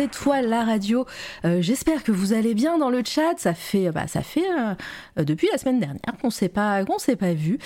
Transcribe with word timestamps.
cette 0.00 0.16
fois 0.16 0.40
la 0.40 0.64
radio. 0.64 1.04
Euh, 1.44 1.60
J'espère 1.60 2.02
que 2.02 2.10
vous 2.10 2.32
allez 2.32 2.54
bien 2.54 2.78
dans 2.78 2.88
le 2.88 3.02
chat. 3.04 3.34
Ça 3.36 3.52
fait, 3.52 3.90
bah, 3.90 4.06
ça 4.06 4.22
fait 4.22 4.46
euh, 5.18 5.24
depuis 5.24 5.46
la 5.52 5.58
semaine 5.58 5.78
dernière 5.78 6.00
qu'on 6.22 6.30
s'est 6.30 6.48
pas, 6.48 6.86
qu'on 6.86 6.98
s'est 6.98 7.16
pas 7.16 7.34
vu. 7.34 7.58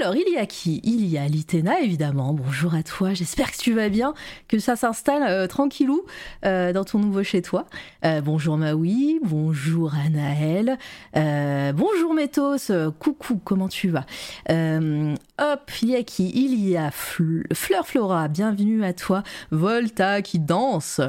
Alors 0.00 0.16
il 0.16 0.32
y 0.32 0.38
a 0.38 0.46
qui? 0.46 0.80
Il 0.82 1.04
y 1.04 1.18
a 1.18 1.26
Litena 1.28 1.80
évidemment. 1.80 2.32
Bonjour 2.32 2.74
à 2.74 2.82
toi. 2.82 3.12
J'espère 3.12 3.52
que 3.52 3.58
tu 3.58 3.74
vas 3.74 3.90
bien, 3.90 4.14
que 4.48 4.58
ça 4.58 4.76
s'installe 4.76 5.24
euh, 5.24 5.46
tranquillou 5.46 6.06
euh, 6.46 6.72
dans 6.72 6.84
ton 6.84 7.00
nouveau 7.00 7.22
chez 7.22 7.42
toi. 7.42 7.66
Euh, 8.06 8.22
bonjour 8.22 8.56
Maui, 8.56 9.20
bonjour 9.22 9.92
Anaël, 9.94 10.78
euh, 11.18 11.74
bonjour 11.74 12.14
Métos. 12.14 12.70
Euh, 12.70 12.90
coucou, 12.98 13.38
comment 13.44 13.68
tu 13.68 13.90
vas? 13.90 14.06
Euh, 14.48 15.14
Hop, 15.38 15.70
il 15.82 15.90
y 15.90 15.96
a 15.96 16.02
qui? 16.04 16.30
Il 16.30 16.66
y 16.66 16.76
a 16.76 16.90
Fl- 16.90 17.44
Fleur 17.52 17.86
Flora. 17.86 18.28
Bienvenue 18.28 18.84
à 18.84 18.94
toi. 18.94 19.22
Volta 19.50 20.22
qui 20.22 20.38
danse. 20.38 21.00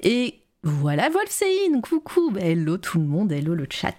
Et 0.00 0.23
voilà 0.66 1.10
Wolfsein, 1.10 1.78
coucou, 1.82 2.30
Bah, 2.30 2.40
hello 2.40 2.78
tout 2.78 2.98
le 2.98 3.04
monde, 3.04 3.30
hello 3.32 3.54
le 3.54 3.66
chat. 3.68 3.94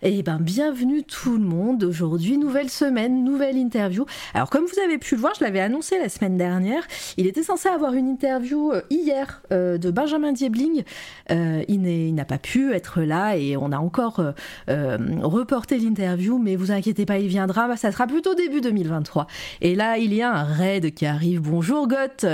Et 0.00 0.22
ben 0.22 0.38
bienvenue 0.38 1.02
tout 1.02 1.36
le 1.36 1.42
monde, 1.42 1.82
aujourd'hui 1.82 2.38
nouvelle 2.38 2.70
semaine, 2.70 3.24
nouvelle 3.24 3.56
interview. 3.56 4.06
Alors 4.32 4.48
comme 4.48 4.64
vous 4.64 4.78
avez 4.78 4.98
pu 4.98 5.16
le 5.16 5.20
voir, 5.20 5.32
je 5.36 5.42
l'avais 5.42 5.58
annoncé 5.58 5.98
la 5.98 6.08
semaine 6.08 6.36
dernière, 6.36 6.86
il 7.16 7.26
était 7.26 7.42
censé 7.42 7.68
avoir 7.68 7.94
une 7.94 8.06
interview 8.06 8.70
euh, 8.70 8.82
hier 8.90 9.42
euh, 9.50 9.76
de 9.76 9.90
Benjamin 9.90 10.32
Diebling, 10.32 10.84
Euh, 11.32 11.64
il 11.68 12.14
n'a 12.14 12.24
pas 12.24 12.38
pu 12.38 12.72
être 12.74 13.00
là 13.00 13.36
et 13.36 13.56
on 13.56 13.72
a 13.72 13.78
encore 13.78 14.22
reporté 14.68 15.78
l'interview, 15.78 16.38
mais 16.38 16.54
vous 16.54 16.70
inquiétez 16.70 17.06
pas, 17.06 17.18
il 17.18 17.26
viendra, 17.26 17.66
Bah, 17.66 17.76
ça 17.76 17.90
sera 17.90 18.06
plutôt 18.06 18.34
début 18.34 18.60
2023. 18.60 19.26
Et 19.62 19.74
là, 19.74 19.98
il 19.98 20.14
y 20.14 20.22
a 20.22 20.32
un 20.32 20.44
raid 20.44 20.94
qui 20.94 21.06
arrive, 21.06 21.40
bonjour 21.40 21.88
Goth, 21.88 22.24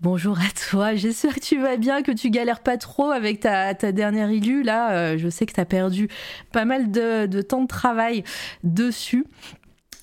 bonjour 0.00 0.38
à 0.38 0.70
toi, 0.70 0.94
j'espère 0.94 1.34
que 1.34 1.40
tu 1.40 1.60
vas 1.60 1.76
bien, 1.76 2.02
que 2.02 2.12
tu 2.12 2.30
galères 2.30 2.60
pas 2.60 2.78
trop 2.78 3.10
avec 3.18 3.40
ta, 3.40 3.74
dernière 3.74 4.30
illu, 4.30 4.62
là, 4.62 4.92
euh, 4.92 5.18
je 5.18 5.28
sais 5.28 5.44
que 5.44 5.52
tu 5.52 5.60
as 5.60 5.64
perdu 5.64 6.08
pas 6.52 6.64
mal 6.64 6.90
de, 6.90 7.42
temps 7.42 7.62
de 7.62 7.68
travail 7.68 8.24
dessus. 8.62 9.26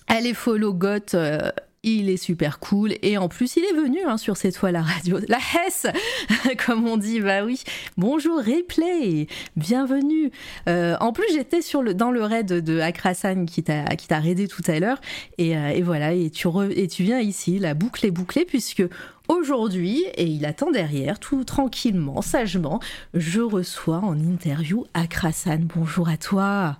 Allez 0.07 0.33
follow 0.33 0.73
Goth, 0.73 1.15
euh, 1.15 1.49
il 1.81 2.09
est 2.09 2.17
super 2.17 2.59
cool 2.59 2.93
et 3.01 3.17
en 3.17 3.29
plus 3.29 3.55
il 3.55 3.63
est 3.63 3.73
venu 3.73 3.99
hein, 4.05 4.17
sur 4.17 4.37
cette 4.37 4.57
fois 4.57 4.71
la 4.71 4.81
radio, 4.81 5.17
la 5.27 5.37
Hesse 5.37 5.87
comme 6.65 6.87
on 6.87 6.97
dit, 6.97 7.21
bah 7.21 7.43
oui. 7.43 7.63
Bonjour 7.97 8.37
Replay, 8.37 9.27
bienvenue. 9.55 10.31
Euh, 10.67 10.95
en 10.99 11.13
plus 11.13 11.25
j'étais 11.33 11.61
dans 11.95 12.11
le 12.11 12.23
raid 12.23 12.47
de 12.47 12.79
Akrasan 12.79 13.45
qui 13.45 13.63
t'a 13.63 13.85
qui 13.95 14.13
raidé 14.13 14.47
tout 14.47 14.63
à 14.67 14.79
l'heure 14.79 14.99
et, 15.37 15.51
et 15.51 15.81
voilà 15.81 16.13
et 16.13 16.29
tu 16.29 16.47
re- 16.47 16.73
et 16.75 16.87
tu 16.87 17.03
viens 17.03 17.19
ici, 17.19 17.57
la 17.57 17.73
boucle 17.73 18.05
est 18.05 18.11
bouclée 18.11 18.45
puisque 18.45 18.83
Aujourd'hui, 19.27 20.05
et 20.15 20.25
il 20.25 20.45
attend 20.45 20.69
derrière, 20.69 21.19
tout 21.19 21.43
tranquillement, 21.43 22.21
sagement, 22.21 22.79
je 23.15 23.41
reçois 23.41 23.97
en 23.97 24.19
interview 24.19 24.85
Akrasan. 24.93 25.61
Bonjour 25.75 26.09
à 26.09 26.17
toi. 26.17 26.77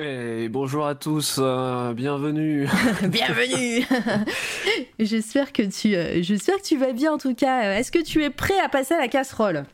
Et 0.00 0.48
bonjour 0.48 0.86
à 0.86 0.94
tous, 0.94 1.38
euh, 1.38 1.92
bienvenue. 1.92 2.68
Bienvenue. 3.02 3.84
J'espère 4.98 5.52
que 5.52 5.62
tu, 5.62 5.94
euh, 5.94 6.22
j'espère 6.22 6.56
que 6.58 6.62
tu 6.62 6.78
vas 6.78 6.92
bien 6.92 7.12
en 7.12 7.18
tout 7.18 7.34
cas. 7.34 7.74
Est-ce 7.76 7.90
que 7.90 8.02
tu 8.02 8.22
es 8.22 8.30
prêt 8.30 8.58
à 8.64 8.68
passer 8.68 8.94
à 8.94 8.98
la 8.98 9.08
casserole? 9.08 9.64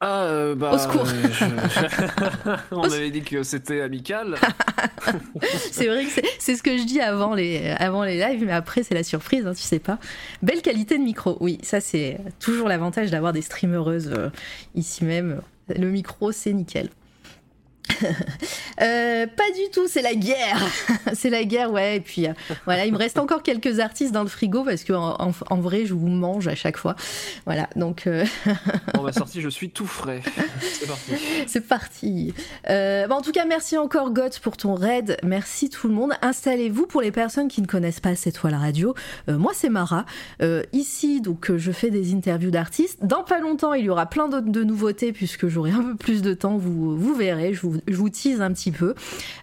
Ah, 0.00 0.24
euh, 0.24 0.54
bah, 0.54 0.72
Au 0.74 0.78
secours. 0.78 1.06
euh, 1.06 1.28
je- 1.32 2.50
On 2.74 2.82
avait 2.82 3.10
dit 3.10 3.22
que 3.22 3.42
c'était 3.42 3.80
amical. 3.80 4.36
C'est 5.70 5.86
vrai 5.86 6.04
que 6.04 6.10
c'est- 6.10 6.24
c'est 6.38 6.54
ce 6.56 6.62
que 6.62 6.76
je 6.76 6.84
dis 6.84 7.00
avant 7.00 7.34
les, 7.34 7.70
avant 7.78 8.04
les 8.04 8.18
lives, 8.18 8.44
mais 8.44 8.52
après 8.52 8.82
c'est 8.82 8.94
la 8.94 9.02
surprise, 9.02 9.46
hein, 9.46 9.54
tu 9.54 9.62
sais 9.62 9.78
pas. 9.78 9.98
Belle 10.42 10.60
qualité 10.60 10.98
de 10.98 11.02
micro, 11.02 11.36
oui, 11.40 11.58
ça 11.62 11.80
c'est 11.80 12.18
toujours 12.40 12.68
l'avantage 12.68 13.10
d'avoir 13.10 13.32
des 13.32 13.40
streamereuses 13.42 14.12
euh, 14.16 14.28
ici 14.74 15.04
même. 15.04 15.40
Le 15.74 15.88
micro 15.90 16.30
c'est 16.32 16.52
nickel. 16.52 16.90
Euh, 18.82 19.26
pas 19.26 19.50
du 19.54 19.70
tout, 19.72 19.88
c'est 19.88 20.02
la 20.02 20.14
guerre. 20.14 20.58
c'est 21.14 21.30
la 21.30 21.44
guerre, 21.44 21.72
ouais. 21.72 21.96
Et 21.96 22.00
puis 22.00 22.26
euh, 22.26 22.32
voilà, 22.66 22.84
il 22.84 22.92
me 22.92 22.98
reste 22.98 23.18
encore 23.18 23.42
quelques 23.42 23.80
artistes 23.80 24.12
dans 24.12 24.22
le 24.22 24.28
frigo 24.28 24.64
parce 24.64 24.84
que 24.84 24.92
en, 24.92 25.16
en- 25.18 25.32
en 25.48 25.56
vrai, 25.60 25.86
je 25.86 25.94
vous 25.94 26.08
mange 26.08 26.46
à 26.46 26.54
chaque 26.54 26.76
fois. 26.76 26.94
Voilà, 27.46 27.70
donc 27.74 28.06
euh, 28.06 28.26
On 28.98 29.02
m'a 29.02 29.14
sorti, 29.14 29.40
je 29.40 29.48
suis 29.48 29.70
tout 29.70 29.86
frais. 29.86 30.20
C'est 30.60 30.86
parti. 30.86 31.12
c'est 31.46 31.66
parti. 31.66 32.34
Euh, 32.68 33.06
bah, 33.06 33.14
en 33.14 33.22
tout 33.22 33.32
cas, 33.32 33.46
merci 33.46 33.78
encore 33.78 34.10
Goth 34.12 34.40
pour 34.40 34.58
ton 34.58 34.74
raid. 34.74 35.16
Merci 35.22 35.70
tout 35.70 35.88
le 35.88 35.94
monde. 35.94 36.12
Installez-vous 36.20 36.86
pour 36.86 37.00
les 37.00 37.12
personnes 37.12 37.48
qui 37.48 37.62
ne 37.62 37.66
connaissent 37.66 38.00
pas 38.00 38.14
cette 38.14 38.36
fois 38.36 38.50
la 38.50 38.58
radio. 38.58 38.94
Moi, 39.26 39.52
c'est 39.54 39.70
Mara. 39.70 40.04
Ici, 40.74 41.22
donc, 41.22 41.50
je 41.56 41.72
fais 41.72 41.88
des 41.90 42.12
interviews 42.12 42.50
d'artistes. 42.50 42.98
Dans 43.06 43.24
pas 43.24 43.40
longtemps, 43.40 43.72
il 43.72 43.86
y 43.86 43.88
aura 43.88 44.04
plein 44.04 44.28
d'autres 44.28 44.50
de 44.50 44.64
nouveautés 44.64 45.12
puisque 45.14 45.48
j'aurai 45.48 45.70
un 45.70 45.82
peu 45.82 45.96
plus 45.96 46.20
de 46.20 46.34
temps. 46.34 46.58
Vous, 46.58 46.94
vous 46.98 47.14
verrez. 47.14 47.54
Je 47.54 47.62
vous, 47.62 47.75
je 47.86 47.96
vous 47.96 48.08
tease 48.08 48.40
un 48.40 48.52
petit 48.52 48.72
peu. 48.72 48.94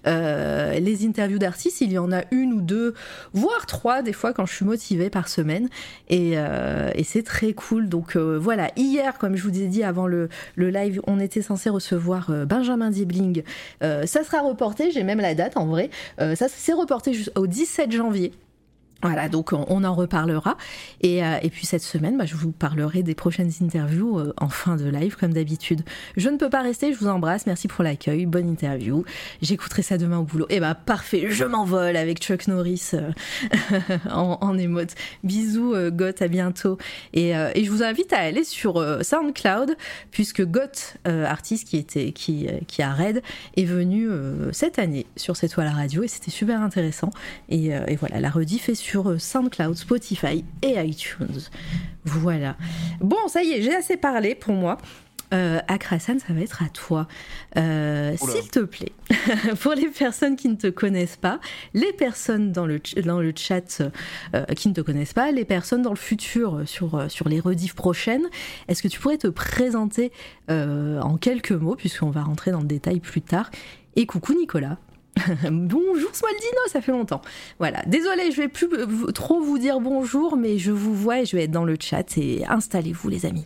Euh, 0.08 0.80
les 0.80 1.06
interviews 1.06 1.40
d'artistes, 1.40 1.82
il 1.82 1.92
y 1.92 1.98
en 1.98 2.12
a 2.12 2.24
une 2.32 2.54
ou 2.54 2.62
deux, 2.62 2.94
voire 3.34 3.66
trois 3.66 4.02
des 4.02 4.14
fois 4.14 4.34
quand 4.34 4.46
je 4.46 4.54
suis 4.54 4.66
motivée 4.66 5.10
par 5.10 5.28
semaine. 5.28 5.70
Et, 6.10 6.38
euh, 6.38 6.92
c'est 7.04 7.24
très 7.24 7.54
cool. 7.54 7.90
Donc 7.90 8.16
euh, 8.16 8.40
voilà, 8.40 8.70
hier, 8.76 9.18
comme 9.18 9.36
je 9.36 9.44
vous 9.44 9.62
ai 9.62 9.68
dit 9.68 9.84
avant 9.84 10.08
le, 10.08 10.30
le 10.56 10.70
live, 10.70 11.02
on 11.06 11.20
était 11.20 11.42
censé 11.42 11.70
recevoir 11.70 12.32
Benjamin 12.48 12.90
Diebling. 12.90 13.44
Ça 13.82 14.24
sera 14.24 14.42
reporté, 14.42 14.92
j'ai 14.92 15.04
même 15.04 15.20
la 15.20 15.36
date 15.36 15.58
en 15.58 15.66
vrai. 15.66 15.90
Ça 16.18 16.48
c'est 16.48 16.74
reporté 16.74 17.14
jusqu'au 17.14 17.48
17 17.48 17.92
janvier. 17.92 18.32
Voilà, 19.04 19.28
donc 19.28 19.52
on, 19.54 19.84
en 19.84 19.94
reparlera. 19.94 20.58
Et, 21.02 21.24
euh, 21.24 21.38
et 21.42 21.50
puis 21.50 21.66
cette 21.66 21.82
semaine, 21.82 22.18
bah, 22.18 22.26
je 22.26 22.36
vous 22.36 22.52
parlerai 22.52 23.04
des 23.04 23.16
prochaines 23.16 23.52
interviews 23.62 24.18
euh, 24.18 24.34
en 24.38 24.48
fin 24.48 24.78
de 24.78 24.90
live, 24.90 25.18
comme 25.18 25.34
d'habitude. 25.34 25.82
Je 26.16 26.30
ne 26.30 26.38
peux 26.38 26.50
pas 26.50 26.62
rester, 26.62 26.94
je 26.94 27.00
vous 27.00 27.08
embrasse, 27.08 27.46
merci 27.46 27.68
pour 27.68 27.84
l'accueil, 27.84 28.26
bonne 28.26 28.48
interview. 28.48 29.04
J'écouterai 29.42 29.82
ça 29.82 29.98
demain 29.98 30.20
au 30.20 30.24
boulot. 30.24 30.46
Et 30.50 30.62
bah 30.62 30.74
parfait, 30.74 31.28
je 31.30 31.44
m'envole 31.44 31.98
avec 31.98 32.20
Chuck 32.20 32.48
Norris 32.48 32.92
euh, 32.94 33.12
en, 34.10 34.38
en 34.40 34.58
émote. 34.58 34.96
Bisous, 35.24 35.74
euh, 35.74 35.92
Goth, 35.92 36.22
à 36.22 36.28
bientôt. 36.28 36.78
Et, 37.14 37.36
euh, 37.36 37.52
et 37.56 37.64
je 37.64 37.72
vous 37.72 37.84
invite 37.84 38.14
à 38.14 38.20
aller 38.20 38.44
sur 38.44 38.78
euh, 38.78 39.02
SoundCloud, 39.04 39.76
puisque 40.12 40.44
Goth, 40.46 40.98
artiste 41.06 41.68
qui, 41.68 41.78
était, 41.78 42.12
qui, 42.12 42.48
qui 42.68 42.82
a 42.82 42.92
raid, 42.94 43.22
est 43.58 43.66
venu 43.66 44.08
cette 44.52 44.80
année 44.80 45.06
sur 45.16 45.36
cette 45.36 45.52
toile 45.52 45.68
radio 45.68 46.04
et 46.04 46.08
c'était 46.08 46.32
super 46.32 46.62
intéressant. 46.62 47.10
Et, 47.50 47.68
et 47.68 47.96
voilà, 47.96 48.20
la 48.20 48.30
rediff 48.30 48.70
est 48.70 48.76
sur 48.76 48.93
euh, 49.02 49.20
SoundCloud, 49.20 49.76
Spotify 49.76 50.44
et 50.62 50.80
iTunes. 50.80 51.40
Voilà. 52.06 52.56
Bon, 53.00 53.28
ça 53.28 53.44
y 53.44 53.52
est, 53.52 53.62
j'ai 53.62 53.76
assez 53.76 53.98
parlé 53.98 54.36
pour 54.36 54.54
moi. 54.54 54.78
Euh, 55.34 55.60
Akrasan, 55.68 56.20
ça 56.20 56.34
va 56.34 56.42
être 56.42 56.62
à 56.62 56.70
toi. 56.70 57.08
Euh. 57.58 58.16
S'il 58.18 58.50
te 58.50 58.60
plaît, 58.60 58.92
pour 59.62 59.74
les 59.74 59.88
personnes 59.88 60.36
qui 60.36 60.48
ne 60.48 60.56
te 60.56 60.68
connaissent 60.68 61.18
pas, 61.18 61.40
les 61.74 61.92
personnes 61.92 62.52
dans 62.52 62.68
le, 62.68 62.80
dans 63.04 63.20
le 63.20 63.34
chat 63.36 63.82
euh, 64.36 64.46
qui 64.56 64.70
ne 64.70 64.74
te 64.74 64.82
connaissent 64.82 65.14
pas, 65.14 65.32
les 65.32 65.46
personnes 65.46 65.82
dans 65.82 65.90
le 65.90 65.96
futur 65.96 66.62
sur, 66.66 67.10
sur 67.10 67.30
les 67.30 67.40
rediffs 67.40 67.74
prochaines, 67.74 68.28
est-ce 68.68 68.84
que 68.84 68.88
tu 68.88 69.00
pourrais 69.00 69.18
te 69.18 69.28
présenter 69.28 70.12
en 70.50 71.18
quelques 71.18 71.52
mots, 71.52 71.76
puisqu'on 71.76 72.12
va 72.12 72.22
rentrer 72.22 72.52
dans 72.52 72.62
le 72.62 72.68
détail 72.68 73.00
plus 73.00 73.22
tard? 73.22 73.50
Et 73.96 74.06
coucou 74.06 74.34
Nicolas. 74.34 74.78
bonjour 75.52 76.16
Smaldino, 76.16 76.60
ça 76.68 76.82
fait 76.82 76.92
longtemps. 76.92 77.22
Voilà, 77.60 77.84
désolé, 77.86 78.32
je 78.32 78.42
vais 78.42 78.48
plus 78.48 78.68
trop 79.14 79.42
vous 79.42 79.58
dire 79.58 79.80
bonjour, 79.80 80.38
mais 80.38 80.58
je 80.58 80.72
vous 80.72 80.96
vois 80.96 81.22
et 81.22 81.26
je 81.26 81.36
vais 81.36 81.44
être 81.44 81.52
dans 81.52 81.66
le 81.66 81.78
chat 81.80 82.18
et 82.18 82.46
installez-vous 82.48 83.10
les 83.10 83.26
amis. 83.26 83.46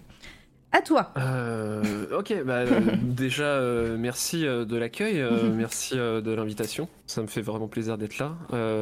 À 0.72 0.82
toi. 0.82 1.12
Euh, 1.18 2.20
ok, 2.20 2.44
bah, 2.46 2.58
euh, 2.58 2.82
déjà, 3.02 3.46
euh, 3.46 3.98
merci 3.98 4.46
euh, 4.46 4.66
de 4.66 4.78
l'accueil, 4.78 5.22
euh, 5.22 5.52
merci 5.56 5.96
de 5.96 6.32
l'invitation. 6.32 6.90
Ça 7.06 7.22
me 7.22 7.28
fait 7.28 7.42
vraiment 7.42 7.68
plaisir 7.68 7.98
d'être 7.98 8.20
là. 8.20 8.36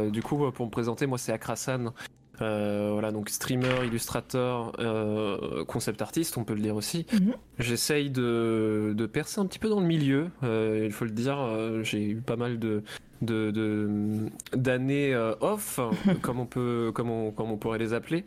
Du 0.09 0.21
coup, 0.21 0.51
pour 0.51 0.65
me 0.65 0.71
présenter, 0.71 1.05
moi, 1.05 1.17
c'est 1.17 1.31
Akrasan. 1.31 1.93
Euh, 2.41 2.89
voilà, 2.93 3.11
donc 3.11 3.29
streamer, 3.29 3.85
illustrateur, 3.85 4.73
euh, 4.79 5.63
concept 5.65 6.01
artiste, 6.01 6.37
on 6.37 6.43
peut 6.43 6.53
le 6.53 6.61
dire 6.61 6.75
aussi. 6.75 7.05
Mhm. 7.13 7.33
J'essaye 7.59 8.09
de, 8.09 8.93
de 8.95 9.05
percer 9.05 9.39
un 9.39 9.45
petit 9.45 9.59
peu 9.59 9.69
dans 9.69 9.79
le 9.79 9.85
milieu, 9.87 10.27
euh, 10.43 10.83
il 10.85 10.91
faut 10.91 11.05
le 11.05 11.11
dire. 11.11 11.37
J'ai 11.83 12.03
eu 12.09 12.15
pas 12.17 12.35
mal 12.35 12.59
de 12.59 12.83
de- 13.21 13.49
de- 13.49 14.29
d'années 14.53 15.13
euh, 15.13 15.33
off, 15.39 15.79
comme 16.21 16.39
on 16.39 16.45
peut, 16.45 16.91
comme 16.93 17.09
on, 17.09 17.31
comme 17.31 17.49
on 17.49 17.57
pourrait 17.57 17.79
les 17.79 17.93
appeler. 17.93 18.25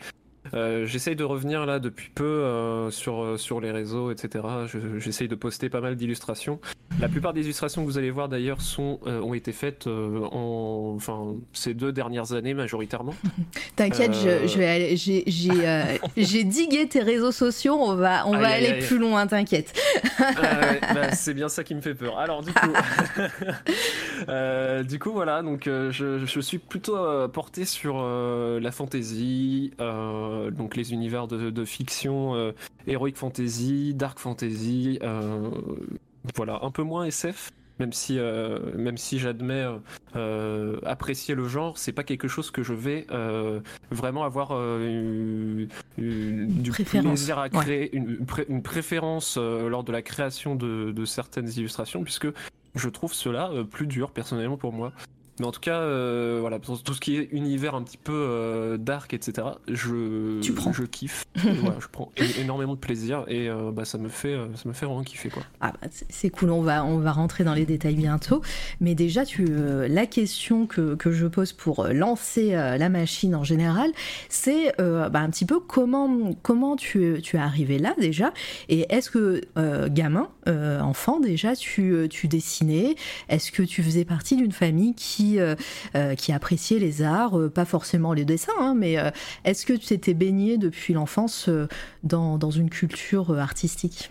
Euh, 0.55 0.87
j'essaye 0.87 1.17
de 1.17 1.25
revenir 1.25 1.67
là 1.67 1.79
depuis 1.79 2.11
peu 2.15 2.25
euh, 2.25 2.91
sur, 2.91 3.23
euh, 3.23 3.37
sur 3.37 3.61
les 3.61 3.71
réseaux, 3.71 4.11
etc. 4.11 4.45
Je- 4.67 4.99
J'essaye 4.99 5.29
de 5.29 5.35
poster 5.35 5.69
pas 5.69 5.81
mal 5.81 5.97
d'illustrations. 5.97 6.61
La 7.01 7.09
plupart 7.09 7.33
des 7.33 7.43
illustrations 7.43 7.83
que 7.85 7.87
vous 7.91 7.99
allez 7.99 8.11
voir 8.11 8.29
d'ailleurs 8.29 8.61
sont 8.61 8.99
euh, 9.07 9.21
ont 9.21 9.35
été 9.35 9.53
faites 9.53 9.87
en 9.87 10.95
enfin 10.97 11.35
ces 11.53 11.75
deux 11.75 11.93
dernières 11.93 12.33
années 12.33 12.55
majoritairement. 12.55 13.15
T'inquiète, 13.77 14.15
je, 14.15 14.49
je 14.49 14.59
vais 14.59 14.67
aller- 14.67 14.97
j'ai, 14.97 15.23
j'ai, 15.27 15.99
j'ai 16.17 16.45
digué 16.45 16.89
tes 16.89 17.01
réseaux 17.03 17.33
sociaux, 17.33 17.77
on 17.79 17.95
va, 17.95 18.27
on 18.27 18.33
Aïe, 18.35 18.41
va 18.41 18.49
aïe, 18.49 18.65
aller 18.67 18.75
aïe. 18.81 18.87
plus 18.87 18.99
loin, 18.99 19.27
t'inquiète. 19.27 19.73
Ah 20.19 20.33
ouais, 20.61 20.81
bah, 20.95 21.13
c'est 21.13 21.35
bien 21.35 21.49
ça 21.49 21.63
qui 21.65 21.75
me 21.75 21.81
fait 21.81 21.95
peur. 21.95 22.19
Alors 22.19 22.43
du 22.43 22.53
coup, 22.53 22.71
du 24.89 24.99
coup 24.99 25.13
voilà, 25.13 25.43
donc 25.43 25.63
je, 25.67 25.91
je 26.25 26.41
suis 26.41 26.59
plutôt 26.59 26.97
porté 27.29 27.65
sur 27.65 28.03
la 28.03 28.71
fantasy, 28.73 29.73
euh, 29.81 30.38
donc 30.51 30.77
les 30.77 30.93
univers 30.93 31.27
de, 31.29 31.51
de 31.51 31.65
fiction, 31.65 32.35
euh, 32.35 32.53
heroic 32.87 33.15
fantasy, 33.17 33.95
dark 33.95 34.19
fantasy, 34.19 34.99
euh, 35.03 35.51
voilà, 36.35 36.61
un 36.63 36.71
peu 36.71 36.83
moins 36.83 37.05
SF. 37.05 37.51
Même 37.81 37.93
si, 37.93 38.19
euh, 38.19 38.59
même 38.77 38.99
si 38.99 39.21
j'admets 39.21 39.63
euh, 39.63 39.77
euh, 40.17 40.81
apprécier 40.85 41.37
le 41.37 41.47
genre, 41.47 41.79
c'est 41.79 41.93
pas 41.93 42.03
quelque 42.03 42.27
chose 42.27 42.51
que 42.51 42.65
je 42.65 42.73
vais 42.73 43.07
euh, 43.13 43.61
vraiment 43.93 44.25
avoir 44.25 44.49
euh, 44.51 44.85
une- 44.85 45.69
une- 45.97 46.49
du 46.61 46.73
Préférence, 46.73 47.07
plaisir 47.21 47.39
à 47.39 47.49
créer, 47.49 47.95
une, 47.95 48.11
une 48.19 48.27
pré- 48.27 48.47
une 48.49 48.63
préférence 48.65 49.37
euh, 49.39 49.69
lors 49.69 49.85
de 49.85 49.93
la 49.93 50.03
création 50.03 50.57
de, 50.57 50.91
de 50.91 51.05
certaines 51.05 51.49
illustrations, 51.51 52.03
puisque 52.03 52.27
je 52.75 52.89
trouve 52.89 53.15
cela 53.15 53.51
euh, 53.53 53.63
plus 53.63 53.87
dur 53.87 54.11
personnellement 54.11 54.57
pour 54.57 54.73
moi. 54.73 54.93
Mais 55.41 55.47
en 55.47 55.53
tout 55.53 55.61
cas, 55.61 55.81
euh, 55.81 56.39
voilà, 56.41 56.59
tout 56.59 56.77
ce 56.95 57.01
qui 57.01 57.17
est 57.17 57.29
univers 57.33 57.75
un 57.75 57.83
petit 57.83 57.97
peu 57.97 58.13
euh, 58.13 58.77
dark, 58.77 59.15
etc., 59.15 59.49
je, 59.69 60.41
Tu 60.41 60.53
prends. 60.53 60.73
je 60.73 60.83
kiffe. 60.85 61.25
voilà, 61.37 61.77
je 61.81 61.87
prends 61.91 62.11
énormément 62.41 62.75
de 62.75 62.79
plaisir 62.79 63.25
et 63.29 63.49
euh, 63.49 63.71
bah, 63.73 63.85
ça 63.85 63.99
me 63.99 64.09
fait, 64.09 64.37
ça 64.55 64.69
me 64.69 64.73
fait 64.73 64.87
vraiment 64.87 65.03
kiffer 65.03 65.29
quoi. 65.29 65.43
Ah 65.61 65.73
bah, 65.81 65.89
c'est- 65.91 66.31
cool, 66.31 66.51
on 66.51 66.63
va, 66.63 66.85
on 66.85 66.99
va 66.99 67.13
rentrer 67.13 67.45
dans 67.45 67.55
les 67.55 67.65
détails 67.67 67.95
bientôt. 67.95 68.43
Mais 68.81 68.95
déjà, 68.95 69.25
tu, 69.25 69.47
la 69.47 70.07
question 70.07 70.67
que, 70.67 70.95
que 70.95 71.11
je 71.13 71.27
pose 71.27 71.53
pour 71.53 71.87
lancer 71.87 72.51
la 72.53 72.89
machine 72.89 73.35
en 73.35 73.45
général, 73.45 73.91
c'est 74.29 74.75
bah, 74.79 75.11
un 75.21 75.31
petit 75.31 75.47
peu 75.47 75.61
comment, 75.61 76.33
comment 76.43 76.77
tu, 76.77 77.21
tu 77.23 77.37
es 77.37 77.41
arrivé 77.41 77.79
là 77.79 77.95
déjà. 77.99 78.33
Et 78.69 78.87
est-ce 78.95 79.11
que, 79.11 79.41
gamin, 79.89 80.29
euh, 80.49 80.81
enfant 80.81 81.21
déjà, 81.21 81.55
tu, 81.55 81.93
euh, 81.93 82.09
tu 82.09 82.29
dessinais 82.29 82.95
Est-ce 83.29 83.53
que 83.53 83.63
tu 83.63 83.83
faisais 83.83 84.05
partie 84.05 84.37
d'une 84.37 84.53
famille 84.53 84.95
qui, 84.95 85.39
euh, 85.39 85.55
appréciait 86.29 86.79
les 86.79 87.03
arts 87.03 87.51
Pas 87.55 87.65
forcément 87.65 88.13
les 88.13 88.25
dessins, 88.25 88.53
hein, 88.61 88.75
mais 88.77 88.97
est-ce 89.45 89.65
que 89.65 89.73
tu 89.73 89.87
t'étais 89.87 90.15
baigné 90.15 90.59
depuis 90.59 90.93
l'enfance 90.93 91.49
dans, 92.03 92.51
une 92.51 92.71
culture 92.71 93.39
artistique? 93.39 94.11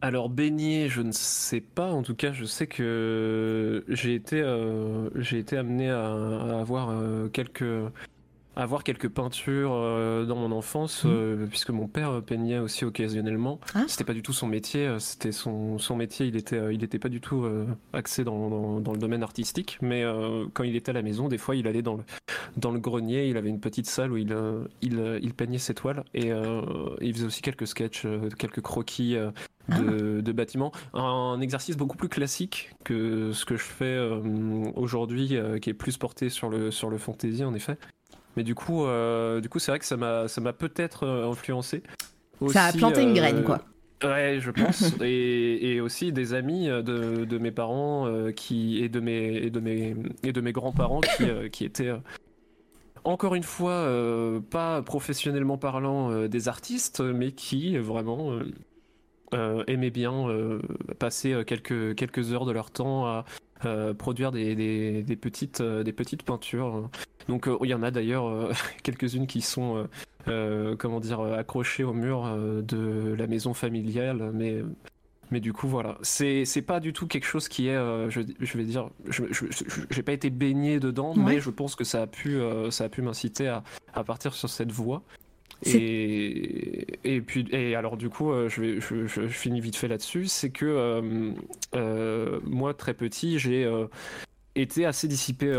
Alors 0.00 0.28
baigner, 0.28 0.88
je 0.88 1.00
ne 1.00 1.12
sais 1.12 1.60
pas. 1.60 1.92
En 1.92 2.02
tout 2.02 2.14
cas, 2.14 2.32
je 2.32 2.44
sais 2.44 2.66
que 2.66 3.84
j'ai 3.88 4.14
été, 4.14 4.42
amené 5.56 5.90
à, 5.90 6.60
avoir 6.60 6.94
quelques, 7.32 7.64
avoir 8.56 8.84
quelques 8.84 9.08
peintures 9.08 9.72
euh, 9.72 10.24
dans 10.24 10.36
mon 10.36 10.52
enfance, 10.52 11.04
Mhm. 11.04 11.10
euh, 11.12 11.46
puisque 11.46 11.70
mon 11.70 11.86
père 11.88 12.22
peignait 12.22 12.58
aussi 12.58 12.84
occasionnellement. 12.84 13.58
Ah. 13.74 13.84
C'était 13.88 14.04
pas 14.04 14.14
du 14.14 14.22
tout 14.22 14.32
son 14.32 14.46
métier. 14.46 14.86
euh, 14.86 14.98
C'était 14.98 15.32
son, 15.32 15.78
son 15.78 15.96
métier. 15.96 16.26
Il 16.26 16.36
était, 16.36 16.56
euh, 16.58 16.72
il 16.72 16.84
était 16.84 16.98
pas 16.98 17.08
du 17.08 17.20
tout 17.20 17.44
axé 17.92 18.24
dans, 18.24 18.48
dans, 18.48 18.80
dans 18.80 18.92
le 18.92 18.98
domaine 18.98 19.22
artistique. 19.22 19.78
Mais 19.82 20.04
quand 20.52 20.64
il 20.64 20.76
était 20.76 20.90
à 20.90 20.92
la 20.94 21.02
maison, 21.02 21.28
des 21.28 21.38
fois, 21.38 21.56
il 21.56 21.66
allait 21.66 21.82
dans 21.82 21.96
le, 21.96 22.02
dans 22.56 22.70
le 22.70 22.78
grenier. 22.78 23.28
Il 23.28 23.36
avait 23.36 23.48
une 23.50 23.60
petite 23.60 23.86
salle 23.86 24.12
où 24.12 24.16
il, 24.16 24.34
il, 24.82 25.18
il 25.22 25.34
peignait 25.34 25.58
ses 25.58 25.74
toiles 25.74 26.04
et 26.14 26.30
il 27.00 27.14
faisait 27.14 27.26
aussi 27.26 27.42
quelques 27.42 27.66
sketchs, 27.66 28.06
quelques 28.38 28.60
croquis. 28.60 29.16
euh, 29.16 29.30
de, 29.68 30.20
de 30.20 30.32
bâtiments. 30.32 30.72
Un 30.92 31.40
exercice 31.40 31.74
beaucoup 31.78 31.96
plus 31.96 32.10
classique 32.10 32.70
que 32.84 33.32
ce 33.32 33.46
que 33.46 33.56
je 33.56 33.62
fais 33.62 33.86
euh, 33.86 34.20
aujourd'hui, 34.76 35.38
euh, 35.38 35.58
qui 35.58 35.70
est 35.70 35.74
plus 35.74 35.96
porté 35.96 36.28
sur 36.28 36.50
le, 36.50 36.70
sur 36.70 36.90
le 36.90 36.98
fantasy 36.98 37.42
en 37.44 37.54
effet. 37.54 37.78
Mais 38.36 38.42
du 38.42 38.54
coup, 38.54 38.84
euh, 38.84 39.40
du 39.40 39.48
coup, 39.48 39.58
c'est 39.58 39.70
vrai 39.70 39.78
que 39.78 39.84
ça 39.84 39.96
m'a, 39.96 40.28
ça 40.28 40.40
m'a 40.40 40.52
peut-être 40.52 41.04
euh, 41.04 41.30
influencé. 41.30 41.82
Ça 42.48 42.64
a 42.64 42.72
planté 42.72 43.02
une 43.02 43.10
euh, 43.10 43.14
graine, 43.14 43.44
quoi. 43.44 43.60
Ouais, 44.02 44.38
je 44.40 44.50
pense. 44.50 44.92
et, 45.02 45.74
et 45.74 45.80
aussi 45.80 46.12
des 46.12 46.34
amis 46.34 46.66
de, 46.66 47.24
de 47.24 47.38
mes 47.38 47.52
parents 47.52 48.06
euh, 48.06 48.32
qui, 48.32 48.82
et 48.82 48.88
de 48.88 49.00
mes, 49.00 49.36
et 49.36 49.50
de 49.50 49.60
mes, 49.60 49.94
et 50.22 50.32
de 50.32 50.40
mes 50.40 50.52
grands-parents 50.52 51.00
qui, 51.00 51.24
qui 51.50 51.64
étaient. 51.64 51.92
encore 53.04 53.34
une 53.34 53.44
fois, 53.44 53.88
pas 54.50 54.82
professionnellement 54.82 55.56
parlant 55.56 56.26
des 56.26 56.48
artistes, 56.48 57.00
mais 57.00 57.32
qui 57.32 57.78
vraiment 57.78 58.38
aimaient 59.68 59.90
bien 59.90 60.26
passer 60.98 61.42
quelques, 61.46 61.94
quelques 61.94 62.32
heures 62.32 62.44
de 62.44 62.52
leur 62.52 62.70
temps 62.70 63.06
à 63.06 63.24
euh, 63.64 63.94
produire 63.94 64.32
des, 64.32 64.54
des, 64.54 65.02
des 65.02 65.16
petites, 65.16 65.60
euh, 65.60 65.82
des 65.82 65.92
petites 65.92 66.22
peintures. 66.22 66.88
Donc 67.28 67.48
euh, 67.48 67.56
il 67.62 67.70
y 67.70 67.74
en 67.74 67.82
a 67.82 67.90
d'ailleurs 67.90 68.50
quelques-unes 68.82 69.26
qui 69.26 69.40
sont 69.40 69.88
comment 70.78 71.00
dire 71.00 71.20
accrochées 71.20 71.84
au 71.84 71.92
mur 71.92 72.24
de 72.62 73.14
la 73.16 73.26
maison 73.26 73.54
familiale, 73.54 74.30
mais 74.34 74.62
mais 75.30 75.40
du 75.40 75.52
coup 75.54 75.68
voilà, 75.68 75.96
c'est 76.02 76.44
c'est 76.44 76.62
pas 76.62 76.80
du 76.80 76.92
tout 76.92 77.06
quelque 77.06 77.24
chose 77.26 77.48
qui 77.48 77.68
est, 77.68 77.74
euh, 77.76 78.10
je, 78.10 78.20
je 78.40 78.58
vais 78.58 78.64
dire, 78.64 78.90
je 79.08 79.24
je- 79.30 79.46
je- 79.50 79.64
j'ai 79.90 80.02
pas 80.02 80.12
été 80.12 80.28
baigné 80.30 80.78
dedans, 80.80 81.14
Ouais. 81.16 81.22
mais 81.36 81.40
je 81.40 81.48
pense 81.50 81.74
que 81.74 81.82
ça 81.84 82.02
a 82.02 82.06
pu 82.06 82.36
euh, 82.36 82.70
ça 82.70 82.84
a 82.84 82.88
pu 82.90 83.00
m'inciter 83.02 83.48
à, 83.48 83.64
à 83.94 84.04
partir 84.04 84.34
sur 84.34 84.48
cette 84.50 84.70
voie. 84.70 85.02
Et, 85.66 86.86
et 87.04 87.20
puis 87.20 87.46
et 87.52 87.74
alors 87.74 87.96
du 87.96 88.08
coup 88.10 88.30
euh, 88.32 88.48
je, 88.48 88.60
vais, 88.60 88.80
je, 88.80 89.06
je- 89.06 89.22
je 89.22 89.28
finis 89.28 89.60
vite 89.60 89.76
fait 89.76 89.88
là-dessus 89.88 90.26
c'est 90.26 90.50
que 90.50 90.66
euh, 90.66 91.30
euh, 91.74 92.38
moi 92.44 92.74
très 92.74 92.94
petit 92.94 93.38
j'ai 93.38 93.64
euh, 93.64 93.86
été 94.54 94.84
assez 94.84 95.08
dissipé 95.08 95.52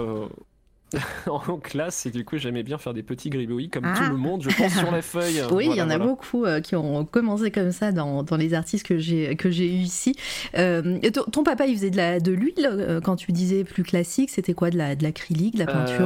en 1.28 1.58
classe 1.58 2.06
et 2.06 2.12
du 2.12 2.24
coup 2.24 2.38
j'aimais 2.38 2.62
bien 2.64 2.78
faire 2.78 2.94
des 2.94 3.02
petits 3.04 3.30
gribouillis 3.30 3.70
comme 3.70 3.84
Ah. 3.86 3.96
tout 3.98 4.10
le 4.12 4.18
monde 4.18 4.44
je 4.48 4.56
pense 4.56 4.72
sur 4.78 4.92
les 4.94 5.02
feuilles 5.14 5.42
Oui, 5.52 5.68
il 5.70 5.76
y 5.76 5.82
en 5.82 5.90
a 5.90 5.98
voilà. 5.98 6.06
beaucoup 6.12 6.46
euh, 6.46 6.62
qui 6.62 6.76
ont 6.76 7.04
commencé 7.06 7.50
comme 7.52 7.72
ça 7.72 7.92
dans, 7.92 8.22
dans 8.24 8.38
les 8.38 8.54
artistes 8.54 8.86
que 8.86 8.98
j'ai 9.00 9.36
que 9.36 9.50
j'ai 9.50 9.66
eu 9.66 9.78
ici. 9.80 10.16
Euh, 10.58 11.00
ton, 11.12 11.24
ton 11.24 11.44
papa, 11.44 11.66
il 11.66 11.76
faisait 11.76 11.90
de 11.90 11.98
la 11.98 12.20
de 12.20 12.32
l'huile 12.32 12.70
euh, 12.72 13.02
quand 13.02 13.16
tu 13.16 13.32
disais 13.32 13.64
plus 13.64 13.84
classique. 13.84 14.30
C'était 14.30 14.54
quoi 14.54 14.70
de 14.70 14.78
la 14.78 14.96
de 14.96 15.04
l'acrylique, 15.04 15.56
de 15.56 15.60
la 15.60 15.66
peinture 15.66 16.06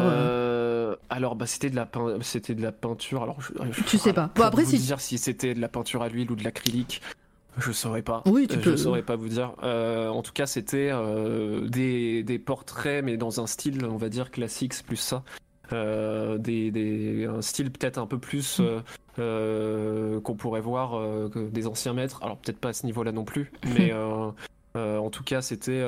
euh 0.90 0.96
alors 1.10 1.36
bah 1.36 1.46
c'était 1.46 1.70
de 1.70 1.76
la 1.76 1.88
c'était 2.22 2.56
de 2.56 2.62
la 2.62 2.72
peinture 2.72 3.24
alors 3.24 3.42
je, 3.42 3.54
je- 3.72 3.84
Tu 3.84 3.98
sais 3.98 4.14
pas. 4.14 4.28
Bon, 4.28 4.32
pour 4.36 4.46
après, 4.46 4.64
vous 4.64 4.72
si- 4.72 4.78
dire 4.80 5.00
si 5.02 5.18
c'était 5.18 5.54
de 5.54 5.62
la 5.62 5.70
peinture 5.70 6.02
à 6.04 6.10
l'huile 6.10 6.32
ou 6.32 6.36
de 6.36 6.44
l'acrylique 6.44 7.02
je 7.58 7.72
saurais 7.72 8.04
pas 8.04 8.22
Oui, 8.26 8.48
tu 8.48 8.58
Euh, 8.58 8.62
peux. 8.62 8.72
je 8.72 8.76
saurais 8.78 9.02
pas 9.04 9.16
vous 9.18 9.28
dire 9.30 9.54
Euh, 9.64 10.08
en 10.10 10.22
tout 10.22 10.32
cas 10.34 10.46
c'était 10.46 10.90
euh, 10.92 11.68
des, 11.68 12.24
des 12.24 12.40
portraits 12.40 13.04
mais 13.04 13.18
dans 13.18 13.42
un 13.42 13.48
style 13.48 13.84
on 13.86 13.98
va 13.98 14.08
dire 14.10 14.32
classique 14.32 14.74
c'est 14.74 14.86
plus 14.86 14.98
ça 14.98 15.24
des, 15.72 16.72
des- 16.72 17.26
un 17.30 17.42
style 17.42 17.70
peut-être 17.72 17.98
un 18.00 18.08
peu 18.08 18.18
plus 18.18 18.60
Mm. 18.60 20.22
qu'on 20.22 20.36
pourrait 20.36 20.62
voir 20.62 20.92
que 21.30 21.50
des 21.50 21.68
anciens 21.68 21.94
maîtres 21.94 22.24
alors 22.24 22.38
peut-être 22.38 22.58
pas 22.60 22.70
à 22.70 22.74
ce 22.74 22.86
niveau-là 22.86 23.12
non 23.12 23.26
plus 23.26 23.52
mais 23.78 23.94
en 23.94 25.10
tout 25.10 25.24
cas 25.24 25.42
c'était 25.42 25.84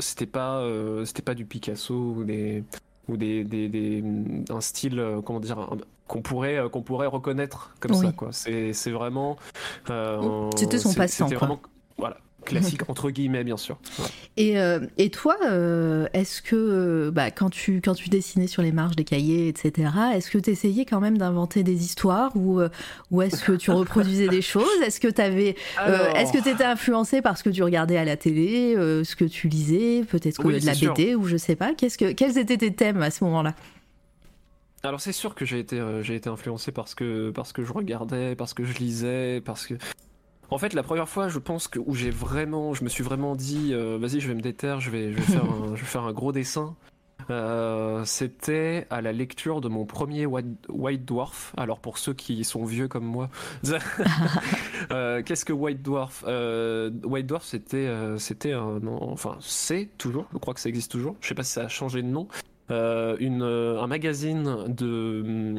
c'était 0.00 0.26
pas 0.26 0.64
c'était 1.04 1.22
pas 1.22 1.34
du 1.34 1.44
Picasso 1.46 1.94
ou 1.94 2.24
des 2.24 2.62
ou 3.08 3.16
des, 3.16 3.44
des, 3.44 3.68
des- 3.68 4.04
un 4.50 4.60
style 4.60 4.98
euh, 5.00 5.20
comment 5.20 5.40
dire 5.40 5.68
qu'on 6.06 6.22
pourrait 6.22 6.56
euh, 6.58 6.68
qu'on 6.68 6.82
pourrait 6.82 7.06
reconnaître 7.06 7.74
comme 7.80 7.92
Oui. 7.92 8.06
ça 8.06 8.12
quoi 8.12 8.30
c'est 8.32 8.72
vraiment 8.90 9.36
euh, 9.90 10.50
C'était 10.56 10.78
son 10.78 10.92
quoi. 11.36 11.38
vraiment 11.38 11.60
voilà 11.98 12.16
classique 12.44 12.88
entre 12.88 13.10
guillemets 13.10 13.44
bien 13.44 13.56
sûr. 13.56 13.78
Et, 14.36 14.58
euh, 14.58 14.80
et 14.98 15.10
toi, 15.10 15.36
euh, 15.44 16.06
est-ce 16.12 16.42
que 16.42 16.56
euh, 16.56 17.10
bah, 17.10 17.30
quand 17.30 17.50
tu 17.50 17.80
quand 17.80 17.94
tu 17.94 18.08
dessinais 18.08 18.46
sur 18.46 18.62
les 18.62 18.72
marges 18.72 18.96
des 18.96 19.04
cahiers, 19.04 19.48
etc., 19.48 19.90
est-ce 20.14 20.30
que 20.30 20.38
tu 20.38 20.50
essayais 20.50 20.84
quand 20.84 21.00
même 21.00 21.18
d'inventer 21.18 21.62
des 21.62 21.84
histoires 21.84 22.36
ou 22.36 22.60
ou 23.10 23.22
est-ce 23.22 23.44
que 23.44 23.52
tu 23.52 23.70
reproduisais 23.70 24.28
des 24.28 24.42
choses? 24.42 24.66
Est-ce 24.84 25.00
que 25.00 25.08
tu 25.08 25.20
avais 25.20 25.56
Alors, 25.76 26.16
Est-ce 26.16 26.32
que 26.32 26.42
tu 26.42 26.48
étais 26.48 26.64
influencé 26.64 27.22
par 27.22 27.38
ce 27.38 27.44
que 27.44 27.50
tu 27.50 27.62
regardais 27.62 27.96
à 27.96 28.04
la 28.04 28.16
télé, 28.16 28.74
ce 28.76 29.16
que 29.16 29.24
tu 29.24 29.48
lisais, 29.48 30.04
peut-être 30.08 30.38
que 30.38 30.46
Oui, 30.46 30.60
de 30.60 30.66
la 30.66 30.74
sûr. 30.74 30.94
BD 30.94 31.14
ou 31.14 31.26
je 31.26 31.36
sais 31.36 31.56
pas? 31.56 31.74
Qu'est-ce 31.74 31.98
que 31.98 32.12
quels 32.12 32.38
étaient 32.38 32.58
tes 32.58 32.72
thèmes 32.72 33.02
à 33.02 33.10
ce 33.10 33.24
moment-là? 33.24 33.54
Alors 34.82 35.00
c'est 35.00 35.12
sûr 35.12 35.34
que 35.34 35.44
j'ai 35.44 35.58
été 35.58 35.78
j'ai 36.02 36.14
été 36.14 36.30
influencé 36.30 36.72
parce 36.72 36.94
que 36.94 37.30
parce 37.30 37.52
que 37.52 37.64
je 37.64 37.72
regardais, 37.72 38.34
parce 38.34 38.54
que 38.54 38.64
je 38.64 38.78
lisais, 38.78 39.42
parce 39.44 39.66
que 39.66 39.74
en 40.50 40.58
fait 40.58 40.74
la 40.74 40.82
première 40.82 41.08
fois 41.08 41.28
je 41.28 41.38
pense 41.38 41.68
que 41.68 41.78
où 41.78 41.94
j'ai 41.94 42.10
vraiment 42.10 42.74
je 42.74 42.84
me 42.84 42.88
suis 42.88 43.04
vraiment 43.04 43.34
dit 43.36 43.70
euh, 43.72 43.98
vas-y 44.00 44.20
je 44.20 44.28
vais 44.28 44.34
me 44.34 44.40
déterre, 44.40 44.80
je 44.80 44.90
vais 44.90 45.12
faire 45.76 46.02
un, 46.02 46.12
gros 46.12 46.32
dessin. 46.32 46.76
Euh, 47.28 48.02
c'était 48.06 48.86
à 48.88 49.02
la 49.02 49.12
lecture 49.12 49.60
de 49.60 49.68
mon 49.68 49.84
premier 49.84 50.24
White, 50.26 51.04
Dwarf. 51.04 51.52
Alors 51.56 51.78
pour 51.78 51.98
ceux 51.98 52.14
qui 52.14 52.42
sont 52.44 52.64
vieux 52.64 52.88
comme 52.88 53.04
moi, 53.04 53.28
euh, 54.90 55.22
qu'est-ce 55.22 55.44
que 55.44 55.52
White 55.52 55.82
Dwarf 55.82 56.24
White 56.24 57.26
Dwarf 57.26 57.44
c'était 57.44 57.92
c'était 58.18 58.52
un 58.52 58.80
enfin 58.86 59.36
c'est 59.40 59.90
toujours, 59.98 60.26
je 60.32 60.38
crois 60.38 60.54
que 60.54 60.60
ça 60.60 60.68
existe 60.68 60.90
toujours. 60.90 61.14
Je 61.20 61.28
sais 61.28 61.34
pas 61.34 61.42
si 61.42 61.52
ça 61.52 61.62
a 61.62 61.68
changé 61.68 62.02
de 62.02 62.08
nom. 62.08 62.26
Une, 62.70 63.42
un 63.42 63.86
magazine 63.86 64.64
de, 64.68 65.56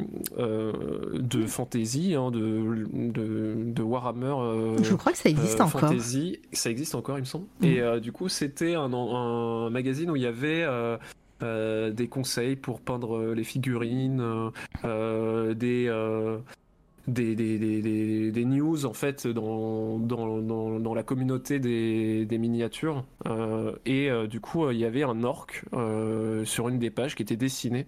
de 1.18 1.46
fantasy, 1.46 2.14
hein, 2.14 2.30
de, 2.30 2.86
de, 2.92 3.82
Warhammer. 3.82 4.34
Je 4.82 4.94
crois 4.94 5.12
que 5.12 5.18
ça 5.18 5.28
existe 5.28 5.60
encore. 5.60 5.80
Fantasy, 5.80 6.40
ça 6.52 6.70
existe 6.70 6.94
encore, 6.94 7.18
il 7.18 7.22
me 7.22 7.26
semble. 7.26 7.46
Mm. 7.60 7.66
Et 7.66 8.00
du 8.00 8.12
coup, 8.12 8.28
c'était 8.28 8.74
un, 8.74 8.92
un, 8.92 9.70
magazine 9.70 10.10
où 10.10 10.16
il 10.16 10.22
y 10.22 10.26
avait 10.26 10.66
des 11.40 12.08
conseils 12.08 12.56
pour 12.56 12.80
peindre 12.80 13.32
les 13.34 13.44
figurines, 13.44 14.50
des 14.82 15.90
des, 17.06 17.34
des, 17.34 17.58
des, 17.58 18.30
des, 18.30 18.44
news 18.44 18.86
en 18.86 18.92
fait 18.92 19.26
dans, 19.26 19.98
dans, 19.98 20.38
dans, 20.78 20.94
la 20.94 21.02
communauté 21.02 21.58
des, 21.58 22.38
miniatures. 22.38 23.04
Euh, 23.26 23.76
et 23.86 24.10
euh, 24.10 24.26
du 24.26 24.40
coup 24.40 24.70
il 24.70 24.78
y 24.78 24.84
avait 24.84 25.02
un 25.02 25.24
orc 25.24 25.46
euh, 25.74 26.44
sur 26.44 26.68
une 26.68 26.78
des 26.78 26.90
pages 26.90 27.14
qui 27.14 27.22
était 27.22 27.36
dessiné. 27.36 27.86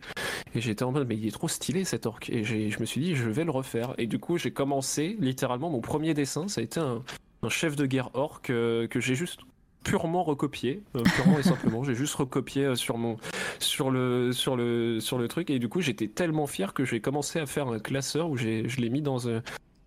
Et 0.55 0.61
j'étais 0.61 0.85
en 0.85 0.93
mode 0.93 1.09
mais 1.09 1.17
il 1.17 1.27
est 1.27 1.33
trop 1.33 1.49
stylé 1.49 1.85
cet 1.85 2.07
orc. 2.07 2.21
Et 2.29 2.45
je 2.45 2.81
me 2.81 2.85
suis 2.85 3.01
dit 3.01 3.15
je 3.15 3.29
vais 3.29 3.45
le 3.45 3.51
refaire. 3.51 3.95
Et 3.99 4.07
du 4.07 4.19
coup 4.19 4.39
j'ai 4.39 4.51
commencé 4.53 5.17
littéralement 5.21 5.71
mon 5.71 5.81
premier 5.81 6.15
dessin. 6.15 6.49
Ça 6.49 6.61
a 6.61 6.65
été 6.65 6.81
un, 6.81 7.03
un 7.43 7.49
chef 7.49 7.77
de 7.77 7.87
guerre 7.87 8.11
orc 8.15 8.43
que 8.43 8.89
j'ai 9.01 9.15
juste 9.15 9.41
purement 9.85 10.25
recopié, 10.25 10.83
euh, 10.97 11.03
purement 11.03 11.39
et 11.39 11.43
simplement. 11.43 11.85
J'ai 11.85 11.95
juste 11.95 12.15
recopié 12.15 12.65
euh, 12.65 12.75
sur 12.75 12.99
mon 12.99 13.19
sur 13.61 13.91
le 13.91 14.33
sur 14.33 14.57
le 14.57 14.99
sur 15.01 15.19
le 15.19 15.29
truc 15.29 15.51
et 15.51 15.59
du 15.59 15.69
coup 15.69 15.81
j'étais 15.81 16.09
tellement 16.09 16.47
fier 16.47 16.73
que 16.75 16.85
j'ai 16.85 17.01
commencé 17.01 17.39
à 17.39 17.47
faire 17.47 17.69
un 17.69 17.79
classeur 17.79 18.29
où 18.31 18.37
j'ai 18.37 18.69
je 18.69 18.81
l'ai 18.81 18.89
mis 18.89 19.03
dans 19.03 19.29
un 19.29 19.43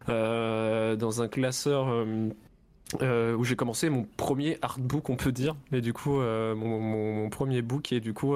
euh, 0.08 0.96
dans 0.96 1.22
un 1.22 1.28
classeur. 1.28 1.88
où 3.38 3.44
j'ai 3.44 3.56
commencé 3.58 3.90
mon 3.90 4.08
premier 4.16 4.58
artbook, 4.62 5.10
on 5.10 5.18
peut 5.18 5.34
dire, 5.34 5.58
mais 5.72 5.82
du 5.82 5.92
coup, 5.92 6.22
mon, 6.22 7.30
premier 7.30 7.62
book, 7.62 7.92
et 7.92 8.00
du 8.00 8.14
coup, 8.14 8.36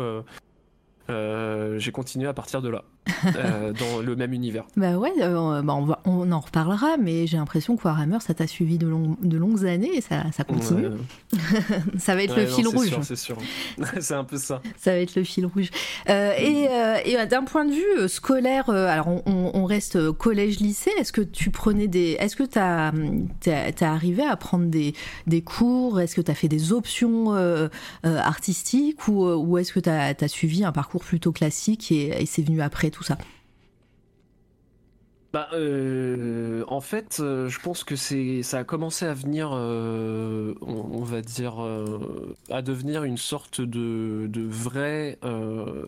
j'ai 1.07 1.91
continué 1.93 2.27
à 2.27 2.33
partir 2.33 2.61
de 2.61 2.67
là. 2.67 2.83
Euh, 3.35 3.71
dans 3.73 4.01
le 4.01 4.15
même 4.15 4.33
univers. 4.33 4.65
Bah 4.75 4.97
ouais, 4.97 5.11
euh, 5.21 5.61
bah 5.61 5.73
on, 5.75 5.85
va, 5.85 6.01
on 6.05 6.31
en 6.31 6.39
reparlera, 6.39 6.97
mais 6.97 7.27
j'ai 7.27 7.37
l'impression 7.37 7.77
que 7.77 7.83
Warhammer, 7.83 8.19
ça 8.19 8.33
t'a 8.33 8.47
suivi 8.47 8.77
de, 8.79 8.91
de, 9.21 9.37
longues 9.37 9.65
années 9.65 9.95
et 9.95 10.01
ça, 10.01 10.23
ça 10.31 10.43
continue. 10.43 10.87
ça 11.99 12.15
va 12.15 12.23
être 12.23 12.35
le 12.35 12.47
fil 12.47 12.67
rouge. 12.67 12.89
C'est 13.03 13.15
sûr, 13.15 13.37
c'est 13.99 14.15
un 14.15 14.23
peu 14.23 14.37
ça. 14.37 14.61
Ça 14.77 14.91
va 14.91 14.97
être 14.97 15.15
le 15.15 15.23
fil 15.23 15.45
rouge. 15.45 15.69
Euh, 16.09 16.33
et, 16.37 16.67
et 17.11 17.25
d'un 17.27 17.43
point 17.43 17.65
de 17.65 17.73
vue 17.73 18.09
scolaire, 18.09 18.69
alors 18.69 19.07
on, 19.07 19.51
on 19.53 19.65
reste 19.65 20.11
collège-lycée, 20.11 20.91
est-ce 20.97 21.13
que 21.13 21.21
tu 21.21 21.51
prenais 21.51 21.87
des. 21.87 22.17
Est-ce 22.19 22.35
que 22.35 22.43
tu 22.43 22.57
as, 22.57 22.91
as, 22.91 23.91
arrivé 23.91 24.23
à 24.23 24.35
prendre 24.35 24.65
des, 24.65 24.93
des 25.27 25.41
cours? 25.41 25.99
Est-ce 25.99 26.15
que 26.15 26.21
tu 26.21 26.31
as 26.31 26.35
fait 26.35 26.49
des 26.49 26.73
options 26.73 27.33
artistiques 28.03 29.07
ou, 29.07 29.25
ou 29.25 29.57
est-ce 29.59 29.73
que 29.73 29.79
tu 29.79 29.89
as, 29.89 30.15
as, 30.19 30.27
suivi 30.27 30.63
un 30.63 30.71
parcours 30.71 31.03
plutôt 31.03 31.31
classique 31.31 31.91
et, 31.91 32.21
et 32.21 32.25
c'est 32.25 32.41
venu 32.41 32.61
après 32.61 32.90
tout 32.91 33.03
ça 33.03 33.17
bah, 35.33 35.47
euh, 35.53 36.65
en 36.67 36.81
fait, 36.81 37.19
euh, 37.21 37.47
je 37.47 37.59
pense 37.61 37.85
que 37.85 37.95
c'est, 37.95 38.43
ça 38.43 38.59
a 38.59 38.63
commencé 38.65 39.05
à 39.05 39.13
venir, 39.13 39.51
euh, 39.53 40.53
on, 40.61 41.03
va 41.03 41.21
dire, 41.21 41.65
à 42.49 42.61
devenir 42.61 43.05
une 43.05 43.17
sorte 43.17 43.61
de, 43.61 44.27
de 44.27 44.41
vraie 44.41 45.17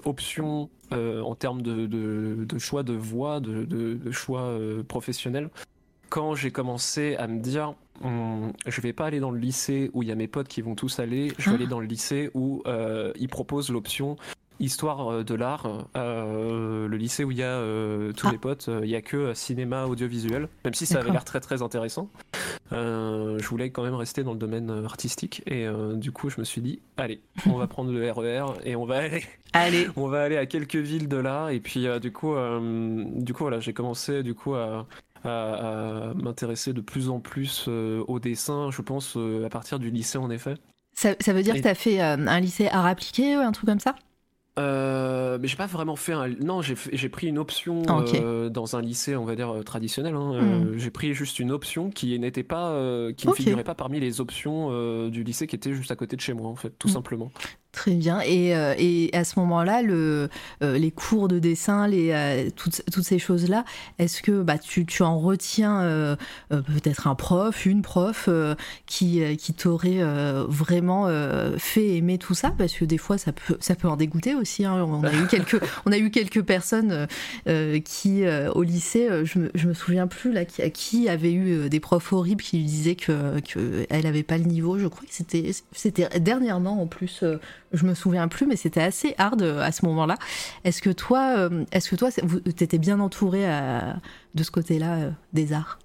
option 0.05 0.69
en 0.91 1.35
termes 1.35 1.61
de, 1.61 1.87
de, 1.87 2.57
choix 2.57 2.83
de 2.83 2.93
voie, 2.93 3.39
de, 3.41 4.11
choix 4.11 4.57
professionnel. 4.87 5.49
Quand 6.09 6.35
j'ai 6.35 6.51
commencé 6.51 7.15
à 7.15 7.27
me 7.27 7.39
dire, 7.39 7.73
hum, 8.03 8.53
je 8.65 8.81
vais 8.81 8.93
pas 8.93 9.07
aller 9.07 9.19
dans 9.19 9.31
le 9.31 9.39
lycée 9.39 9.89
où 9.93 10.03
il 10.03 10.09
y 10.09 10.11
a 10.11 10.15
mes 10.15 10.27
potes 10.27 10.47
qui 10.47 10.61
vont 10.61 10.75
tous 10.75 10.99
aller, 10.99 11.33
je 11.39 11.49
vais 11.49 11.55
ah. 11.55 11.55
aller 11.55 11.67
dans 11.67 11.79
le 11.79 11.87
lycée 11.87 12.29
où 12.33 12.63
ils 13.19 13.29
proposent 13.29 13.71
l'option 13.71 14.15
histoire 14.63 15.11
euh, 15.11 15.23
de 15.23 15.35
l'art, 15.35 15.87
euh, 15.95 16.87
le 16.87 16.97
lycée 16.97 17.23
où 17.23 17.31
il 17.31 17.37
y 17.37 17.43
a 17.43 17.47
euh, 17.47 18.11
tous 18.13 18.27
ah. 18.27 18.31
les 18.31 18.37
potes, 18.37 18.69
il 18.81 18.89
y 18.89 18.95
a 18.95 19.01
que 19.01 19.33
cinéma 19.33 19.85
audiovisuel, 19.85 20.47
même 20.63 20.73
si 20.73 20.85
ça 20.85 20.99
avait 20.99 21.11
l'air 21.11 21.25
très 21.25 21.39
très 21.39 21.61
intéressant. 21.61 22.09
je 22.71 23.47
voulais 23.47 23.69
quand 23.69 23.83
même 23.83 23.95
rester 23.95 24.23
dans 24.23 24.33
le 24.33 24.39
domaine 24.39 24.69
artistique 24.85 25.43
et 25.45 25.67
du 25.95 26.11
coup 26.11 26.29
je 26.29 26.39
me 26.39 26.45
suis 26.45 26.61
dit 26.61 26.79
allez, 26.97 27.21
on 27.47 27.57
va 27.57 27.67
prendre 27.67 27.91
le 27.91 28.11
RER 28.11 28.39
e 28.39 28.43
et 28.63 28.75
on 28.75 28.85
va 28.85 28.97
aller, 28.97 29.23
allez. 29.53 29.87
on 29.95 30.07
va 30.07 30.23
aller 30.23 30.37
à 30.37 30.45
quelques 30.45 30.75
villes 30.75 31.07
de 31.07 31.17
là 31.17 31.49
et 31.49 31.59
puis 31.59 31.85
du 32.01 32.11
coup, 32.11 32.35
du 33.15 33.33
coup 33.33 33.43
voilà, 33.43 33.59
j'ai 33.59 33.73
commencé 33.73 34.23
du 34.23 34.33
coup 34.33 34.55
à 34.55 34.87
à, 35.25 36.11
m'intéresser 36.15 36.73
de 36.73 36.81
plus 36.81 37.09
en 37.09 37.19
plus 37.19 37.67
au 37.67 38.19
dessin, 38.19 38.71
je 38.71 38.81
pense, 38.81 39.17
à 39.17 39.49
partir 39.49 39.79
du 39.79 39.89
lycée 39.89 40.17
en 40.17 40.29
effet. 40.29 40.55
Ça, 40.95 41.15
ça 41.19 41.33
veut 41.33 41.43
dire 41.43 41.55
que 41.55 41.61
tu 41.61 41.67
as 41.67 41.75
fait 41.75 41.99
un 42.01 42.39
lycée 42.39 42.67
art 42.67 42.85
appliqué, 42.85 43.33
un 43.33 43.51
truc 43.51 43.69
comme 43.69 43.79
ça? 43.79 43.95
Euh, 44.59 45.39
mais 45.41 45.47
j'ai 45.47 45.55
pas 45.55 45.65
vraiment 45.65 45.95
fait 45.95 46.13
un. 46.13 46.27
Non, 46.27 46.61
j'ai 46.61 47.09
pris 47.09 47.27
une 47.27 47.39
option 47.39 47.81
ah, 47.87 48.03
euh, 48.13 48.49
dans 48.49 48.75
un 48.75 48.81
lycée, 48.81 49.15
on 49.15 49.25
va 49.25 49.35
dire 49.35 49.49
euh, 49.49 49.63
traditionnel. 49.63 50.15
Hein. 50.15 50.41
Hmm. 50.41 50.77
j'ai 50.77 50.91
pris 50.91 51.13
juste 51.13 51.39
une 51.39 51.51
option 51.51 51.89
qui 51.89 52.17
n'était 52.19 52.43
pas, 52.43 52.77
qui 53.17 53.27
ne 53.27 53.33
figurait 53.33 53.63
pas 53.63 53.75
parmi 53.75 53.99
les 53.99 54.21
options 54.21 55.09
du 55.09 55.23
lycée 55.23 55.47
qui 55.47 55.55
était 55.55 55.73
juste 55.73 55.91
à 55.91 55.95
côté 55.95 56.15
de 56.15 56.21
chez 56.21 56.33
moi, 56.33 56.49
en 56.49 56.55
fait, 56.55 56.71
tout 56.77 56.87
hmm. 56.87 56.91
simplement. 56.91 57.31
Très 57.73 57.95
bien. 57.95 58.21
Et, 58.21 58.55
euh, 58.55 58.75
et 58.77 59.09
à 59.13 59.23
ce 59.23 59.39
moment-là, 59.39 59.81
le, 59.81 60.29
euh, 60.61 60.77
les 60.77 60.91
cours 60.91 61.27
de 61.27 61.39
dessin, 61.39 61.87
les, 61.87 62.11
euh, 62.11 62.51
toutes, 62.55 62.83
toutes, 62.93 63.03
ces 63.03 63.17
choses-là, 63.17 63.65
est-ce 63.97 64.21
que 64.21 64.43
bah, 64.43 64.59
tu, 64.59 64.85
tu 64.85 65.01
en 65.01 65.19
retiens 65.19 66.15
peut-être 66.49 67.07
un 67.07 67.15
prof, 67.15 67.65
une 67.65 67.81
prof 67.81 68.29
qui, 68.85 69.23
qui 69.37 69.53
t'aurait 69.53 70.03
vraiment 70.47 71.09
fait 71.57 71.97
aimer 71.97 72.19
tout 72.19 72.35
ça? 72.35 72.53
Parce 72.55 72.73
que 72.73 72.85
des 72.85 72.99
fois, 72.99 73.17
ça 73.17 73.31
peut, 73.31 73.57
ça 73.59 73.73
peut 73.73 73.87
en 73.87 73.97
dégoûter 73.97 74.35
aussi. 74.35 74.65
Hein. 74.65 74.75
On, 74.75 75.03
a 75.03 75.11
eu 75.11 75.25
quelques, 75.27 75.59
on 75.85 75.91
a 75.91 75.97
eu 75.97 76.11
quelques 76.11 76.43
personnes 76.43 77.07
qui, 77.83 78.23
au 78.53 78.61
lycée, 78.61 79.09
je 79.23 79.39
me, 79.39 79.51
je 79.55 79.67
me 79.67 79.73
souviens 79.73 80.05
plus, 80.05 80.31
là, 80.31 80.45
qui, 80.45 80.69
qui 80.71 81.09
avaient 81.09 81.33
eu 81.33 81.69
des 81.69 81.79
profs 81.79 82.13
horribles 82.13 82.43
qui 82.43 82.57
lui 82.57 82.65
disaient 82.65 82.95
qu'elle 82.95 83.41
que 83.51 83.85
n'avait 84.03 84.23
pas 84.23 84.37
le 84.37 84.45
niveau. 84.45 84.77
Je 84.77 84.87
crois 84.87 85.03
que 85.03 85.53
c'était 85.73 86.19
dernièrement 86.19 86.81
en 86.81 86.87
plus 86.87 87.23
je 87.73 87.85
me 87.85 87.93
souviens 87.93 88.27
plus, 88.27 88.45
mais 88.45 88.55
c'était 88.55 88.81
assez 88.81 89.15
hard 89.17 89.41
euh, 89.41 89.59
à 89.59 89.71
ce 89.71 89.85
moment-là. 89.85 90.17
Est-ce 90.63 90.81
que 90.81 90.91
toi, 90.91 91.35
euh, 91.37 91.65
est-ce 91.71 91.89
que 91.89 91.95
toi, 91.95 92.09
t'étais 92.11 92.77
bien 92.77 92.99
entouré 92.99 93.41
euh, 93.45 93.79
de 94.35 94.43
ce 94.43 94.51
côté-là 94.51 95.11
des 95.33 95.53
arts? 95.53 95.79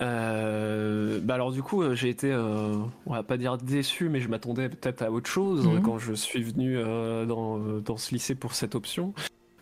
Bah 0.00 1.34
alors 1.34 1.52
du 1.52 1.62
coup 1.62 1.94
j'ai 1.94 2.08
été 2.08 2.34
on 2.34 3.12
va 3.12 3.22
pas 3.22 3.36
dire 3.36 3.56
déçu 3.56 4.08
mais 4.08 4.20
je 4.20 4.28
m'attendais 4.28 4.68
peut-être 4.68 5.02
à 5.02 5.12
autre 5.12 5.30
chose 5.30 5.64
mhm. 5.68 5.80
quand 5.80 5.98
je 5.98 6.12
suis 6.12 6.42
venu 6.42 6.76
dans, 6.76 7.58
dans, 7.78 7.96
ce 7.96 8.12
lycée 8.12 8.34
pour 8.34 8.54
cette 8.54 8.74
option 8.74 9.14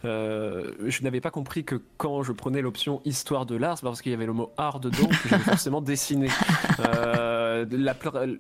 euh, 0.04 0.72
je 0.86 1.02
n'avais 1.02 1.20
pas 1.20 1.30
compris 1.30 1.64
que 1.64 1.80
quand 1.96 2.22
je 2.22 2.32
prenais 2.32 2.62
l'option 2.62 3.00
histoire 3.04 3.46
de 3.46 3.56
l'art, 3.56 3.78
c'est 3.78 3.84
parce 3.84 4.02
qu'il 4.02 4.12
y 4.12 4.14
avait 4.14 4.26
le 4.26 4.32
mot 4.32 4.50
art 4.56 4.80
dedans 4.80 5.08
que 5.08 5.28
j'avais 5.28 5.42
forcément 5.44 5.80
dessiné. 5.80 6.28
Euh, 6.80 7.66
la, 7.70 7.94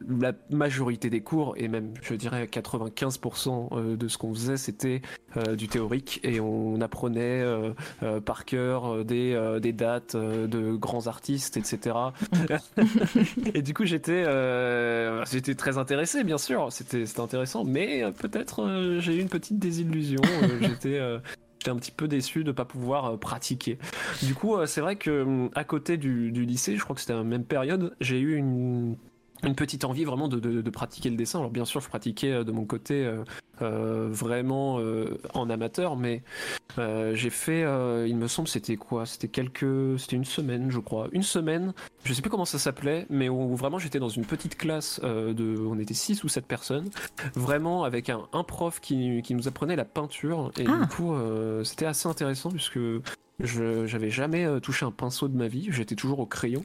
la, 0.08 0.32
majorité 0.50 1.10
des 1.10 1.20
cours, 1.20 1.54
et 1.56 1.68
même 1.68 1.92
je 2.02 2.14
dirais 2.14 2.46
95% 2.46 3.68
euh, 3.72 3.96
de 3.96 4.08
ce 4.08 4.18
qu'on 4.18 4.34
faisait, 4.34 4.56
c'était 4.56 5.02
du 5.56 5.68
théorique 5.68 6.18
et 6.24 6.40
on 6.40 6.80
apprenait 6.80 7.44
par 8.24 8.44
cœur 8.44 9.04
des, 9.04 9.58
des 9.62 9.72
dates 9.72 10.16
de 10.16 10.72
grands 10.74 11.06
artistes, 11.06 11.56
etc. 11.56 11.94
et 13.54 13.62
du 13.62 13.72
coup, 13.72 13.84
j'étais 13.84 14.24
j'étais 15.30 15.54
très 15.54 15.78
intéressé, 15.78 16.24
bien 16.24 16.36
sûr, 16.36 16.72
c'était 16.72 17.04
intéressant, 17.20 17.62
mais 17.62 18.10
peut-être 18.18 18.98
j'ai 18.98 19.14
eu 19.14 19.20
une 19.20 19.28
petite 19.28 19.60
désillusion. 19.60 20.22
j'étais 20.60 21.00
j'étais 21.60 21.70
un 21.70 21.76
petit 21.76 21.92
peu 21.92 22.08
déçu 22.08 22.42
de 22.42 22.52
pas 22.52 22.64
pouvoir 22.64 23.04
euh, 23.06 23.16
pratiquer. 23.18 23.78
Du 24.22 24.34
coup, 24.34 24.56
euh, 24.56 24.66
c'est 24.66 24.80
vrai 24.80 24.96
que 24.96 25.22
hum, 25.22 25.50
à 25.54 25.64
côté 25.64 25.98
du, 25.98 26.32
du, 26.32 26.44
lycée, 26.44 26.76
je 26.76 26.82
crois 26.82 26.94
que 26.94 27.00
c'était 27.00 27.12
la 27.12 27.22
même 27.22 27.44
période, 27.44 27.94
j'ai 28.00 28.18
eu 28.18 28.34
une 28.34 28.96
une 29.44 29.54
petite 29.54 29.84
envie 29.84 30.04
vraiment 30.04 30.28
de, 30.28 30.70
pratiquer 30.70 31.10
le 31.10 31.16
dessin. 31.16 31.38
Alors 31.38 31.50
bien 31.50 31.64
sûr, 31.64 31.80
je 31.80 31.88
pratiquais 31.88 32.32
euh, 32.32 32.44
de 32.44 32.52
mon 32.52 32.64
côté 32.64 33.04
euh, 33.04 33.24
euh, 33.62 34.08
vraiment 34.10 34.80
en 35.34 35.50
amateur, 35.50 35.96
mais 35.96 36.22
j'ai 36.76 37.30
fait, 37.30 37.60
il 38.06 38.16
me 38.16 38.26
semble, 38.26 38.48
c'était 38.48 38.76
quoi? 38.76 39.04
C'était 39.04 39.28
quelques, 39.28 39.98
c'était 39.98 40.16
une 40.16 40.24
semaine, 40.24 40.70
je 40.70 40.78
crois, 40.78 41.08
une 41.12 41.22
semaine. 41.22 41.74
Je 42.04 42.14
sais 42.14 42.22
plus 42.22 42.30
comment 42.30 42.46
ça 42.46 42.58
s'appelait, 42.58 43.06
mais 43.10 43.28
où, 43.28 43.54
vraiment 43.56 43.78
j'étais 43.78 43.98
dans 43.98 44.08
une 44.08 44.24
petite 44.24 44.56
classe 44.56 45.00
de, 45.02 45.58
on 45.58 45.78
était 45.78 45.94
six 45.94 46.24
ou 46.24 46.28
sept 46.28 46.46
personnes, 46.46 46.88
vraiment 47.34 47.84
avec 47.84 48.08
un, 48.08 48.44
prof 48.44 48.80
qui, 48.80 49.22
nous 49.30 49.48
apprenait 49.48 49.76
la 49.76 49.84
peinture 49.84 50.52
et 50.58 50.64
du 50.64 50.70
ah. 50.70 50.86
coup 50.86 51.14
c'était 51.64 51.86
assez 51.86 52.08
intéressant 52.08 52.50
puisque 52.50 52.78
je 53.40 53.86
j'avais 53.86 54.10
jamais 54.10 54.46
touché 54.60 54.86
un 54.86 54.90
pinceau 54.90 55.28
de 55.28 55.36
ma 55.36 55.48
vie, 55.48 55.68
j'étais 55.70 55.96
toujours 55.96 56.20
au 56.20 56.26
crayon. 56.26 56.64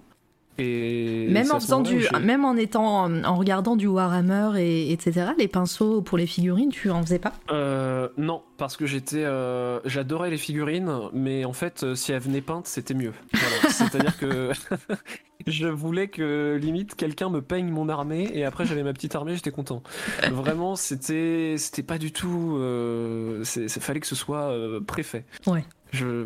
Et 0.58 1.28
même 1.30 1.52
en 1.52 1.60
faisant 1.60 1.82
du, 1.82 2.08
même 2.22 2.46
en 2.46 2.56
étant, 2.56 3.12
en 3.12 3.36
regardant 3.36 3.76
du 3.76 3.88
Warhammer 3.88 4.52
et 4.58 4.92
etc. 4.92 5.32
Les 5.38 5.48
pinceaux 5.48 6.02
pour 6.02 6.18
les 6.18 6.28
figurines, 6.28 6.70
tu 6.70 6.90
en 6.90 7.02
faisais 7.02 7.20
pas? 7.20 7.34
Euh, 7.52 8.08
non, 8.18 8.42
parce 8.58 8.78
que 8.78 8.86
j'étais, 8.86 9.24
euh, 9.24 9.80
j'adorais 9.86 10.30
les 10.30 10.38
figurines, 10.38 10.92
mais 11.14 11.46
en 11.46 11.54
fait, 11.54 11.84
euh, 11.84 11.96
si 11.96 12.12
elles 12.12 12.22
venaient 12.22 12.42
peintes, 12.42 12.68
c'était 12.68 12.94
mieux. 12.94 13.14
Voilà. 13.34 13.70
C'est-à-dire 13.70 14.18
que 14.18 14.52
je 15.48 15.68
voulais 15.68 16.08
que 16.08 16.58
limite 16.62 16.96
quelqu'un 16.96 17.30
me 17.30 17.42
peigne 17.42 17.68
mon 17.68 17.90
armée 17.90 18.30
et 18.34 18.46
après 18.46 18.66
j'avais 18.66 18.84
ma 18.84 18.94
petite 18.94 19.16
armée, 19.16 19.36
j'étais 19.36 19.52
content. 19.52 19.84
Vraiment, 20.32 20.76
c'était, 20.76 21.56
c'était 21.58 21.84
pas 21.84 21.98
du 21.98 22.12
tout. 22.14 22.58
Euh, 22.58 23.44
c'est, 23.44 23.68
fallait 23.68 24.00
que 24.00 24.08
ce 24.08 24.16
soit 24.16 24.54
préfet. 24.88 25.26
Ouais. 25.48 25.66
Je, 25.96 26.26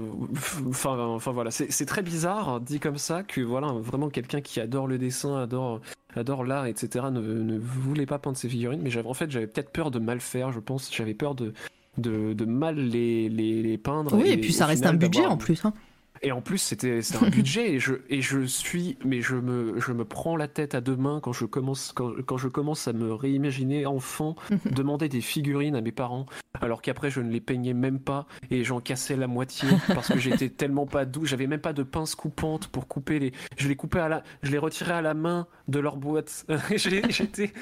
enfin, 0.68 0.98
enfin 0.98 1.32
voilà, 1.32 1.52
c'est, 1.52 1.86
très 1.86 2.02
bizarre 2.02 2.60
dit 2.60 2.80
comme 2.80 2.98
ça 2.98 3.24
que 3.24 3.42
voilà, 3.42 3.68
vraiment 3.68 4.10
quelqu'un 4.10 4.42
qui 4.42 4.60
adore 4.60 4.88
le 4.88 4.98
dessin, 4.98 5.38
adore, 5.38 5.80
adore 6.16 6.44
l'art, 6.44 6.66
etc. 6.66 7.06
Ne, 7.12 7.22
ne 7.22 7.58
voulait 7.58 8.06
pas 8.06 8.20
peindre 8.20 8.38
ses 8.38 8.50
figurines, 8.50 8.82
mais 8.82 8.90
j'avais 8.90 9.08
en 9.08 9.14
fait 9.14 9.30
j'avais 9.32 9.48
peut-être 9.48 9.72
peur 9.72 9.92
de 9.92 10.00
mal 10.00 10.20
faire, 10.20 10.52
je 10.52 10.60
pense. 10.60 10.94
J'avais 10.94 11.14
peur 11.14 11.36
de 11.36 11.54
de, 11.98 12.34
de 12.34 12.46
mal 12.46 12.76
les, 12.76 13.30
les, 13.30 13.62
les 13.62 13.78
peindre. 13.78 14.16
Oui, 14.16 14.30
et, 14.30 14.38
puis 14.38 14.54
ça 14.54 14.66
reste 14.66 14.82
final 14.82 14.96
un 14.96 14.98
budget 14.98 15.26
en 15.26 15.38
plus. 15.38 15.64
hein. 15.66 15.74
Et 16.22 16.32
en 16.32 16.42
plus, 16.42 16.58
c'était 16.58 17.02
c'était 17.02 17.26
un 17.26 17.30
budget 17.30 17.74
et 17.74 17.80
je 17.80 17.96
et 18.10 18.22
je 18.22 18.42
suis 18.46 18.98
mais 19.06 19.22
je 19.22 19.36
me 19.36 19.80
je 19.80 19.92
me 19.92 20.06
prends 20.06 20.36
la 20.36 20.48
tête 20.48 20.76
à 20.76 20.82
deux 20.82 20.96
mains 20.96 21.20
quand 21.22 21.34
je 21.34 21.46
commence 21.46 21.92
quand, 21.94 22.12
quand 22.26 22.38
je 22.38 22.48
commence 22.48 22.88
à 22.88 22.94
me 22.94 23.14
réimaginer 23.14 23.86
enfant 23.86 24.36
demander 24.72 25.10
des 25.10 25.22
figurines 25.22 25.76
à 25.76 25.82
mes 25.82 25.92
parents 25.92 26.26
alors 26.62 26.82
qu'après 26.82 27.10
je 27.10 27.22
ne 27.22 27.30
les 27.32 27.42
peignais 27.42 27.74
même 27.74 28.00
pas 28.00 28.28
et 28.52 28.64
j'en 28.64 28.80
cassais 28.80 29.16
la 29.16 29.28
moitié 29.28 29.68
parce 29.88 30.10
que 30.10 30.20
j'étais 30.20 30.50
tellement 30.50 30.86
pas 30.86 31.06
doux, 31.06 31.26
j'avais 31.26 31.48
même 31.48 31.62
pas 31.62 31.74
de 31.74 31.84
pince 31.84 32.16
coupante 32.16 32.68
pour 32.68 32.88
couper 32.88 33.20
les 33.20 33.32
je 33.58 33.68
les 33.68 33.76
coupais 33.76 34.00
à 34.00 34.10
la 34.10 34.24
je 34.44 34.52
les 34.52 34.58
retirais 34.58 34.94
à 34.94 35.02
la 35.02 35.14
main 35.14 35.48
de 35.68 35.80
leur 35.80 35.98
boîte. 35.98 36.46
J'étais 36.76 37.54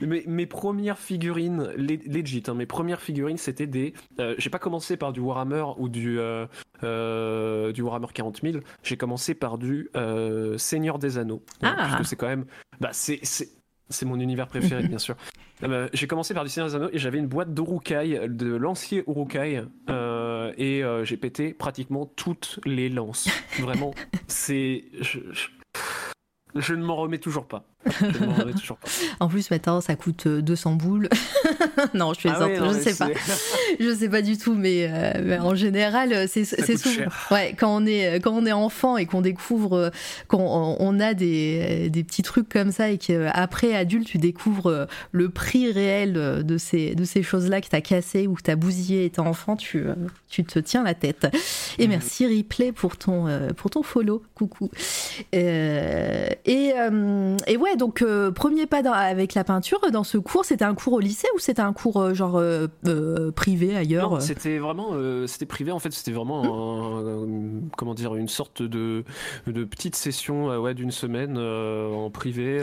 mes, 0.00 0.24
mes 0.26 0.46
premières 0.46 0.98
figurines 0.98 1.68
le- 1.76 1.98
legit 2.06 2.42
hein, 2.48 2.54
mes 2.54 2.66
premières 2.66 3.00
figurines 3.00 3.36
c'était 3.36 3.66
des 3.66 3.94
euh, 4.20 4.34
j'ai 4.38 4.50
pas 4.50 4.58
commencé 4.58 4.96
par 4.96 5.12
du 5.12 5.20
Warhammer 5.20 5.64
ou 5.78 5.88
du 5.88 6.18
euh, 6.18 6.46
euh, 6.84 7.72
du 7.72 7.82
Warhammer 7.82 8.06
40 8.12 8.40
000, 8.42 8.58
j'ai 8.82 8.96
commencé 8.96 9.34
par 9.34 9.58
du 9.58 9.90
euh, 9.96 10.56
Seigneur 10.58 10.98
des 10.98 11.18
Anneaux. 11.18 11.42
Ah. 11.62 11.74
Parce 11.76 11.96
que 11.98 12.04
c'est 12.04 12.16
quand 12.16 12.28
même. 12.28 12.44
Bah, 12.80 12.90
c'est, 12.92 13.20
c'est, 13.22 13.48
mon 14.04 14.18
univers 14.20 14.46
préféré, 14.48 14.82
bien 14.88 14.98
sûr. 14.98 15.16
Euh, 15.62 15.68
bah, 15.86 15.90
j'ai 15.92 16.06
commencé 16.06 16.34
par 16.34 16.44
du 16.44 16.50
Seigneur 16.50 16.68
des 16.68 16.74
Anneaux 16.76 16.90
et 16.92 16.98
j'avais 16.98 17.18
une 17.18 17.28
boîte 17.28 17.54
d'Urukai, 17.54 18.28
de 18.28 18.54
lancier 18.54 19.04
Urukai, 19.08 19.62
euh, 19.90 20.52
et 20.56 20.82
euh, 20.84 21.04
j'ai 21.04 21.16
pété 21.16 21.54
pratiquement 21.54 22.06
toutes 22.06 22.60
les 22.64 22.88
lances. 22.88 23.28
Vraiment, 23.60 23.94
c'est. 24.28 24.84
Je, 25.00 25.20
je- 25.32 25.48
je 26.56 26.74
ne 26.74 26.84
m'en 26.84 26.94
remets 26.94 27.18
toujours 27.18 27.46
pas. 27.48 27.64
Je 28.00 28.52
toujours 28.58 28.76
pas. 28.78 28.88
En 29.20 29.28
plus, 29.28 29.50
maintenant, 29.50 29.80
ça 29.80 29.94
coûte 29.96 30.26
euh, 30.26 30.40
200 30.42 30.72
boules. 30.74 31.08
non, 31.94 32.12
je 32.14 32.20
suis 32.20 32.28
Ah 32.28 32.38
non, 32.40 32.72
je 32.72 32.78
sais 32.78 32.94
pas. 32.94 33.08
Je 33.80 33.92
sais 33.94 34.08
pas 34.08 34.22
du 34.22 34.38
tout, 34.38 34.54
mais, 34.54 34.88
euh, 34.88 35.12
mais 35.24 35.38
en 35.38 35.54
général, 35.56 36.12
euh, 36.12 36.26
c'est 36.28 36.44
souvent. 36.44 36.90
cher. 36.94 37.28
Ouais, 37.32 37.54
quand 37.58 37.82
on 37.82 37.86
est 37.86 38.20
quand 38.20 38.32
on 38.32 38.46
est 38.46 38.52
enfant 38.52 38.96
et 38.96 39.06
qu'on 39.06 39.20
découvre, 39.20 39.76
euh, 39.76 39.90
quand 40.28 40.38
on, 40.78 41.00
a 41.00 41.12
des, 41.14 41.90
des 41.90 42.04
petits 42.04 42.22
trucs 42.22 42.48
comme 42.48 42.70
ça 42.70 42.90
et 42.90 42.98
qu'après 42.98 43.74
adulte, 43.74 44.06
tu 44.06 44.18
découvres 44.18 44.68
euh, 44.68 44.86
le 45.10 45.28
prix 45.28 45.72
réel 45.72 46.14
euh, 46.16 46.42
de 46.42 46.56
ces 46.56 46.94
de 46.94 47.04
ces 47.04 47.22
choses-là 47.24 47.60
que 47.60 47.68
t'as 47.68 47.80
cassé 47.80 48.26
ou 48.28 48.34
que 48.34 48.42
t'as 48.42 48.54
bousillé 48.56 49.04
étant 49.06 49.26
enfant, 49.26 49.56
tu 49.56 49.78
euh, 49.78 49.94
tu 50.28 50.44
te 50.44 50.58
tiens 50.60 50.84
la 50.84 50.94
tête. 50.94 51.26
Et 51.78 51.84
Mhm. 51.84 51.90
merci 51.90 52.26
Ripley 52.26 52.70
pour 52.72 52.96
ton 52.96 53.26
euh, 53.26 53.48
pour 53.56 53.70
ton 53.70 53.82
follow, 53.82 54.22
coucou. 54.34 54.70
Euh, 55.34 56.28
et 56.44 56.72
euh, 56.76 57.36
et 57.46 57.56
ouais, 57.56 57.73
donc 57.76 58.02
euh, 58.02 58.30
premier 58.30 58.66
pas 58.66 58.82
dans- 58.82 58.92
avec 58.92 59.34
la 59.34 59.44
peinture 59.44 59.80
dans 59.92 60.04
ce 60.04 60.18
cours, 60.18 60.44
c'était 60.44 60.64
un 60.64 60.74
cours 60.74 60.94
au 60.94 61.00
lycée 61.00 61.28
ou 61.34 61.38
c'était 61.38 61.62
un 61.62 61.72
cours 61.72 62.00
euh, 62.00 62.14
genre 62.14 62.36
euh, 62.36 62.66
euh, 62.86 63.30
privé 63.32 63.76
ailleurs 63.76 64.20
c'était 64.20 64.58
vraiment, 64.58 64.92
c'était 65.26 65.46
privé 65.46 65.72
en 65.72 65.78
fait, 65.78 65.92
c'était 65.92 66.12
vraiment 66.12 66.42
un- 66.98 67.60
comment 67.76 67.94
dire, 67.94 68.14
une 68.14 68.28
sorte 68.28 68.62
de, 68.62 69.04
de 69.46 69.64
petite 69.64 69.96
session 69.96 70.46
ouais, 70.60 70.74
d'une 70.74 70.90
semaine 70.90 71.38
en 71.38 72.10
privé 72.10 72.62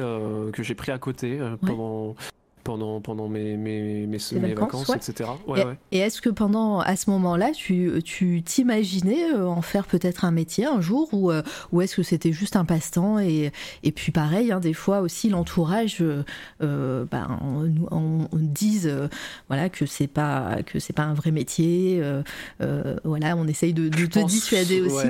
que 0.53 0.63
j'ai 0.63 0.75
pris 0.75 0.91
à 0.91 0.97
côté 0.97 1.39
Ouais. 1.41 2.15
Pendant, 2.63 3.01
pendant, 3.01 3.27
mes, 3.27 3.57
mes, 3.57 4.05
mes, 4.07 4.17
vacances, 4.17 4.59
vacances, 4.59 4.89
ouais. 4.89 4.97
etc. 4.97 5.29
Ouais, 5.47 5.65
ouais. 5.65 5.77
Et 5.91 5.99
est-ce 5.99 6.21
que 6.21 6.29
pendant, 6.29 6.79
à 6.79 6.95
ce 6.95 7.09
moment-là, 7.09 7.51
tu 7.51 7.91
tu 8.03 8.41
t'imaginais 8.43 9.33
euh, 9.33 9.47
en 9.47 9.61
faire 9.61 9.85
peut-être 9.85 10.25
un 10.25 10.31
métier 10.31 10.65
un 10.65 10.81
jour 10.81 11.09
ou, 11.13 11.31
euh, 11.31 11.41
ou 11.71 11.81
est-ce 11.81 11.95
que 11.95 12.03
c'était 12.03 12.31
juste 12.31 12.55
un 12.55 12.65
passe-temps 12.65 13.19
et, 13.19 13.51
et 13.83 13.91
puis 13.91 14.11
pareil, 14.11 14.51
hein, 14.51 14.59
des 14.59 14.73
fois 14.73 15.01
aussi 15.01 15.29
l'entourage 15.29 15.97
euh, 16.01 16.23
euh, 16.61 17.05
ben, 17.09 17.39
on, 17.41 17.71
on- 17.95 18.27
on 18.31 18.37
dise 18.37 18.87
euh, 18.87 19.07
voilà, 19.47 19.69
que 19.69 19.85
c'est 19.85 20.07
pas, 20.07 20.57
que 20.65 20.79
c'est 20.79 20.93
pas 20.93 21.03
un 21.03 21.13
vrai 21.13 21.31
métier, 21.31 22.01
euh, 22.01 22.95
voilà, 23.03 23.35
on 23.35 23.47
essaye 23.47 23.73
de, 23.73 23.89
te 23.89 24.19
pense- 24.19 24.31
dissuader 24.31 24.81
aussi. 24.81 25.07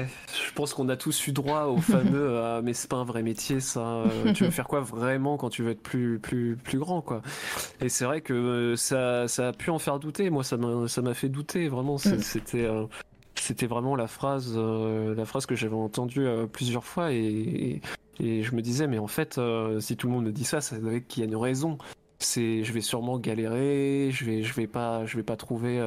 je 0.47 0.53
pense 0.53 0.73
qu'on 0.73 0.89
a 0.89 0.95
tous 0.97 1.27
eu 1.27 1.31
droit 1.31 1.65
au 1.65 1.77
fameux 1.77 2.29
euh, 2.29 2.61
mais 2.63 2.73
c'est 2.73 2.89
pas 2.89 2.97
un 2.97 3.03
vrai 3.03 3.23
métier 3.23 3.59
ça. 3.59 4.03
tu 4.33 4.43
veux 4.45 4.51
faire 4.51 4.67
quoi 4.67 4.81
vraiment 4.81 5.37
quand 5.37 5.49
tu 5.49 5.63
veux 5.63 5.71
être 5.71 5.81
plus 5.81 6.19
plus 6.19 6.55
plus 6.55 6.79
grand 6.79 7.01
quoi. 7.01 7.21
Et 7.82 7.89
c'est 7.89 8.06
vrai 8.06 8.21
que 8.21 8.34
euh, 8.34 8.75
ça 8.75 9.27
ça 9.27 9.49
a 9.49 9.54
pu 9.54 9.69
en 9.69 9.80
faire 9.80 9.99
douter. 9.99 10.30
Moi 10.30 10.43
ça 10.43 10.58
m'a 10.58 11.13
fait 11.13 11.30
douter 11.30 11.67
vraiment. 11.67 11.95
Mm. 11.95 12.19
C'était 12.21 12.65
euh, 12.65 12.86
c'était 13.36 13.67
vraiment 13.67 13.95
la 13.95 14.08
phrase 14.08 14.54
euh, 14.56 15.15
la 15.15 15.25
phrase 15.25 15.45
que 15.45 15.56
j'avais 15.56 15.75
entendue 15.75 16.25
euh, 16.25 16.45
plusieurs 16.45 16.84
fois 16.84 17.12
et, 17.12 17.17
et 17.17 17.82
et 18.19 18.43
je 18.43 18.54
me 18.54 18.62
disais 18.62 18.88
mais 18.88 18.99
en 18.99 19.08
fait 19.08 19.39
si 19.80 19.97
tout 19.97 20.08
le 20.08 20.13
monde 20.13 20.25
me 20.25 20.32
dit 20.32 20.43
ça 20.43 20.62
ça 20.62 20.77
doit 20.77 20.93
être 20.93 21.08
qu'il 21.08 21.23
y 21.23 21.25
a 21.25 21.30
une 21.30 21.36
raison. 21.36 21.77
C'est 22.19 22.63
je 22.63 22.71
vais 22.71 22.82
sûrement 22.82 23.17
galérer. 23.17 24.10
Je 24.12 24.25
vais 24.25 24.43
je 24.43 24.54
vais 24.54 24.67
pas 24.67 25.06
je 25.06 25.17
vais 25.17 25.23
pas 25.23 25.36
trouver 25.36 25.84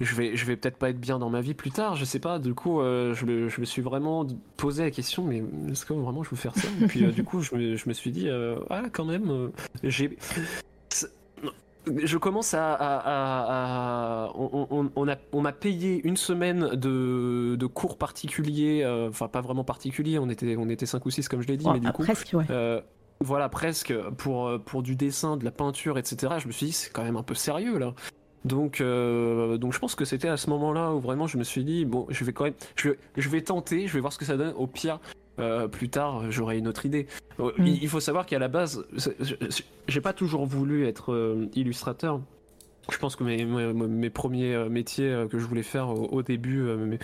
je 0.00 0.14
vais, 0.14 0.36
je 0.36 0.44
vais 0.44 0.56
peut-être 0.56 0.76
pas 0.76 0.90
être 0.90 1.00
bien 1.00 1.18
dans 1.18 1.30
ma 1.30 1.40
vie 1.40 1.54
plus 1.54 1.70
tard, 1.70 1.96
je 1.96 2.04
sais 2.04 2.18
pas. 2.18 2.38
Du 2.38 2.52
coup, 2.54 2.80
euh, 2.80 3.14
je, 3.14 3.24
me, 3.24 3.48
je 3.48 3.60
me 3.60 3.64
suis 3.66 3.80
vraiment 3.82 4.26
posé 4.56 4.82
la 4.84 4.90
question, 4.90 5.24
mais 5.24 5.42
est-ce 5.70 5.86
que 5.86 5.94
vraiment 5.94 6.22
je 6.22 6.30
veux 6.30 6.36
faire 6.36 6.54
ça? 6.56 6.68
Et 6.82 6.86
puis, 6.86 7.04
euh, 7.04 7.10
du 7.12 7.24
coup, 7.24 7.40
je 7.40 7.54
me, 7.54 7.76
je 7.76 7.88
me 7.88 7.94
suis 7.94 8.10
dit, 8.10 8.28
euh, 8.28 8.56
ah, 8.70 8.82
quand 8.92 9.04
même, 9.06 9.30
euh, 9.30 9.48
j'ai. 9.84 10.16
Je 11.86 12.18
commence 12.18 12.52
à. 12.52 12.74
à- 12.74 12.98
à- 12.98 14.24
à- 14.26 14.32
on, 14.34 14.90
on- 14.96 15.16
on 15.32 15.40
m'a 15.40 15.52
payé 15.52 16.00
une 16.04 16.16
semaine 16.16 16.70
de, 16.74 17.54
de 17.56 17.66
cours 17.66 17.96
particuliers, 17.96 18.84
enfin, 19.08 19.28
pas 19.28 19.40
vraiment 19.40 19.62
particuliers, 19.62 20.18
on 20.18 20.28
était, 20.28 20.56
on 20.58 20.68
était 20.68 20.86
5 20.86 21.06
ou 21.06 21.10
6, 21.10 21.28
comme 21.28 21.42
je 21.42 21.46
l'ai 21.46 21.56
dit, 21.56 21.64
Ouais, 21.66 21.74
mais 21.74 21.80
du 21.80 21.86
ah, 21.86 21.92
coup. 21.92 22.02
presque, 22.02 22.34
ouais. 22.34 22.82
Voilà, 23.20 23.48
presque 23.48 23.94
pour, 24.18 24.50
pour 24.66 24.82
du 24.82 24.94
dessin, 24.94 25.38
de 25.38 25.44
la 25.46 25.50
peinture, 25.50 25.96
etc. 25.96 26.34
Je 26.38 26.48
me 26.48 26.52
suis 26.52 26.66
dit, 26.66 26.72
c'est 26.72 26.90
quand 26.92 27.02
même 27.04 27.16
un 27.16 27.22
peu 27.22 27.34
sérieux 27.34 27.78
là. 27.78 27.94
Donc, 28.46 28.80
euh, 28.80 29.58
donc 29.58 29.72
je 29.72 29.78
pense 29.78 29.94
que 29.96 30.04
c'était 30.04 30.28
à 30.28 30.36
ce 30.36 30.48
moment-là 30.50 30.92
où 30.94 31.00
vraiment 31.00 31.26
je 31.26 31.36
me 31.36 31.44
suis 31.44 31.64
dit, 31.64 31.84
bon, 31.84 32.06
je 32.10 32.24
vais 32.24 32.32
quand 32.32 32.44
même, 32.44 32.54
je, 32.76 32.90
vais- 32.90 32.98
je 33.16 33.28
vais 33.28 33.42
tenter, 33.42 33.88
je 33.88 33.92
vais 33.94 34.00
voir 34.00 34.12
ce 34.12 34.18
que 34.18 34.24
ça 34.24 34.36
donne. 34.36 34.54
Au 34.56 34.66
pire, 34.68 35.00
euh, 35.38 35.66
plus 35.68 35.88
tard, 35.88 36.30
j'aurai 36.30 36.58
une 36.58 36.68
autre 36.68 36.86
idée. 36.86 37.06
Euh, 37.40 37.50
Mm. 37.58 37.66
Il, 37.66 37.82
il 37.82 37.88
faut 37.88 38.00
savoir 38.00 38.24
qu'à 38.24 38.38
la 38.38 38.48
base, 38.48 38.84
j'ai 39.88 40.00
pas 40.00 40.12
toujours 40.12 40.46
voulu 40.46 40.86
être 40.86 41.48
illustrateur. 41.54 42.20
Je 42.92 42.98
pense 42.98 43.16
que 43.16 43.24
mes, 43.24 43.44
mes, 43.44 43.72
mes 43.72 44.10
premiers 44.10 44.54
euh, 44.54 44.68
métiers 44.68 45.10
euh, 45.10 45.26
que 45.26 45.38
je 45.40 45.44
voulais 45.46 45.64
faire 45.64 45.88
au, 45.88 46.06
au 46.12 46.22
début, 46.22 46.60
euh, 46.62 46.76
mes- 46.76 46.98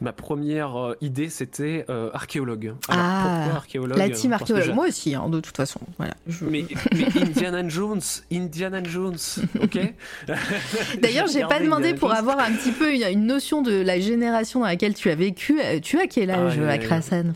ma 0.00 0.12
première 0.12 0.76
euh, 0.76 0.96
idée 1.02 1.28
c'était 1.28 1.84
euh, 1.90 2.08
archéologue. 2.14 2.72
Alors, 2.88 3.04
Ah, 3.04 3.22
pourquoi 3.42 3.56
archéologue? 3.58 3.98
La 3.98 4.08
team 4.08 4.32
archéologue, 4.32 4.74
moi 4.74 4.86
aussi, 4.88 5.14
hein, 5.14 5.28
de 5.28 5.40
toute 5.40 5.56
façon. 5.56 5.80
Voilà, 5.98 6.14
je- 6.26 6.44
mais, 6.46 6.64
mais 6.94 7.06
Indiana 7.22 7.68
Jones, 7.68 8.00
Indiana 8.32 8.82
Jones, 8.82 9.18
ok? 9.62 9.78
D'ailleurs, 11.02 11.26
j'ai 11.26 11.42
pas 11.42 11.60
demandé 11.60 11.88
Indiana 11.90 11.98
pour 11.98 12.08
Jones. 12.10 12.18
avoir 12.18 12.38
un 12.40 12.52
petit 12.52 12.72
peu 12.72 12.94
une, 12.94 13.02
une 13.02 13.26
notion 13.26 13.60
de 13.62 13.72
la 13.72 14.00
génération 14.00 14.60
dans 14.60 14.66
laquelle 14.66 14.94
tu 14.94 15.10
as 15.10 15.14
vécu. 15.14 15.60
Euh, 15.62 15.80
Tu 15.80 15.98
as 15.98 16.06
quel 16.06 16.30
âge, 16.30 16.58
aïe. 16.58 16.68
Akrasan? 16.68 17.32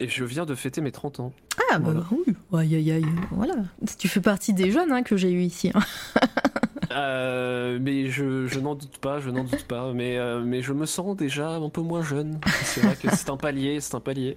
Et 0.00 0.08
je 0.08 0.24
viens 0.24 0.44
de 0.44 0.54
fêter 0.54 0.82
mes 0.82 0.92
30 0.92 1.20
ans. 1.20 1.32
Ah, 1.72 1.78
bah 1.78 1.92
Voilà. 1.92 2.06
oui. 2.10 2.34
Aïe, 2.52 2.76
aïe, 2.76 2.92
aïe. 2.92 3.04
Voilà. 3.30 3.54
Tu 3.98 4.08
fais 4.08 4.20
partie 4.20 4.52
des 4.52 4.70
jeunes 4.70 4.92
hein, 4.92 5.02
que 5.02 5.16
j'ai 5.16 5.30
eu 5.30 5.40
ici. 5.40 5.70
hein. 5.74 5.80
Euh, 6.90 7.78
mais 7.80 8.08
je, 8.10 8.46
je 8.46 8.58
n'en 8.60 8.74
doute 8.74 8.98
pas, 8.98 9.20
je 9.20 9.30
n'en 9.30 9.44
doute 9.44 9.64
pas. 9.64 9.92
Mais, 9.92 10.18
euh, 10.18 10.42
mais 10.44 10.62
je 10.62 10.72
me 10.72 10.86
sens 10.86 11.16
déjà 11.16 11.50
un 11.50 11.68
peu 11.68 11.80
moins 11.80 12.02
jeune. 12.02 12.38
C'est 12.64 12.80
vrai 12.80 12.96
que 13.00 13.14
c'est 13.14 13.30
un 13.30 13.36
palier, 13.36 13.80
c'est 13.80 13.94
un 13.94 14.00
palier. 14.00 14.36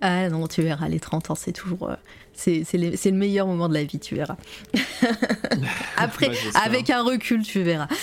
Ah 0.00 0.28
non, 0.28 0.46
tu 0.46 0.62
verras, 0.62 0.88
les 0.88 1.00
30 1.00 1.30
ans, 1.30 1.34
c'est 1.34 1.52
toujours. 1.52 1.90
euh, 1.90 1.94
c'est 2.34 2.64
le 2.74 3.12
meilleur 3.16 3.46
moment 3.48 3.68
de 3.68 3.74
la 3.74 3.82
vie, 3.84 3.98
tu 3.98 4.14
verras. 4.14 4.36
Après, 5.96 6.28
Bah, 6.28 6.60
avec 6.64 6.88
un 6.90 7.02
recul, 7.02 7.42
tu 7.42 7.62
verras. 7.62 7.88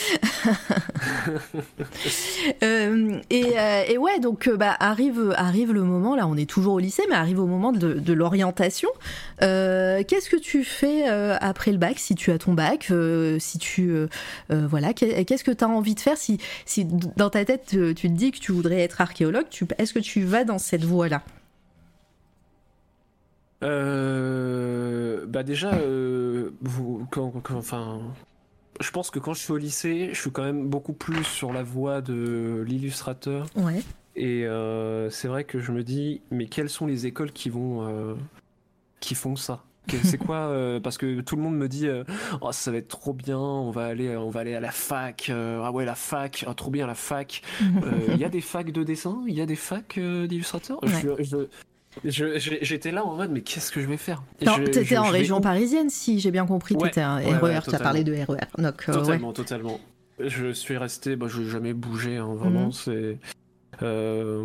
Euh, 2.63 3.19
et, 3.29 3.53
et 3.89 3.97
ouais, 3.97 4.19
donc 4.19 4.49
bah, 4.49 4.75
arrive, 4.79 5.33
arrive 5.37 5.73
le 5.73 5.83
moment, 5.83 6.15
là 6.15 6.27
on 6.27 6.35
est 6.37 6.49
toujours 6.49 6.73
au 6.75 6.79
lycée, 6.79 7.03
mais 7.09 7.15
arrive 7.15 7.39
au 7.39 7.45
moment 7.47 7.71
de, 7.71 7.93
de 7.93 8.13
l'orientation. 8.13 8.89
Euh, 9.41 10.03
Qu'est-ce 10.07 10.29
que 10.29 10.37
tu 10.37 10.63
fais 10.63 11.09
euh, 11.09 11.35
après 11.41 11.71
le 11.71 11.77
bac, 11.77 11.99
si 11.99 12.15
tu 12.15 12.31
as 12.31 12.37
ton 12.37 12.53
bac, 12.53 12.87
euh, 12.91 13.37
si 13.39 13.57
tu... 13.57 13.93
voilà, 14.49 14.93
qu'est- 14.93 15.25
qu'est-ce 15.25 15.43
que 15.43 15.51
tu 15.51 15.63
as 15.63 15.67
envie 15.69 15.95
de 15.95 15.99
faire 15.99 16.17
si, 16.17 16.37
si 16.65 16.85
dans 16.85 17.29
ta 17.29 17.43
tête 17.45 17.67
tu 17.67 17.93
te 17.95 18.07
dis 18.07 18.31
que 18.31 18.39
tu 18.39 18.51
voudrais 18.51 18.79
être 18.81 19.01
archéologue, 19.01 19.45
est-ce 19.77 19.93
que 19.93 19.99
tu 19.99 20.23
vas 20.23 20.43
dans 20.43 20.57
cette 20.59 20.83
voie-là? 20.85 21.21
Bah 25.27 25.43
déjà, 25.43 25.71
vous, 26.61 27.05
quand, 27.11 27.31
quand- 27.43 27.57
enfin, 27.57 27.99
je 28.79 28.89
pense 28.91 29.09
que 29.09 29.19
quand 29.19 29.33
je 29.33 29.39
suis 29.41 29.51
au 29.53 29.57
lycée, 29.57 30.09
je 30.13 30.19
suis 30.21 30.31
quand 30.31 30.43
même 30.43 30.67
beaucoup 30.67 30.93
plus 30.93 31.23
sur 31.23 31.51
la 31.51 31.63
voie 31.63 32.01
de 32.01 32.63
l'illustrateur. 32.67 33.47
Ouais. 33.55 33.81
Et 34.15 34.45
euh, 34.45 35.09
c'est 35.09 35.27
vrai 35.27 35.43
que 35.43 35.59
je 35.59 35.71
me 35.73 35.83
dis, 35.83 36.21
mais 36.31 36.45
quelles 36.45 36.69
sont 36.69 36.85
les 36.87 37.05
écoles 37.05 37.31
qui 37.31 37.49
vont, 37.49 37.85
euh, 37.87 38.13
qui 39.05 39.15
font 39.15 39.35
ça 39.35 39.63
C'est 40.03 40.17
quoi 40.17 40.37
euh, 40.37 40.79
Parce 40.79 40.97
que 40.97 41.21
tout 41.21 41.35
le 41.35 41.43
monde 41.43 41.55
me 41.57 41.67
dit, 41.67 41.87
euh, 41.87 42.03
oh, 42.41 42.51
ça 42.51 42.71
va 42.71 42.77
être 42.77 42.87
trop 42.87 43.13
bien, 43.13 43.37
on 43.37 43.69
va 43.69 43.85
aller, 43.85 44.15
on 44.17 44.29
va 44.31 44.39
aller 44.39 44.55
à 44.55 44.59
la 44.59 44.71
fac. 44.71 45.27
euh, 45.29 45.61
ah 45.63 45.71
ouais, 45.71 45.85
la 45.85 45.93
fac, 45.95 46.43
ah, 46.47 46.53
trop 46.55 46.71
bien 46.71 46.87
la 46.87 46.95
fac. 46.95 47.43
Il 48.13 48.17
y 48.17 48.25
a 48.25 48.29
des 48.29 48.41
facs 48.41 48.71
de 48.71 48.83
dessin, 48.83 49.21
il 49.27 49.35
y 49.35 49.41
a 49.41 49.45
des 49.45 49.55
facs 49.55 49.99
d'illustrateurs? 49.99 50.79
Je- 52.03 52.57
J'étais 52.61 52.91
là 52.91 53.05
en 53.05 53.15
mode, 53.15 53.31
mais 53.31 53.41
qu'est-ce 53.41 53.71
que 53.71 53.79
je 53.79 53.87
vais 53.87 53.95
faire? 53.97 54.23
Non, 54.45 54.55
t'étais 54.65 54.97
en 54.97 55.05
je 55.05 55.11
région 55.11 55.39
parisienne, 55.39 55.89
si 55.89 56.19
j'ai 56.19 56.31
bien 56.31 56.45
compris. 56.45 56.75
Ouais, 56.75 56.89
T'étais 56.89 57.01
un 57.01 57.17
ouais, 57.19 57.37
RER, 57.37 57.41
ouais, 57.43 57.61
tu 57.61 57.73
as 57.75 57.79
parlé 57.79 58.03
de 58.03 58.11
RER. 58.13 58.35
Donc, 58.57 58.83
ouais. 58.87 58.93
Totalement, 58.93 59.33
totalement. 59.33 59.79
Je 60.19 60.51
suis 60.51 60.77
resté, 60.77 61.15
bah, 61.15 61.27
je 61.29 61.41
n'ai 61.41 61.49
jamais 61.49 61.73
bougé, 61.73 62.17
hein, 62.17 62.33
vraiment. 62.35 62.65
Mhm. 62.65 62.71
C'est. 62.71 63.17
Euh, 63.81 64.43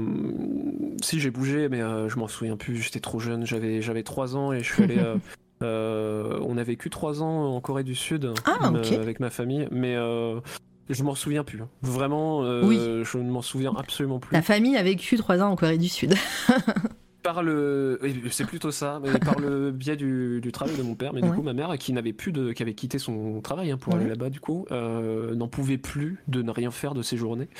si 1.02 1.20
j'ai 1.20 1.30
bougé, 1.30 1.68
mais 1.68 1.80
euh, 1.80 2.08
je 2.08 2.18
m'en 2.18 2.28
souviens 2.28 2.56
plus. 2.56 2.76
J'étais 2.76 3.00
trop 3.00 3.18
jeune. 3.18 3.46
J'avais 3.46 3.82
j'avais 3.82 4.02
trois 4.02 4.36
ans 4.36 4.52
et 4.52 4.60
je 4.62 4.72
suis 4.72 4.82
allé. 4.82 4.98
euh, 5.62 6.38
on 6.42 6.56
a 6.56 6.62
vécu 6.62 6.90
trois 6.90 7.22
ans 7.22 7.54
en 7.54 7.60
Corée 7.60 7.84
du 7.84 7.94
Sud 7.94 8.32
Ah, 8.46 8.68
avec 8.68 9.20
ma 9.20 9.30
famille, 9.30 9.68
mais 9.70 9.94
je 9.94 11.02
m'en 11.04 11.14
souviens 11.14 11.44
plus. 11.44 11.60
Vraiment, 11.82 12.40
Oui. 12.62 12.78
je 12.78 13.18
ne 13.18 13.30
m'en 13.30 13.42
souviens 13.42 13.72
absolument 13.76 14.18
plus. 14.18 14.34
La 14.34 14.42
famille 14.42 14.76
a 14.76 14.82
vécu 14.82 15.16
trois 15.16 15.40
ans 15.42 15.50
en 15.50 15.56
Corée 15.56 15.78
du 15.78 15.88
Sud. 15.88 16.14
Par 17.22 17.42
le, 17.42 18.00
c'est 18.30 18.46
plutôt 18.46 18.70
ça, 18.70 18.98
mais 19.02 19.18
par 19.18 19.38
le 19.38 19.70
biais 19.72 19.94
du, 19.96 20.40
du 20.40 20.52
travail 20.52 20.74
de 20.78 20.82
mon 20.82 20.94
père, 20.94 21.12
mais 21.12 21.20
du 21.20 21.28
Ouais. 21.28 21.36
coup 21.36 21.42
ma 21.42 21.52
mère 21.52 21.76
qui 21.76 21.92
n'avait 21.92 22.14
plus 22.14 22.32
de, 22.32 22.52
qui 22.52 22.62
avait 22.62 22.72
quitté 22.72 22.98
son 22.98 23.42
travail 23.42 23.70
hein, 23.70 23.76
pour 23.76 23.92
Ouais. 23.92 24.00
aller 24.00 24.08
là-bas, 24.08 24.30
du 24.30 24.40
coup, 24.40 24.64
euh, 24.72 25.34
n'en 25.34 25.46
pouvait 25.46 25.76
plus 25.76 26.16
de 26.28 26.40
ne 26.40 26.50
rien 26.50 26.70
faire 26.70 26.94
de 26.94 27.02
ses 27.02 27.18
journées, 27.18 27.50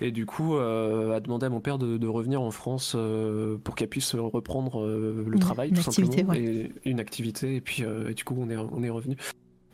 et 0.00 0.10
du 0.10 0.26
coup 0.26 0.56
euh, 0.56 1.16
a 1.16 1.20
demandé 1.20 1.46
à 1.46 1.48
mon 1.50 1.60
père 1.60 1.78
de, 1.78 1.96
de 1.96 2.06
revenir 2.08 2.40
en 2.42 2.50
France 2.50 2.94
euh, 2.96 3.56
pour 3.62 3.74
qu'elle 3.74 3.88
puisse 3.88 4.14
reprendre 4.14 4.84
euh, 4.84 5.24
le 5.26 5.38
travail 5.38 5.68
une 5.70 5.74
tout 5.76 5.80
activité, 5.88 6.18
simplement, 6.18 6.32
ouais. 6.38 6.70
et 6.84 6.90
une 6.90 7.00
activité, 7.00 7.56
et 7.56 7.60
puis 7.60 7.82
et 7.82 8.14
du 8.14 8.24
coup 8.24 8.34
on 8.38 8.48
est 8.50 8.56
on 8.56 8.82
est 8.82 8.90
revenu. 8.90 9.16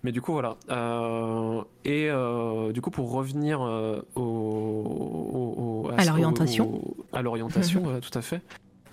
Mais 0.04 0.10
du 0.12 0.20
coup 0.20 0.32
voilà, 0.32 0.56
Euh, 0.68 1.62
et 1.84 2.08
euh, 2.10 2.72
du 2.72 2.80
coup 2.80 2.90
pour 2.90 3.12
revenir 3.12 3.62
euh, 3.62 4.00
au, 4.16 4.20
au- 4.22 5.84
au- 5.86 5.90
À 5.96 6.04
l'orientation. 6.04 6.82
à 7.12 7.22
l'orientation, 7.22 7.82
tout 8.00 8.18
à 8.18 8.22
fait. 8.22 8.40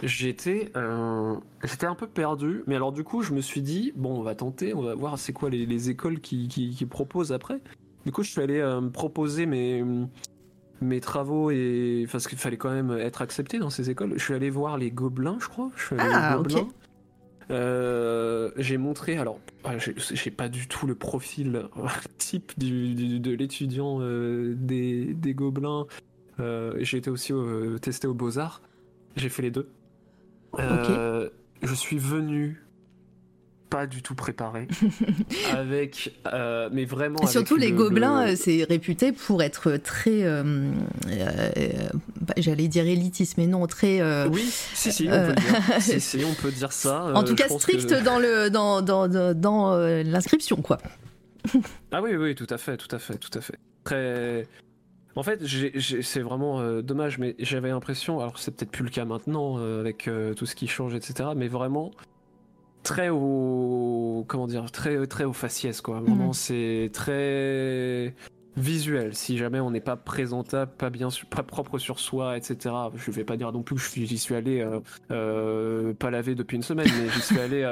J'étais 0.04 0.72
j'étais 1.64 1.86
un 1.86 1.96
peu 1.96 2.08
perdu, 2.08 2.64
mais 2.68 2.76
alors 2.76 2.92
du 2.94 3.04
coup 3.04 3.22
je 3.22 3.34
me 3.34 3.42
suis 3.42 3.62
dit 3.62 3.92
bon 3.98 4.18
on 4.18 4.22
va 4.22 4.34
tenter, 4.34 4.74
on 4.74 4.82
va 4.82 4.96
voir 4.96 5.18
c'est 5.20 5.34
quoi 5.34 5.50
les, 5.50 5.66
les 5.66 5.90
écoles 5.90 6.20
qui, 6.22 6.48
qui, 6.48 6.70
qui 6.70 6.86
proposent 6.86 7.34
après. 7.34 7.60
Du 8.06 8.12
coup 8.14 8.24
je 8.24 8.32
suis 8.32 8.42
allé 8.42 8.60
me 8.62 8.90
proposer 8.92 9.46
mes 9.46 9.84
mes 10.82 11.00
travaux 11.02 11.52
et 11.52 12.08
parce 12.12 12.28
qu'il 12.28 12.38
fallait 12.38 12.58
quand 12.58 12.72
même 12.72 12.92
être 12.92 13.22
accepté 13.22 13.60
dans 13.60 13.70
ces 13.70 13.90
écoles. 13.90 14.14
Je 14.16 14.24
suis 14.24 14.34
allé 14.34 14.50
voir 14.50 14.78
les 14.78 14.92
Gobelins, 14.92 15.38
je 15.42 15.48
crois. 15.48 15.72
Je 15.76 15.84
suis 15.86 15.96
allé 16.00 16.10
Ah, 16.14 16.40
ok. 16.40 16.54
Euh, 17.52 18.52
j'ai 18.58 18.78
montré, 18.78 19.18
alors 19.18 19.40
ah, 19.64 19.72
j'ai 19.80 20.30
pas 20.32 20.50
du 20.50 20.68
tout 20.68 20.86
le 20.86 20.94
profil 20.94 21.56
euh, 21.56 21.88
type 22.20 22.52
du, 22.60 22.94
du- 22.94 23.20
de 23.20 23.32
l'étudiant 23.32 23.98
euh, 24.02 24.54
des, 24.56 25.14
des 25.16 25.34
Gobelins. 25.34 25.88
Euh, 26.40 26.76
j'ai 26.80 26.98
été 26.98 27.10
aussi 27.10 27.34
testé 27.82 28.08
aux 28.08 28.14
Beaux-Arts. 28.14 28.62
J'ai 29.16 29.30
fait 29.30 29.42
les 29.42 29.52
deux. 29.52 29.68
Euh, 30.60 31.30
Je 31.64 31.74
suis 31.74 31.98
venu 31.98 32.64
pas 33.70 33.88
du 33.88 34.02
tout 34.02 34.16
préparé. 34.16 34.68
avec. 35.54 36.14
euh, 36.34 36.70
mais 36.72 36.86
vraiment. 36.86 37.20
Et 37.22 37.28
surtout, 37.28 37.56
avec 37.56 37.66
les 37.66 37.72
le- 37.72 37.78
Gobelins, 37.78 38.26
le- 38.26 38.32
euh, 38.32 38.36
c'est 38.36 38.64
réputé 38.64 39.12
pour 39.12 39.42
être 39.44 39.78
très, 39.78 40.24
euh, 40.24 40.72
euh, 41.08 41.50
bah, 42.22 42.34
j'allais 42.38 42.68
dire 42.68 42.86
élitiste, 42.86 43.38
mais 43.38 43.48
non, 43.48 43.66
très. 43.68 44.02
euh, 44.02 44.28
Oui, 44.32 44.44
si, 44.50 44.92
si, 44.92 45.08
on 45.12 45.28
peut 45.28 45.34
dire. 45.36 45.62
si, 45.82 46.00
si, 46.02 46.24
on 46.26 46.34
peut 46.34 46.52
dire 46.52 46.72
ça. 46.72 47.06
en 47.14 47.22
Euh, 47.22 47.24
tout 47.24 47.36
cas, 47.36 47.48
strict 47.50 47.88
que- 47.90 48.04
dans 48.04 48.20
le 48.20 48.50
dans 48.50 48.82
dans 48.82 49.08
dans, 49.08 49.34
dans, 49.34 49.74
euh, 49.74 50.04
l'inscription, 50.04 50.58
quoi. 50.58 50.78
Ah 51.92 52.02
oui, 52.02 52.16
oui, 52.16 52.36
tout 52.36 52.48
à 52.50 52.58
fait, 52.58 52.78
tout 52.78 52.94
à 52.94 53.00
fait, 53.00 53.18
tout 53.18 53.36
à 53.38 53.42
fait. 53.42 53.58
Très. 53.84 54.48
En 55.16 55.24
fait, 55.24 55.42
c'est 56.04 56.20
vraiment 56.22 56.60
euh, 56.62 56.82
dommage, 56.82 57.18
mais 57.18 57.36
j'avais 57.40 57.70
l'impression, 57.70 58.20
alors 58.20 58.38
c'est 58.40 58.52
peut-être 58.56 58.72
plus 58.72 58.84
le 58.84 58.90
cas 58.90 59.06
maintenant 59.06 59.56
euh, 59.58 59.80
avec 59.82 60.08
euh, 60.08 60.34
tout 60.34 60.46
ce 60.46 60.56
qui 60.56 60.68
change, 60.68 60.94
etc. 60.94 61.30
Mais 61.36 61.48
vraiment 61.48 61.92
très 62.84 63.10
au, 63.10 64.24
comment 64.28 64.48
dire, 64.48 64.72
très 64.72 65.06
très 65.08 65.24
au 65.26 65.34
faciès, 65.34 65.82
quoi. 65.82 66.00
Vraiment, 66.00 66.28
Mhm. 66.28 66.34
c'est 66.34 66.90
très 66.94 68.14
visuel. 68.58 69.16
Si 69.16 69.38
jamais 69.38 69.62
on 69.62 69.72
n'est 69.72 69.80
pas 69.80 69.96
présentable, 69.96 70.72
pas 70.78 70.90
bien, 70.90 71.08
pas 71.30 71.44
propre 71.44 71.78
sur 71.78 71.98
soi, 72.00 72.36
etc. 72.36 72.76
Je 72.96 73.10
vais 73.12 73.24
pas 73.24 73.38
dire 73.38 73.54
non 73.54 73.62
plus 73.62 73.76
que 73.76 73.82
j'y 74.06 74.18
suis 74.18 74.36
allé 74.36 74.60
euh, 74.60 74.80
euh, 75.12 75.94
pas 75.94 76.12
lavé 76.12 76.36
depuis 76.36 76.58
une 76.58 76.64
semaine, 76.64 76.88
mais 77.00 77.10
j'y 77.10 77.22
suis 77.22 77.40
allé 77.40 77.64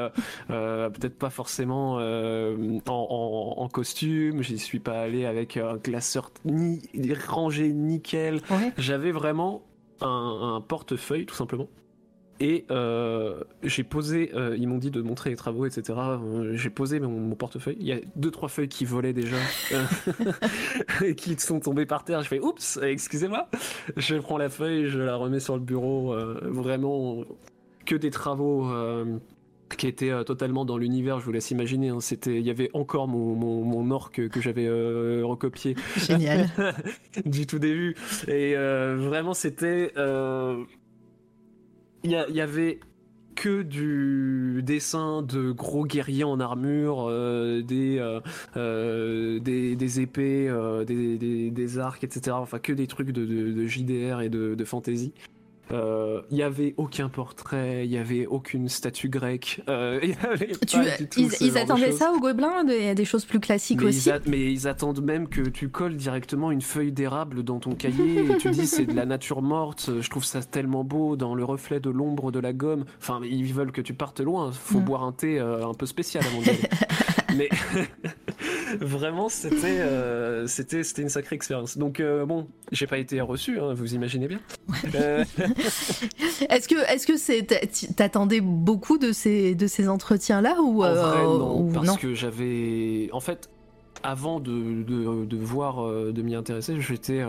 euh, 0.50 0.90
peut-être 0.90 1.18
pas 1.18 1.30
forcément 1.30 1.96
en, 1.96 2.80
en- 2.88 3.54
en 3.58 3.68
costume. 3.68 4.42
J'y 4.44 4.60
suis 4.60 4.80
pas 4.80 5.02
allé 5.02 5.26
avec 5.26 5.58
un 5.58 5.78
classeur 5.78 6.32
ni 6.46 6.80
rangé 7.28 7.74
nickel. 7.74 8.36
Ouais. 8.50 8.72
J'avais 8.78 9.12
vraiment 9.12 9.64
un, 10.00 10.56
un 10.56 10.62
portefeuille 10.62 11.26
tout 11.26 11.36
simplement. 11.36 11.68
Et 12.40 12.66
euh, 12.70 13.44
j'ai 13.64 13.84
posé, 13.84 14.32
euh, 14.36 14.56
ils 14.60 14.68
m'ont 14.68 14.78
dit 14.78 14.92
de 14.92 15.02
montrer 15.02 15.32
les 15.32 15.36
travaux, 15.36 15.66
etc. 15.66 15.98
Euh, 15.98 16.52
j'ai 16.56 16.70
posé 16.70 17.00
mon, 17.00 17.10
mon 17.10 17.36
portefeuille. 17.36 17.78
Il 17.80 17.88
y 17.88 17.92
a 17.94 18.00
deux 18.16 18.30
trois 18.32 18.48
feuilles 18.50 18.70
qui 18.70 18.86
volaient 18.86 19.14
déjà 19.14 19.38
et 21.04 21.16
qui 21.16 21.38
sont 21.40 21.60
tombées 21.60 21.86
par 21.86 22.04
terre. 22.04 22.22
Je 22.22 22.28
fais 22.28 22.40
oups, 22.40 22.80
excusez-moi. 22.82 23.48
Je 23.96 24.16
prends 24.18 24.38
la 24.38 24.50
feuille, 24.50 24.88
je 24.88 25.00
la 25.00 25.16
remets 25.16 25.40
sur 25.40 25.56
le 25.56 25.62
bureau. 25.62 26.14
euh, 26.14 26.40
vraiment 26.44 27.24
que 27.86 27.96
des 27.96 28.12
travaux. 28.12 28.70
euh, 28.72 29.18
qui 29.78 29.86
étaient 29.88 30.12
euh, 30.12 30.24
totalement 30.24 30.64
dans 30.64 30.78
l'univers, 30.78 31.20
je 31.20 31.26
vous 31.26 31.34
laisse 31.34 31.52
imaginer. 31.52 31.90
hein. 31.90 32.00
C'était, 32.00 32.38
il 32.40 32.46
y 32.46 32.50
avait 32.50 32.70
encore 32.74 33.10
mon, 33.10 33.36
mon, 33.36 33.64
mon 33.66 33.92
orc 33.92 34.12
que 34.14 34.40
j'avais 34.40 34.66
euh, 34.66 35.24
recopié 35.26 35.76
Génial. 35.98 36.48
du 37.26 37.46
tout 37.46 37.60
début. 37.60 37.94
Et 38.30 38.56
euh, 38.56 38.96
vraiment, 38.98 39.34
c'était. 39.34 39.92
Il 42.08 42.36
y, 42.36 42.40
avait 42.40 42.80
que 43.36 43.64
du 43.64 44.64
dessin 44.64 45.22
de 45.24 45.52
gros 45.52 45.84
guerriers 45.86 46.24
en 46.24 46.40
armure, 46.40 47.06
euh, 47.10 47.62
des, 47.62 47.98
euh, 48.00 48.22
euh, 48.56 49.40
des, 49.40 50.00
épées, 50.00 50.50
des, 50.88 51.80
arcs, 51.80 52.06
etc. 52.06 52.38
Enfin, 52.40 52.60
que 52.60 52.72
des 52.72 52.88
trucs 52.88 53.12
de, 53.12 53.68
JDR 53.68 54.22
et 54.22 54.30
de 54.30 54.64
fantasy. 54.64 55.12
Euh, 55.72 56.22
Il 56.32 56.38
y 56.38 56.44
avait 56.44 56.74
aucun 56.78 57.10
portrait, 57.10 57.86
il 57.86 57.92
y 57.92 57.98
avait 57.98 58.26
aucune 58.26 58.70
statue 58.70 59.10
grecque. 59.10 59.62
euh, 59.70 60.00
il 60.02 60.10
y 60.12 60.16
avait 60.26 60.52
Tu, 60.66 60.78
pas 60.78 60.98
du 60.98 61.08
tout 61.10 61.20
ils 61.42 61.58
attendaient 61.58 61.92
ça 61.92 62.12
aux 62.14 62.20
Gobelins, 62.20 62.64
des, 62.64 62.96
des 62.96 63.06
choses 63.06 63.26
plus 63.26 63.40
classiques 63.40 63.82
Mais 63.82 63.88
aussi. 63.90 64.10
ils, 64.10 64.12
a- 64.12 64.20
mais 64.28 64.52
ils 64.52 64.68
attendent 64.68 65.02
même 65.04 65.28
que 65.28 65.42
tu 65.42 65.70
colles 65.70 65.96
directement 65.98 66.52
une 66.52 66.62
feuille 66.62 66.92
d'érable 66.92 67.44
dans 67.44 67.60
ton 67.60 67.76
cahier 67.76 68.26
et 68.32 68.38
tu 68.38 68.50
dis 68.52 68.66
c'est 68.68 68.86
de 68.86 68.94
la 68.94 69.06
nature 69.06 69.42
morte. 69.42 69.90
Je 70.00 70.10
trouve 70.10 70.24
ça 70.26 70.42
tellement 70.42 70.84
beau 70.84 71.16
dans 71.16 71.36
le 71.36 71.44
reflet 71.44 71.80
de 71.80 71.90
l'ombre 71.90 72.32
de 72.32 72.40
la 72.40 72.54
gomme. 72.54 72.86
Enfin, 73.02 73.20
ils 73.24 73.54
veulent 73.54 73.72
que 73.72 73.82
tu 73.82 73.94
partes 73.94 74.20
loin. 74.22 74.52
Faut 74.52 74.80
Mm. 74.80 74.84
boire 74.86 75.04
un 75.04 75.12
thé 75.12 75.40
euh, 75.40 75.68
un 75.68 75.74
peu 75.74 75.86
spécial 75.86 76.24
avant 76.26 76.42
d'y 76.42 76.50
aller. 76.50 76.60
mais 77.36 77.50
vraiment, 78.82 79.30
c'était 79.30 79.80
euh, 79.82 80.48
c'était 80.48 80.84
c'était 80.84 81.02
une 81.02 81.10
sacrée 81.10 81.36
expérience. 81.36 81.78
Donc 81.78 82.00
euh, 82.00 82.26
bon, 82.26 82.48
j'ai 82.72 82.88
pas 82.88 82.98
été 82.98 83.20
reçu, 83.22 83.60
hein, 83.60 83.74
vous 83.74 83.94
imaginez 83.94 84.28
bien. 84.28 84.40
Euh, 84.96 85.24
Est-ce 86.50 86.68
que 86.68 86.76
est-ce 86.94 87.08
que 87.08 87.18
c'est 87.18 87.46
t'attendais 87.96 88.42
beaucoup 88.42 88.98
de 88.98 89.12
ces 89.12 89.56
de 89.56 89.68
ces 89.68 89.88
entretiens 89.90 90.42
là 90.42 90.58
ou 90.62 90.84
En 90.84 90.88
euh, 90.88 90.94
vrai, 90.94 91.24
non, 91.24 91.60
ou 91.62 91.72
parce 91.74 91.88
non 91.88 91.96
que 91.96 92.14
j'avais. 92.14 93.10
En 93.12 93.20
fait, 93.20 93.50
avant 94.04 94.40
de, 94.40 94.84
de, 94.84 95.26
de 95.26 95.38
voir, 95.38 95.86
de 95.88 96.22
m'y 96.22 96.36
intéresser, 96.36 96.80
j'étais. 96.80 97.24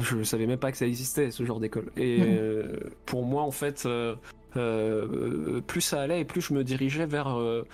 Je 0.00 0.22
savais 0.22 0.46
même 0.46 0.58
pas 0.60 0.70
que 0.70 0.78
ça 0.78 0.86
existait, 0.86 1.30
ce 1.32 1.44
genre 1.44 1.58
d'école. 1.60 1.90
Et 1.96 2.20
Mhm. 2.20 2.78
pour 3.06 3.24
moi, 3.24 3.42
en 3.42 3.50
fait, 3.50 3.84
euh, 3.86 5.60
plus 5.66 5.80
ça 5.80 6.00
allait 6.02 6.20
et 6.20 6.24
plus 6.24 6.40
je 6.40 6.54
me 6.54 6.64
dirigeais 6.64 7.06
vers. 7.06 7.36
euh, 7.38 7.66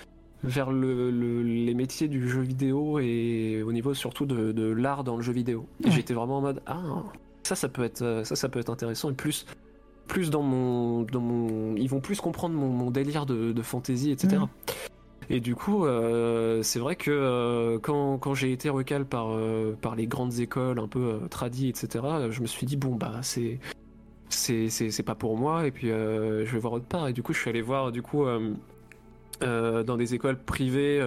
vers 0.44 0.70
le, 0.70 1.10
le- 1.10 1.42
les 1.42 1.74
métiers 1.74 2.08
du 2.08 2.28
jeu 2.28 2.40
vidéo 2.42 2.98
et 3.00 3.62
au 3.66 3.72
niveau 3.72 3.94
surtout 3.94 4.26
de, 4.26 4.52
de 4.52 4.66
l'art 4.70 5.02
dans 5.04 5.16
le 5.16 5.22
jeu 5.22 5.32
vidéo. 5.32 5.66
Et 5.82 5.86
Ouais. 5.86 5.92
j'étais 5.92 6.14
vraiment 6.14 6.38
en 6.38 6.42
mode 6.42 6.60
ah 6.66 7.02
ça 7.42 7.54
ça 7.54 7.68
peut 7.68 7.82
être 7.84 8.02
euh, 8.02 8.24
ça 8.24 8.36
ça 8.36 8.48
peut 8.48 8.58
être 8.60 8.70
intéressant 8.70 9.10
et 9.10 9.14
plus 9.14 9.46
plus 10.06 10.30
dans 10.30 10.42
mon 10.42 11.02
dans 11.02 11.20
mon 11.20 11.74
ils 11.76 11.88
vont 11.88 12.00
plus 12.00 12.20
comprendre 12.20 12.54
mon, 12.54 12.68
mon 12.68 12.90
délire 12.90 13.26
de, 13.26 13.52
de 13.52 13.62
fantasy 13.62 14.10
etc. 14.10 14.42
Et 15.30 15.40
du 15.40 15.54
coup, 15.54 15.86
euh, 15.86 16.62
c'est 16.62 16.78
vrai 16.78 16.96
que 16.96 17.10
euh, 17.10 17.78
quand, 17.78 18.18
quand 18.18 18.34
j'ai 18.34 18.52
été 18.52 18.68
recal 18.68 19.06
par, 19.06 19.28
euh, 19.30 19.74
par 19.80 19.96
les 19.96 20.06
grandes 20.06 20.38
écoles 20.38 20.78
un 20.78 20.86
peu 20.86 21.18
tradies, 21.30 21.70
etc., 21.70 22.04
je 22.28 22.42
me 22.42 22.46
suis 22.46 22.66
dit, 22.66 22.76
bon, 22.76 22.94
bah, 22.96 23.20
c'est. 23.22 23.58
C'est, 24.28 24.68
c'est, 24.68 24.90
c'est 24.90 25.02
pas 25.02 25.14
pour 25.14 25.38
moi 25.38 25.66
et 25.66 25.70
puis 25.70 25.88
je 25.88 26.44
vais 26.52 26.58
voir 26.58 26.72
autre 26.74 26.84
part 26.86 27.06
et 27.08 27.12
du 27.12 27.22
coup 27.22 27.32
je 27.32 27.38
suis 27.40 27.48
allé 27.50 27.62
voir 27.62 27.92
du 27.92 28.02
coup 28.02 28.24
dans 29.40 29.96
des 29.96 30.14
écoles 30.14 30.38
privées 30.38 31.02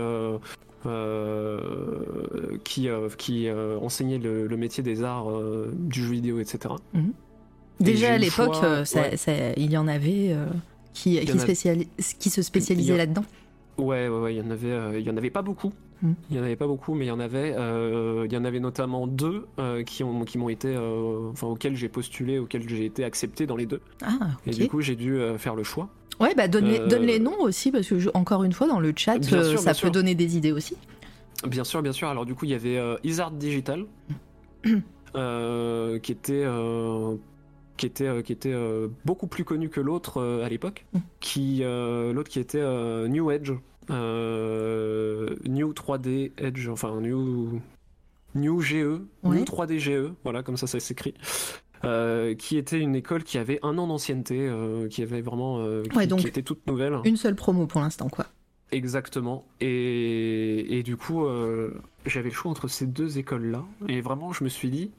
qui, 2.63 2.89
qui 3.17 3.51
enseignaient 3.81 4.19
le, 4.19 4.57
métier 4.57 4.83
des 4.83 5.03
arts 5.03 5.29
du 5.73 6.03
jeu 6.03 6.11
vidéo, 6.11 6.39
etc. 6.39 6.75
Mhm. 6.93 7.13
Déjà 7.79 8.13
à 8.13 8.17
l'époque, 8.17 8.57
il 9.57 9.71
y 9.71 9.77
en 9.77 9.87
avait 9.87 10.35
qui, 10.93 11.19
qui, 11.19 12.29
se 12.29 12.41
spécialisaient 12.41 12.97
là-dedans. 12.97 13.25
Ouais, 13.77 14.07
ouais, 14.07 14.19
ouais, 14.19 14.35
il 14.35 14.37
y 14.37 14.41
en 14.41 14.49
avait, 14.49 14.99
il 14.99 15.05
y 15.05 15.09
en 15.09 15.17
avait 15.17 15.29
pas 15.29 15.43
beaucoup. 15.43 15.71
Hmm. 16.01 16.13
Il 16.29 16.35
n'y 16.35 16.41
en 16.41 16.45
avait 16.45 16.55
pas 16.55 16.67
beaucoup, 16.67 16.93
mais 16.93 17.05
il 17.05 17.07
y 17.07 17.11
en 17.11 17.19
avait. 17.19 17.55
Euh, 17.57 18.25
il 18.27 18.33
y 18.33 18.37
en 18.37 18.45
avait 18.45 18.59
notamment 18.59 19.07
deux 19.07 19.47
euh, 19.59 19.83
qui 19.83 20.03
ont 20.03 20.25
qui 20.25 20.37
m'ont 20.37 20.49
été, 20.49 20.75
euh, 20.75 21.29
enfin 21.31 21.47
auxquels 21.47 21.75
j'ai 21.75 21.89
postulé, 21.89 22.37
auxquels 22.37 22.67
j'ai 22.67 22.85
été 22.85 23.03
accepté 23.03 23.47
dans 23.47 23.55
les 23.55 23.65
deux. 23.65 23.81
Ah, 24.03 24.29
Et 24.45 24.51
du 24.51 24.67
coup, 24.67 24.81
j'ai 24.81 24.95
dû 24.95 25.19
faire 25.37 25.55
le 25.55 25.63
choix. 25.63 25.89
Ouais, 26.19 26.33
bah 26.35 26.47
donne 26.47 26.65
les, 26.65 26.79
donne 26.79 27.03
les 27.03 27.19
noms 27.19 27.39
aussi 27.41 27.71
parce 27.71 27.87
que 27.87 28.09
encore 28.15 28.43
une 28.43 28.53
fois 28.53 28.67
dans 28.67 28.79
le 28.79 28.93
chat, 28.95 29.21
ça 29.23 29.73
peut 29.73 29.89
donner 29.89 30.15
des 30.15 30.37
idées 30.37 30.51
aussi. 30.51 30.77
Bien 31.47 31.63
sûr, 31.63 31.81
bien 31.81 31.91
sûr. 31.91 32.07
Alors 32.07 32.25
du 32.25 32.33
coup, 32.33 32.45
il 32.45 32.51
y 32.51 32.55
avait 32.55 32.79
Isard 33.03 33.31
Digital, 33.31 33.85
qui 34.63 36.11
était 36.11 36.45
qui 37.77 37.85
était, 37.85 38.23
qui 38.23 38.33
était 38.33 38.55
beaucoup 39.05 39.27
plus 39.27 39.43
connu 39.43 39.69
que 39.69 39.79
l'autre 39.79 40.41
à 40.43 40.49
l'époque, 40.49 40.85
hmm. 40.93 40.99
qui 41.19 41.61
l'autre 41.63 42.29
qui 42.29 42.39
était 42.39 42.63
New 43.07 43.29
Edge. 43.31 43.51
Euh, 43.89 45.35
New 45.45 45.71
3D 45.71 46.31
Edge, 46.37 46.67
enfin 46.67 46.99
New, 46.99 47.61
New 48.35 48.61
GE, 48.61 49.01
New 49.23 49.43
3D 49.43 49.79
GE, 49.79 50.11
voilà 50.23 50.43
comme 50.43 50.57
ça 50.57 50.67
ça 50.67 50.79
s'écrit. 50.79 51.13
Euh, 51.83 52.33
qui 52.35 52.57
était 52.57 52.79
une 52.79 52.95
école 52.95 53.23
qui 53.23 53.37
avait 53.37 53.59
un 53.63 53.77
an 53.77 53.87
d'ancienneté, 53.87 54.37
euh, 54.39 54.87
qui 54.87 55.03
avait 55.03 55.21
vraiment, 55.21 55.63
qui, 55.83 56.27
était 56.27 56.41
toute 56.41 56.65
nouvelle. 56.67 56.97
Une 57.05 57.17
seule 57.17 57.35
promo 57.35 57.67
pour 57.67 57.81
l'instant, 57.81 58.09
quoi. 58.09 58.25
Exactement. 58.71 59.45
Et, 59.61 60.77
et 60.77 60.83
du 60.83 60.97
coup, 60.97 61.25
j'avais 62.05 62.29
le 62.29 62.35
choix 62.35 62.51
entre 62.51 62.67
ces 62.67 62.85
deux 62.85 63.17
écoles-là. 63.17 63.63
Et 63.87 64.01
vraiment, 64.01 64.33
je 64.33 64.43
me 64.43 64.49
suis 64.49 64.69
dit, 64.69 64.91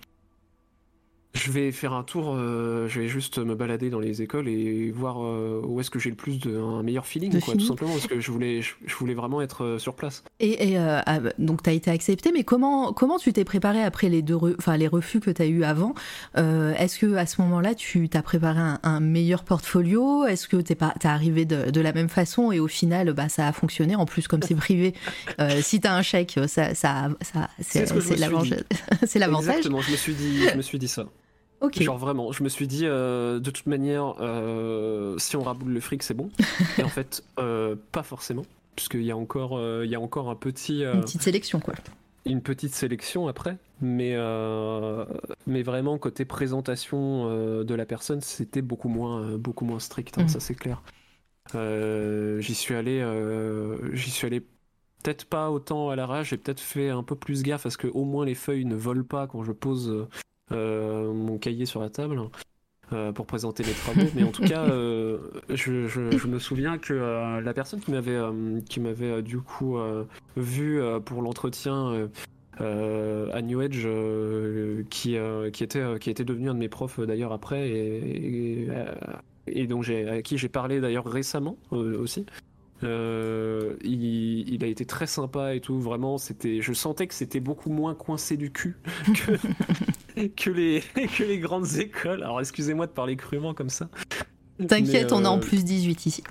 je 1.35 1.53
vais 1.53 1.73
faire 1.73 1.93
un 1.93 2.03
tour, 2.03 2.35
euh, 2.35 2.89
je 2.89 3.01
vais 3.01 3.09
juste 3.09 3.39
me 3.39 3.55
balader 3.55 3.91
dans 3.91 4.01
les 4.01 4.23
écoles 4.23 4.49
et 4.49 4.91
voir 4.91 5.23
euh, 5.23 5.61
où 5.65 5.79
est-ce 5.81 5.91
que 5.91 5.99
j'ai 5.99 6.11
le 6.11 6.17
plus 6.17 6.39
de 6.41 6.59
un 6.59 6.83
meilleur 6.83 7.07
feeling, 7.07 7.39
quoi, 7.41 7.55
tout 7.55 7.61
simplement, 7.61 7.93
parce 7.93 8.07
que 8.07 8.21
je 8.21 8.31
voulais, 8.31 8.63
je, 8.63 8.95
voulais 8.97 9.15
vraiment 9.15 9.43
être 9.43 9.65
euh, 9.65 9.79
sur 9.79 9.95
place. 9.95 10.25
Et, 10.41 10.77
ah, 10.79 11.21
bah, 11.21 11.31
donc 11.39 11.63
tu 11.63 11.71
as 11.71 11.73
été 11.73 11.91
accepté, 11.91 12.33
mais 12.33 12.45
comment, 12.45 12.93
comment 12.93 13.19
tu 13.19 13.33
t'es 13.33 13.45
préparé 13.45 13.83
après 13.83 14.09
les 14.09 14.23
deux, 14.23 14.37
enfin 14.59 14.77
les 14.77 14.89
refus 14.89 15.21
que 15.21 15.31
tu 15.31 15.43
as 15.43 15.47
eu 15.47 15.65
avant? 15.65 15.95
Est-ce 16.35 16.99
que 16.99 17.15
à 17.15 17.27
ce 17.27 17.41
moment-là, 17.43 17.75
tu 17.75 18.09
t'as 18.09 18.23
préparé 18.23 18.61
un, 18.83 19.01
meilleur 19.01 19.45
portfolio? 19.45 20.25
Est-ce 20.25 20.49
que 20.49 20.57
t'es 20.57 20.75
pas, 20.75 20.95
t'es 20.99 21.09
arrivé 21.09 21.45
de, 21.45 21.81
la 21.81 21.93
même 21.93 22.09
façon 22.09 22.51
et 22.53 22.59
au 22.59 22.69
final, 22.69 23.13
bah 23.13 23.29
ça 23.29 23.47
a 23.47 23.53
fonctionné. 23.53 23.95
En 23.97 24.07
plus, 24.07 24.27
comme 24.29 24.43
c'est 24.43 24.55
privé, 24.55 24.95
si 25.61 25.81
tu 25.81 25.87
as 25.87 25.95
un 25.95 26.03
chèque, 26.03 26.39
ça, 26.47 26.75
ça, 26.75 27.11
ça 27.21 27.49
c'est 27.61 28.17
l'avantage. 28.17 29.57
Exactement, 29.57 29.81
je 29.81 29.93
me 29.93 29.97
suis 29.97 30.15
dit, 30.15 30.49
je 30.51 30.57
me 30.57 30.63
suis 30.63 30.79
dit 30.79 30.89
ça. 30.89 31.07
Genre 31.81 31.99
vraiment, 31.99 32.33
je 32.33 32.43
me 32.43 32.49
suis 32.49 32.67
dit, 32.67 32.83
euh, 32.85 33.41
de 33.41 33.51
toute 33.51 33.67
manière, 33.67 34.15
euh, 34.21 35.19
si 35.19 35.37
on 35.37 35.43
raboule 35.43 35.73
le 35.73 35.81
fric, 35.81 36.03
c'est 36.03 36.15
bon. 36.15 36.31
Et 36.79 36.83
en 36.83 36.89
fait, 36.89 37.25
euh, 37.39 37.75
pas 37.93 38.03
forcément, 38.03 38.45
puisqu'il 38.77 39.03
y 39.03 39.11
a 39.11 39.17
encore, 39.17 39.61
il 39.85 39.91
y 39.91 39.95
a 39.95 40.01
encore 40.01 40.31
un 40.31 40.37
petit. 40.37 40.83
une 40.83 41.01
petite 41.01 41.23
sélection, 41.23 41.61
quoi. 41.61 41.75
Une 42.27 42.43
petite 42.43 42.75
sélection 42.75 43.27
après, 43.27 43.57
mais 43.81 44.17
mais 45.47 45.63
vraiment 45.63 45.99
côté 45.99 46.25
présentation 46.25 47.65
de 47.65 47.75
la 47.75 47.87
personne, 47.87 48.21
c'était 48.21 48.63
beaucoup 48.63 48.89
moins, 48.89 49.37
beaucoup 49.37 49.65
moins 49.65 49.81
strict, 49.81 50.19
hein, 50.19 50.25
mm. 50.25 50.29
ça 50.29 50.41
c'est 50.41 50.55
clair. 50.55 50.83
j'y 51.55 52.55
suis 52.55 52.75
allé, 52.75 53.05
j'y 53.95 54.11
suis 54.11 54.27
allé 54.27 54.41
peut-être 55.03 55.25
pas 55.25 55.51
autant 55.51 55.91
à 55.91 55.97
la 55.97 56.07
rage, 56.07 56.31
j'ai 56.31 56.37
peut-être 56.37 56.61
fait 56.61 56.91
un 56.91 57.03
peu 57.03 57.15
plus 57.15 57.43
gaffe 57.43 57.63
parce 57.63 57.77
que 57.77 57.87
au 57.87 58.05
moins 58.05 58.27
les 58.27 58.35
feuilles 58.35 58.65
ne 58.65 58.75
volent 58.75 59.05
pas 59.05 59.27
quand 59.27 59.45
je 59.45 59.53
pose 59.53 60.09
mon 60.51 61.39
cahier 61.39 61.67
sur 61.67 61.81
la 61.81 61.91
table. 61.91 62.21
Euh, 62.95 63.13
pour 63.13 63.27
présenter 63.27 63.63
les 63.65 63.73
travaux. 63.73 64.09
Mais 64.15 64.23
en 64.23 64.31
tout 64.31 64.43
cas, 64.45 64.65
euh, 64.71 65.19
je, 65.51 66.27
me 66.27 66.39
souviens 66.39 66.79
que 66.79 67.41
la 67.41 67.53
personne 67.53 67.81
qui 67.81 67.91
m'avait 67.91 68.19
qui 68.67 68.81
m'avait 68.81 69.23
du 69.23 69.39
coup 69.41 69.77
vu 70.37 70.81
pour 71.05 71.21
l'entretien 71.21 72.09
à 72.59 73.43
New 73.43 73.61
Edge, 73.61 73.87
qui 74.89 75.17
qui 75.53 75.65
était 75.65 75.99
qui 76.01 76.09
était 76.09 76.25
devenu 76.25 76.49
un 76.49 76.55
de 76.55 76.61
mes 76.61 76.71
profs 76.71 77.01
d'ailleurs 77.01 77.33
après 77.33 77.69
et, 77.69 78.69
et, 79.47 79.67
donc 79.67 79.83
j'ai 79.83 80.09
à 80.09 80.23
qui 80.23 80.39
j'ai 80.39 80.49
parlé 80.49 80.81
d'ailleurs 80.81 81.07
récemment 81.07 81.59
aussi. 81.71 82.25
il, 82.83 82.89
il, 83.85 84.65
a 84.65 84.67
été 84.67 84.87
très 84.87 85.07
sympa 85.07 85.55
et 85.55 85.61
tout. 85.61 85.79
Vraiment, 85.79 86.17
c'était. 86.17 86.63
Je 86.63 86.73
sentais 86.73 87.07
que 87.07 87.15
c'était 87.15 87.41
beaucoup 87.41 87.71
moins 87.71 87.95
coincé 87.95 88.39
du 88.39 88.51
cul 88.51 88.77
que, 89.27 89.33
que, 90.37 90.51
les, 90.51 90.83
que 91.17 91.25
les 91.25 91.39
grandes 91.39 91.79
écoles. 91.79 92.23
Alors 92.23 92.41
excusez-moi 92.41 92.87
de 92.87 92.93
parler 92.93 93.17
crûment 93.17 93.55
comme 93.55 93.71
ça. 93.71 93.89
T'inquiète, 94.67 95.13
on 95.13 95.25
est 95.25 95.29
en 95.29 95.39
euh, 95.39 95.41
plus 95.41 95.65
18 95.65 96.07
ici. 96.07 96.25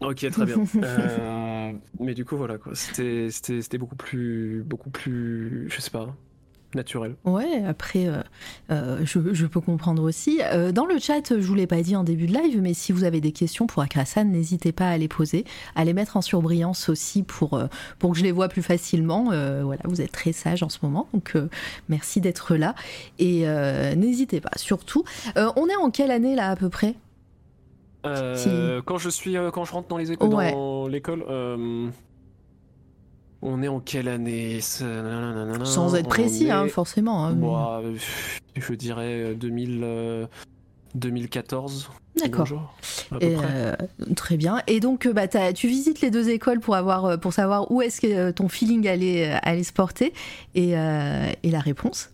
Ok, 0.00 0.28
très 0.30 0.46
bien. 0.46 0.64
Euh, 0.76 1.72
mais 2.00 2.14
du 2.14 2.24
coup, 2.24 2.36
voilà, 2.36 2.58
quoi. 2.58 2.72
C'était 2.74 3.78
beaucoup 3.78 3.96
plus, 3.96 4.62
beaucoup 4.64 4.90
plus, 4.90 5.68
je 5.68 5.80
sais 5.80 5.90
pas, 5.90 6.14
naturel. 6.76 7.16
Ouais, 7.24 7.64
après, 7.66 8.06
euh, 8.06 8.22
euh, 8.70 9.00
je, 9.04 9.46
peux 9.46 9.60
comprendre 9.60 10.02
aussi. 10.02 10.40
Euh, 10.44 10.70
dans 10.70 10.86
le 10.86 10.98
chat, 10.98 11.30
je 11.30 11.46
vous 11.46 11.54
l'ai 11.54 11.66
pas 11.66 11.82
dit 11.82 11.96
en 11.96 12.04
début 12.04 12.26
de 12.26 12.34
live, 12.34 12.60
mais 12.60 12.74
si 12.74 12.92
vous 12.92 13.02
avez 13.02 13.20
des 13.20 13.32
questions 13.32 13.66
pour 13.66 13.82
Akrasan, 13.82 14.26
n'hésitez 14.26 14.70
pas 14.70 14.88
à 14.88 14.96
les 14.96 15.08
poser, 15.08 15.44
à 15.74 15.84
les 15.84 15.92
mettre 15.92 16.16
en 16.16 16.22
surbrillance 16.22 16.88
aussi 16.88 17.24
pour, 17.24 17.60
pour 17.98 18.12
que 18.12 18.18
je 18.18 18.22
les 18.22 18.32
vois 18.32 18.48
plus 18.48 18.62
facilement. 18.62 19.24
voilà, 19.24 19.82
vous 19.84 20.00
êtes 20.00 20.12
très 20.12 20.32
sage 20.32 20.62
en 20.62 20.68
ce 20.68 20.78
moment, 20.82 21.08
donc 21.12 21.34
merci 21.88 22.20
d'être 22.20 22.54
là. 22.54 22.74
Et 23.18 23.46
n'hésitez 23.96 24.40
pas, 24.40 24.52
surtout. 24.56 25.04
on 25.34 25.68
est 25.68 25.76
en 25.76 25.90
quelle 25.90 26.10
année 26.10 26.36
là 26.36 26.50
à 26.50 26.56
peu 26.56 26.68
près? 26.68 26.94
Quand 28.04 28.98
je 28.98 29.08
suis, 29.08 29.36
quand 29.52 29.64
je 29.64 29.72
rentre 29.72 29.88
dans 29.88 29.98
les 29.98 30.12
écoles, 30.12 30.30
dans 30.30 30.86
l'école. 30.86 31.24
On 33.42 33.62
est 33.62 33.68
en 33.68 33.80
quelle 33.80 34.08
année 34.08 34.60
Sans 34.60 35.94
être 35.94 36.08
précis, 36.08 36.50
hein, 36.50 36.68
forcément. 36.68 37.26
Hein, 37.26 37.34
Moi, 37.34 37.82
je 38.56 38.74
dirais 38.74 39.34
2000, 39.34 40.28
2014. 40.96 41.90
Euh, 41.90 42.20
D'accord. 42.20 42.74
Euh, 43.22 43.74
très 44.16 44.36
bien. 44.36 44.62
Et 44.66 44.80
donc, 44.80 45.06
bah, 45.08 45.28
tu 45.52 45.68
visites 45.68 46.00
les 46.00 46.10
deux 46.10 46.30
écoles 46.30 46.60
pour, 46.60 46.74
avoir, 46.74 47.04
euh, 47.04 47.16
pour 47.16 47.32
savoir 47.32 47.70
où 47.70 47.82
est-ce 47.82 48.00
que 48.00 48.30
ton 48.30 48.48
feeling 48.48 48.88
allait, 48.88 49.30
allait 49.42 49.62
se 49.62 49.72
porter. 49.72 50.12
Et, 50.54 50.70
et 50.70 51.50
la 51.50 51.60
réponse 51.60 52.10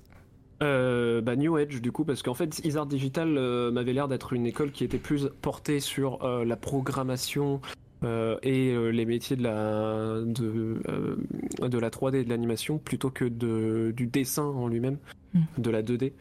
bah, 0.61 1.35
New 1.35 1.59
Edge 1.59 1.81
du 1.81 1.91
coup 1.91 2.05
parce 2.05 2.23
qu'en 2.23 2.35
fait 2.35 2.61
Isard 2.65 2.87
Digital 2.87 3.27
m'avait 3.73 3.93
l'air 3.93 4.07
d'être 4.07 4.33
une 4.33 4.47
école 4.47 4.71
qui 4.71 4.85
était 4.85 4.99
plus 4.99 5.29
portée 5.41 5.81
sur 5.81 6.25
la 6.25 6.57
programmation 6.57 7.61
euh, 8.05 8.37
et 8.43 8.71
euh, 8.71 8.89
les 8.89 9.05
métiers 9.05 9.37
de 9.37 9.43
la, 9.43 10.21
de, 10.25 10.81
euh, 10.89 11.69
de 11.69 11.79
la 11.79 11.91
3D 11.91 12.17
et 12.17 12.25
de 12.25 12.29
l'animation 12.29 12.79
plutôt 12.79 13.11
que 13.11 13.25
de, 13.25 13.93
du 13.97 14.07
dessin 14.07 14.45
en 14.45 14.69
lui-même, 14.69 14.99
hmm. 15.35 15.41
de 15.59 15.71
la 15.71 15.83
2D. 15.83 16.13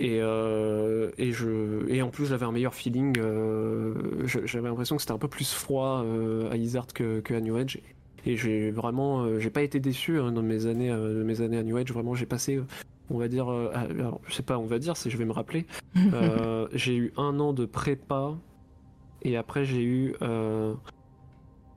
Et, 0.00 0.16
et, 0.16 1.32
je, 1.32 1.88
et 1.88 2.02
en 2.02 2.08
plus, 2.08 2.26
j'avais 2.26 2.44
un 2.44 2.50
meilleur 2.50 2.74
feeling. 2.74 3.14
j'avais 4.26 4.68
l'impression 4.68 4.96
que 4.96 5.02
c'était 5.02 5.12
un 5.12 5.18
peu 5.18 5.28
plus 5.28 5.52
froid 5.52 6.04
à 6.50 6.56
Isard 6.56 6.88
que, 6.88 7.20
que, 7.20 7.32
à 7.32 7.40
New 7.40 7.56
Edge. 7.56 7.78
Et 8.26 8.36
j'ai 8.36 8.72
vraiment, 8.72 9.38
j'ai 9.38 9.50
pas 9.50 9.62
été 9.62 9.78
déçu 9.78 10.18
hein, 10.18 10.32
dans 10.32 10.42
mes 10.42 10.66
années, 10.66 10.92
mes 10.92 11.42
années 11.42 11.58
à 11.58 11.62
New 11.62 11.78
Edge. 11.78 11.92
Vraiment, 11.92 12.16
j'ai 12.16 12.26
passé, 12.26 12.60
on 13.08 13.18
va 13.18 13.28
dire, 13.28 13.48
alors, 13.48 14.20
je 14.26 14.34
sais 14.34 14.42
pas, 14.42 14.58
on 14.58 14.66
va 14.66 14.80
dire, 14.80 14.96
si 14.96 15.10
je 15.10 15.16
vais 15.16 15.26
me 15.26 15.32
rappeler. 15.32 15.64
j'ai 16.72 16.96
eu 16.96 17.12
un 17.16 17.38
an 17.38 17.52
de 17.52 17.64
prépa 17.64 18.34
et 19.22 19.36
après 19.36 19.64
j'ai 19.64 19.84
eu 19.84 20.16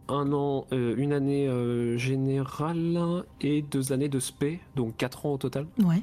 un 0.10 0.34
an, 0.34 0.66
euh, 0.72 0.96
une 0.98 1.14
année 1.14 1.48
euh, 1.48 1.98
générale 1.98 3.24
et 3.42 3.62
deux 3.62 3.94
années 3.94 4.10
de 4.10 4.20
SP, 4.20 4.60
donc 4.76 4.98
quatre 4.98 5.26
ans 5.26 5.34
au 5.34 5.38
total. 5.38 5.68
Ouais. 5.84 6.02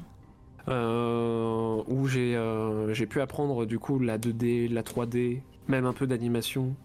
Euh, 0.67 1.83
où 1.87 2.07
j'ai 2.07 3.05
pu 3.05 3.21
apprendre 3.21 3.65
du 3.65 3.77
coup 3.77 3.99
la 3.99 4.17
2D, 4.17 4.71
la 4.71 4.81
3D, 4.81 5.41
même 5.67 5.85
un 5.85 5.93
peu 5.93 6.07
d'animation. 6.07 6.75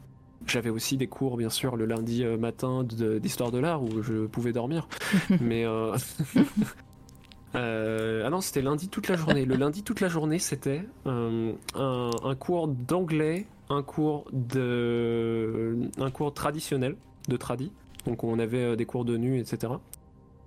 J'avais 0.47 0.71
aussi 0.71 0.97
des 0.97 1.07
cours 1.07 1.37
bien 1.37 1.51
sûr 1.51 1.77
le 1.77 1.85
lundi 1.85 2.25
matin 2.25 2.83
d'histoire 2.85 3.51
de, 3.51 3.59
l'art 3.59 3.83
où 3.83 4.03
je 4.03 4.27
pouvais 4.27 4.53
dormir. 4.53 4.89
Mais 5.41 5.65
ah 7.55 8.31
non, 8.31 8.41
c'était 8.41 8.63
lundi 8.63 8.89
toute 8.89 9.09
la 9.09 9.17
journée. 9.17 9.45
Le 9.45 9.57
lundi 9.57 9.83
toute 9.83 10.01
la 10.01 10.09
journée, 10.09 10.39
c'était 10.39 10.83
un, 11.07 11.53
un, 11.75 12.35
cours 12.39 12.69
d'anglais, 12.69 13.47
un 13.69 13.83
cours 13.83 14.25
de, 14.33 15.79
un 15.99 16.11
cours 16.11 16.33
traditionnel 16.35 16.97
de 17.29 17.37
tradi. 17.37 17.73
Donc 18.07 18.25
on 18.25 18.39
avait 18.39 18.59
euh, 18.59 18.77
des 18.77 18.87
cours 18.87 19.05
de 19.05 19.17
nu, 19.17 19.39
etc. 19.39 19.73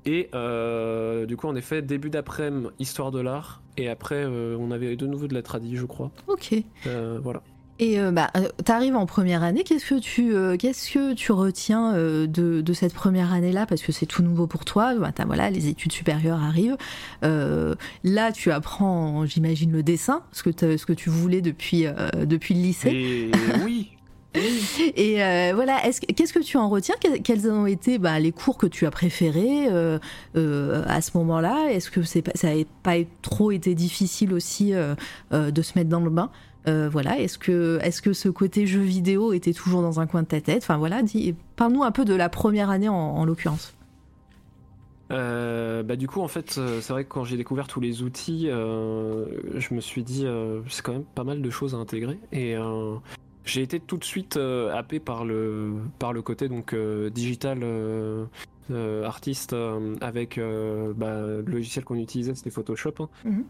Et 0.06 0.30
euh, 0.36 1.26
du 1.26 1.38
coup, 1.38 1.48
en 1.48 1.56
effet, 1.56 1.82
début 1.82 2.10
d'après-midi, 2.10 2.68
histoire 2.80 3.12
de 3.12 3.20
l'art. 3.20 3.62
Et 3.78 3.90
après, 3.90 4.24
euh, 4.24 4.58
on 4.60 4.72
avait 4.72 4.96
de 4.96 5.08
nouveau 5.08 5.28
de 5.28 5.34
la 5.34 5.42
tradi, 5.42 5.78
je 5.78 5.86
crois. 5.86 6.12
Ok. 6.28 6.56
voilà. 7.22 7.42
Et 7.80 7.98
bah, 8.12 8.30
t'arrives 8.64 8.96
en 8.96 9.08
première 9.08 9.42
année, 9.42 9.64
qu'est-ce 9.64 9.96
que 9.96 10.00
tu, 10.00 10.36
qu'est-ce 10.60 10.94
que 10.94 11.14
tu 11.16 11.32
retiens 11.32 11.94
de, 11.94 12.28
de, 12.62 12.74
cette 12.74 12.94
première 12.94 13.34
année-là? 13.34 13.66
Parce 13.66 13.82
que 13.82 13.92
c'est 13.92 14.06
tout 14.06 14.22
nouveau 14.22 14.46
pour 14.46 14.64
toi, 14.64 14.94
bah, 14.94 15.12
voilà, 15.26 15.50
les 15.50 15.68
études 15.68 15.92
supérieures 15.92 16.42
arrivent. 16.42 16.78
là, 17.24 18.32
tu 18.32 18.52
apprends, 18.52 19.26
j'imagine, 19.26 19.72
le 19.72 19.82
dessin, 19.82 20.22
ce 20.32 20.44
que, 20.44 20.78
ce 20.78 20.86
que 20.86 20.94
tu 20.94 21.10
voulais 21.10 21.42
depuis, 21.42 21.86
depuis 22.26 22.54
le 22.54 22.62
lycée. 22.62 22.90
Et 22.90 23.32
oui 23.66 23.90
Et 24.96 25.15
voilà, 25.54 25.82
qu'est-ce 26.15 26.34
que 26.34 26.39
tu 26.39 26.58
en 26.58 26.69
retiens? 26.69 26.96
Quels 27.24 27.50
ont 27.50 27.65
été 27.65 27.98
bah, 28.00 28.19
les 28.19 28.32
cours 28.32 28.58
que 28.58 28.67
tu 28.67 28.86
as 28.86 28.91
préférés 28.91 29.67
à 29.67 31.02
ce 31.02 31.17
moment-là? 31.17 31.67
Est-ce 31.72 31.91
que 31.91 32.04
ça 32.04 32.22
n'a 32.43 32.63
pas 32.82 32.96
trop 33.22 33.52
été 33.52 33.76
difficile 33.76 34.34
aussi 34.34 34.72
de 34.72 35.62
se 35.62 35.78
mettre 35.78 35.89
dans 35.89 36.02
le 36.02 36.10
bain? 36.10 36.30
Euh, 36.67 36.88
voilà, 36.89 37.19
est-ce 37.19 37.38
que, 37.38 38.13
ce 38.13 38.30
côté 38.30 38.65
jeu 38.67 38.82
vidéo 38.82 39.34
était 39.34 39.54
toujours 39.54 39.82
dans 39.82 40.00
un 40.00 40.08
coin 40.08 40.22
de 40.22 40.28
ta 40.28 40.41
tête? 40.41 40.63
Enfin 40.63 40.78
voilà, 40.78 41.02
parle-nous 41.56 41.84
un 41.84 41.91
peu 41.91 42.06
de 42.06 42.13
la 42.13 42.30
première 42.30 42.69
année 42.69 42.89
en, 42.89 43.26
l'occurrence. 43.26 43.74
Euh, 45.12 45.84
bah 45.84 45.96
du 45.96 46.08
coup 46.08 46.22
en 46.22 46.28
fait 46.30 46.56
euh, 46.58 46.80
c'est 46.82 46.93
vrai 46.93 47.04
que 47.04 47.10
quand 47.10 47.24
j'ai 47.24 47.36
découvert 47.36 47.67
tous 47.67 47.82
les 47.82 48.02
outils 48.02 48.48
je 48.48 49.74
me 49.74 49.82
suis 49.82 50.02
dit 50.02 50.26
c'est 50.69 50.82
quand 50.82 50.93
même 50.93 51.04
pas 51.04 51.26
mal 51.26 51.41
de 51.41 51.50
choses 51.50 51.76
à 51.76 51.78
intégrer. 51.78 52.17
Et 52.32 52.56
j'ai 53.46 53.62
été 53.62 53.80
tout 53.80 53.98
de 53.98 54.04
suite 54.04 54.38
happé 54.38 55.00
par 55.00 55.26
le 55.26 55.74
par 56.00 56.14
le 56.14 56.22
côté 56.22 56.48
donc 56.48 56.76
digital 57.14 57.64
euh, 58.72 59.04
artiste 59.04 59.52
euh, 59.52 59.96
avec 60.00 60.38
euh, 60.38 60.94
bah, 60.96 61.20
le 61.22 61.42
logiciel 61.42 61.84
qu'on 61.84 61.96
utilisait, 61.96 62.34
c'était 62.34 62.50
Photoshop. 62.50 62.94
Hein. 63.00 63.10
Mhm. 63.26 63.44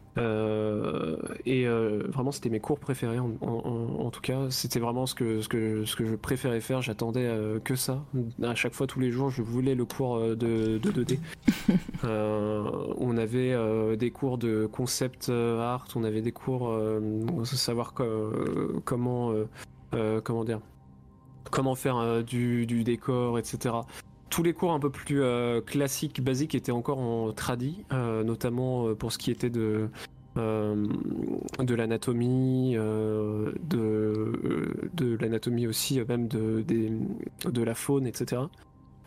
et 1.46 1.68
vraiment, 1.68 2.32
c'était 2.32 2.50
mes 2.50 2.60
cours 2.60 2.80
préférés 2.80 3.20
en, 3.20 4.10
tout 4.10 4.22
cas. 4.22 4.50
C'était 4.50 4.80
vraiment 4.80 5.06
ce 5.06 5.16
que, 5.16 5.42
ce, 5.42 5.48
que, 5.48 5.86
ce 5.86 5.96
que 5.96 6.06
je 6.06 6.16
préférais 6.16 6.62
faire. 6.62 6.82
J'attendais 6.82 7.30
que 7.64 7.76
ça. 7.76 8.04
À 8.42 8.56
chaque 8.56 8.74
fois, 8.74 8.88
tous 8.88 9.00
les 9.00 9.12
jours, 9.12 9.30
je 9.30 9.42
voulais 9.42 9.76
le 9.76 9.86
cours 9.86 10.20
de, 10.20 10.80
2D. 10.80 11.20
on 12.98 13.18
avait 13.18 13.98
des 13.98 14.12
cours 14.12 14.38
de 14.38 14.66
concept 14.66 15.30
art, 15.30 15.88
on 15.96 16.04
avait 16.04 16.22
des 16.22 16.32
cours 16.32 16.76
de 16.76 17.46
savoir 17.46 17.94
comment, 18.86 19.34
comment 20.24 20.44
dire 20.44 20.60
comment 21.52 21.76
faire 21.76 22.24
du, 22.24 22.66
du, 22.66 22.84
décor, 22.84 23.38
etc 23.38 23.74
tous 24.34 24.42
les 24.42 24.54
cours 24.54 24.74
un 24.74 24.80
peu 24.80 24.90
plus 24.90 25.22
euh, 25.22 25.62
classiques, 25.62 26.24
basiques 26.24 26.56
étaient 26.56 26.72
encore 26.72 26.98
en 26.98 27.32
tradi, 27.34 27.86
euh, 27.94 28.24
notamment 28.24 28.88
euh, 28.88 28.96
pour 28.96 29.12
ce 29.12 29.20
qui 29.20 29.30
était 29.30 29.52
de 29.52 29.90
de 30.36 31.76
l'anatomie, 31.76 32.74
de 32.74 33.52
de 34.92 35.18
l'anatomie 35.22 35.68
aussi, 35.68 36.02
même 36.10 36.28
de 36.28 36.66
de 37.46 37.64
la 37.64 37.76
faune, 37.76 38.08
etc. 38.08 38.42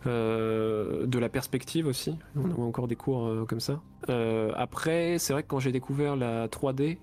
de 0.04 1.18
la 1.18 1.28
perspective 1.28 1.88
aussi. 1.88 2.14
On 2.36 2.62
a 2.62 2.64
encore 2.64 2.86
des 2.86 2.94
cours 2.94 3.44
comme 3.48 3.58
ça. 3.58 3.80
après, 4.54 5.18
c'est 5.18 5.32
vrai 5.32 5.42
que 5.42 5.48
quand 5.48 5.58
j'ai 5.58 5.72
découvert 5.72 6.14
la 6.14 6.46
3D, 6.46 6.98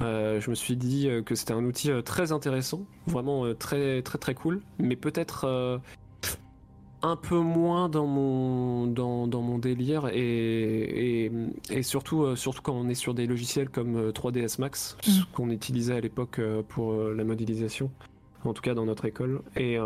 je 0.00 0.50
me 0.50 0.54
suis 0.54 0.76
dit 0.76 1.08
que 1.26 1.34
c'était 1.34 1.52
un 1.52 1.64
outil 1.64 1.90
très 2.04 2.32
intéressant, 2.32 2.82
vraiment 3.06 3.54
très 3.54 4.02
très 4.02 4.18
très 4.18 4.34
cool, 4.34 4.62
mais 4.78 4.96
peut-être 4.96 5.80
un 7.02 7.16
peu 7.16 7.38
moins 7.38 7.88
dans 7.88 8.06
mon, 8.06 8.86
dans, 8.86 9.26
dans 9.26 9.40
mon 9.40 9.58
délire 9.58 10.08
et, 10.12 11.24
et, 11.24 11.32
et 11.70 11.82
surtout, 11.82 12.22
euh, 12.22 12.36
surtout 12.36 12.62
quand 12.62 12.74
on 12.74 12.88
est 12.88 12.94
sur 12.94 13.14
des 13.14 13.26
logiciels 13.26 13.70
comme 13.70 14.10
3ds 14.10 14.38
euh, 14.38 14.48
Max, 14.58 14.96
mm. 15.06 15.10
ce 15.10 15.24
qu'on 15.32 15.50
utilisait 15.50 15.94
à 15.94 16.00
l'époque 16.00 16.38
euh, 16.38 16.62
pour 16.66 16.94
la 16.94 17.24
modélisation, 17.24 17.90
en 18.44 18.52
tout 18.52 18.62
cas 18.62 18.74
dans 18.74 18.84
notre 18.84 19.06
école. 19.06 19.40
Et, 19.56 19.78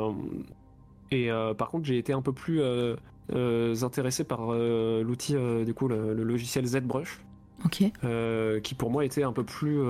et 1.10 1.30
par 1.56 1.68
contre, 1.70 1.84
j'ai 1.84 1.98
été 1.98 2.12
un 2.12 2.22
peu 2.22 2.32
plus 2.32 2.60
intéressé 3.30 4.24
par 4.24 4.52
l'outil, 4.52 5.36
du 5.64 5.74
coup, 5.74 5.88
le, 5.88 6.14
le, 6.14 6.24
logiciel 6.24 6.66
ZBrush. 6.66 7.20
Ok. 7.64 7.84
qui 8.62 8.74
pour 8.74 8.90
moi 8.90 9.04
était 9.04 9.22
un 9.22 9.32
peu 9.32 9.44
plus 9.44 9.80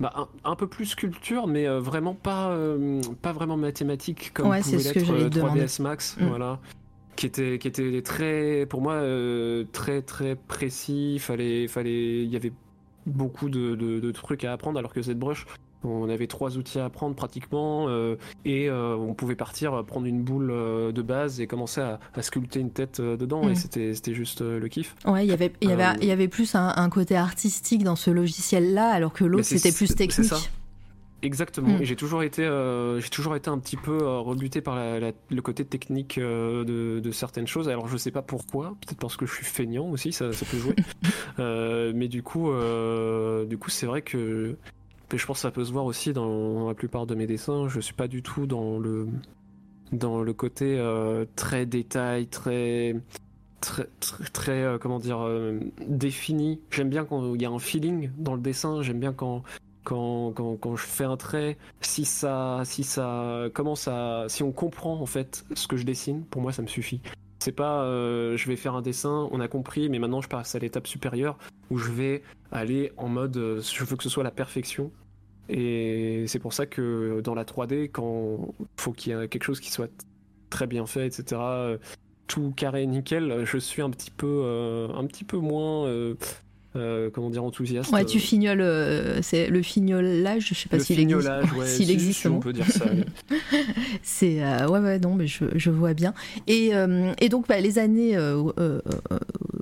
bah, 0.00 0.28
un, 0.44 0.56
peu 0.56 0.66
plus 0.66 0.86
sculpture, 0.86 1.46
mais 1.46 1.68
euh, 1.68 1.78
vraiment 1.78 2.14
pas, 2.14 2.52
euh, 2.52 3.02
pas 3.20 3.32
vraiment 3.32 3.58
mathématique 3.58 4.32
comme 4.32 4.48
ouais, 4.48 4.62
pouvait 4.62 4.78
l'être 4.78 4.98
3ds 4.98 5.80
euh, 5.80 5.82
Max, 5.82 6.16
mm. 6.18 6.24
voilà, 6.24 6.58
qui 7.16 7.26
était, 7.26 7.58
qui 7.58 7.68
était 7.68 8.00
très, 8.00 8.64
pour 8.64 8.80
moi, 8.80 9.02
très 9.72 10.00
très 10.00 10.36
précis. 10.36 11.18
Fallait, 11.18 11.68
fallait, 11.68 12.22
il 12.22 12.30
y 12.30 12.36
avait 12.36 12.54
beaucoup 13.04 13.50
de, 13.50 13.74
de, 13.74 14.10
trucs 14.10 14.44
à 14.44 14.54
apprendre, 14.54 14.78
alors 14.78 14.94
que 14.94 15.02
ZBrush, 15.02 15.44
on 15.84 16.08
avait 16.08 16.26
trois 16.26 16.56
outils 16.56 16.78
à 16.78 16.86
apprendre 16.86 17.14
pratiquement 17.14 17.86
euh, 17.88 18.16
et 18.44 18.68
euh, 18.68 18.96
on 18.96 19.14
pouvait 19.14 19.34
partir 19.34 19.84
prendre 19.84 20.06
une 20.06 20.22
boule 20.22 20.50
euh, 20.50 20.92
de 20.92 21.02
base 21.02 21.40
et 21.40 21.46
commencer 21.46 21.80
à, 21.80 21.98
sculpter 22.20 22.60
une 22.60 22.70
tête 22.70 23.00
dedans 23.00 23.48
et 23.48 23.52
mm. 23.52 23.54
c'était 23.54 23.94
c'était 23.94 24.14
juste 24.14 24.42
le 24.42 24.68
kiff. 24.68 24.94
Ouais, 25.06 25.24
il 25.24 25.30
y 25.30 25.32
avait 25.32 25.52
il 25.60 25.70
y 25.70 25.72
avait 25.72 25.98
il 26.00 26.06
y 26.06 26.10
avait 26.10 26.28
plus 26.28 26.54
un, 26.54 26.90
côté 26.90 27.16
artistique 27.16 27.84
dans 27.84 27.96
ce 27.96 28.10
logiciel 28.10 28.74
là 28.74 28.90
alors 28.90 29.12
que 29.12 29.24
l'autre 29.24 29.44
c'était 29.44 29.72
plus 29.72 29.94
technique. 29.94 30.32
Exactement. 31.22 31.68
Mm. 31.68 31.82
Et 31.82 31.84
j'ai 31.84 31.96
toujours 31.96 32.22
été, 32.22 32.42
j'ai 32.98 33.08
toujours 33.08 33.36
été 33.36 33.48
un 33.48 33.58
petit 33.58 33.76
peu 33.76 34.06
rebuté 34.18 34.60
par 34.60 34.76
le 34.76 35.42
côté 35.42 35.64
technique 35.64 36.18
de, 36.18 37.00
de, 37.00 37.10
certaines 37.10 37.46
choses. 37.46 37.68
Alors 37.68 37.88
je 37.88 37.96
sais 37.96 38.10
pas 38.10 38.22
pourquoi, 38.22 38.76
peut-être 38.80 38.98
parce 38.98 39.16
que 39.16 39.26
je 39.26 39.32
suis 39.32 39.44
feignant 39.44 39.86
aussi, 39.88 40.12
ça, 40.12 40.32
ça 40.32 40.44
peut 40.46 40.58
jouer. 40.58 40.76
mais 41.94 42.08
du 42.08 42.22
coup, 42.22 42.50
du 43.48 43.58
coup, 43.58 43.70
c'est 43.70 43.86
vrai 43.86 44.02
que 44.02 44.56
je 45.18 45.26
pense 45.26 45.38
que 45.38 45.42
ça 45.42 45.50
peut 45.50 45.64
se 45.64 45.72
voir 45.72 45.84
aussi 45.84 46.12
dans 46.12 46.68
la 46.68 46.74
plupart 46.74 47.06
de 47.06 47.14
mes 47.14 47.26
dessins. 47.26 47.68
Je 47.68 47.80
suis 47.80 47.94
pas 47.94 48.08
du 48.08 48.22
tout 48.22 48.46
dans 48.46 48.78
le 48.78 49.08
dans 49.92 50.22
le 50.22 50.32
côté 50.32 50.78
euh, 50.78 51.24
très 51.36 51.66
détail, 51.66 52.26
très 52.28 52.96
très 53.60 53.86
très, 54.32 54.62
euh, 54.62 54.78
comment 54.78 54.98
dire 54.98 55.20
euh, 55.20 55.58
défini. 55.86 56.60
J'aime 56.70 56.88
bien 56.88 57.04
quand 57.04 57.34
il 57.34 57.42
y 57.42 57.44
a 57.44 57.50
un 57.50 57.58
feeling 57.58 58.10
dans 58.16 58.34
le 58.34 58.40
dessin. 58.40 58.82
J'aime 58.82 59.00
bien 59.00 59.12
quand 59.12 59.42
quand, 59.82 60.32
quand, 60.32 60.56
quand 60.56 60.76
je 60.76 60.84
fais 60.84 61.04
un 61.04 61.16
trait, 61.16 61.56
si 61.80 62.04
ça 62.04 62.62
si 62.64 62.84
ça 62.84 63.48
commence 63.54 63.88
à 63.88 64.26
si 64.28 64.42
on 64.42 64.52
comprend 64.52 65.00
en 65.00 65.06
fait 65.06 65.44
ce 65.54 65.66
que 65.66 65.76
je 65.76 65.84
dessine, 65.84 66.24
pour 66.24 66.42
moi 66.42 66.52
ça 66.52 66.62
me 66.62 66.68
suffit. 66.68 67.00
C'est 67.38 67.52
pas 67.52 67.84
je 68.36 68.46
vais 68.46 68.56
faire 68.56 68.74
un 68.74 68.82
dessin, 68.82 69.28
on 69.32 69.40
a 69.40 69.48
compris, 69.48 69.88
mais 69.88 69.98
maintenant 69.98 70.20
je 70.20 70.28
passe 70.28 70.54
à 70.54 70.58
l'étape 70.58 70.86
supérieure 70.86 71.38
où 71.70 71.78
je 71.78 71.90
vais 71.90 72.22
aller 72.52 72.92
en 72.98 73.08
mode 73.08 73.62
je 73.62 73.84
veux 73.84 73.96
que 73.96 74.02
ce 74.02 74.10
soit 74.10 74.24
la 74.24 74.30
perfection 74.30 74.92
et 75.50 76.24
c'est 76.26 76.38
pour 76.38 76.52
ça 76.52 76.66
que 76.66 77.20
dans 77.22 77.34
la 77.34 77.44
3D, 77.44 77.90
quand 77.90 78.54
faut 78.76 78.92
qu'il 78.92 79.12
y 79.12 79.16
ait 79.16 79.28
quelque 79.28 79.44
chose 79.44 79.60
qui 79.60 79.70
soit 79.70 79.90
très 80.48 80.66
bien 80.66 80.86
fait, 80.86 81.06
etc., 81.06 81.40
tout 82.26 82.52
carré 82.56 82.86
nickel, 82.86 83.44
je 83.44 83.58
suis 83.58 83.82
un 83.82 83.90
petit 83.90 84.12
peu, 84.12 84.42
euh, 84.44 84.88
un 84.94 85.04
petit 85.06 85.24
peu 85.24 85.38
moins. 85.38 85.88
Euh, 86.76 86.90
euh, 86.90 87.10
comment 87.10 87.30
dire 87.30 87.44
enthousiaste. 87.44 87.92
Ouais, 87.92 88.04
tu 88.04 88.18
fignoles, 88.18 88.64
c'est 89.22 89.48
le 89.48 89.62
fignolage, 89.62 90.48
je 90.48 90.54
sais 90.54 90.68
pas 90.68 90.78
s'il 90.78 91.00
existe. 91.00 91.28
Ouais, 91.56 91.66
s'il 91.66 91.90
existe, 91.90 92.26
on 92.26 92.40
peut 92.40 92.52
dire 92.52 92.66
ça. 92.66 92.86
c'est 94.02 94.44
ouais, 94.66 94.78
ouais, 94.78 94.98
non, 94.98 95.14
mais 95.14 95.26
je, 95.26 95.44
je 95.54 95.70
vois 95.70 95.94
bien. 95.94 96.14
Et, 96.46 96.72
et 97.20 97.28
donc, 97.28 97.48
bah, 97.48 97.60
les 97.60 97.78
années 97.78 98.16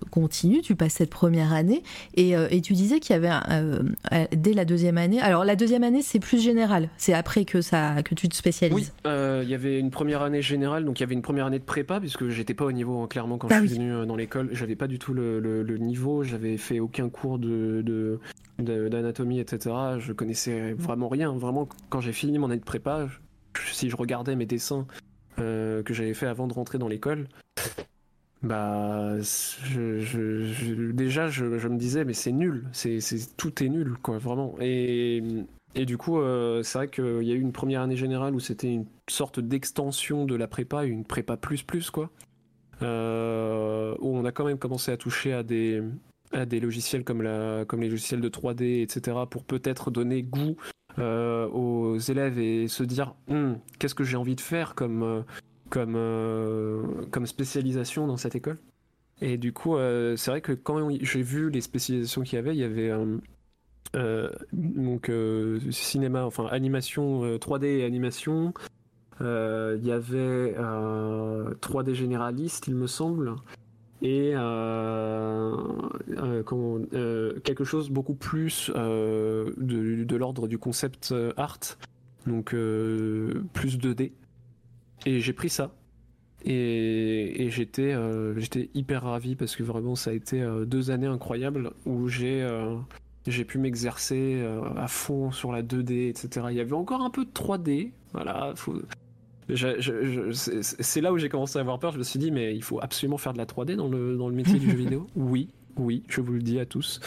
continue, 0.09 0.63
tu 0.63 0.75
passes 0.75 0.95
cette 0.95 1.11
première 1.11 1.53
année 1.53 1.83
et, 2.17 2.37
euh, 2.37 2.49
et 2.51 2.61
tu 2.61 2.73
disais 2.73 2.99
qu'il 3.01 3.15
y 3.15 3.17
avait 3.17 3.31
euh, 3.51 3.83
euh, 4.13 4.25
dès 4.33 4.53
la 4.53 4.65
deuxième 4.65 4.99
année. 4.99 5.21
Alors 5.21 5.45
la 5.45 5.57
deuxième 5.57 5.85
année 5.85 6.03
c'est 6.03 6.19
plus 6.19 6.43
général, 6.43 6.89
c'est 6.97 7.15
après 7.15 7.45
que 7.45 7.61
ça 7.61 8.03
que 8.03 8.15
tu 8.15 8.29
te 8.29 8.35
spécialises. 8.35 8.93
Oui, 9.05 9.11
il 9.43 9.49
y 9.49 9.55
avait 9.55 9.79
une 9.79 9.91
première 9.91 10.23
année 10.23 10.43
générale, 10.43 10.85
donc 10.85 10.99
il 10.99 11.03
y 11.03 11.05
avait 11.05 11.15
une 11.15 11.23
première 11.23 11.47
année 11.47 11.59
de 11.59 11.65
prépa 11.65 12.01
puisque 12.01 12.29
j'étais 12.29 12.55
pas 12.55 12.65
au 12.65 12.73
niveau 12.73 13.01
hein, 13.01 13.07
clairement 13.09 13.39
quand 13.39 13.49
bah 13.49 13.61
je 13.63 13.67
suis 13.67 13.77
venu 13.77 14.07
dans 14.07 14.17
l'école, 14.17 14.49
j'avais 14.53 14.77
pas 14.77 14.89
du 14.89 14.99
tout 14.99 15.15
le, 15.15 15.39
le, 15.41 15.79
niveau, 15.79 16.25
j'avais 16.25 16.57
fait 16.57 16.81
aucun 16.81 16.98
cours 17.09 17.39
de, 17.39 18.19
d'anatomie 18.59 19.41
etc. 19.41 19.75
Je 19.99 20.13
connaissais 20.13 20.73
vraiment 20.73 21.09
rien, 21.09 21.33
vraiment 21.33 21.69
quand 21.91 22.01
j'ai 22.01 22.13
fini 22.13 22.39
mon 22.39 22.51
année 22.51 22.59
de 22.59 22.65
prépa, 22.65 23.09
si 23.73 23.91
je 23.91 23.97
regardais 23.97 24.37
mes 24.37 24.47
dessins 24.47 24.87
que 25.37 25.85
j'avais 25.91 26.15
fait 26.15 26.27
avant 26.27 26.49
de 26.49 26.53
rentrer 26.53 26.79
dans 26.79 26.89
l'école 26.89 27.29
bah, 28.43 29.15
déjà, 29.17 31.29
je, 31.29 31.69
me 31.69 31.77
disais, 31.77 32.05
mais 32.05 32.15
c'est 32.15 32.33
nul, 32.33 32.67
c'est, 32.73 33.01
tout 33.37 33.65
est 33.65 33.69
nul, 33.69 33.97
quoi, 34.01 34.19
vraiment. 34.19 34.55
Et, 34.61 35.23
et 35.75 35.87
du 35.87 35.99
coup, 35.99 36.21
euh, 36.21 36.63
c'est 36.63 36.79
vrai 36.79 36.89
qu'il 36.89 37.25
y 37.25 37.33
a 37.33 37.35
eu 37.35 37.41
une 37.41 37.53
première 37.53 37.81
année 37.81 37.97
générale 37.97 38.35
où 38.35 38.41
c'était 38.41 38.73
une 38.73 38.87
sorte 39.09 39.41
d'extension 39.41 40.25
de 40.25 40.37
la 40.37 40.47
prépa, 40.47 40.85
une 40.85 41.05
prépa 41.05 41.37
plus 41.37 41.63
plus, 41.63 41.91
quoi. 41.91 42.11
Euh, 42.83 43.97
où 43.99 44.17
on 44.17 44.25
a 44.25 44.31
quand 44.31 44.45
même 44.45 44.59
commencé 44.59 44.93
à 44.93 44.97
toucher 44.97 45.33
à 45.33 45.43
des, 45.43 45.83
à 46.33 46.47
des 46.47 46.61
logiciels 46.61 47.05
comme, 47.05 47.23
les 47.23 47.89
logiciels 47.89 48.21
de 48.21 48.29
3D, 48.29 48.83
etc., 48.83 49.17
pour 49.31 49.45
peut-être 49.45 49.91
donner 49.91 50.23
goût 50.23 50.57
euh, 50.99 51.47
aux 51.49 51.99
élèves 51.99 52.39
et 52.39 52.67
se 52.67 52.83
dire 52.83 53.15
hum, 53.29 53.59
qu'est-ce 53.79 53.95
que 53.95 54.05
j'ai 54.05 54.17
envie 54.17 54.35
de 54.35 54.41
faire 54.41 54.75
comme, 54.75 55.25
euh, 55.77 56.83
comme 57.11 57.27
spécialisation 57.27 58.07
dans 58.07 58.17
cette 58.17 58.35
école? 58.35 58.59
Et 59.21 59.37
du 59.37 59.53
coup, 59.53 59.77
euh, 59.77 60.17
c'est 60.17 60.31
vrai 60.31 60.41
que 60.41 60.53
quand 60.53 60.89
j'ai 61.01 61.23
vu 61.23 61.51
les 61.51 61.61
spécialisations 61.61 62.23
qu'il 62.23 62.37
y 62.37 62.39
avait, 62.39 62.55
il 62.55 62.59
y 62.59 62.65
avait 62.65 62.93
donc 64.53 65.11
cinéma, 65.71 66.25
enfin 66.25 66.47
animation 66.47 67.37
3D 67.37 67.65
et 67.65 67.85
animation. 67.85 68.53
Il 69.21 69.85
y 69.85 69.91
avait 69.93 70.55
3D 71.61 71.95
généraliste, 71.95 72.69
il 72.69 72.75
me 72.75 72.87
semble 72.87 73.35
et 74.01 74.33
euh, 74.35 75.57
euh, 76.11 76.43
euh, 76.95 77.41
quelque 77.41 77.65
chose 77.65 77.91
beaucoup 77.91 78.15
plus 78.15 78.71
de, 78.71 80.17
l'ordre 80.17 80.47
du 80.47 80.59
concept 80.59 81.15
art, 81.37 81.59
donc 82.27 82.51
plus 82.51 83.79
2D. 83.79 84.13
Et 85.07 85.21
j'ai 85.21 85.33
pris 85.33 85.51
ça. 85.51 85.75
Et, 86.45 87.49
j'étais 87.51 88.71
hyper 88.75 89.03
ravi 89.03 89.35
parce 89.35 89.57
que 89.57 89.63
vraiment 89.63 89.97
ça 89.97 90.11
a 90.11 90.13
été 90.13 90.47
deux 90.67 90.91
années 90.91 91.07
incroyables 91.07 91.73
où 91.85 92.07
j'ai 92.09 92.45
pu 93.47 93.59
m'exercer 93.59 94.45
à 94.77 94.87
fond 94.87 95.33
sur 95.33 95.51
la 95.51 95.63
2D, 95.63 96.09
etc. 96.09 96.47
Il 96.51 96.57
y 96.57 96.61
avait 96.61 96.73
encore 96.73 97.03
un 97.03 97.11
peu 97.11 97.25
de 97.25 97.31
3D, 97.31 97.91
voilà. 98.13 98.55
C'est 99.57 101.01
là 101.01 101.13
où 101.13 101.19
j'ai 101.19 101.29
commencé 101.29 101.59
à 101.59 101.61
avoir 101.61 101.79
peur. 101.79 101.93
Je 101.93 101.99
me 101.99 102.03
suis 102.03 102.19
dit, 102.19 102.31
mais 102.31 102.55
il 102.55 102.63
faut 102.63 102.81
absolument 102.81 103.19
faire 103.19 103.33
de 103.33 103.39
la 103.39 103.47
3D 103.47 103.77
dans 103.77 103.89
le, 103.89 104.17
dans 104.17 104.29
le 104.29 104.35
métier 104.35 104.59
du 104.59 104.71
jeu 104.71 104.77
vidéo. 104.77 105.07
Oui, 105.17 105.49
oui, 105.77 106.03
je 106.09 106.21
vous 106.21 106.33
le 106.33 106.43
dis 106.43 106.59
à 106.59 106.67
tous. 106.67 107.01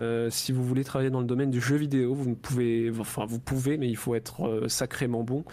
Euh, 0.00 0.28
si 0.30 0.52
vous 0.52 0.64
voulez 0.64 0.84
travailler 0.84 1.10
dans 1.10 1.20
le 1.20 1.26
domaine 1.26 1.50
du 1.50 1.60
jeu 1.60 1.76
vidéo, 1.76 2.14
vous 2.14 2.28
ne 2.28 2.34
pouvez, 2.34 2.92
enfin 2.98 3.26
vous 3.26 3.38
pouvez, 3.38 3.78
mais 3.78 3.88
il 3.88 3.96
faut 3.96 4.14
être 4.14 4.46
euh, 4.46 4.68
sacrément 4.68 5.22
bon. 5.22 5.44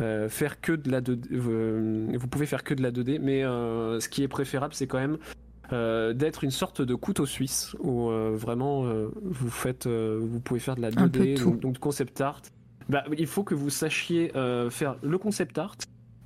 Euh, 0.00 0.28
faire 0.28 0.60
que 0.60 0.72
de 0.72 0.90
la 0.90 1.00
2D, 1.00 1.36
vous 2.16 2.28
pouvez 2.28 2.46
faire 2.46 2.62
que 2.62 2.74
de 2.74 2.82
la 2.82 2.92
2D, 2.92 3.18
mais 3.20 3.42
ce 3.42 4.08
qui 4.08 4.22
est 4.22 4.28
préférable, 4.28 4.74
c'est 4.74 4.86
quand 4.86 4.98
même 4.98 5.18
d'être 6.16 6.44
une 6.44 6.50
sorte 6.50 6.80
de 6.80 6.94
couteau 6.94 7.26
suisse 7.26 7.74
où 7.80 8.08
vraiment 8.08 8.84
vous 9.22 9.50
faites, 9.50 9.88
vous 9.88 10.40
pouvez 10.40 10.60
faire 10.60 10.76
de 10.76 10.82
la 10.82 10.90
2D, 10.90 11.42
donc, 11.42 11.60
donc, 11.60 11.78
concept 11.78 12.20
art, 12.20 12.42
bah, 12.88 13.04
il 13.16 13.26
faut 13.26 13.44
que 13.44 13.54
vous 13.54 13.70
sachiez 13.70 14.34
euh, 14.36 14.70
faire 14.70 14.96
le 15.02 15.18
concept 15.18 15.58
art, 15.58 15.76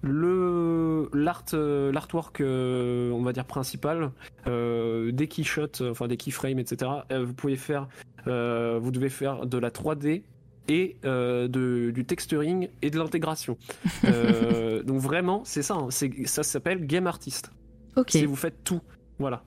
le 0.02 1.08
l'art 1.12 1.44
euh, 1.54 1.92
l'artwork 1.92 2.40
euh, 2.40 3.10
on 3.10 3.22
va 3.22 3.32
dire 3.32 3.44
principal 3.44 4.10
des 4.46 5.28
keyshots 5.28 5.82
enfin 5.82 6.08
des 6.08 6.16
keyframes 6.16 6.58
etc 6.58 6.90
vous 7.10 7.34
pouvez 7.34 7.56
faire 7.56 7.88
vous 8.26 8.90
devez 8.90 9.08
faire 9.08 9.46
de 9.46 9.58
la 9.58 9.70
3D 9.70 10.22
et 10.68 10.96
de, 11.02 11.90
du 11.92 12.04
texturing 12.04 12.68
et 12.82 12.90
de 12.90 12.98
l'intégration. 12.98 13.58
Donc 14.84 15.00
vraiment 15.00 15.42
c'est 15.44 15.62
ça 15.62 15.74
hein, 15.74 15.88
ça 15.90 16.42
s'appelle 16.42 16.86
game 16.86 17.06
artist. 17.06 17.50
Ok. 17.96 18.10
Si 18.10 18.24
vous 18.24 18.36
faites 18.36 18.64
tout. 18.64 18.80
Voilà 19.18 19.44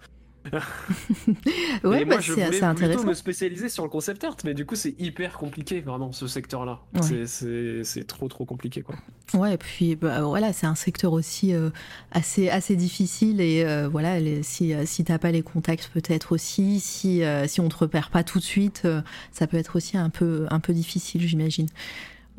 ouais, 1.83 2.05
bah, 2.05 2.17
c'est 2.21 2.63
intéressant. 2.63 3.05
me 3.05 3.13
spécialiser 3.13 3.69
sur 3.69 3.83
le 3.83 3.89
concept 3.89 4.23
art, 4.23 4.37
mais 4.43 4.53
du 4.53 4.65
coup, 4.65 4.75
c'est 4.75 4.95
hyper 4.99 5.37
compliqué, 5.37 5.81
vraiment, 5.81 6.11
ce 6.11 6.27
secteur-là. 6.27 6.79
C'est 7.01 8.07
trop, 8.07 8.27
trop 8.27 8.45
compliqué, 8.45 8.81
quoi. 8.81 8.95
Ouais, 9.33 9.55
et 9.55 9.57
puis 9.57 9.95
bah, 9.95 10.21
voilà, 10.21 10.53
c'est 10.53 10.67
un 10.67 10.75
secteur 10.75 11.13
aussi 11.13 11.53
euh, 11.53 11.69
assez, 12.11 12.49
assez 12.49 12.75
difficile, 12.75 13.41
et 13.41 13.63
euh, 13.65 13.87
voilà, 13.87 14.19
si, 14.43 14.73
euh, 14.73 14.83
si 14.85 15.03
t'as 15.03 15.17
pas 15.17 15.31
les 15.31 15.41
contacts, 15.41 15.89
peut-être 15.93 16.31
aussi, 16.31 16.79
si, 16.79 17.23
si 17.47 17.61
on 17.61 17.69
te 17.69 17.77
repère 17.77 18.09
pas 18.09 18.23
tout 18.23 18.39
de 18.39 18.43
suite, 18.43 18.87
ça 19.31 19.47
peut 19.47 19.57
être 19.57 19.75
aussi 19.75 19.97
un 19.97 20.09
peu, 20.09 20.45
un 20.49 20.59
peu 20.59 20.73
difficile, 20.73 21.27
j'imagine. 21.27 21.67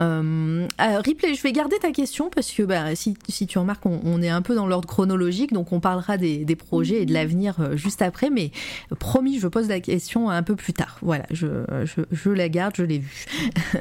Euh, 0.01 0.69
euh, 0.81 1.01
Ripley, 1.01 1.35
je 1.35 1.43
vais 1.43 1.53
garder 1.53 1.79
ta 1.79 1.91
question 1.91 2.29
parce 2.29 2.51
que 2.53 2.63
bah, 2.63 2.95
si, 2.95 3.17
si 3.29 3.47
tu 3.47 3.59
remarques, 3.59 3.87
on, 3.87 4.23
est 4.23 4.29
un 4.29 4.43
peu 4.43 4.55
dans 4.55 4.67
l'ordre 4.67 4.89
chronologique, 4.89 5.53
donc 5.53 5.73
on 5.73 5.81
parlera 5.81 6.17
des, 6.17 6.45
des 6.45 6.57
projets 6.57 7.03
et 7.03 7.07
de 7.07 7.13
l'avenir 7.13 7.57
euh, 7.61 7.77
juste 7.77 8.03
après, 8.03 8.31
mais 8.31 8.51
promis, 8.99 9.39
je 9.39 9.49
pose 9.49 9.69
la 9.69 9.81
question 9.81 10.29
un 10.29 10.43
peu 10.43 10.57
plus 10.57 10.73
tard. 10.73 10.99
Voilà, 11.03 11.25
je, 11.31 11.47
je, 11.85 12.03
je 12.13 12.31
la 12.31 12.49
garde, 12.49 12.75
je 12.77 12.83
l'ai 12.83 12.99
vue. 12.99 13.27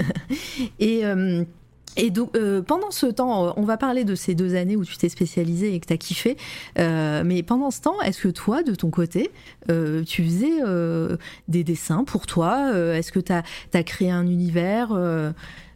et. 0.79 1.03
et 1.97 2.09
donc, 2.09 2.37
pendant 2.67 2.91
ce 2.91 3.05
temps, 3.05 3.53
on 3.57 3.63
va 3.63 3.77
parler 3.77 4.03
de 4.03 4.15
ces 4.15 4.35
deux 4.35 4.55
années 4.55 4.75
où 4.75 4.83
tu 4.83 4.97
t'es 4.97 5.09
spécialisé 5.09 5.73
et 5.73 5.79
que 5.79 5.87
tu 5.87 5.93
as 5.93 5.97
kiffé. 5.97 6.37
mais 6.77 7.43
pendant 7.43 7.71
ce 7.71 7.81
temps, 7.81 8.01
est-ce 8.01 8.21
que 8.21 8.27
toi, 8.27 8.63
de 8.63 8.75
ton 8.75 8.89
côté, 8.89 9.31
tu 9.67 10.23
faisais 10.23 10.59
des 11.47 11.63
dessins 11.63 12.03
pour 12.03 12.27
toi? 12.27 12.71
Est-ce 12.95 13.11
que 13.11 13.19
tu 13.19 13.31
as, 13.31 13.43
as, 13.73 13.83
créé 13.83 14.11
un 14.11 14.27
univers? 14.27 14.91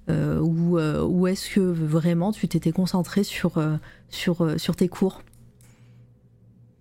Ou, 0.10 0.78
euh, 0.78 1.03
ou 1.03 1.28
est-ce 1.28 1.49
que 1.49 1.60
vraiment 1.60 2.32
tu 2.32 2.47
t'étais 2.47 2.72
concentré 2.72 3.24
sur, 3.24 3.57
euh, 3.57 3.78
sur, 4.10 4.60
sur 4.60 4.76
tes 4.76 4.88
cours? 4.88 5.22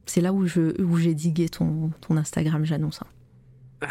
C'est 0.06 0.20
là 0.20 0.32
où 0.32 0.46
je 0.46 0.80
où 0.80 0.96
j'ai 0.96 1.14
digué 1.14 1.48
ton, 1.48 1.90
ton 2.00 2.16
Instagram, 2.16 2.64
j'annonce. 2.64 3.00
Hein. 3.82 3.88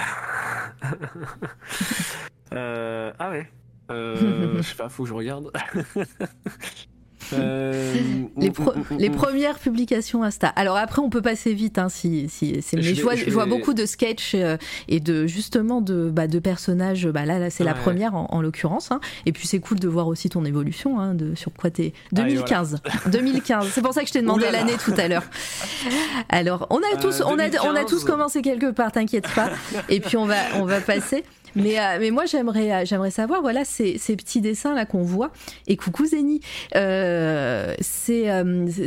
ah 3.19 3.29
ouais. 3.29 3.49
je 3.89 4.61
sais 4.61 4.75
pas, 4.75 4.89
faut 4.89 5.03
que 5.03 5.09
je 5.09 5.13
regarde. 5.13 5.51
Euh, 7.33 7.93
les, 8.37 8.51
les, 8.97 9.09
premières 9.09 9.59
publications 9.59 10.23
Insta. 10.23 10.47
Alors 10.49 10.77
après, 10.77 11.01
on 11.01 11.09
peut 11.09 11.21
passer 11.21 11.53
vite, 11.53 11.77
hein, 11.77 11.89
si, 11.89 12.29
si, 12.29 12.61
mais 12.73 12.81
je, 12.81 13.01
vois, 13.01 13.15
je, 13.15 13.29
vois, 13.29 13.45
beaucoup 13.45 13.73
de 13.73 13.85
sketchs 13.85 14.33
euh, 14.35 14.57
et 14.87 14.99
de 14.99 15.27
justement 15.27 15.81
de, 15.81 16.09
bah, 16.09 16.27
de 16.27 16.39
personnages. 16.39 17.07
Bah, 17.07 17.25
là, 17.25 17.39
là 17.39 17.49
c'est 17.49 17.63
la 17.63 17.73
première 17.73 18.15
en, 18.15 18.41
l'occurrence. 18.41 18.91
Hein. 18.91 18.99
Et 19.25 19.31
puis 19.31 19.47
c'est 19.47 19.59
cool 19.59 19.79
de 19.79 19.87
voir 19.87 20.07
aussi 20.07 20.29
ton 20.29 20.45
évolution, 20.45 20.99
hein, 20.99 21.13
de 21.13 21.35
sur 21.35 21.51
quoi 21.53 21.69
t'es. 21.69 21.93
2015. 22.13 22.81
2015. 23.07 23.67
C'est 23.71 23.81
pour 23.81 23.93
ça 23.93 24.01
que 24.01 24.07
je 24.07 24.13
t'ai 24.13 24.21
demandé 24.21 24.49
l'année 24.51 24.75
tout 24.83 24.93
à 24.97 25.07
l'heure. 25.07 25.23
Alors, 26.29 26.67
on 26.69 26.77
a 26.77 26.95
euh, 26.95 27.01
tous, 27.01 27.21
on 27.21 27.39
a, 27.39 27.49
on 27.65 27.75
a 27.75 27.85
tous 27.85 28.03
commencé 28.03 28.41
quelque 28.41 28.71
part, 28.71 28.91
t'inquiète 28.91 29.27
pas. 29.33 29.49
Et 29.89 29.99
puis 29.99 30.17
on 30.17 30.25
va, 30.25 30.35
on 30.55 30.65
va 30.65 30.81
passer. 30.81 31.23
Mais, 31.55 31.79
euh, 31.79 31.97
mais 31.99 32.11
moi, 32.11 32.25
j'aimerais, 32.25 32.71
euh, 32.71 32.85
j'aimerais 32.85 33.11
savoir, 33.11 33.41
voilà, 33.41 33.65
ces, 33.65 33.97
ces 33.97 34.15
petits 34.15 34.41
dessins-là 34.41 34.85
qu'on 34.85 35.03
voit. 35.03 35.31
Et 35.67 35.77
coucou 35.77 36.05
Zeni, 36.05 36.41
euh, 36.75 37.75
ces, 37.79 38.25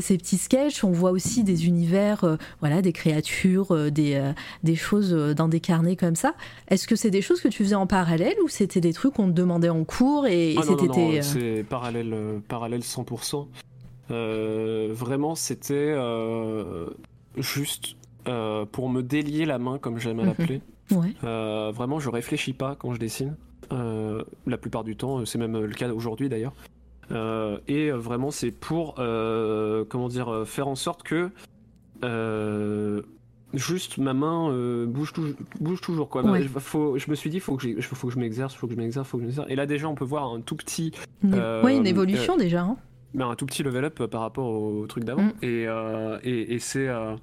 ces, 0.01 0.19
petits 0.19 0.39
sketchs, 0.39 0.85
on 0.85 0.93
voit 0.93 1.11
aussi 1.11 1.43
des 1.45 1.67
univers, 1.67 2.39
voilà, 2.61 2.83
des 2.83 2.93
créatures, 2.93 3.91
des, 3.91 4.21
des 4.63 4.77
choses 4.77 5.13
dans 5.35 5.49
des 5.49 5.61
carnets 5.61 5.97
comme 5.97 6.17
ça. 6.17 6.35
Est-ce 6.69 6.87
que 6.87 6.97
c'est 6.97 7.11
des 7.11 7.23
choses 7.23 7.41
que 7.41 7.49
tu 7.49 7.65
faisais 7.65 7.75
en 7.75 7.87
parallèle 7.87 8.37
ou 8.45 8.49
c'était 8.49 8.81
des 8.81 8.93
trucs 8.93 9.15
qu'on 9.15 9.29
te 9.29 9.33
demandait 9.33 9.69
en 9.69 9.85
cours 9.85 10.27
et, 10.27 10.55
ah 10.59 10.63
c'était. 10.63 11.23
c'est 11.23 11.65
parallèle, 11.69 12.15
parallèle 12.49 12.81
100%. 12.81 13.47
vraiment, 14.09 15.35
c'était 15.35 15.95
juste 17.37 17.97
pour 18.73 18.89
me 18.89 19.03
délier 19.03 19.45
la 19.45 19.59
main, 19.59 19.79
comme 19.79 19.99
j'aime 19.99 20.21
à 20.21 20.25
mhm. 20.25 20.61
Euh, 21.25 21.73
vraiment, 21.75 21.99
je 21.99 22.09
réfléchis 22.09 22.53
pas 22.53 22.77
quand 22.77 22.93
je 22.95 22.99
dessine. 22.99 23.37
Euh, 23.73 24.25
la 24.47 24.59
plupart 24.59 24.85
du 24.85 24.97
temps, 24.97 25.25
c'est 25.25 25.39
même 25.39 25.57
le 25.59 25.75
cas 25.75 25.89
aujourd'hui 25.91 26.29
d'ailleurs. 26.29 26.53
Euh, 27.13 27.59
et 27.69 27.91
vraiment, 27.91 28.31
c'est 28.31 28.51
pour 28.51 28.95
comment 28.95 30.09
dire 30.09 30.45
faire 30.47 30.69
en 30.69 30.77
sorte 30.77 31.03
que 31.03 31.31
juste 33.53 33.99
ma 33.99 34.15
main 34.15 34.87
bouge, 34.87 35.13
bouge 35.61 35.81
toujours 35.81 36.09
quoi. 36.09 36.23
Faut, 36.59 36.99
je 36.99 37.11
me 37.11 37.17
suis 37.17 37.31
dit 37.31 37.41
faut 37.41 37.57
que, 37.57 37.81
faut 37.81 38.09
que 38.09 38.15
je 38.15 38.19
m'exerce, 38.19 38.55
faut 38.55 38.67
que 38.67 38.75
je 38.75 38.79
m'exerce, 38.79 39.09
faut 39.09 39.19
que 39.19 39.23
je 39.23 39.27
m'exerce. 39.27 39.51
Et 39.51 39.57
là 39.57 39.67
déjà 39.67 39.89
on 39.89 39.95
peut 39.95 40.05
voir 40.05 40.33
un 40.33 40.41
tout 40.41 40.57
petit. 40.57 40.93
ouais, 41.23 41.77
une 41.77 41.87
évolution 41.87 42.37
déjà. 42.37 42.63
Hein 42.63 42.77
mais 43.15 43.25
un 43.25 43.35
tout 43.35 43.47
petit 43.47 43.63
level 43.63 43.85
up 43.85 44.07
par 44.07 44.21
rapport 44.21 44.47
au 44.47 44.87
truc 44.87 45.05
d'avant. 45.05 45.23
Mm. 45.23 45.33
Et, 45.43 45.67
euh, 45.67 46.19
et, 46.23 46.55
et 46.55 46.59
c'est. 46.59 46.89
Euh, 46.89 47.17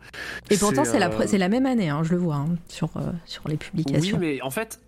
et 0.49 0.57
pourtant, 0.57 0.83
c'est 0.85 0.99
la, 0.99 1.09
euh, 1.09 1.37
la 1.37 1.49
même 1.49 1.65
année, 1.65 1.89
hein, 1.89 2.03
je 2.03 2.11
le 2.11 2.17
vois, 2.17 2.35
hein, 2.35 2.55
sur, 2.67 2.89
sur 3.25 3.47
les 3.47 3.57
publications. 3.57 4.17
Oui, 4.17 4.25
mais 4.25 4.41
en 4.41 4.49
fait, 4.49 4.81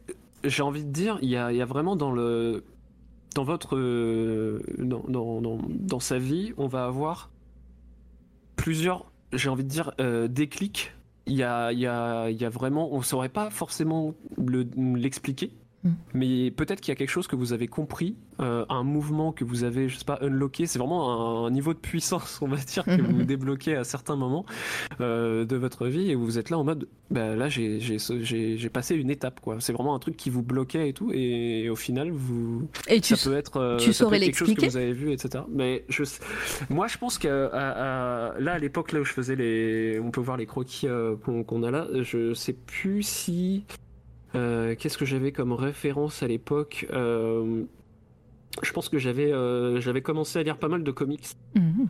j'ai 0.43 0.63
envie 0.63 0.83
de 0.83 0.91
dire, 0.91 1.17
il 1.21 1.29
y 1.29 1.37
a, 1.37 1.51
y 1.51 1.61
a, 1.61 1.65
vraiment 1.65 1.95
dans 1.95 2.11
le. 2.11 2.63
Dans 3.35 3.43
votre. 3.43 3.77
Dans, 4.77 5.03
dans, 5.07 5.41
dans, 5.41 5.59
dans, 5.69 5.99
sa 5.99 6.17
vie, 6.17 6.53
on 6.57 6.67
va 6.67 6.85
avoir 6.85 7.29
plusieurs, 8.55 9.05
j'ai 9.33 9.49
envie 9.49 9.63
de 9.63 9.69
dire, 9.69 9.93
déclics. 10.29 10.93
Il 11.27 11.35
y 11.35 11.43
a, 11.43 11.71
y, 11.71 11.85
a, 11.85 12.29
y 12.31 12.43
a 12.43 12.49
vraiment. 12.49 12.91
On 12.93 12.99
ne 12.99 13.03
saurait 13.03 13.29
pas 13.29 13.51
forcément 13.51 14.15
l'expliquer. 14.37 15.51
Mm. 15.83 15.89
Mais 16.13 16.51
peut-être 16.51 16.81
qu'il 16.81 16.91
y 16.91 16.93
a 16.93 16.95
quelque 16.95 17.09
chose 17.09 17.27
que 17.27 17.35
vous 17.35 17.53
avez 17.53 17.67
compris, 17.67 18.15
euh, 18.39 18.65
un 18.69 18.83
mouvement 18.83 19.31
que 19.31 19.43
vous 19.43 19.63
avez, 19.63 19.89
je 19.89 19.97
sais 19.97 20.05
pas, 20.05 20.19
unlocké. 20.21 20.65
C'est 20.65 20.79
vraiment 20.79 21.45
un, 21.45 21.51
niveau 21.51 21.73
de 21.73 21.79
puissance, 21.79 22.39
on 22.41 22.47
va 22.47 22.57
dire, 22.57 22.83
que 22.85 23.01
vous 23.01 23.23
débloquez 23.25 23.75
à 23.75 23.83
certains 23.83 24.15
moments 24.15 24.45
euh, 25.01 25.45
de 25.45 25.55
votre 25.55 25.87
vie 25.87 26.11
et 26.11 26.15
vous 26.15 26.37
êtes 26.37 26.49
là 26.49 26.57
en 26.57 26.63
mode, 26.63 26.87
bah, 27.11 27.35
là 27.35 27.49
j'ai 27.49 28.69
passé 28.71 28.95
une 28.95 29.09
étape, 29.09 29.39
quoi. 29.39 29.57
C'est 29.59 29.73
vraiment 29.73 29.95
un 29.95 29.99
truc 29.99 30.17
qui 30.17 30.29
vous 30.29 30.43
bloquait 30.43 30.89
et 30.89 30.93
tout, 30.93 31.11
et, 31.13 31.69
au 31.69 31.75
final, 31.75 32.11
vous. 32.11 32.67
Et 32.87 33.01
ça 33.01 33.15
peut 33.17 33.37
être, 33.37 33.57
euh, 33.57 33.77
tu 33.77 33.93
saurais 33.93 34.19
quelque 34.19 34.37
chose 34.37 34.53
que 34.53 34.65
vous 34.65 34.77
avez 34.77 34.93
vu, 34.93 35.11
etc. 35.11 35.43
Mais 35.49 35.85
je, 35.89 36.03
moi, 36.69 36.87
je 36.87 36.97
pense 36.97 37.17
que 37.17 37.27
là, 37.27 38.53
à 38.53 38.59
l'époque 38.59 38.91
là 38.91 39.01
où 39.01 39.05
je 39.05 39.13
faisais 39.13 39.35
les, 39.35 39.99
on 39.99 40.11
peut 40.11 40.21
voir 40.21 40.37
les 40.37 40.45
croquis 40.45 40.87
qu'on 41.25 41.63
a 41.63 41.71
là, 41.71 41.87
je 42.01 42.33
sais 42.33 42.53
plus 42.53 43.03
si 43.03 43.63
euh, 43.69 43.88
qu'est-ce 44.33 44.97
que 44.97 45.05
j'avais 45.05 45.31
comme 45.31 45.53
référence 45.53 46.21
à 46.23 46.27
l'époque 46.27 46.85
euh, 46.93 47.63
Je 48.63 48.71
pense 48.71 48.89
que 48.89 48.97
j'avais 48.97 49.31
euh, 49.31 49.79
j'avais 49.81 50.01
commencé 50.01 50.39
à 50.39 50.43
lire 50.43 50.57
pas 50.57 50.67
mal 50.67 50.83
de 50.83 50.91
comics. 50.91 51.27
Mhm. 51.55 51.87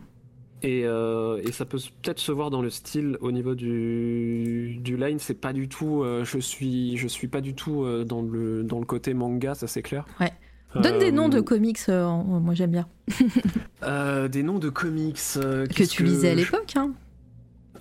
Et, 0.61 0.81
euh, 0.83 1.41
et 1.47 1.53
ça 1.53 1.63
peut 1.65 1.77
peut-être 2.01 2.19
se 2.19 2.33
voir 2.33 2.49
dans 2.49 2.61
le 2.61 2.69
style 2.69 3.17
au 3.21 3.31
niveau 3.31 3.55
du, 3.55 4.77
du 4.81 4.97
line. 4.97 5.17
C'est 5.17 5.39
pas 5.39 5.53
du 5.53 5.69
tout. 5.69 6.03
euh, 6.03 6.25
je 6.25 6.37
suis 6.37 6.97
je 6.97 7.07
suis 7.07 7.29
pas 7.29 7.39
du 7.39 7.53
tout 7.53 7.83
euh, 7.83 8.03
dans 8.03 8.21
le 8.21 8.63
dans 8.63 8.79
le 8.79 8.85
côté 8.85 9.13
manga, 9.13 9.55
ça 9.55 9.67
c'est 9.67 9.81
clair. 9.81 10.05
Ouais. 10.19 10.31
Donne 10.75 10.99
des 10.99 11.07
Euh, 11.07 11.11
noms 11.11 11.29
de 11.29 11.39
comics, 11.39 11.79
euh, 11.87 12.05
moi 12.23 12.53
j'aime 12.55 12.71
bien. 12.71 12.87
euh, 13.83 14.27
des 14.27 14.43
noms 14.43 14.59
de 14.59 14.67
comics 14.69 15.17
euh, 15.37 15.65
Que 15.65 15.83
tu 15.83 16.03
lisais 16.03 16.29
à 16.31 16.35
l'époque. 16.35 16.73
hein. 16.75 16.91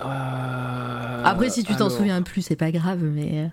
Euh, 0.00 1.22
Après, 1.24 1.50
si 1.50 1.64
tu 1.64 1.74
t'en 1.76 1.90
souviens 1.90 2.22
plus, 2.22 2.42
c'est 2.42 2.56
pas 2.56 2.70
grave, 2.70 3.02
mais. 3.02 3.50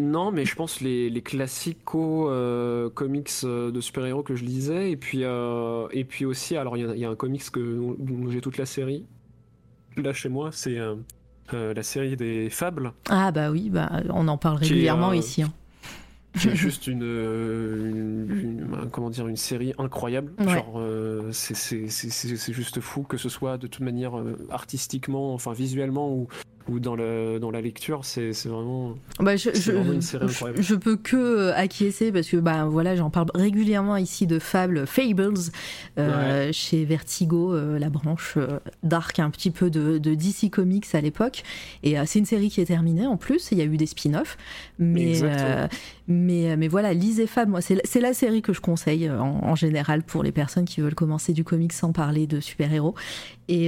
Non, 0.00 0.32
mais 0.32 0.44
je 0.44 0.54
pense 0.54 0.80
les, 0.80 1.10
les 1.10 1.22
classico 1.22 2.30
euh, 2.30 2.88
comics 2.90 3.30
euh, 3.44 3.70
de 3.70 3.80
super-héros 3.80 4.22
que 4.22 4.34
je 4.34 4.44
lisais. 4.44 4.90
Et 4.90 4.96
puis, 4.96 5.20
euh, 5.24 5.86
et 5.92 6.04
puis 6.04 6.24
aussi, 6.24 6.56
alors 6.56 6.76
il 6.76 6.84
y, 6.86 6.88
a- 6.88 6.94
il 6.94 7.00
y 7.00 7.04
a 7.04 7.10
un 7.10 7.16
comics 7.16 7.50
que, 7.50 7.60
dont 7.98 8.30
j'ai 8.30 8.40
toute 8.40 8.56
la 8.58 8.66
série. 8.66 9.04
Là, 9.96 10.12
chez 10.12 10.28
moi, 10.28 10.50
c'est 10.52 10.78
euh, 10.78 10.94
la 11.52 11.82
série 11.82 12.16
des 12.16 12.48
Fables. 12.50 12.92
Ah 13.08 13.32
bah 13.32 13.50
oui, 13.50 13.70
bah, 13.70 13.90
on 14.10 14.28
en 14.28 14.38
parle 14.38 14.56
est, 14.62 14.66
régulièrement 14.68 15.12
ici. 15.12 15.42
hein. 15.42 15.52
qui 16.38 16.48
est 16.48 16.54
juste 16.56 16.86
une, 16.86 17.02
une- 17.02 18.30
une- 18.30 18.74
un- 18.82 18.86
comment 18.86 19.10
dire 19.10 19.26
une 19.26 19.36
série 19.36 19.74
incroyable 19.78 20.32
Ouais. 20.38 20.54
genre 20.54 20.80
c'est 21.32 22.52
juste 22.52 22.80
fou 22.80 23.02
que 23.02 23.16
ce 23.16 23.28
soit 23.28 23.58
de 23.58 23.66
toute 23.66 23.82
manière 23.82 24.12
artistiquement 24.50 25.34
enfin 25.34 25.52
visuellement 25.52 26.12
ou, 26.12 26.28
ou 26.70 26.78
dans 26.80 26.94
le 26.96 27.38
dans 27.40 27.50
la 27.50 27.60
lecture 27.60 28.04
c'est 28.04 28.30
vraiment 28.46 28.94
Bah, 29.18 29.36
je, 29.36 29.50
je, 29.54 29.72
vraiment 29.72 29.92
une 29.92 30.02
série 30.02 30.26
je- 30.28 30.32
incroyable. 30.32 30.62
je 30.62 30.74
peux 30.74 30.96
que 30.96 31.16
euh, 31.16 31.54
acquiescer 31.54 32.12
parce 32.12 32.28
que 32.28 32.36
bah 32.36 32.64
voilà 32.66 32.94
j'en 32.96 33.10
parle 33.10 33.28
régulièrement 33.34 33.96
ici 33.96 34.26
de 34.26 34.38
Fable 34.38 34.86
Fables 34.86 35.34
euh, 35.98 36.50
chez 36.52 36.84
Vertigo 36.84 37.54
euh, 37.54 37.78
la 37.78 37.90
branche 37.90 38.34
euh, 38.36 38.58
dark 38.82 39.18
un 39.18 39.30
petit 39.30 39.50
peu 39.50 39.70
de, 39.70 39.98
de 39.98 40.14
DC 40.14 40.50
Comics 40.50 40.86
à 40.94 41.00
l'époque. 41.00 41.42
Et 41.82 41.96
c'est 42.06 42.18
une 42.20 42.24
série 42.26 42.48
qui 42.50 42.60
est 42.60 42.66
terminée 42.66 43.06
en 43.06 43.16
plus 43.16 43.48
il 43.52 43.58
y 43.58 43.62
a 43.62 43.64
eu 43.64 43.76
des 43.76 43.86
spin-offs. 43.86 44.36
Mais 44.78 45.14
mais 46.08 46.56
mais 46.56 46.68
voilà 46.68 46.92
lisez 46.92 47.26
Fable. 47.26 47.50
Moi 47.50 47.60
c'est 47.60 48.00
la- 48.00 48.10
série 48.14 48.42
que 48.42 48.52
je 48.52 48.60
conseille 48.60 49.08
en, 49.10 49.40
en 49.44 49.54
général 49.54 50.02
pour 50.02 50.22
les 50.22 50.32
personnes 50.32 50.64
qui 50.64 50.80
veulent 50.80 50.94
commencer 50.94 51.32
du 51.32 51.44
comics 51.44 51.72
sans 51.72 51.92
parler 51.92 52.26
de 52.26 52.40
super-héros. 52.40 52.94
Et, 53.48 53.66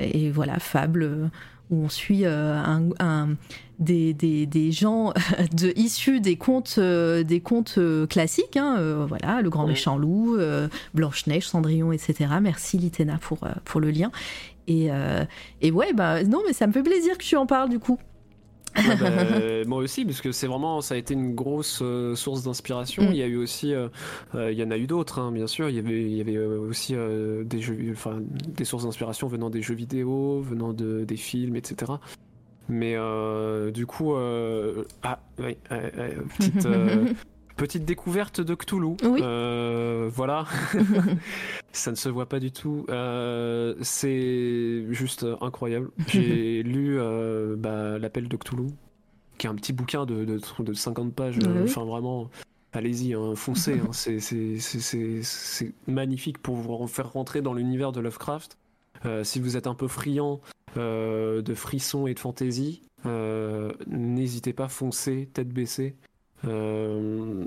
et 0.00 0.30
voilà 0.30 0.58
Fable 0.58 1.30
où 1.70 1.84
on 1.84 1.88
suit 1.88 2.24
euh, 2.24 2.54
un, 2.56 2.88
un- 2.98 3.28
des, 3.78 4.12
des, 4.12 4.44
des 4.44 4.72
gens 4.72 5.14
de, 5.56 5.72
issus 5.76 6.20
des 6.20 6.36
contes, 6.36 6.74
euh, 6.78 7.22
des 7.22 7.40
contes 7.40 7.76
euh, 7.78 8.06
classiques, 8.06 8.56
hein, 8.58 9.04
voilà, 9.08 9.40
le 9.40 9.48
grand 9.48 9.66
méchant 9.66 9.96
loup, 9.96 10.36
euh, 10.36 10.68
Blanche-Neige, 10.94 11.46
Cendrillon, 11.48 11.90
etc. 11.92 12.26
Merci 12.42 12.76
Litena 12.76 13.16
pour, 13.18 13.38
pour 13.64 13.80
le 13.80 13.90
lien. 13.90 14.10
Et, 14.68 14.88
et 15.62 15.70
ouais, 15.72 15.92
bah 15.94 16.22
non, 16.22 16.42
mais 16.46 16.52
ça 16.52 16.66
me 16.68 16.72
fait 16.72 16.82
plaisir 16.84 17.18
que 17.18 17.24
tu 17.24 17.34
en 17.36 17.46
parles 17.46 17.70
du 17.70 17.80
coup. 17.80 17.98
Ouais, 18.76 18.96
bah, 18.96 19.64
moi 19.66 19.78
aussi, 19.78 20.04
parce 20.04 20.20
que 20.20 20.32
c'est 20.32 20.46
vraiment, 20.46 20.80
ça 20.80 20.94
a 20.94 20.98
été 20.98 21.14
une 21.14 21.34
grosse 21.34 21.80
euh, 21.82 22.14
source 22.14 22.42
d'inspiration. 22.42 23.04
Mm. 23.04 23.12
Il 23.12 23.16
y 23.16 23.22
a 23.22 23.26
eu 23.26 23.36
aussi, 23.36 23.74
euh, 23.74 23.88
euh, 24.34 24.52
il 24.52 24.58
y 24.58 24.62
en 24.62 24.70
a 24.70 24.78
eu 24.78 24.86
d'autres, 24.86 25.18
hein, 25.18 25.32
bien 25.32 25.46
sûr. 25.46 25.68
Il 25.68 25.76
y 25.76 25.78
avait, 25.78 26.02
il 26.02 26.16
y 26.16 26.20
avait 26.20 26.38
aussi 26.38 26.94
des 26.94 27.60
jeux, 27.60 27.78
enfin, 27.92 28.20
des 28.20 28.64
sources 28.64 28.84
d'inspiration 28.84 29.28
venant 29.28 29.50
des 29.50 29.62
jeux 29.62 29.74
vidéo, 29.74 30.40
venant 30.40 30.72
de 30.72 31.04
des 31.04 31.16
films, 31.16 31.56
etc. 31.56 31.92
Mais 32.68 32.96
du 33.72 33.86
coup, 33.86 34.14
ah, 34.14 35.20
oui, 35.38 35.56
petite. 36.38 36.68
Petite 37.60 37.84
découverte 37.84 38.40
de 38.40 38.54
Cthulhu. 38.54 38.96
Oui. 39.04 39.20
Euh, 39.22 40.08
voilà. 40.10 40.46
Ça 41.72 41.90
ne 41.90 41.96
se 41.96 42.08
voit 42.08 42.26
pas 42.26 42.40
du 42.40 42.52
tout. 42.52 42.86
Euh, 42.88 43.74
c'est 43.82 44.86
juste 44.90 45.26
incroyable. 45.42 45.90
J'ai 46.08 46.62
lu 46.64 46.98
euh, 46.98 47.56
bah, 47.56 47.98
L'appel 47.98 48.28
de 48.28 48.36
Cthulhu, 48.38 48.68
qui 49.36 49.46
est 49.46 49.50
un 49.50 49.54
petit 49.56 49.74
bouquin 49.74 50.06
de, 50.06 50.24
de, 50.24 50.40
de 50.62 50.72
50 50.72 51.12
pages. 51.14 51.36
Oui. 51.36 51.64
Enfin, 51.64 51.84
vraiment, 51.84 52.30
allez-y, 52.72 53.12
hein, 53.12 53.34
foncez. 53.36 53.74
hein. 53.78 53.90
C'est- 53.92 55.74
magnifique 55.86 56.38
pour 56.38 56.56
vous 56.56 56.86
faire 56.86 57.12
rentrer 57.12 57.42
dans 57.42 57.52
l'univers 57.52 57.92
de 57.92 58.00
Lovecraft. 58.00 58.56
Si 59.22 59.38
vous 59.38 59.58
êtes 59.58 59.66
un 59.66 59.74
peu 59.74 59.86
friand 59.86 60.40
de 60.76 61.54
frissons 61.54 62.06
et 62.06 62.14
de 62.14 62.18
fantaisie, 62.18 62.80
n'hésitez 63.86 64.54
pas, 64.54 64.68
foncez, 64.68 65.28
tête 65.32 65.50
baissée. 65.50 65.94
Euh, 66.46 66.98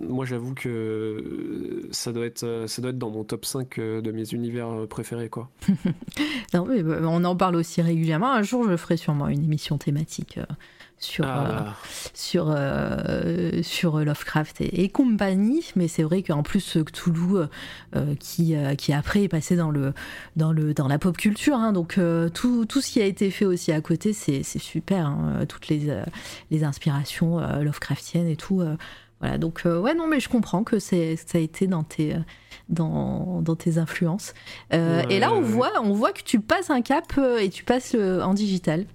moi 0.07 0.23
j'avoue 0.25 0.53
que 0.53 1.87
ça 1.91 2.11
doit 2.11 2.27
être 2.27 2.43
euh, 2.43 2.67
ça 2.67 2.81
doit 2.81 2.91
être 2.91 2.99
dans 2.99 3.09
mon 3.09 3.23
top 3.23 3.43
5 3.43 3.79
euh, 3.79 4.01
de 4.01 4.11
mes 4.11 4.33
univers 4.33 4.69
euh, 4.69 4.85
préférés 4.85 5.29
quoi. 5.29 5.49
Non, 6.53 6.65
mais, 6.65 6.83
bah, 6.83 6.99
on 7.01 7.23
en 7.23 7.35
parle 7.35 7.55
aussi 7.55 7.81
régulièrement. 7.81 8.31
Un 8.31 8.43
jour, 8.43 8.69
je 8.69 8.77
ferai 8.77 8.97
sûrement 8.97 9.27
une 9.27 9.43
émission 9.43 9.79
thématique 9.79 10.37
euh, 10.37 10.45
sur, 11.03 11.25
euh, 11.25 11.29
Ah, 11.45 11.75
sur, 12.13 12.47
euh, 12.49 13.61
sur 13.61 13.97
Lovecraft 13.99 14.61
et, 14.61 14.83
et 14.83 14.89
compagnie, 14.89 15.63
mais 15.75 15.87
c'est 15.87 16.03
vrai 16.03 16.23
qu'en 16.23 16.43
plus 16.43 16.77
Cthulhu 16.85 17.35
euh, 17.37 17.47
euh, 17.95 18.15
qui, 18.19 18.55
euh, 18.55 18.75
qui 18.75 18.93
après 18.93 19.23
est 19.23 19.27
passé 19.27 19.55
dans, 19.55 19.69
le, 19.71 19.93
dans, 20.35 20.51
le, 20.51 20.73
dans 20.73 20.87
la 20.87 20.97
pop 20.99 21.15
culture, 21.17 21.55
hein, 21.55 21.73
donc 21.73 21.97
euh, 21.97 22.29
tout, 22.29 22.65
tout 22.65 22.81
ce 22.81 22.91
qui 22.91 23.01
a 23.01 23.05
été 23.05 23.29
fait 23.31 23.45
aussi 23.45 23.71
à 23.71 23.81
côté, 23.81 24.13
c'est 24.13 24.43
super, 24.43 25.07
hein, 25.07 25.45
toutes 25.47 25.67
les, 25.67 25.89
euh, 25.89 26.03
les 26.51 26.63
inspirations 26.63 27.39
euh, 27.39 27.61
Lovecraftiennes 27.61 28.27
et 28.27 28.35
tout. 28.37 28.61
euh, 28.61 28.75
voilà, 29.19 29.37
donc 29.37 29.61
euh, 29.65 29.79
ouais, 29.79 29.93
non, 29.95 30.07
mais 30.07 30.19
je 30.19 30.27
comprends 30.27 30.63
que 30.63 30.79
c'est- 30.79 31.15
ça 31.15 31.37
a 31.37 31.41
été 31.41 31.65
dans 31.67 31.83
tes, 31.83 32.15
euh, 32.15 32.19
dans, 32.69 33.41
dans 33.41 33.55
tes 33.55 33.77
influences. 33.77 34.33
Euh, 34.73 35.01
Ouais, 35.01 35.15
et 35.15 35.19
là, 35.19 35.31
on 35.33 35.37
ouais. 35.37 35.47
voit, 35.47 35.71
on 35.81 35.93
voit 35.93 36.11
que 36.11 36.23
tu 36.23 36.39
passes 36.41 36.69
un 36.69 36.81
cap 36.81 37.05
euh, 37.17 37.37
et 37.39 37.49
tu 37.49 37.63
passes 37.63 37.93
euh, 37.95 38.21
en 38.21 38.33
digital. 38.33 38.85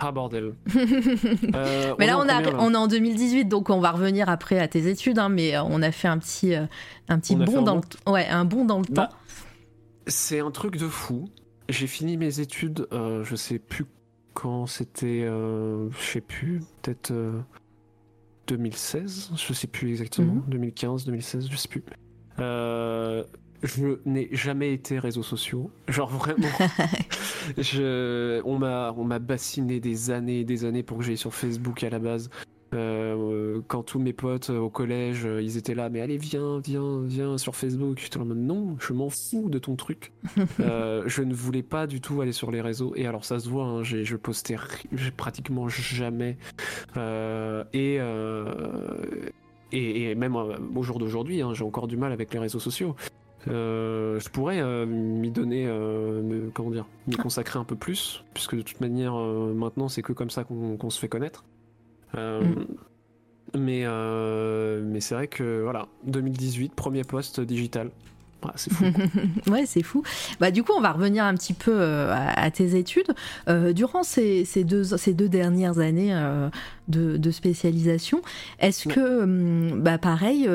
Ah 0.00 0.12
bordel. 0.12 0.54
Euh, 1.54 1.94
Mais 1.98 2.06
là, 2.06 2.18
on, 2.18 2.22
a, 2.28 2.36
combien, 2.36 2.50
là 2.52 2.56
on 2.60 2.72
est 2.74 2.76
en 2.76 2.86
2018, 2.88 3.44
donc 3.46 3.70
on 3.70 3.80
va 3.80 3.90
revenir 3.92 4.28
après 4.28 4.58
à 4.58 4.68
tes 4.68 4.88
études, 4.88 5.18
hein, 5.18 5.28
mais 5.28 5.56
euh, 5.56 5.62
on 5.64 5.82
a 5.82 5.90
fait 5.92 6.08
un 6.08 6.18
petit, 6.18 6.54
euh, 6.54 6.66
un 7.08 7.18
petit 7.18 7.36
bond 7.36 7.62
dans 7.62 7.76
le, 7.76 8.12
ouais, 8.12 8.26
un 8.28 8.44
bond 8.44 8.64
dans 8.64 8.78
le 8.78 8.84
Bah, 8.90 9.08
temps. 9.08 9.16
C'est 10.06 10.40
un 10.40 10.50
truc 10.50 10.76
de 10.76 10.88
fou. 10.88 11.28
J'ai 11.68 11.86
fini 11.86 12.16
mes 12.16 12.40
études, 12.40 12.86
euh, 12.92 13.24
je 13.24 13.36
sais 13.36 13.58
plus 13.58 13.84
quand 14.34 14.66
c'était, 14.66 15.22
euh, 15.24 15.90
je 15.90 16.04
sais 16.12 16.20
plus, 16.20 16.60
peut-être 16.82 17.10
euh, 17.10 17.40
2016, 18.46 19.32
je 19.36 19.52
sais 19.52 19.66
plus 19.66 19.90
exactement, 19.90 20.34
Mhm. 20.34 20.44
2015, 20.48 21.04
2016, 21.04 21.48
je 21.50 21.56
sais 21.56 21.68
plus. 21.68 21.82
Je 23.62 23.98
n'ai 24.04 24.28
jamais 24.32 24.72
été 24.72 24.98
réseaux 24.98 25.22
sociaux, 25.22 25.70
genre 25.88 26.10
vraiment. 26.10 26.48
je, 27.58 28.40
on 28.44 28.58
m'a, 28.58 28.94
on 28.96 29.04
m'a 29.04 29.18
bassiné 29.18 29.80
des 29.80 30.10
années 30.10 30.40
et 30.40 30.44
des 30.44 30.64
années 30.64 30.82
pour 30.82 30.98
que 30.98 31.04
j'aille 31.04 31.16
sur 31.16 31.34
Facebook 31.34 31.82
à 31.82 31.90
la 31.90 31.98
base. 31.98 32.30
Euh, 32.74 33.62
quand 33.66 33.82
tous 33.82 33.98
mes 33.98 34.12
potes 34.12 34.50
euh, 34.50 34.58
au 34.58 34.68
collège, 34.68 35.24
euh, 35.24 35.40
ils 35.40 35.56
étaient 35.56 35.74
là, 35.74 35.88
mais 35.88 36.02
allez, 36.02 36.18
viens, 36.18 36.60
viens, 36.60 37.02
viens 37.02 37.38
sur 37.38 37.56
Facebook. 37.56 37.98
J'étais 37.98 38.18
en 38.18 38.26
mode 38.26 38.38
non, 38.38 38.76
je 38.78 38.92
m'en 38.92 39.08
fous 39.08 39.48
de 39.48 39.58
ton 39.58 39.76
truc. 39.76 40.12
Euh, 40.60 41.04
je 41.06 41.22
ne 41.22 41.32
voulais 41.32 41.62
pas 41.62 41.86
du 41.86 42.00
tout 42.00 42.20
aller 42.20 42.32
sur 42.32 42.50
les 42.50 42.60
réseaux. 42.60 42.92
Et 42.96 43.06
alors, 43.06 43.24
ça 43.24 43.38
se 43.38 43.48
voit, 43.48 43.64
hein, 43.64 43.82
j'ai, 43.82 44.04
je 44.04 44.16
postais 44.16 44.56
pratiquement 45.16 45.68
jamais. 45.68 46.36
Euh, 46.96 47.64
et, 47.72 47.98
et, 49.72 50.10
et 50.10 50.14
même 50.14 50.36
au 50.36 50.82
jour 50.82 50.98
d'aujourd'hui, 50.98 51.40
hein, 51.40 51.54
j'ai 51.54 51.64
encore 51.64 51.86
du 51.86 51.96
mal 51.96 52.12
avec 52.12 52.32
les 52.32 52.38
réseaux 52.38 52.58
sociaux. 52.58 52.96
Euh, 53.46 54.18
je 54.18 54.28
pourrais 54.30 54.60
euh, 54.60 54.84
m'y 54.84 55.30
donner, 55.30 55.66
euh, 55.66 56.22
me- 56.22 56.50
comment 56.50 56.70
dire, 56.70 56.86
m'y 57.06 57.14
consacrer 57.16 57.58
un 57.58 57.64
peu 57.64 57.76
plus, 57.76 58.24
puisque 58.34 58.56
de 58.56 58.62
toute 58.62 58.80
manière, 58.80 59.14
maintenant, 59.14 59.88
c'est 59.88 60.02
que 60.02 60.12
comme 60.12 60.30
ça 60.30 60.44
qu'on 60.44 60.90
se 60.90 60.98
fait 60.98 61.08
connaître. 61.08 61.44
Mm. 62.14 62.64
Mais, 63.56 63.84
mais 64.82 65.00
c'est 65.00 65.14
vrai 65.14 65.28
que 65.28 65.62
voilà, 65.62 65.86
2018, 66.04 66.74
premier 66.74 67.04
poste 67.04 67.40
digital. 67.40 67.90
Ah, 68.42 68.52
c'est 68.56 68.72
fou. 68.72 68.84
ouais, 69.50 69.64
c'est 69.66 69.82
fou. 69.82 70.02
Bah, 70.40 70.50
du 70.50 70.62
coup, 70.62 70.72
on 70.76 70.80
va 70.80 70.92
revenir 70.92 71.24
un 71.24 71.34
petit 71.34 71.54
peu 71.54 71.72
euh, 71.74 72.12
à, 72.12 72.40
à 72.40 72.50
tes 72.50 72.76
études. 72.78 73.12
Euh, 73.48 73.72
durant 73.72 74.02
ces, 74.02 74.44
ces 74.44 74.64
deux, 74.64 74.84
ces 74.84 75.12
deux 75.12 75.28
dernières 75.28 75.78
années 75.80 76.14
euh, 76.14 76.48
de, 76.86 77.16
de 77.16 77.30
spécialisation, 77.30 78.22
est-ce 78.60 78.88
Ouais. 78.88 78.94
que, 78.94 79.22
hum, 79.24 79.80
bah, 79.82 79.98
pareil, 79.98 80.48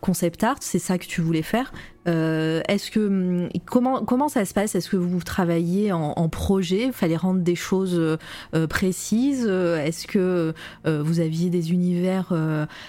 concept 0.00 0.44
art, 0.44 0.56
c'est 0.60 0.78
ça 0.78 0.98
que 0.98 1.06
tu 1.06 1.20
voulais 1.20 1.42
faire? 1.42 1.72
Euh, 2.06 2.60
Est-ce 2.68 2.90
que 2.90 3.00
hum, 3.00 3.48
comment 3.64 4.04
comment 4.04 4.28
ça 4.28 4.44
se 4.44 4.52
passe? 4.52 4.74
Est-ce 4.74 4.90
que 4.90 4.96
vous 4.96 5.22
travaillez 5.22 5.92
en, 5.92 6.28
projet? 6.28 6.86
Il 6.86 6.92
fallait 6.92 7.16
rendre 7.16 7.40
des 7.40 7.54
choses 7.54 7.98
euh, 8.54 8.66
précises. 8.66 9.46
Est-ce 9.46 10.06
que 10.06 10.54
euh, 10.86 11.02
vous 11.02 11.20
aviez 11.20 11.50
des 11.50 11.72
univers 11.72 12.32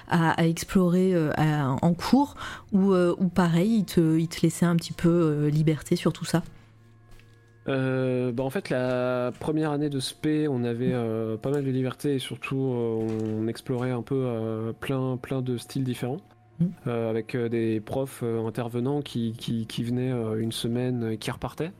à, 0.10 0.46
explorer 0.46 1.14
en 1.38 1.94
cours? 1.94 2.36
Ou, 2.74 2.94
pareil, 3.34 3.78
il 3.80 3.86
te, 3.86 4.18
il 4.18 4.28
te 4.28 4.42
laissait 4.42 4.66
un 4.66 4.76
petit 4.76 4.94
peu 4.94 5.48
liberté 5.48 5.96
sur 5.96 6.14
tout 6.14 6.26
ça? 6.26 6.44
Bah, 7.68 8.44
en 8.44 8.50
fait, 8.50 8.70
la 8.70 9.32
première 9.40 9.72
année 9.72 9.90
de 9.90 10.00
SP, 10.00 10.48
on 10.50 10.64
avait 10.64 10.94
pas 11.42 11.52
mal 11.52 11.64
de 11.64 11.72
liberté 11.72 12.16
et 12.16 12.20
surtout, 12.20 12.58
on 12.58 13.48
explorait 13.48 13.92
un 13.92 14.02
peu 14.02 14.74
plein, 14.80 15.18
plein 15.18 15.42
de 15.42 15.58
styles 15.58 15.84
différents. 15.84 16.20
Euh, 16.88 17.10
avec 17.10 17.36
euh, 17.36 17.50
des 17.50 17.82
profs 17.82 18.22
euh, 18.24 18.46
intervenants 18.46 19.02
qui, 19.02 19.34
qui, 19.34 19.68
qui 19.68 19.84
venaient 19.84 20.12
euh, 20.12 20.40
une 20.40 20.54
semaine 20.54 21.12
et 21.12 21.18
qui 21.18 21.30
repartaient. 21.32 21.72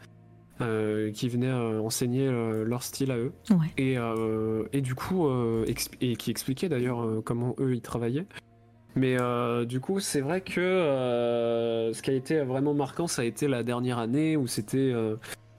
qui 0.60 1.30
venaient 1.30 1.52
enseigner 1.52 2.30
leur 2.66 2.82
style 2.84 3.12
à 3.12 3.18
eux. 3.18 3.34
Et, 3.78 3.98
et, 4.74 4.82
du 4.82 4.96
coup, 4.96 5.28
et 5.68 6.16
qui 6.16 6.32
expliquaient 6.32 6.70
d'ailleurs 6.70 7.22
comment 7.26 7.56
eux 7.60 7.74
ils 7.76 7.82
travaillaient. 7.82 8.26
Mais 8.96 9.18
du 9.66 9.82
coup, 9.82 10.00
c'est 10.00 10.22
vrai 10.22 10.40
que 10.40 11.92
ce 11.94 12.02
qui 12.02 12.10
a 12.10 12.14
été 12.14 12.40
vraiment 12.40 12.74
marquant, 12.74 13.08
ça 13.08 13.24
a 13.24 13.26
été 13.26 13.50
la 13.50 13.64
dernière 13.64 14.00
année 14.00 14.38
où 14.38 14.48
c'était 14.48 14.94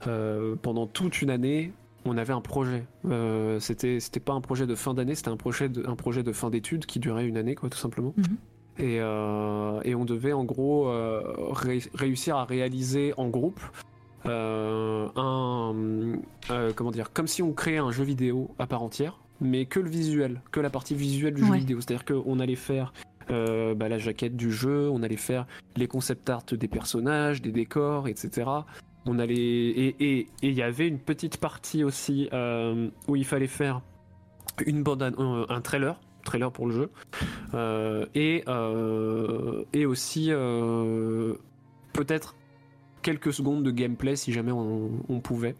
pendant 0.01 0.87
toute 0.87 1.21
une 1.21 1.29
année, 1.29 1.73
on 2.07 2.17
avait 2.17 2.33
un 2.33 2.41
projet. 2.41 2.85
Euh, 3.05 3.59
c'était 3.59 3.99
c'était 3.99 4.19
pas 4.19 4.33
un 4.33 4.41
projet 4.41 4.65
de 4.65 4.75
fin 4.75 4.93
d'année, 4.93 5.15
c'était 5.15 5.29
un 5.29 5.37
projet 5.37 5.69
de 5.69 5.85
un 5.87 5.95
projet 5.95 6.23
de 6.23 6.31
fin 6.31 6.49
d'études 6.49 6.85
qui 6.85 6.99
durait 6.99 7.27
une 7.27 7.37
année 7.37 7.55
quoi 7.55 7.69
tout 7.69 7.77
simplement. 7.77 8.13
Mhm. 8.17 8.37
Et, 8.79 8.99
euh, 8.99 9.81
et, 9.83 9.95
on 9.95 10.05
devait 10.05 10.33
en 10.33 10.43
gros 10.43 10.87
euh, 10.87 11.21
réussir 11.93 12.35
à 12.35 12.45
réaliser 12.45 13.13
en 13.17 13.27
groupe 13.27 13.59
un 14.25 15.09
comment 16.75 16.91
dire 16.91 17.13
comme 17.13 17.27
si 17.27 17.41
on 17.41 17.53
créait 17.53 17.77
un 17.77 17.91
jeu 17.91 18.03
vidéo 18.03 18.51
à 18.59 18.67
part 18.67 18.83
entière, 18.83 19.19
mais 19.39 19.65
que 19.65 19.79
le 19.79 19.89
visuel, 19.89 20.41
que 20.51 20.59
la 20.59 20.69
partie 20.69 20.95
visuelle 20.95 21.33
du 21.33 21.45
jeu 21.45 21.53
vidéo. 21.53 21.79
C'est-à-dire 21.79 22.03
qu'on 22.05 22.39
allait 22.39 22.55
faire 22.55 22.93
bah, 23.29 23.87
la 23.89 23.97
jaquette 23.97 24.35
du 24.35 24.51
jeu, 24.51 24.89
on 24.89 25.01
allait 25.01 25.15
faire 25.15 25.47
les 25.75 25.87
concept 25.87 26.29
art 26.29 26.43
des 26.51 26.67
personnages, 26.67 27.41
des 27.41 27.51
décors, 27.51 28.07
etc. 28.07 28.49
On 29.05 29.19
allait 29.19 29.35
et 29.35 30.27
il 30.41 30.53
y 30.53 30.61
avait 30.61 30.87
une 30.87 30.99
petite 30.99 31.37
partie 31.37 31.83
aussi 31.83 32.27
euh, 32.33 32.89
où 33.07 33.15
il 33.15 33.25
fallait 33.25 33.47
faire 33.47 33.81
une 34.65 34.83
bande, 34.83 35.03
un, 35.03 35.61
trailer, 35.61 35.99
trailer 36.27 36.51
pour 36.51 36.67
le 36.67 36.73
jeu, 36.73 36.89
euh, 37.53 38.05
et 38.13 38.43
euh, 38.47 39.63
et 39.73 39.85
aussi 39.85 40.29
peut-être 41.93 42.35
quelques 43.01 43.33
secondes 43.33 43.63
de 43.63 43.71
gameplay 43.71 44.15
si 44.15 44.33
jamais 44.33 44.51
on, 44.51 45.19
pouvait. 45.19 45.55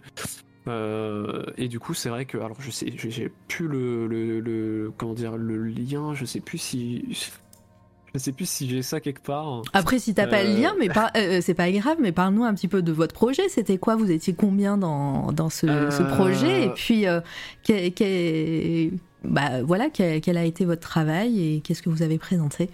et 0.68 1.68
du 1.68 1.80
coup, 1.80 1.94
c'est 1.94 2.10
vrai 2.10 2.26
que 2.26 2.38
alors 2.38 2.62
je 2.62 2.72
sais, 2.72 2.94
j'ai 2.96 3.32
plus 3.48 3.68
le, 3.68 4.08
le, 4.08 4.92
comment 4.98 5.14
dire 5.14 5.38
le 5.38 5.64
lien, 5.64 6.14
je 6.14 6.26
sais 6.26 6.42
plus 6.42 6.58
si 6.58 7.32
je 8.18 8.20
sais 8.20 8.32
plus 8.32 8.50
si 8.50 8.68
j'ai 8.68 8.82
ça 8.82 9.00
quelque 9.00 9.22
part. 9.22 9.62
Après, 9.74 10.00
si 10.00 10.14
t'as 10.14 10.28
pas 10.28 10.44
le 10.44 10.60
lien, 10.60 10.74
mais 10.80 10.90
euh, 10.90 11.02
euh, 11.16 11.40
c'est 11.42 11.54
pas 11.54 11.72
grave, 11.72 11.98
mais 12.00 12.12
parle-nous 12.12 12.44
un 12.44 12.54
petit 12.54 12.68
peu 12.68 12.82
de 12.82 12.92
votre 12.92 13.14
projet. 13.14 13.50
C'était 13.50 13.78
quoi? 13.78 13.96
Vous 13.96 14.10
étiez 14.10 14.34
combien 14.34 14.78
dans, 14.78 15.32
dans 15.32 15.50
ce, 15.50 15.68
euh, 15.68 16.16
projet? 16.16 16.66
Et 16.66 16.70
puis, 16.70 17.06
bah, 19.24 19.62
voilà, 19.64 19.90
quel, 19.90 20.38
a 20.38 20.44
été 20.44 20.66
votre 20.66 20.82
travail 20.82 21.42
et 21.42 21.62
qu'est-ce 21.62 21.82
que 21.82 21.90
vous 21.90 22.02
avez 22.02 22.18
présenté? 22.18 22.70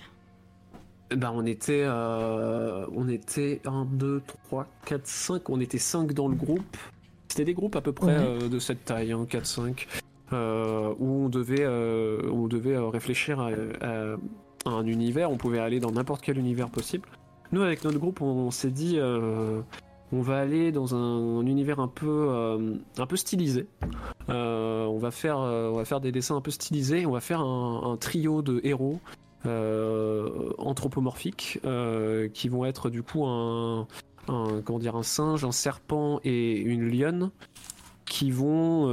Bah, 1.15 1.31
on 1.33 1.45
était, 1.45 1.85
on 1.87 3.07
était 3.07 3.61
1, 3.65 3.85
2, 3.91 4.21
3, 4.45 4.67
4, 4.85 5.01
5, 5.07 5.49
on 5.49 5.59
était 5.59 5.77
5 5.77 6.13
dans 6.13 6.27
le 6.27 6.35
groupe. 6.35 6.77
C'était 7.27 7.45
des 7.45 7.53
groupes 7.53 7.75
à 7.75 7.81
peu 7.81 7.93
près 7.93 8.49
de 8.49 8.59
cette 8.59 8.85
taille, 8.85 9.11
hein, 9.11 9.25
4, 9.29 9.45
5, 9.45 9.87
où 10.31 10.35
on 10.35 11.29
devait, 11.29 11.67
on 11.67 12.47
devait 12.47 12.77
réfléchir 12.77 13.39
à 13.39 13.51
un 14.65 14.85
univers, 14.85 15.31
on 15.31 15.37
pouvait 15.37 15.59
aller 15.59 15.79
dans 15.79 15.91
n'importe 15.91 16.21
quel 16.21 16.37
univers 16.37 16.69
possible. 16.69 17.07
Nous, 17.51 17.61
avec 17.61 17.83
notre 17.83 17.99
groupe, 17.99 18.21
on, 18.21 18.49
s'est 18.51 18.71
dit, 18.71 18.95
euh, 18.97 19.61
on 20.13 20.21
va 20.21 20.39
aller 20.39 20.71
dans 20.71 20.95
un, 20.95 21.45
univers 21.45 21.79
un 21.79 21.87
peu, 21.87 22.27
euh, 22.29 22.75
un 22.97 23.05
peu 23.05 23.15
stylisé. 23.15 23.67
Euh, 24.29 24.85
on 24.85 24.97
va 24.97 25.11
faire, 25.11 25.37
on 25.37 25.75
va 25.75 25.85
faire 25.85 26.01
des 26.01 26.11
dessins 26.11 26.35
un 26.35 26.41
peu 26.41 26.51
stylisés. 26.51 27.05
On 27.05 27.11
va 27.11 27.19
faire 27.19 27.41
un, 27.41 27.97
trio 27.99 28.41
de 28.41 28.61
héros 28.63 28.99
anthropomorphiques 30.57 31.59
qui 32.33 32.49
vont 32.49 32.65
être 32.65 32.89
du 32.89 33.03
coup 33.03 33.25
un, 33.25 33.87
comment 34.27 34.79
dire, 34.79 34.95
un 34.95 35.03
singe, 35.03 35.43
un 35.43 35.51
serpent 35.51 36.21
et 36.23 36.57
une 36.59 36.89
lionne 36.89 37.31
qui 38.05 38.31
vont, 38.31 38.87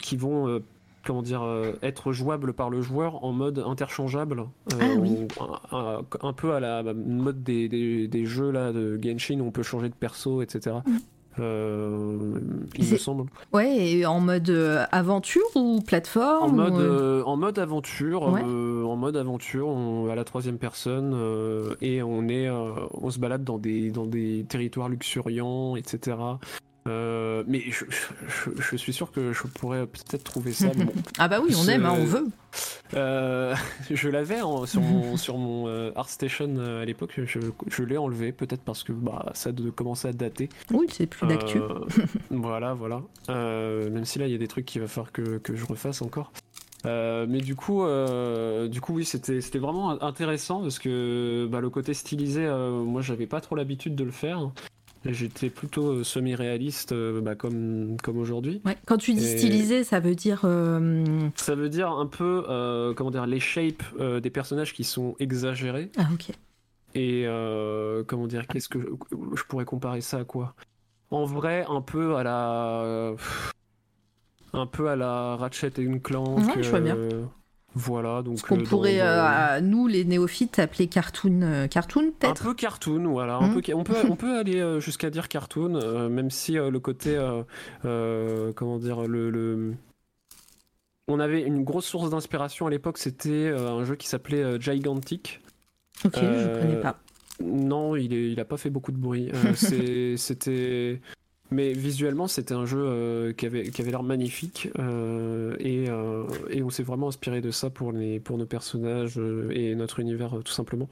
qui 0.00 0.16
vont 0.16 0.62
comment 1.06 1.22
dire, 1.22 1.42
euh, 1.42 1.72
être 1.82 2.12
jouable 2.12 2.52
par 2.52 2.68
le 2.68 2.82
joueur 2.82 3.24
en 3.24 3.32
mode 3.32 3.62
interchangeable. 3.66 4.44
Euh, 4.74 5.26
ah 5.70 6.00
un, 6.20 6.32
peu 6.32 6.52
à 6.52 6.60
la 6.60 6.82
mode 6.82 7.42
des, 7.42 8.26
jeux 8.26 8.50
là, 8.50 8.72
de 8.72 8.98
Genshin 9.02 9.40
où 9.40 9.46
on 9.46 9.50
peut 9.50 9.62
changer 9.62 9.88
de 9.88 9.94
perso, 9.94 10.42
etc. 10.42 10.76
Mm. 10.84 10.96
Euh, 11.38 12.40
il 12.76 12.90
me 12.90 12.96
semble. 12.96 13.30
Ouais, 13.52 13.90
et 13.90 14.06
en 14.06 14.20
mode 14.20 14.50
aventure 14.90 15.44
ou 15.54 15.80
plateforme 15.80 16.58
En 16.58 16.70
mode, 16.70 17.22
en 17.26 17.36
mode 17.36 17.58
aventure, 17.58 18.22
en 18.22 18.96
mode 18.96 19.16
aventure, 19.16 19.68
à 20.10 20.14
la 20.14 20.24
troisième 20.24 20.58
personne, 20.58 21.14
et 21.82 22.02
on 22.02 22.28
est, 22.28 22.48
on 22.50 23.10
se 23.10 23.18
balade 23.18 23.44
dans 23.44 23.58
des 23.58 23.90
dans 23.90 24.06
des 24.06 24.46
territoires 24.48 24.88
luxuriants, 24.88 25.76
etc. 25.76 26.16
Euh, 26.86 27.42
mais 27.46 27.62
je, 27.70 28.76
suis 28.76 28.92
sûr 28.92 29.10
que 29.10 29.32
je 29.32 29.42
pourrais 29.42 29.86
peut-être 29.86 30.24
trouver 30.24 30.52
ça. 30.52 30.68
ah 31.18 31.28
bah 31.28 31.40
oui, 31.42 31.54
on 31.56 31.66
aime, 31.68 31.84
hein, 31.84 31.94
on 31.98 32.04
veut. 32.04 32.26
Euh, 32.94 33.54
je 33.90 34.08
l'avais 34.08 34.38
sur 34.66 34.80
mon, 34.80 35.16
sur 35.16 35.38
mon 35.38 35.66
euh, 35.66 35.90
ArtStation 35.96 36.58
à 36.58 36.84
l'époque, 36.84 37.20
je, 37.24 37.82
l'ai 37.82 37.96
enlevé, 37.96 38.32
peut-être 38.32 38.62
parce 38.62 38.84
que 38.84 38.92
bah, 38.92 39.32
ça 39.34 39.52
de 39.52 39.70
commencer 39.70 40.08
à 40.08 40.12
dater. 40.12 40.48
Oui, 40.72 40.86
c'est 40.90 41.06
plus 41.06 41.26
d'actu. 41.26 41.60
voilà, 42.30 42.74
voilà. 42.74 43.02
même 43.28 44.04
si 44.04 44.18
là, 44.18 44.26
il 44.26 44.32
y 44.32 44.36
a 44.36 44.38
des 44.38 44.48
trucs 44.48 44.66
qu'il 44.66 44.80
va 44.80 44.88
falloir 44.88 45.12
que, 45.12 45.38
que 45.38 45.56
je 45.56 45.64
refasse 45.64 46.02
encore. 46.02 46.32
mais 46.84 47.40
du 47.40 47.56
coup, 47.56 47.84
du 48.68 48.80
coup, 48.80 48.94
oui, 48.94 49.04
c'était 49.04 49.40
c'était 49.40 49.58
vraiment 49.58 50.00
intéressant 50.02 50.60
parce 50.60 50.78
que 50.78 51.48
bah, 51.50 51.60
le 51.60 51.70
côté 51.70 51.94
stylisé, 51.94 52.46
moi, 52.84 53.02
j'avais 53.02 53.26
pas 53.26 53.40
trop 53.40 53.56
l'habitude 53.56 53.96
de 53.96 54.04
le 54.04 54.12
faire. 54.12 54.50
J'étais 55.12 55.50
plutôt 55.50 55.88
euh, 55.88 56.04
semi-réaliste, 56.04 56.92
euh, 56.92 57.20
bah, 57.20 57.34
comme, 57.34 57.96
comme 58.02 58.18
aujourd'hui. 58.18 58.62
Quand 58.86 58.96
tu 58.96 59.14
dis 59.14 59.26
stylisé, 59.26 59.84
ça 59.84 60.00
veut 60.00 60.14
dire. 60.14 60.42
Euh, 60.44 61.04
ça 61.34 61.54
veut 61.54 61.68
dire 61.68 61.90
un 61.90 62.06
peu, 62.06 62.44
comment 62.96 63.10
dire, 63.10 63.26
les 63.26 63.40
shapes 63.40 63.84
des 64.22 64.30
personnages 64.30 64.72
qui 64.72 64.84
sont 64.84 65.16
exagérés. 65.18 65.90
Ah, 65.96 66.08
ok. 66.12 66.30
Et 66.94 67.26
comment 68.06 68.26
dire, 68.26 68.46
qu'est-ce 68.46 68.68
que 68.68 68.78
je, 68.78 69.42
pourrais 69.44 69.64
comparer 69.64 70.00
ça 70.00 70.18
à 70.18 70.24
quoi? 70.24 70.54
En 71.10 71.24
vrai, 71.24 71.64
un 71.68 71.82
peu 71.82 72.16
à 72.16 72.22
la. 72.22 73.14
un 74.52 74.66
peu 74.66 74.88
à 74.88 74.96
la 74.96 75.36
Ratchet 75.36 75.72
et 75.78 76.00
Clank. 76.00 76.38
Ouais, 76.38 76.62
je 76.62 76.70
vois 76.70 76.80
bien. 76.80 76.96
Voilà, 77.78 78.22
donc. 78.22 78.38
Ce 78.38 78.42
qu'on 78.42 78.58
euh, 78.58 78.64
pourrait, 78.64 79.00
euh, 79.02 79.60
nous, 79.60 79.86
les 79.86 80.06
néophytes, 80.06 80.58
appeler 80.58 80.86
cartoon, 80.86 81.42
euh, 81.42 81.66
cartoon 81.66 82.10
peut-être 82.18 82.40
Un 82.40 82.44
peu 82.46 82.54
cartoon, 82.54 83.06
voilà. 83.06 83.36
Un 83.36 83.48
hmm. 83.48 83.60
peu, 83.60 83.74
on, 83.74 83.84
peut, 83.84 83.96
on 84.08 84.16
peut 84.16 84.38
aller 84.38 84.80
jusqu'à 84.80 85.10
dire 85.10 85.28
cartoon, 85.28 86.08
même 86.08 86.30
si 86.30 86.54
le 86.54 86.78
côté. 86.78 87.20
comment 87.82 88.78
dire 88.78 89.02
le, 89.02 89.74
On 91.06 91.20
avait 91.20 91.42
une 91.42 91.64
grosse 91.64 91.84
source 91.84 92.08
d'inspiration 92.08 92.66
à 92.66 92.70
l'époque, 92.70 92.96
c'était 92.96 93.50
un 93.54 93.84
jeu 93.84 93.94
qui 93.94 94.08
s'appelait 94.08 94.58
Gigantic. 94.58 95.42
Ok, 96.06 96.14
je 96.16 96.60
connais 96.60 96.80
pas. 96.80 96.98
Non, 97.44 97.94
il, 97.94 98.14
est, 98.14 98.32
il 98.32 98.40
a 98.40 98.46
pas 98.46 98.56
fait 98.56 98.70
beaucoup 98.70 98.92
de 98.92 98.96
bruit. 98.96 99.30
c'était. 99.54 101.02
Mais 101.50 101.72
visuellement, 101.72 102.26
c'était 102.26 102.54
un 102.54 102.66
jeu 102.66 102.84
euh, 102.84 103.32
qui 103.32 103.46
avait, 103.46 103.70
qui 103.70 103.82
l'air 103.82 104.02
magnifique 104.02 104.68
euh, 104.78 105.54
et, 105.60 105.88
euh, 105.88 106.24
et, 106.50 106.62
on 106.62 106.70
s'est 106.70 106.82
vraiment 106.82 107.08
inspiré 107.08 107.40
de 107.40 107.52
ça 107.52 107.70
pour, 107.70 107.92
nos 107.92 108.46
personnages 108.46 109.20
et 109.50 109.74
notre 109.76 110.00
univers 110.00 110.30
tout 110.44 110.52
simplement. 110.52 110.88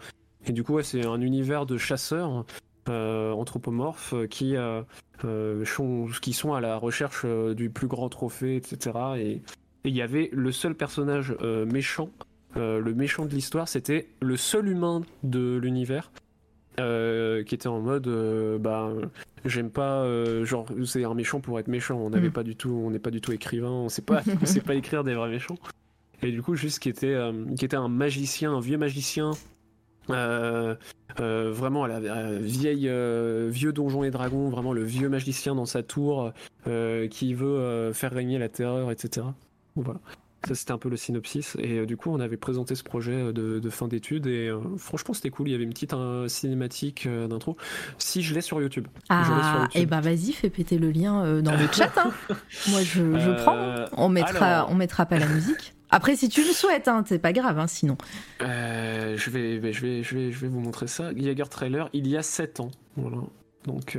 Et 0.46 0.52
du 0.52 0.62
coup, 0.62 0.80
c'est 0.82 1.04
un 1.04 1.20
univers 1.20 1.66
de 1.66 1.76
chasseurs 1.76 2.44
anthropomorphes 2.86 4.14
qui, 4.28 4.56
sont, 5.64 6.08
qui 6.20 6.32
sont 6.32 6.52
à 6.52 6.60
la 6.60 6.76
recherche 6.76 7.24
du 7.56 7.70
plus 7.70 7.86
grand 7.86 8.08
trophée, 8.08 8.56
etc. 8.56 8.98
Et 9.16 9.42
il 9.84 9.96
y 9.96 10.02
avait 10.02 10.28
le 10.32 10.52
seul 10.52 10.74
personnage 10.74 11.34
méchant, 11.66 12.10
le 12.56 12.92
méchant 12.92 13.24
de 13.24 13.34
l'histoire, 13.34 13.68
c'était 13.68 14.08
le 14.20 14.36
seul 14.36 14.68
humain 14.68 15.00
de 15.22 15.56
l'univers. 15.56 16.10
Qui 16.76 17.54
était 17.54 17.68
en 17.68 17.80
mode 17.80 18.08
bah 18.60 18.92
J'aime 19.44 19.70
pas, 19.70 20.02
euh, 20.02 20.44
genre, 20.46 20.66
c'est 20.86 21.04
un 21.04 21.12
méchant 21.12 21.40
pour 21.40 21.58
être 21.58 21.68
méchant. 21.68 21.98
On 21.98 22.10
n'avait 22.10 22.28
mm. 22.28 22.32
pas 22.32 22.42
du 22.42 22.56
tout, 22.56 22.82
on 22.84 22.90
n'est 22.90 22.98
pas 22.98 23.10
du 23.10 23.20
tout 23.20 23.32
écrivain. 23.32 23.70
On 23.70 23.88
sait 23.88 24.02
pas, 24.02 24.22
on 24.42 24.46
sait 24.46 24.60
pas 24.60 24.74
écrire 24.74 25.04
des 25.04 25.14
vrais 25.14 25.28
méchants. 25.28 25.58
Et 26.22 26.30
du 26.30 26.42
coup, 26.42 26.54
juste 26.54 26.78
qui 26.78 26.88
était, 26.88 27.12
euh, 27.12 27.44
qui 27.56 27.64
était 27.64 27.76
un 27.76 27.88
magicien, 27.88 28.54
un 28.54 28.60
vieux 28.60 28.78
magicien, 28.78 29.32
euh, 30.08 30.74
vraiment 31.18 31.86
la, 31.86 32.38
vieille, 32.38 32.90
vieux 33.50 33.72
donjon 33.72 34.02
et 34.04 34.10
dragon, 34.10 34.48
vraiment 34.48 34.72
le 34.72 34.82
vieux 34.82 35.10
magicien 35.10 35.54
dans 35.54 35.66
sa 35.66 35.82
tour, 35.82 36.32
qui 37.10 37.34
veut 37.34 37.92
faire 37.92 38.12
régner 38.12 38.38
la 38.38 38.48
terreur, 38.48 38.90
etc. 38.90 39.26
Voilà. 39.76 40.00
Ça, 40.46 40.54
c'était 40.54 40.72
un 40.72 40.78
peu 40.78 40.88
le 40.88 40.96
synopsis. 40.96 41.56
Et 41.58 41.78
euh, 41.78 41.86
du 41.86 41.96
coup, 41.96 42.10
on 42.10 42.20
avait 42.20 42.36
présenté 42.36 42.74
ce 42.74 42.82
projet 42.82 43.12
euh, 43.12 43.32
de, 43.32 43.70
fin 43.70 43.88
d'études. 43.88 44.26
Et 44.26 44.48
euh, 44.48 44.60
franchement, 44.76 45.14
c'était 45.14 45.30
cool. 45.30 45.48
Il 45.48 45.52
y 45.52 45.54
avait 45.54 45.64
une 45.64 45.72
petite 45.72 45.94
cinématique 46.28 47.08
d'intro. 47.08 47.56
Si 47.98 48.22
je 48.22 48.34
l'ai 48.34 48.40
sur 48.40 48.60
YouTube. 48.60 48.88
Ah, 49.08 49.68
et 49.74 49.82
eh 49.82 49.86
ben 49.86 50.00
vas-y, 50.00 50.32
fais 50.32 50.50
péter 50.50 50.78
le 50.78 50.90
lien 50.90 51.40
dans 51.40 51.56
le 51.56 51.66
chat. 51.72 51.92
Hein. 51.96 52.12
Moi, 52.68 52.82
je, 52.82 53.42
prends. 53.42 53.86
On 53.96 54.08
mettra, 54.08 54.66
on 54.70 54.74
mettra 54.74 55.06
pas 55.06 55.18
la 55.18 55.26
musique. 55.26 55.74
Après, 55.90 56.16
si 56.16 56.28
tu 56.28 56.42
le 56.42 56.52
souhaites, 56.52 56.88
hein, 56.88 57.04
c'est 57.06 57.20
pas 57.20 57.32
grave, 57.32 57.58
hein, 57.58 57.66
sinon. 57.66 57.96
je, 58.40 59.30
vais, 59.30 59.72
je, 59.72 59.80
vais, 59.80 60.02
je, 60.02 60.16
vais, 60.16 60.32
je 60.32 60.38
vais 60.38 60.48
vous 60.48 60.60
montrer 60.60 60.86
ça. 60.86 61.14
Jaeger 61.14 61.48
Trailer, 61.48 61.88
il 61.92 62.08
y 62.08 62.16
a 62.16 62.22
7 62.22 62.60
ans. 62.60 62.70
Voilà. 62.96 63.18
Donc, 63.64 63.98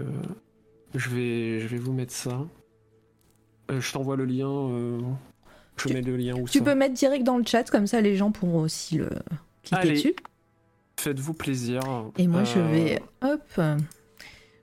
je 0.93 1.09
vais, 1.09 1.59
je 1.59 1.67
vais 1.67 1.77
vous 1.77 1.93
mettre 1.93 2.13
ça. 2.13 2.41
Euh, 3.71 3.81
je 3.81 3.91
t'envoie 3.91 4.15
le 4.15 4.25
lien. 4.25 4.45
Euh, 5.77 5.89
Je 5.89 5.93
mets 5.93 6.01
le 6.01 6.15
lien 6.17 6.35
où 6.35 6.47
Tu 6.47 6.59
ça 6.59 6.63
peux 6.65 6.75
mettre 6.75 6.93
direct 6.93 7.23
dans 7.23 7.37
le 7.37 7.45
chat, 7.45 7.69
comme 7.69 7.87
ça 7.87 8.01
les 8.01 8.15
gens 8.15 8.31
pourront 8.31 8.61
aussi 8.61 8.97
le 8.97 9.09
cliquer 9.63 9.75
Allez. 9.81 9.93
dessus. 9.93 10.15
Faites-vous 10.97 11.33
plaisir. 11.33 11.81
Et 12.17 12.27
moi, 12.27 12.43
je 12.45 12.59
Euh, 12.59 12.67
vais, 12.71 13.01
hop, 13.21 13.61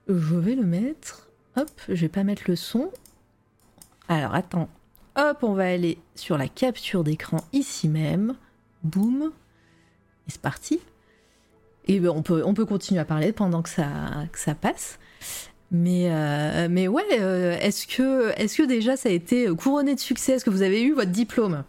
je 0.08 0.34
vais 0.36 0.54
le 0.54 0.64
mettre. 0.64 1.28
Hop, 1.56 1.70
je 1.88 1.94
vais 1.94 2.08
pas 2.08 2.24
mettre 2.24 2.44
le 2.48 2.56
son. 2.56 2.90
Alors, 4.08 4.34
attends. 4.34 4.68
Hop, 5.16 5.38
on 5.42 5.52
va 5.52 5.64
aller 5.64 5.98
sur 6.14 6.38
la 6.38 6.48
capture 6.48 7.04
d'écran 7.04 7.36
ici 7.52 7.88
même. 7.88 8.34
Boum. 8.82 9.30
Et 10.26 10.30
c'est 10.30 10.40
parti. 10.40 10.80
Et 11.86 12.00
ben, 12.00 12.08
on 12.10 12.22
peut, 12.22 12.42
on 12.46 12.54
peut 12.54 12.64
continuer 12.64 13.00
à 13.00 13.04
parler 13.04 13.32
pendant 13.32 13.60
que 13.60 13.68
ça, 13.68 13.86
que 14.32 14.38
ça 14.38 14.54
passe. 14.54 14.98
Mais, 15.74 16.08
euh, 16.10 16.68
mais 16.70 16.86
ouais, 16.86 17.02
euh, 17.18 17.56
est-ce 17.58 17.86
que, 17.86 18.30
est 18.38 18.54
que 18.54 18.62
déjà 18.64 18.96
ça 18.96 19.08
a 19.08 19.12
été 19.12 19.46
couronné 19.56 19.94
de 19.94 20.00
succès? 20.00 20.32
Est-ce 20.34 20.44
que 20.44 20.50
vous 20.50 20.62
avez 20.62 20.82
eu 20.82 20.92
votre 20.92 21.10
diplôme? 21.10 21.64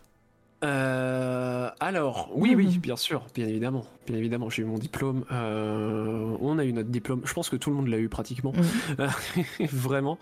Euh, 0.66 1.70
alors, 1.80 2.30
oui, 2.36 2.54
oui, 2.56 2.66
Mhm. 2.68 2.78
bien 2.80 2.96
sûr, 2.98 3.26
bien 3.34 3.48
évidemment. 3.48 3.86
Bien 4.08 4.18
évidemment, 4.18 4.50
j'ai 4.50 4.62
eu 4.62 4.66
mon 4.66 4.78
diplôme. 4.78 5.24
On 5.32 6.60
a 6.60 6.66
eu 6.66 6.74
notre 6.74 6.90
diplôme. 6.90 7.22
Je 7.26 7.34
pense 7.34 7.50
que 7.50 7.56
tout 7.56 7.70
le 7.70 7.76
monde 7.78 7.88
l'a 7.88 7.98
eu 7.98 8.10
pratiquement. 8.10 8.54
Vraiment. 9.72 10.18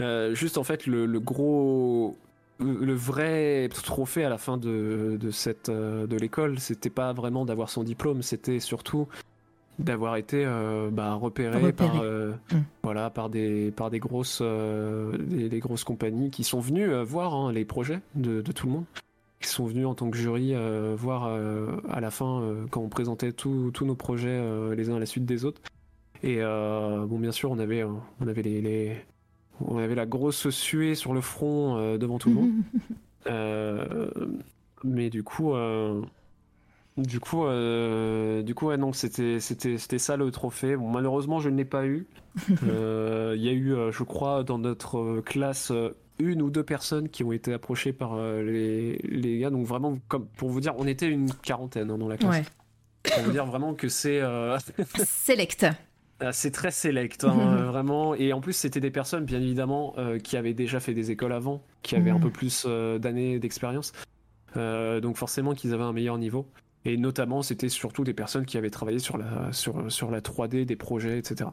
Euh, 0.00 0.34
juste 0.34 0.58
en 0.58 0.64
fait, 0.64 0.86
le, 0.86 1.06
le 1.06 1.20
gros. 1.20 2.16
Le 2.60 2.94
vrai 2.94 3.68
trophée 3.82 4.24
à 4.24 4.28
la 4.28 4.38
fin 4.38 4.56
de, 4.56 5.16
de, 5.20 5.30
cette, 5.32 5.68
de 5.68 6.16
l'école, 6.16 6.60
c'était 6.60 6.90
pas 6.90 7.12
vraiment 7.12 7.44
d'avoir 7.44 7.70
son 7.70 7.82
diplôme, 7.82 8.22
c'était 8.22 8.60
surtout 8.60 9.08
d'avoir 9.82 10.16
été 10.16 10.44
euh, 10.46 10.90
bah, 10.90 11.14
repéré, 11.14 11.58
Repéré. 11.60 11.72
par, 11.90 12.00
euh, 12.02 12.32
Mm. 12.52 12.56
voilà, 12.82 13.10
par, 13.10 13.28
des, 13.30 13.70
par 13.70 13.90
des, 13.90 13.98
grosses, 13.98 14.40
euh, 14.42 15.16
des, 15.18 15.48
des 15.48 15.58
grosses 15.60 15.84
compagnies 15.84 16.30
qui 16.30 16.44
sont 16.44 16.60
venues 16.60 16.92
voir 17.02 17.34
hein, 17.34 17.52
les 17.52 17.64
projets 17.64 18.00
de, 18.14 18.40
de 18.42 18.52
tout 18.52 18.66
le 18.66 18.72
monde 18.72 18.84
qui 19.40 19.48
sont 19.48 19.66
venus 19.66 19.86
en 19.86 19.94
tant 19.94 20.08
que 20.08 20.16
jury 20.16 20.54
voir 20.96 21.24
à 21.90 22.00
la 22.00 22.10
fin 22.12 22.44
quand 22.70 22.80
on 22.80 22.88
présentait 22.88 23.32
tous 23.32 23.72
tous 23.72 23.84
nos 23.84 23.96
projets 23.96 24.40
les 24.76 24.88
uns 24.88 24.94
à 24.94 24.98
la 25.00 25.06
suite 25.06 25.24
des 25.24 25.44
autres. 25.44 25.60
Et 26.22 26.36
bon, 26.40 27.18
bien 27.18 27.32
sûr, 27.32 27.50
on 27.50 27.58
avait, 27.58 27.82
on 27.82 28.00
avait 28.28 28.42
les, 28.42 28.60
les- 28.60 28.96
on 29.60 29.78
avait 29.78 29.96
la 29.96 30.06
grosse 30.06 30.48
suée 30.50 30.94
sur 30.94 31.12
le 31.12 31.20
front 31.20 31.96
devant 31.98 32.18
tout 32.20 32.28
le 32.28 32.34
monde. 32.36 32.52
Mais 34.84 35.10
du 35.10 35.22
coup, 35.24 35.54
du 36.96 37.20
coup, 37.20 37.44
euh, 37.46 38.42
du 38.42 38.54
coup, 38.54 38.66
ouais, 38.68 38.76
non, 38.76 38.92
c'était, 38.92 39.40
c'était, 39.40 39.78
c'était 39.78 39.98
ça 39.98 40.16
le 40.16 40.30
trophée. 40.30 40.76
Bon, 40.76 40.88
malheureusement, 40.90 41.38
je 41.40 41.48
ne 41.48 41.56
l'ai 41.56 41.64
pas 41.64 41.86
eu. 41.86 42.06
Euh, 42.66 43.34
Il 43.36 43.42
y 43.42 43.48
a 43.48 43.52
eu, 43.52 43.74
euh, 43.74 43.90
je 43.92 44.02
crois, 44.04 44.42
dans 44.44 44.58
notre 44.58 45.20
classe, 45.20 45.72
une 46.18 46.42
ou 46.42 46.50
deux 46.50 46.62
personnes 46.62 47.08
qui 47.08 47.24
ont 47.24 47.32
été 47.32 47.52
approchées 47.52 47.92
par 47.92 48.16
les, 48.16 48.98
les 49.04 49.38
gars. 49.38 49.50
Donc 49.50 49.66
vraiment, 49.66 49.96
comme 50.08 50.26
pour 50.36 50.50
vous 50.50 50.60
dire, 50.60 50.74
on 50.78 50.86
était 50.86 51.08
une 51.08 51.32
quarantaine 51.32 51.90
hein, 51.90 51.98
dans 51.98 52.08
la 52.08 52.16
classe. 52.16 52.38
Ouais. 52.38 52.44
Pour 53.14 53.22
vous 53.24 53.32
dire 53.32 53.44
vraiment 53.46 53.74
que 53.74 53.88
c'est, 53.88 54.20
euh, 54.20 54.56
Select. 55.04 55.66
ah, 56.20 56.32
c'est 56.32 56.52
très 56.52 56.70
select, 56.70 57.24
hein, 57.24 57.36
euh, 57.38 57.66
vraiment. 57.66 58.14
Et 58.14 58.32
en 58.32 58.40
plus, 58.40 58.52
c'était 58.52 58.80
des 58.80 58.90
personnes, 58.92 59.24
bien 59.24 59.40
évidemment, 59.40 59.94
qui 60.22 60.36
avaient 60.36 60.54
déjà 60.54 60.78
fait 60.78 60.94
des 60.94 61.10
écoles 61.10 61.32
avant, 61.32 61.62
qui 61.82 61.96
avaient 61.96 62.10
un 62.10 62.14
Mhm. 62.16 62.20
peu 62.22 62.30
plus 62.30 62.66
d'années 63.00 63.38
d'expérience. 63.38 63.92
Donc 64.54 65.16
forcément 65.16 65.54
qu'ils 65.54 65.72
avaient 65.74 65.82
un 65.82 65.92
meilleur 65.92 66.18
niveau. 66.18 66.46
Et 66.84 66.96
notamment, 66.96 67.42
c'était 67.42 67.68
surtout 67.68 68.04
des 68.04 68.14
personnes 68.14 68.44
qui 68.44 68.58
avaient 68.58 68.70
travaillé 68.70 68.98
sur 68.98 69.16
la, 69.18 69.52
sur, 69.52 69.90
sur 69.90 70.10
la 70.10 70.20
3D, 70.20 70.64
des 70.64 70.76
projets, 70.76 71.18
etc. 71.18 71.50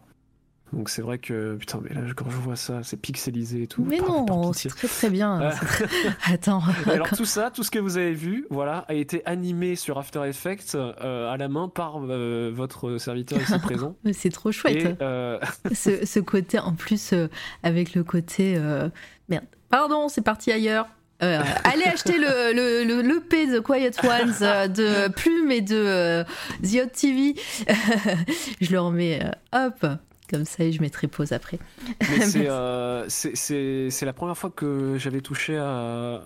Donc 0.71 0.89
c'est 0.89 1.01
vrai 1.01 1.17
que, 1.17 1.55
putain, 1.55 1.81
mais 1.83 1.93
là, 1.95 2.01
quand 2.15 2.29
je 2.29 2.35
vois 2.37 2.55
ça, 2.55 2.83
c'est 2.83 2.97
pixelisé 2.97 3.63
et 3.63 3.67
tout. 3.67 3.83
Mais 3.83 3.97
par- 3.97 4.25
par 4.25 4.37
non, 4.37 4.53
c'est 4.53 4.69
très 4.69 4.87
très 4.87 5.09
bien. 5.09 5.39
Ah. 5.41 5.59
Attends. 6.31 6.61
Alors 6.85 7.09
tout 7.09 7.25
ça, 7.25 7.49
tout 7.49 7.63
ce 7.63 7.71
que 7.71 7.79
vous 7.79 7.97
avez 7.97 8.13
vu, 8.13 8.45
voilà, 8.51 8.85
a 8.87 8.93
été 8.93 9.25
animé 9.25 9.75
sur 9.75 9.97
After 9.97 10.21
Effects 10.27 10.75
euh, 10.75 11.31
à 11.31 11.37
la 11.37 11.47
main 11.47 11.69
par 11.69 11.99
euh, 12.03 12.51
votre 12.53 12.97
serviteur 12.97 13.41
ici 13.41 13.57
présent. 13.59 13.95
C'est 14.13 14.29
trop 14.31 14.51
chouette. 14.51 14.75
Et 14.85 14.95
euh, 15.01 15.39
ce, 15.73 16.05
ce 16.05 16.19
côté 16.19 16.59
en 16.59 16.73
plus 16.73 17.13
avec 17.63 17.95
le 17.95 18.03
côté 18.03 18.59
merde 19.27 19.45
pardon 19.69 20.07
c'est 20.09 20.21
parti 20.21 20.51
ailleurs 20.51 20.87
Euh, 21.21 21.41
allez 21.65 21.83
acheter 21.83 22.17
le, 22.17 22.53
le, 22.53 22.83
le, 22.85 23.01
l'EP 23.01 23.47
The 23.47 23.61
Quiet 23.61 23.91
Ones 24.03 24.35
euh, 24.41 24.67
de 24.69 25.09
Plume 25.09 25.51
et 25.51 25.59
de 25.59 25.75
euh, 25.75 26.23
The 26.63 26.85
Hot 26.85 26.89
TV 26.93 27.35
je 28.61 28.71
le 28.71 28.79
remets 28.79 29.19
hop 29.51 29.85
comme 30.29 30.45
ça 30.45 30.63
et 30.63 30.71
je 30.71 30.81
mettrai 30.81 31.07
pause 31.07 31.31
après 31.31 31.59
c'est, 32.21 32.47
euh, 32.47 33.05
c'est, 33.07 34.05
la 34.05 34.13
première 34.13 34.37
fois 34.37 34.49
que 34.49 34.95
j'avais 34.97 35.21
touché 35.21 35.57
à, 35.57 36.21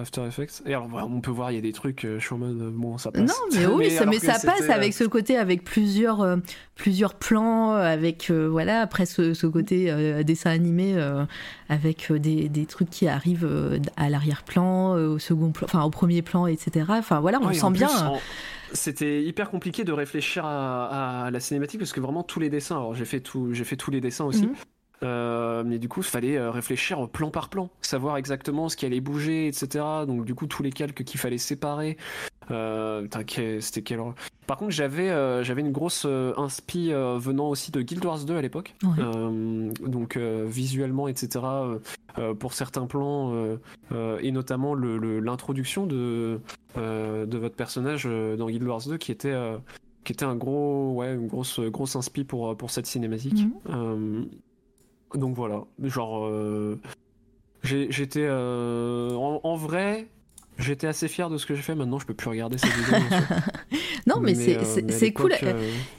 After 0.00 0.24
Effects. 0.26 0.62
Et 0.66 0.74
alors, 0.74 0.88
on 0.92 1.20
peut 1.20 1.30
voir, 1.30 1.52
il 1.52 1.54
y 1.54 1.58
a 1.58 1.62
des 1.62 1.72
trucs, 1.72 2.02
je 2.02 2.18
suis 2.18 2.34
en 2.34 2.38
mode, 2.38 2.72
bon, 2.72 2.98
ça 2.98 3.10
passe. 3.10 3.22
non 3.22 3.34
mais 3.52 3.66
oui 3.66 3.90
ça, 3.90 4.06
mais 4.06 4.18
ça 4.18 4.34
passe 4.34 4.68
euh, 4.68 4.72
avec 4.72 4.92
ce 4.94 5.04
côté 5.04 5.36
avec 5.36 5.64
plusieurs 5.64 6.20
euh, 6.20 6.36
plusieurs 6.74 7.14
plans 7.14 7.72
avec 7.72 8.30
euh, 8.30 8.48
voilà 8.48 8.80
après 8.80 9.06
ce, 9.06 9.34
ce 9.34 9.46
côté 9.46 9.92
dessin 10.24 10.50
animé 10.50 10.96
avec 11.68 12.12
des, 12.12 12.48
des 12.48 12.66
trucs 12.66 12.90
qui 12.90 13.08
arrivent 13.08 13.48
à 13.96 14.08
l'arrière-plan 14.08 14.92
au 14.92 15.18
second 15.18 15.50
plan 15.50 15.66
enfin 15.66 15.82
au 15.82 15.90
premier 15.90 16.22
plan 16.22 16.46
etc 16.46 16.86
enfin 16.90 17.20
voilà 17.20 17.38
on 17.42 17.48
Ouais, 17.48 17.54
sent 17.54 17.64
en 17.64 17.70
bien 17.70 17.88
plus, 17.88 18.20
C'était 18.72 19.22
hyper 19.24 19.50
compliqué 19.50 19.84
de 19.84 19.92
réfléchir 19.92 20.44
à, 20.44 21.30
la 21.32 21.40
cinématique 21.40 21.80
parce 21.80 21.92
que 21.92 22.00
vraiment 22.00 22.22
tous 22.22 22.40
les 22.40 22.50
dessins, 22.50 22.76
alors 22.76 22.94
j'ai 22.94 23.04
fait, 23.04 23.20
tout, 23.20 23.52
j'ai 23.54 23.64
fait 23.64 23.76
tous 23.76 23.90
les 23.90 24.00
dessins 24.00 24.24
aussi, 24.24 24.46
Mhm. 24.46 24.54
Euh, 25.04 25.62
mais 25.64 25.78
du 25.78 25.88
coup 25.88 26.00
il 26.00 26.06
fallait 26.06 26.36
euh, 26.36 26.50
réfléchir 26.50 27.08
plan 27.08 27.30
par 27.30 27.48
plan, 27.50 27.70
savoir 27.82 28.16
exactement 28.16 28.68
ce 28.68 28.76
qui 28.76 28.84
allait 28.84 29.00
bouger, 29.00 29.46
etc. 29.46 29.84
Donc 30.06 30.24
du 30.24 30.34
coup 30.34 30.46
tous 30.48 30.62
les 30.64 30.72
calques 30.72 31.04
qu'il 31.04 31.20
fallait 31.20 31.38
séparer. 31.38 31.96
Euh, 32.50 33.06
c'était 33.60 33.82
quel. 33.82 34.00
Par 34.46 34.56
contre 34.56 34.70
j'avais 34.72 35.10
euh, 35.10 35.44
j'avais 35.44 35.60
une 35.60 35.70
grosse 35.70 36.04
inspi 36.36 36.90
venant 36.92 37.48
aussi 37.48 37.70
de 37.70 37.80
Guild 37.82 38.04
Wars 38.04 38.24
2 38.24 38.36
à 38.36 38.42
l'époque. 38.42 38.74
Ouais. 38.82 39.04
Donc 39.86 40.16
visuellement 40.16 41.06
etc. 41.08 41.40
pour 42.40 42.52
certains 42.54 42.86
plans 42.86 43.32
et 44.20 44.32
notamment 44.32 44.74
le- 44.74 44.98
le- 44.98 45.20
l'introduction 45.20 45.86
de 45.86 46.40
de 46.76 47.38
votre 47.38 47.54
personnage 47.54 48.04
dans 48.06 48.48
Guild 48.48 48.64
Wars 48.66 48.82
2 48.88 48.96
qui 48.96 49.12
était 49.12 49.36
qui 50.04 50.12
était 50.12 50.24
un 50.24 50.34
gros 50.36 50.94
ouais 50.94 51.14
une 51.14 51.26
grosse 51.28 51.60
grosse 51.60 51.94
inspi 51.96 52.24
pour 52.24 52.56
pour 52.56 52.70
cette 52.70 52.86
cinématique. 52.86 53.44
Mhm. 53.68 54.26
Donc 55.14 55.34
voilà, 55.36 55.64
genre 55.82 56.26
euh, 56.26 56.78
j'étais 57.62 58.26
euh, 58.26 59.14
en, 59.14 59.40
en 59.42 59.56
vrai 59.56 60.06
j'étais 60.58 60.88
assez 60.88 61.06
fier 61.06 61.30
de 61.30 61.38
ce 61.38 61.46
que 61.46 61.54
j'ai 61.54 61.62
fait. 61.62 61.74
Maintenant 61.76 61.98
je 61.98 62.06
peux 62.06 62.14
plus 62.14 62.28
regarder 62.28 62.58
cette 62.58 62.72
vidéo. 62.72 62.98
bien 63.08 63.18
sûr. 63.18 63.36
non 64.08 64.20
mais, 64.20 64.34
c'est 64.34 64.56
euh, 64.58 64.64
c'est- 64.64 64.82
mais 64.82 64.92
à 64.92 64.96
c'est 64.98 65.12
cool 65.12 65.32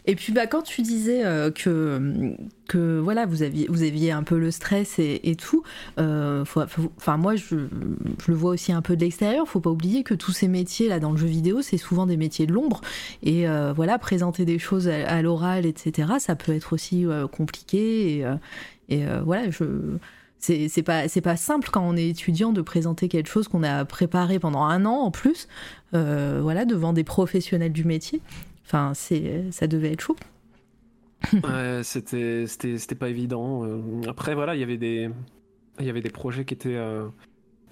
Et 0.05 0.15
puis 0.15 0.33
bah 0.33 0.47
quand 0.47 0.63
tu 0.63 0.81
disais 0.81 1.23
que 1.55 2.35
que 2.67 2.99
voilà 2.99 3.25
vous 3.25 3.41
aviez 3.41 3.67
vous 3.69 3.83
aviez 3.83 4.11
un 4.11 4.21
peu 4.23 4.37
le 4.37 4.51
stress 4.51 4.99
et, 4.99 5.21
et 5.23 5.35
tout, 5.35 5.63
enfin 5.97 7.17
moi 7.17 7.35
je, 7.35 7.55
je 7.55 8.31
le 8.31 8.35
vois 8.35 8.51
aussi 8.51 8.71
un 8.73 8.81
peu 8.81 8.95
de 8.95 9.01
l'extérieur. 9.01 9.47
Faut 9.47 9.61
pas 9.61 9.69
oublier 9.71 10.03
que 10.03 10.13
tous 10.13 10.31
ces 10.33 10.47
métiers 10.47 10.87
là 10.89 10.99
dans 10.99 11.11
le 11.11 11.17
jeu 11.17 11.27
vidéo 11.27 11.61
c'est 11.61 11.77
souvent 11.77 12.05
des 12.05 12.17
métiers 12.17 12.45
de 12.45 12.53
l'ombre 12.53 12.81
et 13.23 13.45
voilà 13.75 13.97
présenter 13.97 14.43
des 14.45 14.59
choses 14.59 14.87
à, 14.89 15.07
à 15.09 15.21
l'oral 15.21 15.65
etc. 15.65 16.09
Ça 16.19 16.35
peut 16.35 16.53
être 16.53 16.73
aussi 16.73 17.05
compliqué 17.31 18.17
et, 18.19 18.25
et 18.89 19.07
euh, 19.07 19.21
voilà 19.21 19.49
je 19.49 19.65
c'est 20.39 20.83
pas 20.83 21.07
c'est 21.07 21.21
pas 21.21 21.35
simple 21.35 21.69
quand 21.69 21.81
on 21.81 21.97
est 21.97 22.07
étudiant 22.07 22.53
de 22.53 22.61
présenter 22.61 23.09
quelque 23.09 23.27
chose 23.27 23.47
qu'on 23.47 23.63
a 23.63 23.83
préparé 23.85 24.39
pendant 24.39 24.63
un 24.63 24.85
an 24.85 24.95
en 24.95 25.11
plus 25.11 25.47
euh, 25.93 26.39
voilà 26.41 26.65
devant 26.65 26.93
des 26.93 27.03
professionnels 27.03 27.73
du 27.73 27.83
métier. 27.83 28.21
Enfin 28.65 28.93
c'est 28.95 29.45
ça 29.51 29.67
devait 29.67 29.93
être 29.93 30.01
chaud. 30.01 30.15
Ouais, 31.33 31.81
c'était 31.83 32.45
c'était 32.47 32.95
pas 32.95 33.09
évident. 33.09 33.65
Euh, 33.65 33.81
Après 34.07 34.33
voilà, 34.33 34.55
il 34.55 34.61
y 34.61 34.63
avait 34.63 34.77
des 34.77 35.09
il 35.79 35.85
y 35.85 35.89
avait 35.89 36.01
des 36.01 36.09
projets 36.09 36.45
qui 36.45 36.53
étaient 36.53 36.79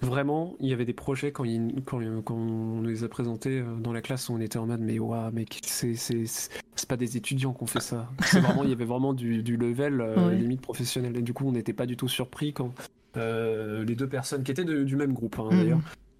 vraiment, 0.01 0.55
il 0.59 0.69
y 0.69 0.73
avait 0.73 0.85
des 0.85 0.93
projets 0.93 1.31
quand 1.31 1.43
il- 1.43 1.81
quand 1.85 1.99
quand 2.23 2.35
on 2.35 2.81
nous 2.81 2.89
les 2.89 3.03
a 3.03 3.07
présentés 3.09 3.59
euh, 3.59 3.75
dans 3.79 3.93
la 3.93 4.01
classe, 4.01 4.29
on 4.29 4.39
était 4.39 4.57
en 4.59 4.65
mode 4.67 4.81
mais 4.81 4.99
waouh, 4.99 5.31
mec, 5.31 5.59
c'est 5.63 5.95
pas 6.87 6.97
des 6.97 7.17
étudiants 7.17 7.53
qui 7.53 7.63
ont 7.63 7.67
fait 7.67 7.79
ça. 7.81 8.07
Vraiment 8.33 8.63
il 8.63 8.69
y 8.69 8.73
avait 8.73 8.85
vraiment 8.85 9.13
du 9.13 9.41
du 9.43 9.57
level 9.57 10.01
euh, 10.01 10.27
Ouais. 10.29 10.35
limite 10.35 10.61
professionnel 10.61 11.17
et 11.17 11.21
du 11.21 11.33
coup, 11.33 11.47
on 11.47 11.51
n'était 11.51 11.73
pas 11.73 11.85
du 11.85 11.97
tout 11.97 12.07
surpris 12.07 12.53
quand 12.53 12.71
euh, 13.17 13.83
les 13.85 13.95
deux 13.95 14.07
personnes 14.07 14.43
qui 14.43 14.51
étaient 14.51 14.63
de- 14.65 14.83
du 14.83 14.95
même 14.95 15.13
groupe 15.13 15.37
hein, 15.39 15.49
Mhm. 15.51 15.57
d'ailleurs 15.59 15.79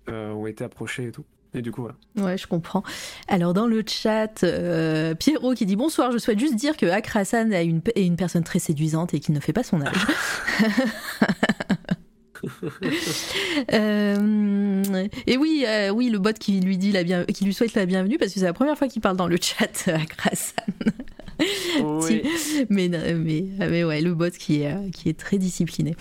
euh, 0.09 0.31
ont 0.33 0.47
été 0.47 0.63
approchées 0.63 1.07
et 1.07 1.11
tout. 1.11 1.25
Et 1.53 1.61
du 1.61 1.71
coup 1.71 1.81
voilà. 1.81 1.95
Ouais, 2.27 2.37
je 2.37 2.45
comprends. 2.47 2.83
Alors 3.27 3.53
dans 3.53 3.67
le 3.67 3.81
chat, 3.87 4.43
euh, 4.43 5.15
Pierrot 5.15 5.53
qui 5.53 5.65
dit 5.65 5.75
bonsoir, 5.75 6.11
je 6.11 6.17
souhaite 6.17 6.39
juste 6.39 6.55
dire 6.55 6.75
que 6.77 6.85
Akrasan 6.85 7.51
est 7.51 7.65
une, 7.65 7.81
est 7.95 8.05
une 8.05 8.15
personne 8.17 8.43
très 8.43 8.59
séduisante 8.59 9.13
et 9.13 9.19
qui 9.19 9.31
ne 9.31 9.39
fait 9.39 9.53
pas 9.53 9.63
son 9.63 9.81
âge. 9.81 10.05
Euh, 13.73 14.93
et 15.25 15.37
oui, 15.37 15.65
euh, 15.67 15.89
oui, 15.89 16.09
le 16.09 16.19
bot 16.19 16.33
qui 16.37 16.59
lui 16.59 16.77
dit 16.77 16.91
la 16.91 17.03
bien, 17.03 17.25
qui 17.25 17.43
lui 17.45 17.53
souhaite 17.53 17.73
la 17.75 17.85
bienvenue 17.85 18.17
parce 18.17 18.33
que 18.33 18.39
c'est 18.39 18.45
la 18.45 18.53
première 18.53 18.77
fois 18.77 18.87
qu'il 18.87 19.01
parle 19.01 19.17
dans 19.17 19.27
le 19.27 19.37
chat, 19.41 19.87
Akrasan. 19.87 20.53
Oui. 21.83 22.23
mais, 22.69 22.89
mais, 22.89 23.45
mais 23.59 23.83
ouais, 23.83 24.01
le 24.01 24.13
bot 24.15 24.29
qui 24.31 24.61
est, 24.61 24.91
qui 24.91 25.09
est 25.09 25.17
très 25.17 25.37
discipliné. 25.37 25.95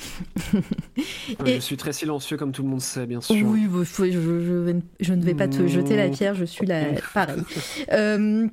Je 1.47 1.59
suis 1.61 1.76
très 1.76 1.93
silencieux, 1.93 2.37
comme 2.37 2.53
tout 2.53 2.62
le 2.62 2.68
monde 2.68 2.80
sait, 2.80 3.07
bien 3.07 3.20
sûr. 3.20 3.34
Oui, 3.47 3.66
bah, 3.68 3.80
je, 3.84 4.11
je- 4.11 4.80
je 5.01 5.12
ne 5.14 5.22
vais 5.22 5.34
pas 5.34 5.49
te 5.49 5.66
jeter 5.66 5.97
la 5.97 6.09
pierre, 6.09 6.34
je 6.34 6.45
suis 6.45 6.66
là, 6.66 6.84
pareil. 7.12 7.43
Euh, 7.93 8.47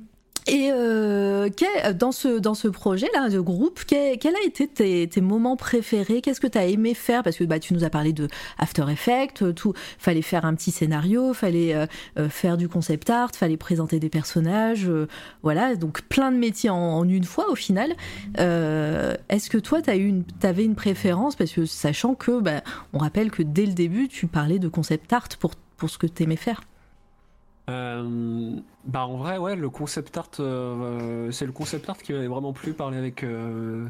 et 0.46 0.70
euh, 0.72 1.48
dans, 1.94 2.12
ce, 2.12 2.38
dans 2.38 2.54
ce 2.54 2.68
projet-là 2.68 3.28
de 3.28 3.40
groupe, 3.40 3.80
quel, 3.86 4.18
quel 4.18 4.34
a 4.36 4.44
été 4.44 4.68
tes, 4.68 5.08
tes 5.08 5.20
moments 5.20 5.56
préférés? 5.56 6.20
Qu'est-ce 6.20 6.40
que 6.40 6.46
tu 6.46 6.58
as 6.58 6.66
aimé 6.66 6.94
faire? 6.94 7.22
Parce 7.22 7.36
que 7.36 7.44
bah, 7.44 7.58
tu 7.58 7.74
nous 7.74 7.84
as 7.84 7.90
parlé 7.90 8.12
de 8.12 8.28
After 8.58 8.84
Effects, 8.90 9.54
tout, 9.54 9.72
fallait 9.98 10.22
faire 10.22 10.44
un 10.44 10.54
petit 10.54 10.70
scénario, 10.70 11.32
fallait 11.34 11.74
euh, 11.74 11.86
euh, 12.18 12.28
faire 12.28 12.56
du 12.56 12.68
concept 12.68 13.10
art, 13.10 13.30
fallait 13.34 13.56
présenter 13.56 14.00
des 14.00 14.08
personnages, 14.10 14.88
euh, 14.88 15.06
voilà, 15.42 15.76
donc 15.76 16.02
plein 16.02 16.30
de 16.30 16.36
métiers 16.36 16.70
en, 16.70 16.76
en 16.76 17.08
une 17.08 17.24
fois 17.24 17.50
au 17.50 17.54
final. 17.54 17.94
Euh, 18.38 19.14
Est-ce 19.28 19.50
que 19.50 19.58
toi, 19.58 19.82
tu 19.82 19.90
une, 19.92 20.24
avais 20.42 20.64
une 20.64 20.74
préférence? 20.74 21.36
Parce 21.36 21.52
que 21.52 21.66
sachant 21.66 22.14
que, 22.14 22.40
bah, 22.40 22.62
on 22.92 22.98
rappelle 22.98 23.30
que 23.30 23.42
dès 23.42 23.66
le 23.66 23.72
début, 23.72 24.08
tu 24.08 24.26
parlais 24.26 24.58
de 24.58 24.68
concept 24.68 25.12
art 25.12 25.28
pour, 25.40 25.52
pour 25.76 25.90
ce 25.90 25.98
que 25.98 26.06
tu 26.06 26.22
aimais 26.22 26.36
faire. 26.36 26.62
Euh, 27.70 28.56
bah 28.84 29.06
en 29.06 29.16
vrai 29.16 29.38
ouais 29.38 29.56
le 29.56 29.70
concept 29.70 30.16
art 30.18 30.28
euh, 30.40 31.30
c'est 31.30 31.46
le 31.46 31.52
concept 31.52 31.88
art 31.88 31.96
qui 31.96 32.12
m'avait 32.12 32.26
vraiment 32.26 32.52
plu 32.52 32.74
parler 32.74 32.98
avec 32.98 33.24
euh, 33.24 33.88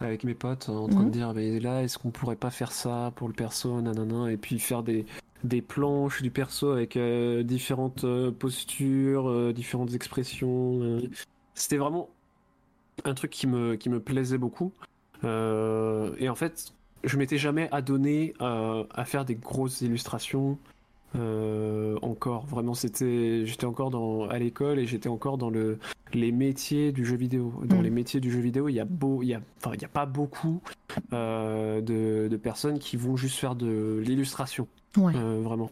avec 0.00 0.22
mes 0.24 0.34
potes 0.34 0.68
en 0.68 0.86
train 0.86 1.00
Mhm. 1.00 1.06
de 1.06 1.10
dire 1.10 1.32
mais 1.34 1.58
là 1.58 1.82
est-ce 1.82 1.96
qu'on 1.98 2.10
pourrait 2.10 2.36
pas 2.36 2.50
faire 2.50 2.72
ça 2.72 3.12
pour 3.16 3.28
le 3.28 3.32
perso 3.32 3.80
nanana 3.80 4.30
et 4.30 4.36
puis 4.36 4.58
faire 4.58 4.82
des 4.82 5.06
des 5.44 5.62
planches 5.62 6.20
du 6.20 6.30
perso 6.30 6.72
avec 6.72 6.98
euh, 6.98 7.42
différentes 7.42 8.04
euh, 8.04 8.30
postures 8.30 9.30
euh, 9.30 9.52
différentes 9.54 9.94
expressions 9.94 10.82
euh. 10.82 11.00
c'était 11.54 11.78
vraiment 11.78 12.10
un 13.04 13.14
truc 13.14 13.30
qui 13.30 13.46
me 13.46 13.76
qui 13.76 13.88
me 13.88 13.98
plaisait 14.00 14.38
beaucoup 14.38 14.72
Euh, 15.24 16.14
et 16.18 16.28
en 16.28 16.34
fait 16.34 16.74
je 17.04 17.16
m'étais 17.16 17.38
jamais 17.38 17.68
adonné 17.72 18.34
à, 18.40 18.82
à 18.94 19.04
faire 19.06 19.24
des 19.24 19.34
grosses 19.36 19.80
illustrations 19.80 20.58
euh, 21.16 21.96
encore. 22.02 22.46
Vraiment, 22.46 22.74
c'était, 22.74 23.44
j'étais 23.46 23.64
encore 23.66 23.90
dans, 23.90 24.28
à 24.28 24.38
l'école 24.38 24.78
et 24.78 24.86
j'étais 24.86 25.08
encore 25.08 25.38
dans 25.38 25.50
le, 25.50 25.78
les 26.12 26.32
métiers 26.32 26.92
du 26.92 27.04
jeu 27.04 27.16
vidéo. 27.16 27.52
Dans 27.64 27.78
Mm. 27.78 27.82
les 27.82 27.90
métiers 27.90 28.20
du 28.20 28.30
jeu 28.30 28.40
vidéo, 28.40 28.68
il 28.68 28.74
y 28.74 28.80
a 28.80 28.84
beau, 28.84 29.22
il 29.22 29.28
y 29.28 29.34
a, 29.34 29.40
enfin, 29.58 29.72
il 29.74 29.82
y 29.82 29.84
a 29.84 29.88
pas 29.88 30.06
beaucoup 30.06 30.60
euh, 31.12 31.80
de, 31.80 32.28
de 32.28 32.36
personnes 32.36 32.78
qui 32.78 32.96
vont 32.96 33.16
juste 33.16 33.36
faire 33.38 33.54
de 33.54 34.02
l'illustration. 34.04 34.68
Ouais. 34.96 35.12
Euh, 35.14 35.40
vraiment. 35.42 35.70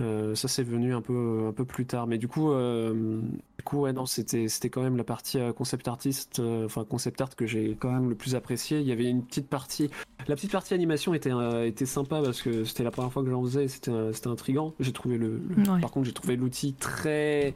Euh, 0.00 0.36
ça 0.36 0.46
c'est 0.46 0.62
venu 0.62 0.94
un 0.94 1.00
peu 1.00 1.46
un 1.48 1.52
peu 1.52 1.64
plus 1.64 1.84
tard, 1.84 2.06
mais 2.06 2.18
du 2.18 2.28
coup, 2.28 2.52
euh, 2.52 3.20
du 3.20 3.64
coup 3.64 3.80
ouais 3.80 3.92
non 3.92 4.06
c'était 4.06 4.46
c'était 4.46 4.70
quand 4.70 4.82
même 4.82 4.96
la 4.96 5.02
partie 5.02 5.40
euh, 5.40 5.52
concept 5.52 5.88
artiste, 5.88 6.38
euh, 6.38 6.66
enfin 6.66 6.84
concept 6.84 7.20
art 7.20 7.34
que 7.34 7.46
j'ai 7.46 7.76
quand 7.80 7.90
même 7.90 8.08
le 8.08 8.14
plus 8.14 8.36
apprécié. 8.36 8.78
Il 8.80 8.86
y 8.86 8.92
avait 8.92 9.06
une 9.10 9.24
petite 9.24 9.48
partie, 9.48 9.90
la 10.28 10.36
petite 10.36 10.52
partie 10.52 10.72
animation 10.74 11.14
était 11.14 11.32
était 11.66 11.84
sympa 11.86 12.22
parce 12.22 12.42
que 12.42 12.62
c'était 12.64 12.84
la 12.84 12.92
première 12.92 13.12
fois 13.12 13.24
que 13.24 13.30
j'en 13.30 13.42
faisais, 13.42 13.66
c'était 13.66 13.90
c'était 14.12 14.28
intriguant. 14.28 14.72
J'ai 14.78 14.92
trouvé 14.92 15.18
le, 15.18 15.40
le- 15.48 15.70
Ouais. 15.72 15.80
par 15.80 15.90
contre 15.90 16.06
j'ai 16.06 16.12
trouvé 16.14 16.36
l'outil 16.36 16.74
très 16.74 17.54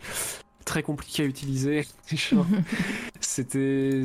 très 0.65 0.83
compliqué 0.83 1.23
à 1.23 1.27
utiliser. 1.27 1.87
C'était 3.21 4.03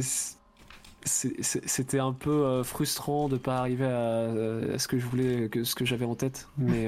c'était 1.05 1.99
un 1.99 2.11
peu 2.11 2.61
frustrant 2.63 3.29
de 3.29 3.37
pas 3.37 3.57
arriver 3.59 3.85
à, 3.85 4.73
à 4.73 4.77
ce 4.79 4.87
que 4.89 4.99
je 4.99 5.05
voulais, 5.05 5.47
que 5.49 5.63
ce 5.63 5.73
que 5.73 5.85
j'avais 5.85 6.05
en 6.05 6.15
tête, 6.15 6.49
mais 6.57 6.87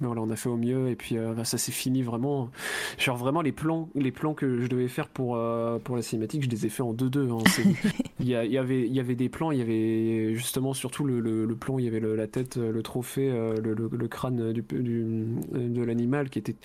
mais 0.00 0.06
voilà, 0.06 0.22
on 0.22 0.30
a 0.30 0.36
fait 0.36 0.48
au 0.48 0.56
mieux 0.56 0.88
et 0.88 0.96
puis 0.96 1.16
euh, 1.18 1.42
ça 1.44 1.58
s'est 1.58 1.72
fini 1.72 2.02
vraiment. 2.02 2.50
Genre 2.98 3.16
vraiment 3.16 3.40
les 3.42 3.52
plans, 3.52 3.88
les 3.94 4.12
plans 4.12 4.34
que 4.34 4.60
je 4.62 4.66
devais 4.68 4.88
faire 4.88 5.08
pour 5.08 5.36
euh, 5.36 5.78
pour 5.78 5.96
la 5.96 6.02
cinématique, 6.02 6.42
je 6.44 6.48
les 6.48 6.66
ai 6.66 6.68
fait 6.68 6.82
en 6.82 6.92
2-2. 6.94 7.30
hein. 7.30 7.38
Il 8.20 8.28
y, 8.28 8.34
a- 8.34 8.44
il 8.44 8.50
y 8.52 8.58
avait 8.58 8.86
il 8.86 8.92
y 8.92 9.00
avait 9.00 9.14
des 9.14 9.28
plans, 9.28 9.50
il 9.52 9.58
y 9.58 9.62
avait 9.62 10.34
justement 10.34 10.74
surtout 10.74 11.04
le, 11.04 11.20
le, 11.20 11.44
le 11.46 11.54
plan, 11.54 11.78
il 11.78 11.84
y 11.84 11.88
avait 11.88 12.00
le- 12.00 12.16
la 12.16 12.26
tête, 12.26 12.56
euh, 12.56 12.72
le 12.72 12.82
trophée, 12.82 13.30
le, 13.30 14.08
crâne 14.08 14.52
du, 14.52 14.62
du 14.62 15.26
de 15.52 15.82
l'animal 15.82 16.28
qui 16.30 16.38
était 16.40 16.56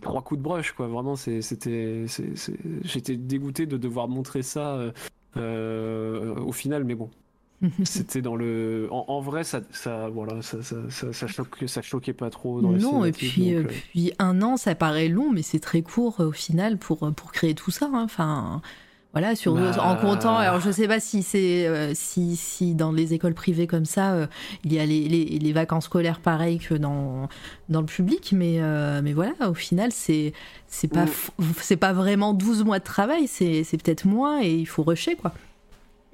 trois 0.00 0.22
coups 0.22 0.38
de 0.38 0.42
brush 0.42 0.72
quoi. 0.72 0.86
Vraiment 0.88 1.14
c'était 1.16 2.06
j'étais 2.82 3.16
dégoûté 3.16 3.66
de 3.66 3.76
devoir 3.76 4.08
montrer 4.08 4.42
ça. 4.42 4.78
euh, 5.36 6.34
au 6.36 6.52
final, 6.52 6.84
mais 6.84 6.94
bon, 6.94 7.10
c'était 7.84 8.22
dans 8.22 8.36
le. 8.36 8.88
En, 8.90 9.04
en 9.08 9.20
vrai, 9.20 9.42
ça, 9.44 9.60
ça, 9.72 10.08
voilà, 10.08 10.42
ça, 10.42 10.62
ça, 10.62 10.76
ça, 10.90 11.12
ça, 11.12 11.26
choque- 11.26 11.66
ça 11.66 11.80
choquait 11.82 12.12
pas 12.12 12.30
trop 12.30 12.60
dans 12.60 12.70
Non, 12.72 13.04
et 13.04 13.12
cinématique, 13.12 13.32
puis, 13.32 13.54
donc, 13.54 13.64
euh, 13.64 13.68
euh, 13.68 13.74
puis 13.90 14.12
un 14.18 14.42
an, 14.42 14.56
ça 14.56 14.74
paraît 14.74 15.08
long, 15.08 15.30
mais 15.32 15.42
c'est 15.42 15.60
très 15.60 15.82
court 15.82 16.16
euh, 16.20 16.26
au 16.28 16.32
final 16.32 16.76
pour, 16.78 16.98
pour 17.14 17.32
créer 17.32 17.54
tout 17.54 17.70
ça. 17.70 17.86
hein. 17.92 18.02
Enfin, 18.04 18.60
voilà, 19.12 19.34
sur, 19.34 19.54
Bah. 19.54 19.72
en 19.82 19.96
comptant. 19.96 20.36
Alors, 20.36 20.60
je 20.60 20.70
sais 20.70 20.86
pas 20.86 21.00
si 21.00 21.22
c'est 21.22 21.66
euh, 21.66 21.92
si, 21.94 22.36
si 22.36 22.74
dans 22.74 22.92
les 22.92 23.14
écoles 23.14 23.32
privées 23.32 23.66
comme 23.66 23.86
ça, 23.86 24.12
euh, 24.12 24.26
il 24.62 24.74
y 24.74 24.78
a 24.78 24.84
les, 24.84 25.08
les, 25.08 25.24
les 25.24 25.52
vacances 25.54 25.84
scolaires 25.86 26.20
pareilles 26.20 26.58
que 26.58 26.74
dans, 26.74 27.30
dans 27.70 27.80
le 27.80 27.86
public, 27.86 28.32
mais, 28.36 28.56
euh, 28.60 29.00
mais 29.02 29.14
voilà, 29.14 29.32
au 29.48 29.54
final, 29.54 29.90
c'est 29.92 30.34
c'est 30.68 30.88
pas, 30.88 31.06
c'est 31.62 31.76
pas 31.78 31.94
vraiment 31.94 32.34
12 32.34 32.62
mois 32.64 32.78
de 32.80 32.84
travail, 32.84 33.26
c'est 33.26 33.64
c'est 33.64 33.82
peut-être 33.82 34.04
moins 34.04 34.42
et 34.42 34.52
il 34.54 34.66
faut 34.66 34.82
rusher, 34.82 35.16
quoi. 35.16 35.32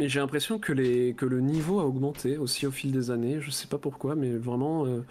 J'ai 0.09 0.21
l'impression 0.21 0.59
que, 0.59 0.73
le 0.73 1.41
niveau 1.41 1.81
a 1.81 1.85
augmenté 1.85 2.37
aussi 2.37 2.67
au 2.67 2.71
fil 2.71 2.93
des 2.93 3.11
années. 3.11 3.39
Je 3.41 3.51
sais 3.51 3.67
pas 3.67 3.79
pourquoi, 3.79 4.15
mais 4.15 4.31
vraiment. 4.31 4.87
euh, 4.87 5.05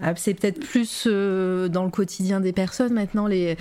Ah, 0.00 0.14
c'est 0.16 0.34
peut-être 0.34 0.60
plus 0.60 1.04
euh, 1.06 1.68
dans 1.68 1.84
le 1.84 1.90
quotidien 1.90 2.40
des 2.40 2.52
personnes 2.52 2.92
maintenant, 2.92 3.26
les, 3.26 3.56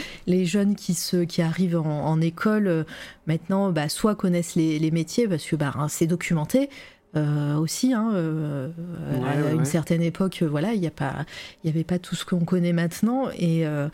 jeunes 0.46 0.76
qui, 0.76 1.42
arrivent 1.42 1.78
en, 1.78 2.22
école, 2.22 2.68
euh, 2.68 2.84
maintenant, 3.26 3.72
bah, 3.72 3.90
soit 3.90 4.16
connaissent 4.16 4.56
les, 4.56 4.80
les 4.80 4.92
métiers 4.92 5.28
parce 5.28 5.46
que 5.46 5.56
bah, 5.56 5.74
hein, 5.76 5.88
c'est 5.88 6.08
documenté. 6.08 6.70
Euh, 7.16 7.56
aussi, 7.56 7.94
hein, 7.94 8.12
euh, 8.14 8.70
Ouais, 9.12 9.28
à 9.28 9.42
ouais, 9.42 9.52
une 9.54 9.60
ouais. 9.60 9.66
certaine 9.66 10.02
époque, 10.02 10.40
euh, 10.42 10.48
voilà, 10.48 10.74
il 10.74 10.82
n'y 10.82 10.90
y 11.64 11.70
avait 11.70 11.84
pas 11.84 12.00
tout 12.00 12.16
ce 12.16 12.26
qu'on 12.26 12.46
connaît 12.46 12.74
maintenant, 12.74 13.30
et 13.38 13.66
euh, 13.66 13.88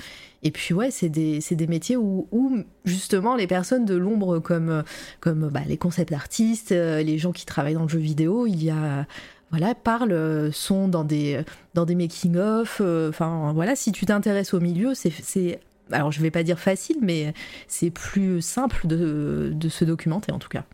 et 0.43 0.51
puis 0.51 0.73
ouais, 0.73 0.91
c'est 0.91 1.09
des, 1.09 1.67
métiers 1.67 1.95
où, 1.95 2.27
où 2.31 2.57
justement 2.85 3.35
les 3.35 3.47
personnes 3.47 3.85
de 3.85 3.95
l'ombre 3.95 4.39
comme 4.39 4.69
euh, 4.69 4.83
comme 5.21 5.49
bah, 5.49 5.61
les 5.67 5.77
concept 5.77 6.11
artistes, 6.11 6.73
euh, 6.73 7.01
les 7.01 7.17
gens 7.17 7.31
qui 7.31 7.45
travaillent 7.45 7.75
dans 7.75 7.83
le 7.83 7.89
jeu 7.89 7.99
vidéo, 7.99 8.45
il 8.45 8.63
y 8.63 8.69
a 8.69 9.07
voilà 9.51 9.73
parlent, 9.75 10.11
euh, 10.11 10.51
sont 10.51 10.87
dans 10.87 11.03
des 11.05 11.43
dans 11.75 11.85
des 11.85 11.95
making 11.95 12.35
of, 12.37 12.81
enfin 12.81 13.53
voilà, 13.53 13.75
si 13.75 13.91
tu 13.91 14.05
t'intéresses 14.05 14.53
au 14.53 14.59
milieu, 14.59 14.93
c'est 14.95 15.13
c'est 15.21 15.59
alors 15.91 16.11
je 16.11 16.21
vais 16.21 16.31
pas 16.31 16.43
dire 16.43 16.59
facile, 16.59 16.97
mais 17.01 17.33
c'est 17.67 17.89
plus 17.89 18.41
simple 18.41 18.87
de, 18.87 19.51
de 19.53 19.69
se 19.69 19.85
documenter 19.85 20.31
en 20.31 20.39
tout 20.39 20.49
cas. 20.49 20.65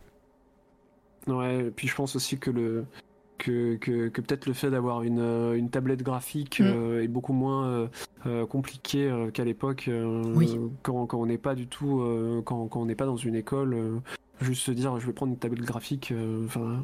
Ouais, 1.26 1.66
et 1.66 1.70
puis 1.70 1.88
je 1.88 1.94
pense 1.94 2.16
aussi 2.16 2.38
que 2.38 2.50
le. 2.50 2.84
Que, 3.38 3.76
que, 3.76 4.08
que 4.08 4.20
peut-être 4.20 4.44
le 4.44 4.52
fait 4.52 4.70
d'avoir 4.70 5.02
une, 5.02 5.18
euh, 5.18 5.54
une 5.56 5.70
tablette 5.70 6.02
graphique 6.02 6.60
Mm. 6.60 6.64
euh, 6.66 7.02
est 7.02 7.08
beaucoup 7.08 7.32
moins 7.32 7.88
euh, 8.26 8.44
compliqué 8.44 9.10
qu'à 9.32 9.44
l'époque 9.44 9.88
Oui. 10.34 10.58
quand, 10.82 11.06
quand 11.06 11.18
on 11.18 11.24
n'est 11.24 11.38
pas 11.38 11.54
du 11.54 11.66
tout 11.66 12.04
quand, 12.44 12.68
quand 12.68 12.80
on 12.82 12.84
n'est 12.84 12.94
pas 12.94 13.06
dans 13.06 13.16
une 13.16 13.34
école 13.34 14.02
juste 14.42 14.60
se 14.64 14.72
dire 14.72 15.00
je 15.00 15.06
vais 15.06 15.14
prendre 15.14 15.32
une 15.32 15.38
tablette 15.38 15.64
graphique 15.64 16.12
enfin 16.44 16.82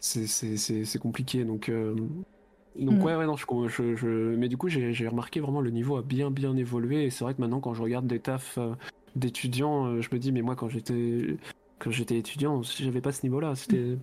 c'est 0.00 0.98
compliqué 1.00 1.44
donc 1.44 1.70
donc 1.70 2.98
Mm. 3.00 3.02
ouais 3.02 3.16
ouais 3.16 3.26
non 3.26 3.36
je, 3.36 3.44
je, 3.68 3.96
je- 3.96 4.36
mais 4.36 4.48
du 4.48 4.56
coup 4.58 4.68
j'ai 4.68 4.92
j'ai 4.92 5.08
remarqué 5.08 5.40
vraiment 5.40 5.60
le 5.62 5.70
niveau 5.70 5.96
a 5.96 6.02
bien 6.02 6.30
bien 6.30 6.54
évolué 6.56 7.04
et 7.06 7.10
c'est 7.10 7.24
vrai 7.24 7.32
que 7.34 7.40
maintenant 7.40 7.60
quand 7.60 7.72
je 7.74 7.82
regarde 7.82 8.06
des 8.06 8.20
tafs 8.20 8.58
euh, 8.58 8.74
d'étudiants 9.16 9.86
euh, 9.86 10.00
je 10.02 10.10
me 10.12 10.18
dis 10.18 10.30
mais 10.32 10.42
moi 10.42 10.54
quand 10.54 10.68
j'étais 10.68 11.38
quand 11.78 11.90
j'étais 11.90 12.18
étudiant 12.18 12.62
j'avais 12.62 13.00
pas 13.00 13.12
ce 13.12 13.24
niveau 13.24 13.40
là 13.40 13.54
c'était 13.54 13.96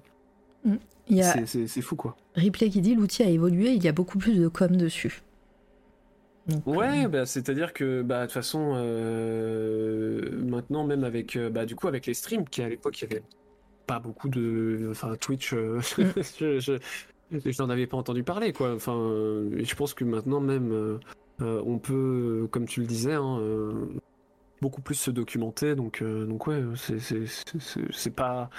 Il 0.65 1.15
y 1.17 1.21
a 1.21 1.45
c'est- 1.45 1.81
fou 1.81 1.95
quoi 1.95 2.15
Ripley 2.35 2.69
qui 2.69 2.81
dit 2.81 2.95
l'outil 2.95 3.23
a 3.23 3.29
évolué, 3.29 3.71
il 3.73 3.83
y 3.83 3.87
a 3.87 3.91
beaucoup 3.91 4.17
plus 4.17 4.39
de 4.39 4.47
com 4.47 4.75
dessus. 4.75 5.21
Donc, 6.47 6.65
Ouais, 6.67 7.05
euh, 7.05 7.07
bah, 7.07 7.25
c'est-à-dire 7.25 7.73
que 7.73 8.01
bah, 8.03 8.21
de 8.21 8.25
toute 8.25 8.33
façon, 8.33 8.73
euh, 8.75 10.29
maintenant 10.43 10.85
même 10.85 11.03
avec, 11.03 11.35
euh, 11.35 11.49
bah, 11.49 11.65
du 11.65 11.75
coup, 11.75 11.87
avec 11.87 12.05
les 12.05 12.13
streams, 12.13 12.45
qui 12.47 12.61
à 12.61 12.69
l'époque, 12.69 12.99
il 13.01 13.09
y 13.09 13.13
avait 13.13 13.23
pas 13.87 13.99
beaucoup 13.99 14.29
de... 14.29 14.87
Enfin, 14.91 15.15
Twitch, 15.19 15.53
euh, 15.53 15.79
je, 16.39 16.59
je, 16.59 16.73
je 17.31 17.61
n'en 17.63 17.69
avais 17.69 17.87
pas 17.87 17.97
entendu 17.97 18.23
parler, 18.23 18.53
quoi. 18.53 18.73
Enfin, 18.75 18.93
je 19.57 19.75
pense 19.75 19.93
que 19.93 20.03
maintenant 20.03 20.39
même, 20.39 20.99
on 21.39 21.77
peut, 21.79 22.47
comme 22.51 22.65
tu 22.67 22.81
le 22.81 22.85
disais, 22.87 23.13
hein, 23.13 23.39
euh, 23.39 23.73
beaucoup 24.65 24.81
plus 24.81 24.95
se 24.95 25.11
documenter, 25.11 25.75
donc, 25.75 26.01
euh, 26.01 26.25
donc 26.25 26.47
ouais, 26.47 26.63
c'est- 26.75 28.09
pas... 28.09 28.49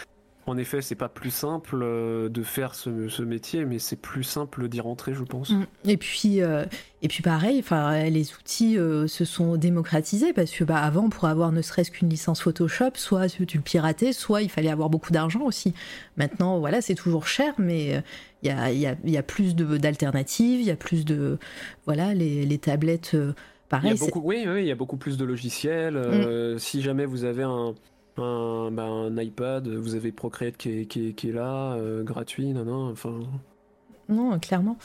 En 0.49 0.57
effet, 0.57 0.81
c'est 0.81 0.95
pas 0.95 1.09
plus 1.09 1.33
simple 1.33 1.81
euh, 1.83 2.29
de 2.29 2.45
faire 2.45 2.77
ce, 2.77 3.23
métier, 3.23 3.65
mais 3.65 3.81
c'est 3.81 3.97
plus 3.97 4.23
simple 4.23 4.69
d'y 4.69 4.81
rentrer, 4.81 5.13
je 5.13 5.25
pense. 5.25 5.51
Mm. 5.51 5.67
Et 5.87 5.97
puis, 5.97 6.41
euh, 6.41 6.65
et 7.03 7.09
puis 7.09 7.25
pareil, 7.25 7.59
enfin, 7.59 8.05
les 8.05 8.33
outils 8.35 8.77
se 8.77 9.25
sont 9.25 9.57
démocratisés 9.57 10.33
parce 10.33 10.53
que 10.53 10.63
bah, 10.63 10.81
avant, 10.81 11.09
pour 11.09 11.25
avoir 11.25 11.51
ne 11.51 11.61
serait-ce 11.61 11.91
qu'une 11.91 12.09
licence 12.09 12.41
Photoshop, 12.41 12.93
soit 12.95 13.27
tu 13.29 13.57
le 13.57 13.65
piratais, 13.65 14.13
soit 14.13 14.43
il 14.43 14.49
fallait 14.49 14.71
avoir 14.71 14.89
beaucoup 14.89 15.11
d'argent 15.11 15.43
aussi. 15.43 15.75
Maintenant, 16.17 16.61
voilà, 16.61 16.81
c'est 16.81 16.95
toujours 16.95 17.27
cher, 17.27 17.55
mais 17.59 18.05
il 18.45 18.49
y, 18.49 18.53
a, 18.53 18.71
y, 18.71 18.87
a, 18.87 18.95
y 19.05 19.17
a 19.17 19.23
plus 19.25 19.57
d'alternatives, 19.57 20.61
il 20.61 20.67
y 20.67 20.71
a 20.71 20.77
plus 20.77 21.05
de, 21.05 21.41
voilà, 21.87 22.15
les, 22.15 22.47
les 22.47 22.59
tablettes, 22.59 23.17
Il 23.67 23.77
y 23.77 23.81
pareil. 23.81 23.93
a 23.93 23.97
c'est- 23.97 24.07
beaucoup, 24.07 24.21
oui, 24.27 24.45
oui, 24.49 24.61
il 24.63 24.67
y 24.67 24.71
a 24.73 24.75
beaucoup 24.77 24.97
plus 24.97 25.17
de 25.17 25.25
logiciels. 25.25 25.97
euh, 25.97 26.57
Si 26.59 26.83
jamais 26.83 27.05
vous 27.05 27.25
avez 27.25 27.43
un, 27.43 27.75
un, 28.19 28.71
bah, 28.71 28.85
un 28.85 29.17
iPad, 29.19 29.67
vous 29.69 29.95
avez 29.95 30.13
Procreate 30.13 30.57
qui 30.57 30.81
est, 30.81 30.87
qui 30.87 31.09
est, 31.09 31.13
qui 31.13 31.31
est 31.31 31.33
là, 31.33 31.73
euh, 31.75 32.03
gratuit, 32.05 32.53
non, 32.53 32.65
non, 32.65 32.91
enfin. 32.91 33.21
Non, 34.09 34.39
clairement. 34.39 34.79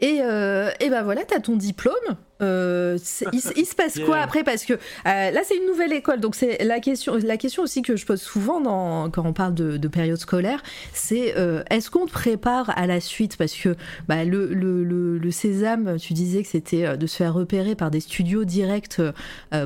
Et, 0.00 0.20
euh, 0.22 0.70
et 0.80 0.88
ben 0.88 1.02
voilà, 1.02 1.24
t'as 1.24 1.40
ton 1.40 1.56
diplôme. 1.56 1.94
Euh, 2.40 2.96
il, 3.32 3.40
se- 3.40 3.52
il 3.56 3.66
se 3.66 3.74
passe 3.74 3.98
quoi 4.06 4.16
Yeah. 4.18 4.22
après 4.24 4.44
Parce 4.44 4.64
que 4.64 4.74
euh, 4.74 4.76
là, 5.04 5.40
c'est 5.44 5.56
une 5.56 5.66
nouvelle 5.66 5.92
école. 5.92 6.20
Donc, 6.20 6.34
c'est 6.34 6.62
la 6.64 6.80
question, 6.80 7.16
la 7.16 7.36
question 7.36 7.62
aussi 7.62 7.82
que 7.82 7.96
je 7.96 8.06
pose 8.06 8.20
souvent 8.20 8.60
dans, 8.60 9.10
quand 9.10 9.24
on 9.26 9.32
parle 9.32 9.54
de, 9.54 9.76
de 9.76 9.88
période 9.88 10.18
scolaire 10.18 10.62
c'est 10.92 11.36
euh, 11.36 11.62
est-ce 11.70 11.90
qu'on 11.90 12.06
te 12.06 12.12
prépare 12.12 12.70
à 12.76 12.86
la 12.86 13.00
suite 13.00 13.36
Parce 13.36 13.54
que 13.54 13.74
bah, 14.08 14.24
le, 14.24 14.46
le, 14.52 14.84
le, 14.84 15.18
le 15.18 15.30
sésame, 15.30 15.96
tu 15.98 16.12
disais 16.12 16.42
que 16.42 16.48
c'était 16.48 16.96
de 16.96 17.06
se 17.06 17.16
faire 17.16 17.34
repérer 17.34 17.74
par 17.74 17.90
des 17.90 18.00
studios 18.00 18.44
directs 18.44 19.00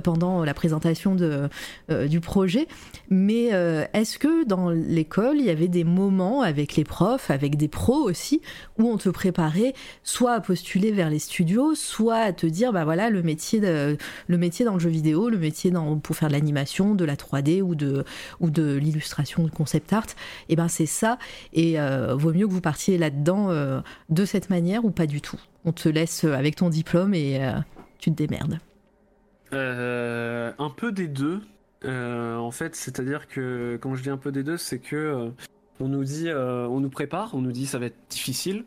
pendant 0.04 0.44
la 0.44 0.54
présentation 0.54 1.14
de, 1.14 1.48
du 2.06 2.20
projet. 2.20 2.66
Mais 3.10 3.46
est-ce 3.92 4.18
que 4.18 4.44
dans 4.44 4.70
l'école, 4.70 5.36
il 5.38 5.44
y 5.44 5.50
avait 5.50 5.68
des 5.68 5.84
moments 5.84 6.42
avec 6.42 6.76
les 6.76 6.84
profs, 6.84 7.30
avec 7.30 7.56
des 7.56 7.68
pros 7.68 8.02
aussi, 8.02 8.40
où 8.78 8.88
on 8.88 8.96
te 8.98 9.08
préparait 9.08 9.72
soit 10.04 10.32
à 10.32 10.40
postuler 10.40 10.92
vers 10.92 11.10
les 11.10 11.18
studios, 11.18 11.74
soit 11.74 12.16
à 12.16 12.32
te 12.32 12.46
dire, 12.46 12.61
bah 12.70 12.84
voilà, 12.84 13.10
le 13.10 13.22
métier, 13.22 13.60
le 13.60 14.38
métier 14.38 14.64
dans 14.64 14.74
le 14.74 14.78
jeu 14.78 14.90
vidéo, 14.90 15.28
le 15.28 15.38
métier 15.38 15.70
dans, 15.70 15.98
pour 15.98 16.14
faire 16.14 16.28
de 16.28 16.34
l'animation, 16.34 16.94
de 16.94 17.04
la 17.04 17.16
3D 17.16 17.62
ou 17.62 17.74
de, 17.74 18.04
ou 18.40 18.50
de 18.50 18.74
l'illustration, 18.74 19.44
de 19.44 19.50
concept 19.50 19.92
art, 19.92 20.06
et 20.48 20.56
ben 20.56 20.68
c'est 20.68 20.86
ça. 20.86 21.18
Et 21.52 21.80
euh, 21.80 22.14
vaut 22.14 22.32
mieux 22.32 22.46
que 22.46 22.52
vous 22.52 22.60
partiez 22.60 22.98
là-dedans 22.98 23.50
euh, 23.50 23.80
de 24.10 24.24
cette 24.24 24.50
manière 24.50 24.84
ou 24.84 24.90
pas 24.90 25.06
du 25.06 25.20
tout. 25.20 25.40
On 25.64 25.72
te 25.72 25.88
laisse 25.88 26.24
euh, 26.24 26.34
avec 26.34 26.56
ton 26.56 26.68
diplôme 26.68 27.14
et 27.14 27.40
tu 27.98 28.10
te 28.10 28.16
démerdes. 28.16 28.58
Un 29.52 30.70
peu 30.76 30.92
des 30.92 31.08
deux. 31.08 31.40
En 31.84 32.50
fait, 32.50 32.76
c'est-à-dire 32.76 33.26
que 33.26 33.78
quand 33.80 33.94
je 33.94 34.02
dis 34.02 34.10
un 34.10 34.16
peu 34.16 34.30
des 34.30 34.42
deux, 34.42 34.56
c'est 34.56 34.78
que 34.78 35.30
on 35.80 35.88
nous 35.88 36.04
dit, 36.04 36.28
on 36.30 36.80
nous 36.80 36.90
prépare, 36.90 37.34
on 37.34 37.40
nous 37.40 37.52
dit 37.52 37.66
ça 37.66 37.78
va 37.78 37.86
être 37.86 37.98
difficile. 38.08 38.64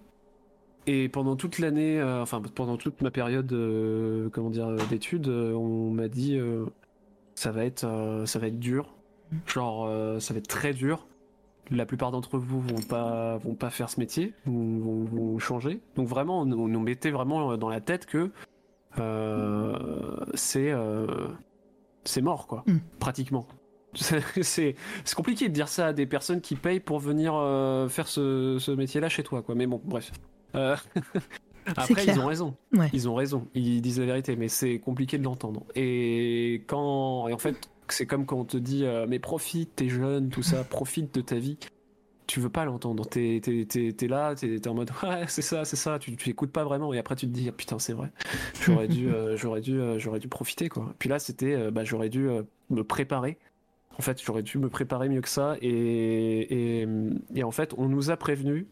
Et 0.88 1.10
pendant 1.10 1.36
toute 1.36 1.58
l'année, 1.60 2.00
euh, 2.00 2.22
enfin 2.22 2.42
pendant 2.54 2.78
toute 2.78 3.02
ma 3.02 3.10
période, 3.12 3.52
euh, 3.54 4.30
comment 4.32 4.50
dire, 4.52 4.68
euh, 4.68 4.78
d'études, 4.90 5.28
euh, 5.28 5.54
on 5.54 5.90
m'a 5.92 6.08
dit 6.08 6.40
ça 7.36 7.52
va 7.52 7.66
être, 7.66 8.24
ça 8.26 8.40
va 8.40 8.48
être 8.48 8.60
dur. 8.60 8.94
Genre, 9.48 9.90
ça 10.22 10.34
va 10.34 10.38
être 10.38 10.48
très 10.48 10.74
dur. 10.74 11.08
La 11.72 11.86
plupart 11.88 12.12
d'entre 12.12 12.38
vous 12.38 12.62
vont 12.62 12.82
pas, 12.88 13.38
vont 13.38 13.56
pas 13.56 13.72
faire 13.72 13.90
ce 13.90 14.00
métier, 14.00 14.34
vont, 14.46 14.78
vont- 14.78 15.04
vont 15.06 15.40
changer. 15.40 15.80
Donc 15.96 16.08
vraiment, 16.08 16.42
on, 16.42 16.52
on 16.52 16.68
nous 16.68 16.80
mettait 16.80 17.10
vraiment 17.10 17.58
dans 17.58 17.70
la 17.70 17.82
tête 17.82 18.06
que 18.06 18.30
c'est 20.36 20.74
c'est 22.04 22.22
mort 22.22 22.46
quoi 22.48 22.64
Mm. 22.68 22.78
pratiquement 23.00 23.48
c'est 24.42 24.76
compliqué 25.16 25.48
de 25.50 25.54
dire 25.54 25.68
ça 25.70 25.88
à 25.88 25.94
des 25.94 26.06
personnes 26.06 26.40
qui 26.42 26.56
payent 26.56 26.80
pour 26.80 27.00
venir 27.00 27.34
euh, 27.36 27.88
faire 27.90 28.08
ce, 28.08 28.58
ce 28.60 28.72
métier 28.72 29.00
là 29.02 29.10
chez 29.10 29.24
toi 29.24 29.42
quoi 29.42 29.56
mais 29.56 29.66
bon 29.68 29.82
bref 29.84 30.12
Euh, 30.54 30.76
après 31.66 31.96
clair. 31.96 32.16
ils 32.16 32.20
ont 32.22 32.28
raison 32.28 32.56
Ouais. 32.78 32.89
ils 32.93 33.10
ont 33.10 33.16
raison 33.16 33.48
ils 33.56 33.82
disent 33.82 34.00
la 34.00 34.06
vérité 34.06 34.36
mais 34.36 34.48
c'est 34.50 34.78
compliqué 34.80 35.18
de 35.18 35.24
l'entendre 35.24 35.64
et 35.76 36.62
quand 36.68 37.28
et 37.28 37.34
en 37.34 37.38
fait 37.39 37.70
c'est 37.88 38.06
comme 38.06 38.26
quand 38.28 38.38
on 38.38 38.46
te 38.46 38.58
dit 38.58 38.86
euh, 38.86 39.06
mais 39.10 39.18
profite 39.20 39.76
t'es 39.76 39.89
jeune 39.89 40.30
tout 40.30 40.43
ça 40.43 40.64
profite 40.64 41.14
de 41.16 41.22
ta 41.22 41.36
vie 41.38 41.58
tu 42.28 42.39
veux 42.39 42.50
pas 42.50 42.66
l'entendre. 42.66 43.06
T'es, 43.06 43.39
t'es 43.39 44.08
là, 44.08 44.34
t'es, 44.34 44.60
t'es 44.60 44.68
en 44.68 44.74
mode 44.74 44.89
ouais, 45.04 45.26
c'est 45.28 45.43
ça, 45.43 45.64
c'est 45.64 45.76
ça. 45.76 46.00
Tu, 46.00 46.16
tu 46.16 46.32
écoutes 46.32 46.52
pas 46.52 46.64
vraiment 46.64 46.91
et 46.91 46.98
après 46.98 47.16
tu 47.16 47.28
te 47.28 47.32
dis 47.32 47.46
ah, 47.48 47.52
putain, 47.52 47.78
c'est 47.78 47.93
vrai. 47.93 48.12
J'aurais 48.64 48.88
dû, 48.88 49.10
euh, 49.14 49.38
j'aurais 49.38 49.62
dû, 49.62 49.80
euh, 49.80 50.00
j'aurais 50.00 50.18
dû 50.18 50.28
profiter 50.28 50.68
quoi. 50.68 50.96
Puis 50.98 51.08
là, 51.08 51.20
c'était, 51.20 51.70
bah, 51.70 51.84
j'aurais 51.84 52.10
dû 52.10 52.28
me 52.72 52.84
préparer. 52.84 53.38
En 54.00 54.02
fait, 54.02 54.20
j'aurais 54.26 54.41
dû 54.41 54.58
me 54.58 54.70
préparer 54.70 55.08
mieux 55.08 55.22
que 55.22 55.30
ça 55.30 55.56
et, 55.62 56.82
et, 56.82 56.88
et 57.36 57.43
en 57.43 57.52
fait, 57.52 57.76
on 57.78 57.88
nous 57.89 58.10
a 58.10 58.18
prévenu. 58.18 58.66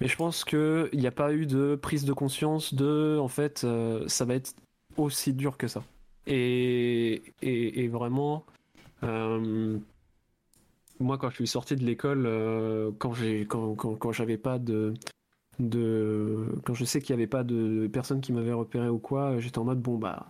Mais 0.00 0.08
je 0.08 0.16
pense 0.16 0.44
que 0.44 0.88
il 0.92 1.00
n'y 1.00 1.06
a 1.06 1.12
pas 1.12 1.32
eu 1.32 1.46
de 1.46 1.74
prise 1.76 2.04
de 2.04 2.12
conscience 2.12 2.74
de, 2.74 3.18
en 3.20 3.28
fait, 3.28 3.64
euh, 3.64 4.06
ça 4.08 4.24
va 4.24 4.34
être 4.34 4.54
aussi 4.96 5.32
dur 5.32 5.56
que 5.56 5.68
ça. 5.68 5.82
Et, 6.26 7.22
et, 7.42 7.88
vraiment. 7.88 8.44
euh, 9.04 9.78
moi, 10.98 11.18
quand 11.18 11.30
je 11.30 11.36
suis 11.36 11.46
sorti 11.46 11.76
de 11.76 11.84
l'école, 11.84 12.24
euh, 12.26 12.90
quand 12.98 13.12
quand, 13.48 13.74
quand, 13.74 13.94
quand 13.96 14.12
j'avais 14.12 14.38
pas 14.38 14.58
de, 14.58 14.94
de, 15.58 16.46
quand 16.64 16.74
je 16.74 16.84
sais 16.84 17.00
qu'il 17.00 17.10
y 17.10 17.12
avait 17.14 17.26
pas 17.26 17.44
de 17.44 17.86
personnes 17.88 18.20
qui 18.20 18.32
m'avaient 18.32 18.52
repéré 18.52 18.88
ou 18.88 18.98
quoi, 18.98 19.38
j'étais 19.38 19.58
en 19.58 19.64
mode 19.64 19.80
bon 19.80 19.98
bah, 19.98 20.28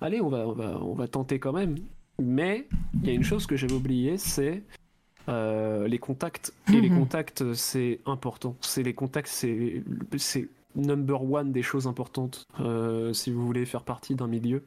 allez, 0.00 0.20
on 0.20 0.28
va, 0.28 0.48
on 0.48 0.52
va, 0.52 0.78
on 0.82 0.94
va 0.94 1.08
tenter 1.08 1.38
quand 1.38 1.52
même. 1.52 1.76
Mais 2.20 2.68
il 2.94 3.06
y 3.06 3.10
a 3.10 3.14
une 3.14 3.22
chose 3.22 3.46
que 3.46 3.56
j'avais 3.56 3.74
oubliée, 3.74 4.18
c'est 4.18 4.64
euh, 5.28 5.88
les 5.88 5.98
contacts. 5.98 6.52
Et 6.72 6.80
les 6.80 6.90
Mhm. 6.90 6.98
contacts, 7.00 7.52
c'est 7.54 8.00
important. 8.06 8.56
C'est 8.60 8.82
les 8.82 8.94
contacts, 8.94 9.28
c'est, 9.28 9.82
number 10.74 11.22
one 11.30 11.52
des 11.52 11.62
choses 11.62 11.86
importantes 11.86 12.46
euh, 12.60 13.12
si 13.14 13.30
vous 13.30 13.44
voulez 13.46 13.64
faire 13.64 13.82
partie 13.82 14.14
d'un 14.14 14.26
milieu. 14.26 14.62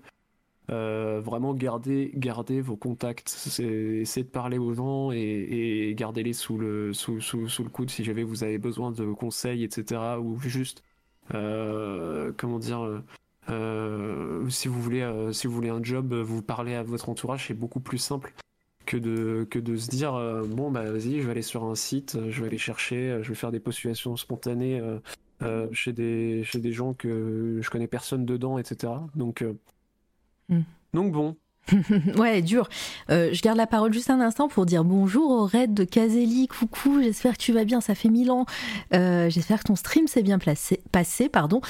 Euh, 0.71 1.19
vraiment 1.23 1.53
garder, 1.55 2.11
garder 2.15 2.61
vos 2.61 2.75
contacts, 2.75 3.29
c'est 3.29 3.63
essayer 3.63 4.23
de 4.23 4.29
parler 4.29 4.57
aux 4.59 4.73
gens 4.73 5.11
et, 5.11 5.17
et 5.89 5.95
gardez-les 5.95 6.33
sous 6.33 6.57
le, 6.59 6.93
sous, 6.93 7.21
sous, 7.21 7.47
sous 7.47 7.63
le 7.63 7.69
coude 7.69 7.89
si 7.89 8.03
jamais 8.03 8.23
vous 8.23 8.43
avez 8.43 8.57
besoin 8.59 8.91
de 8.91 9.11
conseils, 9.13 9.63
etc. 9.63 10.19
Ou 10.21 10.39
juste, 10.39 10.83
euh, 11.33 12.31
comment 12.37 12.59
dire, 12.59 13.01
si 14.49 14.67
vous 14.67 14.81
voulez, 14.81 15.29
si 15.31 15.47
vous 15.47 15.53
voulez 15.53 15.69
un 15.69 15.83
job, 15.83 16.13
vous 16.13 16.41
parlez 16.43 16.75
à 16.75 16.83
votre 16.83 17.09
entourage, 17.09 17.47
c'est 17.47 17.53
beaucoup 17.55 17.79
plus 17.79 17.97
simple 17.97 18.33
que 18.89 18.97
de, 18.97 19.45
que 19.51 19.59
de 19.59 19.77
se 19.77 19.87
dire 19.87 20.15
euh, 20.15 20.41
bon 20.47 20.71
bah 20.71 20.81
vas-y, 20.91 21.21
je 21.21 21.25
vais 21.25 21.31
aller 21.31 21.43
sur 21.43 21.63
un 21.63 21.75
site, 21.75 22.15
euh, 22.15 22.31
je 22.31 22.41
vais 22.41 22.47
aller 22.47 22.57
chercher, 22.57 23.11
euh, 23.11 23.21
je 23.21 23.29
vais 23.29 23.35
faire 23.35 23.51
des 23.51 23.59
postulations 23.59 24.17
spontanées 24.17 24.81
euh, 25.43 25.67
chez 25.71 25.93
des, 25.93 26.41
chez 26.43 26.57
des 26.57 26.73
gens 26.73 26.95
que 26.95 27.59
je 27.61 27.69
connais 27.69 27.85
personne 27.85 28.25
dedans, 28.25 28.57
etc. 28.57 28.91
Donc 29.15 29.43
euh, 29.43 29.53
Mm. 30.49 30.61
donc 30.95 31.11
bon, 31.11 31.35
ouais, 32.17 32.41
dur. 32.41 32.67
Je 33.09 33.39
garde 33.43 33.57
la 33.59 33.67
parole 33.67 33.93
juste 33.93 34.09
un 34.09 34.19
instant 34.19 34.47
pour 34.47 34.65
dire 34.65 34.83
bonjour 34.83 35.29
au 35.29 35.45
raid 35.45 35.75
de 35.75 35.83
Kazeli. 35.83 36.47
Coucou, 36.47 36.99
j'espère 37.03 37.37
que 37.37 37.43
tu 37.43 37.53
vas 37.53 37.65
bien. 37.65 37.81
Ça 37.81 37.93
fait 37.93 38.09
mille 38.09 38.31
ans. 38.31 38.47
J'espère 38.91 39.59
que 39.59 39.65
ton 39.65 39.75
stream 39.75 40.07
s'est 40.07 40.23
bien 40.23 40.39
placé, 40.39 40.81
passé. 40.91 41.29
Pardon. 41.29 41.61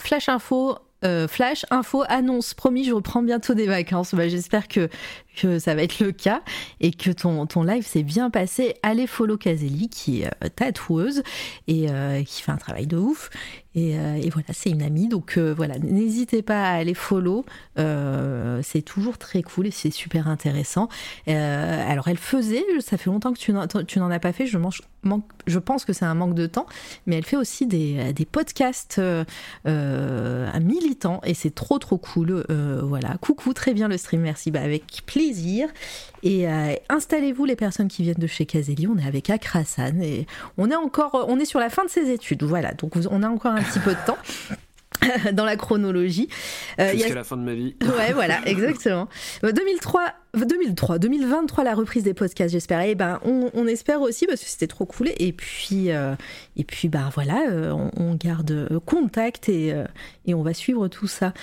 Flash 0.00 0.30
info. 0.30 0.76
euh, 1.04 1.28
flash 1.28 1.66
info 1.70 2.04
annonce 2.08 2.54
promis 2.54 2.84
je 2.84 2.92
reprends 2.92 3.22
bientôt 3.24 3.54
des 3.54 3.66
vacances 3.66 4.14
bah, 4.14 4.28
j'espère 4.28 4.68
que, 4.68 4.88
que 5.36 5.58
ça 5.58 5.74
va 5.74 5.82
être 5.82 6.00
le 6.00 6.12
cas 6.12 6.42
et 6.80 6.90
que 6.90 7.10
ton, 7.10 7.46
ton 7.46 7.62
live 7.62 7.86
s'est 7.86 8.02
bien 8.02 8.30
passé. 8.30 8.74
Allez 8.82 9.06
follow 9.06 9.36
Kazeli 9.36 9.88
qui 9.88 10.22
est 10.22 10.26
euh, 10.26 10.48
tatoueuse 10.54 11.22
et 11.66 11.86
euh, 11.88 12.22
qui 12.22 12.42
fait 12.42 12.52
un 12.52 12.56
travail 12.56 12.86
de 12.86 12.96
ouf. 12.96 13.30
Et, 13.74 13.98
euh, 13.98 14.16
et 14.16 14.28
voilà 14.28 14.48
c'est 14.52 14.68
une 14.68 14.82
amie. 14.82 15.08
Donc 15.08 15.38
voilà 15.38 15.78
n'hésitez 15.78 16.42
pas 16.42 16.62
à 16.68 16.72
aller 16.74 16.94
follow. 16.94 17.44
C'est 17.76 18.82
toujours 18.82 19.16
très 19.16 19.42
cool 19.42 19.66
et 19.68 19.70
c'est 19.70 19.90
super 19.90 20.28
intéressant. 20.28 20.88
Alors 21.26 22.08
elle 22.08 22.18
faisait, 22.18 22.62
ça 22.80 22.98
fait 22.98 23.08
longtemps 23.08 23.32
que 23.32 23.38
tu 23.38 23.52
n'en, 23.52 24.10
as 24.10 24.18
pas 24.18 24.32
fait, 24.32 24.46
je, 24.46 24.58
mange- 24.58 24.82
manque, 25.02 25.24
je 25.46 25.58
pense 25.58 25.86
que 25.86 25.94
c'est 25.94 26.04
un 26.04 26.14
manque 26.14 26.34
de 26.34 26.46
temps, 26.46 26.66
mais 27.06 27.16
elle 27.16 27.24
fait 27.24 27.38
aussi 27.38 27.66
des, 27.66 28.12
des 28.12 28.26
podcasts 28.26 29.00
militants 29.64 31.20
et 31.24 31.32
c'est 31.32 31.54
trop 31.54 31.78
trop 31.78 31.96
cool. 31.96 32.44
Voilà, 32.82 33.16
coucou, 33.22 33.54
très 33.54 33.72
bien 33.72 33.88
le 33.88 33.96
stream, 33.96 34.20
merci, 34.20 34.50
bah, 34.50 34.60
avec 34.60 35.02
plaisir. 35.06 35.21
Et 36.22 36.48
euh, 36.48 36.74
installez-vous 36.88 37.44
les 37.44 37.56
personnes 37.56 37.88
qui 37.88 38.02
viennent 38.02 38.14
de 38.18 38.26
chez 38.26 38.46
Kazeli, 38.46 38.86
on 38.86 38.96
est 38.98 39.06
avec 39.06 39.30
Akrasan 39.30 40.00
et 40.02 40.26
on 40.58 40.70
est 40.70 40.76
encore, 40.76 41.26
on 41.28 41.38
est 41.38 41.44
sur 41.44 41.60
la 41.60 41.70
fin 41.70 41.84
de 41.84 41.90
ses 41.90 42.10
études, 42.10 42.42
voilà, 42.42 42.72
donc 42.72 42.92
on 43.10 43.22
a 43.22 43.28
encore 43.28 43.52
un 43.52 43.62
petit 43.62 43.80
peu 43.80 43.90
de 43.92 44.06
temps. 44.06 44.18
dans 45.32 45.44
la 45.44 45.56
chronologie. 45.56 46.28
Euh, 46.78 46.90
a- 46.90 46.92
jusqu'à 46.92 47.14
la 47.14 47.24
fin 47.24 47.36
de 47.36 47.42
ma 47.42 47.54
vie. 47.54 47.74
Ouais, 47.82 48.12
voilà, 48.12 48.40
exactement. 48.46 49.08
Euh, 49.42 49.50
2003, 49.50 50.12
2003, 50.34 50.98
2023, 50.98 51.62
la 51.62 51.74
reprise 51.74 52.04
des 52.04 52.14
podcasts, 52.14 52.52
j'espère. 52.52 52.80
Et 52.80 52.94
ben, 52.94 53.20
on, 53.22 53.50
on 53.52 53.66
espère 53.66 54.00
aussi 54.00 54.26
parce 54.26 54.40
que 54.40 54.48
c'était 54.48 54.66
trop 54.66 54.86
cool. 54.86 55.10
Et 55.18 55.32
puis, 55.32 55.90
euh, 55.90 56.14
et 56.56 56.64
puis, 56.64 56.88
ben 56.88 57.10
voilà, 57.14 57.50
euh, 57.50 57.72
on, 57.96 58.14
garde 58.14 58.50
euh, 58.50 58.80
contact 58.80 59.50
et, 59.50 59.74
et 60.24 60.34
on 60.34 60.42
va 60.42 60.54
suivre 60.54 60.88
tout 60.88 61.06
ça. 61.06 61.34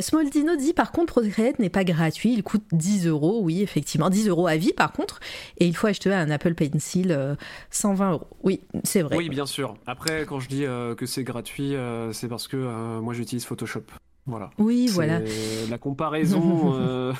Smoldino 0.00 0.56
dit 0.56 0.72
par 0.72 0.90
contre, 0.90 1.12
Procreate 1.12 1.58
n'est 1.58 1.70
pas 1.70 1.84
gratuit, 1.84 2.32
il 2.32 2.42
coûte 2.42 2.64
10 2.72 3.06
euros. 3.06 3.40
Oui, 3.42 3.62
effectivement, 3.62 4.10
10 4.10 4.28
euros 4.28 4.48
à 4.48 4.56
vie 4.56 4.72
par 4.72 4.92
contre. 4.92 5.20
Et 5.58 5.66
il 5.66 5.76
faut 5.76 5.86
acheter 5.86 6.12
un 6.12 6.30
Apple 6.30 6.54
Pencil 6.54 7.12
euh, 7.12 7.36
120 7.70 8.12
euros. 8.12 8.26
Oui, 8.42 8.60
c'est 8.82 9.02
vrai. 9.02 9.16
Oui, 9.16 9.28
bien 9.28 9.46
sûr. 9.46 9.74
Après, 9.86 10.26
quand 10.26 10.40
je 10.40 10.48
dis 10.48 10.64
que 10.96 11.06
c'est 11.06 11.24
gratuit, 11.24 11.74
c'est 12.12 12.28
parce 12.28 12.48
que 12.48 12.56
moi 13.00 13.14
j'utilise 13.14 13.44
Photoshop. 13.44 13.84
Voilà. 14.26 14.50
Oui, 14.58 14.86
voilà. 14.88 15.20
La 15.68 15.78
comparaison, 15.78 16.74
euh, 16.76 17.12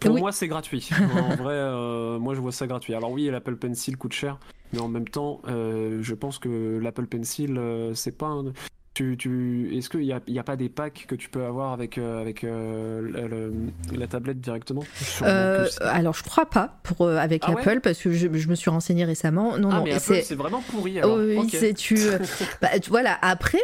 pour 0.00 0.12
Oui. 0.14 0.20
moi, 0.20 0.32
c'est 0.32 0.48
gratuit. 0.48 0.88
En 1.14 1.36
vrai, 1.36 1.54
euh, 1.54 2.18
moi, 2.18 2.34
je 2.34 2.40
vois 2.40 2.52
ça 2.52 2.66
gratuit. 2.66 2.94
Alors 2.94 3.12
oui, 3.12 3.26
l'Apple 3.26 3.56
Pencil 3.56 3.96
coûte 3.96 4.12
cher, 4.12 4.38
mais 4.72 4.80
en 4.80 4.88
même 4.88 5.08
temps, 5.08 5.40
euh, 5.46 6.00
je 6.02 6.14
pense 6.14 6.38
que 6.38 6.78
l'Apple 6.82 7.06
Pencil, 7.06 7.60
c'est 7.94 8.16
pas 8.18 8.26
un... 8.26 8.52
tu, 8.94 9.16
tu, 9.18 9.76
Est-ce 9.76 9.88
qu'il 9.90 10.00
n'y 10.00 10.12
a, 10.12 10.20
y 10.28 10.38
a 10.38 10.42
pas 10.44 10.54
des 10.56 10.68
packs 10.68 11.04
que 11.08 11.16
tu 11.16 11.28
peux 11.28 11.44
avoir 11.44 11.72
avec, 11.72 11.98
euh, 11.98 12.20
avec 12.20 12.44
euh, 12.44 13.00
le- 13.02 13.26
le- 13.28 13.98
la 13.98 14.06
tablette 14.06 14.40
directement? 14.40 14.84
Euh, 15.22 15.66
alors, 15.80 16.14
je 16.14 16.22
crois 16.22 16.46
pas 16.46 16.78
pour, 16.84 17.02
euh, 17.06 17.16
avec 17.16 17.42
Ah 17.44 17.50
ouais? 17.52 17.60
Apple 17.62 17.80
parce 17.80 17.98
que 17.98 18.12
je, 18.12 18.28
je 18.32 18.48
me 18.48 18.54
suis 18.54 18.70
renseigné 18.70 19.04
récemment. 19.04 19.58
Non, 19.58 19.70
ah, 19.72 19.80
non, 19.80 19.86
c'est. 19.98 20.34
vraiment 20.34 20.62
pourri 20.62 20.98
alors. 20.98 21.16
Oh, 21.18 21.22
oui, 21.26 21.36
Ok. 21.38 21.48
c'est 21.50 21.74
tu. 21.74 21.96
bah, 22.62 22.78
tu- 22.80 22.90
voilà. 22.90 23.18
Après, 23.20 23.58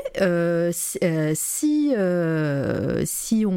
si 0.73 0.99
euh, 1.03 1.33
si, 1.35 1.95
euh, 1.97 3.03
si 3.05 3.45
on, 3.47 3.53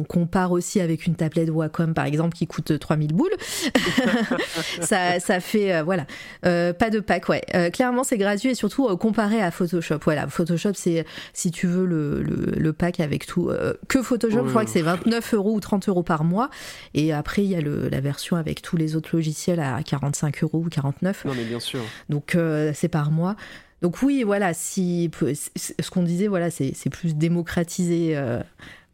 on 0.00 0.04
compare 0.04 0.50
aussi 0.52 0.80
avec 0.80 1.06
une 1.06 1.14
tablette 1.14 1.50
Wacom 1.50 1.94
par 1.94 2.06
exemple 2.06 2.36
qui 2.36 2.46
coûte 2.48 2.76
3000 2.78 3.12
boules, 3.14 3.30
ça, 4.80 5.20
ça 5.20 5.40
fait 5.40 5.74
euh, 5.74 5.82
voilà. 5.82 6.06
Euh, 6.44 6.72
pas 6.72 6.90
de 6.90 7.00
pack, 7.00 7.28
ouais. 7.28 7.42
Euh, 7.54 7.70
clairement, 7.70 8.04
c'est 8.04 8.18
gratuit 8.18 8.50
et 8.50 8.54
surtout 8.54 8.88
euh, 8.88 8.96
comparé 8.96 9.40
à 9.42 9.50
Photoshop. 9.50 9.98
Voilà, 10.04 10.26
Photoshop, 10.28 10.72
c'est 10.74 10.87
si 11.32 11.50
tu 11.50 11.66
veux 11.66 11.84
le, 11.86 12.22
le, 12.22 12.52
le 12.58 12.72
pack 12.72 13.00
avec 13.00 13.26
tout. 13.26 13.48
euh, 13.50 13.74
que 13.88 14.02
Photoshop, 14.02 14.44
je 14.44 14.50
crois 14.50 14.64
que 14.64 14.70
c'est 14.70 14.82
29 14.82 15.34
euros 15.34 15.54
ou 15.54 15.60
30 15.60 15.88
euros 15.88 16.02
par 16.02 16.24
mois. 16.24 16.50
Et 16.94 17.12
après, 17.12 17.44
il 17.44 17.50
y 17.50 17.54
a 17.56 17.60
le, 17.60 17.88
la 17.88 18.00
version 18.00 18.36
avec 18.36 18.62
tous 18.62 18.76
les 18.76 18.96
autres 18.96 19.10
logiciels 19.14 19.60
à 19.60 19.82
45 19.82 20.42
euros 20.44 20.62
ou 20.64 20.68
49. 20.68 21.24
Non, 21.24 21.34
mais 21.36 21.44
bien 21.44 21.60
sûr. 21.60 21.80
Donc 22.08 22.34
euh, 22.34 22.72
c'est 22.74 22.88
par 22.88 23.10
mois. 23.10 23.36
Donc 23.82 24.02
oui, 24.02 24.22
voilà, 24.24 24.54
si 24.54 25.08
c'est- 25.34 25.80
ce 25.80 25.90
qu'on 25.90 26.02
disait, 26.02 26.26
voilà, 26.26 26.50
c'est 26.50 26.72
c'est 26.74 26.90
plus 26.90 27.14
démocratisé 27.14 28.16
euh, 28.16 28.40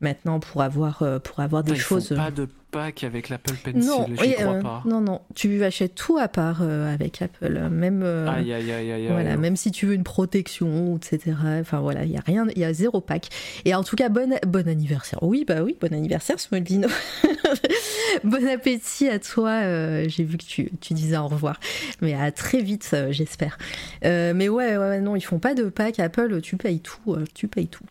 maintenant 0.01 0.40
pour 0.40 0.61
avoir 0.62 1.03
pour 1.22 1.40
avoir 1.40 1.62
des 1.62 1.72
Putain, 1.72 1.80
ils 1.82 1.84
font 1.84 1.95
choses. 2.01 2.16
pas 2.16 2.30
de 2.30 2.49
pack 2.75 3.05
avec 3.05 3.29
l'Apple 3.29 3.55
Pencil, 3.55 3.89
non, 3.89 4.07
oui, 4.20 4.35
crois 4.35 4.55
euh, 4.55 4.61
pas. 4.61 4.83
non, 4.85 5.01
non, 5.01 5.20
tu 5.37 5.62
achètes 5.62 5.95
tout 5.95 6.18
à 6.18 6.27
part 6.27 6.59
euh, 6.62 6.93
avec 6.93 7.22
Apple, 7.22 7.68
même 7.70 8.03
euh, 8.03 8.27
Aïe, 8.29 8.53
aïe, 8.53 8.72
aïe, 8.72 8.91
aïe, 8.91 9.07
voilà, 9.09 9.37
même 9.37 9.55
si 9.55 9.70
tu 9.70 9.87
veux 9.87 9.95
une 9.95 10.03
protection, 10.03 10.97
etc. 10.97 11.37
Enfin 11.61 11.79
voilà, 11.81 12.05
il 12.05 12.11
y 12.11 12.16
a 12.16 12.22
rien, 12.27 12.47
il 12.55 12.59
y 12.59 12.64
a 12.64 12.72
zéro 12.72 13.01
pack. 13.01 13.29
Et 13.64 13.75
en 13.77 13.85
tout 13.85 13.95
cas, 13.95 14.09
bon, 14.09 14.37
bon 14.45 14.68
anniversaire. 14.68 15.22
Oui, 15.22 15.45
bah 15.47 15.62
oui, 15.62 15.77
bon 15.81 15.93
anniversaire, 15.95 16.41
Smoldino. 16.41 16.89
bon 18.25 18.45
appétit 18.49 19.09
à 19.09 19.20
toi. 19.20 19.51
euh, 19.51 20.07
J'ai 20.09 20.25
vu 20.25 20.37
que 20.37 20.45
tu, 20.45 20.70
tu 20.81 20.95
disais 20.95 21.16
au 21.16 21.29
revoir, 21.29 21.61
mais 22.03 22.14
à 22.14 22.33
très 22.33 22.61
vite, 22.61 22.97
j'espère. 23.11 23.57
Mais 24.03 24.49
ouais, 24.49 24.77
ouais, 24.77 25.01
non, 25.01 25.14
ils 25.14 25.22
font 25.22 25.39
pas 25.39 25.55
de 25.55 25.68
pack 25.68 26.01
Apple. 26.01 26.41
Tu 26.41 26.57
payes 26.57 26.81
tout, 26.81 27.16
tu 27.35 27.47
payes 27.47 27.68
tout. 27.68 27.85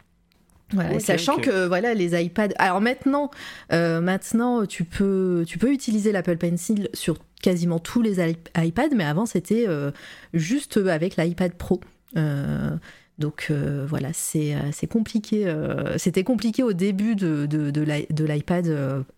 Voilà, 0.74 1.00
sachant 1.00 1.38
que 1.38 1.68
voilà 1.68 1.94
les 1.94 2.22
iPads. 2.22 2.54
Alors 2.58 2.82
maintenant, 2.82 3.32
euh, 3.72 4.02
maintenant 4.02 4.66
tu 4.66 4.84
peux 4.84 5.44
tu 5.48 5.58
peux 5.58 5.72
utiliser 5.72 6.12
l'Apple 6.12 6.38
Pencil 6.38 6.90
sur 6.94 7.18
quasiment 7.42 7.80
tous 7.80 8.02
les 8.02 8.20
iPads, 8.58 8.96
mais 8.96 9.04
avant 9.04 9.26
c'était 9.26 9.66
euh, 9.68 9.92
juste 10.34 10.78
avec 10.78 11.18
l'iPad 11.18 11.54
Pro. 11.54 11.82
Euh, 12.16 12.72
donc 13.20 13.48
euh, 13.52 13.86
voilà, 13.88 14.10
c'est 14.14 14.56
euh, 14.56 14.88
compliqué. 14.90 15.46
euh, 15.48 15.98
C'était 15.98 16.24
compliqué 16.24 16.64
au 16.64 16.74
début 16.74 17.16
de, 17.16 17.46
de, 17.46 17.70
de 17.72 17.82
l'i- 17.82 18.08
de 18.10 18.26
l'iPad 18.26 18.68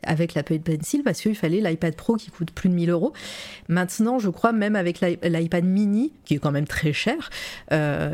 avec 0.03 0.33
l'Apple 0.33 0.59
Pencil 0.59 1.01
parce 1.03 1.21
qu'il 1.21 1.35
fallait 1.35 1.61
l'iPad 1.61 1.95
Pro 1.95 2.15
qui 2.15 2.29
coûte 2.29 2.51
plus 2.51 2.69
de 2.69 2.73
1000 2.75 2.89
euros. 2.89 3.13
Maintenant, 3.69 4.19
je 4.19 4.29
crois 4.29 4.51
même 4.51 4.75
avec 4.75 4.99
l'i- 5.01 5.17
l'iPad 5.23 5.63
mini, 5.63 6.11
qui 6.25 6.35
est 6.35 6.39
quand 6.39 6.51
même 6.51 6.67
très 6.67 6.93
cher, 6.93 7.29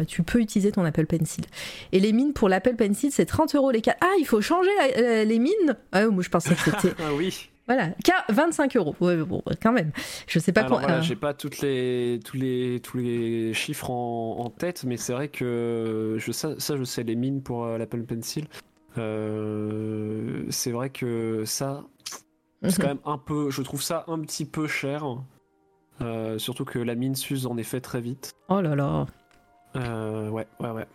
tu 0.08 0.24
peux 0.24 0.40
utiliser 0.40 0.72
ton 0.72 0.84
Apple 0.86 1.06
Pencil. 1.06 1.44
Et 1.92 2.00
les 2.00 2.14
mines 2.14 2.34
pour 2.34 2.48
l'Apple 2.50 2.76
Pencil, 2.76 3.12
c'est 3.12 3.26
30 3.26 3.56
euros 3.56 3.72
les 3.72 3.82
quatre. 3.82 3.98
Ah, 4.02 4.14
il 4.20 4.26
faut 4.26 4.42
changer 4.42 4.70
les 5.26 5.40
mines? 5.40 5.76
Ah, 5.92 6.08
Moi, 6.08 6.24
je 6.24 6.30
pensais 6.30 6.56
que 6.56 6.62
c'était. 6.64 6.94
Ah 7.00 7.14
oui. 7.16 7.50
Voilà, 7.68 7.90
Car 8.04 8.24
25 8.30 8.76
euros. 8.76 8.96
Ouais, 9.00 9.18
bon, 9.18 9.42
quand 9.62 9.72
même. 9.72 9.92
Je 10.28 10.40
sais 10.40 10.52
pas 10.52 10.62
Alors 10.62 10.80
voilà, 10.80 10.98
euh, 10.98 11.02
j'ai 11.02 11.16
pas 11.16 11.34
toutes 11.34 11.62
les, 11.62 12.20
tous, 12.26 12.36
les, 12.38 12.80
tous 12.82 12.98
les 12.98 13.54
chiffres 13.54 13.90
en, 13.90 14.38
en 14.40 14.50
tête, 14.50 14.84
mais 14.84 14.98
c'est 14.98 15.14
vrai 15.14 15.28
que 15.30 16.18
je, 16.20 16.32
ça, 16.32 16.60
ça, 16.60 16.76
je 16.78 16.84
sais, 16.84 17.04
les 17.04 17.16
mines 17.16 17.42
pour 17.44 17.66
euh, 17.66 17.78
l'Apple 17.78 18.04
Pencil. 18.04 18.48
euh, 18.98 20.44
c'est 20.50 20.72
vrai 20.72 20.90
que 20.90 21.44
ça, 21.46 21.84
c'est 22.68 22.82
quand 22.82 22.88
même 22.88 23.00
un 23.06 23.18
peu. 23.18 23.50
Je 23.50 23.62
trouve 23.62 23.82
ça 23.82 24.04
un 24.08 24.20
petit 24.20 24.46
peu 24.46 24.68
cher. 24.68 25.06
Euh, 26.02 26.40
surtout 26.40 26.66
que 26.66 26.80
la 26.80 26.96
mine 26.96 27.16
s'use 27.16 27.46
en 27.46 27.58
effet 27.58 27.80
très 27.80 28.02
vite. 28.02 28.34
Oh 28.50 28.60
là 28.60 28.76
là. 28.76 29.06
Euh, 29.76 30.30
ouais, 30.30 30.48
ouais, 30.60 30.72
ouais. 30.72 30.88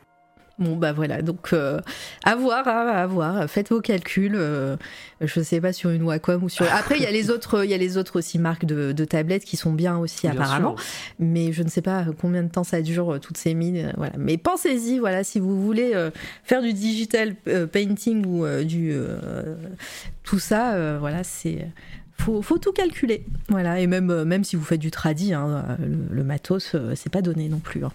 Bon 0.59 0.75
bah 0.75 0.95
voilà, 0.95 1.21
donc 1.21 1.53
euh, 1.53 1.81
à 2.25 2.35
voir, 2.35 2.67
hein, 2.67 2.87
à 2.89 3.07
voir. 3.07 3.47
Faites 3.49 3.69
vos 3.69 3.83
calculs. 3.83 4.37
euh, 4.37 4.77
je 5.21 5.41
sais 5.43 5.61
pas 5.61 5.75
sur 5.75 5.91
une 5.91 6.03
Wacom 6.03 6.43
ou 6.45 6.49
sur. 6.49 6.65
Après 6.73 6.97
il 6.97 7.03
y 7.03 7.07
a 7.07 7.11
les 7.11 7.31
autres, 7.31 7.63
il 7.65 7.71
y 7.71 7.75
a 7.75 7.77
les 7.77 7.99
autres 7.99 8.19
aussi 8.19 8.39
marques 8.39 8.65
de, 8.65 8.93
de 8.93 9.05
tablettes 9.05 9.45
qui 9.45 9.59
sont 9.59 9.75
bien 9.75 9.99
aussi 9.99 10.23
Bien 10.23 10.33
apparemment. 10.33 10.75
sûr. 10.79 10.87
Mais 11.19 11.53
je 11.53 11.63
ne 11.63 11.69
sais 11.69 11.83
pas 11.83 12.07
combien 12.19 12.43
de 12.43 12.49
temps 12.49 12.65
ça 12.65 12.81
dure 12.81 13.15
euh, 13.15 13.19
toutes 13.19 13.37
ces 13.37 13.53
mines. 13.53 13.77
euh, 13.89 13.93
Voilà. 13.99 14.15
Mais 14.17 14.39
pensez-y, 14.39 14.99
voilà, 14.99 15.25
si 15.25 15.41
vous 15.41 15.61
voulez 15.63 15.91
euh, 15.95 16.11
faire 16.43 16.63
du 16.63 16.73
digital 16.73 17.35
painting 17.71 18.25
ou 18.25 18.47
du 18.65 18.95
tout 20.23 20.39
ça, 20.39 20.97
voilà, 20.99 21.23
c'est 21.23 21.69
faut, 22.19 22.43
faut 22.43 22.59
tout 22.59 22.73
calculer. 22.73 23.25
Voilà, 23.49 23.79
et 23.81 23.87
même, 23.87 24.11
euh, 24.11 24.25
même 24.25 24.43
si 24.45 24.57
vous 24.57 24.65
faites 24.65 24.81
du 24.81 24.91
tradi, 24.91 25.33
hein, 25.35 25.65
euh, 25.81 25.87
le, 25.87 26.15
le 26.17 26.25
matos, 26.25 26.75
euh, 26.75 26.95
c'est 26.97 27.11
pas 27.13 27.23
donné 27.23 27.49
non 27.49 27.59
plus. 27.61 27.85
hein. 27.85 27.93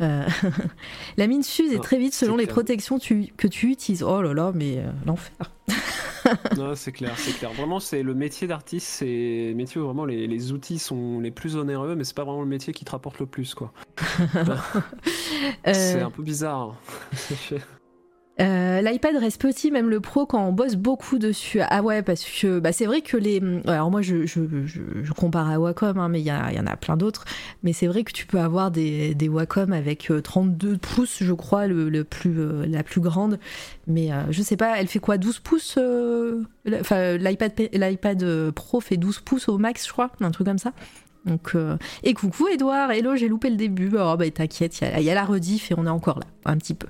Euh, 0.00 0.24
la 1.16 1.26
mine 1.26 1.42
s'use 1.42 1.72
et 1.72 1.76
Non, 1.76 1.80
très 1.82 1.98
vite 1.98 2.14
selon 2.14 2.34
c'est 2.36 2.42
les 2.42 2.46
protections 2.46 2.98
tu- 2.98 3.32
que 3.36 3.48
tu 3.48 3.70
utilises. 3.70 4.02
Oh 4.02 4.22
là 4.22 4.34
là, 4.34 4.52
mais 4.54 4.78
euh, 4.78 4.90
l'enfer. 5.06 5.50
Non, 6.56 6.74
c'est 6.74 6.90
clair, 6.90 7.12
c'est 7.16 7.30
clair. 7.38 7.52
Vraiment, 7.52 7.78
c'est 7.78 8.02
le 8.02 8.12
métier 8.12 8.48
d'artiste, 8.48 8.88
c'est 8.88 9.04
le 9.50 9.54
métier 9.54 9.80
où 9.80 9.84
vraiment 9.84 10.04
les, 10.04 10.26
les 10.26 10.50
outils 10.50 10.80
sont 10.80 11.20
les 11.20 11.30
plus 11.30 11.54
onéreux, 11.54 11.94
mais 11.94 12.02
c'est 12.02 12.16
pas 12.16 12.24
vraiment 12.24 12.40
le 12.42 12.48
métier 12.48 12.72
qui 12.72 12.84
te 12.84 12.90
rapporte 12.90 13.20
le 13.20 13.26
plus, 13.26 13.54
quoi. 13.54 13.72
C'est 15.64 16.00
Euh, 16.00 16.04
un 16.06 16.10
peu 16.10 16.24
bizarre. 16.24 16.74
Euh, 18.38 18.82
L'iPad 18.82 19.16
reste 19.16 19.40
petit, 19.40 19.70
même 19.70 19.88
le 19.88 20.00
Pro, 20.00 20.26
quand 20.26 20.46
on 20.46 20.52
bosse 20.52 20.76
beaucoup 20.76 21.18
dessus. 21.18 21.60
Ah 21.62 21.82
ouais, 21.82 22.02
parce 22.02 22.24
que 22.24 22.58
bah, 22.58 22.72
c'est 22.72 22.86
vrai 22.86 23.00
que 23.00 23.16
les. 23.16 23.40
Alors 23.66 23.90
moi, 23.90 24.02
je, 24.02 24.26
je, 24.26 24.40
je, 24.66 25.12
compare 25.12 25.50
à 25.50 25.58
Wacom, 25.58 25.98
hein, 25.98 26.08
mais 26.08 26.20
il 26.20 26.24
y, 26.24 26.28
y 26.28 26.60
en 26.60 26.66
a 26.66 26.76
plein 26.76 26.96
d'autres. 26.96 27.24
Mais 27.62 27.72
c'est 27.72 27.86
vrai 27.86 28.04
que 28.04 28.12
tu 28.12 28.26
peux 28.26 28.38
avoir 28.38 28.70
des, 28.70 29.14
des 29.14 29.28
Wacom 29.28 29.72
avec 29.72 30.10
euh, 30.10 30.20
32 30.20 30.76
pouces, 30.76 31.22
je 31.22 31.32
crois, 31.32 31.66
le, 31.66 32.04
plus, 32.04 32.38
euh, 32.38 32.66
la 32.66 32.82
plus 32.82 33.00
grande. 33.00 33.38
Mais 33.86 34.12
euh, 34.12 34.22
je 34.30 34.42
sais 34.42 34.56
pas, 34.56 34.78
elle 34.78 34.88
fait 34.88 34.98
quoi 34.98 35.16
12 35.16 35.38
pouces 35.40 35.76
euh, 35.78 36.42
Enfin, 36.80 37.16
l'iPad 37.16 38.22
euh, 38.22 38.50
Pro 38.50 38.80
fait 38.80 38.96
12 38.96 39.20
pouces 39.20 39.48
au 39.48 39.58
max, 39.58 39.86
je 39.86 39.92
crois, 39.92 40.10
un 40.20 40.30
truc 40.30 40.46
comme 40.46 40.58
ça. 40.58 40.72
Donc, 41.26 41.56
euh, 41.56 41.76
Et 42.04 42.14
coucou 42.14 42.46
Edouard, 42.48 42.92
hello, 42.92 43.16
j'ai 43.16 43.26
loupé 43.28 43.50
le 43.50 43.56
début. 43.56 43.90
Oh 43.98 44.14
bah 44.16 44.30
t'inquiète, 44.30 44.78
il 44.80 45.02
y, 45.02 45.10
a- 45.10 45.14
la 45.14 45.24
rediff 45.24 45.70
et 45.72 45.74
on 45.76 45.84
est 45.84 45.90
encore 45.90 46.20
là, 46.20 46.26
un 46.44 46.56
petit 46.56 46.74
peu. 46.74 46.86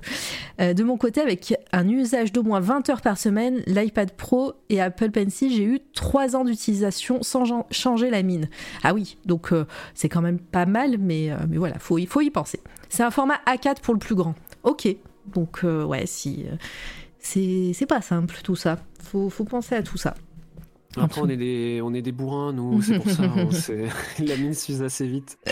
Euh, 0.61 0.73
de 0.73 0.83
mon 0.83 0.95
côté, 0.97 1.21
avec 1.21 1.55
un 1.73 1.89
usage 1.89 2.31
d'au 2.31 2.43
moins 2.43 2.59
20 2.59 2.87
heures 2.91 3.01
par 3.01 3.17
semaine, 3.17 3.61
l'iPad 3.65 4.11
Pro 4.11 4.53
et 4.69 4.79
Apple 4.79 5.09
Pencil, 5.09 5.51
j'ai 5.51 5.63
eu 5.63 5.79
3 5.95 6.35
ans 6.35 6.45
d'utilisation 6.45 7.23
sans 7.23 7.65
changer 7.71 8.11
la 8.11 8.21
mine. 8.21 8.47
Ah 8.83 8.93
oui, 8.93 9.17
donc 9.25 9.51
euh, 9.53 9.65
c'est 9.95 10.07
quand 10.09 10.21
même 10.21 10.39
pas 10.39 10.67
mal, 10.67 10.97
mais, 10.99 11.31
euh, 11.31 11.37
mais 11.49 11.57
voilà, 11.57 11.75
il 11.97 12.07
faut 12.07 12.21
y 12.21 12.29
penser. 12.29 12.59
C'est 12.89 13.03
un 13.03 13.11
format 13.11 13.39
A4 13.47 13.81
pour 13.81 13.95
le 13.95 13.99
plus 13.99 14.15
grand. 14.15 14.35
Ok, 14.63 14.87
donc 15.33 15.61
ouais, 15.63 16.05
si. 16.05 16.45
c'est 17.19 17.71
c'est 17.73 17.85
pas 17.85 18.01
simple 18.01 18.35
tout 18.43 18.55
ça. 18.55 18.77
Faut, 19.03 19.29
faut 19.29 19.45
penser 19.45 19.75
à 19.75 19.81
tout 19.81 19.97
ça. 19.97 20.13
Après, 21.01 21.21
on 21.21 21.29
est 21.29 21.37
des, 21.37 21.79
on 21.83 21.93
est 21.93 22.01
des 22.01 22.11
bourrins, 22.11 22.53
nous, 22.53 22.81
c'est 22.81 22.99
pour 22.99 23.09
ça. 23.09 23.23
hein, 23.23 23.49
la 24.25 24.37
mine 24.37 24.53
s'use 24.53 24.81
assez 24.81 25.07
vite. 25.07 25.37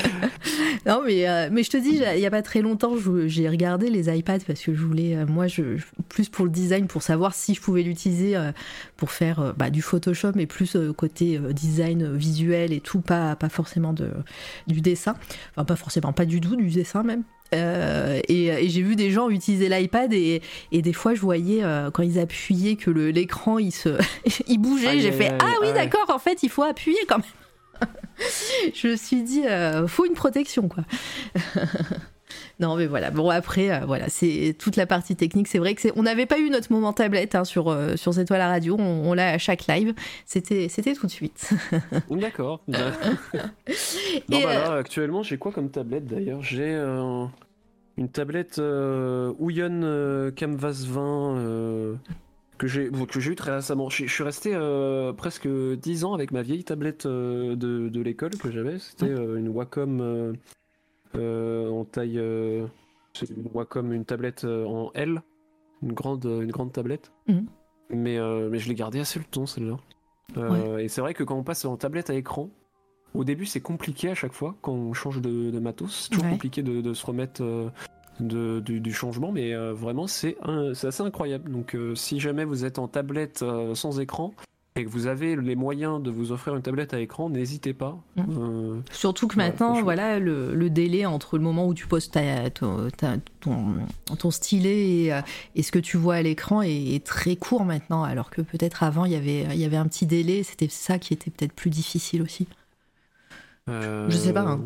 Non, 0.86 1.02
mais, 1.04 1.28
euh, 1.28 1.50
mais 1.52 1.64
je 1.64 1.72
te 1.72 1.78
dis, 1.78 2.00
il 2.16 2.20
y 2.20 2.26
a 2.28 2.30
pas 2.32 2.44
très 2.44 2.62
longtemps, 2.62 2.94
j'ai 3.26 3.50
regardé 3.50 3.90
les 3.90 4.16
iPads 4.16 4.46
parce 4.46 4.62
que 4.62 4.76
je 4.76 4.84
voulais, 4.84 5.16
euh, 5.16 5.26
moi, 5.26 5.48
je, 5.48 5.80
plus 6.10 6.30
pour 6.30 6.46
le 6.46 6.52
design, 6.52 6.86
pour 6.86 7.02
savoir 7.02 7.34
si 7.34 7.56
je 7.56 7.62
pouvais 7.62 7.82
l'utiliser 7.82 8.36
euh, 8.36 8.52
pour 8.96 9.10
faire 9.10 9.56
bah, 9.58 9.72
du 9.72 9.82
Photoshop, 9.82 10.34
mais 10.36 10.46
plus 10.46 10.78
côté 10.96 11.40
design 11.54 12.16
visuel 12.16 12.72
et 12.72 12.82
tout, 12.82 13.02
pas, 13.02 13.36
pas 13.36 13.50
forcément 13.50 13.94
de, 13.94 14.12
du 14.68 14.82
dessin. 14.82 15.16
Enfin, 15.52 15.66
pas 15.66 15.76
forcément, 15.76 16.14
pas 16.14 16.26
du 16.26 16.40
tout, 16.40 16.56
du 16.56 16.70
dessin 16.70 17.02
même. 17.02 17.24
Euh, 17.54 18.20
et 18.28 18.46
et 18.48 18.70
j'ai 18.70 18.82
vu 18.82 18.96
des 18.96 19.12
gens 19.12 19.30
utiliser 19.30 19.70
l'iPad 19.70 20.12
et, 20.14 20.42
et 20.72 20.82
des 20.82 20.94
fois 20.94 21.14
je 21.14 21.22
voyais 21.22 21.64
euh, 21.64 21.92
quand 21.92 22.02
ils 22.02 22.18
appuyaient 22.18 22.76
que 22.76 22.90
l'écran 22.90 23.60
il 23.60 23.72
se 23.72 23.90
il 24.48 24.58
bougeait 24.58 24.88
Aïe, 24.88 25.02
j'ai 25.02 25.12
fait 25.12 25.32
ah 25.40 25.54
oui 25.62 25.72
d'accord 25.74 26.10
en 26.10 26.18
fait 26.18 26.42
il 26.42 26.50
faut 26.50 26.64
appuyer 26.64 26.98
quand 27.08 27.18
même. 27.20 27.88
Je 28.74 28.88
me 28.88 28.96
suis 28.96 29.22
dit 29.22 29.46
euh, 29.46 29.88
faut 29.88 30.06
une 30.06 30.14
protection 30.14 30.68
quoi 30.68 30.84
non 32.60 32.76
mais 32.76 32.86
voilà. 32.88 33.12
Bon 33.12 33.30
après 33.30 33.72
euh, 33.72 33.86
voilà 33.86 34.10
c'est 34.10 34.56
toute 34.58 34.76
la 34.76 34.86
partie 34.86 35.16
technique. 35.16 35.48
C'est 35.48 35.60
vrai 35.60 35.76
que 35.76 35.82
c'est 35.82 35.92
on 35.96 36.04
n'avait 36.04 36.26
pas 36.26 36.40
eu 36.40 36.50
notre 36.50 36.72
moment 36.72 36.94
tablette 36.94 37.36
hein, 37.36 37.44
sur 37.44 37.70
euh, 37.70 37.96
sur 37.96 38.14
cette 38.14 38.28
toile 38.28 38.42
à 38.42 38.48
radio. 38.50 38.76
On, 38.80 39.10
on 39.10 39.14
l'a 39.14 39.30
à 39.32 39.38
chaque 39.38 39.68
live. 39.68 39.94
C'était 40.26 40.70
c'était 40.70 40.94
tout 40.94 41.06
de 41.06 41.12
suite. 41.12 41.52
D'accord. 42.10 42.62
non, 42.68 42.78
Et, 44.32 44.44
bah 44.44 44.54
là, 44.54 44.74
actuellement, 44.76 45.24
j'ai 45.24 45.38
quoi 45.38 45.52
comme 45.52 45.70
tablette 45.70 46.06
d'ailleurs? 46.06 46.42
J'ai 46.42 46.74
euh, 46.74 47.26
une 47.98 48.10
tablette 48.10 48.60
euh, 48.60 49.34
Ouyon 49.40 49.82
euh, 49.84 50.32
Canvas 50.32 50.86
20 50.88 51.38
euh, 51.38 51.96
que 52.58 52.68
j'ai 52.68 52.90
que 52.90 53.20
j'ai 53.20 53.32
eu 53.32 53.36
très 53.36 53.56
récemment. 53.56 53.90
Je, 53.90 54.06
je 54.06 54.12
suis 54.14 54.24
resté 54.24 54.52
euh, 54.54 55.14
presque 55.14 55.48
10 55.48 56.04
ans 56.06 56.14
avec 56.14 56.32
ma 56.32 56.42
vieille 56.42 56.64
tablette 56.64 57.06
euh, 57.06 57.56
de, 57.56 57.90
de 57.90 58.02
l'école 58.02 58.32
que 58.38 58.52
j'avais. 58.52 58.80
C'était 58.80 59.10
euh, 59.12 59.38
une 59.38 59.50
Wacom 59.50 60.00
euh, 60.02 60.04
euh, 60.04 60.34
en 61.16 61.86
taille. 61.86 62.20
euh, 62.20 62.66
c'est 63.14 63.30
moi 63.54 63.66
comme 63.66 63.94
une 63.94 64.04
tablette 64.06 64.44
euh, 64.44 64.66
en 64.66 64.92
L, 64.94 65.22
une 65.82 65.94
grande, 65.94 66.26
une 66.26 66.52
grande 66.52 66.72
tablette. 66.74 67.12
Mhm. 67.28 67.46
Mais, 67.92 68.18
euh, 68.18 68.50
mais 68.50 68.60
je 68.60 68.68
l'ai 68.68 68.76
gardée 68.76 69.00
assez 69.00 69.20
longtemps 69.20 69.46
celle-là. 69.46 69.78
Euh, 70.38 70.78
Et 70.80 70.88
c'est 70.88 71.02
vrai 71.02 71.14
que 71.14 71.24
quand 71.24 71.36
on 71.38 71.44
passe 71.44 71.64
en 71.66 71.78
tablette 71.78 72.10
à 72.10 72.16
écran, 72.16 72.50
au 73.14 73.24
début 73.24 73.46
c'est 73.46 73.62
compliqué 73.62 74.10
à 74.10 74.16
chaque 74.16 74.34
fois 74.34 74.56
quand 74.62 74.74
on 74.74 74.92
change 74.94 75.22
de, 75.22 75.52
de 75.52 75.60
matos. 75.60 76.04
C'est 76.06 76.10
toujours 76.10 76.26
Ouais. 76.26 76.32
compliqué 76.32 76.64
de, 76.64 76.82
de 76.82 76.94
se 76.94 77.06
remettre 77.06 77.44
euh, 77.44 77.70
de, 78.20 78.60
du, 78.60 78.82
du 78.82 78.92
changement, 78.92 79.32
mais 79.32 79.54
euh, 79.54 79.72
vraiment 79.74 80.08
c'est 80.08 80.36
assez 80.44 81.02
incroyable. 81.02 81.52
Donc 81.52 81.76
euh, 81.76 81.96
si 81.96 82.20
jamais 82.20 82.44
vous 82.44 82.66
êtes 82.66 82.80
en 82.80 82.88
tablette 82.88 83.44
euh, 83.44 83.76
sans 83.76 84.00
écran 84.00 84.34
et 84.78 84.84
que 84.84 84.90
vous 84.90 85.08
avez 85.08 85.38
les 85.38 85.56
moyens 85.56 86.04
de 86.04 86.12
vous 86.12 86.34
offrir 86.34 86.54
une 86.54 86.62
tablette 86.62 86.94
à 86.94 87.00
écran, 87.00 87.30
n'hésitez 87.30 87.74
pas. 87.74 87.98
Mhm. 88.18 88.26
Euh, 88.38 88.80
Surtout 88.92 89.28
que 89.30 89.38
maintenant, 89.38 89.82
voilà, 89.82 90.20
le, 90.20 90.54
le 90.54 90.70
délai 90.70 91.06
entre 91.06 91.38
le 91.38 91.44
moment 91.46 91.66
où 91.66 91.74
tu 91.74 91.88
poses 91.88 92.12
ta- 92.12 92.50
ton, 92.50 92.90
ta- 92.90 93.16
ton, 93.40 93.76
ton 94.20 94.32
stylet 94.32 94.90
et, 95.06 95.14
euh, 95.14 95.22
et 95.56 95.64
ce 95.64 95.72
que 95.72 95.80
tu 95.80 95.96
vois 95.96 96.16
à 96.16 96.22
l'écran 96.22 96.62
est, 96.62 96.94
est 96.94 97.06
très 97.06 97.38
court 97.38 97.64
maintenant, 97.64 98.04
alors 98.04 98.30
que 98.30 98.42
peut-être 98.42 98.84
avant, 98.84 99.06
il 99.06 99.14
y 99.14 99.16
avait, 99.16 99.44
il 99.52 99.56
y 99.58 99.64
avait 99.64 99.78
un 99.78 99.88
petit 99.88 100.06
délai, 100.06 100.44
c'était 100.44 100.68
ça 100.70 101.00
qui 101.00 101.14
était 101.14 101.32
peut-être 101.32 101.54
plus 101.54 101.70
difficile 101.70 102.22
aussi. 102.22 102.46
Euh, 103.70 104.10
Je 104.10 104.18
sais 104.18 104.34
pas, 104.34 104.42
hein. 104.42 104.60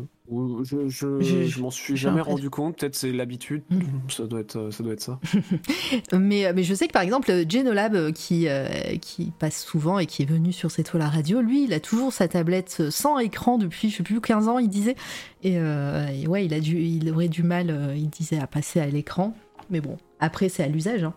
Je, 0.62 0.88
je, 0.88 1.20
Je- 1.20 1.42
je 1.44 1.60
m'en 1.60 1.70
suis 1.70 1.96
jamais 1.96 2.20
rendu 2.20 2.50
compte. 2.50 2.76
Peut-être 2.78 2.94
c'est 2.94 3.10
l'habitude. 3.12 3.62
Mm. 3.70 3.80
Ça 4.08 4.26
doit 4.26 4.40
être, 4.40 4.70
ça 4.70 4.82
doit 4.84 4.92
être 4.92 5.00
ça. 5.02 5.18
Mais, 6.12 6.52
mais 6.52 6.62
je 6.62 6.74
sais 6.74 6.86
que 6.86 6.92
par 6.92 7.02
exemple, 7.02 7.32
Genolab, 7.48 7.94
euh, 7.94 8.12
qui, 8.12 8.46
euh, 8.48 8.66
qui 9.00 9.32
passe 9.38 9.64
souvent 9.64 9.98
et 9.98 10.06
qui 10.06 10.22
est 10.22 10.26
venu 10.26 10.52
sur 10.52 10.70
cette 10.70 10.86
toile 10.90 11.02
à 11.02 11.08
radio, 11.08 11.40
lui, 11.40 11.64
il 11.64 11.72
a 11.72 11.80
toujours 11.80 12.12
sa 12.12 12.28
tablette 12.28 12.90
sans 12.90 13.18
écran 13.18 13.58
depuis, 13.58 13.90
je 13.90 13.96
sais 13.96 14.02
plus, 14.02 14.20
15 14.20 14.48
ans, 14.48 14.58
il 14.58 14.68
disait. 14.68 14.96
Et, 15.42 15.58
euh, 15.58 16.06
et 16.08 16.26
ouais, 16.28 16.44
il, 16.46 16.54
a 16.54 16.60
dû, 16.60 16.78
il 16.80 17.10
aurait 17.10 17.28
du 17.28 17.42
mal, 17.42 17.70
euh, 17.70 17.94
il 17.96 18.08
disait, 18.08 18.38
à 18.38 18.46
passer 18.46 18.80
à 18.80 18.86
l'écran. 18.86 19.34
Mais 19.70 19.80
bon, 19.80 19.96
après, 20.20 20.48
c'est 20.48 20.62
à 20.62 20.68
l'usage. 20.68 21.04
hein. 21.04 21.14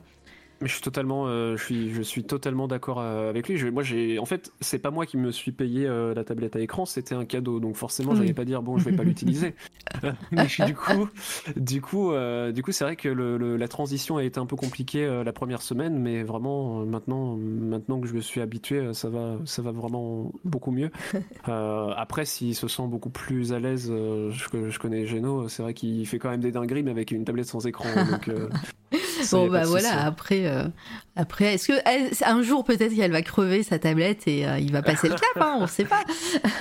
Mais 0.64 0.69
je 0.69 0.73
suis 0.73 0.81
totalement, 0.81 1.27
euh, 1.27 1.57
je 1.57 1.64
suis, 1.64 1.94
je 1.94 2.02
suis 2.02 2.23
totalement 2.23 2.68
d'accord 2.68 2.99
euh, 3.02 3.30
avec 3.30 3.48
lui. 3.49 3.57
Je- 3.57 3.68
moi, 3.68 3.84
j'ai, 3.84 4.18
en 4.18 4.26
fait, 4.26 4.52
c'est 4.61 4.80
pas 4.80 4.91
moi 4.91 5.06
qui 5.06 5.18
me 5.18 5.31
suis 5.31 5.52
payé 5.52 5.85
euh, 5.85 6.14
la 6.14 6.23
tablette 6.23 6.56
à 6.56 6.60
écran, 6.61 6.85
c'était 6.85 7.15
un 7.15 7.26
cadeau. 7.26 7.60
Donc 7.60 7.76
forcément, 7.76 8.15
j'allais 8.15 8.34
pas 8.34 8.45
dire 8.45 8.61
bon, 8.64 8.77
je 8.77 8.85
vais 8.90 8.95
pas 8.95 9.03
l'utiliser. 9.10 9.56
Mais 10.31 10.48
du 10.65 10.73
coup, 10.73 11.10
du 11.57 11.81
coup, 11.81 12.11
euh, 12.14 12.52
du 12.52 12.64
coup, 12.64 12.72
c'est 12.72 12.84
vrai 12.85 12.95
que 12.95 13.10
le- 13.10 13.38
le- 13.38 13.57
la 13.57 13.68
transition 13.68 14.18
a 14.18 14.23
été 14.23 14.40
un 14.40 14.45
peu 14.45 14.56
compliquée 14.56 15.06
la 15.23 15.34
première 15.34 15.61
semaine, 15.61 15.99
mais 15.99 16.23
vraiment 16.23 16.85
maintenant, 16.85 17.35
maintenant 17.35 17.99
que 17.99 18.07
je 18.07 18.14
me 18.14 18.22
suis 18.22 18.40
habitué, 18.41 18.94
ça 18.94 19.10
va, 19.10 19.38
ça 19.45 19.61
va 19.61 19.72
vraiment 19.72 20.31
beaucoup 20.45 20.72
mieux. 20.72 20.90
Après, 21.45 22.26
s'il 22.26 22.56
se 22.56 22.68
sent 22.68 22.88
beaucoup 22.88 23.10
plus 23.10 23.53
à 23.53 23.60
l'aise, 23.60 23.88
je, 23.91 24.69
je 24.69 24.80
connais 24.80 25.06
Geno, 25.06 25.49
c'est 25.49 25.61
vrai 25.64 25.73
qu'il 25.73 26.07
fait 26.07 26.19
quand 26.19 26.30
même 26.30 26.40
des 26.41 26.52
dingueries, 26.52 26.84
mais 26.84 26.91
avec 26.91 27.11
une 27.11 27.26
tablette 27.26 27.48
sans 27.48 27.68
écran. 27.68 27.90
donc, 28.06 28.30
Bon 29.31 29.48
bah 29.48 29.64
voilà, 29.65 30.06
après, 30.06 30.45
euh, 30.48 30.64
après 31.15 31.53
est-ce 31.56 31.68
que 31.68 31.73
elle- 31.85 32.11
un 32.26 32.41
jour 32.41 32.64
peut-être 32.64 32.95
qu'elle 32.95 33.11
va 33.11 33.22
crever 33.22 33.64
sa 33.64 33.80
tablette 33.80 34.27
et 34.27 34.45
euh, 34.48 34.60
il 34.60 34.72
va 34.72 34.81
passer 34.81 35.10
le 35.10 35.15
cap, 35.15 35.41
hein, 35.41 35.57
on 35.60 35.68
sait 35.68 35.85
pas. 35.85 36.03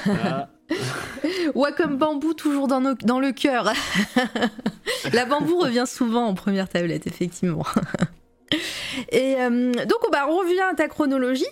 Ah. 0.08 0.48
Wacom 1.54 1.96
Bambou 1.98 2.32
toujours 2.34 2.66
dans, 2.68 2.80
nos- 2.80 2.94
dans 2.94 3.20
le 3.20 3.32
cœur. 3.32 3.72
La 5.12 5.24
bambou 5.26 5.58
revient 5.58 5.84
souvent 5.86 6.26
en 6.26 6.34
première 6.34 6.68
tablette, 6.68 7.06
effectivement. 7.06 7.64
Et 9.10 9.36
euh, 9.38 9.72
donc 9.72 9.98
bah, 10.10 10.26
on 10.28 10.38
revient 10.38 10.60
à 10.70 10.74
ta 10.74 10.88
chronologie. 10.88 11.46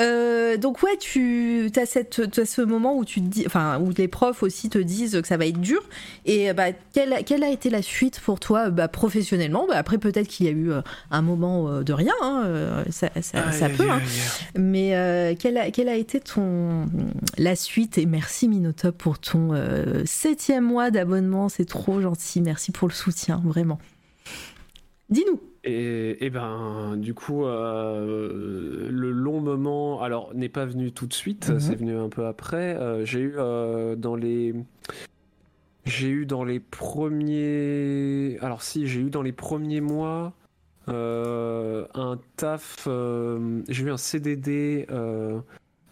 Euh, 0.00 0.56
donc 0.56 0.82
ouais, 0.82 0.96
tu 0.98 1.70
as, 1.76 1.86
cette, 1.86 2.44
ce 2.44 2.62
moment 2.62 2.96
où 2.96 3.04
tu 3.04 3.20
te 3.20 3.26
dis, 3.26 3.44
enfin 3.46 3.78
où 3.80 3.90
les 3.96 4.08
profs 4.08 4.42
aussi 4.42 4.68
te 4.70 4.78
disent 4.78 5.20
que 5.20 5.26
ça 5.28 5.36
va 5.36 5.46
être 5.46 5.60
dur. 5.60 5.82
Et 6.24 6.52
bah, 6.52 6.66
quelle, 6.92 7.24
quelle 7.24 7.44
a 7.44 7.50
été 7.50 7.70
la 7.70 7.82
suite 7.82 8.20
pour 8.20 8.40
toi 8.40 8.70
bah, 8.70 8.88
professionnellement? 8.88 9.66
Bah, 9.66 9.76
Après 9.76 9.98
peut-être 9.98 10.28
qu'il 10.28 10.46
y 10.46 10.48
a 10.48 10.52
eu 10.52 10.70
euh, 10.72 10.80
un 11.10 11.22
moment 11.22 11.82
de 11.82 11.92
rien, 11.92 12.14
hein, 12.22 12.84
ça, 12.90 13.08
peut. 13.10 13.88
hein. 13.90 14.00
Mais 14.56 14.96
euh, 14.96 15.34
quelle, 15.38 15.58
a, 15.58 15.70
quelle 15.70 15.88
a 15.88 15.96
été 15.96 16.20
ton 16.20 16.86
la 17.38 17.56
suite? 17.56 17.98
Et 17.98 18.06
merci 18.06 18.48
Minotop 18.48 18.96
pour 18.96 19.18
ton 19.18 19.50
septième 20.04 20.64
mois 20.64 20.90
d'abonnement, 20.90 21.48
c'est 21.48 21.64
trop 21.64 22.00
gentil. 22.00 22.40
Merci 22.40 22.72
pour 22.72 22.88
le 22.88 22.94
soutien, 22.94 23.40
vraiment. 23.44 23.78
Dis-nous. 25.10 25.40
Et, 25.66 26.24
et 26.26 26.30
ben, 26.30 26.96
du 26.98 27.14
coup, 27.14 27.44
euh, 27.46 28.88
le 28.90 29.10
long 29.10 29.40
moment, 29.40 30.02
alors, 30.02 30.34
n'est 30.34 30.50
pas 30.50 30.66
venu 30.66 30.92
tout 30.92 31.06
de 31.06 31.14
suite, 31.14 31.48
Mhm. 31.48 31.60
c'est 31.60 31.74
venu 31.76 31.96
un 31.96 32.08
peu 32.10 32.26
après. 32.26 32.76
Euh, 32.76 33.04
j'ai 33.06 33.20
eu 33.20 33.34
euh, 33.38 33.96
dans 33.96 34.14
les. 34.14 34.54
J'ai 35.86 36.08
eu 36.08 36.26
dans 36.26 36.44
les 36.44 36.60
premiers. 36.60 38.38
Alors, 38.40 38.62
si, 38.62 38.86
j'ai 38.86 39.00
eu 39.00 39.10
dans 39.10 39.22
les 39.22 39.32
premiers 39.32 39.80
mois 39.80 40.32
un 40.86 42.18
taf. 42.36 42.86
j'ai 43.68 43.84
eu 43.84 43.90
un 43.90 43.96
CDD. 43.96 44.86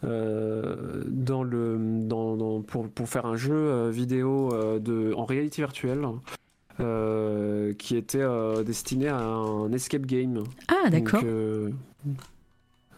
dans 0.02 1.42
le 1.44 1.78
dans, 2.06 2.36
dans- 2.36 2.60
pour, 2.62 2.88
pour 2.88 3.08
faire 3.08 3.24
un 3.26 3.36
jeu 3.36 3.88
vidéo 3.90 4.50
de 4.80 5.12
en 5.14 5.24
réalité 5.24 5.62
virtuelle 5.62 6.04
euh, 6.80 7.72
qui 7.74 7.96
était 7.96 8.22
euh, 8.22 8.62
destiné 8.62 9.08
à 9.08 9.18
un 9.18 9.72
escape 9.72 10.06
game. 10.06 10.44
Ah 10.68 10.90
d'accord. 10.90 11.22
Donc, 11.22 11.74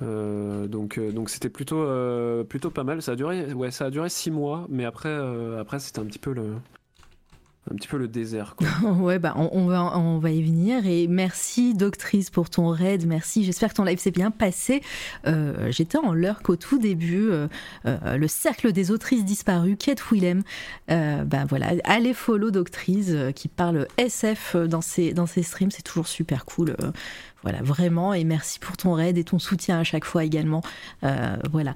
euh, 0.02 0.66
donc, 0.66 0.98
euh, 0.98 1.12
donc 1.12 1.30
c'était 1.30 1.48
plutôt, 1.48 1.82
euh, 1.82 2.44
plutôt 2.44 2.70
pas 2.70 2.84
mal. 2.84 3.02
Ça 3.02 3.12
a 3.12 3.16
duré, 3.16 3.52
ouais, 3.52 3.70
ça 3.70 3.86
a 3.86 3.90
duré 3.90 4.08
six 4.08 4.30
mois, 4.30 4.66
mais 4.68 4.84
après, 4.84 5.14
après 5.58 5.78
c'était 5.78 6.00
un 6.00 6.04
petit 6.06 6.18
peu 6.18 6.32
le, 6.32 6.54
un 7.70 7.76
petit 7.76 7.88
peu 7.88 7.96
le 7.96 8.08
désert. 8.08 8.56
Quoi. 8.56 8.68
ouais 8.92 9.18
bah 9.18 9.34
on, 9.36 9.66
va 9.66 9.96
on 9.96 10.18
va 10.18 10.30
y 10.30 10.42
venir 10.42 10.86
et 10.86 11.06
merci 11.06 11.74
Doctrice 11.74 12.30
pour 12.30 12.50
ton 12.50 12.68
raid. 12.68 13.06
Merci. 13.06 13.44
J'espère 13.44 13.70
que 13.70 13.74
ton 13.74 13.84
live 13.84 13.98
s'est 13.98 14.10
bien 14.10 14.30
passé. 14.30 14.82
Euh, 15.26 15.70
J'étais 15.70 15.98
en 15.98 16.12
lurk 16.12 16.48
au 16.50 16.56
tout 16.56 16.78
début. 16.78 17.30
euh, 17.30 17.48
euh, 17.86 18.16
le 18.16 18.28
cercle 18.28 18.72
des 18.72 18.90
autrices 18.90 19.24
disparues, 19.24 19.76
Kate 19.76 20.02
Willem. 20.10 20.42
Bah 20.88 21.44
voilà, 21.48 21.72
allez 21.84 22.14
follow 22.14 22.50
Doctrice 22.50 23.12
qui 23.34 23.48
parle 23.48 23.86
SF 23.96 24.56
dans 24.56 24.80
ses 24.80 25.42
streams. 25.42 25.70
C'est 25.70 25.82
toujours 25.82 26.06
super 26.06 26.44
cool. 26.44 26.76
Voilà, 27.44 27.62
vraiment. 27.62 28.14
Et 28.14 28.24
merci 28.24 28.58
pour 28.58 28.76
ton 28.76 28.94
raid 28.94 29.18
et 29.18 29.24
ton 29.24 29.38
soutien 29.38 29.78
à 29.78 29.84
chaque 29.84 30.06
fois 30.06 30.24
également. 30.24 30.62
Euh, 31.04 31.36
voilà. 31.52 31.74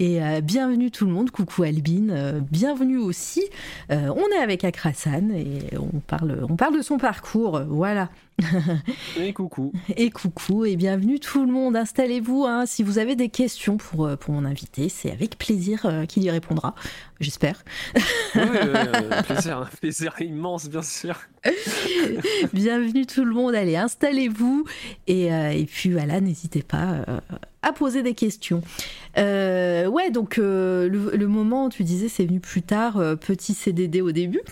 Et 0.00 0.22
euh, 0.22 0.40
bienvenue 0.40 0.90
tout 0.90 1.06
le 1.06 1.12
monde. 1.12 1.30
Coucou 1.30 1.62
Albine. 1.62 2.10
euh, 2.10 2.40
bienvenue 2.50 2.98
aussi. 2.98 3.44
On 3.90 4.26
est 4.36 4.42
avec 4.42 4.64
Akrasan 4.64 5.30
et 5.30 5.76
on 5.78 6.00
parle, 6.00 6.44
on 6.48 6.56
parle 6.56 6.76
de 6.76 6.82
son 6.82 6.98
parcours. 6.98 7.60
Voilà. 7.68 8.08
Et 9.20 9.32
coucou. 9.32 9.72
Et 9.96 10.10
coucou 10.10 10.64
et 10.64 10.74
bienvenue 10.76 11.20
tout 11.20 11.44
le 11.46 11.52
monde. 11.52 11.76
Installez-vous. 11.76 12.44
hein. 12.44 12.66
Si 12.66 12.82
vous 12.82 12.98
avez 12.98 13.14
des 13.16 13.28
questions 13.28 13.76
pour, 13.76 14.06
euh, 14.06 14.16
pour 14.16 14.34
mon 14.34 14.44
invité, 14.44 14.88
c'est 14.88 15.10
avec 15.12 15.38
plaisir 15.38 15.86
euh, 15.86 16.04
qu'il 16.04 16.24
y 16.24 16.30
répondra. 16.30 16.74
J'espère. 17.20 17.62
Ouais, 18.34 18.42
ouais, 18.42 19.22
plaisir, 19.26 19.58
un 19.58 19.64
plaisir 19.80 20.14
immense, 20.20 20.68
bien 20.68 20.82
sûr. 20.82 21.16
bienvenue 22.52 23.06
tout 23.06 23.24
le 23.24 23.32
monde. 23.32 23.54
Allez, 23.54 23.76
installez-vous. 23.76 24.64
Et, 25.06 25.32
euh, 25.32 25.50
et 25.50 25.64
puis 25.64 25.90
voilà, 25.92 26.20
n'hésitez 26.20 26.62
pas 26.62 27.04
euh, 27.08 27.20
à 27.62 27.72
poser 27.72 28.02
des 28.02 28.14
questions. 28.14 28.62
Euh, 29.16 29.86
ouais, 29.86 30.10
donc 30.10 30.38
euh, 30.38 30.88
le, 30.88 31.16
le 31.16 31.28
moment, 31.28 31.68
tu 31.68 31.84
disais, 31.84 32.08
c'est 32.08 32.24
venu 32.26 32.40
plus 32.40 32.62
tard. 32.62 32.96
euh, 32.96 33.14
petit 33.14 33.54
CDD 33.54 34.00
au 34.00 34.10
début. 34.12 34.42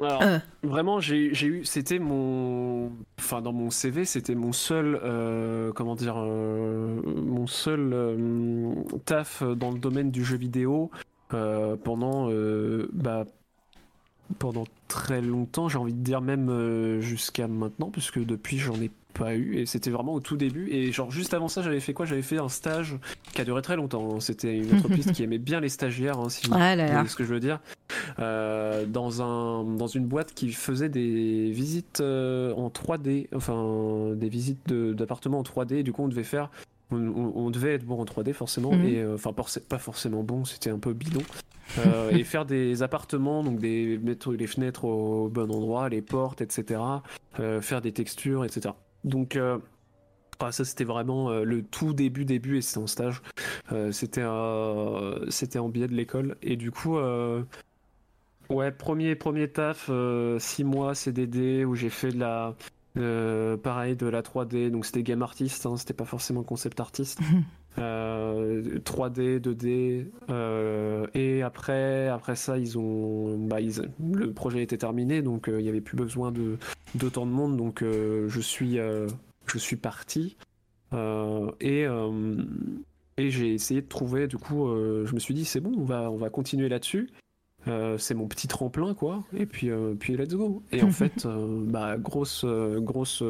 Alors, 0.00 0.22
Euh. 0.22 0.38
vraiment, 0.62 1.00
j'ai 1.00 1.26
eu, 1.46 1.64
c'était 1.64 1.98
mon, 1.98 2.92
enfin 3.18 3.42
dans 3.42 3.52
mon 3.52 3.70
CV, 3.70 4.04
c'était 4.04 4.34
mon 4.36 4.52
seul, 4.52 5.00
euh, 5.02 5.72
comment 5.72 5.96
dire, 5.96 6.14
euh, 6.18 7.00
mon 7.04 7.46
seul 7.46 7.94
taf 9.04 9.42
dans 9.42 9.70
le 9.72 9.78
domaine 9.78 10.10
du 10.10 10.24
jeu 10.24 10.36
vidéo 10.36 10.90
pendant, 11.30 12.30
bah, 12.92 13.24
pendant 14.38 14.64
très 14.88 15.20
longtemps. 15.20 15.68
J'ai 15.68 15.78
envie 15.78 15.94
de 15.94 16.02
dire 16.02 16.20
même 16.20 16.48
euh, 16.50 17.00
jusqu'à 17.00 17.48
maintenant, 17.48 17.90
puisque 17.90 18.24
depuis 18.24 18.58
j'en 18.58 18.74
ai 18.80 18.90
pas 19.14 19.34
eu 19.34 19.56
et 19.56 19.66
c'était 19.66 19.90
vraiment 19.90 20.12
au 20.14 20.20
tout 20.20 20.36
début. 20.36 20.68
Et 20.70 20.92
genre 20.92 21.10
juste 21.10 21.34
avant 21.34 21.48
ça, 21.48 21.62
j'avais 21.62 21.80
fait 21.80 21.92
quoi? 21.94 22.06
J'avais 22.06 22.22
fait 22.22 22.38
un 22.38 22.48
stage 22.48 22.96
qui 23.32 23.40
a 23.40 23.44
duré 23.44 23.62
très 23.62 23.74
longtemps. 23.76 24.14
hein. 24.16 24.20
C'était 24.20 24.56
une 24.56 24.72
entreprise 24.76 25.10
qui 25.12 25.22
aimait 25.22 25.38
bien 25.38 25.60
les 25.60 25.68
stagiaires, 25.70 26.18
hein, 26.18 26.28
si 26.28 26.46
vous 26.46 26.52
Ah 26.54 26.76
là 26.76 26.84
vous 26.84 26.88
là. 26.88 26.94
voyez 26.98 27.08
ce 27.08 27.16
que 27.16 27.24
je 27.24 27.34
veux 27.34 27.40
dire 27.40 27.58
Euh, 28.18 28.84
dans 28.86 29.22
un 29.22 29.64
dans 29.64 29.86
une 29.86 30.06
boîte 30.06 30.34
qui 30.34 30.52
faisait 30.52 30.88
des 30.88 31.50
visites 31.50 32.00
euh, 32.00 32.52
en 32.54 32.68
3D 32.68 33.28
enfin 33.34 34.12
des 34.14 34.28
visites 34.28 34.66
de- 34.68 34.92
d'appartements 34.92 35.38
en 35.38 35.42
3D 35.42 35.82
du 35.82 35.92
coup 35.92 36.02
on 36.04 36.08
devait 36.08 36.22
faire 36.24 36.50
on, 36.90 36.96
on- 37.08 37.32
on 37.36 37.50
devait 37.50 37.74
être 37.74 37.84
bon 37.84 38.00
en 38.00 38.04
3D 38.04 38.32
forcément 38.32 38.72
Mhm. 38.72 38.84
et 38.84 38.98
euh, 39.02 39.14
enfin 39.14 39.32
pas 39.32 39.78
forcément 39.78 40.22
bon 40.22 40.44
c'était 40.44 40.70
un 40.70 40.78
peu 40.78 40.92
bidon 40.92 41.22
Euh, 41.78 42.10
et 42.16 42.24
faire 42.24 42.46
des 42.46 42.82
appartements 42.82 43.42
donc 43.44 43.58
des 43.58 43.98
mettre 43.98 44.32
les 44.32 44.46
fenêtres 44.46 44.84
au 44.86 45.28
bon 45.28 45.50
endroit 45.50 45.88
les 45.90 46.00
portes 46.02 46.40
etc 46.40 46.80
euh, 47.40 47.60
faire 47.60 47.80
des 47.82 47.92
textures 47.92 48.44
etc 48.44 48.70
donc 49.04 49.38
ah, 50.40 50.52
ça 50.52 50.64
c'était 50.64 50.84
vraiment 50.84 51.30
le 51.30 51.62
tout 51.62 51.92
début 51.92 52.24
début 52.24 52.56
et 52.58 52.62
c'était 52.62 52.78
en 52.78 52.86
stage 52.86 53.20
c'était 53.90 54.24
c'était 55.28 55.58
en 55.58 55.68
billet 55.68 55.88
de 55.88 55.94
l'école 55.94 56.36
et 56.42 56.56
du 56.56 56.70
coup 56.70 56.96
Ouais, 58.50 58.70
premier, 58.72 59.14
premier 59.14 59.48
taf, 59.48 59.90
6 60.38 60.64
mois 60.64 60.94
CDD 60.94 61.66
où 61.66 61.74
j'ai 61.74 61.90
fait 61.90 62.12
de 62.12 62.18
la. 62.18 62.54
Pareil, 62.94 63.96
de 63.96 64.06
la 64.06 64.22
3D, 64.22 64.70
donc 64.70 64.86
c'était 64.86 65.02
game 65.02 65.22
artist, 65.22 65.66
hein, 65.66 65.76
c'était 65.76 65.94
pas 65.94 66.04
forcément 66.04 66.42
concept 66.42 66.80
artist. 66.80 67.20
3D, 67.76 69.38
2D, 69.38 70.06
et 71.14 71.42
après, 71.42 72.08
après 72.08 72.34
ça, 72.34 72.58
ils 72.58 72.76
ont, 72.76 73.38
bah, 73.38 73.58
le 73.60 74.32
projet 74.32 74.62
était 74.62 74.78
terminé, 74.78 75.22
donc 75.22 75.46
il 75.46 75.62
n'y 75.62 75.68
avait 75.68 75.80
plus 75.80 75.96
besoin 75.96 76.32
de 76.32 76.58
d'autant 76.96 77.24
de 77.24 77.30
monde, 77.30 77.56
donc 77.56 77.84
je 77.84 78.40
suis, 78.40 78.78
je 78.78 79.58
suis 79.58 79.76
parti. 79.76 80.36
Euh, 80.94 81.50
et 81.60 81.86
euh, 81.86 82.36
et 83.16 83.30
j'ai 83.30 83.52
essayé 83.52 83.82
de 83.82 83.88
trouver, 83.88 84.28
du 84.28 84.38
coup, 84.38 84.68
euh, 84.68 85.04
je 85.06 85.14
me 85.14 85.18
suis 85.18 85.34
dit, 85.34 85.44
c'est 85.44 85.60
bon, 85.60 85.72
on 85.76 85.84
va, 85.84 86.10
on 86.10 86.16
va 86.16 86.30
continuer 86.30 86.68
là-dessus. 86.68 87.10
C'est 87.66 88.14
mon 88.14 88.26
petit 88.28 88.48
tremplin, 88.48 88.94
quoi. 88.94 89.24
Et 89.36 89.46
puis, 89.46 89.70
puis 89.98 90.16
let's 90.16 90.34
go. 90.34 90.62
Et 90.72 90.82
en 90.82 90.90
fait, 90.92 91.26
bah, 91.26 91.96
grosse, 91.98 92.44
grosse, 92.44 93.22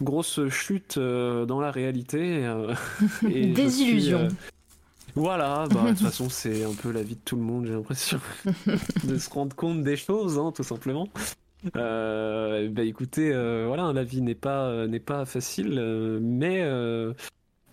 grosse 0.00 0.48
chute 0.48 0.98
dans 0.98 1.60
la 1.60 1.70
réalité. 1.70 2.50
et 3.30 3.46
Désillusion. 3.48 4.28
voilà, 5.14 5.66
bah, 5.70 5.82
de 5.82 5.88
toute 5.90 5.98
façon, 6.06 6.28
c'est 6.28 6.64
un 6.64 6.74
peu 6.74 6.90
la 6.90 7.02
vie 7.02 7.16
de 7.16 7.20
tout 7.24 7.36
le 7.36 7.42
monde, 7.42 7.66
j'ai 7.66 7.74
l'impression. 7.74 8.20
de 9.04 9.18
se 9.18 9.30
rendre 9.30 9.54
compte 9.54 9.82
des 9.82 9.96
choses, 9.96 10.38
hein, 10.38 10.52
tout 10.54 10.64
simplement. 10.64 11.08
Euh, 11.76 12.68
bah 12.70 12.82
écoutez, 12.84 13.32
euh, 13.32 13.66
voilà, 13.66 13.92
la 13.92 14.04
vie 14.04 14.22
n'est 14.22 14.34
pas 14.34 14.66
euh, 14.68 14.86
n'est 14.86 15.00
pas 15.00 15.24
facile, 15.24 15.76
euh, 15.78 16.18
mais 16.22 16.64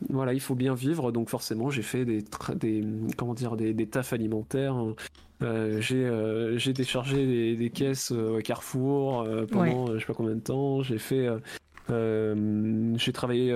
voilà, 0.10 0.34
il 0.34 0.40
faut 0.42 0.56
bien 0.56 0.74
vivre. 0.76 1.12
Donc 1.12 1.30
forcément, 1.30 1.70
j'ai 1.70 1.82
fait 1.82 2.06
des 2.06 2.24
des 2.56 2.84
comment 3.16 3.34
dire 3.34 3.56
des, 3.56 3.74
des 3.74 3.88
tafs 3.88 4.14
alimentaires. 4.14 4.76
J'ai 5.42 6.58
j'ai 6.58 6.74
déchargé 6.74 7.56
des, 7.56 7.70
caisses 7.70 8.14
Carrefour 8.44 9.28
pendant 9.52 9.94
je 9.94 10.00
sais 10.00 10.06
pas 10.06 10.14
combien 10.14 10.36
de 10.36 10.42
temps. 10.42 10.82
J'ai 10.82 10.98
fait 10.98 11.28
j'ai 11.90 13.14
travaillé 13.14 13.52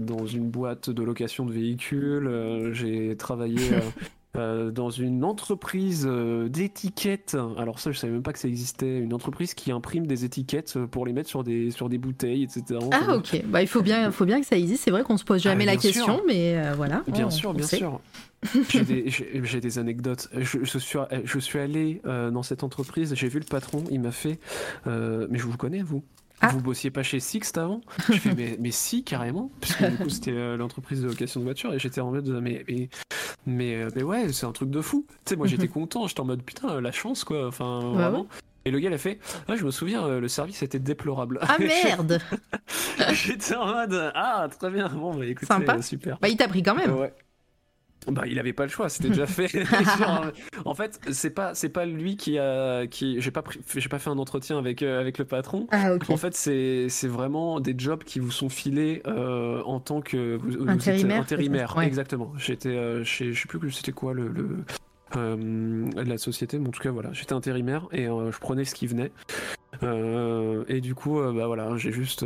dans 0.00 0.26
une 0.26 0.48
boîte 0.50 0.90
de 0.90 1.02
location 1.02 1.44
de 1.46 1.52
véhicules. 1.52 2.70
j'ai 2.72 3.16
travaillé 3.16 3.70
Euh, 4.36 4.70
dans 4.70 4.90
une 4.90 5.24
entreprise 5.24 6.06
euh, 6.08 6.48
d'étiquettes. 6.48 7.36
Alors 7.58 7.78
ça, 7.78 7.92
je 7.92 7.98
savais 7.98 8.12
même 8.12 8.22
pas 8.22 8.32
que 8.32 8.38
ça 8.38 8.48
existait. 8.48 8.98
Une 8.98 9.14
entreprise 9.14 9.54
qui 9.54 9.72
imprime 9.72 10.06
des 10.06 10.24
étiquettes 10.24 10.74
euh, 10.76 10.86
pour 10.86 11.06
les 11.06 11.12
mettre 11.12 11.28
sur 11.28 11.44
des 11.44 11.70
sur 11.70 11.88
des 11.88 11.98
bouteilles, 11.98 12.42
etc. 12.42 12.80
Ah 12.92 13.14
ok. 13.16 13.42
Bah 13.46 13.62
il 13.62 13.68
faut 13.68 13.82
bien 13.82 14.10
faut 14.10 14.24
bien 14.24 14.40
que 14.40 14.46
ça 14.46 14.56
existe. 14.56 14.84
C'est 14.84 14.90
vrai 14.90 15.02
qu'on 15.02 15.16
se 15.16 15.24
pose 15.24 15.42
jamais 15.42 15.64
ah, 15.64 15.72
la 15.72 15.76
question, 15.76 16.22
mais 16.26 16.72
voilà. 16.72 17.02
Bien 17.08 17.30
sûr, 17.30 17.54
bien 17.54 17.66
sûr. 17.66 18.00
j'ai 18.68 19.60
des, 19.60 19.78
anecdotes. 19.78 20.28
Je, 20.36 20.58
je, 20.62 20.78
suis, 20.78 20.98
je 21.24 21.38
suis 21.38 21.58
allé 21.58 22.00
dans 22.04 22.42
cette 22.42 22.62
entreprise, 22.62 23.14
j'ai 23.14 23.28
vu 23.28 23.38
le 23.38 23.46
patron, 23.46 23.82
il 23.90 24.00
m'a 24.00 24.12
fait. 24.12 24.38
mais 24.86 25.38
je 25.38 25.44
vous 25.44 25.56
connais, 25.56 25.82
vous 25.82 26.02
ah. 26.40 26.48
Vous 26.48 26.60
bossiez 26.60 26.90
pas 26.90 27.02
chez 27.02 27.18
Sixt 27.18 27.56
avant? 27.58 27.80
Je 28.08 28.18
fais 28.18 28.34
mais, 28.34 28.56
mais 28.60 28.70
si 28.70 29.04
carrément, 29.04 29.50
puisque 29.60 29.84
du 29.84 29.96
coup 29.96 30.10
c'était 30.10 30.56
l'entreprise 30.56 31.00
de 31.00 31.06
location 31.08 31.40
de 31.40 31.44
voiture 31.44 31.72
et 31.72 31.78
j'étais 31.78 32.00
en 32.00 32.10
mode 32.10 32.28
mais, 32.42 32.64
mais 32.68 32.88
mais, 33.46 33.76
euh, 33.76 33.88
mais 33.94 34.02
ouais, 34.02 34.32
c'est 34.32 34.44
un 34.46 34.52
truc 34.52 34.70
de 34.70 34.80
fou. 34.80 35.06
Tu 35.24 35.30
sais, 35.30 35.36
moi 35.36 35.46
j'étais 35.46 35.68
content, 35.68 36.06
j'étais 36.06 36.20
en 36.20 36.24
mode 36.24 36.42
putain, 36.42 36.80
la 36.80 36.92
chance 36.92 37.24
quoi. 37.24 37.46
Enfin, 37.46 37.80
vraiment. 37.94 38.26
Et 38.64 38.72
le 38.72 38.80
gars, 38.80 38.88
il 38.88 38.94
a 38.94 38.98
fait 38.98 39.20
Ah, 39.46 39.54
je 39.54 39.64
me 39.64 39.70
souviens, 39.70 40.04
euh, 40.04 40.18
le 40.20 40.26
service 40.26 40.62
était 40.62 40.80
déplorable. 40.80 41.38
Ah 41.40 41.56
merde 41.60 42.20
J'étais 43.12 43.54
en 43.54 43.66
mode 43.66 44.12
Ah, 44.14 44.48
très 44.58 44.70
bien. 44.70 44.88
Bon, 44.88 45.14
bah 45.14 45.24
écoute, 45.24 45.46
Sympa. 45.46 45.80
super. 45.82 46.18
Bah, 46.20 46.28
il 46.28 46.36
t'a 46.36 46.48
pris 46.48 46.62
quand 46.64 46.74
même. 46.74 46.92
ouais. 46.96 47.12
Bah, 48.08 48.22
il 48.26 48.38
avait 48.38 48.52
pas 48.52 48.64
le 48.64 48.68
choix, 48.68 48.88
c'était 48.88 49.08
déjà 49.08 49.26
fait. 49.26 49.50
en 50.64 50.74
fait, 50.74 51.00
c'est 51.10 51.30
pas 51.30 51.54
c'est 51.54 51.68
pas 51.68 51.86
lui 51.86 52.16
qui 52.16 52.38
a 52.38 52.86
qui 52.86 53.20
j'ai 53.20 53.30
pas 53.30 53.42
j'ai 53.74 53.88
pas 53.88 53.98
fait 53.98 54.10
un 54.10 54.18
entretien 54.18 54.58
avec 54.58 54.82
euh, 54.82 55.00
avec 55.00 55.18
le 55.18 55.24
patron. 55.24 55.66
Ah, 55.72 55.90
En 56.08 56.16
fait, 56.16 56.34
c'est 56.34 56.86
c'est 56.88 57.08
vraiment 57.08 57.58
des 57.58 57.74
jobs 57.76 58.04
qui 58.04 58.20
vous 58.20 58.30
sont 58.30 58.48
filés 58.48 59.02
euh, 59.06 59.60
en 59.64 59.80
tant 59.80 60.00
que 60.00 60.36
vous, 60.36 60.68
intérimaire. 60.68 61.20
intérimaire. 61.22 61.78
Exactement. 61.80 62.32
J'étais 62.36 62.68
euh, 62.68 63.02
je 63.02 63.32
sais 63.32 63.48
plus 63.48 63.72
c'était 63.72 63.92
quoi 63.92 64.14
le, 64.14 64.28
le 64.28 64.58
la 65.14 66.18
société, 66.18 66.58
mais 66.58 66.68
en 66.68 66.72
tout 66.72 66.82
cas 66.82 66.90
voilà, 66.90 67.12
j'étais 67.12 67.32
intérimaire 67.32 67.88
et 67.90 68.04
je 68.04 68.38
prenais 68.38 68.64
ce 68.64 68.74
qui 68.74 68.86
venait. 68.86 69.10
et 69.82 70.80
du 70.80 70.94
coup, 70.94 71.20
bah 71.32 71.46
voilà, 71.46 71.76
j'ai 71.76 71.92
juste, 71.92 72.24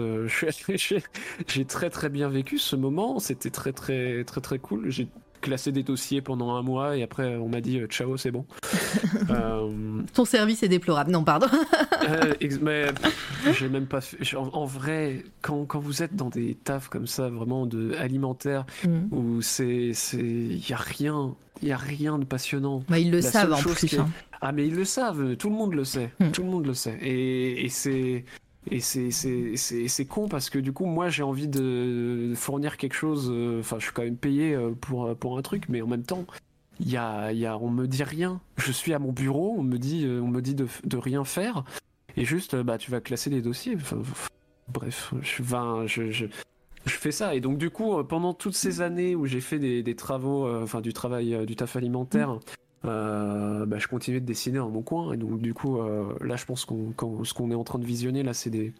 j'ai 1.46 1.64
très 1.66 1.90
très 1.90 2.08
bien 2.08 2.28
vécu 2.28 2.58
ce 2.58 2.76
moment. 2.76 3.18
C'était 3.18 3.50
très 3.50 3.72
très 3.72 4.24
très 4.24 4.40
très 4.40 4.58
cool. 4.58 4.90
J'ai 4.90 5.08
classé 5.40 5.72
des 5.72 5.82
dossiers 5.82 6.20
pendant 6.20 6.54
un 6.54 6.62
mois 6.62 6.96
et 6.96 7.02
après 7.02 7.36
on 7.36 7.48
m'a 7.48 7.60
dit 7.60 7.78
euh, 7.78 7.86
ciao 7.86 8.16
c'est 8.16 8.30
bon. 8.30 8.44
euh... 9.30 10.02
Ton 10.14 10.24
service 10.24 10.62
est 10.62 10.68
déplorable, 10.68 11.10
non 11.10 11.24
pardon. 11.24 11.46
euh, 12.08 12.34
mais 12.62 12.86
j'ai 13.52 13.68
même 13.68 13.86
pas 13.86 14.00
fait... 14.00 14.36
en, 14.36 14.64
vrai 14.64 15.24
quand, 15.42 15.64
quand, 15.64 15.80
vous 15.80 16.02
êtes 16.02 16.14
dans 16.14 16.28
des 16.28 16.54
tafs 16.54 16.88
comme 16.88 17.06
ça 17.06 17.28
vraiment 17.28 17.66
de 17.66 17.94
alimentaire 17.94 18.64
mm. 18.86 19.14
où 19.14 19.42
c'est 19.42 19.92
c'est 19.94 20.18
il 20.18 20.68
y 20.68 20.72
a 20.72 20.76
rien 20.76 21.34
il 21.62 21.68
y 21.68 21.72
a 21.72 21.76
rien 21.76 22.18
de 22.18 22.24
passionnant. 22.24 22.82
Bah, 22.88 22.98
ils 22.98 23.10
le 23.10 23.20
savent 23.20 23.52
en 23.52 23.58
plus. 23.58 23.98
Hein. 23.98 24.08
Ah 24.40 24.52
mais 24.52 24.66
ils 24.66 24.74
le 24.74 24.86
savent, 24.86 25.36
tout 25.36 25.50
le 25.50 25.56
monde 25.56 25.74
le 25.74 25.84
sait, 25.84 26.10
mm. 26.20 26.30
tout 26.30 26.42
le 26.42 26.48
monde 26.48 26.66
le 26.66 26.74
sait 26.74 26.98
et, 27.02 27.64
et 27.64 27.68
c'est 27.68 28.24
et 28.70 28.80
c'est 28.80 30.04
con 30.04 30.28
parce 30.28 30.48
que 30.48 30.58
du 30.58 30.72
coup, 30.72 30.86
moi, 30.86 31.08
j'ai 31.08 31.22
envie 31.22 31.48
de 31.48 32.32
fournir 32.36 32.76
quelque 32.76 32.94
chose. 32.94 33.28
Euh, 33.30 33.60
enfin, 33.60 33.78
je 33.78 33.84
suis 33.84 33.92
quand 33.92 34.04
même 34.04 34.16
payé 34.16 34.54
euh, 34.54 34.70
pour, 34.70 35.14
pour 35.16 35.36
un 35.38 35.42
truc, 35.42 35.68
mais 35.68 35.82
en 35.82 35.88
même 35.88 36.04
temps, 36.04 36.24
y 36.78 36.96
a, 36.96 37.32
y 37.32 37.46
a, 37.46 37.58
on 37.58 37.70
me 37.70 37.86
dit 37.86 38.04
rien. 38.04 38.40
Je 38.56 38.70
suis 38.70 38.94
à 38.94 39.00
mon 39.00 39.12
bureau, 39.12 39.56
on 39.58 39.62
me 39.62 39.76
dit, 39.76 40.06
euh, 40.06 40.20
on 40.20 40.28
me 40.28 40.40
dit 40.40 40.54
de, 40.54 40.68
de 40.84 40.96
rien 40.96 41.24
faire. 41.24 41.64
Et 42.16 42.24
juste, 42.24 42.54
bah, 42.56 42.78
tu 42.78 42.90
vas 42.90 43.00
classer 43.00 43.28
les 43.30 43.42
dossiers. 43.42 43.76
Bref, 44.68 45.12
je, 45.20 45.42
je, 45.42 46.12
je, 46.12 46.26
je, 46.86 46.92
fais 46.92 47.12
ça. 47.12 47.34
Et 47.34 47.40
donc, 47.40 47.58
du 47.58 47.70
coup, 47.70 48.02
pendant 48.04 48.34
toutes 48.34 48.54
ces 48.54 48.82
années 48.82 49.16
où 49.16 49.26
j'ai 49.26 49.40
fait 49.40 49.58
des, 49.58 49.82
des 49.82 49.96
travaux, 49.96 50.48
enfin, 50.62 50.80
du 50.80 50.92
travail, 50.92 51.44
du 51.44 51.56
taf 51.56 51.74
alimentaire, 51.74 52.38
euh, 52.84 53.66
bah, 53.66 53.78
je 53.78 53.88
continuais 53.88 54.20
de 54.20 54.26
dessiner 54.26 54.58
dans 54.58 54.70
mon 54.70 54.82
coin. 54.82 55.12
Et 55.12 55.16
donc 55.16 55.40
du 55.40 55.54
coup 55.54 55.80
euh, 55.80 56.14
là 56.20 56.36
je 56.36 56.44
pense 56.44 56.64
qu'on 56.64 56.94
ce 57.24 57.34
qu'on 57.34 57.50
est 57.50 57.54
en 57.54 57.64
train 57.64 57.78
de 57.78 57.84
visionner 57.84 58.22
là 58.22 58.34
c'est 58.34 58.50
des 58.50 58.72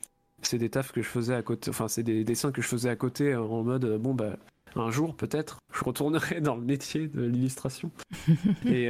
c'est 0.42 0.58
des 0.58 0.70
tafs 0.70 0.92
que 0.92 1.02
je 1.02 1.08
faisais 1.08 1.34
à 1.34 1.42
côté 1.42 1.70
enfin 1.70 1.88
c'est 1.88 2.02
des 2.02 2.24
dessins 2.24 2.52
que 2.52 2.62
je 2.62 2.68
faisais 2.68 2.88
à 2.88 2.96
côté 2.96 3.32
euh, 3.32 3.42
en 3.42 3.62
mode 3.62 3.98
bon 3.98 4.14
bah 4.14 4.36
un 4.76 4.90
jour 4.90 5.14
peut-être 5.14 5.58
je 5.72 5.84
retournerai 5.84 6.40
dans 6.40 6.56
le 6.56 6.62
métier 6.62 7.08
de 7.08 7.22
l'illustration. 7.22 7.90
Et, 8.66 8.88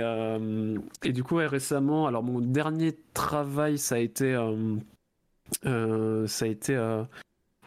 et 1.04 1.12
du 1.12 1.24
coup 1.24 1.36
récemment 1.36 2.06
alors 2.06 2.22
mon 2.22 2.40
dernier 2.40 2.96
travail 3.14 3.78
ça 3.78 3.96
a 3.96 3.98
été 3.98 4.34
ça 5.64 6.44
a 6.44 6.48
été 6.48 7.04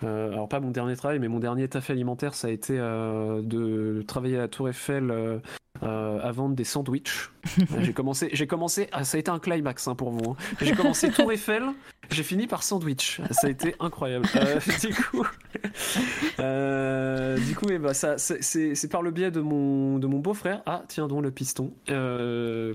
alors 0.03 0.47
pas 0.49 0.59
mon 0.59 0.71
dernier 0.71 0.95
travail, 0.95 1.19
mais 1.19 1.27
mon 1.27 1.39
dernier 1.39 1.67
taf 1.67 1.89
alimentaire, 1.89 2.35
ça 2.35 2.47
a 2.47 2.51
été 2.51 2.77
de 2.77 4.03
travailler 4.07 4.37
à 4.37 4.41
la 4.41 4.47
Tour 4.47 4.69
Eiffel 4.69 5.41
euh, 5.81 6.19
à 6.21 6.31
vendre 6.31 6.55
des 6.55 6.63
sandwichs. 6.63 7.31
j'ai 7.79 7.93
commencé, 7.93 8.29
j'ai 8.31 8.45
commencé, 8.45 8.87
ah, 8.91 9.03
ça 9.03 9.17
a 9.17 9.19
été 9.19 9.31
un 9.31 9.39
climax 9.39 9.87
hein, 9.87 9.95
pour 9.95 10.11
vous. 10.11 10.31
Hein. 10.31 10.35
J'ai 10.61 10.73
commencé 10.73 11.09
Tour 11.09 11.31
Eiffel, 11.31 11.63
j'ai 12.11 12.23
fini 12.23 12.45
par 12.45 12.61
sandwich. 12.63 13.19
Ça 13.31 13.47
a 13.47 13.49
été 13.49 13.75
incroyable. 13.79 14.25
Euh, 14.35 14.59
du 14.81 14.93
coup, 14.93 15.25
euh, 16.39 17.37
du 17.37 17.55
coup, 17.55 17.69
et 17.69 17.79
bah, 17.79 17.95
ça, 17.95 18.17
c'est, 18.17 18.87
par 18.89 19.01
le 19.01 19.09
biais 19.11 19.31
de 19.31 19.41
mon, 19.41 19.97
de 19.97 20.05
mon 20.05 20.19
beau-frère. 20.19 20.61
Ah, 20.67 20.83
tiens 20.87 21.07
donc 21.07 21.23
le 21.23 21.31
piston, 21.31 21.73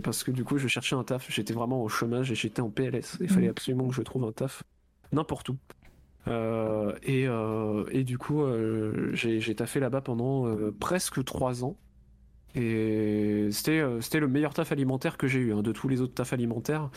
parce 0.03 0.25
que 0.25 0.33
du 0.33 0.45
coup, 0.45 0.59
je 0.59 0.67
cherchais 0.67 0.97
un 0.97 1.05
taf. 1.05 1.31
J'étais 1.31 1.55
vraiment 1.55 1.83
au 1.83 1.89
chômage 1.89 2.33
et 2.33 2.35
j'étais 2.35 2.61
en 2.61 2.69
PLS. 2.69 3.17
Il 3.21 3.29
fallait 3.29 3.47
mm. 3.47 3.51
absolument 3.51 3.89
que 3.89 3.95
je 3.95 4.03
trouve 4.03 4.25
un 4.25 4.33
taf 4.33 4.65
n'importe 5.13 5.49
où. 5.49 5.57
Et, 7.03 7.27
et, 7.91 8.05
du 8.05 8.19
coup, 8.19 8.43
j'ai, 9.13 9.41
j'ai 9.41 9.55
taffé 9.55 9.81
là-bas 9.81 10.01
pendant 10.01 10.47
presque 10.79 11.25
trois 11.25 11.65
ans. 11.65 11.77
Et 12.55 13.49
c'était, 13.51 13.79
euh, 13.79 14.01
le 14.15 14.29
meilleur 14.29 14.55
taf 14.55 14.73
alimentaire 14.73 15.17
que 15.17 15.27
j'ai 15.27 15.39
eu, 15.39 15.53
hein, 15.53 15.63
de 15.63 15.73
tous 15.73 15.89
les 15.89 16.01
autres 16.01 16.15
tafs 16.15 16.33
alimentaires. 16.33 16.91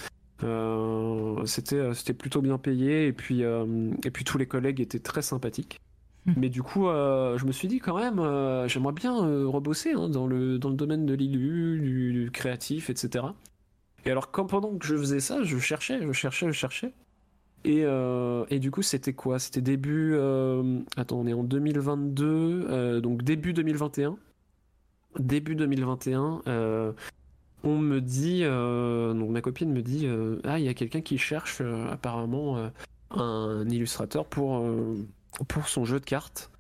Euh, 0.43 1.45
c'était, 1.45 1.75
euh, 1.75 1.93
plutôt 2.17 2.41
bien 2.41 2.57
payé 2.57 3.07
et 3.07 3.13
puis, 3.13 3.41
et 3.41 4.11
puis 4.11 4.23
tous 4.23 4.37
les 4.37 4.47
collègues 4.47 4.79
étaient 4.79 4.99
très 4.99 5.21
sympathiques. 5.21 5.79
Hmm. 6.25 6.33
Mais 6.37 6.49
du 6.49 6.63
coup, 6.63 6.85
je 6.85 7.45
me 7.45 7.51
suis 7.51 7.67
dit 7.67 7.79
quand 7.79 7.97
même, 7.97 8.17
j'aimerais 8.67 8.93
bien 8.93 9.13
rebosser 9.47 9.91
hein, 9.91 10.09
dans, 10.09 10.27
le, 10.27 10.57
dans 10.57 10.69
le 10.69 10.75
domaine 10.75 11.05
de 11.05 11.13
l'ILU, 11.13 11.79
du, 11.79 12.31
créatif, 12.31 12.89
etc. 12.89 13.25
Et 14.05 14.11
alors, 14.11 14.31
quand, 14.31 14.45
pendant 14.45 14.75
que 14.77 14.85
je 14.85 14.95
faisais 14.95 15.19
ça, 15.19 15.43
je 15.43 15.57
cherchais, 15.59 16.01
je 16.01 16.11
cherchais, 16.11 16.47
je 16.47 16.53
cherchais. 16.53 16.93
Et, 17.63 17.83
et 18.49 18.59
du 18.59 18.71
coup, 18.71 18.81
c'était 18.81 19.13
quoi? 19.13 19.37
C'était 19.37 19.61
début. 19.61 20.15
attends, 20.97 21.19
on 21.19 21.27
est 21.27 21.33
en 21.33 21.43
2022, 21.43 23.01
donc 23.01 23.23
début 23.23 23.53
2021 23.53 24.17
début 25.19 25.55
2021, 25.55 26.41
euh, 26.47 26.91
on 27.63 27.77
me 27.77 27.99
dit, 27.99 28.41
euh, 28.43 29.13
donc 29.13 29.29
ma 29.29 29.41
copine 29.41 29.71
me 29.71 29.81
dit, 29.81 30.07
euh, 30.07 30.39
ah, 30.43 30.59
il 30.59 30.65
y 30.65 30.69
a 30.69 30.73
quelqu'un 30.73 31.01
qui 31.01 31.17
cherche 31.17 31.61
apparemment 31.91 32.71
un 33.11 33.69
illustrateur 33.69 34.25
pour, 34.25 34.65
pour 35.47 35.67
son 35.67 35.85
jeu 35.85 35.99
de 35.99 36.05
cartes. 36.05 36.51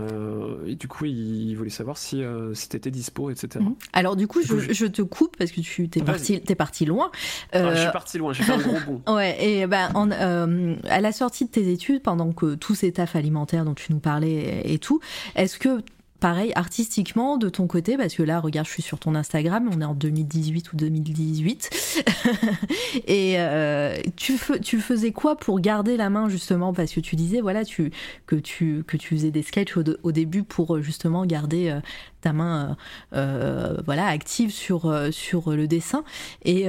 Euh, 0.00 0.66
et 0.66 0.74
du 0.74 0.86
coup, 0.86 1.06
il, 1.06 1.54
voulait 1.54 1.70
savoir 1.70 1.96
si, 1.96 2.22
euh, 2.22 2.54
si 2.54 2.68
t'étais 2.68 2.90
dispo, 2.90 3.30
etc. 3.30 3.64
Mhm. 3.64 3.74
Alors 3.92 4.16
du 4.16 4.26
coup, 4.26 4.40
je, 4.42 4.72
je, 4.72 4.86
te 4.86 5.02
coupe 5.02 5.36
parce 5.36 5.50
que 5.50 5.60
tu 5.60 5.88
t'es 5.88 6.02
parti, 6.02 6.34
es 6.34 6.54
parti 6.54 6.84
loin. 6.84 7.10
Ah, 7.52 7.74
je 7.74 7.80
suis 7.80 7.90
parti 7.90 8.18
loin, 8.18 8.32
j'ai 8.32 8.42
fait 8.42 8.52
un 8.52 8.58
gros 8.58 8.78
bond. 8.86 9.02
ouais, 9.14 9.36
et 9.42 9.66
ben 9.66 9.90
en, 9.94 10.10
à 10.10 11.00
la 11.00 11.12
sortie 11.12 11.46
de 11.46 11.50
tes 11.50 11.72
études, 11.72 12.02
pendant 12.02 12.32
que 12.32 12.54
tout 12.54 12.74
cet 12.74 12.96
taf 12.96 13.16
alimentaire 13.16 13.64
dont 13.64 13.74
tu 13.74 13.92
nous 13.92 14.00
parlais 14.00 14.62
et 14.64 14.78
tout, 14.78 15.00
est-ce 15.36 15.58
que 15.58 15.82
pareil, 16.20 16.52
artistiquement, 16.54 17.36
de 17.36 17.48
ton 17.48 17.66
côté, 17.66 17.96
parce 17.96 18.14
que 18.14 18.22
là, 18.22 18.40
regarde, 18.40 18.66
je 18.66 18.72
suis 18.72 18.82
sur 18.82 18.98
ton 18.98 19.14
Instagram, 19.14 19.70
on 19.72 19.80
est 19.80 19.84
en 19.84 19.94
2018 19.94 20.72
ou 20.72 20.76
2018. 20.76 22.04
et 23.06 23.34
euh, 23.38 23.96
tu, 24.16 24.36
faisais 24.36 25.12
quoi 25.12 25.36
pour 25.36 25.60
garder 25.60 25.96
la 25.96 26.10
main, 26.10 26.28
justement? 26.28 26.72
Parce 26.72 26.92
que 26.92 27.00
tu 27.00 27.16
disais, 27.16 27.40
voilà, 27.40 27.64
tu, 27.64 27.92
que, 28.26 28.36
tu, 28.36 28.84
que 28.86 28.96
tu 28.96 29.14
faisais 29.14 29.30
des 29.30 29.42
sketchs 29.42 29.76
au, 29.76 30.12
début 30.12 30.42
pour 30.42 30.80
justement 30.80 31.24
garder 31.24 31.70
euh, 31.70 31.80
ta 32.20 32.32
main 32.32 32.76
euh, 33.12 33.76
voilà 33.84 34.06
active 34.06 34.50
sur 34.50 34.92
sur 35.12 35.50
le 35.50 35.66
dessin. 35.66 36.04
Et 36.44 36.62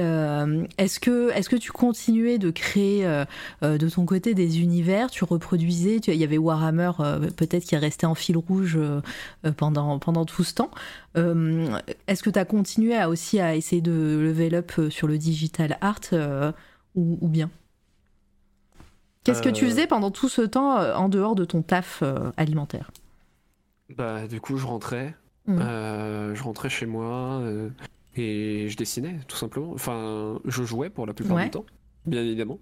est-ce 0.78 1.00
que 1.00 1.30
est-ce 1.32 1.48
que 1.48 1.56
tu 1.56 1.72
continuais 1.72 2.38
de 2.38 2.50
créer 2.50 3.04
de 3.62 3.88
ton 3.88 4.06
côté 4.06 4.34
des 4.34 4.60
univers? 4.60 5.10
Tu 5.10 5.24
reproduisais? 5.24 5.96
Il 5.96 6.14
y 6.14 6.24
avait 6.24 6.38
Warhammer 6.38 6.92
peut-être 7.36 7.64
qui 7.64 7.74
est 7.74 7.78
resté 7.78 8.06
en 8.06 8.14
fil 8.14 8.36
rouge 8.36 8.78
euh, 9.44 9.52
pendant, 9.56 9.98
pendant 9.98 10.24
tout 10.24 10.44
ce 10.44 10.54
temps. 10.54 10.70
Euh, 11.16 11.78
est-ce 12.06 12.22
que 12.22 12.30
tu 12.30 12.38
as 12.38 12.44
continué 12.44 12.96
à 12.96 13.08
aussi 13.08 13.40
à 13.40 13.54
essayer 13.54 13.82
de 13.82 14.20
level 14.22 14.54
up 14.54 14.72
euh, 14.78 14.90
sur 14.90 15.06
le 15.06 15.18
digital 15.18 15.78
art 15.80 16.00
ou, 16.94 17.28
bien? 17.28 17.50
Qu'est-ce 19.24 19.42
que 19.42 19.48
tu 19.48 19.66
faisais 19.66 19.86
pendant 19.86 20.10
tout 20.10 20.28
ce 20.28 20.42
temps 20.42 20.76
en 20.76 21.08
dehors 21.08 21.34
de 21.34 21.44
ton 21.44 21.62
taf 21.62 22.02
alimentaire? 22.36 22.90
Bah 23.96 24.26
du 24.26 24.40
coup 24.40 24.56
je 24.56 24.66
rentrais, 24.66 25.14
mmh. 25.46 26.34
je 26.34 26.42
rentrais 26.42 26.68
chez 26.68 26.86
moi 26.86 27.42
et 28.16 28.68
je 28.68 28.76
dessinais 28.76 29.18
tout 29.28 29.36
simplement. 29.36 29.72
Enfin 29.72 30.40
je 30.44 30.62
jouais 30.64 30.90
pour 30.90 31.06
la 31.06 31.14
plupart 31.14 31.38
du 31.42 31.50
temps, 31.50 31.66
bien 32.06 32.22
évidemment 32.22 32.58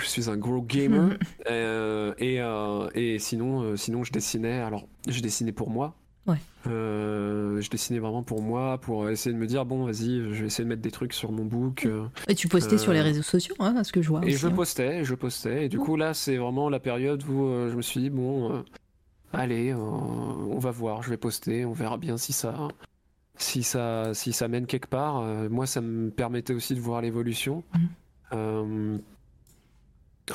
je 0.00 0.06
suis 0.06 0.30
un 0.30 0.36
gros 0.36 0.62
gamer 0.62 1.16
euh, 1.50 2.14
et, 2.18 2.40
euh, 2.40 2.88
et 2.94 3.18
sinon 3.18 3.62
euh, 3.62 3.76
sinon 3.76 4.04
je 4.04 4.12
dessinais 4.12 4.60
alors 4.60 4.86
je 5.08 5.20
dessinais 5.20 5.52
pour 5.52 5.70
moi 5.70 5.94
ouais. 6.26 6.38
je 6.64 7.70
dessinais 7.70 7.98
vraiment 7.98 8.22
pour 8.22 8.42
moi 8.42 8.78
pour 8.78 9.08
essayer 9.08 9.34
de 9.34 9.38
me 9.38 9.46
dire 9.46 9.64
bon 9.64 9.84
vas-y 9.84 10.18
je 10.32 10.40
vais 10.40 10.46
essayer 10.46 10.64
de 10.64 10.68
mettre 10.68 10.82
des 10.82 10.90
trucs 10.90 11.12
sur 11.12 11.32
mon 11.32 11.44
book 11.44 11.86
et 12.28 12.34
tu 12.34 12.48
postais 12.48 12.78
sur 12.78 12.92
les 12.92 13.00
réseaux 13.00 13.22
sociaux 13.22 13.54
hein, 13.60 13.82
ce 13.84 13.92
que 13.92 14.02
je 14.02 14.08
vois 14.08 14.24
et 14.24 14.30
je 14.30 14.46
hein. 14.46 14.52
postais 14.52 15.04
je 15.04 15.14
postais 15.14 15.66
et 15.66 15.68
du 15.68 15.78
coup 15.78 15.96
là 15.96 16.14
c'est 16.14 16.36
vraiment 16.36 16.68
la 16.68 16.80
période 16.80 17.22
où 17.24 17.68
je 17.68 17.74
me 17.74 17.82
suis 17.82 18.00
dit 18.00 18.10
bon 18.10 18.64
allez 19.32 19.74
on 19.74 20.58
va 20.58 20.70
voir 20.70 21.02
je 21.02 21.10
vais 21.10 21.16
poster 21.16 21.64
on 21.64 21.72
verra 21.72 21.96
bien 21.96 22.16
si 22.16 22.32
ça 22.32 22.68
si 23.36 23.62
ça 23.62 24.12
si 24.14 24.32
ça 24.32 24.48
mène 24.48 24.66
quelque 24.66 24.88
part 24.88 25.22
moi 25.50 25.66
ça 25.66 25.80
me 25.80 26.10
permettait 26.10 26.54
aussi 26.54 26.74
de 26.74 26.80
voir 26.80 27.00
l'évolution 27.00 27.62
mhm. 28.32 29.00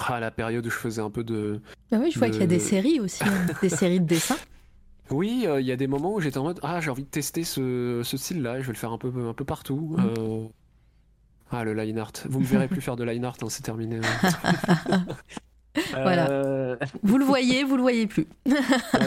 Ah, 0.08 0.20
la 0.20 0.32
période 0.32 0.66
où 0.66 0.70
je 0.70 0.76
faisais 0.76 1.02
un 1.02 1.10
peu 1.10 1.24
de. 1.24 1.62
Ah 1.92 1.98
oui, 2.00 2.12
je 2.12 2.20
vois 2.20 2.30
qu'il 2.30 2.42
y 2.42 2.44
a 2.44 2.48
des 2.48 2.60
séries 2.60 3.00
aussi, 3.00 3.24
hein, 3.24 3.46
des 3.62 3.70
séries 3.70 4.00
de 4.00 4.06
dessins. 4.06 4.38
Oui, 5.12 5.46
euh, 5.46 5.62
il 5.62 5.68
y 5.68 5.72
a 5.72 5.76
des 5.76 5.88
moments 5.88 6.14
où 6.14 6.20
j'étais 6.20 6.38
en 6.38 6.44
mode 6.44 6.60
Ah, 6.64 6.82
j'ai 6.82 6.90
envie 6.90 7.04
de 7.04 7.10
tester 7.10 7.44
ce, 7.44 8.02
ce 8.04 8.18
style-là, 8.18 8.60
je 8.62 8.68
vais 8.68 8.74
le 8.74 8.78
faire 8.78 8.92
un 8.92 8.98
peu, 8.98 9.12
un 9.28 9.34
peu 9.34 9.46
partout. 9.46 9.96
Mm. 9.98 10.14
Euh, 10.18 10.48
ah, 11.52 11.64
le 11.64 11.74
line 11.74 12.00
art. 12.00 12.12
Vous 12.28 12.40
me 12.40 12.46
verrez 12.46 12.68
plus 12.68 12.82
faire 12.82 12.96
de 12.96 13.04
line 13.04 13.24
art, 13.24 13.38
hein, 13.42 13.48
c'est 13.50 13.64
terminé. 13.64 14.00
Hein. 14.90 15.06
voilà. 15.92 16.30
Euh, 16.30 16.76
vous 17.04 17.18
le 17.18 17.26
voyez, 17.26 17.64
vous 17.64 17.76
le 17.76 17.82
voyez 17.82 18.08
plus. 18.08 18.28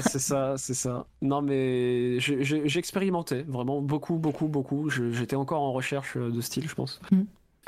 c'est 0.03 0.19
ça, 0.19 0.55
c'est 0.57 0.75
ça. 0.75 1.07
Non, 1.23 1.43
mais 1.43 2.19
j'expérimentais 2.21 3.45
vraiment 3.49 3.81
beaucoup, 3.81 4.17
beaucoup, 4.17 4.49
beaucoup. 4.49 4.91
J'étais 4.91 5.37
encore 5.37 5.63
en 5.63 5.73
recherche 5.73 6.17
de 6.17 6.41
style, 6.41 6.69
je 6.69 6.75
pense. 6.75 7.01
Mm. 7.11 7.23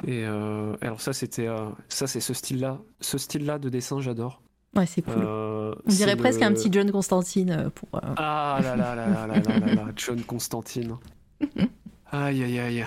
Et 0.06 0.24
euh, 0.24 0.76
alors 0.80 1.00
ça 1.00 1.12
c'était 1.12 1.46
euh, 1.46 1.68
ça 1.88 2.06
c'est 2.06 2.20
ce 2.20 2.32
style-là, 2.32 2.78
ce 3.00 3.18
style-là 3.18 3.58
de 3.58 3.68
dessin 3.68 4.00
j'adore. 4.00 4.40
Ouais, 4.74 4.86
c'est 4.86 5.02
cool. 5.02 5.14
Euh, 5.18 5.74
On 5.84 5.90
dirait 5.90 6.16
presque 6.16 6.42
un 6.42 6.52
petit 6.52 6.68
John 6.72 6.90
Constantine 6.90 7.70
pour. 7.74 7.88
Ah 7.92 8.60
là 8.62 8.76
là 8.76 8.94
là 8.94 9.06
là 9.06 9.26
là 9.26 9.58
là 9.58 9.74
là, 9.74 9.86
John 9.96 10.22
Constantine. 10.22 10.96
aïe 12.10 12.42
aïe 12.44 12.58
aïe. 12.58 12.86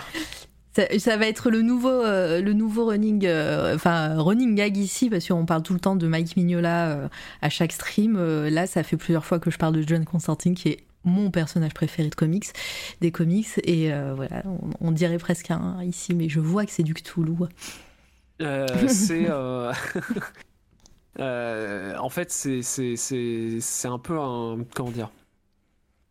Ça, 0.74 1.18
va 1.18 1.28
être 1.28 1.52
le 1.52 1.62
nouveau, 1.62 2.02
le 2.04 2.52
nouveau 2.54 2.88
running, 2.88 3.28
enfin 3.76 4.20
running 4.20 4.56
gag 4.56 4.76
ici 4.76 5.10
parce 5.10 5.28
qu'on 5.28 5.46
parle 5.46 5.62
tout 5.62 5.74
le 5.74 5.80
temps 5.80 5.96
de 5.96 6.08
Mike 6.08 6.36
Mignola 6.36 7.10
à 7.42 7.50
chaque 7.50 7.72
stream. 7.72 8.18
là, 8.48 8.66
ça 8.66 8.82
fait 8.82 8.98
plusieurs 8.98 9.24
fois 9.24 9.40
que 9.40 9.52
je 9.52 9.58
parle 9.58 9.76
de 9.76 9.88
John 9.88 10.04
Constantine 10.04 10.56
qui 10.56 10.70
est 10.70 10.84
mon 11.06 11.32
personnage 11.32 11.74
préféré 11.74 12.10
de 12.10 12.16
comics, 12.16 12.48
des 13.02 13.12
comics, 13.12 13.60
et 13.64 13.94
euh, 13.94 14.14
voilà, 14.16 14.44
on, 14.80 14.92
dirait 14.92 15.18
presque 15.18 15.52
un 15.52 15.84
ici, 15.84 16.14
mais 16.14 16.30
je 16.30 16.40
vois 16.40 16.66
que 16.66 16.72
c'est 16.72 16.84
du 16.84 16.94
Cthulhu. 16.94 17.34
Euh, 18.42 18.68
c'est. 18.88 19.26
Euh, 19.30 19.74
en 22.00 22.10
fait, 22.10 22.32
c'est 22.32 23.88
un 23.88 24.00
peu 24.00 24.20
un. 24.20 24.60
Comment 24.74 24.92
dire? 24.92 25.10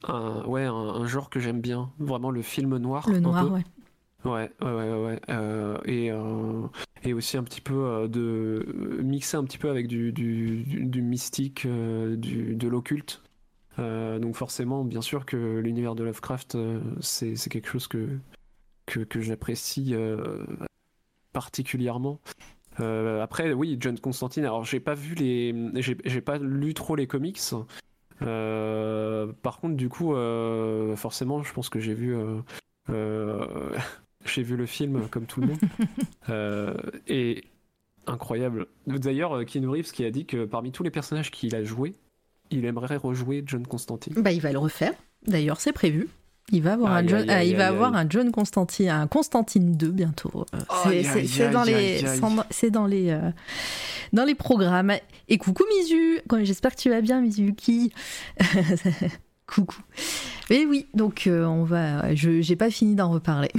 Un, 0.04 0.44
Ouais, 0.44 0.64
un, 0.64 1.06
genre 1.06 1.30
que 1.30 1.40
j'aime 1.40 1.60
bien. 1.60 1.90
Vraiment 1.98 2.30
le 2.30 2.42
film 2.42 2.76
noir. 2.76 3.08
Le 3.08 3.20
noir, 3.20 3.50
ouais. 3.50 3.64
Ouais, 4.24 4.50
ouais, 4.60 4.70
ouais, 4.70 4.94
ouais. 4.94 5.20
et, 5.84 6.10
et 7.02 7.12
aussi 7.12 7.36
un 7.36 7.42
petit 7.42 7.60
peu 7.60 8.08
de 8.08 9.00
mixer 9.02 9.36
un 9.36 9.44
petit 9.44 9.58
peu 9.58 9.68
avec 9.68 9.88
du, 9.88 10.12
du, 10.12 11.02
mystique, 11.02 11.66
du, 11.66 12.54
de 12.54 12.68
l'occulte. 12.68 13.22
Euh, 13.78 14.18
donc 14.18 14.36
forcément, 14.36 14.84
bien 14.84 15.00
sûr 15.00 15.24
que 15.24 15.58
l'univers 15.58 15.94
de 15.94 16.04
Lovecraft, 16.04 16.54
euh, 16.56 16.80
c'est 17.00 17.34
quelque 17.50 17.68
chose 17.68 17.88
que, 17.88 18.18
que, 18.86 19.20
j'apprécie 19.20 19.94
euh, 19.94 20.44
particulièrement. 21.32 22.20
après, 22.78 23.52
oui, 23.52 23.76
John 23.80 23.98
Constantine. 23.98 24.44
Alors, 24.44 24.64
j'ai 24.64 24.80
pas 24.80 24.94
vu 24.94 25.14
les, 25.14 25.54
j'ai 25.80 26.20
pas 26.20 26.38
lu 26.38 26.74
trop 26.74 26.96
les 26.96 27.06
comics. 27.06 27.40
par 28.18 29.60
contre, 29.60 29.76
du 29.76 29.88
coup, 29.88 30.14
forcément, 30.96 31.42
je 31.42 31.52
pense 31.52 31.68
que 31.68 31.80
j'ai 31.80 31.94
vu, 31.94 32.14
j'ai 34.32 34.42
vu 34.42 34.56
le 34.56 34.66
film 34.66 35.08
comme 35.08 35.26
tout 35.26 35.40
le 35.40 35.48
monde. 35.48 36.76
et 37.06 37.44
incroyable. 38.06 38.66
D'ailleurs, 38.86 39.44
Keanu 39.44 39.68
Reeves 39.68 39.92
qui 39.92 40.04
a 40.04 40.10
dit 40.10 40.26
que 40.26 40.44
parmi 40.44 40.72
tous 40.72 40.82
les 40.82 40.90
personnages 40.90 41.30
qu'il 41.30 41.54
a 41.54 41.62
joués, 41.62 41.94
il 42.50 42.64
aimerait 42.64 42.96
rejouer 42.96 43.42
John 43.46 43.66
Constantine. 43.66 44.14
Bah, 44.16 44.32
il 44.32 44.40
va 44.40 44.52
le 44.52 44.58
refaire. 44.58 44.92
D'ailleurs, 45.26 45.60
c'est 45.60 45.72
prévu. 45.72 46.08
Il 46.50 46.62
va 46.62 46.72
avoir, 46.72 46.92
un, 46.92 47.06
John, 47.06 47.24
il 47.44 47.56
va 47.56 47.68
avoir 47.68 47.94
un 47.94 48.06
John 48.08 48.32
Constantine, 48.32 48.88
un 48.88 49.06
Constantine 49.06 49.72
2 49.76 49.90
bientôt. 49.90 50.44
C'est 50.82 51.50
dans 51.50 51.62
les, 51.62 52.04
c'est 52.50 52.70
dans 52.70 52.86
les, 52.86 53.10
euh, 53.10 53.30
dans 54.12 54.24
les 54.24 54.34
programmes. 54.34 54.92
Et 55.28 55.38
coucou 55.38 55.62
Mizu, 55.70 56.20
j'espère 56.42 56.74
que 56.74 56.80
tu 56.80 56.90
vas 56.90 57.00
bien 57.00 57.20
Mizuki. 57.20 57.92
coucou. 59.52 59.82
Mais 60.50 60.66
oui, 60.66 60.86
donc 60.94 61.26
euh, 61.26 61.44
on 61.44 61.64
va. 61.64 62.14
Je 62.14 62.40
j'ai 62.40 62.56
pas 62.56 62.70
fini 62.70 62.94
d'en 62.94 63.10
reparler. 63.10 63.50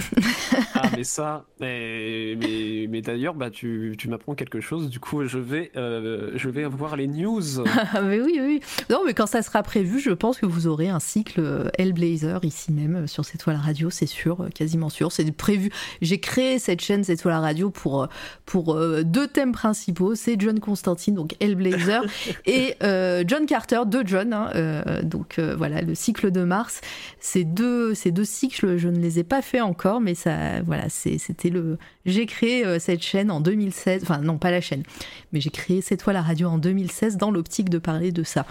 ah 0.76 0.84
mais 0.98 1.04
ça, 1.04 1.46
mais 1.60 2.36
mais, 2.38 2.88
mais 2.90 3.02
d'ailleurs 3.02 3.34
bah 3.34 3.50
tu, 3.50 3.96
tu 3.98 4.10
m'apprends 4.10 4.36
quelque 4.36 4.60
chose. 4.60 4.90
Du 4.90 5.00
coup 5.00 5.26
je 5.26 5.40
vais 5.40 5.72
euh, 5.76 6.32
je 6.36 6.50
vais 6.50 6.66
voir 6.66 6.96
les 6.96 7.08
news. 7.08 7.42
Ah, 7.96 8.02
mais 8.02 8.22
oui 8.22 8.40
oui. 8.40 8.60
Non 8.90 9.02
mais 9.06 9.14
quand 9.14 9.28
ça 9.28 9.42
sera 9.42 9.62
prévu, 9.62 10.00
je 10.00 10.12
pense 10.12 10.38
que 10.38 10.46
vous 10.46 10.68
aurez 10.68 10.90
un 10.90 11.00
cycle 11.00 11.40
euh, 11.40 11.70
Hellblazer 11.78 12.40
ici 12.44 12.72
même 12.72 13.08
sur 13.08 13.26
cette 13.26 13.42
toile 13.42 13.58
radio, 13.58 13.90
c'est 13.90 14.06
sûr, 14.06 14.48
quasiment 14.56 14.90
sûr. 14.90 15.12
C'est 15.12 15.30
prévu. 15.32 15.70
J'ai 16.02 16.20
créé 16.20 16.60
cette 16.60 16.82
chaîne 16.82 17.04
cette 17.04 17.22
toile 17.22 17.40
radio 17.40 17.70
pour 17.70 18.08
pour 18.46 18.76
deux 19.04 19.28
thèmes 19.28 19.52
principaux. 19.52 20.16
C'est 20.16 20.40
John 20.40 20.60
Constantine 20.60 21.16
donc 21.16 21.36
Hellblazer 21.40 22.04
et 22.46 22.76
John 22.82 23.46
Carter 23.46 23.82
de 23.86 24.04
John. 24.06 24.34
Hein, 24.34 25.02
donc 25.04 25.40
voilà 25.40 25.82
le 25.84 25.96
cycle 25.96 26.32
de 26.32 26.44
Mars 26.44 26.82
ces 27.20 27.44
deux, 27.44 27.94
ces 27.94 28.12
deux 28.12 28.26
cycles, 28.26 28.78
je 28.78 28.88
ne 28.90 29.00
les 29.00 29.20
ai 29.20 29.24
pas 29.24 29.42
fait 29.42 29.62
encore, 29.62 30.02
mais 30.02 30.16
ça, 30.16 30.62
voilà, 30.62 30.90
c'était 30.90 31.50
le. 31.50 31.78
J'ai 32.06 32.26
créé 32.26 32.66
euh, 32.66 32.80
cette 32.80 33.02
chaîne 33.02 33.32
en 33.32 33.40
2016, 33.40 34.04
enfin 34.04 34.20
non 34.20 34.38
pas 34.38 34.52
la 34.52 34.62
chaîne, 34.62 34.84
mais 35.32 35.42
j'ai 35.42 35.50
créé 35.50 35.82
cette 35.82 36.02
fois 36.02 36.14
la 36.14 36.22
radio 36.22 36.50
en 36.50 36.58
2016 36.58 37.18
dans 37.18 37.32
l'optique 37.32 37.70
de 37.70 37.78
parler 37.78 38.12
de 38.12 38.24
ça. 38.24 38.46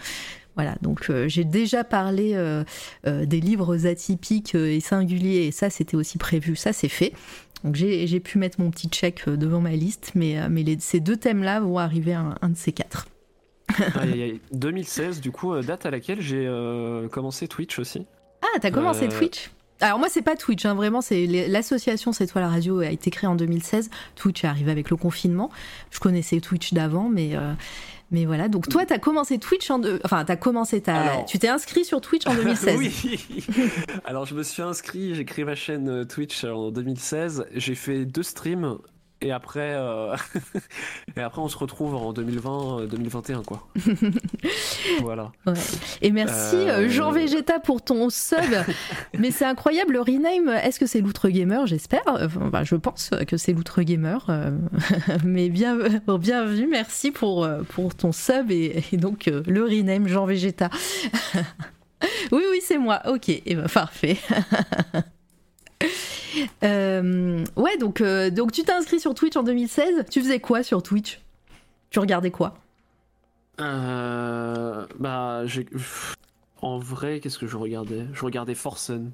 Voilà, 0.55 0.75
donc 0.83 1.09
euh, 1.09 1.29
j'ai 1.29 1.45
déjà 1.45 1.83
parlé 1.85 2.33
euh, 2.35 2.65
des 3.05 3.41
livres 3.41 3.87
atypiques 3.87 4.55
et 4.55 4.81
singuliers, 4.81 5.47
et 5.47 5.53
ça 5.53 5.71
c'était 5.71 5.97
aussi 5.97 6.19
prévu, 6.19 6.57
ça 6.57 6.73
c'est 6.73 6.89
fait. 6.89 7.13
Donc 7.65 7.77
j'ai 7.77 8.21
pu 8.21 8.39
mettre 8.39 8.61
mon 8.61 8.71
petit 8.71 8.89
check 8.89 9.29
devant 9.29 9.61
ma 9.61 9.71
liste, 9.71 10.13
mais, 10.17 10.49
mais 10.49 10.65
ces 10.81 10.99
deux 10.99 11.17
thèmes-là 11.17 11.61
vont 11.61 11.79
arriver 11.79 12.13
à 12.13 12.37
un, 12.41 12.49
de 12.49 12.57
ces 12.57 12.73
quatre. 12.73 13.07
2016, 14.53 15.21
du 15.21 15.31
coup, 15.31 15.59
date 15.61 15.87
à 15.87 15.91
laquelle 15.91 16.21
j'ai 16.21 16.49
commencé 17.11 17.49
Twitch 17.49 17.79
aussi. 17.79 18.07
Ah, 18.43 18.59
t'as 18.61 18.71
commencé 18.71 19.07
euh, 19.07 19.19
Twitch? 19.19 19.51
Alors 19.81 19.99
moi 19.99 20.09
c'est 20.09 20.23
pas 20.23 20.37
Twitch, 20.37 20.65
hein, 20.65 20.75
vraiment 20.75 21.01
c'est 21.01 21.27
l'association 21.27 22.13
C'est 22.13 22.27
toi 22.29 22.41
la 22.41 22.49
radio 22.49 22.81
a 22.81 22.91
été 22.91 23.11
créée 23.11 23.29
en 23.29 23.35
2016. 23.35 23.91
Twitch 24.15 24.45
est 24.45 24.47
arrivé 24.47 24.71
avec 24.71 24.91
le 24.91 24.97
confinement. 24.97 25.51
Je 25.91 25.99
connaissais 25.99 26.39
Twitch 26.41 26.73
d'avant, 26.73 27.09
mais 27.09 27.35
euh, 27.35 27.53
mais 28.13 28.25
voilà. 28.25 28.49
Donc 28.49 28.69
toi 28.69 28.87
t'as 28.87 28.99
commencé 28.99 29.39
Twitch 29.39 29.69
en 29.71 29.81
deux... 29.81 29.99
enfin 30.05 30.25
t'as 30.25 30.37
commencé 30.37 30.81
ta, 30.81 31.25
tu 31.27 31.41
t'es 31.41 31.49
inscrit 31.49 31.85
sur 31.85 32.01
Twitch 32.01 32.27
en 32.29 32.35
2016. 32.35 32.77
oui. 32.79 33.19
Alors 34.05 34.25
je 34.25 34.37
me 34.37 34.45
suis 34.45 34.63
inscrit, 34.63 35.17
j'ai 35.17 35.25
créé 35.25 35.45
ma 35.45 35.57
chaîne 35.57 35.89
euh, 35.89 36.05
Twitch 36.05 36.45
en 36.45 36.71
2016. 36.71 37.47
J'ai 37.53 37.75
fait 37.75 38.05
deux 38.05 38.23
streams 38.23 38.79
et 39.23 39.31
après, 39.31 39.75
euh, 39.75 40.17
et 41.17 41.21
après, 41.21 41.41
on 41.41 41.49
se 41.49 41.57
retrouve 41.57 41.95
en 41.95 42.13
2020, 42.13 42.87
2021, 42.87 43.39
euh, 43.39 43.43
quoi. 43.43 43.69
voilà. 45.01 45.33
Et 46.01 46.11
merci 46.11 46.57
euh, 46.57 46.89
Jean 46.89 47.13
Végéta 47.13 47.61
pour 47.61 47.83
ton 47.83 48.11
sub. 48.11 48.39
Mais 49.19 49.31
c'est 49.31 49.45
incroyable, 49.45 49.95
le 49.95 50.01
rename. 50.01 50.49
Est-ce 50.49 50.81
que 50.81 50.87
c'est 50.87 51.01
l'outre 51.01 51.29
gamer? 51.29 51.67
J'espère. 51.67 52.03
Enfin, 52.07 52.65
je 52.65 52.75
pense 52.75 53.11
que 53.27 53.37
c'est 53.37 53.53
l'outre 53.53 53.83
gamer. 53.83 54.27
Mais 55.25 55.49
bien, 55.49 55.79
bienvenue. 56.19 56.67
Merci 56.69 57.11
pour 57.11 57.49
pour 57.69 57.95
ton 57.95 58.13
sub 58.13 58.51
et, 58.51 58.83
donc 58.93 59.27
le 59.27 59.65
rename 59.65 60.09
Jean 60.09 60.27
Végéta. 60.27 60.71
oui, 62.33 62.43
oui, 62.51 62.61
c'est 62.63 62.79
moi. 62.79 63.03
Ok, 63.07 63.29
et 63.29 63.43
eh 63.47 63.55
ben, 63.55 63.69
parfait. 63.69 64.19
Euh, 66.63 67.45
ouais, 67.57 67.77
donc, 67.79 68.01
euh, 68.01 68.31
donc 68.31 68.53
tu 68.53 68.63
t'es 68.63 68.73
inscrit 68.73 69.01
sur 69.01 69.15
Twitch 69.15 69.37
en 69.37 69.43
2016. 69.43 70.05
Tu 70.11 70.21
faisais 70.21 70.41
quoi 70.41 70.63
sur 70.63 70.83
Twitch? 70.83 71.21
Tu 71.91 71.99
regardais 71.99 72.31
quoi? 72.31 72.55
Euh, 73.61 74.87
Bah, 74.99 75.47
j'ai... 75.47 75.67
En 76.63 76.79
vrai, 76.79 77.19
qu'est-ce 77.21 77.39
que 77.39 77.47
je 77.47 77.57
regardais? 77.57 78.07
Je 78.13 78.25
regardais 78.25 78.55
Forsen. 78.55 79.11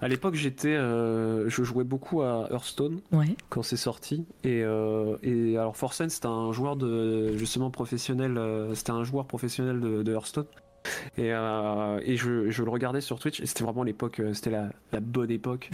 À 0.00 0.08
l'époque, 0.08 0.34
j'étais, 0.34 0.74
je 0.76 1.62
jouais 1.62 1.84
beaucoup 1.84 2.22
à 2.22 2.48
Hearthstone 2.50 3.00
quand 3.50 3.62
c'est 3.62 3.76
sorti. 3.76 4.26
Et, 4.44 4.64
et 5.22 5.56
alors 5.56 5.76
Forsen, 5.76 6.08
c'était 6.10 6.26
un 6.26 6.50
joueur 6.52 6.74
de 6.76 7.36
justement 7.36 7.70
professionnel. 7.70 8.38
c'était 8.74 8.90
un 8.90 9.04
joueur 9.04 9.26
professionnel 9.26 9.80
de, 9.80 10.02
de 10.02 10.12
Hearthstone. 10.12 10.46
Et, 11.16 11.32
euh, 11.32 12.00
et 12.04 12.16
je, 12.16 12.50
je, 12.50 12.62
le 12.62 12.70
regardais 12.70 13.00
sur 13.00 13.18
Twitch 13.18 13.40
et 13.40 13.46
c'était 13.46 13.64
vraiment 13.64 13.82
l'époque, 13.82 14.20
euh, 14.20 14.32
c'était 14.34 14.50
la, 14.50 14.70
la, 14.92 15.00
bonne 15.00 15.30
époque. 15.30 15.70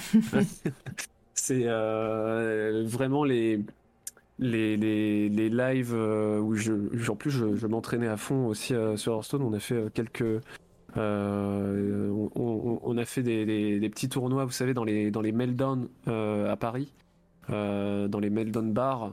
c'est 1.34 1.64
euh, 1.64 2.84
vraiment 2.86 3.24
les, 3.24 3.60
les, 4.38 4.76
les, 4.76 5.28
les 5.28 5.48
lives 5.48 5.94
où 5.94 6.54
je, 6.54 7.10
en 7.10 7.16
plus 7.16 7.30
je, 7.30 7.56
je 7.56 7.66
m'entraînais 7.66 8.08
à 8.08 8.16
fond 8.16 8.46
aussi 8.46 8.74
sur 8.96 9.14
Hearthstone. 9.14 9.42
On 9.42 9.52
a 9.52 9.60
fait 9.60 9.92
quelques. 9.92 10.24
On, 10.96 12.30
on, 12.82 12.98
a 12.98 13.04
fait 13.04 13.22
des, 13.22 13.44
des, 13.44 13.80
des, 13.80 13.90
petits 13.90 14.08
tournois, 14.08 14.44
vous 14.44 14.52
savez, 14.52 14.74
dans 14.74 14.84
les, 14.84 15.10
dans 15.10 15.20
les 15.20 15.32
Meltdown 15.32 15.88
à 16.06 16.56
Paris. 16.56 16.92
dans 17.48 18.20
les 18.20 18.30
Meltdown 18.30 18.72
bars 18.72 19.12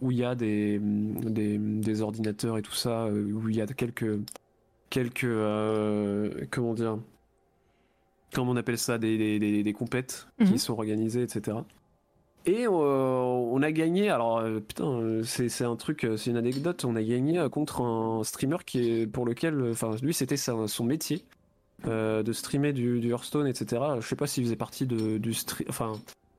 où 0.00 0.10
il 0.12 0.18
y 0.18 0.24
a 0.24 0.36
des, 0.36 0.78
des, 0.80 1.58
des, 1.58 2.00
ordinateurs 2.00 2.58
et 2.58 2.62
tout 2.62 2.74
ça, 2.74 3.08
où 3.08 3.48
il 3.48 3.56
y 3.56 3.60
a 3.60 3.66
quelques, 3.66 4.20
quelques 4.94 5.24
euh, 5.24 6.30
comment 6.52 6.72
dire 6.72 6.98
comment 8.32 8.52
on 8.52 8.56
appelle 8.56 8.78
ça 8.78 8.96
des, 8.96 9.18
des, 9.40 9.64
des, 9.64 9.72
compètes 9.72 10.28
qui 10.38 10.52
mhm. 10.52 10.58
sont 10.58 10.74
organisées 10.74 11.22
etc 11.22 11.58
et 12.46 12.66
euh, 12.66 12.70
on 12.70 13.60
a 13.60 13.72
gagné 13.72 14.08
alors 14.10 14.38
euh, 14.38 14.60
putain 14.60 15.20
c'est 15.24 15.64
un 15.64 15.74
truc 15.74 16.06
c'est 16.16 16.30
une 16.30 16.36
anecdote 16.36 16.84
on 16.84 16.94
a 16.94 17.02
gagné 17.02 17.44
contre 17.50 17.80
un 17.80 18.22
streamer 18.22 18.58
qui 18.64 18.88
est 18.88 19.06
pour 19.08 19.26
lequel 19.26 19.68
enfin 19.68 19.96
lui 20.00 20.14
c'était 20.14 20.36
son 20.36 20.84
métier 20.84 21.24
de 21.84 22.32
streamer 22.32 22.72
du, 22.72 23.00
du, 23.00 23.10
Hearthstone 23.10 23.48
etc 23.48 23.82
je 23.98 24.06
sais 24.06 24.16
pas 24.16 24.28
s'il 24.28 24.44
faisait 24.44 24.54
partie 24.54 24.86
de, 24.86 25.18
du 25.18 25.34
stream 25.34 25.66
enfin 25.68 25.94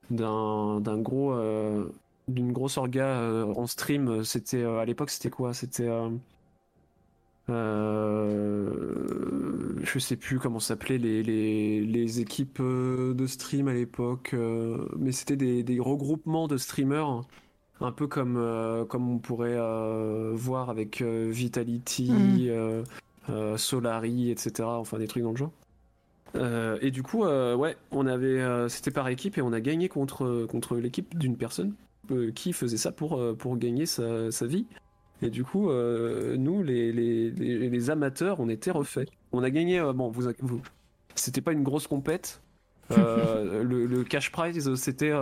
d'un 0.09 0.97
gros 0.99 1.37
d'une 2.29 2.53
grosse 2.53 2.77
orga 2.77 3.45
en 3.53 3.67
stream 3.67 4.23
c'était 4.23 4.63
à 4.63 4.85
l'époque 4.85 5.09
c'était 5.09 5.29
quoi? 5.29 5.53
C'était 5.53 5.89
euh, 7.49 8.73
je 9.83 9.99
sais 9.99 10.15
plus 10.15 10.39
comment 10.39 10.59
s'appelaient 10.59 10.97
les, 10.97 11.21
les, 11.21 11.81
les, 11.81 12.19
équipes 12.19 12.57
euh, 12.59 13.13
de 13.13 13.27
stream 13.27 13.67
à 13.67 13.73
l'époque, 13.73 14.31
euh, 14.33 14.87
mais 14.97 15.11
c'était 15.11 15.35
des, 15.35 15.61
des, 15.61 15.79
regroupements 15.79 16.47
de 16.47 16.57
streamers, 16.57 17.21
un 17.81 17.91
peu 17.91 18.07
comme, 18.07 18.85
comme 18.89 19.09
on 19.09 19.19
pourrait 19.19 19.59
voir 20.33 20.69
avec 20.69 21.01
Vitality, 21.01 22.11
mm. 22.11 23.57
Solari, 23.57 24.31
etc. 24.31 24.63
Enfin 24.63 24.97
des 24.97 25.07
trucs 25.07 25.23
dans 25.23 25.31
le 25.31 25.37
genre. 25.37 25.51
et 26.81 26.89
du 26.89 27.03
coup, 27.03 27.25
ouais, 27.25 27.75
on 27.91 28.07
avait, 28.07 28.69
c'était 28.69 28.91
par 28.91 29.09
équipe 29.09 29.37
et 29.37 29.41
on 29.41 29.51
a 29.51 29.59
gagné 29.59 29.89
contre, 29.89 30.45
contre 30.45 30.77
l'équipe 30.77 31.17
d'une 31.17 31.35
personne 31.37 31.73
qui 32.33 32.53
faisait 32.53 32.77
ça 32.77 32.93
pour, 32.93 33.21
pour 33.35 33.57
gagner 33.57 33.85
sa, 33.85 34.31
sa 34.31 34.47
vie. 34.47 34.65
Et 35.21 35.29
du 35.29 35.43
coup, 35.43 35.69
euh, 35.69 36.35
nous, 36.37 36.63
les, 36.63 36.91
les, 36.91 37.31
les, 37.31 37.89
amateurs, 37.89 38.39
on 38.39 38.49
était 38.49 38.71
refaits. 38.71 39.09
On 39.31 39.43
a 39.43 39.49
gagné, 39.49 39.79
euh, 39.79 39.93
bon, 39.93 40.09
vous, 40.09 40.29
vous 40.41 40.61
c'était 41.15 41.41
pas 41.41 41.53
une 41.53 41.63
grosse 41.63 41.87
compète. 41.87 42.41
Euh, 42.91 43.63
le, 43.63 43.85
le, 43.85 44.03
cash 44.03 44.31
prize, 44.31 44.73
c'était 44.75 45.13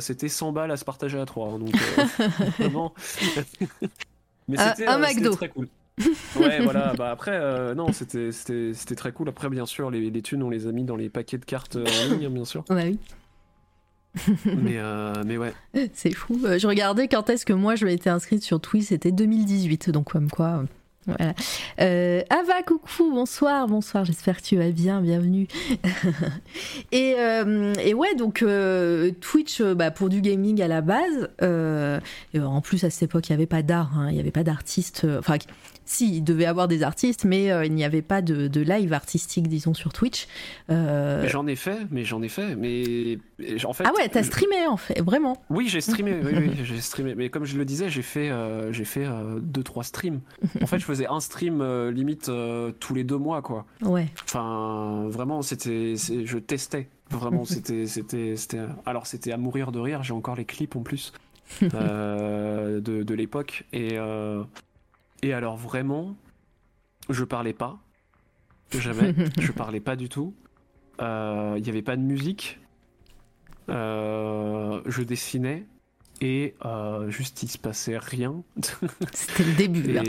c'était 0.00 0.28
100 0.28 0.52
balles 0.52 0.70
à 0.70 0.76
se 0.76 0.84
partager 0.84 1.18
à 1.18 1.26
3. 1.26 1.48
Hein, 1.48 1.58
donc, 1.60 1.76
vraiment. 2.58 2.92
Mais 4.48 4.56
c'était 4.56 4.86
un 4.86 4.98
McDo. 4.98 5.34
très 5.34 5.48
cool. 5.48 5.68
ouais, 6.36 6.60
voilà. 6.60 6.92
Bah 6.94 7.10
après, 7.10 7.74
non, 7.74 7.92
c'était 7.92 8.32
très 8.96 9.12
cool. 9.12 9.28
Après, 9.28 9.48
bien 9.48 9.66
sûr, 9.66 9.90
les, 9.90 10.10
les 10.10 10.22
thunes, 10.22 10.42
on 10.42 10.50
les 10.50 10.66
a 10.66 10.72
mis 10.72 10.84
dans 10.84 10.96
les 10.96 11.08
paquets 11.08 11.38
de 11.38 11.44
cartes 11.44 11.76
en 11.76 12.14
ligne, 12.14 12.28
bien 12.28 12.44
sûr. 12.44 12.64
Bah 12.68 12.82
oui. 12.84 12.98
mais, 14.44 14.76
euh, 14.76 15.22
mais 15.24 15.36
ouais. 15.36 15.52
C'est 15.92 16.14
fou. 16.14 16.40
Euh, 16.44 16.58
je 16.58 16.66
regardais 16.66 17.08
quand 17.08 17.28
est-ce 17.30 17.46
que 17.46 17.52
moi 17.52 17.76
je 17.76 17.84
m'étais 17.84 18.10
inscrite 18.10 18.42
sur 18.42 18.60
Twitch, 18.60 18.86
c'était 18.86 19.12
2018, 19.12 19.90
donc 19.90 20.12
comme 20.12 20.30
quoi. 20.30 20.64
Voilà. 21.06 21.34
Euh, 21.80 22.22
Ava, 22.30 22.62
coucou, 22.62 23.10
bonsoir, 23.12 23.66
bonsoir, 23.68 24.04
j'espère 24.04 24.38
que 24.38 24.42
tu 24.42 24.56
vas 24.56 24.70
bien, 24.70 25.00
bienvenue. 25.00 25.46
et, 26.92 27.14
et, 27.84 27.94
ouais, 27.94 28.14
donc 28.16 28.44
Twitch, 29.20 29.62
bah, 29.62 29.90
pour 29.90 30.08
du 30.08 30.20
gaming 30.20 30.60
à 30.62 30.68
la 30.68 30.80
base, 30.80 31.28
en 31.40 32.60
plus 32.60 32.84
à 32.84 32.90
cette 32.90 33.04
époque, 33.04 33.28
il 33.28 33.32
n'y 33.32 33.36
avait 33.36 33.46
pas 33.46 33.62
d'art, 33.62 33.92
hein, 33.96 34.08
il 34.10 34.14
n'y 34.14 34.20
avait 34.20 34.30
pas 34.30 34.44
d'artistes, 34.44 35.06
enfin, 35.18 35.38
si, 35.86 36.16
il 36.16 36.24
devait 36.24 36.46
avoir 36.46 36.66
des 36.66 36.82
artistes, 36.82 37.24
mais 37.24 37.52
euh, 37.52 37.64
il 37.64 37.72
n'y 37.72 37.84
avait 37.84 38.02
pas 38.02 38.20
de, 38.20 38.60
live 38.60 38.92
artistique, 38.92 39.46
disons, 39.48 39.72
sur 39.72 39.92
Twitch. 39.92 40.26
Euh, 40.68 41.26
j'en 41.28 41.46
ai 41.46 41.54
fait, 41.54 41.78
mais 41.90 42.04
j'en 42.04 42.22
ai 42.22 42.28
fait, 42.28 42.56
mais 42.56 43.18
en 43.64 43.72
fait. 43.72 43.84
Ah 43.86 43.92
ouais, 43.96 44.08
t'as 44.08 44.24
streamé 44.24 44.66
en 44.66 44.76
fait, 44.76 45.00
vraiment. 45.00 45.44
Oui, 45.48 45.68
j'ai 45.68 45.80
streamé, 45.80 46.18
oui, 46.22 46.32
oui, 46.36 46.50
j'ai 46.64 46.80
streamé, 46.80 47.14
mais 47.14 47.30
comme 47.30 47.44
je 47.44 47.56
le 47.56 47.64
disais, 47.64 47.88
j'ai 47.88 48.02
fait, 48.02 48.30
euh, 48.30 48.72
j'ai 48.72 48.84
fait 48.84 49.06
deux, 49.40 49.62
trois 49.62 49.84
streams. 49.84 50.20
En 50.60 50.66
fait, 50.66 50.80
je 50.80 50.84
faisais 50.84 50.95
un 51.04 51.20
stream 51.20 51.62
limite 51.90 52.30
tous 52.80 52.94
les 52.94 53.04
deux 53.04 53.18
mois, 53.18 53.42
quoi. 53.42 53.66
Ouais. 53.82 54.08
Enfin, 54.24 55.06
vraiment, 55.08 55.42
c'était, 55.42 55.94
je 55.96 56.38
testais. 56.38 56.88
Vraiment, 57.10 57.44
c'était, 57.44 57.86
c'était, 57.86 58.36
c'était. 58.36 58.60
Alors, 58.86 59.06
c'était 59.06 59.32
à 59.32 59.36
mourir 59.36 59.72
de 59.72 59.78
rire. 59.78 60.02
J'ai 60.02 60.14
encore 60.14 60.36
les 60.36 60.46
clips 60.46 60.76
en 60.76 60.82
plus 60.82 61.12
de, 61.60 62.80
de 62.80 63.14
l'époque 63.14 63.64
et. 63.72 63.98
Et 65.22 65.32
alors 65.32 65.56
vraiment, 65.56 66.16
je 67.08 67.24
parlais 67.24 67.52
pas. 67.52 67.78
Jamais. 68.72 69.14
je 69.40 69.52
parlais 69.52 69.80
pas 69.80 69.96
du 69.96 70.08
tout. 70.08 70.34
Il 70.98 71.04
euh, 71.04 71.60
n'y 71.60 71.68
avait 71.68 71.82
pas 71.82 71.96
de 71.96 72.02
musique. 72.02 72.58
Euh, 73.68 74.80
je 74.86 75.02
dessinais. 75.02 75.66
Et 76.20 76.54
euh, 76.64 77.10
juste 77.10 77.42
il 77.42 77.48
se 77.48 77.58
passait 77.58 77.98
rien. 77.98 78.42
C'était 79.12 79.44
le 79.44 79.52
début 79.52 79.92
là. 79.92 80.02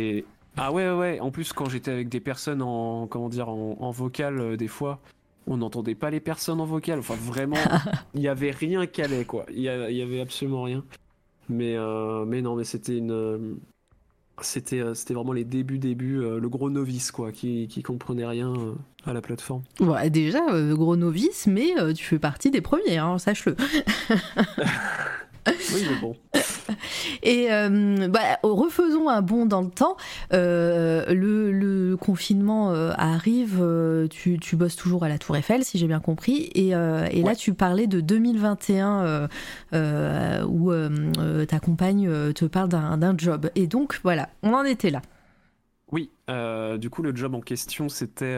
Ah 0.58 0.72
ouais, 0.72 0.92
ouais, 0.92 1.20
En 1.20 1.32
plus, 1.32 1.54
quand 1.54 1.70
j'étais 1.70 1.92
avec 1.92 2.10
des 2.10 2.20
personnes 2.20 2.62
en, 2.62 3.08
comment 3.08 3.30
dire, 3.30 3.50
en, 3.50 3.92
vocal, 3.92 4.58
des 4.58 4.68
fois, 4.68 5.00
on 5.46 5.58
n'entendait 5.58 5.96
pas 5.96 6.10
les 6.10 6.20
personnes 6.20 6.60
en 6.60 6.66
vocal. 6.66 7.00
Enfin, 7.00 7.16
vraiment, 7.16 7.58
il 8.14 8.22
n'y 8.22 8.28
avait 8.28 8.52
rien 8.52 8.88
qui 8.88 9.02
allait, 9.02 9.26
quoi. 9.26 9.46
Il 9.50 9.62
y, 9.62 9.70
avait 9.70 10.22
absolument 10.22 10.64
rien. 10.64 10.84
Mais, 11.50 11.78
mais 12.26 12.42
non, 12.42 12.56
mais 12.56 12.64
c'était 12.64 12.98
une, 12.98 13.60
c'était 14.42 14.80
euh, 14.80 14.94
c'était 14.94 15.14
vraiment 15.14 15.34
les 15.34 15.44
débuts 15.44 15.80
débuts 15.80 16.20
euh, 16.20 16.40
le 16.40 16.50
gros 16.50 16.70
novice 16.70 17.12
quoi 17.12 17.32
qui 17.32 17.68
qui 17.68 17.82
comprenait 17.82 18.26
rien 18.26 18.54
euh, 18.54 18.74
à 19.06 19.14
la 19.14 19.22
plateforme 19.22 19.64
ouais, 19.80 20.10
déjà 20.10 20.42
gros 20.74 20.96
novice 20.96 21.48
mais 21.48 21.74
tu 21.94 22.06
fais 22.06 22.20
partie 22.20 22.52
des 22.52 22.62
premiers 22.62 22.98
hein, 22.98 23.18
sache-le 23.18 23.56
oui 25.74 25.86
mais 25.90 25.99
bon 26.02 26.15
Et 27.24 27.48
euh, 27.52 28.07
bah, 28.07 28.40
refaisons 28.44 29.10
un 29.10 29.22
bond 29.22 29.45
dans 29.45 29.61
le 29.61 29.69
temps. 29.69 29.98
Euh, 30.34 31.06
le, 31.14 31.95
confinement 31.98 32.72
euh, 32.72 32.91
arrive, 32.98 33.64
tu, 34.10 34.56
bosses 34.56 34.76
toujours 34.76 35.03
à 35.03 35.10
la 35.10 35.18
Tour 35.18 35.36
Eiffel, 35.36 35.64
si 35.64 35.78
j'ai 35.78 35.88
bien 35.88 35.99
compris. 35.99 36.49
Et, 36.53 36.72
là, 36.72 37.36
tu 37.36 37.53
parlais 37.53 37.88
de 37.88 38.02
2021 38.02 39.28
où 40.45 40.72
ta 41.48 41.60
compagne 41.60 42.34
te 42.34 42.45
parle 42.45 42.69
d'un 42.69 43.18
job. 43.18 43.49
Et 43.56 43.68
donc, 43.68 43.99
voilà, 44.03 44.30
on 44.44 44.53
en 44.53 44.64
était 44.64 44.90
là. 44.90 45.02
Oui, 45.91 46.11
du 46.80 46.90
coup, 46.90 47.02
le 47.02 47.15
job 47.15 47.36
en 47.36 47.41
question, 47.41 47.90
c'était 47.90 48.38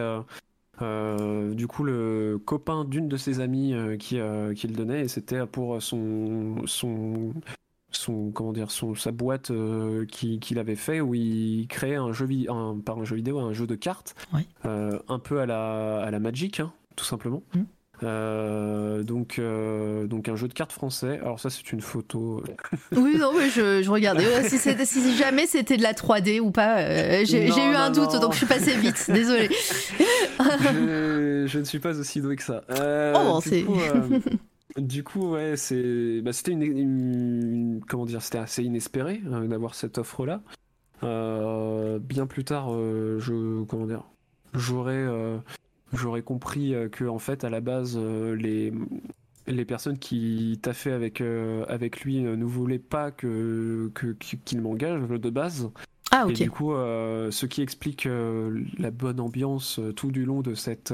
du 0.80 1.68
coup, 1.68 1.84
le 1.84 2.40
copain 2.44 2.86
d'une 2.86 3.08
de 3.08 3.18
ses 3.18 3.40
amies 3.40 3.74
qui, 4.00 4.20
qui 4.56 4.68
le 4.68 4.74
donnait, 4.74 5.02
et 5.02 5.08
c'était 5.08 5.46
pour 5.46 5.82
son, 5.82 6.56
son, 6.66 7.34
son 7.92 8.32
comment 8.32 8.54
dire 8.54 8.72
son 8.72 8.96
sa 8.96 9.12
boîte 9.12 9.52
qu'il 10.10 10.60
avait 10.60 10.76
fait 10.76 11.02
où 11.02 11.16
il 11.16 11.68
créait 11.68 11.96
un 11.96 12.14
jeu 12.14 12.28
un, 12.50 13.04
jeu 13.04 13.16
vidéo 13.16 13.40
un 13.40 13.54
jeu 13.54 13.68
de 13.68 13.76
cartes 13.76 14.16
un 14.64 15.20
peu 15.20 15.40
à 15.42 15.46
la 15.46 16.02
à 16.02 16.12
la 16.12 16.20
Magic 16.20 16.60
hein, 16.60 16.72
tout 16.96 17.06
simplement 17.06 17.44
mmh. 17.56 17.62
Euh, 18.04 19.04
donc, 19.04 19.40
euh, 19.40 20.08
donc 20.08 20.30
un 20.30 20.36
jeu 20.36 20.48
de 20.48 20.54
cartes 20.54 20.72
français. 20.72 21.20
Alors 21.22 21.40
ça 21.40 21.50
c'est 21.50 21.72
une 21.72 21.82
photo. 21.82 22.44
oui 22.96 23.18
non 23.18 23.34
mais 23.38 23.50
je, 23.50 23.84
je 23.84 23.90
regardais 23.90 24.48
si, 24.48 24.58
si, 24.58 25.18
jamais 25.18 25.46
c'était 25.48 25.78
de 25.78 25.84
la 25.84 25.94
3D 25.94 26.40
ou 26.40 26.52
pas. 26.52 26.80
Euh, 26.80 27.26
j'ai 27.26 27.48
eu 27.48 27.76
un 27.76 27.90
doute 27.90 28.20
donc 28.20 28.34
je 28.34 28.38
suis 28.38 28.46
passé 28.46 28.76
vite. 28.78 29.06
Désolé. 29.10 29.50
je, 30.40 31.46
je, 31.48 31.60
ne 31.60 31.64
suis 31.64 31.80
pas 31.80 31.98
aussi 31.98 32.22
doué 32.22 32.36
que 32.36 32.44
ça. 32.44 32.64
oh 33.16 33.40
c'est. 33.44 33.66
Du 34.78 35.04
coup, 35.04 35.32
ouais, 35.32 35.58
c'est, 35.58 36.22
bah, 36.22 36.32
c'était 36.32 36.52
une, 36.52 37.82
comment 37.90 38.06
dire, 38.06 38.22
c'était 38.22 38.38
assez 38.38 38.64
inespéré 38.64 39.20
d'avoir 39.26 39.74
cette 39.74 39.98
offre-là. 39.98 40.42
bien 41.02 42.28
plus 42.28 42.44
tard, 42.46 42.70
je, 42.70 43.64
comment 43.64 43.88
dire, 43.88 44.04
j'aurais, 44.54 45.06
j'aurais 45.94 46.22
compris 46.22 46.74
euh, 46.74 46.90
que 46.90 47.06
en 47.06 47.20
fait 47.20 47.44
à 47.44 47.50
la 47.50 47.62
base 47.62 47.98
euh, 47.98 48.36
les 48.36 48.74
les 49.48 49.66
personnes 49.66 49.98
qui 49.98 50.60
taffaient 50.62 50.92
avec 50.92 51.22
euh, 51.22 51.66
avec 51.68 52.02
lui 52.02 52.22
ne 52.22 52.46
voulaient 52.46 52.78
pas 52.78 53.12
que 53.12 53.92
qu'il 54.46 54.62
m'engage 54.62 55.02
de 55.08 55.30
base. 55.30 55.72
Ah 56.12 56.26
ok. 56.26 56.32
Et 56.32 56.44
du 56.44 56.52
coup, 56.52 56.72
ce 56.72 57.46
qui 57.46 57.62
explique 57.62 58.08
la 58.78 58.92
bonne 58.92 59.20
ambiance 59.20 59.80
tout 59.96 60.12
du 60.12 60.26
long 60.26 60.42
de 60.42 60.56
cette 60.56 60.94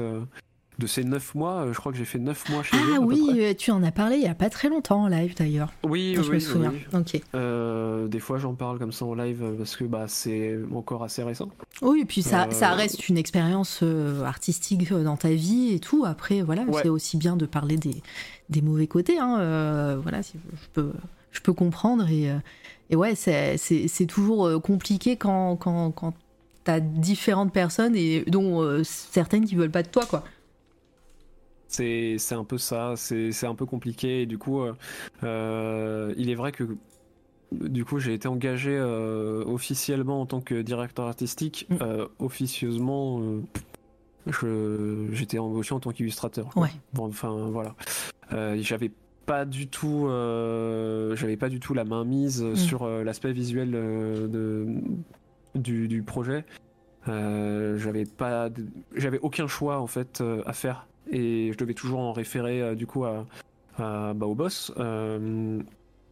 de 0.78 0.86
ces 0.86 1.04
9 1.04 1.34
mois, 1.34 1.62
euh, 1.62 1.72
je 1.72 1.78
crois 1.78 1.90
que 1.90 1.96
j'ai 1.96 2.04
fait 2.04 2.18
9 2.18 2.50
mois 2.50 2.62
chez 2.62 2.76
Ah 2.76 3.00
oui, 3.00 3.38
euh, 3.38 3.54
tu 3.54 3.70
en 3.70 3.82
as 3.82 3.92
parlé 3.92 4.16
il 4.16 4.22
y 4.22 4.28
a 4.28 4.34
pas 4.34 4.50
très 4.50 4.68
longtemps 4.68 5.04
en 5.04 5.08
live 5.08 5.34
d'ailleurs. 5.34 5.72
Oui, 5.82 6.14
je 6.16 6.20
oui, 6.20 6.34
me 6.34 6.38
souviens. 6.38 6.74
Ok. 6.92 7.20
Euh, 7.34 8.08
des 8.08 8.20
fois 8.20 8.38
j'en 8.38 8.54
parle 8.54 8.78
comme 8.78 8.92
ça 8.92 9.06
en 9.06 9.14
live 9.14 9.42
parce 9.56 9.76
que 9.76 9.84
bah, 9.84 10.04
c'est 10.06 10.58
encore 10.74 11.02
assez 11.02 11.22
récent. 11.22 11.48
Oui, 11.80 12.00
et 12.02 12.04
puis 12.04 12.22
ça, 12.22 12.48
ça 12.50 12.72
reste 12.72 13.08
une 13.08 13.16
expérience 13.16 13.82
artistique 14.24 14.92
dans 14.92 15.16
ta 15.16 15.30
vie 15.30 15.72
et 15.72 15.80
tout. 15.80 16.04
Après, 16.06 16.42
voilà, 16.42 16.64
c'est 16.82 16.88
aussi 16.88 17.16
bien 17.16 17.36
de 17.36 17.46
parler 17.46 17.76
des, 17.76 18.02
des 18.50 18.60
mauvais 18.60 18.86
côtés. 18.86 19.18
Hein. 19.18 19.96
voilà, 20.02 20.20
je 20.22 20.38
peux, 20.74 20.92
je 21.32 21.40
peux 21.40 21.52
comprendre. 21.52 22.08
Et, 22.10 22.30
et 22.90 22.96
ouais, 22.96 23.14
c'est 23.14 24.06
toujours 24.06 24.60
compliqué 24.62 25.16
quand, 25.16 25.56
quand, 25.56 25.90
quand 25.92 26.12
t'as 26.64 26.80
différentes 26.80 27.52
personnes 27.52 27.96
et 27.96 28.24
dont 28.26 28.82
certaines 28.84 29.46
qui 29.46 29.54
veulent 29.54 29.70
pas 29.70 29.82
de 29.82 29.88
toi, 29.88 30.04
quoi. 30.04 30.24
C'est 31.76 32.34
un 32.34 32.44
peu 32.44 32.58
ça, 32.58 32.94
c'est 32.96 33.46
un 33.46 33.54
peu 33.54 33.66
compliqué. 33.66 34.22
Et 34.22 34.26
du 34.26 34.38
coup, 34.38 34.62
euh, 34.62 34.72
euh, 35.24 36.14
il 36.16 36.30
est 36.30 36.34
vrai 36.34 36.52
que 36.52 36.64
du 37.52 37.84
coup, 37.84 37.98
j'ai 37.98 38.14
été 38.14 38.28
engagé 38.28 38.72
euh, 38.72 39.44
officiellement 39.44 40.20
en 40.20 40.26
tant 40.26 40.40
que 40.40 40.62
directeur 40.62 41.06
artistique. 41.06 41.66
Mm. 41.68 41.76
officieusement, 42.18 43.20
j'étais 45.12 45.38
embauché 45.38 45.74
en 45.74 45.80
tant 45.80 45.90
qu'illustrateur. 45.92 46.56
Ouais. 46.56 46.70
Bon, 46.94 47.06
enfin, 47.06 47.50
voilà. 47.50 47.74
j'avais 48.56 48.90
pas 49.26 49.44
du 49.44 49.68
tout, 49.68 50.08
j'avais 51.14 51.36
pas 51.36 51.48
du 51.48 51.60
tout 51.60 51.74
la 51.74 51.84
main 51.84 52.04
mise 52.04 52.42
mm. 52.42 52.56
sur 52.56 52.88
l'aspect 52.88 53.32
visuel 53.32 53.70
de, 53.70 54.66
du, 55.54 55.88
du 55.88 56.02
projet. 56.02 56.46
j'avais 57.06 58.06
pas, 58.06 58.48
j'avais 58.94 59.18
aucun 59.18 59.46
choix 59.46 59.78
en 59.78 59.86
fait 59.86 60.22
à 60.46 60.52
faire 60.54 60.86
et 61.10 61.50
je 61.52 61.58
devais 61.58 61.74
toujours 61.74 62.00
en 62.00 62.12
référer 62.12 62.60
euh, 62.60 62.74
du 62.74 62.86
coup 62.86 63.04
à, 63.04 63.26
bah, 63.78 64.26
au 64.26 64.34
boss. 64.34 64.72
Euh, 64.78 65.60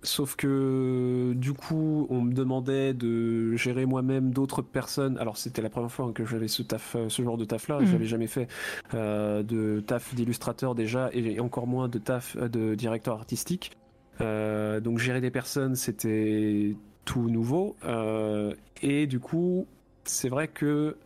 sauf 0.02 0.36
que 0.36 1.32
du 1.34 1.52
coup, 1.52 2.06
on 2.10 2.20
me 2.22 2.32
demandait 2.32 2.92
de 2.94 3.56
gérer 3.56 3.86
moi-même 3.86 4.30
d'autres 4.30 4.62
personnes. 4.62 5.18
Alors 5.18 5.36
c'était 5.36 5.62
la 5.62 5.70
première 5.70 5.90
fois 5.90 6.12
que 6.12 6.24
j'avais 6.24 6.48
ce 6.48 6.62
taf, 6.62 6.96
euh, 6.96 7.08
ce 7.08 7.22
genre 7.22 7.38
de 7.38 7.44
taf 7.44 7.68
là. 7.68 7.78
Je 7.80 7.84
mmh. 7.84 7.88
J'avais 7.88 8.06
jamais 8.06 8.26
fait 8.26 8.48
de 8.92 9.80
taf 9.80 10.14
d'illustrateur 10.14 10.74
déjà, 10.74 11.10
et 11.12 11.40
encore 11.40 11.66
moins 11.66 11.88
de 11.88 11.98
taf 11.98 12.36
de 12.36 12.74
directeur 12.74 13.14
artistique. 13.14 13.72
donc 14.20 14.98
gérer 14.98 15.20
des 15.20 15.30
personnes, 15.30 15.74
c'était 15.74 16.76
tout 17.04 17.28
nouveau. 17.28 17.76
et 18.82 19.06
du 19.06 19.20
coup, 19.20 19.66
c'est 20.04 20.28
vrai 20.28 20.48
que 20.48 20.96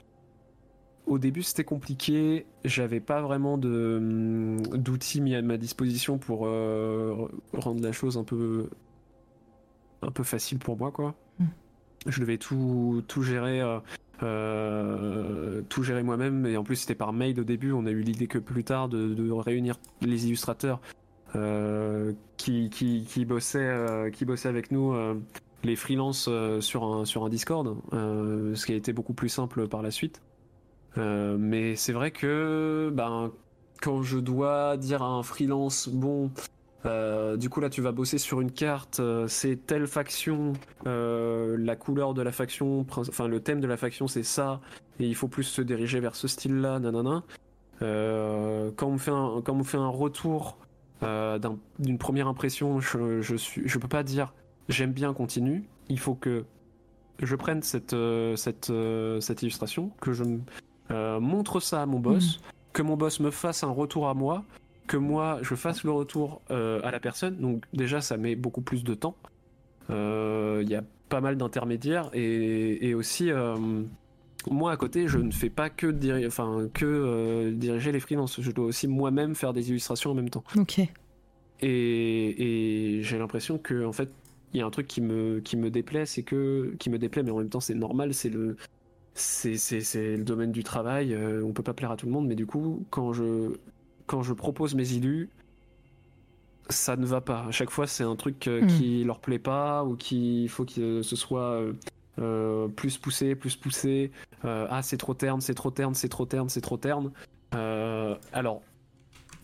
au 1.09 1.18
début, 1.18 1.43
c'était 1.43 1.64
compliqué. 1.64 2.47
J'avais 2.64 3.01
pas 3.01 3.20
vraiment 3.20 3.59
de 3.59 3.97
hum, 3.98 4.60
d'outils 4.76 5.20
mis 5.20 5.35
à 5.35 5.43
ma 5.43 5.56
disposition 5.56 6.18
pour 6.18 6.47
euh, 6.47 7.28
rendre 7.52 7.82
la 7.82 7.93
chose 7.93 8.16
un 8.16 8.24
peu 8.24 8.68
un 10.02 10.10
peu 10.10 10.22
facile 10.22 10.59
pour 10.59 10.76
moi, 10.76 10.93
quoi. 10.93 11.14
Hmm. 11.39 11.47
Je 12.06 12.20
devais 12.20 12.39
tout 12.39 13.02
tout 13.09 13.22
gérer. 13.22 13.60
Euh, 13.60 13.80
euh, 14.24 15.62
tout 15.68 15.85
gérer 15.85 16.02
moi-même 16.02 16.44
et 16.44 16.56
en 16.56 16.64
plus 16.64 16.74
c'était 16.74 16.97
par 16.97 17.12
mail 17.12 17.39
au 17.39 17.44
début 17.44 17.70
on 17.70 17.86
a 17.86 17.93
eu 17.93 18.01
l'idée 18.01 18.26
que 18.26 18.39
plus 18.39 18.64
tard 18.64 18.89
de, 18.89 19.30
réunir 19.30 19.78
les 20.01 20.26
illustrateurs 20.26 20.80
qui, 22.36 22.68
qui, 22.68 23.05
qui, 23.05 23.24
bossaient 23.24 24.10
qui 24.12 24.24
bossaient 24.24 24.48
avec 24.48 24.72
nous 24.72 24.93
les 25.62 25.76
freelances 25.76 26.28
sur 26.59 26.82
un 26.82 27.05
sur 27.05 27.24
un 27.24 27.28
Discord 27.28 27.76
ce 27.93 28.66
qui 28.66 28.72
a 28.72 28.74
été 28.74 28.93
beaucoup 28.93 29.14
plus 29.14 29.28
simple 29.28 29.68
par 29.68 29.82
la 29.82 29.93
suite 29.93 30.20
euh, 30.98 31.36
mais 31.38 31.76
c'est 31.76 31.92
vrai 31.92 32.10
que 32.10 32.90
ben, 32.92 33.30
quand 33.80 34.02
je 34.02 34.18
dois 34.18 34.76
dire 34.76 35.02
à 35.02 35.06
un 35.06 35.22
freelance, 35.22 35.88
bon, 35.88 36.30
euh, 36.86 37.36
du 37.36 37.48
coup 37.48 37.60
là 37.60 37.70
tu 37.70 37.80
vas 37.80 37.92
bosser 37.92 38.18
sur 38.18 38.40
une 38.40 38.50
carte, 38.50 39.00
euh, 39.00 39.28
c'est 39.28 39.66
telle 39.66 39.86
faction, 39.86 40.54
la 40.84 41.76
couleur 41.76 42.14
de 42.14 42.22
la 42.22 42.32
faction, 42.32 42.84
enfin 42.90 43.28
le 43.28 43.40
thème 43.40 43.60
de 43.60 43.66
la 43.66 43.76
faction 43.76 44.08
c'est 44.08 44.22
ça, 44.22 44.60
et 44.98 45.06
il 45.06 45.14
faut 45.14 45.28
plus 45.28 45.44
se 45.44 45.62
diriger 45.62 46.00
vers 46.00 46.16
ce 46.16 46.26
style-là, 46.26 46.80
nanana. 46.80 47.22
quand 47.80 48.86
on 48.86 48.92
me 48.92 48.98
fait 48.98 49.10
un, 49.10 49.40
quand 49.44 49.54
on 49.54 49.64
fait 49.64 49.78
un 49.78 49.88
retour 49.88 50.58
d'une 51.00 51.98
première 51.98 52.26
impression, 52.26 52.80
je, 52.80 53.20
je, 53.20 53.36
suis, 53.36 53.62
je 53.66 53.78
peux 53.78 53.88
pas 53.88 54.02
dire 54.02 54.32
j'aime 54.68 54.92
bien, 54.92 55.14
continue. 55.14 55.64
Il 55.88 55.98
faut 55.98 56.14
que 56.14 56.44
je 57.22 57.34
prenne 57.36 57.62
cette, 57.62 57.96
cette, 58.36 58.72
cette 59.20 59.42
illustration, 59.42 59.92
que 60.00 60.12
je 60.12 60.24
euh, 60.90 61.20
montre 61.20 61.60
ça 61.60 61.82
à 61.82 61.86
mon 61.86 61.98
boss, 61.98 62.39
mm. 62.39 62.40
que 62.73 62.82
mon 62.82 62.97
boss 62.97 63.20
me 63.20 63.31
fasse 63.31 63.62
un 63.65 63.70
retour 63.70 64.09
à 64.09 64.15
moi, 64.15 64.44
que 64.86 64.97
moi 64.97 65.39
je 65.43 65.55
fasse 65.55 65.85
le 65.85 65.90
retour 65.90 66.40
euh, 66.51 66.81
à 66.82 66.90
la 66.90 67.01
personne. 67.01 67.36
Donc 67.36 67.65
déjà 67.73 68.01
ça 68.01 68.16
met 68.16 68.35
beaucoup 68.35 68.62
plus 68.62 68.85
de 68.85 68.94
temps. 68.94 69.16
Euh, 69.90 70.60
il 70.62 70.70
y 70.70 70.74
a 70.74 70.82
pas 71.09 71.20
mal 71.20 71.36
d'intermédiaires 71.36 72.10
et, 72.12 72.94
aussi 72.94 73.31
moi 74.51 74.73
à 74.73 74.77
côté 74.77 75.09
je 75.09 75.19
ne 75.19 75.31
fais 75.31 75.51
pas 75.51 75.70
que, 75.70 76.27
enfin, 76.27 76.69
que 76.73 77.51
diriger 77.51 77.93
les 77.93 78.01
freelances. 78.01 78.40
Je 78.40 78.51
dois 78.51 78.66
aussi 78.66 78.89
moi-même 78.89 79.35
faire 79.35 79.52
des 79.52 79.70
illustrations 79.70 80.10
en 80.10 80.15
même 80.15 80.31
temps. 80.31 80.44
Ok. 80.56 80.81
Et, 81.60 83.01
j'ai 83.02 83.19
l'impression 83.19 83.59
que 83.59 83.85
en 83.85 83.93
fait 83.93 84.10
il 84.55 84.60
y 84.60 84.62
a 84.62 84.66
un 84.66 84.70
truc 84.70 84.86
qui 84.86 85.02
me 85.02 85.40
qui 85.40 85.56
me 85.56 85.70
déplaît, 85.70 86.06
c'est 86.06 86.23
que 86.23 86.74
qui 86.78 86.89
me 86.89 86.98
déplaît, 86.98 87.23
mais 87.23 87.31
en 87.31 87.39
même 87.39 87.51
temps 87.51 87.60
c'est 87.60 87.74
normal, 87.74 88.15
c'est 88.15 88.31
le 88.31 88.56
c'est 89.18 90.16
le 90.16 90.24
domaine 90.24 90.52
du 90.52 90.62
travail, 90.62 91.14
euh, 91.14 91.42
on 91.44 91.52
peut 91.52 91.62
pas 91.62 91.74
plaire 91.74 91.90
à 91.90 91.96
tout 91.96 92.06
le 92.06 92.12
monde, 92.12 92.26
mais 92.26 92.34
du 92.34 92.46
coup, 92.46 92.86
quand 92.90 93.12
je, 93.12 93.56
quand 94.06 94.22
je 94.22 94.32
propose 94.32 94.74
mes 94.74 94.94
élus, 94.94 95.28
ça 96.68 96.96
ne 96.96 97.06
va 97.06 97.20
pas. 97.20 97.44
À 97.46 97.50
chaque 97.50 97.70
fois, 97.70 97.86
c'est 97.86 98.04
un 98.04 98.16
truc 98.16 98.46
euh, 98.46 98.62
hmm. 98.62 98.66
qui 98.66 99.04
leur 99.04 99.20
plaît 99.20 99.38
pas 99.38 99.84
ou 99.84 99.96
qu'il 99.96 100.48
faut 100.48 100.64
que 100.64 101.02
ce 101.02 101.16
soit 101.16 101.62
euh, 102.18 102.68
plus 102.68 102.98
poussé, 102.98 103.34
plus 103.34 103.56
poussé. 103.56 104.12
ah, 104.44 104.80
c'est 104.82 104.98
trop 104.98 105.14
terne, 105.14 105.40
c'est 105.40 105.54
trop 105.54 105.70
terne, 105.70 105.94
c'est 105.94 106.08
trop 106.08 106.26
terne, 106.26 106.48
c'est 106.48 106.60
trop 106.60 106.76
terne. 106.76 107.10
alors, 107.52 108.62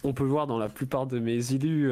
on 0.03 0.13
peut 0.13 0.25
voir 0.25 0.47
dans 0.47 0.59
la 0.59 0.69
plupart 0.69 1.07
de 1.07 1.19
mes 1.19 1.53
élus, 1.53 1.91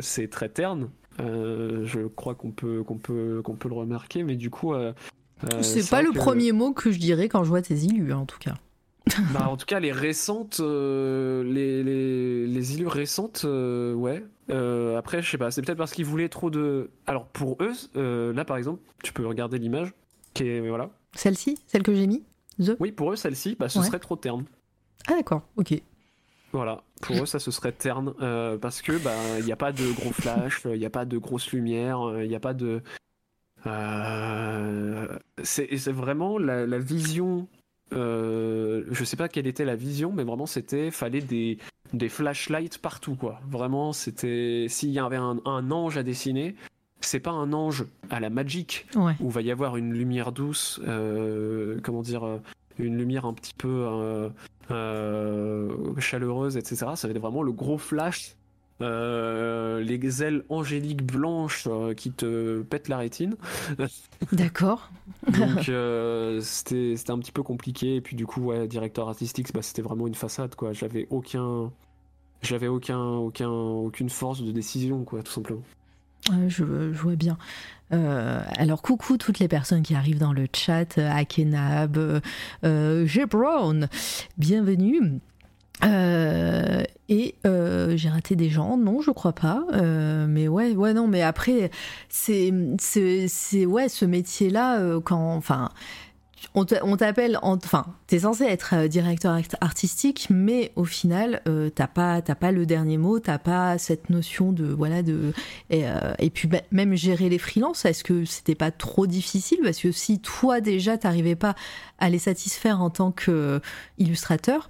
c'est 0.00 0.28
très 0.28 0.48
terne. 0.48 0.90
je 1.18 2.06
crois 2.06 2.34
qu'on 2.34 2.50
peut, 2.50 2.82
qu'on 2.82 2.98
peut, 2.98 3.40
qu'on 3.42 3.54
peut 3.54 3.68
le 3.68 3.74
remarquer, 3.74 4.22
mais 4.22 4.36
du 4.36 4.50
coup, 4.50 4.74
euh, 4.74 4.92
c'est 5.60 5.88
pas 5.88 6.02
le 6.02 6.12
premier 6.12 6.52
mot 6.52 6.72
que 6.72 6.90
je 6.90 6.98
dirais 6.98 7.28
quand 7.28 7.44
je 7.44 7.48
vois 7.48 7.62
tes 7.62 7.74
illus, 7.74 8.12
en 8.12 8.26
tout 8.26 8.38
cas. 8.38 8.54
bah, 9.32 9.48
en 9.48 9.56
tout 9.56 9.66
cas, 9.66 9.80
les 9.80 9.92
récentes, 9.92 10.60
euh, 10.60 11.42
les, 11.42 11.82
les, 11.82 12.46
les, 12.46 12.74
illus 12.74 12.86
récentes, 12.86 13.42
euh, 13.44 13.94
ouais. 13.94 14.24
après, 14.96 15.22
je 15.22 15.30
sais 15.30 15.38
pas, 15.38 15.50
c'est 15.50 15.62
peut-être 15.62 15.78
parce 15.78 15.92
qu'ils 15.92 16.04
voulaient 16.04 16.28
trop 16.28 16.50
de. 16.50 16.90
Alors, 17.06 17.26
pour 17.26 17.58
eux, 17.60 18.32
là 18.32 18.44
par 18.44 18.56
exemple, 18.56 18.80
tu 19.02 19.12
peux 19.12 19.26
regarder 19.26 19.58
l'image, 19.58 19.92
qui 20.34 20.44
est. 20.44 20.68
Voilà. 20.68 20.90
Celle-ci? 21.14 21.58
Celle 21.66 21.82
que 21.82 21.94
j'ai 21.94 22.06
mis? 22.06 22.22
The? 22.60 22.76
Oui, 22.78 22.92
pour 22.92 23.12
eux, 23.12 23.16
celle-ci, 23.16 23.56
bah, 23.58 23.68
ce 23.68 23.82
serait 23.82 23.98
trop 23.98 24.16
terne. 24.16 24.44
Ah, 25.08 25.14
d'accord, 25.14 25.42
ok. 25.56 25.74
Voilà, 26.52 26.82
pour 27.00 27.22
eux 27.22 27.26
ça 27.26 27.38
se 27.38 27.50
serait 27.50 27.72
terne 27.72 28.12
parce 28.60 28.82
que 28.82 28.92
bah 29.02 29.14
il 29.38 29.46
n'y 29.46 29.52
a 29.52 29.56
pas 29.56 29.72
de 29.72 29.90
gros 29.92 30.12
flash, 30.12 30.60
il 30.66 30.78
n'y 30.78 30.84
a 30.84 30.90
pas 30.90 31.06
de 31.06 31.16
grosses 31.16 31.50
lumières, 31.50 32.12
il 32.20 32.28
n'y 32.28 32.34
a 32.34 32.40
pas 32.40 32.52
de 32.52 32.66
euh, 32.66 32.80
c'est 35.42 35.92
vraiment 35.92 36.38
la, 36.38 36.78
vision 36.78 37.48
je 37.90 39.04
sais 39.04 39.16
pas 39.16 39.28
quelle 39.28 39.46
était 39.46 39.64
la 39.64 39.76
vision, 39.76 40.12
mais 40.12 40.24
vraiment 40.24 40.46
c'était 40.46 40.90
fallait 40.90 41.20
des 41.20 41.58
des 41.92 42.08
flashlights 42.08 42.78
partout 42.78 43.14
quoi. 43.14 43.40
Vraiment 43.48 43.92
c'était 43.92 44.66
s'il 44.68 44.90
y 44.90 44.98
avait 44.98 45.16
un, 45.16 45.40
ange 45.44 45.96
à 45.98 46.02
dessiner, 46.02 46.56
c'est 47.00 47.20
pas 47.20 47.32
un 47.32 47.52
ange 47.52 47.84
à 48.10 48.18
la 48.20 48.30
Magic 48.30 48.86
où 49.20 49.30
va 49.30 49.42
y 49.42 49.50
avoir 49.50 49.76
une 49.76 49.92
lumière 49.92 50.32
douce, 50.32 50.80
comment 51.82 52.02
dire, 52.02 52.40
une 52.78 52.96
lumière 52.96 53.26
un 53.26 53.34
petit 53.34 53.54
peu 53.54 54.30
chaleureuse, 55.98 56.56
etc. 56.56 56.76
Ça 56.96 57.08
va 57.08 57.12
être 57.12 57.20
vraiment 57.20 57.42
le 57.42 57.52
gros 57.52 57.78
flash 57.78 58.36
euh, 58.36 58.41
les 58.82 60.22
ailes 60.22 60.44
angéliques 60.48 61.04
blanches 61.04 61.66
euh, 61.66 61.94
qui 61.94 62.10
te 62.10 62.62
pètent 62.62 62.88
la 62.88 62.98
rétine. 62.98 63.36
D'accord. 64.32 64.90
Donc 65.26 65.68
euh, 65.68 66.40
c'était 66.42 67.10
un 67.10 67.18
petit 67.18 67.32
peu 67.32 67.42
compliqué 67.42 67.96
et 67.96 68.00
puis 68.00 68.16
du 68.16 68.26
coup 68.26 68.40
ouais, 68.40 68.66
directeur 68.66 69.08
artistique 69.08 69.52
bah, 69.52 69.62
c'était 69.62 69.82
vraiment 69.82 70.06
une 70.06 70.14
façade 70.14 70.54
quoi. 70.54 70.72
J'avais 70.72 71.06
aucun 71.10 71.70
j'avais 72.42 72.68
aucun 72.68 73.00
aucun 73.00 73.50
aucune 73.50 74.10
force 74.10 74.42
de 74.42 74.50
décision 74.50 75.04
quoi 75.04 75.22
tout 75.22 75.32
simplement. 75.32 75.62
je, 76.48 76.64
vois 76.64 77.16
bien. 77.16 77.38
alors 77.90 78.82
coucou 78.82 79.16
toutes 79.16 79.38
les 79.38 79.48
personnes 79.48 79.82
qui 79.82 79.94
arrivent 79.94 80.18
dans 80.18 80.32
le 80.32 80.46
chat, 80.52 80.98
Akenab, 80.98 82.20
euh, 82.64 83.06
G. 83.06 83.26
Brown, 83.26 83.88
bienvenue. 84.38 85.20
Euh, 85.84 86.82
et 87.08 87.34
euh, 87.46 87.96
j'ai 87.96 88.08
raté 88.08 88.36
des 88.36 88.48
gens, 88.48 88.76
non, 88.76 89.00
je 89.00 89.10
crois 89.10 89.32
pas. 89.32 89.64
Euh, 89.72 90.26
mais 90.28 90.48
ouais, 90.48 90.74
ouais, 90.74 90.94
non, 90.94 91.08
mais 91.08 91.22
après, 91.22 91.70
c'est, 92.08 92.52
c'est, 92.78 93.66
ouais, 93.66 93.88
ce 93.88 94.04
métier-là, 94.04 95.00
quand, 95.04 95.34
enfin, 95.34 95.70
on 96.54 96.96
t'appelle, 96.96 97.38
enfin, 97.42 97.86
t'es 98.06 98.20
censé 98.20 98.44
être 98.44 98.74
euh, 98.74 98.88
directeur 98.88 99.38
artistique, 99.60 100.26
mais 100.30 100.72
au 100.76 100.84
final, 100.84 101.40
euh, 101.48 101.70
t'as 101.70 101.86
pas, 101.86 102.20
le 102.52 102.66
dernier 102.66 102.98
mot, 102.98 103.18
t'as 103.20 103.38
pas 103.38 103.78
cette 103.78 104.10
notion 104.10 104.52
de, 104.52 104.66
voilà, 104.66 105.02
de, 105.02 105.32
et, 105.70 105.86
euh, 105.86 106.14
puis 106.34 106.48
bah, 106.48 106.60
même 106.70 106.94
gérer 106.94 107.28
les 107.28 107.38
freelances, 107.38 107.84
est-ce 107.84 108.04
que 108.04 108.24
c'était 108.24 108.54
pas 108.54 108.70
trop 108.70 109.06
difficile? 109.06 109.60
Parce 109.62 109.78
que 109.78 109.92
si 109.92 110.18
toi 110.18 110.60
déjà 110.60 110.98
t'arrivais 110.98 111.36
pas 111.36 111.54
à 111.98 112.10
les 112.10 112.18
satisfaire 112.18 112.82
en 112.82 112.90
tant 112.90 113.12
qu'illustrateur, 113.12 114.68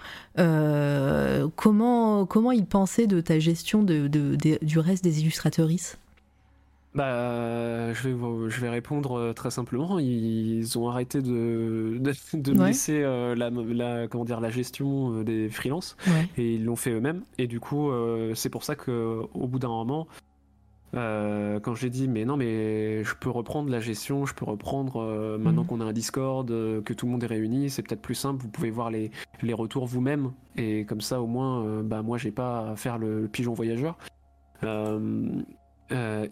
comment, 1.57 2.27
comment 2.27 2.53
ils 2.53 2.67
pensaient 2.67 3.07
de 3.07 3.21
ta 3.21 3.39
gestion 3.39 3.83
de, 3.83 4.09
du 4.09 4.79
reste 4.79 5.03
des 5.03 5.21
illustratrices? 5.21 5.99
Bah, 6.95 7.93
je 7.95 8.09
vais, 8.09 8.51
je 8.51 8.61
vais 8.61 8.69
répondre 8.69 9.19
euh, 9.19 9.33
très 9.33 9.51
simplement. 9.51 9.99
Ils 9.99 10.79
ont 10.79 10.89
arrêté 10.89 11.23
de, 11.23 11.99
de, 12.35 12.53
laisser 12.53 13.03
euh, 13.03 13.35
la, 13.35 13.51
la, 13.51 14.09
comment 14.09 14.27
dire, 14.27 14.41
la 14.41 14.51
gestion 14.51 15.21
euh, 15.21 15.25
des 15.25 15.49
freelances 15.49 15.97
et 16.37 16.55
ils 16.55 16.65
l'ont 16.65 16.77
fait 16.77 16.91
eux-mêmes. 16.91 17.23
Et 17.39 17.47
du 17.47 17.61
coup, 17.61 17.91
c'est 18.35 18.51
pour 18.51 18.65
ça 18.65 18.77
que 18.77 19.23
au 19.33 19.47
bout 19.47 19.59
d'un 19.59 19.69
moment, 19.69 20.07
quand 20.93 21.75
j'ai 21.75 21.89
dit 21.89 22.09
mais 22.09 22.27
non 22.27 22.37
mais 22.37 23.03
je 23.05 23.15
peux 23.15 23.31
reprendre 23.31 23.71
la 23.71 23.81
gestion, 23.81 24.27
je 24.27 24.35
peux 24.35 24.45
reprendre 24.45 25.39
maintenant 25.39 25.63
mhm. 25.63 25.69
qu'on 25.69 25.81
a 25.81 25.85
un 25.85 25.93
Discord, 25.93 26.47
que 26.47 26.93
tout 26.93 27.07
le 27.07 27.13
monde 27.13 27.25
est 27.25 27.29
réuni, 27.29 27.71
c'est 27.71 27.83
peut-être 27.83 28.03
plus 28.03 28.15
simple. 28.15 28.43
Vous 28.43 28.51
pouvez 28.51 28.71
voir 28.71 28.91
les, 28.91 29.11
les 29.41 29.55
retours 29.55 29.87
vous-même 29.87 30.33
et 30.57 30.85
comme 30.85 31.01
ça 31.01 31.23
au 31.23 31.27
moins, 31.27 31.83
bah 31.83 32.03
moi 32.03 32.19
j'ai 32.19 32.33
pas 32.33 32.71
à 32.73 32.77
faire 32.77 32.99
le, 32.99 33.23
le 33.23 33.29
pigeon 33.29 33.55
voyageur. 33.55 33.97
Euh, 34.65 35.43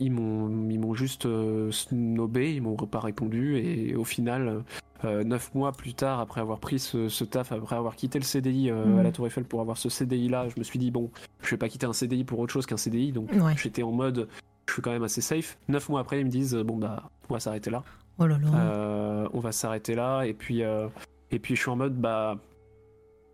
ils 0.01 0.13
m'ont 0.13 0.69
ils 0.71 0.79
m'ont 0.79 0.95
juste 0.95 1.27
euh, 1.27 1.71
snobé, 1.71 2.55
ils 2.55 2.63
m'ont 2.63 2.77
pas 2.77 3.01
répondu 3.01 3.59
et 3.59 3.95
au 3.95 4.05
final 4.05 4.65
euh, 5.05 5.25
neuf 5.25 5.55
mois 5.55 5.73
plus 5.73 5.95
tard 5.95 6.21
après 6.21 6.41
avoir 6.41 6.59
pris 6.61 6.79
ce, 6.79 7.25
taf, 7.25 7.53
après 7.53 7.77
avoir 7.77 7.97
quitté 7.97 8.19
le 8.19 8.25
CDI 8.25 8.71
à 8.71 8.75
la 8.75 9.11
mm. 9.11 9.13
Tour 9.13 9.27
Eiffel 9.27 9.45
pour 9.45 9.61
avoir 9.61 9.79
ce 9.79 9.89
CDI 9.89 10.29
là, 10.29 10.49
je 10.49 10.59
me 10.59 10.65
suis 10.65 10.79
dit 10.79 10.91
bon, 10.91 11.11
je 11.43 11.51
vais 11.51 11.57
pas 11.57 11.69
quitter 11.69 11.87
un 11.87 11.93
CDI 11.93 12.25
pour 12.25 12.39
autre 12.39 12.53
chose 12.53 12.67
qu'un 12.67 12.77
CDI 12.77 13.13
donc 13.13 13.31
j'étais 13.57 13.83
en 13.83 13.93
mode 13.93 14.29
je 14.67 14.75
suis 14.75 14.83
quand 14.83 14.93
même 14.93 15.03
assez 15.03 15.21
safe. 15.21 15.59
Neuf 15.69 15.89
mois 15.89 16.01
après 16.01 16.21
ils 16.21 16.25
me 16.25 16.31
disent 16.31 16.55
bon 16.55 16.77
bah 16.77 17.11
on 17.29 17.35
va 17.35 17.41
s'arrêter 17.41 17.71
là. 17.71 17.83
Oh 18.19 18.27
là 18.27 18.39
là. 18.39 19.29
on 19.33 19.41
va 19.41 19.53
s'arrêter 19.53 19.95
là 19.95 20.23
et 20.25 20.35
puis 20.35 20.63
et 20.63 21.39
puis 21.39 21.57
je 21.57 21.61
suis 21.61 21.71
en 21.71 21.77
mode 21.77 21.97
bah 21.97 22.39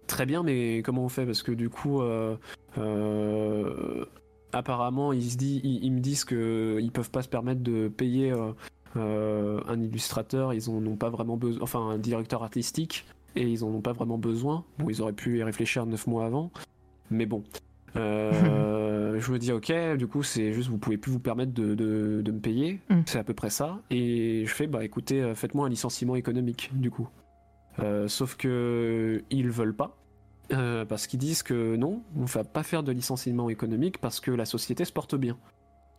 très 0.07 0.27
bien 0.27 0.43
mais 0.43 0.83
comment 0.83 1.05
on 1.05 1.09
fait? 1.09 1.27
Parce 1.27 1.43
que 1.43 1.53
du 1.53 1.69
coup 1.69 2.01
apparemment, 4.57 5.13
ils, 5.13 5.31
se 5.31 5.37
ils, 5.43 5.93
me 5.93 6.01
disent 6.01 6.25
qu'ils 6.25 6.91
peuvent 6.93 7.11
pas 7.11 7.23
se 7.23 7.29
permettre 7.29 7.63
de 7.63 7.89
payer 7.89 8.33
euh, 8.33 8.53
euh, 8.97 9.61
un 9.69 9.81
illustrateur, 9.81 10.55
ils 10.55 10.71
en 10.71 10.85
ont 10.87 10.97
pas 10.97 11.11
vraiment 11.11 11.37
besoin, 11.37 11.63
enfin 11.63 11.81
un 11.81 11.99
directeur 11.99 12.43
artistique, 12.43 13.07
et 13.35 13.43
ils 13.43 13.65
en 13.65 13.69
ont 13.69 13.81
pas 13.81 13.93
vraiment 13.93 14.19
besoin. 14.19 14.65
Bon, 14.79 14.89
ils 14.89 15.03
auraient 15.03 15.13
pu 15.13 15.39
y 15.39 15.43
réfléchir 15.43 15.87
neuf 15.87 16.07
mois 16.07 16.25
avant, 16.25 16.51
mais 17.11 17.27
bon. 17.27 17.45
Euh, 17.97 19.19
je 19.21 19.33
me 19.33 19.39
dis 19.39 19.53
ok, 19.53 19.73
du 19.97 20.07
coup 20.07 20.23
c'est 20.23 20.53
juste 20.53 20.69
vous 20.69 20.79
pouvez 20.79 20.99
plus 20.99 21.13
vous 21.13 21.21
permettre 21.21 21.53
de, 21.53 21.75
de, 21.75 22.33
me 22.33 22.41
payer, 22.41 22.81
mm. 22.91 23.03
c'est 23.07 23.19
à 23.19 23.25
peu 23.25 23.35
près 23.35 23.51
ça. 23.51 23.81
Et 23.91 24.45
je 24.47 24.53
fais 24.53 24.67
bah 24.67 24.85
écoutez, 24.85 25.35
faites-moi 25.35 25.67
un 25.67 25.71
licenciement 25.71 26.17
économique 26.17 26.71
du 26.75 26.91
coup. 26.91 27.09
sauf 28.07 28.37
que 28.37 29.23
ils 29.31 29.51
veulent 29.51 29.77
pas. 29.77 29.97
Euh, 30.53 30.85
parce 30.85 31.07
qu'ils 31.07 31.19
disent 31.19 31.43
que 31.43 31.77
non, 31.77 32.03
on 32.17 32.23
ne 32.23 32.27
va 32.27 32.45
pas 32.45 32.63
faire 32.63 32.83
de 32.83 32.93
licenciement 32.93 33.51
économique 33.51 33.99
parce 33.99 34.21
que 34.21 34.31
la 34.31 34.45
société 34.45 34.85
se 34.85 34.93
porte 34.93 35.15
bien. 35.17 35.37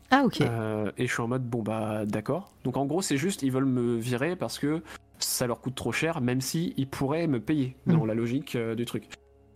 Ah 0.10 0.24
ok. 0.26 0.42
Euh, 0.42 0.92
et 0.98 1.06
je 1.06 1.12
suis 1.12 1.22
en 1.22 1.28
mode 1.28 1.44
bon 1.44 1.64
bah 1.64 2.06
d'accord. 2.06 2.54
Donc 2.64 2.78
en 2.78 2.86
gros 2.86 3.02
c'est 3.02 3.18
juste 3.18 3.44
ils 3.44 3.52
veulent 3.52 3.66
me 3.66 3.98
virer 3.98 4.38
parce 4.38 4.58
que 4.58 4.82
ça 5.20 5.48
leur 5.48 5.60
coûte 5.60 5.76
trop 5.76 5.92
cher, 5.92 6.22
même 6.22 6.40
si 6.40 6.74
ils 6.78 6.88
pourraient 6.88 7.28
me 7.28 7.42
payer 7.42 7.76
dans 7.88 8.06
mm. 8.06 8.08
la 8.08 8.14
logique 8.14 8.56
euh, 8.56 8.76
du 8.76 8.86
truc. 8.86 9.10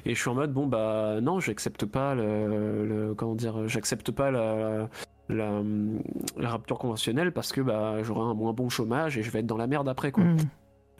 Et 0.05 0.13
je 0.13 0.19
suis 0.19 0.29
en 0.29 0.35
mode 0.35 0.51
bon 0.51 0.67
bah 0.67 1.21
non 1.21 1.39
j'accepte 1.39 1.85
pas 1.85 2.15
le, 2.15 3.13
comment 3.15 3.35
dire 3.35 3.67
j'accepte 3.69 4.11
pas 4.11 4.31
la, 4.31 4.89
la, 5.29 5.61
rapture 6.37 6.79
conventionnelle 6.79 7.31
parce 7.31 7.53
que 7.53 7.61
bah 7.61 8.03
j'aurai 8.03 8.29
un 8.29 8.33
moins 8.33 8.51
bon 8.51 8.67
chômage 8.67 9.17
et 9.17 9.23
je 9.23 9.31
vais 9.31 9.39
être 9.39 9.45
dans 9.45 9.57
la 9.57 9.67
merde 9.67 9.87
après 9.87 10.11
quoi. 10.11 10.23
Mm. 10.23 10.37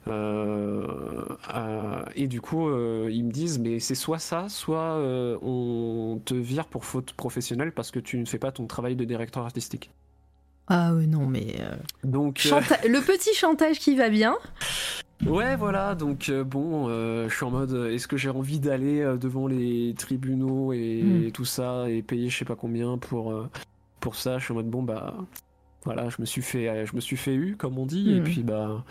Euh, 0.08 1.26
euh, 1.54 2.04
et 2.16 2.28
du 2.28 2.42
coup, 2.42 2.70
euh, 2.70 3.10
ils 3.12 3.24
me 3.24 3.32
disent, 3.32 3.60
mais 3.60 3.80
c'est 3.80 3.96
soit 3.96 4.20
ça, 4.20 4.50
soit 4.50 4.98
on 5.42 6.20
te 6.24 6.34
vire 6.34 6.66
pour 6.66 6.86
faute 6.86 7.14
professionnelle 7.14 7.72
parce 7.72 7.92
que 7.92 8.00
tu 8.00 8.18
ne 8.18 8.26
fais 8.26 8.40
pas 8.40 8.52
ton 8.52 8.68
travail 8.68 8.96
de 8.96 9.06
directeur 9.06 9.44
artistique. 9.44 9.92
Ah 10.68 10.92
non, 10.92 11.26
mais... 11.26 11.56
Donc, 12.04 12.44
Le 12.46 13.06
petit 13.06 13.34
chantage 13.34 13.80
qui 13.80 13.96
va 13.96 14.10
bien. 14.10 14.38
Ouais, 15.26 15.56
voilà, 15.56 15.94
donc 15.94 16.32
bon, 16.32 16.88
je 16.88 17.34
suis 17.34 17.46
en 17.46 17.52
mode, 17.52 17.74
est-ce 17.92 18.08
que 18.08 18.18
j'ai 18.18 18.30
envie 18.30 18.60
d'aller 18.60 19.04
devant 19.20 19.48
les 19.48 19.94
tribunaux 19.96 20.74
et, 20.74 21.04
hmm. 21.04 21.32
tout 21.32 21.46
ça 21.46 21.90
et 21.90 22.02
payer 22.02 22.30
je 22.30 22.40
sais 22.40 22.46
pas 22.46 22.56
combien 22.56 22.98
pour, 22.98 23.34
pour 24.00 24.16
ça? 24.16 24.40
Je 24.40 24.46
suis 24.46 24.54
en 24.54 24.56
mode, 24.56 24.70
bon, 24.70 24.82
bah, 24.82 25.14
voilà, 25.84 26.10
je 26.10 26.16
me 26.20 26.26
suis 26.26 26.42
fait, 26.42 26.86
je 26.86 26.96
me 26.96 27.02
suis 27.02 27.18
fait 27.18 27.36
eu, 27.36 27.56
comme 27.56 27.78
on 27.78 27.86
dit, 27.86 28.14
et 28.14 28.20
hmm. 28.22 28.24
puis 28.24 28.44
bah, 28.44 28.84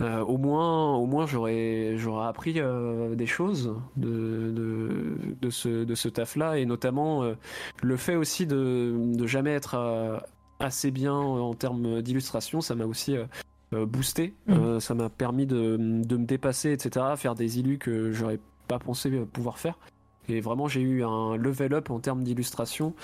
euh, 0.00 0.20
au 0.20 0.38
moins, 0.38 0.96
au 0.96 1.06
moins 1.06 1.26
j'aurais, 1.26 1.94
j'aurais 1.98 2.26
appris 2.26 2.54
euh, 2.56 3.14
des 3.14 3.26
choses 3.26 3.74
de, 3.96 4.50
de, 4.50 5.16
de, 5.40 5.50
ce, 5.50 5.84
de 5.84 5.94
ce 5.94 6.08
taf-là, 6.08 6.58
et 6.58 6.64
notamment 6.64 7.22
euh, 7.22 7.34
le 7.82 7.96
fait 7.96 8.16
aussi 8.16 8.46
de, 8.46 8.94
de 8.96 9.26
jamais 9.26 9.50
être 9.50 10.22
assez 10.58 10.90
bien 10.90 11.14
en 11.14 11.54
termes 11.54 12.00
d'illustration, 12.00 12.60
ça 12.60 12.74
m'a 12.74 12.84
aussi 12.84 13.16
boosté, 13.72 14.34
mmh. 14.46 14.80
ça 14.80 14.94
m'a 14.94 15.08
permis 15.08 15.46
de, 15.46 15.76
de, 15.78 16.16
me 16.16 16.24
dépasser, 16.24 16.72
etc., 16.72 17.06
faire 17.16 17.34
des 17.34 17.58
illus 17.58 17.78
que 17.78 18.12
j'aurais 18.12 18.40
pas 18.68 18.78
pensé 18.78 19.10
pouvoir 19.32 19.58
faire. 19.58 19.78
Et 20.28 20.40
vraiment, 20.40 20.68
j'ai 20.68 20.80
eu 20.80 21.02
un 21.04 21.36
level 21.36 21.74
up 21.74 21.90
en 21.90 21.98
termes 21.98 22.22
d'illustration 22.22 22.94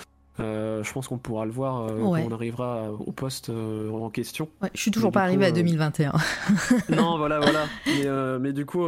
euh, 0.40 0.84
je 0.84 0.92
pense 0.92 1.08
qu'on 1.08 1.18
pourra 1.18 1.46
le 1.46 1.50
voir 1.50 1.82
euh, 1.82 1.98
quand 1.98 2.28
on 2.28 2.32
arrivera 2.32 2.90
au 2.92 3.12
poste 3.12 3.48
euh, 3.48 3.90
en 3.90 4.10
question. 4.10 4.48
Ouais, 4.62 4.70
je 4.74 4.80
suis 4.80 4.90
toujours 4.90 5.12
pas 5.12 5.22
arrivé 5.22 5.46
à 5.46 5.50
2021. 5.50 6.12
non, 6.90 7.16
voilà, 7.16 7.40
voilà. 7.40 7.66
Mais, 7.86 8.38
mais, 8.38 8.52
du 8.52 8.66
coup, 8.66 8.86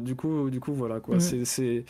du 0.00 0.16
coup, 0.16 0.50
du 0.50 0.60
coup, 0.60 0.72
voilà 0.72 1.00
quoi. 1.00 1.16
Mm. 1.16 1.44
C'est, 1.44 1.84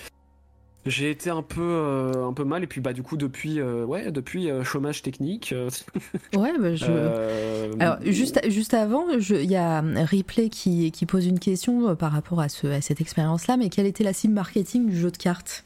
j'ai 0.86 1.10
été 1.10 1.30
un 1.30 1.42
peu, 1.42 2.12
un 2.16 2.32
peu 2.32 2.44
mal 2.44 2.62
et 2.64 2.66
puis 2.66 2.80
bah 2.80 2.94
du 2.94 3.02
coup 3.02 3.18
depuis, 3.18 3.62
ouais, 3.62 4.10
depuis 4.10 4.48
chômage 4.64 5.02
technique. 5.02 5.54
ouais, 6.36 6.52
bah, 6.58 6.74
je. 6.74 7.78
Alors 7.78 7.98
juste, 8.04 8.40
juste 8.50 8.74
avant, 8.74 9.06
il 9.10 9.50
y 9.50 9.56
a 9.56 9.80
Ripley 9.80 10.48
qui, 10.48 10.90
qui 10.90 11.06
pose 11.06 11.26
une 11.26 11.38
question 11.38 11.94
par 11.94 12.12
rapport 12.12 12.40
à, 12.40 12.48
ce, 12.48 12.66
à 12.66 12.80
cette 12.80 13.00
expérience-là. 13.00 13.56
Mais 13.56 13.68
quelle 13.68 13.86
était 13.86 14.04
la 14.04 14.12
cible 14.12 14.34
marketing 14.34 14.88
du 14.88 14.98
jeu 14.98 15.10
de 15.10 15.16
cartes? 15.16 15.64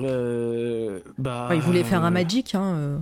Euh, 0.00 1.00
bah, 1.18 1.50
il 1.54 1.60
voulait 1.60 1.84
faire 1.84 2.04
un 2.04 2.10
Magic, 2.10 2.54
hein. 2.54 2.76
Euh. 2.76 2.98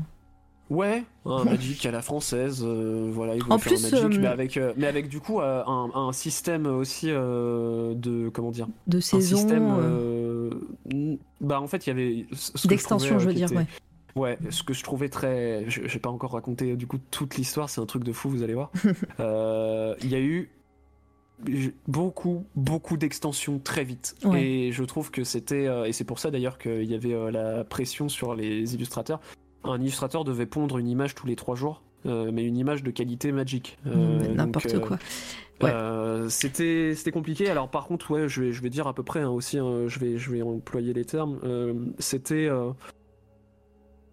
Ouais, 0.70 1.04
un 1.26 1.44
Magic 1.44 1.84
à 1.84 1.90
la 1.90 2.00
française, 2.00 2.62
euh, 2.64 3.10
voilà, 3.12 3.34
il 3.34 3.42
voulait 3.42 3.58
faire 3.58 3.72
plus, 3.72 3.94
un 3.94 4.02
Magic, 4.02 4.20
mais 4.20 4.26
avec, 4.26 4.60
mais 4.76 4.86
avec 4.86 5.08
du 5.08 5.20
coup 5.20 5.40
un, 5.40 5.90
un 5.94 6.12
système 6.12 6.66
aussi 6.66 7.08
de 7.08 8.28
comment 8.30 8.50
dire, 8.50 8.68
de 8.86 9.00
saison. 9.00 9.36
Système, 9.36 10.50
bah 11.40 11.60
en 11.60 11.66
fait 11.66 11.86
il 11.86 11.90
y 11.90 11.92
avait 11.92 12.26
d'extension, 12.64 13.18
je, 13.18 13.26
veux 13.26 13.34
dire, 13.34 13.50
ouais. 13.52 13.66
Ouais, 14.14 14.38
ce 14.50 14.62
que 14.62 14.74
je 14.74 14.82
trouvais 14.82 15.08
très, 15.08 15.64
j'ai 15.68 15.98
pas 15.98 16.10
encore 16.10 16.32
raconté 16.32 16.76
du 16.76 16.86
coup 16.86 16.98
toute 17.10 17.36
l'histoire, 17.36 17.70
c'est 17.70 17.80
un 17.80 17.86
truc 17.86 18.04
de 18.04 18.12
fou, 18.12 18.30
vous 18.30 18.42
allez 18.42 18.54
voir. 18.54 18.70
Il 19.18 20.08
y 20.08 20.14
a 20.14 20.20
eu 20.20 20.50
beaucoup, 21.88 22.44
beaucoup 22.54 22.96
d'extensions 22.96 23.58
très 23.58 23.84
vite. 23.84 24.14
Ouais. 24.24 24.42
Et 24.42 24.72
je 24.72 24.84
trouve 24.84 25.10
que 25.10 25.24
c'était, 25.24 25.66
euh, 25.66 25.84
et 25.84 25.92
c'est 25.92 26.04
pour 26.04 26.18
ça 26.18 26.30
d'ailleurs 26.30 26.58
qu'il 26.58 26.84
y 26.84 26.94
avait 26.94 27.14
euh, 27.14 27.30
la 27.30 27.64
pression 27.64 28.08
sur 28.08 28.34
les 28.34 28.74
illustrateurs. 28.74 29.20
Un 29.64 29.80
illustrateur 29.80 30.24
devait 30.24 30.46
pondre 30.46 30.78
une 30.78 30.88
image 30.88 31.14
tous 31.14 31.26
les 31.26 31.36
trois 31.36 31.54
jours, 31.54 31.82
euh, 32.06 32.30
mais 32.32 32.44
une 32.44 32.56
image 32.56 32.82
de 32.82 32.90
qualité 32.90 33.32
magique. 33.32 33.78
Euh, 33.86 34.18
Mm, 34.18 34.18
donc, 34.26 34.36
N'importe 34.36 34.80
quoi. 34.80 34.98
Ouais. 35.62 36.28
c'était 36.30 36.94
c'était 36.96 37.12
compliqué. 37.12 37.48
Alors 37.48 37.68
par 37.68 37.86
contre, 37.86 38.10
ouais, 38.10 38.28
je 38.28 38.42
vais 38.42 38.52
je 38.52 38.60
vais 38.62 38.70
dire 38.70 38.88
à 38.88 38.94
peu 38.94 39.04
près 39.04 39.20
hein, 39.20 39.30
aussi. 39.30 39.58
hein, 39.58 39.84
je 39.86 39.98
vais 40.00 40.18
je 40.18 40.30
vais 40.32 40.42
employer 40.42 40.92
les 40.92 41.04
termes. 41.04 41.38
C'était 42.00 42.48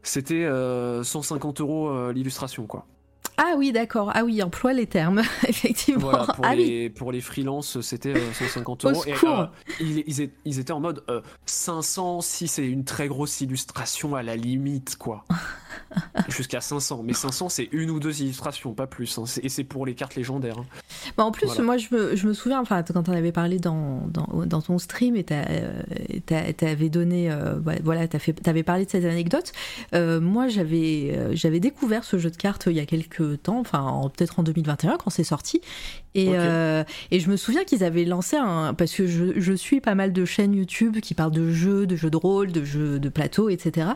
c'était 0.04 0.46
euh, 0.46 1.04
150 1.04 1.62
euros 1.62 2.12
l'illustration 2.12 2.68
quoi. 2.68 2.86
Ah 3.42 3.54
oui, 3.58 3.72
d'accord. 3.72 4.12
Ah 4.14 4.24
oui, 4.26 4.44
emploie 4.44 4.74
les 4.74 4.86
termes, 4.86 5.22
effectivement. 5.48 6.10
Voilà, 6.10 6.26
pour 6.34 6.46
ah 6.46 6.52
oui. 6.56 6.66
les 6.66 6.90
pour 6.90 7.12
les 7.14 7.22
freelances, 7.22 7.80
c'était 7.82 8.14
euh, 8.16 8.34
150 8.34 8.84
Au 8.86 8.90
euros. 8.90 9.04
Et, 9.08 9.14
secours. 9.14 9.40
euh, 9.40 9.46
ils, 9.80 10.04
ils 10.08 10.22
é- 10.22 10.32
ils 10.44 10.60
étaient 10.60 10.74
en 10.74 10.82
mode 10.82 11.04
euh, 11.10 11.22
500 11.46 12.20
si 12.22 12.48
c'est 12.50 12.66
une 12.68 12.84
très 12.84 13.08
grosse 13.08 13.40
illustration 13.42 14.16
à 14.16 14.24
la 14.24 14.36
limite 14.36 14.98
quoi. 14.98 15.24
Jusqu'à 16.30 16.62
500, 16.62 17.02
mais 17.04 17.14
500 17.14 17.50
c'est 17.50 17.70
une 17.72 17.90
ou 17.90 18.00
deux 18.00 18.22
illustrations, 18.22 18.74
pas 18.74 18.88
plus. 18.88 19.18
hein. 19.18 19.24
Et 19.42 19.50
c'est 19.50 19.64
pour 19.64 19.86
les 19.86 19.96
cartes 19.96 20.16
légendaires. 20.16 20.58
hein. 20.60 20.66
Bah, 21.18 21.24
en 21.24 21.32
plus, 21.32 21.46
Voilà. 21.48 21.62
moi, 21.64 21.78
je 21.78 21.88
me, 21.92 22.16
je 22.16 22.28
me 22.28 22.34
souviens, 22.34 22.60
enfin, 22.62 22.84
quand 22.84 23.10
on 23.10 23.14
avait 23.14 23.32
parlé 23.32 23.58
dans, 23.58 24.02
dans, 24.08 24.46
dans 24.46 24.62
ton 24.62 24.78
stream 24.78 25.16
et 25.16 25.26
euh, 25.32 25.82
t'avais 26.58 26.90
donné, 26.90 27.32
euh, 27.32 27.60
ouais, 27.60 27.80
voilà, 27.84 28.08
t'avais 28.08 28.64
parlé 28.64 28.86
de 28.86 28.90
cette 28.90 29.06
anecdote. 29.06 29.52
euh, 29.94 30.20
moi, 30.20 30.48
j'avais, 30.48 31.60
découvert 31.60 32.04
ce 32.04 32.18
jeu 32.18 32.30
de 32.30 32.36
cartes 32.38 32.68
il 32.68 32.74
y 32.74 32.80
a 32.80 32.86
quelques 32.86 33.42
temps, 33.44 33.60
enfin, 33.60 33.82
en- 33.82 34.10
peut-être 34.10 34.40
en 34.40 34.44
2021 34.44 34.98
quand 34.98 35.10
c'est 35.10 35.24
sorti. 35.24 35.62
Et, 36.16 36.30
euh, 36.32 36.84
et 37.12 37.20
je 37.20 37.30
me 37.30 37.38
souviens 37.38 37.64
qu'ils 37.64 37.84
avaient 37.84 38.04
lancé 38.06 38.36
un, 38.36 38.74
parce 38.74 38.94
que 38.94 39.06
je, 39.06 39.40
je 39.40 39.54
suis 39.54 39.80
pas 39.80 39.94
mal 39.96 40.12
de 40.12 40.26
chaînes 40.26 40.54
YouTube 40.56 41.00
qui 41.02 41.14
parlent 41.14 41.32
de 41.32 41.52
jeux, 41.52 41.86
de 41.86 41.96
jeux 41.96 42.10
de 42.10 42.18
rôle, 42.18 42.52
de 42.52 42.64
jeux 42.64 43.00
de 43.00 43.10
plateau, 43.10 43.50
etc. 43.50 43.90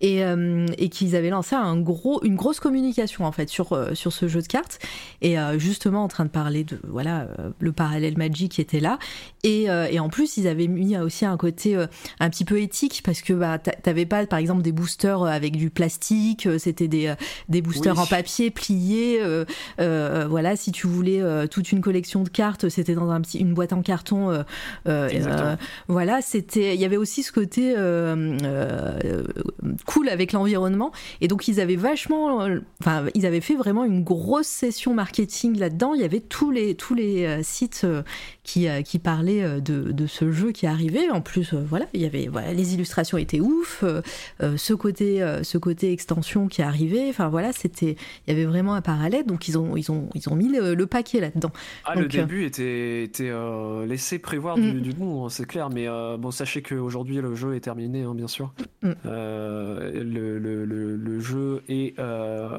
Et, 0.00 0.22
euh, 0.24 0.66
et 0.78 0.88
qu'ils 0.88 1.16
avaient 1.16 1.30
lancé 1.30 1.56
un 1.56 1.76
gros, 1.76 2.22
une 2.24 2.36
grosse 2.36 2.60
communication 2.60 3.24
en 3.24 3.32
fait 3.32 3.48
sur, 3.48 3.72
euh, 3.72 3.94
sur 3.94 4.12
ce 4.12 4.28
jeu 4.28 4.42
de 4.42 4.46
cartes 4.46 4.78
et 5.22 5.38
euh, 5.38 5.58
justement 5.58 6.04
en 6.04 6.08
train 6.08 6.24
de 6.24 6.30
parler 6.30 6.62
de 6.64 6.78
voilà 6.86 7.28
le 7.58 7.72
parallèle 7.72 8.16
Magic 8.16 8.52
qui 8.52 8.60
était 8.60 8.80
là 8.80 8.98
et, 9.42 9.64
et 9.64 9.98
en 10.00 10.08
plus 10.08 10.36
ils 10.36 10.46
avaient 10.48 10.66
mis 10.68 10.96
aussi 10.98 11.24
un 11.24 11.36
côté 11.36 11.76
un 12.20 12.30
petit 12.30 12.44
peu 12.44 12.60
éthique 12.60 13.02
parce 13.04 13.22
que 13.22 13.32
bah 13.32 13.58
t'a- 13.58 13.72
t'avais 13.72 14.06
pas 14.06 14.26
par 14.26 14.38
exemple 14.38 14.62
des 14.62 14.72
boosters 14.72 15.24
avec 15.24 15.56
du 15.56 15.70
plastique 15.70 16.48
c'était 16.58 16.88
des, 16.88 17.14
des 17.48 17.62
boosters 17.62 17.94
Oui. 17.96 18.02
en 18.02 18.06
papier 18.06 18.50
pliés 18.50 19.20
voilà 19.78 20.56
si 20.56 20.72
tu 20.72 20.86
voulais 20.86 21.22
toute 21.56 21.72
une 21.72 21.80
collection 21.80 22.22
de 22.22 22.28
cartes 22.28 22.68
c'était 22.68 22.94
dans 22.94 23.10
un 23.10 23.22
petit 23.22 23.38
une 23.38 23.54
boîte 23.54 23.72
en 23.72 23.80
carton 23.80 24.30
euh, 24.30 24.42
euh, 24.88 25.08
euh, 25.10 25.56
voilà 25.88 26.20
c'était 26.20 26.74
il 26.74 26.80
y 26.80 26.84
avait 26.84 26.98
aussi 26.98 27.22
ce 27.22 27.32
côté 27.32 27.74
cool 29.86 30.08
avec 30.10 30.32
l'environnement 30.32 30.92
et 31.22 31.28
donc 31.28 31.48
ils 31.48 31.58
avaient 31.58 31.76
vachement, 31.76 32.46
enfin 32.82 33.06
ils 33.14 33.24
avaient 33.24 33.40
fait 33.40 33.54
vraiment 33.54 33.84
une 33.84 34.04
grosse 34.04 34.46
session 34.46 34.92
marketing 34.92 35.58
là-dedans. 35.58 35.94
Il 35.94 36.02
y 36.02 36.04
avait 36.04 36.20
tous 36.20 36.50
les 36.50 36.74
tous 36.74 36.94
les 36.94 37.42
sites 37.42 37.86
qui 38.46 38.68
euh, 38.68 38.80
qui 38.82 38.98
parlaient 38.98 39.42
euh, 39.42 39.60
de, 39.60 39.90
de 39.92 40.06
ce 40.06 40.30
jeu 40.32 40.52
qui 40.52 40.66
arrivait. 40.66 41.10
En 41.10 41.20
plus, 41.20 41.52
euh, 41.52 41.62
voilà, 41.68 41.86
il 41.92 42.00
y 42.00 42.06
avait 42.06 42.28
voilà, 42.28 42.52
les 42.54 42.72
illustrations 42.74 43.18
étaient 43.18 43.40
ouf, 43.40 43.84
ce 44.40 44.72
côté 44.74 45.20
ce 45.42 45.58
côté 45.58 45.92
extension 45.92 46.46
qui 46.48 46.62
arrivait. 46.62 47.08
Enfin 47.10 47.28
voilà, 47.28 47.52
c'était 47.52 47.96
il 48.26 48.32
y 48.32 48.36
avait 48.36 48.46
vraiment 48.46 48.74
un 48.74 48.80
parallèle. 48.82 49.26
Donc 49.26 49.48
ils 49.48 49.58
ont 49.58 49.76
ils 49.76 49.90
ont 49.90 50.08
ils 50.14 50.28
ont 50.28 50.36
mis 50.36 50.48
le, 50.48 50.74
le 50.74 50.86
paquet 50.86 51.20
là-dedans. 51.20 51.50
Ah, 51.84 51.94
le 51.96 52.02
Donc, 52.02 52.12
début 52.12 52.44
était, 52.44 53.02
était 53.04 53.32
laissé 53.86 54.18
prévoir 54.18 54.56
Mm. 54.56 54.70
du, 54.72 54.80
du 54.80 54.92
bon, 54.92 55.26
hein, 55.26 55.28
c'est 55.28 55.44
clair. 55.46 55.68
Mais 55.70 55.86
bon, 56.18 56.30
sachez 56.30 56.62
qu'aujourd'hui, 56.62 57.16
le 57.16 57.34
jeu 57.34 57.54
est 57.56 57.60
terminé, 57.60 58.02
hein, 58.02 58.14
bien 58.14 58.28
sûr. 58.28 58.52
Mm. 58.82 58.92
Le, 59.04 60.38
le- 60.38 60.64
le- 60.64 60.96
le 60.96 61.20
jeu 61.20 61.62
et 61.68 61.94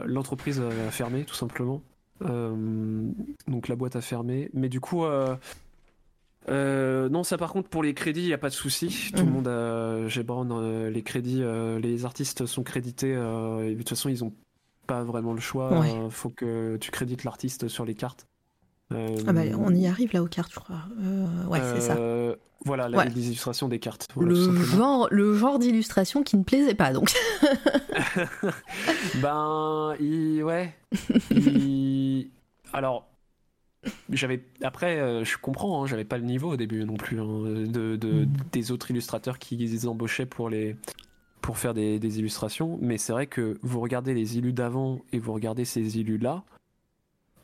l'entreprise 0.05 0.59
a 0.61 0.91
fermé, 0.91 1.23
tout 1.23 1.35
simplement. 1.35 1.81
Euh, 2.25 2.51
donc 3.47 3.67
la 3.67 3.75
boîte 3.75 3.95
a 3.95 4.01
fermé. 4.01 4.49
Mais 4.53 4.69
du 4.69 4.79
coup. 4.79 5.05
euh, 5.05 5.35
euh, 6.49 7.09
non, 7.09 7.23
ça 7.23 7.37
par 7.37 7.51
contre 7.53 7.69
pour 7.69 7.83
les 7.83 7.93
crédits, 7.93 8.21
il 8.21 8.27
n'y 8.27 8.33
a 8.33 8.37
pas 8.37 8.49
de 8.49 8.53
souci. 8.53 9.11
Tout 9.15 9.21
le 9.23 9.27
Mhm. 9.27 9.33
monde 9.33 9.47
a 9.47 10.07
Gebron, 10.07 10.47
euh, 10.51 10.89
les 10.89 11.03
crédits, 11.03 11.41
euh, 11.43 11.79
les 11.79 12.05
artistes 12.05 12.45
sont 12.45 12.63
crédités. 12.63 13.11
et 13.11 13.71
de 13.73 13.75
toute 13.77 13.89
façon, 13.89 14.09
ils 14.09 14.23
ont 14.23 14.33
pas 14.87 15.03
vraiment 15.03 15.33
le 15.33 15.41
choix. 15.41 15.77
Ouais. 15.79 15.93
faut 16.09 16.29
que 16.29 16.77
tu 16.77 16.91
crédites 16.91 17.23
l'artiste 17.25 17.67
sur 17.67 17.83
les 17.85 17.95
cartes. 17.95 18.27
Ah 18.91 19.33
bah, 19.33 19.41
on 19.59 19.73
y 19.75 19.85
arrive 19.87 20.13
là 20.13 20.23
aux 20.23 20.27
cartes, 20.27 20.51
je 20.53 20.59
crois. 20.59 20.83
Ouais, 21.49 21.59
c'est 21.75 21.81
ça. 21.81 21.97
Voilà, 22.65 22.89
Ouais. 22.89 23.07
les 23.09 23.27
illustrations 23.27 23.67
des 23.67 23.77
cartes. 23.79 24.07
voilà, 24.15 24.31
Le 24.31 24.55
genre, 24.63 25.07
le 25.11 25.33
genre 25.35 25.59
d'illustration 25.59 26.23
qui 26.23 26.37
ne 26.37 26.43
plaisait 26.43 26.73
pas, 26.73 26.91
donc. 26.91 27.13
Ben, 29.21 29.93
il... 29.99 30.43
ouais. 30.43 30.73
il- 31.31 32.29
Alors, 32.73 33.07
j'avais. 34.11 34.43
Après, 34.61 34.99
euh, 34.99 35.23
je 35.23 35.37
comprends, 35.37 35.83
hein, 35.83 35.87
j'avais 35.87 36.05
pas 36.05 36.17
le 36.17 36.23
niveau 36.25 36.51
au 36.53 36.57
début 36.57 36.83
non 36.85 36.95
plus 36.95 37.19
hein, 37.19 37.25
de, 37.43 37.95
de- 37.95 38.25
Mhm. 38.25 38.27
des 38.51 38.71
autres 38.71 38.91
illustrateurs 38.91 39.39
qui 39.39 39.55
les 39.57 39.87
embauchaient 39.87 40.25
pour 40.25 40.49
les 40.49 40.75
pour 41.41 41.57
faire 41.57 41.73
des, 41.73 41.99
des 41.99 42.19
illustrations. 42.19 42.77
Mais 42.81 42.97
c'est 42.97 43.13
vrai 43.13 43.27
que 43.27 43.57
vous 43.61 43.79
regardez 43.79 44.13
les 44.13 44.37
illus 44.37 44.53
d'avant 44.53 44.99
et 45.13 45.19
vous 45.19 45.31
regardez 45.33 45.63
ces 45.65 45.97
illus 45.99 46.17
là. 46.17 46.43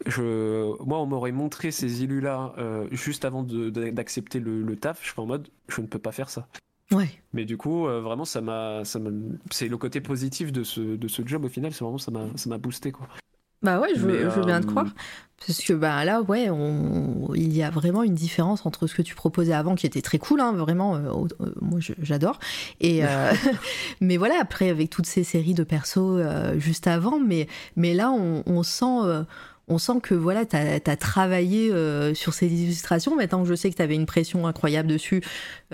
Je, 0.05 0.83
moi, 0.83 0.99
on 0.99 1.05
m'aurait 1.05 1.31
montré 1.31 1.71
ces 1.71 2.03
illus 2.03 2.19
là 2.19 2.53
juste 2.91 3.23
avant 3.23 3.43
d'accepter 3.43 4.39
le, 4.41 4.61
le 4.61 4.75
taf. 4.75 4.99
Je 5.01 5.11
suis 5.11 5.19
en 5.21 5.25
mode, 5.25 5.47
je 5.69 5.79
ne 5.81 5.87
peux 5.87 5.99
pas 5.99 6.11
faire 6.11 6.29
ça. 6.29 6.47
Ouais. 6.91 7.07
Mais 7.31 7.45
du 7.45 7.55
coup, 7.55 7.87
euh, 7.87 8.01
vraiment, 8.01 8.25
ça 8.25 8.41
m'a, 8.41 8.83
ça 8.83 8.99
m'a, 8.99 9.09
c'est 9.49 9.69
le 9.69 9.77
côté 9.77 10.01
positif 10.01 10.51
de 10.51 10.63
ce, 10.63 10.81
de 10.81 11.07
ce 11.07 11.25
job 11.25 11.45
au 11.45 11.49
final. 11.49 11.71
C'est 11.73 11.83
vraiment 11.85 11.97
ça 11.97 12.11
m'a, 12.11 12.25
ça 12.35 12.49
m'a 12.49 12.57
boosté 12.57 12.91
quoi. 12.91 13.07
Bah 13.63 13.79
ouais, 13.79 13.89
je, 13.95 14.01
veux- 14.01 14.11
Mais, 14.11 14.19
je 14.23 14.39
veux 14.39 14.45
bien 14.45 14.61
te 14.61 14.67
euh, 14.67 14.69
croire. 14.69 14.87
Parce 15.45 15.59
que 15.61 15.73
bah 15.73 16.05
là, 16.05 16.21
ouais, 16.21 16.49
on... 16.49 17.33
il 17.35 17.53
y 17.55 17.63
a 17.63 17.69
vraiment 17.69 18.03
une 18.03 18.13
différence 18.13 18.65
entre 18.65 18.87
ce 18.87 18.95
que 18.95 19.01
tu 19.01 19.13
proposais 19.13 19.53
avant, 19.53 19.75
qui 19.75 19.85
était 19.85 20.01
très 20.01 20.17
cool, 20.17 20.39
hein, 20.39 20.53
vraiment. 20.53 20.95
euh, 20.95 21.11
euh, 21.41 21.53
moi, 21.61 21.79
j'adore. 22.01 22.39
Et 22.79 23.03
euh, 23.05 23.33
mais 24.01 24.17
voilà, 24.17 24.35
après 24.39 24.69
avec 24.69 24.89
toutes 24.89 25.05
ces 25.05 25.23
séries 25.23 25.53
de 25.53 25.63
persos 25.63 25.97
euh, 25.99 26.57
juste 26.59 26.87
avant, 26.87 27.19
mais 27.19 27.47
mais 27.75 27.93
là, 27.93 28.11
on, 28.11 28.43
on 28.45 28.63
sent. 28.63 28.85
euh, 29.03 29.23
on 29.69 29.77
sent 29.77 30.01
que 30.03 30.13
voilà, 30.13 30.45
tu 30.45 30.57
as, 30.57 30.97
travaillé 30.97 31.71
euh, 31.71 32.13
sur 32.13 32.33
ces 32.33 32.47
illustrations. 32.47 33.15
Maintenant 33.15 33.43
que 33.43 33.47
je 33.49 33.55
sais 33.55 33.69
que 33.69 33.75
tu 33.77 33.81
avais 33.81 33.95
une 33.95 34.05
pression 34.05 34.45
incroyable 34.45 34.89
dessus, 34.89 35.21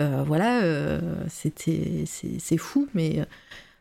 euh, 0.00 0.22
voilà, 0.24 0.62
euh, 0.62 1.00
c'était 1.28 2.04
c'est 2.06 2.38
c'est 2.38 2.56
fou, 2.56 2.86
mais 2.94 3.26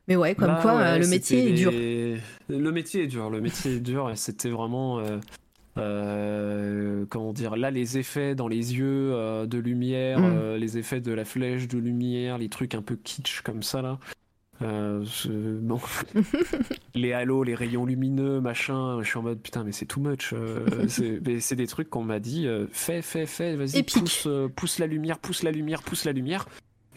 mais 0.10 0.16
ouais, 0.18 0.36
comme 0.36 0.48
Bah 0.48 0.60
quoi 0.62 0.76
ouais, 0.76 0.84
euh, 0.84 0.98
le 0.98 1.08
métier 1.08 1.50
est 1.50 1.54
dur. 1.54 1.72
Le 1.72 2.72
métier 2.72 3.04
est 3.04 3.08
dur. 3.08 3.30
Le 3.30 3.40
métier 3.40 3.76
est 3.76 3.80
dur. 3.80 4.10
Et 4.10 4.16
c'était 4.16 4.50
vraiment. 4.50 5.00
euh, 5.00 5.18
euh, 5.78 7.06
comment 7.10 7.32
dire 7.34 7.56
Là, 7.56 7.72
les 7.72 7.98
effets 7.98 8.36
dans 8.36 8.48
les 8.48 8.76
yeux 8.78 9.12
euh, 9.14 9.46
de 9.46 9.58
lumière, 9.58 10.20
Mm. 10.20 10.38
euh, 10.38 10.58
les 10.58 10.78
effets 10.78 11.00
de 11.00 11.12
la 11.14 11.24
flèche 11.26 11.68
de 11.68 11.78
lumière, 11.78 12.38
les 12.38 12.50
trucs 12.50 12.76
un 12.76 12.82
peu 12.82 12.96
kitsch 12.96 13.42
comme 13.42 13.64
ça 13.64 13.82
là. 13.82 14.00
Bon. 14.62 15.80
les 16.96 17.14
halos, 17.14 17.44
les 17.44 17.56
rayons 17.56 17.86
lumineux, 17.86 18.42
machin. 18.42 19.02
Je 19.02 19.08
suis 19.08 19.18
en 19.18 19.22
mode 19.22 19.40
putain, 19.40 19.64
mais 19.64 19.72
c'est 19.72 19.86
too 19.86 20.02
much. 20.02 20.34
c'est 20.90 21.56
des 21.56 21.68
trucs 21.68 21.90
qu'on 21.90 22.04
m'a 22.04 22.20
dit. 22.20 22.46
fais, 22.72 23.02
fais, 23.02 23.26
fais. 23.26 23.56
Vas-y, 23.56 23.84
pousse, 23.84 24.28
pousse 24.56 24.80
la 24.80 24.88
lumière, 24.88 25.20
pousse 25.20 25.44
la 25.44 25.52
lumière, 25.52 25.82
pousse 25.82 26.04
la 26.04 26.12
lumière. 26.12 26.46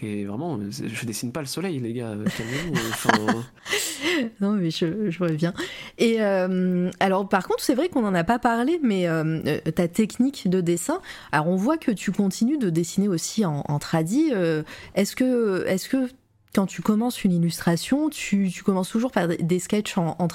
Et 0.02 0.24
vraiment, 0.24 0.58
je 0.70 1.06
dessine 1.06 1.32
pas 1.32 1.40
le 1.40 1.46
soleil, 1.46 1.78
les 1.78 1.92
gars. 1.92 2.14
Calmez-vous. 2.36 2.72
Enfin, 2.90 3.10
Non, 4.40 4.52
mais 4.52 4.70
je, 4.70 5.32
bien. 5.34 5.54
Et 5.98 6.20
euh, 6.20 6.90
alors, 7.00 7.28
par 7.28 7.46
contre, 7.46 7.62
c'est 7.62 7.74
vrai 7.74 7.88
qu'on 7.88 8.02
n'en 8.02 8.14
a 8.14 8.24
pas 8.24 8.38
parlé, 8.38 8.80
mais 8.82 9.08
euh, 9.08 9.40
euh, 9.46 9.70
ta 9.70 9.88
technique 9.88 10.48
de 10.48 10.60
dessin, 10.60 11.00
alors 11.30 11.48
on 11.48 11.56
voit 11.56 11.78
que 11.78 11.90
tu 11.90 12.12
continues 12.12 12.58
de 12.58 12.70
dessiner 12.70 13.08
aussi 13.08 13.44
en, 13.44 13.62
en 13.68 13.78
tradi. 13.78 14.30
euh, 14.32 14.62
est-ce 14.94 15.16
que, 15.16 15.64
est-ce 15.66 15.88
que 15.88 16.08
quand 16.54 16.66
tu 16.66 16.82
commences 16.82 17.24
une 17.24 17.32
illustration, 17.32 18.10
tu, 18.10 18.50
commences 18.64 18.90
toujours 18.90 19.10
par 19.10 19.28
des 19.28 19.58
sketchs 19.58 19.96
en, 19.96 20.16
en 20.18 20.28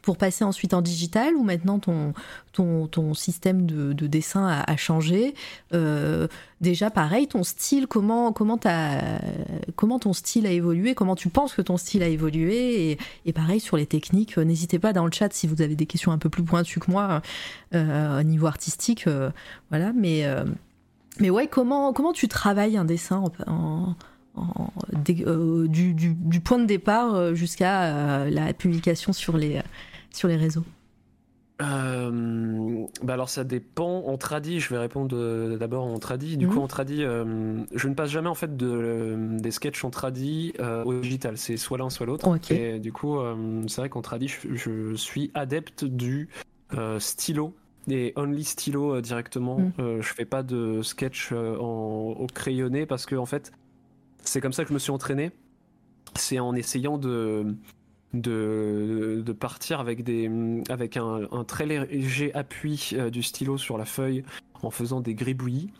pour 0.00 0.16
passer 0.16 0.44
ensuite 0.44 0.72
en 0.72 0.80
digital 0.80 1.34
ou 1.36 1.42
maintenant 1.42 1.78
ton, 1.78 2.14
ton, 2.52 3.14
système 3.14 3.66
de, 3.66 3.92
de 3.92 4.06
dessin 4.06 4.46
a, 4.66 4.76
changé 4.76 5.34
Euh, 5.74 6.26
Déjà, 6.60 6.90
pareil, 6.90 7.26
ton 7.26 7.42
style, 7.42 7.88
comment, 7.88 8.32
comment, 8.32 8.56
comment 9.74 9.98
ton 9.98 10.12
style 10.12 10.46
a 10.46 10.52
évolué 10.52 10.94
Comment 10.94 11.16
tu 11.16 11.28
penses 11.28 11.54
que 11.54 11.62
ton 11.62 11.76
style 11.76 12.04
a 12.04 12.08
évolué 12.08 12.98
et, 13.26 13.32
pareil 13.32 13.58
sur 13.58 13.76
les 13.76 13.86
techniques, 13.86 14.38
euh, 14.38 14.44
n'hésitez 14.44 14.78
pas 14.78 14.92
dans 14.92 15.04
le 15.04 15.10
chat 15.10 15.32
si 15.32 15.48
vous 15.48 15.60
avez 15.60 15.74
des 15.74 15.86
questions 15.86 16.12
un 16.12 16.18
peu 16.18 16.28
plus 16.28 16.44
pointues 16.44 16.78
que 16.78 16.88
moi 16.88 17.20
euh, 17.74 18.20
au 18.20 18.22
niveau 18.22 18.46
artistique, 18.46 19.08
voilà. 19.70 19.92
Mais 19.92 20.24
mais 21.18 21.30
ouais, 21.30 21.46
comment 21.48 21.92
comment 21.92 22.12
tu 22.12 22.28
travailles 22.28 22.76
un 22.76 22.84
dessin 22.84 23.24
en- 23.46 23.94
en- 24.34 24.70
euh, 25.26 25.66
du, 25.68 25.94
du- 25.94 26.14
du 26.14 26.40
point 26.40 26.58
de 26.58 26.66
départ 26.66 27.14
euh, 27.14 27.34
jusqu'à 27.34 27.84
euh, 28.24 28.30
la 28.30 28.52
publication 28.54 29.12
sur 29.12 29.36
les 29.36 29.60
sur 30.10 30.28
les 30.28 30.36
réseaux 30.36 30.64
Euh, 31.60 32.86
bah 33.02 33.12
alors 33.14 33.28
ça 33.28 33.44
dépend. 33.44 34.04
En 34.06 34.16
tradi, 34.16 34.58
je 34.58 34.68
vais 34.70 34.78
répondre 34.78 35.56
d'abord 35.56 35.84
en 35.84 35.98
tradi. 35.98 36.36
Du 36.36 36.46
Mhm. 36.46 36.52
coup, 36.52 36.60
en 36.60 36.66
tradi, 36.66 37.04
euh, 37.04 37.62
je 37.72 37.88
ne 37.88 37.94
passe 37.94 38.10
jamais 38.10 38.28
en 38.28 38.34
fait 38.34 38.56
de, 38.56 38.66
euh, 38.68 39.38
des 39.38 39.50
sketchs 39.52 39.84
en 39.84 39.90
tradi 39.90 40.54
euh, 40.60 40.82
au 40.84 41.00
digital. 41.00 41.38
C'est 41.38 41.56
soit 41.56 41.78
l'un, 41.78 41.88
soit 41.90 42.06
l'autre. 42.06 42.28
Et 42.50 42.78
du 42.80 42.92
coup, 42.92 43.16
c'est 43.68 43.80
vrai 43.80 43.88
qu'en 43.90 44.02
tradi, 44.02 44.28
je, 44.28 44.54
je 44.54 44.94
suis 44.94 45.30
adepte 45.34 45.84
du 45.84 46.28
stylo 46.98 47.54
et 47.88 48.12
only 48.16 48.44
stylo 48.44 49.00
directement. 49.00 49.58
Euh, 49.78 50.00
je 50.02 50.12
fais 50.14 50.24
pas 50.24 50.42
de 50.42 50.82
sketch 50.82 51.32
en, 51.32 52.16
au 52.18 52.26
crayonné 52.26 52.86
parce 52.86 53.06
que 53.06 53.14
en 53.14 53.26
fait, 53.26 53.52
c'est 54.22 54.40
comme 54.40 54.52
ça 54.52 54.62
que 54.64 54.68
je 54.68 54.74
me 54.74 54.78
suis 54.78 54.90
entraîné. 54.92 55.30
C'est 56.16 56.38
en 56.38 56.54
essayant 56.54 56.98
de 56.98 57.54
de, 58.14 59.22
de 59.24 59.32
partir 59.32 59.80
avec, 59.80 60.04
des, 60.04 60.30
avec 60.68 60.96
un, 60.98 61.20
un 61.32 61.44
très 61.44 61.64
léger 61.64 62.34
appui 62.34 62.90
euh, 62.92 63.08
du 63.10 63.22
stylo 63.22 63.56
sur 63.56 63.78
la 63.78 63.86
feuille 63.86 64.22
en 64.62 64.70
faisant 64.70 65.00
des 65.00 65.14
gribouillis. 65.14 65.70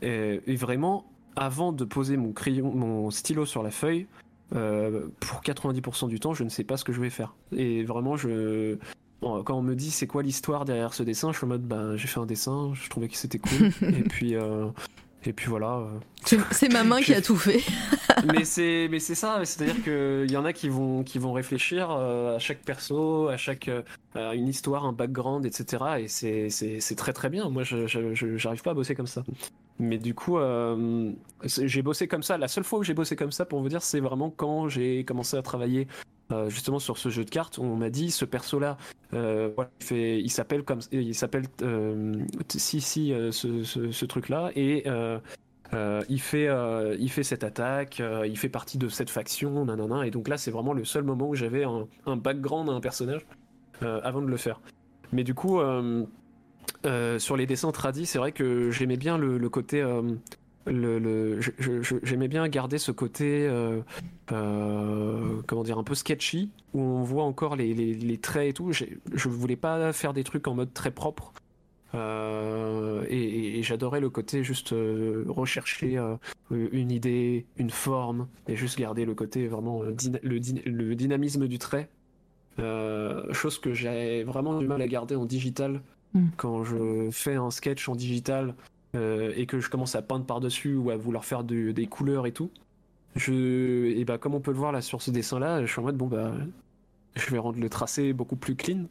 Et, 0.00 0.40
et 0.46 0.56
vraiment, 0.56 1.04
avant 1.36 1.72
de 1.72 1.84
poser 1.84 2.16
mon 2.16 2.32
crayon, 2.32 2.72
mon 2.74 3.10
stylo 3.10 3.44
sur 3.44 3.62
la 3.62 3.70
feuille, 3.70 4.06
euh, 4.54 5.08
pour 5.20 5.42
90% 5.42 6.08
du 6.08 6.18
temps, 6.18 6.34
je 6.34 6.44
ne 6.44 6.48
sais 6.48 6.64
pas 6.64 6.76
ce 6.78 6.84
que 6.84 6.92
je 6.92 7.00
vais 7.00 7.10
faire. 7.10 7.34
Et 7.54 7.84
vraiment, 7.84 8.16
je, 8.16 8.78
quand 9.20 9.50
on 9.50 9.62
me 9.62 9.74
dit 9.74 9.90
c'est 9.90 10.06
quoi 10.06 10.22
l'histoire 10.22 10.64
derrière 10.64 10.94
ce 10.94 11.02
dessin, 11.02 11.30
je 11.32 11.36
suis 11.36 11.44
en 11.44 11.48
mode 11.48 11.66
bah, 11.68 11.96
j'ai 11.96 12.08
fait 12.08 12.20
un 12.20 12.26
dessin, 12.26 12.72
je 12.74 12.88
trouvais 12.88 13.08
que 13.08 13.16
c'était 13.16 13.38
cool. 13.38 13.70
et 13.82 14.02
puis. 14.02 14.34
euh, 14.34 14.68
et 15.24 15.32
puis 15.32 15.48
voilà. 15.48 15.78
euh. 15.78 16.38
C'est 16.50 16.72
ma 16.72 16.84
main 16.84 17.00
qui 17.02 17.14
a 17.14 17.22
tout 17.22 17.36
fait. 17.36 17.60
mais 18.32 18.44
c'est 18.44 18.88
mais 18.90 18.98
c'est 18.98 19.14
ça, 19.14 19.40
c'est-à-dire 19.44 19.82
que 19.84 20.24
il 20.26 20.32
y 20.32 20.36
en 20.36 20.44
a 20.44 20.52
qui 20.52 20.68
vont 20.68 21.02
qui 21.02 21.18
vont 21.18 21.32
réfléchir 21.32 21.88
euh, 21.90 22.36
à 22.36 22.38
chaque 22.38 22.62
perso, 22.62 23.28
à 23.28 23.36
chaque 23.36 23.68
euh, 23.68 23.82
à 24.14 24.34
une 24.34 24.48
histoire, 24.48 24.84
un 24.84 24.92
background, 24.92 25.46
etc. 25.46 25.84
Et 26.00 26.08
c'est 26.08 26.94
très 26.96 27.12
très 27.12 27.28
bien. 27.28 27.48
Moi, 27.48 27.62
je 27.62 27.86
j'arrive 28.36 28.62
pas 28.62 28.72
à 28.72 28.74
bosser 28.74 28.94
comme 28.94 29.06
ça. 29.06 29.22
Mais 29.78 29.98
du 29.98 30.14
coup, 30.14 30.38
euh, 30.38 31.12
j'ai 31.44 31.82
bossé 31.82 32.06
comme 32.06 32.22
ça. 32.22 32.38
La 32.38 32.48
seule 32.48 32.64
fois 32.64 32.78
où 32.80 32.82
j'ai 32.82 32.94
bossé 32.94 33.16
comme 33.16 33.32
ça, 33.32 33.44
pour 33.44 33.60
vous 33.60 33.68
dire, 33.68 33.82
c'est 33.82 34.00
vraiment 34.00 34.30
quand 34.30 34.68
j'ai 34.68 35.04
commencé 35.04 35.36
à 35.36 35.42
travailler 35.42 35.88
euh, 36.32 36.48
justement 36.48 36.78
sur 36.78 36.98
ce 36.98 37.08
jeu 37.10 37.24
de 37.24 37.30
cartes. 37.30 37.58
On 37.58 37.76
m'a 37.76 37.90
dit 37.90 38.10
ce 38.10 38.24
perso-là, 38.24 38.76
euh, 39.14 39.50
voilà, 39.54 39.70
il 39.90 40.30
s'appelle 40.30 40.62
comme, 40.64 40.80
il 40.90 41.14
s'appelle 41.14 41.44
euh, 41.62 42.14
si 42.48 42.80
si 42.80 43.12
euh, 43.12 43.30
ce, 43.30 43.62
ce, 43.62 43.92
ce 43.92 44.04
truc-là 44.06 44.50
et 44.56 44.84
euh, 44.86 45.18
euh, 45.74 46.02
il 46.08 46.20
fait, 46.20 46.48
euh, 46.48 46.96
il 46.98 47.10
fait 47.10 47.22
cette 47.22 47.44
attaque, 47.44 48.00
euh, 48.00 48.26
il 48.26 48.36
fait 48.36 48.48
partie 48.48 48.78
de 48.78 48.88
cette 48.88 49.10
faction, 49.10 49.64
nanana. 49.64 50.06
Et 50.06 50.10
donc 50.10 50.28
là, 50.28 50.36
c'est 50.36 50.50
vraiment 50.50 50.74
le 50.74 50.84
seul 50.84 51.02
moment 51.02 51.28
où 51.28 51.34
j'avais 51.34 51.64
un, 51.64 51.86
un 52.06 52.16
background 52.16 52.68
à 52.68 52.72
un 52.72 52.80
personnage 52.80 53.24
euh, 53.82 54.00
avant 54.02 54.20
de 54.20 54.26
le 54.28 54.36
faire. 54.36 54.60
Mais 55.12 55.24
du 55.24 55.34
coup, 55.34 55.60
euh, 55.60 56.04
euh, 56.84 57.18
sur 57.18 57.36
les 57.36 57.46
dessins 57.46 57.72
tradis, 57.72 58.06
c'est 58.06 58.18
vrai 58.18 58.32
que 58.32 58.70
j'aimais 58.70 58.98
bien 58.98 59.16
le 59.16 59.48
côté. 59.48 59.82
Le, 60.66 60.98
le- 60.98 61.40
j'aimais 62.02 62.28
bien 62.28 62.46
garder 62.48 62.78
ce 62.78 62.92
côté 62.92 63.46
euh, 63.48 63.80
euh, 64.30 65.40
comment 65.46 65.62
dire 65.62 65.78
un 65.78 65.84
peu 65.84 65.94
sketchy 65.94 66.50
où 66.74 66.80
on 66.80 67.02
voit 67.02 67.24
encore 67.24 67.56
les, 67.56 67.74
les- 67.74 67.94
les 67.94 68.18
traits 68.18 68.50
et 68.50 68.52
tout 68.52 68.72
je 68.72 69.28
voulais 69.28 69.56
pas 69.56 69.92
faire 69.92 70.12
des 70.12 70.24
trucs 70.24 70.46
en 70.48 70.54
mode 70.54 70.72
très 70.72 70.90
propre 70.90 71.32
euh, 71.94 73.04
et, 73.08 73.62
j'adorais 73.62 74.00
le 74.00 74.10
côté 74.10 74.42
juste 74.42 74.74
rechercher 75.28 75.98
une 76.50 76.90
idée, 76.90 77.46
une 77.58 77.70
forme, 77.70 78.26
et 78.48 78.56
juste 78.56 78.78
garder 78.78 79.04
le 79.04 79.14
côté 79.14 79.46
vraiment 79.46 79.84
dyna- 79.84 80.18
le, 80.22 80.40
dyna- 80.40 80.62
le 80.64 80.94
dynamisme 80.96 81.46
du 81.46 81.58
trait. 81.58 81.88
Chose 82.58 83.58
que 83.60 83.72
j'ai 83.74 84.24
vraiment 84.24 84.58
du 84.58 84.66
mal 84.66 84.80
à 84.82 84.88
garder 84.88 85.14
en 85.16 85.24
digital 85.26 85.80
Mm. 86.14 86.26
quand 86.36 86.62
je 86.62 87.08
fais 87.10 87.36
un 87.36 87.50
sketch 87.50 87.88
en 87.88 87.94
digital 87.94 88.54
euh, 88.94 89.32
et 89.36 89.46
que 89.46 89.60
je 89.60 89.70
commence 89.70 89.94
à 89.94 90.02
peindre 90.02 90.24
par-dessus 90.24 90.74
ou 90.74 90.90
à 90.90 90.96
vouloir 90.96 91.24
faire 91.24 91.44
des 91.44 91.86
couleurs 91.86 92.26
et 92.26 92.32
tout. 92.32 92.50
Je, 93.16 93.86
et 93.96 94.04
bah, 94.04 94.18
comme 94.18 94.34
on 94.34 94.40
peut 94.40 94.52
le 94.52 94.56
voir 94.58 94.72
là 94.72 94.80
sur 94.80 95.02
ce 95.02 95.10
dessin-là, 95.10 95.64
je 95.64 95.70
suis 95.70 95.80
en 95.80 95.84
mode 95.84 95.96
bon 95.96 96.06
bah, 96.06 96.32
je 97.14 97.30
vais 97.30 97.38
rendre 97.38 97.60
le 97.60 97.68
tracé 97.68 98.12
beaucoup 98.12 98.36
plus 98.36 98.56
clean. 98.56 98.84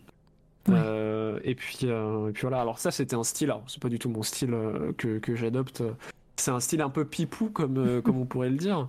Ouais. 0.68 0.76
Euh, 0.78 1.40
et 1.44 1.56
puis 1.56 1.80
euh, 1.84 2.30
et 2.30 2.32
puis 2.34 2.42
voilà. 2.42 2.62
Alors 2.62 2.78
ça 2.78 2.92
c'était 2.92 3.16
un 3.16 3.24
style. 3.24 3.52
C'est 3.68 3.82
pas 3.82 3.90
du 3.90 3.98
tout 3.98 4.10
mon 4.10 4.22
style 4.22 4.56
que, 4.98 5.18
que 5.18 5.36
j'adopte. 5.36 5.84
C'est 6.36 6.52
un 6.52 6.60
style 6.60 6.82
un 6.82 6.90
peu 6.90 7.04
pipou 7.06 7.50
comme 7.50 8.02
comme 8.04 8.18
on 8.18 8.26
pourrait 8.26 8.50
le 8.52 8.58
dire. 8.58 8.88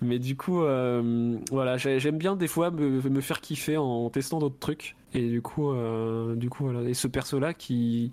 Mais 0.00 0.18
du 0.18 0.36
coup, 0.36 0.64
euh, 0.64 1.38
voilà, 1.52 1.76
j'ai- 1.76 2.00
j'aime 2.00 2.18
bien 2.18 2.34
des 2.34 2.48
fois 2.48 2.72
me, 2.72 3.00
me 3.08 3.20
faire 3.20 3.40
kiffer 3.40 3.76
en 3.76 4.10
testant 4.10 4.40
d'autres 4.40 4.58
trucs. 4.58 4.96
Et 5.14 5.28
du 5.28 5.42
coup, 5.42 5.70
euh, 5.70 6.34
du 6.34 6.50
coup, 6.50 6.64
voilà. 6.64 6.82
Et 6.88 6.94
ce 6.94 7.06
perso-là 7.06 7.54
qui, 7.54 8.10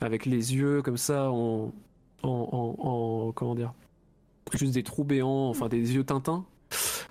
avec 0.00 0.24
les 0.24 0.54
yeux 0.54 0.82
comme 0.82 0.96
ça, 0.96 1.32
en, 1.32 1.72
en, 2.22 2.28
en, 2.52 2.86
en- 2.88 3.32
comment 3.32 3.54
dire, 3.54 3.72
juste 4.54 4.74
des 4.74 4.82
trous 4.82 5.04
béants, 5.04 5.48
enfin 5.48 5.68
des 5.68 5.94
yeux 5.94 6.04
Tintin. 6.04 6.44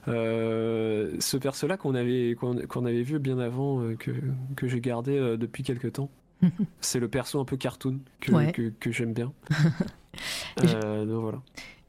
Euh, 0.07 1.11
ce 1.19 1.37
perso-là 1.37 1.77
qu'on 1.77 1.93
avait, 1.95 2.35
qu'on 2.35 2.85
avait 2.85 3.03
vu 3.03 3.19
bien 3.19 3.37
avant, 3.39 3.81
euh, 3.81 3.95
que, 3.95 4.11
que 4.55 4.67
j'ai 4.67 4.81
gardé 4.81 5.15
euh, 5.17 5.37
depuis 5.37 5.63
quelques 5.63 5.93
temps. 5.93 6.09
C'est 6.81 6.99
le 6.99 7.07
perso 7.07 7.39
un 7.39 7.45
peu 7.45 7.57
cartoon 7.57 7.99
que, 8.19 8.31
Ouais. 8.31 8.51
que, 8.51 8.71
que 8.79 8.91
j'aime 8.91 9.13
bien. 9.13 9.31
Je- 10.63 11.05
donc 11.05 11.21
voilà. 11.21 11.41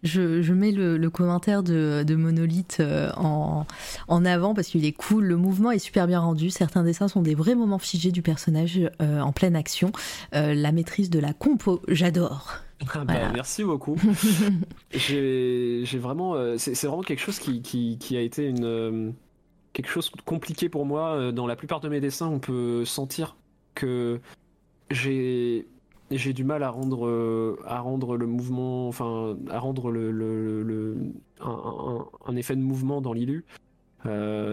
Je, 0.05 0.43
je 0.43 0.53
mets 0.53 0.73
le, 0.73 0.97
le 0.99 1.11
commentaire 1.11 1.62
de, 1.62 2.03
de 2.05 2.15
Monolith 2.16 2.82
en, 3.16 3.66
en 4.09 4.24
avant 4.24 4.53
parce 4.53 4.66
qu'il 4.66 4.85
est 4.85 4.93
cool. 4.93 5.24
Le 5.27 5.36
mouvement 5.36 5.70
est 5.70 5.78
super 5.78 6.09
bien 6.09 6.19
rendu. 6.19 6.51
Certains 6.51 6.82
dessins 6.82 7.07
sont 7.07 7.23
des 7.23 7.36
vrais 7.36 7.55
moments 7.55 7.78
figés 7.78 8.11
du 8.11 8.20
personnage 8.20 8.81
en 8.99 9.31
pleine 9.31 9.55
action. 9.55 9.93
La 10.32 10.73
maîtrise 10.73 11.09
de 11.09 11.20
la 11.20 11.32
compo, 11.32 11.82
j'adore. 11.86 12.55
Ah 12.95 13.05
bah, 13.05 13.15
Voilà. 13.15 13.33
merci 13.33 13.65
beaucoup. 13.65 13.97
j'ai 14.91 15.85
vraiment, 15.99 16.35
euh, 16.35 16.57
c'est 16.59 16.81
vraiment 16.87 17.03
quelque 17.03 17.21
chose 17.21 17.39
qui, 17.39 17.63
qui, 17.63 17.99
qui 17.99 18.17
a 18.17 18.21
été 18.21 18.47
une 18.49 18.65
euh, 18.65 19.11
quelque 19.73 19.89
chose 19.89 20.11
de 20.13 20.21
compliqué 20.23 20.69
pour 20.69 20.85
moi. 20.87 21.11
Euh, 21.17 21.33
Dans 21.33 21.47
la 21.47 21.57
plupart 21.57 21.81
de 21.81 21.89
mes 21.89 22.01
dessins, 22.01 22.29
on 22.29 22.39
peut 22.41 22.85
sentir 22.85 23.37
que 23.75 24.21
j'ai 24.91 25.67
j'ai 26.11 26.35
du 26.35 26.45
mal 26.45 26.63
à 26.63 26.69
rendre 26.71 27.07
euh, 27.07 27.59
à 27.65 27.81
rendre 27.81 28.17
le 28.19 28.27
mouvement, 28.27 28.89
enfin 28.89 29.37
à 29.49 29.59
rendre 29.59 29.91
le, 29.91 30.11
le, 30.11 30.63
le- 30.63 30.97
un, 31.41 31.49
un- 31.51 32.07
un 32.27 32.37
effet 32.37 32.55
de 32.55 32.61
mouvement 32.61 33.01
dans 33.01 33.13
l'illu. 33.13 33.45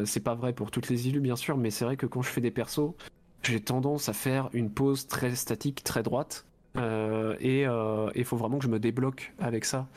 C'est 0.06 0.24
pas 0.24 0.36
vrai 0.36 0.54
pour 0.54 0.70
toutes 0.72 0.90
les 0.90 1.08
illus 1.08 1.20
bien 1.22 1.36
sûr, 1.36 1.58
mais 1.58 1.72
c'est 1.72 1.84
vrai 1.84 1.98
que 1.98 2.06
quand 2.06 2.22
je 2.22 2.30
fais 2.30 2.40
des 2.42 2.52
persos, 2.52 2.92
j'ai 3.44 3.60
tendance 3.60 4.08
à 4.08 4.14
faire 4.14 4.50
une 4.54 4.70
pose 4.70 5.08
très 5.08 5.34
statique, 5.36 5.84
très 5.84 6.04
droite. 6.04 6.46
Euh, 6.80 7.36
et 7.42 7.66
il 8.20 8.26
faut 8.26 8.38
vraiment 8.38 8.58
que 8.58 8.66
je 8.66 8.70
me 8.70 8.80
débloque 8.80 9.34
avec 9.40 9.66
ça. 9.66 9.88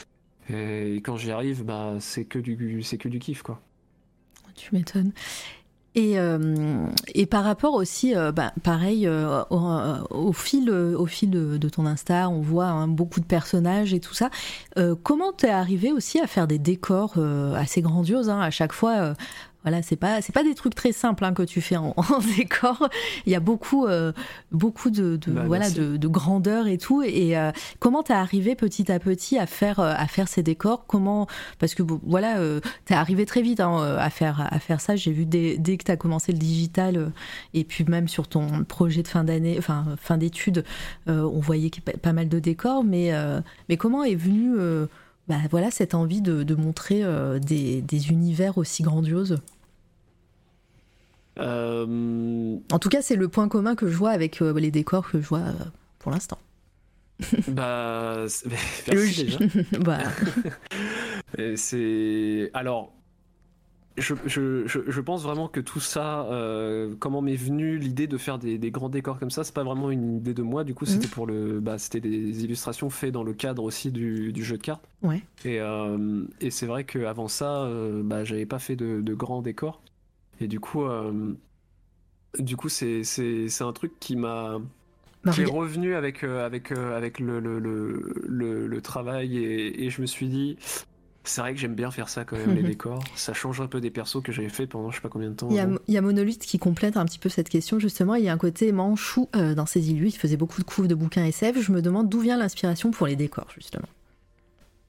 Et 0.50 0.96
quand 0.96 1.16
j'y 1.16 1.30
arrive, 1.30 1.64
bah, 1.64 1.94
c'est 2.00 2.24
que 2.24 2.38
du 2.38 2.82
c'est 2.82 2.98
que 2.98 3.08
du 3.08 3.18
kiff 3.18 3.42
quoi. 3.42 3.60
Tu 4.54 4.74
m'étonnes. 4.74 5.12
Et, 5.94 6.18
euh, 6.18 6.86
et 7.14 7.26
par 7.26 7.44
rapport 7.44 7.74
aussi, 7.74 8.16
euh, 8.16 8.32
bah, 8.32 8.52
pareil, 8.62 9.06
euh, 9.06 9.42
au, 9.50 10.32
fil, 10.32 10.70
au 10.70 11.06
fil 11.06 11.30
de, 11.30 11.68
ton 11.68 11.84
Insta, 11.84 12.30
on 12.30 12.40
voit 12.40 12.66
hein, 12.66 12.88
beaucoup 12.88 13.20
de 13.20 13.26
personnages 13.26 13.92
et 13.92 14.00
tout 14.00 14.14
ça. 14.14 14.30
Euh, 14.78 14.94
comment 15.02 15.32
t'es 15.32 15.50
arrivé 15.50 15.92
aussi 15.92 16.18
à 16.18 16.26
faire 16.26 16.46
des 16.46 16.58
décors 16.58 17.14
euh, 17.18 17.54
assez 17.54 17.82
grandioses 17.82 18.30
hein, 18.30 18.40
à 18.40 18.50
chaque 18.50 18.72
fois 18.72 18.92
euh, 18.92 19.14
voilà, 19.62 19.82
c'est 19.82 19.96
pas 19.96 20.20
c'est 20.22 20.32
pas 20.32 20.42
des 20.42 20.54
trucs 20.54 20.74
très 20.74 20.92
simples 20.92 21.24
hein, 21.24 21.32
que 21.32 21.42
tu 21.42 21.60
fais 21.60 21.76
en, 21.76 21.94
en 21.96 22.18
décor. 22.36 22.88
Il 23.26 23.32
y 23.32 23.36
a 23.36 23.40
beaucoup 23.40 23.86
euh, 23.86 24.12
beaucoup 24.50 24.90
de, 24.90 25.16
de 25.16 25.30
Bah, 25.32 25.44
voilà 25.46 25.70
de, 25.70 25.96
de 25.96 26.08
grandeur 26.08 26.66
et 26.66 26.78
tout. 26.78 27.02
Et 27.02 27.36
euh, 27.38 27.52
comment 27.78 28.02
t'es 28.02 28.12
arrivé 28.12 28.54
petit 28.54 28.90
à 28.90 28.98
petit 28.98 29.38
à 29.38 29.46
faire 29.46 29.80
euh, 29.80 29.94
à 29.96 30.06
faire 30.06 30.28
ces 30.28 30.42
décors? 30.42 30.86
Comment 30.86 31.26
parce 31.58 31.74
que 31.74 31.82
voilà, 31.82 32.38
euh, 32.38 32.60
t'es 32.84 32.94
arrivé 32.94 33.26
très 33.26 33.42
vite 33.42 33.60
hein, 33.60 33.78
euh, 33.80 33.98
à 33.98 34.10
faire 34.10 34.48
à 34.50 34.58
faire 34.58 34.80
ça. 34.80 34.96
J'ai 34.96 35.12
vu 35.12 35.26
dès, 35.26 35.56
dès 35.58 35.76
que 35.76 35.84
t'as 35.84 35.96
commencé 35.96 36.32
le 36.32 36.38
digital 36.38 36.96
euh, 36.96 37.08
et 37.54 37.64
puis 37.64 37.84
même 37.84 38.08
sur 38.08 38.28
ton 38.28 38.64
projet 38.64 39.02
de 39.02 39.08
fin 39.08 39.24
d'année, 39.24 39.56
enfin 39.58 39.84
fin 40.00 40.16
d'études, 40.18 40.64
euh, 41.08 41.22
on 41.22 41.40
voyait 41.40 41.70
pas- 42.02 42.12
mal 42.12 42.28
de 42.28 42.38
décors. 42.38 42.84
Mais 42.84 43.12
euh, 43.14 43.40
mais 43.68 43.76
comment 43.76 44.04
est 44.04 44.14
venue 44.14 44.54
euh, 44.58 44.86
bah, 45.28 45.38
voilà 45.50 45.70
cette 45.70 45.94
envie 45.94 46.20
de, 46.22 46.42
de 46.42 46.54
montrer 46.54 47.02
euh, 47.04 47.38
des, 47.38 47.82
des 47.82 48.08
univers 48.10 48.58
aussi 48.58 48.82
grandioses 48.82 49.38
Euh, 51.38 52.58
En 52.70 52.78
tout 52.78 52.88
cas, 52.88 53.02
c'est 53.02 53.16
le 53.16 53.28
point 53.28 53.48
commun 53.48 53.74
que 53.74 53.88
je 53.88 53.96
vois 53.96 54.10
avec 54.10 54.42
euh, 54.42 54.52
les 54.58 54.70
décors 54.70 55.10
que 55.10 55.20
je 55.20 55.26
vois 55.26 55.44
pour 55.98 56.12
l'instant. 56.12 56.38
bah, 57.48 58.26
merci 58.88 59.24
déjà. 59.24 59.38
Bah, 59.80 60.00
C'est 61.56 62.50
alors. 62.54 62.92
Je, 63.98 64.14
je, 64.24 64.66
je, 64.66 64.80
je 64.88 65.00
pense 65.02 65.22
vraiment 65.22 65.48
que 65.48 65.60
tout 65.60 65.78
ça, 65.80 66.24
euh, 66.30 66.94
comment 66.98 67.20
m'est 67.20 67.36
venue 67.36 67.76
l'idée 67.76 68.06
de 68.06 68.16
faire 68.16 68.38
des, 68.38 68.56
des 68.56 68.70
grands 68.70 68.88
décors 68.88 69.18
comme 69.18 69.30
ça, 69.30 69.44
c'est 69.44 69.52
pas 69.54 69.64
vraiment 69.64 69.90
une 69.90 70.16
idée 70.16 70.32
de 70.32 70.42
moi. 70.42 70.64
Du 70.64 70.72
coup, 70.74 70.86
c'était 70.86 71.08
pour 71.08 71.26
le, 71.26 71.60
bah, 71.60 71.76
c'était 71.78 72.00
des 72.00 72.42
illustrations 72.44 72.88
faites 72.88 73.12
dans 73.12 73.22
le 73.22 73.34
cadre 73.34 73.62
aussi 73.62 73.90
du, 73.92 74.32
du 74.32 74.42
jeu 74.44 74.56
de 74.56 74.62
cartes. 74.62 74.82
Ouais. 75.02 75.22
Et, 75.44 75.60
euh, 75.60 76.24
et 76.40 76.50
c'est 76.50 76.64
vrai 76.66 76.84
qu'avant 76.84 77.28
ça, 77.28 77.64
euh, 77.64 78.02
bah, 78.02 78.24
j'avais 78.24 78.46
pas 78.46 78.58
fait 78.58 78.76
de, 78.76 79.02
de 79.02 79.14
grands 79.14 79.42
décors. 79.42 79.82
Et 80.40 80.48
du 80.48 80.58
coup, 80.58 80.84
euh, 80.84 81.34
du 82.38 82.56
coup, 82.56 82.70
c'est, 82.70 83.04
c'est, 83.04 83.48
c'est 83.50 83.64
un 83.64 83.72
truc 83.74 83.92
qui 84.00 84.16
m'a, 84.16 84.58
Bah, 85.22 85.32
J'ai 85.32 85.44
regarde- 85.44 85.58
revenu 85.60 85.94
avec, 85.94 86.24
avec, 86.24 86.72
avec 86.72 87.20
le, 87.20 87.40
le, 87.40 87.58
le, 87.58 88.14
le- 88.26 88.66
le 88.66 88.80
travail 88.80 89.36
et, 89.36 89.84
et 89.84 89.90
je 89.90 90.00
me 90.00 90.06
suis 90.06 90.28
dit, 90.28 90.56
c'est 91.24 91.40
vrai 91.40 91.54
que 91.54 91.60
j'aime 91.60 91.74
bien 91.74 91.90
faire 91.90 92.08
ça 92.08 92.24
quand 92.24 92.36
même, 92.36 92.54
les 92.54 92.62
décors. 92.74 93.02
Ça 93.14 93.32
change 93.32 93.60
un 93.60 93.66
peu 93.66 93.80
des 93.80 93.90
persos 93.90 94.22
que 94.22 94.32
j'avais 94.32 94.48
fait 94.48 94.66
pendant 94.66 94.90
je 94.90 94.96
sais 94.96 95.02
pas 95.02 95.08
combien 95.08 95.30
de 95.30 95.34
temps. 95.34 95.48
Il 95.50 95.56
y, 95.56 95.60
a, 95.60 95.62
avant. 95.64 95.76
il 95.86 95.94
y 95.94 95.98
a 95.98 96.00
Monolith 96.00 96.40
qui 96.44 96.58
complète 96.58 96.96
un 96.96 97.04
petit 97.04 97.18
peu 97.18 97.28
cette 97.28 97.48
question, 97.48 97.78
justement. 97.78 98.14
Il 98.16 98.24
y 98.24 98.28
a 98.28 98.32
un 98.32 98.38
côté 98.38 98.72
manchou 98.72 99.28
euh, 99.36 99.54
dans 99.54 99.66
ses 99.66 99.90
illus. 99.90 100.08
Il 100.08 100.18
faisait 100.18 100.36
beaucoup 100.36 100.60
de 100.60 100.66
couves 100.66 100.88
de 100.88 100.94
bouquins 100.94 101.24
SF. 101.24 101.60
Je 101.60 101.72
me 101.72 101.80
demande 101.82 102.08
d'où 102.08 102.20
vient 102.20 102.36
l'inspiration 102.36 102.90
pour 102.90 103.06
les 103.06 103.16
décors, 103.16 103.48
justement. 103.54 103.86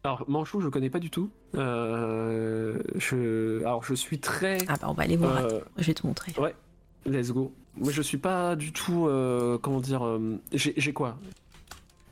Alors, 0.06 0.26
Manchou, 0.28 0.60
je 0.60 0.68
connais 0.68 0.90
pas 0.90 1.00
du 1.00 1.10
tout. 1.10 1.30
Euh, 1.56 2.78
je, 2.98 3.60
alors, 3.62 3.84
je 3.84 3.94
suis 3.94 4.20
très. 4.20 4.58
Ah 4.68 4.74
bah 4.82 4.88
on 4.90 4.94
va 4.94 5.04
aller 5.04 5.16
voir. 5.16 5.38
euh, 5.38 5.60
je 5.78 5.86
vais 5.86 5.94
te 5.94 6.06
montrer. 6.06 6.34
Let's 7.06 7.32
go. 7.32 7.54
Moi, 7.78 7.92
je 7.92 8.02
suis 8.02 8.18
pas 8.18 8.56
du 8.56 8.72
tout. 8.74 9.08
comment 9.62 9.80
dire 9.80 10.20
J'ai 10.52 10.74
j'ai 10.78 10.94
quoi? 10.94 11.18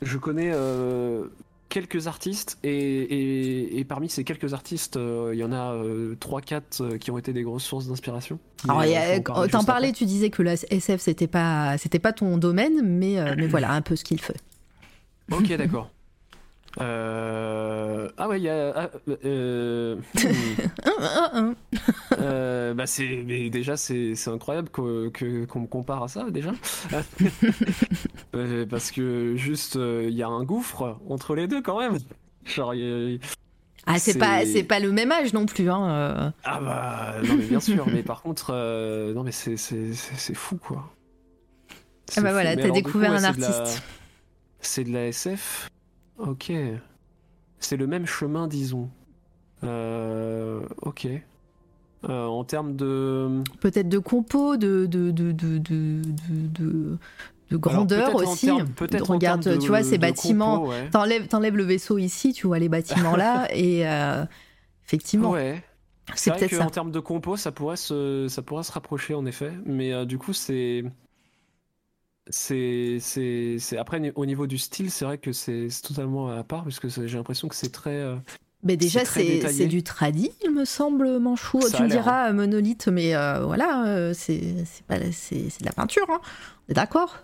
Je 0.02 0.18
connais 0.18 0.52
euh, 0.54 1.26
quelques 1.72 2.06
artistes 2.08 2.58
et, 2.64 2.70
et- 2.70 3.80
et 3.80 3.84
parmi 3.86 4.10
ces 4.10 4.24
quelques 4.24 4.54
artistes, 4.54 4.98
euh, 4.98 5.32
il 5.34 5.40
y 5.40 5.44
en 5.44 5.52
a 5.52 5.74
3-4 6.20 6.98
qui 7.00 7.10
ont 7.12 7.18
été 7.18 7.34
des 7.34 7.44
grosses 7.44 7.64
sources 7.64 7.88
d'inspiration. 7.88 8.38
Alors, 8.70 8.82
euh, 9.40 9.48
t'en 9.48 9.60
parlais, 9.66 9.92
tu 9.94 10.06
disais 10.06 10.30
que 10.30 10.44
la 10.44 10.54
SF 10.54 11.00
c'était 11.02 11.28
pas 11.28 11.78
c'était 11.78 12.00
pas 12.00 12.14
ton 12.14 12.38
domaine, 12.38 12.82
mais 12.84 13.18
euh, 13.20 13.34
mais 13.38 13.48
voilà 13.48 13.72
un 13.72 13.82
peu 13.82 13.96
ce 13.96 14.04
qu'il 14.04 14.20
fait. 14.22 14.38
Ok, 15.32 15.48
d'accord. 15.58 15.90
Euh, 16.80 18.10
Ah 18.18 18.28
ouais, 18.30 18.40
il 18.40 18.44
y 18.44 18.50
a. 18.50 18.74
ah, 18.76 18.90
euh, 19.26 19.98
hum. 21.34 21.56
Euh, 22.20 22.74
bah 22.74 22.88
c'est 22.88 23.24
mais 23.26 23.50
déjà 23.50 23.76
c'est 23.76 24.16
c'est 24.16 24.30
incroyable 24.30 24.70
que 24.70 25.10
que- 25.10 25.46
qu'on 25.46 25.62
me 25.62 25.68
compare 25.68 26.04
à 26.04 26.08
ça 26.08 26.30
déjà 26.30 26.52
Euh, 28.36 28.66
parce 28.66 28.92
que 28.92 29.36
juste 29.36 29.76
euh, 29.76 30.08
il 30.10 30.16
y 30.16 30.24
a 30.24 30.28
un 30.28 30.44
gouffre 30.46 30.98
entre 31.10 31.36
les 31.36 31.48
deux 31.48 31.62
quand 31.62 31.80
même 31.80 31.98
genre 32.46 32.74
y 32.74 33.16
a- 33.16 33.18
Ah 33.86 34.00
c'est 34.00 34.14
C'est- 34.14 34.20
pas 34.20 34.46
c'est 34.46 34.64
pas 34.64 34.80
le 34.80 34.92
même 34.94 35.12
âge 35.12 35.34
non 35.34 35.46
plus 35.46 35.70
hein. 35.70 35.90
euh. 35.90 36.32
ah 36.46 36.60
bah 36.62 37.16
non 37.28 37.36
mais 37.36 37.46
bien 37.46 37.60
sûr 37.60 37.86
mais 37.92 38.04
par 38.04 38.22
contre 38.22 38.52
non 39.14 39.24
mais 39.24 39.34
c'est 39.34 39.58
c'est 39.58 39.94
c'est 39.94 40.34
fou 40.36 40.56
quoi 40.58 40.90
Ah 42.16 42.22
bah 42.22 42.28
fou. 42.30 42.34
voilà, 42.34 42.52
Mais 42.52 42.56
t'as 42.58 42.64
alors, 42.64 42.76
découvert 42.76 43.10
coup, 43.12 43.18
ouais, 43.18 43.26
un 43.26 43.34
c'est 43.34 43.38
de 43.38 43.42
la- 43.42 43.48
artiste. 43.58 43.84
c'est 44.62 44.84
de 44.86 44.94
la 44.94 45.08
SF 45.08 45.70
ok 46.22 46.52
c'est 47.60 47.78
le 47.78 47.88
même 47.88 48.06
chemin 48.06 48.48
disons 48.48 48.90
Euh, 49.64 50.62
ok 50.82 51.08
Euh, 52.10 52.26
en 52.26 52.44
termes 52.44 52.76
de 52.76 53.44
Peut-être 53.60 53.88
de 53.90 54.00
compo, 54.00 54.58
de 54.58 54.88
de 54.88 55.12
de 55.12 55.32
de 55.32 55.58
de, 55.60 56.02
de, 56.02 56.48
de- 56.48 56.98
de 57.52 57.58
grandeur 57.58 58.08
Alors, 58.10 58.22
en 58.28 58.32
aussi. 58.32 58.50
peut-être 58.76 59.12
en 59.12 59.16
Regarde, 59.16 59.44
de- 59.44 59.58
tu 59.58 59.68
vois 59.68 59.84
ces 59.84 60.00
bâtiments. 60.00 60.62
compo, 60.62 60.72
ouais. 60.72 60.90
T'enlèves 60.90 61.28
t'enlèves 61.28 61.56
le 61.58 61.64
vaisseau 61.64 61.98
ici, 62.00 62.34
tu 62.34 62.48
vois 62.48 62.58
les 62.60 62.70
bâtiments 62.70 63.16
là 63.16 63.48
et 63.56 63.88
euh, 63.88 64.26
effectivement 64.86 65.30
Ouais. 65.32 65.64
c'est 66.16 66.32
vrai 66.32 66.40
peut-être 66.40 66.56
ça. 66.56 66.64
qu'en 66.64 66.70
termes 66.72 66.92
de 66.92 67.00
compo, 67.00 67.38
ça 67.38 67.52
pourrait 67.52 67.78
se, 67.78 68.28
ça 68.30 68.42
pourrait 68.42 68.64
se 68.64 68.72
rapprocher 68.72 69.14
en 69.14 69.26
effet, 69.28 69.52
mais 69.66 70.06
du 70.08 70.18
coup 70.18 70.34
c'est, 70.34 70.84
c'est, 72.30 72.98
c'est, 73.02 73.58
c'est 73.60 73.78
après 73.78 74.12
au 74.16 74.26
niveau 74.26 74.48
du 74.48 74.58
style, 74.58 74.92
c'est 74.92 75.06
vrai 75.06 75.18
que 75.18 75.32
c'est 75.32 75.70
c'est 75.70 75.82
totalement 75.82 76.30
à 76.30 76.44
part 76.44 76.64
puisque 76.64 76.88
j'ai 76.88 77.18
l'impression 77.18 77.48
que 77.48 77.56
c'est 77.56 77.72
très. 77.72 77.96
euh, 77.96 78.16
Mais 78.64 78.78
déjà, 78.78 79.04
C'est 79.06 79.66
du 79.68 79.84
tradi, 79.84 80.32
il 80.44 80.52
me 80.52 80.66
semble, 80.66 81.20
Manchou. 81.20 81.62
Ça 81.62 81.78
tu 81.78 81.84
me 81.84 81.88
diras, 81.90 82.30
euh, 82.30 82.34
monolithe, 82.34 82.88
mais 82.88 83.16
euh, 83.16 83.44
voilà, 83.46 83.86
euh, 83.88 84.14
c'est 84.14 84.66
c'est 84.66 84.86
pas- 84.86 85.12
c'est- 85.12 85.50
c'est 85.50 85.62
de 85.62 85.66
la 85.66 85.74
peinture. 85.74 86.06
Hein. 86.10 86.22
On 86.68 86.72
est 86.72 86.76
d'accord? 86.76 87.18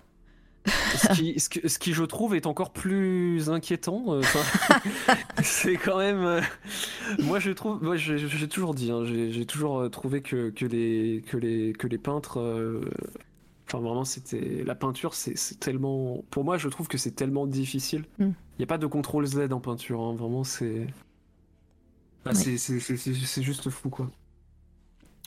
Ce, 0.96 1.08
qui, 1.08 1.40
ce, 1.40 1.50
que- 1.50 1.68
ce 1.68 1.80
qui 1.80 1.94
je 1.94 2.04
trouve 2.04 2.36
est 2.36 2.46
encore 2.46 2.72
plus 2.74 3.50
inquiétant. 3.50 4.04
enfin, 4.08 4.40
c'est 5.44 5.78
quand 5.78 5.98
même. 5.98 6.24
euh, 6.24 6.42
moi 7.20 7.40
je 7.40 7.52
trouve, 7.52 7.82
moi 7.84 7.98
j'ai 7.98 8.18
j'ai 8.18 8.48
toujours 8.50 8.74
dit, 8.74 8.92
hein, 8.92 9.04
j'ai 9.06 9.32
j'ai 9.32 9.46
toujours 9.46 9.90
trouvé 9.92 10.22
que, 10.22 10.50
que 10.50 10.66
les 10.66 11.24
que 11.28 11.38
les 11.38 11.74
que 11.74 11.88
les 11.88 11.98
peintres. 11.98 12.40
Enfin, 13.68 13.80
vraiment, 13.80 14.06
c'était 14.06 14.64
la 14.66 14.76
peinture, 14.76 15.14
c'est 15.14 15.60
tellement. 15.60 16.24
Pour 16.32 16.44
moi, 16.46 16.58
je 16.58 16.70
trouve 16.70 16.88
que 16.88 16.98
c'est 16.98 17.12
tellement 17.12 17.46
difficile. 17.46 18.06
Il 18.20 18.28
Mm. 18.28 18.34
n'y 18.60 18.64
a 18.64 18.68
pas 18.68 18.78
de 18.78 18.88
contrôle 18.88 19.26
Z 19.26 19.52
en 19.52 19.60
peinture, 19.60 20.00
hein, 20.02 20.14
vraiment, 20.16 20.44
c'est. 20.46 20.88
Ah, 22.26 22.30
Ouais. 22.30 22.36
c'est- 22.58 23.42
juste 23.44 23.70
fou, 23.70 23.90
quoi. 23.90 24.10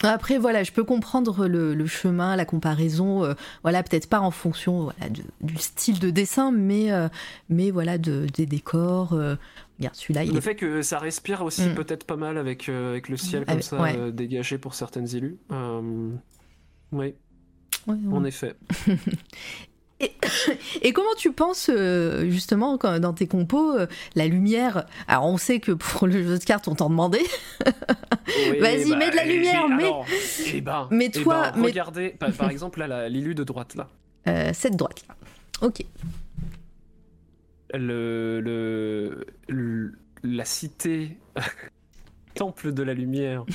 Après, 0.02 0.38
voilà, 0.38 0.62
je 0.62 0.72
peux 0.72 0.84
comprendre 0.84 1.46
le, 1.46 1.74
le 1.74 1.86
chemin, 1.86 2.34
la 2.34 2.46
comparaison. 2.46 3.22
euh, 3.24 3.34
voilà, 3.62 3.82
peut-être 3.82 4.08
pas 4.08 4.20
en 4.20 4.30
fonction 4.30 4.84
voilà, 4.84 5.10
de- 5.10 5.22
du 5.42 5.56
style 5.58 5.98
de 5.98 6.08
dessin, 6.08 6.50
mais, 6.52 6.90
euh, 6.90 7.08
mais 7.50 7.70
voilà, 7.70 7.98
de, 7.98 8.26
des 8.34 8.46
décors. 8.46 9.12
euh, 9.12 9.36
regarde, 9.78 9.94
celui-là, 9.96 10.24
il 10.24 10.30
Le 10.32 10.38
est. 10.38 10.40
fait 10.40 10.56
que 10.56 10.80
ça 10.80 10.98
respire 10.98 11.42
aussi 11.42 11.68
Mm. 11.68 11.74
peut-être 11.74 12.04
pas 12.04 12.16
mal 12.16 12.38
avec, 12.38 12.70
avec 12.70 13.10
le 13.10 13.18
ciel 13.18 13.44
comme 13.44 13.60
ça 13.60 13.78
ouais. 13.82 14.10
dégagé 14.12 14.56
pour 14.56 14.72
certaines 14.74 15.14
élus. 15.14 15.36
Oui, 16.92 17.14
Ouais, 17.86 17.94
ouais. 17.94 18.16
en 18.16 18.24
effet. 18.24 18.54
Et 20.82 20.92
comment 20.94 21.14
tu 21.18 21.30
penses, 21.32 21.68
euh, 21.70 22.30
justement, 22.30 22.78
quand- 22.78 22.98
dans 23.00 23.12
tes 23.12 23.26
compos, 23.26 23.76
euh, 23.78 23.86
la 24.14 24.26
lumière? 24.28 24.86
Alors, 25.08 25.26
on 25.26 25.36
sait 25.36 25.60
que 25.60 25.72
pour 25.72 26.06
le 26.06 26.22
jeu 26.22 26.38
de 26.38 26.44
cartes, 26.44 26.68
on 26.68 26.74
t'en 26.74 26.88
demandait. 26.88 27.20
Oui, 27.66 28.58
Vas-y, 28.60 28.96
mets 28.96 29.10
de 29.10 29.16
la 29.16 29.26
et- 29.26 29.32
lumière, 29.34 29.66
alors, 29.70 30.06
eh 30.46 30.60
ben, 30.62 30.88
Mais 30.90 31.10
eh 31.14 31.22
toi, 31.22 31.50
ben, 31.50 31.60
mais- 31.60 31.66
regardez, 31.66 32.08
par, 32.18 32.32
par 32.32 32.50
exemple, 32.50 32.80
là, 32.82 33.08
l'élu 33.10 33.34
de 33.34 33.44
droite, 33.44 33.74
là. 33.74 33.88
Euh, 34.26 34.50
cette 34.54 34.76
droite-là. 34.76 35.16
Ok. 35.60 35.84
Le, 37.74 38.40
le, 38.40 39.26
le- 39.48 39.92
la 40.22 40.44
cité 40.46 41.18
temple 42.40 42.72
de 42.72 42.82
la 42.82 42.94
lumière. 42.94 43.44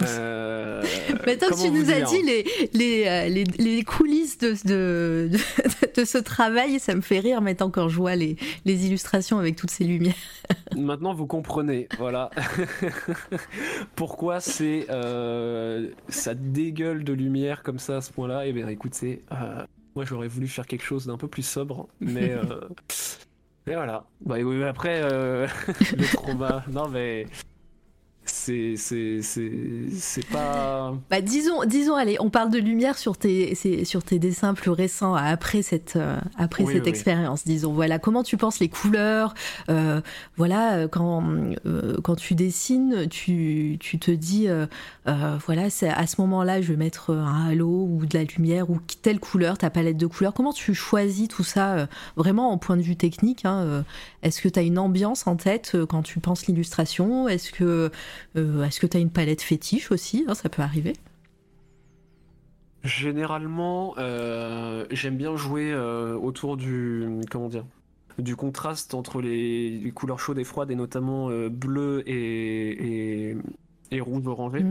Euh, 0.00 0.82
Maintenant 1.24 1.48
que 1.50 1.62
tu 1.62 1.70
nous 1.70 1.88
as 1.88 2.00
dit 2.00 2.20
les, 2.22 2.44
les, 2.74 3.04
euh, 3.06 3.28
les, 3.28 3.44
les 3.44 3.84
coulisses 3.84 4.36
de, 4.38 4.50
de, 4.66 5.30
de, 5.30 6.00
de 6.00 6.04
ce 6.04 6.18
travail, 6.18 6.80
ça 6.80 6.96
me 6.96 7.00
fait 7.00 7.20
rire 7.20 7.40
maintenant 7.40 7.70
quand 7.70 7.88
je 7.88 7.96
vois 7.96 8.16
les, 8.16 8.36
les 8.64 8.86
illustrations 8.86 9.38
avec 9.38 9.54
toutes 9.54 9.70
ces 9.70 9.84
lumières. 9.84 10.14
Maintenant, 10.76 11.14
vous 11.14 11.26
comprenez, 11.26 11.88
voilà. 11.96 12.28
Pourquoi 13.94 14.40
c'est 14.40 14.86
euh, 14.90 15.90
ça 16.08 16.34
dégueule 16.34 17.04
de 17.04 17.12
lumière 17.12 17.62
comme 17.62 17.78
ça 17.78 17.98
à 17.98 18.00
ce 18.00 18.12
point-là? 18.12 18.46
Eh 18.46 18.52
bien, 18.52 18.66
écoutez, 18.66 19.22
euh, 19.30 19.64
moi 19.94 20.04
j'aurais 20.04 20.28
voulu 20.28 20.48
faire 20.48 20.66
quelque 20.66 20.84
chose 20.84 21.06
d'un 21.06 21.16
peu 21.16 21.28
plus 21.28 21.46
sobre, 21.46 21.88
mais 22.00 22.34
mais 23.66 23.74
voilà. 23.74 24.04
Bah 24.20 24.36
oui, 24.42 24.62
après 24.64 25.00
euh, 25.02 25.46
le 25.96 26.12
trauma, 26.12 26.64
non 26.70 26.88
mais 26.88 27.26
c'est 28.26 28.74
c'est 28.76 30.26
pas. 30.30 30.94
Bah, 31.10 31.20
disons, 31.20 31.64
disons, 31.64 31.94
allez, 31.94 32.16
on 32.20 32.30
parle 32.30 32.50
de 32.50 32.58
lumière 32.58 32.98
sur 32.98 33.16
tes, 33.16 33.54
sur 33.84 34.02
tes 34.02 34.18
dessins 34.18 34.54
plus 34.54 34.70
récents 34.70 35.14
après 35.14 35.62
cette, 35.62 35.96
euh, 35.96 36.18
après 36.38 36.64
Oui, 36.64 36.74
cette 36.74 36.84
oui, 36.84 36.88
expérience. 36.88 37.44
Disons, 37.44 37.72
voilà, 37.72 37.98
comment 37.98 38.22
tu 38.22 38.36
penses 38.36 38.60
les 38.60 38.68
couleurs 38.68 39.34
euh, 39.70 40.00
Voilà, 40.36 40.74
euh, 40.74 40.88
quand, 40.88 41.22
euh, 41.66 41.96
quand 42.02 42.16
tu 42.16 42.34
dessines, 42.34 43.06
tu, 43.08 43.76
tu 43.80 43.98
te 43.98 44.10
dis, 44.10 44.48
euh, 44.48 44.66
euh, 45.08 45.36
voilà, 45.46 45.70
c'est 45.70 45.88
à 45.88 46.06
ce 46.06 46.20
moment-là, 46.22 46.60
je 46.60 46.68
vais 46.68 46.76
mettre 46.78 47.14
un 47.14 47.48
halo 47.48 47.86
ou 47.90 48.06
de 48.06 48.16
la 48.16 48.24
lumière 48.24 48.70
ou 48.70 48.78
telle 49.02 49.20
couleur, 49.20 49.58
ta 49.58 49.70
palette 49.70 49.96
de 49.96 50.06
couleurs. 50.06 50.34
Comment 50.34 50.52
tu 50.52 50.74
choisis 50.74 51.28
tout 51.28 51.44
ça 51.44 51.88
vraiment 52.16 52.50
en 52.52 52.58
point 52.58 52.76
de 52.76 52.82
vue 52.82 52.96
technique 52.96 53.44
hein, 53.44 53.84
Est-ce 54.24 54.40
que 54.42 54.48
tu 54.48 54.58
as 54.58 54.62
une 54.62 54.78
ambiance 54.78 55.26
en 55.26 55.36
tête 55.36 55.72
euh, 55.74 55.86
quand 55.86 56.02
tu 56.02 56.18
penses 56.18 56.46
l'illustration? 56.46 57.28
Est-ce 57.28 57.52
que 57.52 57.90
euh, 58.36 58.64
est-ce 58.64 58.80
que 58.80 58.86
tu 58.86 58.96
as 58.96 59.00
une 59.00 59.10
palette 59.10 59.42
fétiche 59.42 59.92
aussi? 59.92 60.24
Hein, 60.26 60.34
Ça 60.34 60.48
peut 60.48 60.62
arriver. 60.62 60.94
Généralement, 62.82 63.94
euh, 63.98 64.84
j'aime 64.90 65.16
bien 65.16 65.36
jouer 65.36 65.72
euh, 65.72 66.16
autour 66.16 66.56
du 66.56 67.08
comment 67.30 67.48
dire 67.48 67.64
du 68.18 68.36
contraste 68.36 68.94
entre 68.94 69.20
les, 69.20 69.70
les 69.78 69.90
couleurs 69.90 70.20
chaudes 70.20 70.38
et 70.38 70.44
froides 70.44 70.70
et 70.70 70.76
notamment 70.76 71.30
bleu 71.50 72.02
et, 72.06 73.30
et, 73.30 73.36
et 73.90 74.00
rouge 74.00 74.26
orangé. 74.26 74.64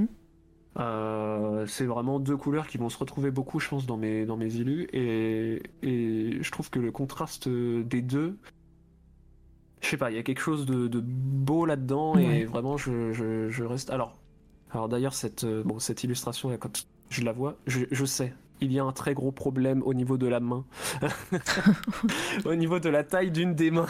Euh, 0.79 1.65
c'est 1.67 1.85
vraiment 1.85 2.19
deux 2.19 2.37
couleurs 2.37 2.67
qui 2.67 2.77
vont 2.77 2.89
se 2.89 2.97
retrouver 2.97 3.31
beaucoup, 3.31 3.59
je 3.59 3.67
pense, 3.69 3.85
dans 3.85 3.97
mes 3.97 4.25
dans 4.25 4.37
mes 4.37 4.55
illus 4.55 4.87
et, 4.93 5.61
et 5.83 6.37
je 6.41 6.51
trouve 6.51 6.69
que 6.69 6.79
le 6.79 6.91
contraste 6.91 7.49
des 7.49 8.01
deux, 8.01 8.37
je 9.83 9.89
sais 9.89 9.97
pas, 9.97 10.09
il 10.11 10.15
y 10.15 10.19
a 10.19 10.23
quelque 10.23 10.39
chose 10.41 10.65
de, 10.65 10.87
de 10.87 11.01
beau 11.01 11.65
là-dedans 11.65 12.15
Ouais. 12.15 12.39
et 12.39 12.45
vraiment 12.45 12.77
je, 12.77 13.11
je, 13.11 13.49
je 13.49 13.63
reste. 13.63 13.89
Alors, 13.89 14.17
alors 14.71 14.87
d'ailleurs 14.87 15.13
cette 15.13 15.43
euh, 15.43 15.61
bon 15.63 15.79
cette 15.79 16.03
illustration 16.03 16.49
là, 16.49 16.57
quand 16.57 16.87
je 17.09 17.21
la 17.21 17.33
vois, 17.33 17.57
je, 17.67 17.81
je 17.91 18.05
sais. 18.05 18.33
Il 18.61 18.71
y 18.71 18.79
a 18.79 18.83
un 18.85 18.93
très 18.93 19.13
gros 19.13 19.31
problème 19.31 19.83
au 19.83 19.93
niveau 19.93 20.17
de 20.17 20.25
la 20.27 20.39
main, 20.39 20.63
au 22.45 22.55
niveau 22.55 22.79
de 22.79 22.87
la 22.87 23.03
taille 23.03 23.29
d'une 23.29 23.55
des 23.55 23.71
mains. 23.71 23.87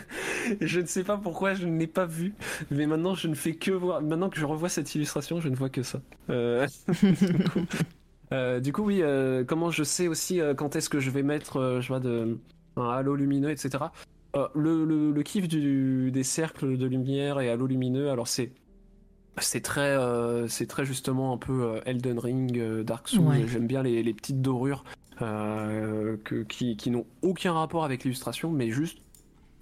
je 0.62 0.80
ne 0.80 0.86
sais 0.86 1.04
pas 1.04 1.18
pourquoi 1.18 1.52
je 1.52 1.66
ne 1.66 1.76
l'ai 1.78 1.86
pas 1.86 2.06
vu, 2.06 2.34
mais 2.70 2.86
maintenant 2.86 3.14
je 3.14 3.28
ne 3.28 3.34
fais 3.34 3.54
que 3.54 3.72
voir. 3.72 4.00
Maintenant 4.00 4.30
que 4.30 4.38
je 4.38 4.46
revois 4.46 4.70
cette 4.70 4.94
illustration, 4.94 5.40
je 5.42 5.50
ne 5.50 5.56
vois 5.56 5.68
que 5.68 5.82
ça. 5.82 6.00
Euh, 6.30 6.66
du 7.02 7.44
coup, 7.44 7.66
du 8.62 8.72
coup, 8.72 8.84
oui, 8.84 9.02
comment 9.46 9.70
je 9.70 9.84
sais 9.84 10.08
aussi 10.08 10.40
quand 10.56 10.76
est-ce 10.76 10.88
que 10.88 11.00
je 11.00 11.10
vais 11.10 11.22
mettre, 11.22 11.80
je 11.82 11.88
vois, 11.88 12.00
de, 12.00 12.38
un 12.76 12.88
halo 12.88 13.16
lumineux, 13.16 13.50
etc. 13.50 13.84
Le, 14.54 14.84
le, 14.84 15.22
kiff 15.22 15.48
du, 15.48 16.10
des 16.10 16.22
cercles 16.22 16.76
de 16.76 16.86
lumière 16.86 17.40
et 17.40 17.48
halo 17.48 17.66
lumineux, 17.66 18.10
alors 18.10 18.28
c'est 18.28 18.52
c'est 19.38 19.62
très, 19.62 19.96
c'est 20.48 20.66
très 20.66 20.84
justement 20.84 21.32
un 21.32 21.38
peu 21.38 21.80
Elden 21.86 22.18
Ring, 22.18 22.82
Dark 22.82 23.08
Souls. 23.08 23.46
J'aime 23.46 23.66
bien 23.66 23.82
les, 23.82 24.02
les, 24.02 24.12
petites 24.12 24.42
dorures 24.42 24.84
que, 25.18 26.42
qui, 26.42 26.76
qui 26.76 26.90
n'ont 26.90 27.06
aucun 27.22 27.52
rapport 27.52 27.84
avec 27.84 28.04
l'illustration, 28.04 28.50
mais 28.50 28.70
juste 28.70 28.98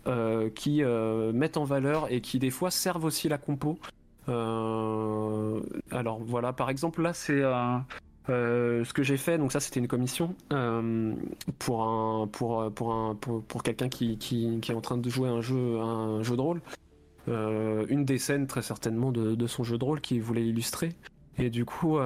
euh, 0.06 0.50
qui 0.50 0.82
euh, 0.82 1.32
mettent 1.32 1.56
en 1.56 1.64
valeur 1.64 2.12
et 2.12 2.20
qui 2.20 2.38
des 2.38 2.50
fois 2.50 2.70
servent 2.70 3.06
aussi 3.06 3.30
la 3.30 3.38
compo. 3.38 3.78
Euh, 4.28 5.60
alors 5.90 6.20
voilà, 6.22 6.52
par 6.52 6.68
exemple 6.68 7.00
là 7.00 7.14
c'est 7.14 7.42
ce 8.26 8.92
que 8.92 9.02
j'ai 9.02 9.16
fait, 9.16 9.38
donc 9.38 9.52
ça 9.52 9.60
c'était 9.60 9.80
une 9.80 9.88
commission 9.88 10.34
pour 11.58 11.82
un 11.82 12.26
pour 12.26 12.72
pour 12.72 12.92
un 12.92 13.14
pour, 13.14 13.62
quelqu'un 13.62 13.88
qui, 13.88 14.18
qui, 14.18 14.60
qui, 14.60 14.72
est 14.72 14.74
en 14.74 14.80
train 14.80 14.96
de 14.96 15.08
jouer 15.10 15.28
un 15.28 15.40
jeu 15.40 15.80
un 15.80 16.22
jeu 16.22 16.36
de 16.36 16.40
rôle. 16.40 16.62
une 17.28 18.04
des 18.04 18.18
scènes 18.18 18.46
très 18.46 18.62
certainement 18.62 19.12
de, 19.12 19.34
de, 19.34 19.46
son 19.46 19.64
jeu 19.64 19.78
de 19.78 19.84
rôle 19.84 20.00
qui 20.00 20.18
voulait 20.20 20.46
illustrer. 20.46 20.90
Et 21.36 21.50
du 21.50 21.64
coup, 21.64 21.98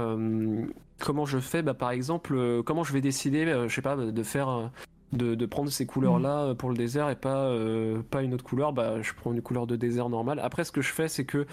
comment 0.98 1.26
je 1.26 1.38
fais? 1.38 1.62
Bah, 1.62 1.74
Par 1.74 1.90
exemple, 1.90 2.62
comment 2.64 2.84
je 2.84 2.92
vais 2.92 3.00
décider, 3.00 3.44
je 3.68 3.74
sais 3.74 3.82
pas, 3.82 3.96
de 3.96 4.22
faire 4.22 4.70
de, 5.12 5.46
prendre 5.46 5.70
ces 5.70 5.86
couleurs-là 5.86 6.52
mm. 6.52 6.56
pour 6.56 6.70
le 6.70 6.76
désert 6.76 7.10
et 7.10 7.16
pas, 7.16 7.46
euh, 7.46 8.02
pas 8.10 8.22
une 8.22 8.34
autre 8.34 8.44
couleur, 8.44 8.72
bah, 8.72 9.00
je 9.02 9.12
prends 9.14 9.32
une 9.32 9.42
couleur 9.42 9.66
de 9.66 9.76
désert 9.76 10.08
normale. 10.08 10.40
Après, 10.40 10.64
ce 10.64 10.72
que 10.72 10.82
je 10.82 10.92
fais, 10.92 11.08
c'est 11.08 11.24
que 11.24 11.46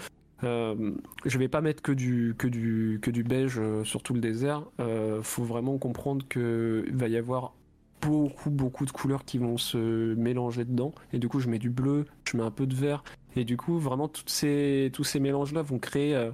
euh, 0.44 0.92
je 1.24 1.38
vais 1.38 1.48
pas 1.48 1.60
mettre 1.60 1.82
que 1.82 1.92
du, 1.92 2.34
que 2.36 2.46
du, 2.46 2.98
que 3.02 3.10
du 3.10 3.22
beige 3.22 3.58
euh, 3.58 3.84
sur 3.84 4.02
tout 4.02 4.14
le 4.14 4.20
désert. 4.20 4.64
Euh, 4.80 5.22
faut 5.22 5.44
vraiment 5.44 5.78
comprendre 5.78 6.26
qu'il 6.28 6.94
va 6.96 7.08
y 7.08 7.16
avoir 7.16 7.54
beaucoup, 8.02 8.50
beaucoup 8.50 8.84
de 8.84 8.90
couleurs 8.90 9.24
qui 9.24 9.38
vont 9.38 9.58
se 9.58 10.14
mélanger 10.14 10.64
dedans. 10.64 10.92
Et 11.12 11.18
du 11.18 11.28
coup, 11.28 11.40
je 11.40 11.48
mets 11.48 11.58
du 11.58 11.70
bleu, 11.70 12.06
je 12.24 12.36
mets 12.36 12.42
un 12.42 12.50
peu 12.50 12.66
de 12.66 12.74
vert. 12.74 13.02
Et 13.36 13.44
du 13.44 13.56
coup, 13.56 13.78
vraiment, 13.78 14.08
toutes 14.08 14.30
ces, 14.30 14.90
tous 14.92 15.04
ces 15.04 15.20
mélanges-là 15.20 15.62
vont 15.62 15.78
créer, 15.78 16.30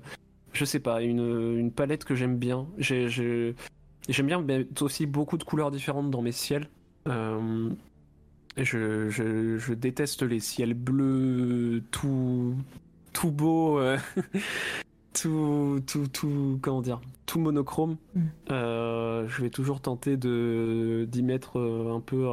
je 0.52 0.64
sais 0.64 0.80
pas, 0.80 1.02
une, 1.02 1.58
une 1.58 1.72
palette 1.72 2.04
que 2.04 2.14
j'aime 2.14 2.36
bien. 2.36 2.66
J'aime 2.78 3.54
bien 4.26 4.40
mettre 4.42 4.82
aussi 4.82 5.06
beaucoup 5.06 5.38
de 5.38 5.44
couleurs 5.44 5.70
différentes 5.70 6.10
dans 6.10 6.22
mes 6.22 6.32
ciels. 6.32 6.68
Euh, 7.08 7.70
je, 8.64 9.08
je, 9.08 9.72
déteste 9.72 10.22
les 10.22 10.40
ciels 10.40 10.74
bleus 10.74 11.82
tout, 11.90 12.54
tout 13.12 13.30
beau, 13.30 13.78
euh, 13.78 13.98
tout, 15.12 15.80
tout, 15.86 16.06
tout, 16.08 16.58
comment 16.62 16.82
dire, 16.82 17.00
tout 17.26 17.40
monochrome. 17.40 17.96
Mm. 18.14 18.20
Euh, 18.50 19.28
je 19.28 19.42
vais 19.42 19.50
toujours 19.50 19.80
tenter 19.80 20.16
de 20.16 21.06
d'y 21.10 21.22
mettre 21.22 21.58
un 21.60 22.00
peu, 22.00 22.28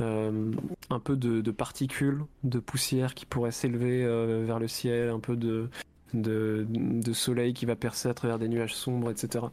un 0.00 1.00
peu 1.00 1.16
de, 1.16 1.50
particules, 1.50 2.24
de 2.44 2.58
poussière 2.58 3.14
qui 3.14 3.26
pourraient 3.26 3.52
s'élever 3.52 4.04
vers 4.44 4.58
le 4.58 4.68
ciel, 4.68 5.10
un 5.10 5.20
peu 5.20 5.36
de, 5.36 5.68
de, 6.14 6.66
de, 6.68 7.12
soleil 7.12 7.54
qui 7.54 7.66
va 7.66 7.76
percer 7.76 8.08
à 8.08 8.14
travers 8.14 8.38
des 8.38 8.48
nuages 8.48 8.74
sombres, 8.74 9.10
etc. 9.10 9.46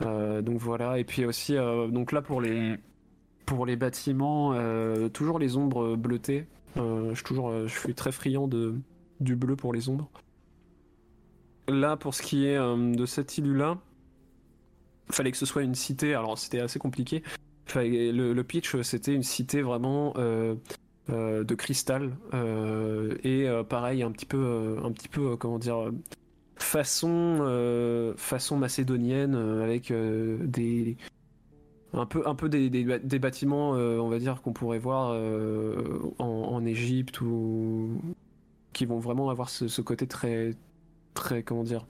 donc 0.00 0.58
voilà. 0.58 0.98
Et 0.98 1.04
puis 1.04 1.24
aussi, 1.24 1.54
donc 1.54 2.12
là 2.12 2.22
pour 2.22 2.40
les 2.40 2.76
pour 3.46 3.64
les 3.64 3.76
bâtiments, 3.76 4.52
euh, 4.52 5.08
toujours 5.08 5.38
les 5.38 5.56
ombres 5.56 5.96
bleutées. 5.96 6.46
Euh, 6.76 7.14
je, 7.14 7.24
toujours, 7.24 7.48
euh, 7.48 7.66
je 7.68 7.78
suis 7.78 7.94
très 7.94 8.12
friand 8.12 8.48
de, 8.48 8.74
du 9.20 9.36
bleu 9.36 9.56
pour 9.56 9.72
les 9.72 9.88
ombres. 9.88 10.10
Là, 11.68 11.96
pour 11.96 12.14
ce 12.14 12.22
qui 12.22 12.46
est 12.46 12.58
de 12.58 13.06
cette 13.06 13.38
île-là, 13.38 13.78
fallait 15.10 15.32
que 15.32 15.36
ce 15.36 15.46
soit 15.46 15.62
une 15.62 15.74
cité. 15.74 16.14
Alors, 16.14 16.38
c'était 16.38 16.60
assez 16.60 16.78
compliqué. 16.78 17.22
le, 17.74 18.42
pitch, 18.42 18.80
c'était 18.82 19.14
une 19.14 19.24
cité 19.24 19.62
vraiment 19.62 20.14
de 20.14 21.54
cristal 21.54 22.16
et 23.24 23.48
pareil, 23.68 24.04
un 24.04 24.12
petit 24.12 24.26
peu, 24.26 24.76
un 24.84 24.92
petit 24.92 25.08
peu, 25.08 25.36
comment 25.36 25.58
dire, 25.58 25.90
façon, 26.56 28.14
façon 28.16 28.56
macédonienne 28.58 29.34
avec 29.34 29.92
des 29.92 30.96
un 31.96 32.06
peu, 32.06 32.26
un 32.26 32.34
peu 32.34 32.48
des, 32.48 32.68
des, 32.68 33.18
bâtiments, 33.18 33.74
euh, 33.74 33.98
on 33.98 34.08
va 34.08 34.18
dire, 34.18 34.42
qu'on 34.42 34.52
pourrait 34.52 34.78
voir 34.78 35.12
euh, 35.12 36.12
en, 36.18 36.64
Égypte 36.64 37.20
ou 37.20 38.00
qui 38.76 38.86
vont 38.86 38.98
vraiment 38.98 39.30
avoir 39.30 39.48
ce, 39.48 39.80
côté 39.80 40.06
très, 40.06 40.54
très, 41.14 41.42
comment 41.42 41.64
dire, 41.64 41.86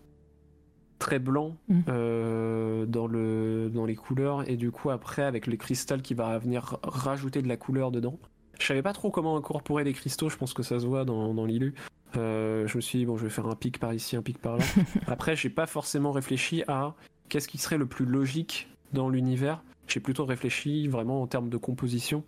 très 0.99 1.19
blanc 1.19 1.57
mm. 1.69 1.81
euh, 1.89 2.87
dans, 2.87 3.07
le, 3.07 3.71
dans 3.73 3.85
les 3.85 3.97
couleurs 3.97 4.49
et 4.49 4.57
du 4.57 4.71
coup 4.71 4.91
après 4.91 5.23
avec 5.23 5.47
les 5.47 5.59
cristals 5.59 6.01
qui 6.01 6.15
va 6.15 6.39
venir 6.39 6.79
rajouter 6.83 7.43
de 7.43 7.49
la 7.49 7.57
couleur 7.57 7.91
dedans. 7.91 8.19
Je 8.59 8.67
savais 8.67 8.83
pas 8.83 8.95
trop 8.95 9.11
comment 9.11 9.37
incorporer 9.37 9.85
les 9.85 9.93
cristaux, 9.93 10.31
je 10.31 10.37
pense 10.37 10.55
que 10.55 10.63
ça 10.63 10.81
se 10.81 10.87
voit 10.87 11.05
dans, 11.05 11.35
dans 11.35 11.45
l'illu. 11.45 11.75
je 12.15 12.75
me 12.75 12.81
suis 12.81 13.01
dit, 13.01 13.05
bon, 13.05 13.19
je 13.19 13.25
vais 13.25 13.31
faire 13.31 13.47
un 13.47 13.57
pic 13.57 13.79
par 13.79 13.93
ici, 13.93 14.17
un 14.17 14.23
pic 14.23 14.39
par 14.39 14.57
là. 14.57 14.65
Après, 15.07 15.37
j'ai 15.37 15.51
pas 15.51 15.67
forcément 15.67 16.13
réfléchi 16.13 16.65
à 16.67 16.95
qu'est-ce 17.29 17.49
qui 17.49 17.59
serait 17.59 17.77
le 17.77 17.87
plus 17.87 18.07
logique 18.07 18.69
dans 18.95 19.11
l'univers 19.11 19.63
j'ai 19.87 20.01
plutôt 20.01 20.25
réfléchi 20.25 20.89
vraiment 20.89 21.23
en 21.23 21.27
termes 21.27 21.49
de 21.49 21.57
composition 21.57 22.25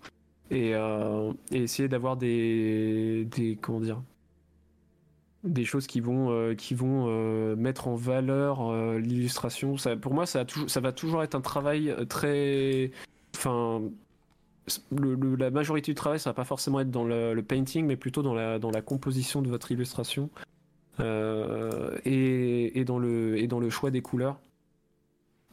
et, 0.51 0.75
euh, 0.75 1.33
essayer 1.51 1.89
d'avoir 1.89 2.17
des, 2.17 3.27
des 3.37 3.59
comment 3.61 3.81
dire 3.81 4.03
des 5.45 5.65
choses 5.65 5.87
qui 5.87 6.01
vont 6.01 6.31
euh, 6.31 6.55
qui 6.55 6.75
vont 6.75 7.07
euh, 7.09 7.57
mettre 7.57 7.89
en 7.89 7.95
valeur 7.95 8.73
l'illustration 8.99 9.77
ça 9.77 9.97
pour 9.97 10.13
moi 10.13 10.27
ça, 10.27 10.45
va 10.81 10.93
toujours 10.93 11.23
être 11.23 11.35
un 11.35 11.41
travail 11.41 11.95
très 12.09 12.91
enfin 13.37 13.83
la 14.91 15.51
majorité 15.51 15.93
du 15.93 15.95
travail 15.95 16.19
ça 16.19 16.31
va 16.31 16.35
pas 16.35 16.45
forcément 16.45 16.81
être 16.81 16.91
dans 16.91 17.05
le, 17.05 17.41
painting 17.41 17.87
mais 17.87 17.97
plutôt 17.97 18.23
dans 18.23 18.35
la 18.35 18.59
dans 18.59 18.71
la 18.71 18.83
composition 18.83 19.43
de 19.43 19.49
votre 19.49 19.71
illustration 19.71 20.31
et, 21.01 22.81
et 22.81 22.85
dans 22.85 22.99
le 22.99 23.39
et 23.39 23.47
dans 23.47 23.61
le 23.61 23.71
choix 23.71 23.91
des 23.91 24.03
couleurs 24.03 24.41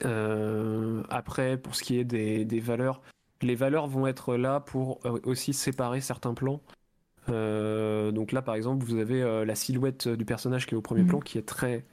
euh, 0.03 1.03
après, 1.09 1.57
pour 1.57 1.75
ce 1.75 1.83
qui 1.83 1.97
est 1.97 2.03
des, 2.03 2.45
des, 2.45 2.59
valeurs, 2.59 3.01
les 3.41 3.55
valeurs 3.55 3.87
vont 3.87 4.07
être 4.07 4.35
là 4.35 4.59
pour 4.59 4.99
euh, 5.05 5.19
aussi 5.23 5.53
séparer 5.53 6.01
certains 6.01 6.33
plans. 6.33 6.61
Euh, 7.29 8.11
donc 8.11 8.31
là, 8.31 8.41
par 8.41 8.55
exemple, 8.55 8.85
vous 8.85 8.97
avez 8.97 9.21
la 9.45 9.55
silhouette 9.55 10.07
du 10.07 10.25
personnage 10.25 10.67
qui 10.67 10.75
est 10.75 10.77
au 10.77 10.81
premier 10.81 11.03
mhm. 11.03 11.07
plan, 11.07 11.19
qui 11.19 11.37
est 11.37 11.47
très 11.47 11.85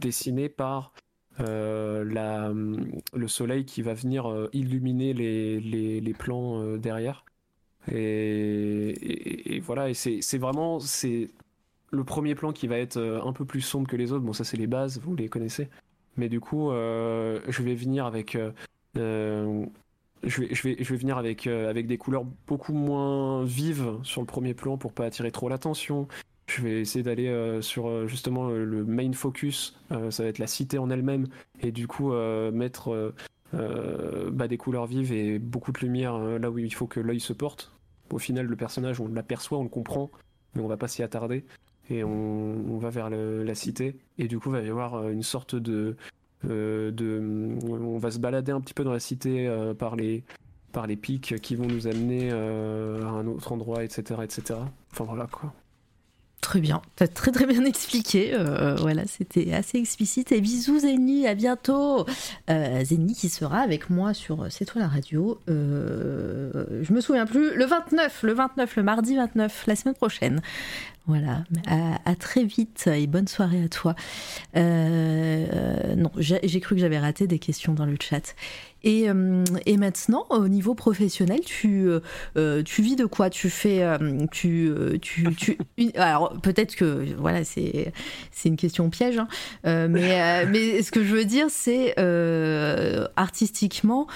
dessinée 0.00 0.48
par 0.48 0.92
la, 1.38 2.52
le 2.52 3.28
soleil 3.28 3.64
qui 3.64 3.82
va 3.82 3.94
venir 3.94 4.48
illuminer 4.52 5.12
les, 5.12 5.60
les, 5.60 6.00
les 6.00 6.12
plans 6.14 6.76
derrière. 6.76 7.24
Et, 7.90 9.54
et, 9.56 9.60
voilà, 9.60 9.88
et 9.88 9.94
c'est 9.94 10.38
vraiment 10.38 10.80
c'est 10.80 11.30
le 11.90 12.04
premier 12.04 12.34
plan 12.34 12.52
qui 12.52 12.66
va 12.66 12.78
être 12.78 12.98
un 12.98 13.32
peu 13.32 13.44
plus 13.44 13.62
sombre 13.62 13.88
que 13.88 13.96
les 13.96 14.12
autres. 14.12 14.24
Bon, 14.24 14.32
ça 14.32 14.44
c'est 14.44 14.56
les 14.56 14.66
bases, 14.66 15.00
vous 15.00 15.14
les 15.16 15.28
connaissez. 15.28 15.68
Mais 16.16 16.28
du 16.28 16.40
coup, 16.40 16.70
euh, 16.70 17.40
je 17.48 17.62
vais 17.62 17.74
venir 17.74 18.06
avec. 18.06 18.36
Euh, 20.24 20.26
euh, 20.26 20.28
je 20.28 20.40
vais, 20.40 20.54
je, 20.54 20.62
vais, 20.62 20.76
je 20.78 20.90
vais 20.90 20.96
venir 20.96 21.18
avec, 21.18 21.46
avec 21.46 21.86
des 21.86 21.98
couleurs 21.98 22.24
beaucoup 22.46 22.72
moins 22.72 23.44
vives 23.44 23.98
sur 24.02 24.20
le 24.20 24.26
premier 24.26 24.54
plan 24.54 24.78
pour 24.78 24.92
pas 24.92 25.06
attirer 25.06 25.30
trop 25.30 25.48
l'attention. 25.48 26.08
Je 26.46 26.62
vais 26.62 26.80
essayer 26.80 27.04
d'aller 27.04 27.60
sur 27.62 28.08
justement 28.08 28.48
le 28.48 28.84
main 28.84 29.12
focus, 29.12 29.78
ça 29.88 30.24
va 30.24 30.28
être 30.28 30.40
la 30.40 30.48
cité 30.48 30.78
en 30.78 30.90
elle-même, 30.90 31.28
et 31.60 31.70
du 31.70 31.86
coup 31.86 32.12
mettre 32.52 33.14
bah, 33.52 34.48
des 34.48 34.56
couleurs 34.56 34.86
vives 34.86 35.12
et 35.12 35.38
beaucoup 35.38 35.70
de 35.70 35.78
lumière 35.78 36.18
là 36.18 36.50
où 36.50 36.58
il 36.58 36.74
faut 36.74 36.88
que 36.88 36.98
l'œil 36.98 37.20
se 37.20 37.32
porte. 37.32 37.70
Au 38.10 38.18
final, 38.18 38.46
le 38.46 38.56
personnage, 38.56 39.00
on 39.00 39.06
l'aperçoit, 39.06 39.58
on 39.58 39.62
le 39.62 39.68
comprend, 39.68 40.10
mais 40.56 40.62
on 40.62 40.66
va 40.66 40.76
pas 40.76 40.88
s'y 40.88 41.04
attarder 41.04 41.44
et 41.90 42.04
on, 42.04 42.78
va 42.78 42.90
vers 42.90 43.10
la 43.10 43.54
cité 43.54 43.96
et 44.18 44.28
du 44.28 44.38
coup 44.38 44.50
il 44.50 44.52
va 44.52 44.62
y 44.62 44.70
avoir 44.70 44.94
euh, 44.94 45.10
une 45.10 45.22
sorte 45.22 45.54
de, 45.56 45.72
euh, 45.72 45.96
de 46.44 47.58
on 47.62 47.98
va 47.98 48.10
se 48.10 48.18
balader 48.18 48.52
un 48.52 48.60
petit 48.60 48.74
peu 48.74 48.84
dans 48.84 48.92
la 48.92 49.00
cité 49.00 49.46
euh, 49.46 49.74
par 49.74 49.96
les 49.96 50.24
par 50.72 50.86
les 50.86 50.96
pics 50.96 51.40
qui 51.40 51.56
vont 51.56 51.66
nous 51.66 51.86
amener 51.86 52.30
à 52.30 52.36
un 52.36 53.26
autre 53.26 53.52
endroit 53.52 53.84
etc 53.84 54.20
etc 54.22 54.60
enfin 54.92 55.04
voilà 55.04 55.26
quoi 55.26 55.52
Très 56.40 56.60
bien, 56.60 56.80
tu 56.96 57.02
as 57.02 57.08
très 57.08 57.32
très 57.32 57.44
bien 57.44 57.66
expliqué. 57.66 58.34
voilà, 58.78 59.06
c'était 59.06 59.52
assez 59.52 59.76
explicite. 59.76 60.32
Et 60.32 60.40
bisous 60.40 60.80
Zeni, 60.80 61.26
à 61.26 61.34
bientôt. 61.34 62.06
Euh, 62.48 62.82
Zeni 62.82 63.14
qui 63.14 63.28
sera 63.28 63.58
avec 63.58 63.90
moi 63.90 64.14
sur 64.14 64.46
C'est 64.50 64.64
toi 64.64 64.80
la 64.80 64.88
radio. 64.88 65.38
je 65.46 66.92
me 66.92 67.00
souviens 67.02 67.26
plus, 67.26 67.54
le 67.54 67.66
29, 67.66 68.22
le 68.22 68.32
29, 68.32 68.76
le 68.76 68.82
mardi 68.82 69.16
29, 69.16 69.66
la 69.66 69.76
semaine 69.76 69.94
prochaine. 69.94 70.40
Voilà, 71.10 71.42
à, 71.66 72.14
très 72.14 72.44
vite 72.44 72.86
et 72.86 73.08
bonne 73.08 73.26
soirée 73.26 73.64
à 73.64 73.68
toi. 73.68 73.96
Euh, 74.56 75.96
non, 75.96 76.12
j'ai 76.16 76.60
cru 76.60 76.76
que 76.76 76.80
j'avais 76.80 77.00
raté 77.00 77.26
des 77.26 77.40
questions 77.40 77.74
dans 77.74 77.84
le 77.84 77.96
chat. 78.00 78.36
Et, 78.84 79.10
euh, 79.10 79.44
maintenant, 79.76 80.24
au 80.30 80.46
niveau 80.46 80.76
professionnel, 80.76 81.40
tu, 81.44 81.88
euh, 82.36 82.62
vis 82.78 82.94
de 82.94 83.06
quoi? 83.06 83.28
Tu 83.28 83.50
fais, 83.50 83.82
alors 85.96 86.40
peut-être 86.40 86.76
que 86.76 87.04
voilà, 87.18 87.42
c'est 87.42 87.92
une 88.44 88.56
question 88.56 88.88
piège, 88.88 89.18
hein, 89.18 89.26
mais 89.88 90.80
ce 90.80 90.92
que 90.92 91.02
je 91.02 91.12
veux 91.12 91.24
dire, 91.24 91.46
c'est 91.50 91.98
artistiquement, 93.16 94.06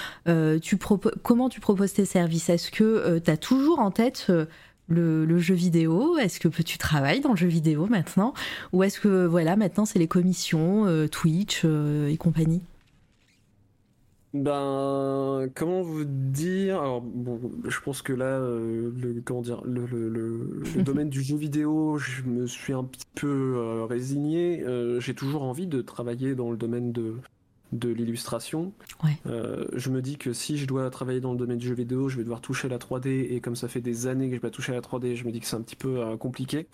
comment 1.25 1.49
tu 1.49 1.59
proposes 1.59 1.93
tes 1.93 2.05
services? 2.05 2.51
Est-ce 2.51 2.71
que 2.71 3.19
tu 3.19 3.31
as 3.33 3.37
toujours 3.37 3.81
en 3.81 3.91
tête 3.91 4.31
le, 4.89 5.39
jeu 5.39 5.55
vidéo? 5.55 6.19
Est-ce 6.19 6.41
que 6.41 6.49
tu 6.49 6.79
travailles 6.79 7.21
dans 7.21 7.31
le 7.31 7.37
jeu 7.37 7.49
vidéo 7.49 7.87
maintenant? 7.87 8.35
Ou 8.73 8.83
est-ce 8.83 9.01
que 9.01 9.27
voilà 9.27 9.57
maintenant 9.57 9.85
c'est 9.85 9.99
les 9.99 10.09
commissions, 10.09 10.87
euh, 10.87 11.09
Twitch 11.09 11.63
euh, 11.65 12.09
et 12.09 12.17
compagnie? 12.17 12.63
Ben, 14.33 15.49
comment 15.55 15.83
vous 15.83 16.05
dire? 16.05 16.81
Alors, 16.81 17.01
bon, 17.03 17.41
je 17.69 17.81
pense 17.81 18.03
que 18.03 18.13
là, 18.13 18.25
euh, 18.25 18.91
le, 19.01 19.23
comment 19.25 19.43
dire, 19.43 19.63
le, 19.65 20.63
domaine 20.83 21.09
du 21.09 21.23
jeu 21.23 21.37
vidéo, 21.37 21.99
je 21.99 22.25
me 22.25 22.49
suis 22.49 22.73
un 22.73 22.83
petit 22.83 23.07
peu 23.15 23.85
résigné. 23.89 24.65
J'ai 24.99 25.15
toujours 25.15 25.43
envie 25.43 25.69
de 25.69 25.83
travailler 25.83 26.35
dans 26.35 26.51
le 26.51 26.57
domaine 26.57 26.91
de, 26.91 27.15
de 27.73 27.89
l'illustration. 27.89 28.73
Euh, 29.27 29.67
je 29.75 29.91
me 29.91 30.01
dis 30.01 30.17
que 30.17 30.33
si 30.33 30.59
je 30.59 30.67
dois 30.67 30.89
travailler 30.91 31.21
dans 31.21 31.33
le 31.33 31.39
domaine 31.39 31.59
du 31.59 31.67
jeu 31.67 31.75
vidéo, 31.75 32.09
je 32.09 32.17
vais 32.17 32.23
devoir 32.23 32.41
toucher 32.41 32.69
la 32.69 32.79
3D 32.79 33.33
et 33.33 33.41
comme 33.41 33.57
ça 33.57 33.69
fait 33.69 33.81
des 33.81 34.07
années 34.07 34.29
que 34.29 34.37
je 34.37 34.41
vais 34.41 34.51
toucher 34.51 34.73
la 34.73 34.81
3D, 34.81 35.17
je 35.17 35.25
me 35.25 35.33
dis 35.33 35.41
que 35.41 35.47
c'est 35.47 35.57
un 35.57 35.63
petit 35.63 35.77
peu 35.77 36.01
euh, 36.01 36.17
compliqué. 36.17 36.69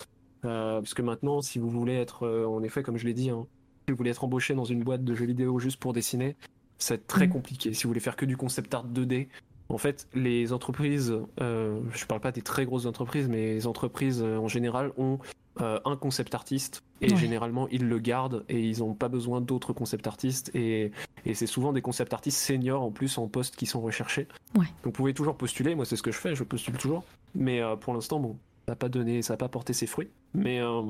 Euh, 0.45 0.81
parce 0.81 0.95
que 0.95 1.03
maintenant, 1.03 1.43
si 1.43 1.59
vous 1.59 1.71
voulez 1.71 1.95
être, 1.95 2.27
en 2.47 2.63
effet, 2.63 2.83
comme 2.83 2.97
je 2.97 3.07
l'ai 3.07 3.15
dit, 3.15 3.31
hein, 3.31 3.47
si 3.87 3.93
vous 3.93 3.97
voulez 3.97 4.11
être 4.11 4.25
embauché 4.25 4.55
dans 4.55 4.65
une 4.65 4.83
boîte 4.83 5.05
de 5.05 5.15
jeux 5.15 5.27
vidéo 5.27 5.59
juste 5.59 5.79
pour 5.79 5.93
dessiner, 5.93 6.37
c'est 6.79 7.07
très 7.07 7.27
mm. 7.27 7.31
compliqué. 7.31 7.75
Si 7.75 7.85
vous 7.85 7.91
voulez 7.91 8.01
faire 8.01 8.17
que 8.17 8.25
du 8.25 8.37
concept 8.37 8.73
art 8.75 8.87
2D, 8.87 9.29
en 9.71 9.79
fait, 9.79 10.07
les 10.15 10.53
entreprises, 10.53 11.17
je 11.39 12.07
parle 12.07 12.21
pas 12.21 12.33
des 12.33 12.43
très 12.43 12.65
grosses 12.65 12.87
entreprises, 12.87 13.29
mais 13.29 13.55
les 13.55 13.67
entreprises 13.67 14.23
en 14.23 14.49
général 14.49 14.93
ont 14.99 15.19
euh, 15.61 15.81
un 15.85 15.97
concept 15.97 16.35
artiste 16.35 16.85
et 17.01 17.15
généralement 17.17 17.67
ils 17.69 17.87
le 17.87 17.99
gardent 17.99 18.45
et 18.49 18.61
ils 18.61 18.79
n'ont 18.79 18.95
pas 18.95 19.09
besoin 19.09 19.41
d'autres 19.41 19.73
concept 19.73 20.07
artistes 20.07 20.51
et, 20.55 20.93
c'est 21.35 21.47
souvent 21.47 21.73
des 21.73 21.83
concept 21.83 22.15
artistes 22.15 22.39
seniors 22.39 22.81
en 22.83 22.93
plus 22.93 23.19
en 23.19 23.27
poste 23.27 23.57
qui 23.57 23.67
sont 23.67 23.81
recherchés. 23.81 24.29
Donc 24.55 24.67
vous 24.85 24.91
pouvez 24.93 25.13
toujours 25.13 25.37
postuler, 25.37 25.75
moi 25.75 25.85
c'est 25.85 25.97
ce 25.97 26.03
que 26.03 26.13
je 26.13 26.19
fais, 26.19 26.37
je 26.37 26.45
postule 26.45 26.79
toujours, 26.79 27.05
mais 27.35 27.61
euh, 27.61 27.75
pour 27.75 27.95
l'instant 27.95 28.21
bon, 28.21 28.39
ça 28.65 28.73
n'a 28.73 28.77
pas 28.77 28.89
donné, 28.89 29.23
ça 29.23 29.33
n'a 29.33 29.39
pas 29.39 29.49
porté 29.49 29.73
ses 29.73 29.89
fruits, 29.89 30.09
mais 30.35 30.61
euh, 30.61 30.83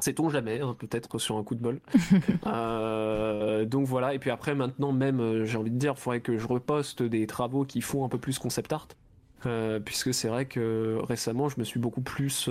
Sait-on 0.00 0.28
jamais, 0.28 0.60
hein, 0.60 0.74
peut-être 0.76 1.18
sur 1.18 1.36
un 1.36 1.44
coup 1.44 1.54
de 1.54 1.60
bol. 1.60 1.80
donc 3.66 3.86
voilà, 3.86 4.14
et 4.14 4.18
puis 4.18 4.30
après 4.30 4.54
maintenant 4.54 4.92
même, 4.92 5.44
j'ai 5.44 5.58
envie 5.58 5.70
de 5.70 5.78
dire, 5.78 5.94
il 5.96 6.00
faudrait 6.00 6.20
que 6.20 6.38
je 6.38 6.46
reposte 6.46 7.02
des 7.02 7.26
travaux 7.26 7.64
qui 7.64 7.80
font 7.80 8.04
un 8.04 8.08
peu 8.08 8.18
plus 8.18 8.38
concept 8.38 8.72
art. 8.72 8.88
puisque 9.84 10.14
c'est 10.14 10.28
vrai 10.28 10.46
que 10.46 10.98
récemment 11.02 11.48
je 11.48 11.58
me 11.58 11.64
suis 11.64 11.80
beaucoup 11.80 12.00
plus 12.00 12.48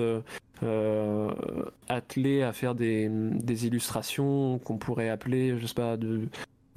euh, 0.64 1.32
attelé 1.90 2.41
à 2.41 2.53
faire 2.53 2.76
des, 2.76 3.10
illustrations 3.65 4.60
qu'on 4.60 4.78
pourrait 4.78 5.10
appeler, 5.10 5.57
je 5.57 5.65
sais 5.65 5.74
pas, 5.74 5.98
de, 5.98 6.28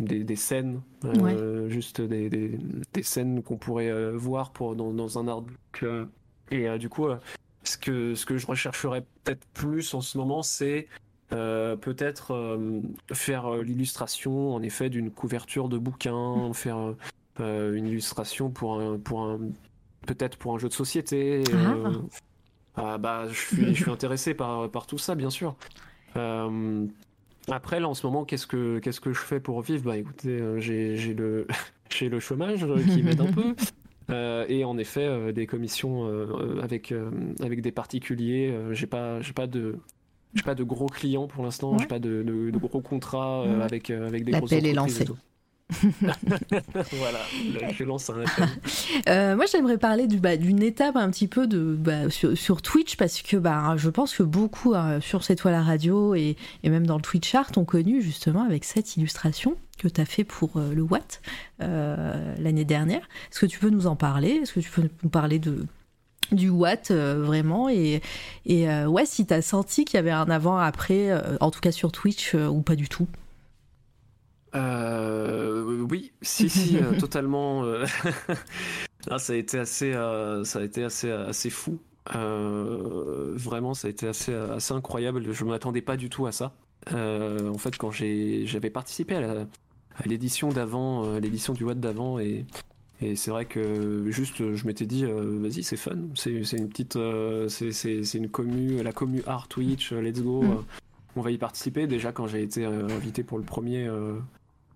des, 0.01 0.37
scènes, 0.37 0.81
euh, 1.05 1.69
juste 1.69 2.01
des, 2.01 2.29
des, 2.29 3.03
scènes 3.03 3.43
qu'on 3.43 3.57
pourrait 3.57 3.91
euh, 3.91 4.13
voir 4.17 4.51
pour, 4.51 4.75
dans, 4.75 4.93
dans 4.93 5.19
un 5.19 5.29
artbook. 5.29 5.85
et 6.51 6.79
du 6.79 6.89
coup, 6.89 7.07
ce, 7.63 7.79
que, 7.79 8.15
ce 8.15 8.27
que 8.27 8.39
je 8.39 8.47
rechercherais 8.47 9.05
peut-être 9.23 9.47
plus 9.55 9.95
en 9.95 10.01
ce 10.01 10.19
moment, 10.19 10.43
c'est 10.43 10.89
peut-être 11.31 12.59
faire 13.13 13.51
l'illustration 13.57 14.55
en 14.55 14.63
effet 14.63 14.91
d'une 14.91 15.11
couverture 15.11 15.69
de 15.69 15.79
bouquin, 15.79 16.53
faire 16.53 16.95
une 17.39 17.87
illustration 17.87 18.51
pour 18.51 18.81
un, 18.81 18.99
pour 18.99 19.23
un 19.23 19.39
peut-être 20.07 20.37
pour 20.37 20.55
un 20.55 20.59
jeu 20.59 20.69
de 20.69 20.75
société, 20.75 21.43
ah. 21.53 21.91
Ah, 22.77 22.99
bah, 22.99 23.25
je 23.31 23.39
suis, 23.39 23.75
je 23.75 23.83
suis 23.83 23.91
intéressé 23.91 24.35
par, 24.35 24.71
par 24.71 24.87
tout 24.87 24.99
ça, 24.99 25.15
bien 25.15 25.31
sûr. 25.31 25.57
Euh, 26.17 26.87
après, 27.51 27.81
là, 27.81 27.89
en 27.89 27.95
ce 27.95 28.07
moment, 28.07 28.25
qu'est-ce 28.25 28.47
que, 28.47 28.79
qu'est-ce 28.81 29.01
que 29.01 29.13
je 29.13 29.21
fais 29.21 29.41
pour 29.41 29.63
vivre? 29.63 29.85
Bah, 29.85 29.97
écoutez, 29.97 30.41
euh, 30.41 30.61
j'ai, 30.61 30.97
j'ai, 30.97 31.15
le, 31.15 31.47
j'ai 31.91 32.09
le 32.09 32.21
chômage 32.21 32.65
euh, 32.65 32.83
qui 32.85 33.03
m'aide 33.03 33.21
un 33.21 33.33
peu. 33.33 33.55
et 34.49 34.65
en 34.65 34.77
effet, 34.77 35.33
des 35.33 35.47
commissions 35.47 36.07
avec, 36.63 36.93
avec 37.41 37.63
des 37.63 37.73
particuliers. 37.73 38.55
j'ai 38.73 38.87
pas, 38.87 39.21
j'ai 39.21 39.33
pas 39.33 39.47
de, 39.47 39.79
j'ai 40.37 40.43
pas 40.43 40.55
de 40.55 40.65
gros 40.65 40.87
clients 40.87 41.27
pour 41.27 41.45
l'instant. 41.45 41.77
J'ai 41.79 41.87
pas 41.87 41.99
de, 41.99 42.23
de, 42.23 42.59
gros 42.59 42.81
contrats 42.81 43.45
avec, 43.63 43.91
avec 43.91 44.25
des 44.25 44.33
grosses 44.33 44.53
entreprises. 44.53 44.71
est 44.71 44.75
lancé. 44.75 45.07
voilà, 46.93 47.19
je 47.73 47.83
lance 47.83 48.09
un 48.11 48.23
euh, 49.09 49.35
moi, 49.35 49.47
j'aimerais 49.51 49.79
parler 49.79 50.07
bah, 50.07 50.37
d'une 50.37 50.63
étape 50.63 50.95
un 50.95 51.11
petit 51.11 51.27
peu 51.27 51.49
de, 51.49 51.75
bah, 51.75 52.09
sur, 52.09 52.63
Twitch 52.63 52.97
parce 52.97 53.21
que 53.21 53.37
bah, 53.37 53.75
je 53.77 53.91
pense 53.91 54.15
que 54.15 54.23
beaucoup 54.23 54.75
hein, 54.75 55.01
sur 55.01 55.25
cette 55.25 55.39
toile 55.39 55.55
à 55.55 55.63
radio 55.63 56.15
et, 56.15 56.37
et, 56.63 56.71
même 56.71 56.87
dans 56.87 56.97
le 56.97 57.03
Twitch 57.03 57.29
chart 57.29 57.57
ont 57.59 57.65
connu 57.65 58.01
justement 58.01 58.45
avec 58.45 58.65
cette 58.65 58.97
illustration 58.97 59.57
que 59.79 59.89
tu 59.89 60.01
as 60.01 60.05
fait 60.05 60.25
pour 60.25 60.57
euh, 60.57 60.73
le 60.73 60.83
Watt 60.83 61.21
euh, 61.61 62.35
l'année 62.39 62.65
dernière. 62.65 63.09
Est-ce 63.33 63.41
que 63.41 63.47
tu 63.47 63.59
peux 63.59 63.71
nous 63.71 63.89
en 63.89 63.97
parler? 63.97 64.31
Est-ce 64.43 64.55
que 64.55 64.61
tu 64.61 64.71
peux 64.71 64.89
nous 65.03 65.11
parler 65.11 65.41
de, 65.41 65.67
du 66.33 66.49
Watt 66.51 66.91
vraiment 66.91 67.69
et, 67.69 68.03
et 68.45 68.69
ouais 68.87 69.07
si 69.07 69.27
tu 69.27 69.35
as 69.35 69.43
senti 69.43 69.85
qu'il 69.85 69.97
y 69.97 69.99
avait 69.99 70.11
un 70.11 70.29
avant-après, 70.31 71.13
en 71.41 71.51
tout 71.51 71.61
cas 71.61 71.73
sur 71.73 71.93
Twitch 71.93 72.35
ou 72.35 72.63
pas 72.63 72.77
du 72.77 72.89
tout 72.89 73.07
euh, 74.57 75.87
oui, 75.91 76.13
si, 76.23 76.49
si, 76.49 76.79
euh, 76.79 76.93
totalement. 76.99 77.65
Euh, 79.09 79.19
ça 79.19 79.35
a 79.35 79.37
été 79.37 79.57
assez, 79.57 79.93
ça 79.93 80.59
a 80.59 80.63
été 80.63 80.83
assez, 80.83 81.13
assez 81.13 81.49
fou. 81.49 81.79
vraiment, 82.13 83.73
ça 83.73 83.87
a 83.87 83.91
été 83.91 84.09
assez, 84.09 84.35
assez 84.35 84.75
incroyable. 84.75 85.33
Je 85.33 85.45
m'attendais 85.45 85.81
pas 85.81 85.97
du 85.97 86.11
tout 86.11 86.27
à 86.27 86.33
ça. 86.33 86.57
en 86.91 87.59
fait, 87.59 87.77
quand 87.77 87.93
j'avais 87.93 88.71
participé 88.71 89.15
à 89.15 90.07
l'édition 90.07 90.49
d'avant, 90.49 91.19
l'édition 91.21 91.53
du 91.53 91.63
Watt 91.63 91.79
d'avant, 91.79 92.19
et, 92.19 92.47
et 93.01 93.17
c'est 93.17 93.31
vrai 93.31 93.45
que 93.45 94.11
juste, 94.11 94.55
je 94.55 94.67
m'étais 94.67 94.87
dit, 94.87 95.05
vas-y, 95.05 95.63
c'est 95.63 95.77
fun. 95.77 95.99
C'est 96.15 96.31
une 96.31 96.69
petite, 96.69 96.99
c'est 97.49 98.15
une 98.15 98.29
commu, 98.29 98.83
la 98.83 98.93
commu 98.93 99.23
art 99.27 99.49
Twitch, 99.49 99.93
let's 99.93 100.23
go. 100.23 100.43
Mm. 100.43 100.65
On 101.17 101.21
va 101.23 101.31
y 101.31 101.39
participer. 101.39 101.87
Déjà, 101.87 102.13
quand 102.13 102.27
j'ai 102.27 102.43
été 102.43 102.65
invité 102.65 103.23
pour 103.23 103.39
le 103.39 103.45
premier, 103.45 103.91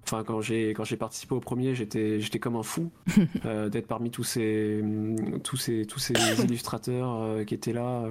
Enfin, 0.04 0.24
quand 0.24 0.40
j'ai 0.40 0.70
quand 0.70 0.84
j'ai 0.84 0.96
participé 0.96 1.34
au 1.34 1.40
premier, 1.40 1.74
j'étais 1.74 2.20
j'étais 2.20 2.38
comme 2.38 2.56
un 2.56 2.62
fou 2.62 2.90
euh, 3.44 3.68
d'être 3.68 3.86
parmi 3.86 4.10
tous 4.10 4.24
ces 4.24 4.82
tous 5.44 5.56
ces 5.56 5.86
tous 5.86 6.00
ces 6.00 6.14
illustrateurs 6.44 7.14
euh, 7.20 7.44
qui 7.44 7.54
étaient 7.54 7.72
là 7.72 8.06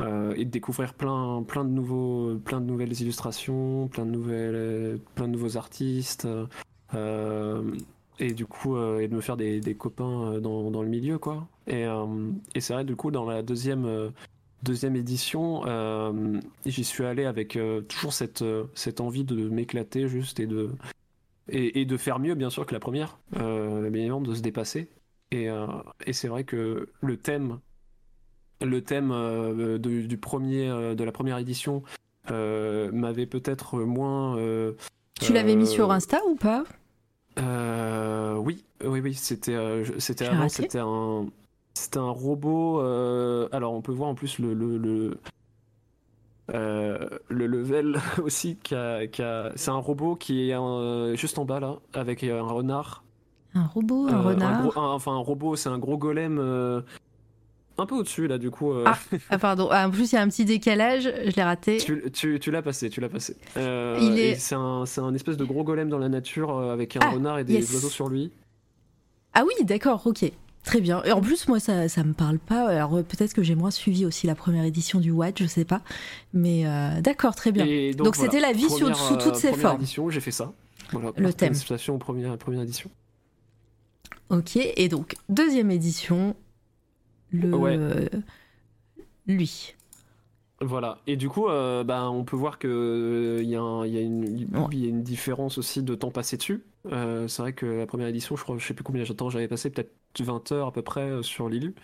euh, 0.00 0.34
et 0.36 0.44
de 0.44 0.50
découvrir 0.50 0.94
plein 0.94 1.42
plein 1.46 1.64
de 1.64 1.70
nouveaux 1.70 2.36
plein 2.36 2.60
de 2.60 2.66
nouvelles 2.66 2.98
illustrations, 3.00 3.88
plein 3.88 4.06
de 4.06 4.10
nouvelles 4.10 4.98
plein 5.14 5.26
de 5.26 5.32
nouveaux 5.32 5.56
artistes 5.56 6.26
et 8.18 8.32
du 8.32 8.46
coup 8.46 8.76
et 8.76 9.08
de 9.08 9.14
me 9.14 9.20
faire 9.20 9.36
des, 9.36 9.60
des 9.60 9.74
copains 9.74 10.40
dans, 10.40 10.70
dans 10.70 10.82
le 10.82 10.88
milieu 10.88 11.18
quoi. 11.18 11.48
Et 11.66 11.84
et 12.54 12.60
c'est 12.60 12.72
vrai 12.74 12.84
du 12.84 12.96
coup 12.96 13.10
dans 13.10 13.24
la 13.24 13.42
deuxième 13.42 14.12
deuxième 14.62 14.96
édition, 14.96 15.62
j'y 16.64 16.84
suis 16.84 17.04
allé 17.04 17.24
avec 17.24 17.58
toujours 17.88 18.12
cette, 18.12 18.44
cette 18.74 19.00
envie 19.00 19.24
de 19.24 19.48
m'éclater 19.48 20.08
juste 20.08 20.40
et 20.40 20.46
de, 20.46 20.70
et, 21.48 21.84
de 21.84 21.96
faire 21.96 22.18
mieux 22.18 22.34
bien 22.34 22.50
sûr 22.50 22.66
que 22.66 22.72
la 22.72 22.80
première, 22.80 23.18
euh, 23.36 23.90
bien 23.90 24.20
de 24.20 24.34
se 24.34 24.40
dépasser. 24.40 24.88
Et, 25.30 25.48
euh, 25.48 25.66
et 26.06 26.12
c'est 26.12 26.28
vrai 26.28 26.44
que 26.44 26.88
le 27.00 27.16
thème, 27.16 27.58
le 28.60 28.82
thème 28.82 29.10
euh, 29.12 29.78
du 29.78 30.18
premier, 30.18 30.68
euh, 30.68 30.94
de 30.94 31.04
la 31.04 31.12
première 31.12 31.38
édition 31.38 31.82
m'avait 32.30 33.26
peut-être 33.26 33.80
moins. 33.80 34.36
tu 35.20 35.32
l'avais 35.32 35.56
mis 35.56 35.66
sur 35.66 35.90
Insta 35.90 36.20
ou 36.26 36.36
pas? 36.36 36.64
Oui, 37.38 38.64
oui, 38.84 39.00
oui. 39.00 39.14
C'était, 39.14 39.84
c'était 39.98 40.26
avant, 40.26 40.48
c'était 40.48 40.80
un, 40.80 41.26
c'était 41.74 41.98
un 41.98 42.10
robot. 42.10 42.80
alors 43.52 43.72
on 43.72 43.82
peut 43.82 43.92
voir 43.92 44.08
en 44.08 44.14
plus 44.14 44.38
le, 44.38 44.54
le 44.54 45.18
euh, 46.52 47.08
le 47.28 47.46
level 47.46 47.96
aussi, 48.22 48.56
qui 48.56 48.74
a, 48.74 49.00
c'est 49.56 49.70
un 49.70 49.76
robot 49.76 50.16
qui 50.16 50.50
est 50.50 51.16
juste 51.16 51.38
en 51.38 51.44
bas 51.44 51.60
là, 51.60 51.76
avec 51.92 52.22
un 52.24 52.42
renard. 52.42 53.02
Un 53.54 53.66
robot, 53.66 54.08
un 54.08 54.14
euh, 54.14 54.20
renard. 54.20 54.72
enfin, 54.76 55.12
un 55.12 55.18
robot, 55.18 55.56
c'est 55.56 55.68
un 55.68 55.78
gros 55.78 55.96
golem. 55.96 56.38
Euh, 57.78 57.82
un 57.82 57.86
peu 57.86 57.94
au-dessus 57.94 58.26
là, 58.26 58.38
du 58.38 58.50
coup. 58.50 58.72
Ah, 58.84 58.98
ah, 59.30 59.38
pardon. 59.38 59.68
Ah, 59.70 59.86
en 59.86 59.90
plus, 59.90 60.12
il 60.12 60.14
y 60.14 60.18
a 60.18 60.22
un 60.22 60.28
petit 60.28 60.44
décalage. 60.44 61.04
Je 61.04 61.34
l'ai 61.34 61.42
raté. 61.42 61.78
Tu, 61.78 62.38
tu, 62.40 62.50
l'as 62.50 62.62
passé, 62.62 62.90
tu 62.90 63.00
l'as 63.00 63.08
passé. 63.08 63.36
il 63.56 64.18
est... 64.18 64.34
C'est 64.36 64.54
un, 64.54 64.84
un, 64.98 65.14
espèce 65.14 65.36
de 65.36 65.44
gros 65.44 65.64
golem 65.64 65.88
dans 65.88 65.98
la 65.98 66.08
nature 66.08 66.58
avec 66.58 66.96
un 66.96 67.00
ah, 67.02 67.10
renard 67.10 67.38
et 67.38 67.44
des 67.44 67.74
oiseaux 67.74 67.88
sur 67.88 68.08
lui. 68.08 68.32
Ah 69.34 69.44
oui, 69.44 69.64
d'accord, 69.64 70.06
ok. 70.06 70.30
Très 70.64 70.80
bien. 70.80 71.02
Et 71.04 71.12
en 71.12 71.20
plus, 71.20 71.46
moi, 71.46 71.60
ça, 71.60 71.88
ça 71.88 72.02
me 72.04 72.14
parle 72.14 72.38
pas. 72.38 72.68
Alors, 72.68 72.94
euh, 72.94 73.02
peut-être 73.02 73.34
que 73.34 73.42
j'ai 73.42 73.54
moins 73.54 73.70
suivi 73.70 74.06
aussi 74.06 74.26
la 74.26 74.34
première 74.34 74.64
édition 74.64 74.98
du 74.98 75.10
Watch, 75.10 75.42
je 75.42 75.46
sais 75.46 75.66
pas. 75.66 75.82
Mais 76.32 76.66
euh, 76.66 77.02
d'accord, 77.02 77.34
très 77.34 77.52
bien. 77.52 77.66
Et 77.66 77.92
Donc, 77.92 78.16
c'était 78.16 78.38
voilà, 78.38 78.48
la 78.48 78.52
vie 78.54 78.70
sous, 78.70 78.78
première, 78.78 78.96
sous 78.96 79.16
toutes 79.16 79.26
euh, 79.26 79.34
ses 79.34 79.50
première 79.50 79.68
formes. 79.68 79.82
édition, 79.82 80.08
j'ai 80.08 80.20
fait 80.20 80.30
ça. 80.30 80.52
Voilà, 80.90 81.12
Le 81.16 81.32
thème. 81.34 81.52
premières, 81.98 82.38
première 82.38 82.62
édition. 82.62 82.90
Ok. 84.30 84.56
Et 84.56 84.88
donc, 84.88 85.16
deuxième 85.28 85.70
édition, 85.70 86.34
le. 87.34 87.54
Ouais. 87.54 87.76
euh, 87.78 88.08
lui. 89.26 89.74
Voilà. 90.60 90.98
Et 91.06 91.16
du 91.16 91.28
coup, 91.28 91.48
euh, 91.48 91.84
ben, 91.84 92.08
on 92.08 92.24
peut 92.24 92.36
voir 92.36 92.58
que 92.58 92.68
euh, 92.68 93.42
il 93.42 93.48
y, 93.48 93.56
a 93.56 93.60
un- 93.60 93.84
il 93.86 93.92
y 93.94 93.96
Ouais. 94.56 94.76
y 94.76 94.86
a 94.86 94.88
une 94.88 95.02
différence 95.02 95.58
aussi 95.58 95.82
de 95.82 95.94
temps 95.94 96.10
passé 96.10 96.36
dessus. 96.36 96.62
Euh, 96.92 97.26
c'est 97.28 97.42
vrai 97.42 97.52
que 97.52 97.66
la 97.66 97.86
première 97.86 98.06
édition, 98.08 98.36
je 98.36 98.42
crois, 98.44 98.56
je 98.58 98.66
sais 98.66 98.74
plus 98.74 98.84
combien 98.84 99.02
de 99.02 99.12
temps 99.12 99.28
j'avais 99.30 99.48
passé, 99.48 99.68
peut-être 99.70 99.92
20 100.20 100.52
heures 100.52 100.68
à 100.68 100.72
peu 100.72 100.82
près 100.82 101.10
euh, 101.10 101.22
sur 101.22 101.48
Lilu. 101.48 101.74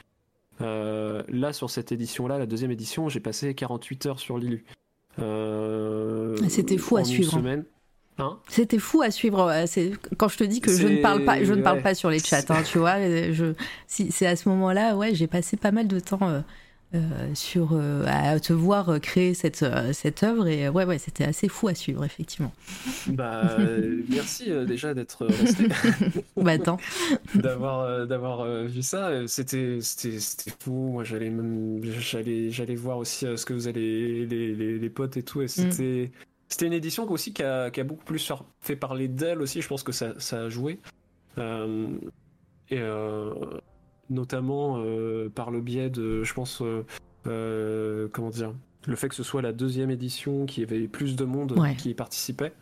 Euh, 0.60 1.22
là, 1.28 1.52
sur 1.52 1.68
cette 1.70 1.90
édition-là, 1.90 2.38
la 2.38 2.46
deuxième 2.46 2.70
édition, 2.70 3.08
j'ai 3.08 3.20
passé 3.20 3.54
48 3.54 4.06
heures 4.06 4.18
sur 4.20 4.38
Lilu. 4.38 4.64
Euh, 5.18 6.36
Ah, 6.42 6.48
c'était 6.48 6.78
fou 6.78 6.96
à 6.96 7.00
une 7.00 7.06
suivre, 7.06 7.34
hein. 7.34 7.38
semaine. 7.38 7.64
Hein 8.20 8.38
C'était 8.48 8.78
fou 8.78 9.02
à 9.02 9.10
suivre. 9.10 9.40
euh, 9.48 9.64
quand 10.16 10.28
je 10.28 10.36
te 10.38 10.44
dis 10.44 10.60
que 10.60 10.70
je 10.76 10.86
ne 10.86 11.02
parle 11.02 11.24
pas, 11.24 11.42
je 11.42 11.52
ne 11.52 11.62
parle 11.62 11.78
ouais. 11.78 11.82
pas 11.82 11.94
sur 11.94 12.10
les 12.10 12.18
chats, 12.18 12.42
hein, 12.48 12.62
tu 12.70 12.78
vois. 12.78 12.96
euh, 12.98 13.32
Je, 13.32 13.54
si, 13.86 14.10
c'est 14.12 14.26
à 14.26 14.36
ce 14.36 14.48
moment-là, 14.50 14.96
ouais, 14.96 15.14
j'ai 15.14 15.26
passé 15.26 15.56
pas 15.56 15.72
mal 15.72 15.88
de 15.88 15.98
temps 16.00 16.18
euh, 16.28 16.40
euh, 16.92 16.98
sur 17.34 17.70
euh, 17.72 18.04
à 18.08 18.40
te 18.40 18.52
voir 18.52 18.88
euh, 18.88 18.98
créer 18.98 19.32
cette 19.34 19.64
cette 19.92 20.24
œuvre 20.24 20.48
et 20.48 20.68
ouais, 20.68 20.84
ouais, 20.84 20.98
c'était 20.98 21.22
assez 21.24 21.46
fou 21.48 21.68
à 21.68 21.74
suivre, 21.74 22.04
effectivement. 22.04 22.52
Bah, 23.06 23.56
merci 24.08 24.50
déjà 24.66 24.92
d'être 24.92 25.26
resté. 25.26 25.68
bah 26.36 26.50
attends, 26.52 26.78
d'avoir 27.34 28.06
d'avoir 28.08 28.44
vu 28.64 28.82
ça 28.82 29.26
c'était 29.28 29.78
c'était 29.82 30.18
c'était 30.18 30.52
fou 30.58 30.72
moi 30.92 31.04
j'allais 31.04 31.30
même 31.30 31.80
j'allais 32.00 32.50
j'allais 32.50 32.74
voir 32.74 32.98
aussi 32.98 33.24
ce 33.36 33.44
que 33.44 33.52
vous 33.52 33.68
allez 33.68 34.26
les, 34.26 34.54
les, 34.54 34.78
les 34.78 34.90
potes 34.90 35.16
et 35.16 35.22
tout 35.22 35.42
et 35.42 35.48
c'était 35.48 36.10
c'était 36.50 36.66
une 36.66 36.72
édition 36.74 37.10
aussi 37.10 37.32
qui 37.32 37.42
a, 37.42 37.70
qui 37.70 37.80
a 37.80 37.84
beaucoup 37.84 38.04
plus 38.04 38.30
fait 38.60 38.76
parler 38.76 39.08
d'elle 39.08 39.40
aussi 39.40 39.62
je 39.62 39.68
pense 39.68 39.82
que 39.82 39.92
ça, 39.92 40.12
ça 40.20 40.42
a 40.42 40.48
joué. 40.50 40.78
Euh, 41.38 41.88
et 42.68 42.78
euh, 42.78 43.32
notamment 44.10 44.76
euh, 44.78 45.28
par 45.30 45.50
le 45.50 45.60
biais 45.62 45.88
de 45.88 46.22
je 46.24 46.34
pense 46.34 46.62
comment 47.24 48.30
dire 48.30 48.52
le 48.86 48.96
fait 48.96 49.08
que 49.08 49.14
ce 49.14 49.22
soit 49.22 49.42
la 49.42 49.52
deuxième 49.52 49.90
édition 49.90 50.46
qui 50.46 50.62
avait 50.62 50.88
plus 50.88 51.14
de 51.16 51.24
monde 51.24 51.52
Ouais. 51.58 51.74
qui 51.76 51.90
y 51.90 51.94
participait. 51.94 52.52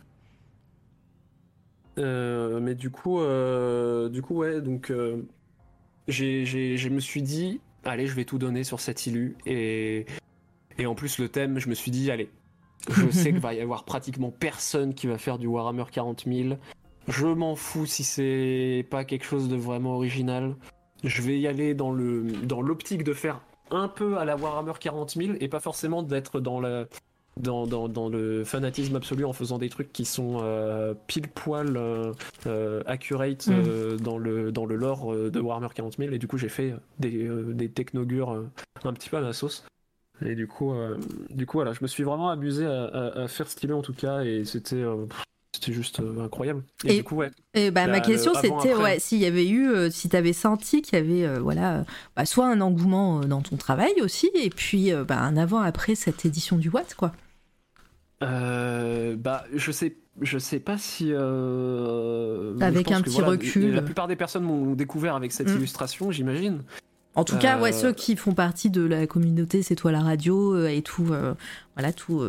Euh, 1.97 2.59
mais 2.61 2.75
du 2.75 2.89
coup, 2.89 3.19
euh, 3.19 4.09
du 4.09 4.21
coup, 4.21 4.35
ouais, 4.35 4.61
donc 4.61 4.89
euh, 4.89 5.21
je 6.07 6.89
me 6.89 6.99
suis 6.99 7.21
dit, 7.21 7.59
allez, 7.83 8.07
je 8.07 8.13
vais 8.15 8.25
tout 8.25 8.37
donner 8.37 8.63
sur 8.63 8.79
cette 8.79 9.05
illu. 9.07 9.35
Et 9.45 10.05
et 10.77 10.85
en 10.85 10.95
plus 10.95 11.19
le 11.19 11.27
thème, 11.27 11.59
je 11.59 11.67
me 11.69 11.73
suis 11.75 11.91
dit, 11.91 12.09
allez, 12.09 12.29
je 12.89 13.09
sais 13.11 13.31
qu'il 13.31 13.39
va 13.39 13.53
y 13.53 13.61
avoir 13.61 13.83
pratiquement 13.83 14.31
personne 14.31 14.93
qui 14.93 15.07
va 15.07 15.17
faire 15.17 15.37
du 15.37 15.47
Warhammer 15.47 15.85
40 15.91 16.25
000. 16.27 16.55
Je 17.07 17.27
m'en 17.27 17.55
fous 17.55 17.85
si 17.85 18.03
c'est 18.03 18.85
pas 18.89 19.03
quelque 19.03 19.25
chose 19.25 19.49
de 19.49 19.55
vraiment 19.55 19.95
original. 19.95 20.55
Je 21.03 21.21
vais 21.21 21.39
y 21.39 21.47
aller 21.47 21.73
dans 21.73 21.91
le 21.91 22.23
dans 22.43 22.61
l'optique 22.61 23.03
de 23.03 23.13
faire 23.13 23.41
un 23.71 23.87
peu 23.87 24.17
à 24.17 24.25
la 24.25 24.35
Warhammer 24.35 24.73
40 24.79 25.11
000 25.11 25.33
et 25.39 25.47
pas 25.47 25.59
forcément 25.59 26.03
d'être 26.03 26.39
dans 26.39 26.59
la 26.59 26.85
dans, 27.37 27.65
dans, 27.67 27.87
dans 27.87 28.09
le 28.09 28.43
fanatisme 28.43 28.97
absolu 28.97 29.23
en 29.23 29.31
faisant 29.31 29.57
des 29.57 29.69
trucs 29.69 29.93
qui 29.93 30.03
sont 30.03 30.39
euh, 30.41 30.93
pile 31.07 31.29
poil 31.29 31.77
euh, 31.77 32.11
euh, 32.47 32.83
accurate 32.85 33.47
Mm. 33.47 33.97
dans, 33.97 34.17
le, 34.17 34.51
dans 34.51 34.65
le 34.65 34.75
lore 34.75 35.13
de 35.15 35.39
Warhammer 35.39 35.69
40 35.73 35.97
000 35.97 36.11
et 36.11 36.17
du 36.17 36.27
coup 36.27 36.37
j'ai 36.37 36.49
fait 36.49 36.73
des, 36.99 37.29
des 37.53 37.69
technogures 37.69 38.43
un 38.83 38.93
petit 38.93 39.09
peu 39.09 39.17
à 39.17 39.21
ma 39.21 39.33
sauce 39.33 39.65
et 40.25 40.35
du 40.35 40.47
coup, 40.47 40.73
euh, 40.73 40.97
du 41.29 41.45
coup 41.45 41.57
voilà 41.57 41.73
je 41.73 41.79
me 41.81 41.87
suis 41.87 42.03
vraiment 42.03 42.29
amusé 42.29 42.65
à, 42.65 42.83
à- 42.85 43.19
à 43.23 43.27
faire 43.27 43.47
ce 43.49 43.55
qu'il 43.55 43.69
est 43.69 43.73
en 43.73 43.81
tout 43.81 43.93
cas 43.93 44.21
et 44.21 44.43
c'était 44.45 44.75
euh, 44.75 45.05
c'était 45.53 45.73
juste 45.73 45.99
euh, 45.99 46.23
incroyable 46.25 46.63
et, 46.85 46.93
Et- 46.93 46.97
du 46.97 47.03
coup 47.03 47.15
ouais 47.15 47.31
Et 47.53 47.71
bah, 47.71 47.87
ma 47.87 47.99
question 48.01 48.33
c'était 48.35 48.75
ouais, 48.75 48.99
s'il 48.99 49.17
y 49.19 49.25
avait 49.25 49.47
eu, 49.47 49.69
euh, 49.69 49.89
si 49.89 50.07
tu 50.09 50.15
avais 50.15 50.33
senti 50.33 50.81
qu'il 50.81 50.97
y 50.97 51.01
avait 51.01 51.25
euh, 51.25 51.39
voilà, 51.39 51.85
bah, 52.15 52.25
soit 52.25 52.47
un 52.47 52.61
engouement 52.61 53.21
dans 53.21 53.41
ton 53.41 53.57
travail 53.57 53.93
aussi, 54.01 54.29
et 54.35 54.49
puis 54.49 54.91
bah, 55.07 55.19
un 55.19 55.37
avant-après 55.37 55.95
cette 55.95 56.25
édition 56.25 56.57
du 56.57 56.69
Watt, 56.69 56.93
quoi. 56.95 57.11
Bah, 58.21 59.45
je 59.53 59.71
sais, 59.71 59.95
je 60.21 60.37
sais 60.37 60.59
pas 60.59 60.77
si. 60.77 61.11
Avec 62.61 62.91
un 62.91 63.01
que 63.01 63.09
petit 63.09 63.21
recul. 63.21 63.73
La 63.73 63.81
plupart 63.81 64.07
des 64.07 64.15
personnes 64.15 64.43
m'ont 64.43 64.73
découvert 64.75 65.15
avec 65.15 65.31
cette 65.31 65.49
Mm. 65.49 65.55
illustration, 65.57 66.11
j'imagine. 66.11 66.61
En 67.15 67.23
tout 67.25 67.37
cas, 67.37 67.59
ouais, 67.59 67.73
Euh, 67.73 67.77
ceux 67.77 67.91
qui 67.93 68.15
font 68.15 68.33
partie 68.33 68.69
de 68.69 68.81
la 68.81 69.05
communauté 69.07 69.61
C'est 69.63 69.75
toi 69.75 69.91
la 69.91 70.01
radio 70.01 70.55
euh, 70.55 70.67
et 70.67 70.81
tout, 70.81 71.07
euh, 71.11 71.33
voilà, 71.75 71.91
tout, 71.91 72.23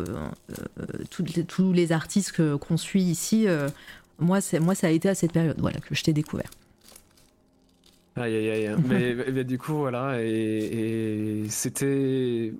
tous 1.47 1.71
les 1.73 1.91
artistes 1.91 2.41
qu'on 2.57 2.77
suit 2.77 3.03
ici. 3.03 3.47
moi, 4.19 4.41
c'est 4.41 4.59
moi, 4.59 4.75
ça 4.75 4.87
a 4.87 4.89
été 4.89 5.07
à 5.09 5.15
cette 5.15 5.31
période, 5.31 5.55
voilà, 5.59 5.79
que 5.79 5.95
je 5.95 6.03
t'ai 6.03 6.13
découvert. 6.13 6.49
Aïe 8.17 8.35
aïe 8.35 8.49
aïe. 8.67 8.75
mais, 8.89 9.15
mais 9.31 9.43
du 9.45 9.57
coup, 9.57 9.75
voilà, 9.75 10.21
et, 10.21 11.43
et 11.45 11.49
c'était. 11.49 12.53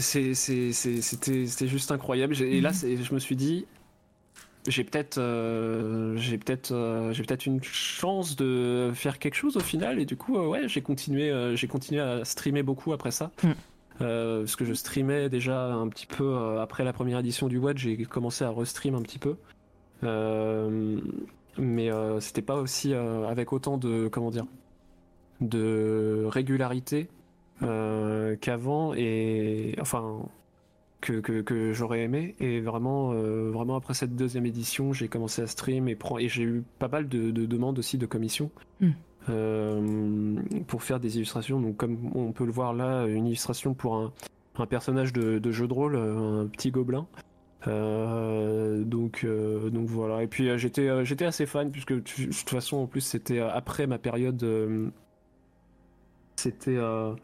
C'était 0.00 1.66
juste 1.68 1.90
incroyable. 1.92 2.40
Et 2.42 2.60
là, 2.60 2.72
c'est- 2.74 3.02
je 3.02 3.14
me 3.14 3.18
suis 3.18 3.36
dit. 3.36 3.64
J'ai 4.68 4.84
peut-être 4.84 5.18
euh, 5.18 6.14
j'ai 6.16 6.36
peut-être 6.36 6.72
euh, 6.72 7.12
j'ai 7.12 7.22
peut-être 7.22 7.46
une 7.46 7.62
chance 7.62 8.36
de 8.36 8.90
faire 8.94 9.18
quelque 9.18 9.34
chose 9.34 9.56
au 9.56 9.60
final. 9.60 9.98
Et 9.98 10.04
du 10.04 10.16
coup 10.16 10.36
euh, 10.36 10.46
ouais 10.46 10.68
j'ai 10.68 10.82
continué 10.82 11.32
j'ai 11.56 11.66
continué 11.66 12.00
à 12.00 12.24
streamer 12.24 12.62
beaucoup 12.62 12.92
après 12.92 13.10
ça. 13.10 13.30
Mm. 13.42 13.52
Parce 13.98 14.54
que 14.54 14.64
je 14.64 14.74
streamais 14.74 15.28
déjà 15.28 15.72
un 15.72 15.88
petit 15.88 16.06
peu 16.06 16.60
après 16.60 16.84
la 16.84 16.92
première 16.92 17.18
édition 17.18 17.48
du 17.48 17.58
Watch 17.58 17.78
j'ai 17.78 17.96
commencé 18.04 18.44
à 18.44 18.50
restream 18.50 18.94
un 18.94 19.02
petit 19.02 19.18
peu. 19.18 19.36
Mais 21.58 21.90
c'était 22.20 22.42
pas 22.42 22.56
aussi 22.56 22.94
avec 22.94 23.52
autant 23.52 23.78
de 23.78 24.08
comment 24.08 24.30
dire 24.30 24.46
de 25.40 26.26
régularité 26.28 27.08
qu'avant. 27.60 28.94
Et 28.94 29.74
enfin 29.80 30.28
que, 31.00 31.20
que, 31.20 31.42
que 31.42 31.72
j'aurais 31.72 32.02
aimé 32.02 32.34
et 32.40 32.60
vraiment 32.60 33.12
euh, 33.12 33.50
vraiment 33.52 33.76
après 33.76 33.94
cette 33.94 34.16
deuxième 34.16 34.46
édition 34.46 34.92
j'ai 34.92 35.06
commencé 35.08 35.42
à 35.42 35.46
stream 35.46 35.88
et, 35.88 35.94
prend- 35.94 36.18
et 36.18 36.28
j'ai 36.28 36.42
eu 36.42 36.64
pas 36.80 36.88
mal 36.88 37.08
de, 37.08 37.30
de 37.30 37.46
demandes 37.46 37.78
aussi 37.78 37.98
de 37.98 38.06
commissions 38.06 38.50
Mm. 38.80 38.88
euh, 39.28 40.36
pour 40.66 40.82
faire 40.82 40.98
des 41.00 41.16
illustrations 41.16 41.60
donc 41.60 41.76
comme 41.76 42.10
on 42.16 42.32
peut 42.32 42.44
le 42.46 42.52
voir 42.52 42.72
là 42.74 43.06
une 43.06 43.26
illustration 43.26 43.74
pour 43.74 43.96
un, 43.96 44.12
un 44.56 44.66
personnage 44.66 45.12
de, 45.12 45.38
de 45.38 45.50
jeu 45.52 45.68
de 45.68 45.72
rôle 45.72 45.96
un 45.96 46.46
petit 46.48 46.70
gobelin 46.72 47.06
euh, 47.66 48.84
donc, 48.84 49.22
euh, 49.24 49.68
donc 49.70 49.86
voilà. 49.88 50.22
Et 50.22 50.28
puis 50.28 50.48
euh, 50.48 50.56
j'étais, 50.58 50.88
euh, 50.88 51.04
j'étais 51.04 51.24
assez 51.24 51.44
fan 51.44 51.70
puisque 51.72 51.92
de 51.92 51.98
toute 52.00 52.48
façon 52.50 52.76
en 52.78 52.86
plus 52.86 53.00
c'était 53.00 53.40
euh, 53.40 53.50
après 53.52 53.86
ma 53.88 53.98
période, 53.98 54.40
euh, 54.44 54.90
c'était 56.36 56.76
euh, 56.76 57.14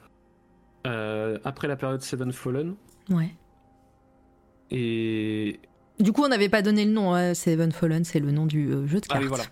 euh, 0.87 1.39
après 1.45 1.69
la 1.69 1.77
période 1.77 2.03
Seven 2.03 2.33
Fallen 2.33 2.75
Ouais. 3.11 3.31
Et 4.71 5.61
Du 6.01 6.13
coup, 6.13 6.23
on 6.25 6.29
n'avait 6.29 6.49
pas 6.49 6.63
donné 6.63 6.85
le 6.85 6.91
nom. 6.91 7.15
hein, 7.15 7.35
Seven 7.35 7.71
Fallen, 7.73 8.05
c'est 8.05 8.19
le 8.19 8.31
nom 8.33 8.47
du 8.47 8.69
euh, 8.73 8.87
jeu 8.87 9.01
de 9.01 9.07
ah 9.11 9.19
cartes. 9.19 9.23
oui 9.23 9.29
voilà. 9.29 9.45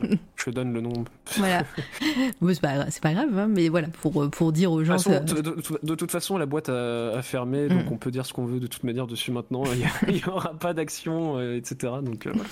Voilà. 0.00 0.14
Je 0.36 0.50
donne 0.50 0.72
le 0.72 0.80
nom. 0.80 0.92
Voilà. 1.36 1.64
Bon, 2.40 2.48
c'est 2.54 2.60
pas, 2.60 3.12
grave, 3.12 3.36
hein, 3.38 3.48
mais 3.48 3.68
voilà, 3.68 3.88
pour, 3.88 4.22
euh, 4.22 4.28
pour 4.28 4.52
dire 4.52 4.72
aux 4.72 4.82
gens. 4.84 4.94
façon, 4.94 5.10
que- 5.24 5.34
de, 5.34 5.40
de- 5.42 5.78
de 5.82 5.94
toute 5.94 6.10
façon, 6.10 6.38
la 6.38 6.46
boîte 6.46 6.68
a, 6.68 7.10
a 7.18 7.22
fermé, 7.22 7.68
donc 7.68 7.84
Mm. 7.86 7.92
on 7.92 7.96
peut 7.96 8.10
dire 8.10 8.24
ce 8.26 8.32
qu'on 8.32 8.46
veut 8.46 8.60
de 8.60 8.66
toute 8.66 8.84
manière 8.84 9.06
dessus 9.06 9.30
maintenant. 9.32 9.64
Il 9.72 9.80
y 9.80 9.84
a- 9.84 9.88
il 10.08 10.16
y 10.18 10.24
aura 10.28 10.54
pas 10.54 10.72
d'action, 10.72 11.36
euh, 11.38 11.56
etc. 11.56 11.92
Donc 12.02 12.26
euh, 12.26 12.32
voilà. 12.34 12.48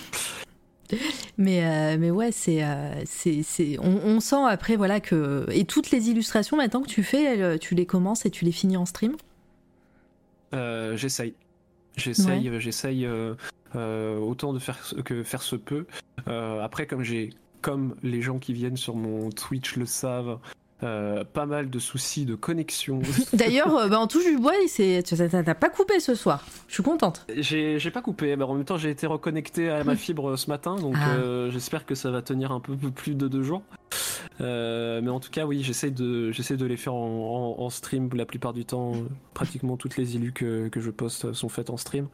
Mais, 1.38 1.64
euh, 1.64 1.96
mais 1.98 2.10
ouais, 2.12 2.30
c'est, 2.32 2.62
euh, 2.62 2.92
c'est, 3.06 3.42
c'est, 3.42 3.76
on, 3.80 3.96
on 4.04 4.20
sent 4.20 4.36
après, 4.48 4.76
voilà, 4.76 5.00
que. 5.00 5.46
Et 5.50 5.64
toutes 5.64 5.90
les 5.90 6.10
illustrations 6.10 6.56
maintenant 6.56 6.82
que 6.82 6.88
tu 6.88 7.02
fais, 7.02 7.24
elles, 7.24 7.58
tu 7.58 7.74
les 7.74 7.86
commences 7.86 8.24
et 8.26 8.30
tu 8.30 8.44
les 8.44 8.52
finis 8.52 8.76
en 8.76 8.86
stream? 8.86 9.16
Euh, 10.54 10.96
j'essaye. 10.96 11.34
J'essaye, 11.96 12.50
j'essaye 12.60 13.06
euh, 13.06 13.34
euh, 13.74 14.18
autant 14.18 14.52
de 14.52 14.58
faire 14.58 14.84
ce- 14.84 14.94
que 14.96 15.22
faire 15.22 15.42
se 15.42 15.56
peut. 15.56 15.86
Euh, 16.28 16.60
après, 16.62 16.86
comme 16.86 17.02
j'ai, 17.02 17.30
comme 17.62 17.94
les 18.02 18.22
gens 18.22 18.38
qui 18.38 18.52
viennent 18.52 18.76
sur 18.76 18.94
mon 18.96 19.30
Twitch 19.30 19.76
le 19.76 19.86
savent, 19.86 20.38
euh, 20.82 21.24
pas 21.24 21.46
mal 21.46 21.70
de 21.70 21.78
soucis 21.78 22.26
de 22.26 22.34
connexion. 22.34 23.00
D'ailleurs, 23.32 23.74
euh, 23.76 23.88
bah, 23.88 23.98
en 23.98 24.06
touche 24.06 24.24
du 24.26 24.36
bois, 24.36 24.52
t'as 24.76 25.54
pas 25.54 25.70
coupé 25.70 26.00
ce 26.00 26.14
soir. 26.14 26.44
Je 26.68 26.74
suis 26.74 26.82
contente. 26.82 27.24
j'ai, 27.36 27.78
pas 27.90 28.02
coupé, 28.02 28.36
mais 28.36 28.44
en 28.44 28.54
même 28.54 28.64
temps, 28.64 28.76
j'ai 28.76 28.90
été 28.90 29.06
reconnecté 29.06 29.70
à 29.70 29.84
ma 29.84 29.96
fibre 29.96 30.36
ce 30.36 30.50
matin, 30.50 30.76
donc 30.76 30.94
Ah. 30.98 31.14
euh, 31.16 31.50
j'espère 31.50 31.86
que 31.86 31.94
ça 31.94 32.10
va 32.10 32.20
tenir 32.22 32.52
un 32.52 32.60
peu 32.60 32.76
plus 32.76 33.14
de 33.14 33.26
deux 33.28 33.42
jours. 33.42 33.62
Mais 34.40 35.08
en 35.10 35.20
tout 35.20 35.30
cas, 35.30 35.46
oui, 35.46 35.62
j'essaie 35.62 35.90
de, 35.90 36.30
de 36.30 36.66
les 36.66 36.76
faire 36.76 36.94
en, 36.94 37.56
en- 37.58 37.62
en 37.64 37.70
stream 37.70 38.10
la 38.14 38.26
plupart 38.26 38.52
du 38.52 38.64
temps. 38.64 38.92
Pratiquement 39.34 39.76
toutes 39.76 39.96
les 39.96 40.16
élus 40.16 40.32
que, 40.32 40.68
que 40.68 40.80
je 40.80 40.90
poste 40.90 41.32
sont 41.32 41.48
faites 41.48 41.70
en 41.70 41.76
stream. 41.76 42.08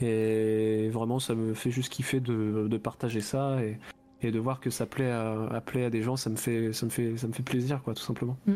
Et 0.00 0.88
vraiment, 0.90 1.18
ça 1.18 1.34
me 1.34 1.54
fait 1.54 1.70
juste 1.70 1.92
kiffer 1.92 2.20
de, 2.20 2.68
de 2.68 2.76
partager 2.78 3.20
ça. 3.20 3.58
Et, 3.62 3.78
et 4.22 4.30
de 4.30 4.38
voir 4.38 4.60
que 4.60 4.70
ça 4.70 4.86
plaît 4.86 5.10
à, 5.10 5.90
des 5.90 6.02
gens, 6.02 6.16
ça 6.16 6.30
me 6.30 6.36
fait, 6.36 6.72
ça 6.72 6.86
me 6.86 6.90
fait, 6.90 7.16
ça 7.16 7.28
me 7.28 7.32
fait 7.32 7.42
plaisir, 7.42 7.80
quoi, 7.82 7.94
tout 7.94 8.02
simplement. 8.02 8.36
Mm. 8.46 8.54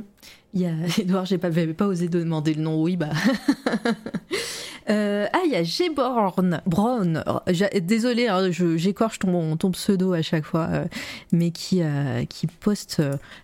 Il 0.55 0.61
y 0.61 0.67
a 0.67 0.73
Edouard, 0.99 1.25
j'ai 1.25 1.39
pas, 1.39 1.51
pas 1.51 1.87
osé 1.87 2.09
demander 2.09 2.55
le 2.55 2.63
nom, 2.63 2.83
oui, 2.83 2.97
bah. 2.97 3.11
Euh, 4.91 5.27
ah, 5.33 5.43
il 5.45 5.53
y 5.53 5.55
a 5.55 5.63
Geborn 5.63 6.61
Brown. 6.67 7.23
Désolé, 7.83 8.27
hein, 8.27 8.51
j'écorche 8.51 9.21
ton, 9.21 9.57
pseudo 9.71 10.13
à 10.13 10.23
chaque 10.23 10.45
fois, 10.45 10.67
euh, 10.71 10.85
mais 11.31 11.53
qui, 11.53 11.83
euh, 11.83 12.25
qui 12.25 12.49
poste. 12.49 13.01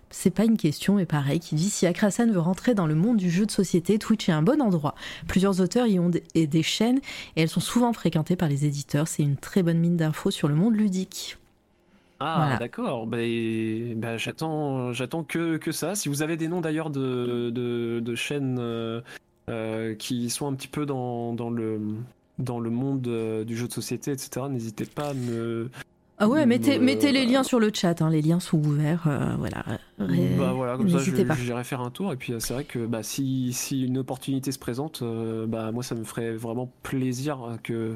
c'est 0.09 0.31
pas 0.31 0.43
une 0.43 0.57
question, 0.57 0.95
mais 0.95 1.05
pareil, 1.05 1.39
qui 1.39 1.55
dit 1.55 1.69
si 1.69 1.85
Akrasan 1.87 2.29
veut 2.29 2.39
rentrer 2.39 2.73
dans 2.73 2.87
le 2.87 2.95
monde 2.95 3.15
du 3.15 3.29
jeu 3.29 3.45
de 3.45 3.51
société, 3.51 3.99
Twitch 3.99 4.27
est 4.27 4.33
un 4.33 4.41
bon 4.41 4.61
endroit. 4.61 4.95
Plusieurs 5.27 5.61
auteurs 5.61 5.87
y 5.87 5.97
ont 5.97 6.09
des, 6.09 6.47
des 6.47 6.63
chaînes 6.63 6.99
et 7.37 7.43
elles 7.43 7.49
sont 7.49 7.61
souvent 7.61 7.93
fréquentées 7.93 8.35
par 8.35 8.49
les 8.49 8.65
éditeurs. 8.65 9.07
C'est 9.07 9.23
une 9.23 9.37
très 9.37 9.63
bonne 9.63 9.79
mine 9.79 9.95
d'infos 9.95 10.31
sur 10.31 10.49
le 10.49 10.55
monde 10.55 10.75
ludique. 10.75 11.37
Ah 12.19 12.57
d'accord, 12.59 13.07
ben, 13.07 13.97
ben, 13.97 14.17
j'attends, 14.17 14.91
j'attends 14.91 15.23
que, 15.23 15.57
que 15.57 15.71
ça. 15.71 15.95
Si 15.95 16.09
vous 16.09 16.21
avez 16.21 16.35
des 16.35 16.47
noms 16.49 16.59
d'ailleurs 16.59 16.89
de, 16.89 17.49
de, 17.49 18.15
chaînes 18.15 18.57
euh, 18.59 19.01
euh, 19.49 19.95
qui 19.95 20.29
sont 20.29 20.47
un 20.47 20.53
petit 20.53 20.67
peu 20.67 20.85
dans, 20.85 21.33
dans, 21.33 21.49
le, 21.49 21.79
dans 22.37 22.59
le 22.59 22.69
monde 22.69 23.07
euh, 23.07 23.45
du 23.45 23.55
jeu 23.55 23.67
de 23.67 23.73
société, 23.73 24.11
etc., 24.11 24.47
n'hésitez 24.49 24.85
pas 24.85 25.09
à 25.09 25.13
me... 25.13 25.69
Ah 26.21 26.27
ouais, 26.27 26.45
mettez, 26.45 26.79
mettez 26.79 27.13
les 27.13 27.25
liens 27.25 27.43
sur 27.43 27.61
le 27.61 27.71
chat, 27.73 28.01
hein, 28.01 28.09
les 28.09 28.21
liens 28.21 28.41
sont 28.41 28.57
ouverts, 28.57 29.07
voilà. 29.37 29.63
Bah 29.97 30.51
voilà, 30.53 30.75
comme 30.75 30.89
ça 30.89 30.99
j'irai 30.99 31.63
faire 31.63 31.79
un 31.79 31.91
tour, 31.91 32.11
et 32.11 32.17
puis 32.17 32.33
c'est 32.39 32.53
vrai 32.53 32.65
que 32.65 32.85
bah, 32.85 33.03
si, 33.03 33.53
si 33.53 33.85
une 33.85 33.99
opportunité 33.99 34.51
se 34.51 34.59
présente, 34.59 35.01
bah 35.47 35.71
moi 35.71 35.81
ça 35.81 35.95
me 35.95 36.03
ferait 36.03 36.33
vraiment 36.33 36.69
plaisir 36.83 37.57
que 37.63 37.95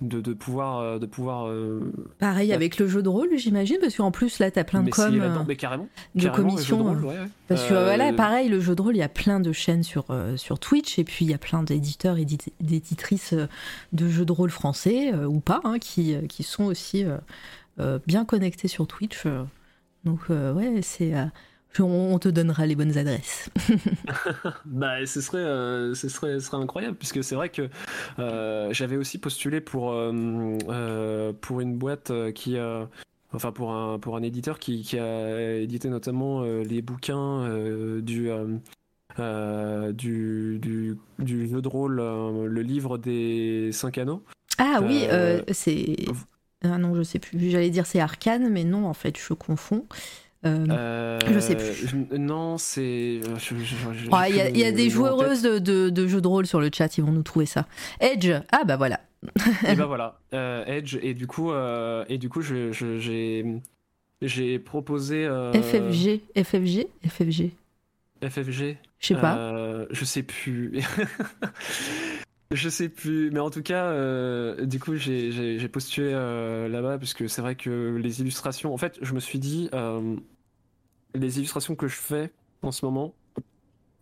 de, 0.00 0.32
pouvoir 0.32 0.78
euh, 0.78 0.98
de 0.98 1.06
pouvoir 1.06 1.48
euh, 1.48 1.92
pareil 2.18 2.52
avec 2.52 2.78
le 2.78 2.86
jeu 2.86 3.02
de 3.02 3.08
rôle 3.08 3.30
j'imagine 3.36 3.78
parce 3.80 3.96
qu'en 3.96 4.10
plus 4.10 4.38
là 4.38 4.50
t'as 4.50 4.64
plein 4.64 4.82
de 4.82 4.90
com 4.90 5.18
euh, 5.20 5.44
mais 5.46 5.56
carrément, 5.56 5.88
de 6.14 6.28
commissions 6.28 6.96
parce 7.48 7.64
que 7.64 7.72
voilà 7.72 8.12
pareil 8.12 8.48
le 8.48 8.60
jeu 8.60 8.74
de 8.74 8.82
rôle 8.82 8.96
il 8.96 9.00
y 9.00 9.02
a 9.02 9.08
plein 9.08 9.40
de 9.40 9.52
chaînes 9.52 9.82
sur 9.82 10.06
sur 10.36 10.58
Twitch 10.58 10.98
et 10.98 11.04
puis 11.04 11.24
il 11.24 11.30
y 11.30 11.34
a 11.34 11.38
plein 11.38 11.62
d'éditeurs 11.62 12.18
et 12.18 12.26
d'éditrices 12.60 13.34
de 13.92 14.08
jeux 14.08 14.24
de 14.24 14.32
rôle 14.32 14.50
français 14.50 15.14
ou 15.14 15.40
pas 15.40 15.60
hein, 15.64 15.78
qui, 15.78 16.16
qui 16.28 16.42
sont 16.42 16.64
aussi 16.64 17.04
bien 18.06 18.24
connectés 18.24 18.68
sur 18.68 18.86
Twitch 18.86 19.24
donc 20.04 20.28
ouais 20.28 20.80
c'est 20.82 21.14
on 21.82 22.18
te 22.18 22.28
donnera 22.28 22.66
les 22.66 22.74
bonnes 22.74 22.96
adresses. 22.96 23.50
bah, 24.64 25.04
ce 25.06 25.20
serait, 25.20 25.38
euh, 25.38 25.94
ce 25.94 26.08
serait, 26.08 26.40
ce 26.40 26.46
serait 26.46 26.62
incroyable 26.62 26.96
puisque 26.96 27.22
c'est 27.22 27.34
vrai 27.34 27.48
que 27.48 27.68
euh, 28.18 28.72
j'avais 28.72 28.96
aussi 28.96 29.18
postulé 29.18 29.60
pour 29.60 29.92
euh, 29.92 31.32
pour 31.40 31.60
une 31.60 31.76
boîte 31.76 32.12
qui 32.34 32.56
enfin 33.32 33.52
pour 33.52 33.72
un 33.72 33.98
pour 33.98 34.16
un 34.16 34.22
éditeur 34.22 34.58
qui, 34.58 34.82
qui 34.82 34.98
a 34.98 35.56
édité 35.56 35.88
notamment 35.88 36.42
les 36.42 36.82
bouquins 36.82 37.48
du, 38.00 38.30
du, 39.18 40.58
du 40.58 40.98
du 41.18 41.48
jeu 41.48 41.62
de 41.62 41.68
rôle 41.68 41.96
le 41.96 42.62
livre 42.62 42.98
des 42.98 43.70
cinq 43.72 43.98
anneaux. 43.98 44.22
Ah 44.58 44.80
oui, 44.82 45.04
c'est 45.52 45.96
ah 46.64 46.78
non, 46.78 46.94
je 46.94 47.02
sais 47.02 47.18
plus. 47.18 47.50
J'allais 47.50 47.70
dire 47.70 47.86
c'est 47.86 48.00
Arcane, 48.00 48.48
mais 48.48 48.64
non, 48.64 48.86
en 48.86 48.94
fait, 48.94 49.18
je 49.18 49.34
confonds. 49.34 49.86
Euh, 50.46 51.18
je 51.28 51.38
sais 51.38 51.56
plus. 51.56 52.18
non, 52.18 52.58
c'est. 52.58 53.20
Ah, 54.12 54.28
il 54.28 54.56
y, 54.56 54.64
a 54.64 54.72
des 54.72 54.90
joueuses 54.90 55.42
de, 55.42 56.06
jeux 56.06 56.20
de 56.20 56.28
rôle 56.28 56.46
sur 56.46 56.60
le 56.60 56.70
chat, 56.72 56.96
ils 56.98 57.04
vont 57.04 57.12
nous 57.12 57.22
trouver 57.22 57.46
ça. 57.46 57.66
Edge, 58.00 58.30
ah 58.52 58.64
bah 58.64 58.76
voilà. 58.76 59.00
et 59.66 59.74
bah 59.74 59.86
voilà, 59.86 60.20
euh, 60.34 60.64
Edge, 60.66 60.98
et 61.02 61.14
du 61.14 61.26
coup, 61.26 61.50
euh, 61.50 62.04
et 62.08 62.18
du 62.18 62.28
coup 62.28 62.42
j'ai 62.42 62.70
j'ai 64.22 64.58
proposé. 64.58 65.26
FFG, 65.54 66.20
FFG, 66.36 66.86
FFG. 67.08 67.50
FFG 68.22 68.76
Je 68.98 69.06
sais 69.06 69.14
pas. 69.14 69.86
je 69.90 70.04
sais 70.04 70.22
plus. 70.22 70.80
Je 72.52 72.68
sais 72.68 72.88
plus, 72.88 73.32
mais 73.32 73.40
en 73.40 73.50
tout 73.50 73.62
cas, 73.62 73.92
du 74.62 74.78
coup, 74.78 74.94
j'ai 74.94 75.68
postulé 75.68 76.12
là-bas 76.12 76.96
parce 76.96 77.12
que 77.12 77.26
c'est 77.26 77.42
vrai 77.42 77.56
que 77.56 77.96
les 78.00 78.20
illustrations. 78.20 78.72
En 78.72 78.76
fait, 78.76 78.98
je 79.02 79.14
me 79.14 79.20
suis 79.20 79.40
dit, 79.40 79.68
les 81.14 81.38
illustrations 81.38 81.74
que 81.74 81.88
je 81.88 81.96
fais 81.96 82.32
en 82.62 82.72
ce 82.72 82.84
moment, 82.84 83.14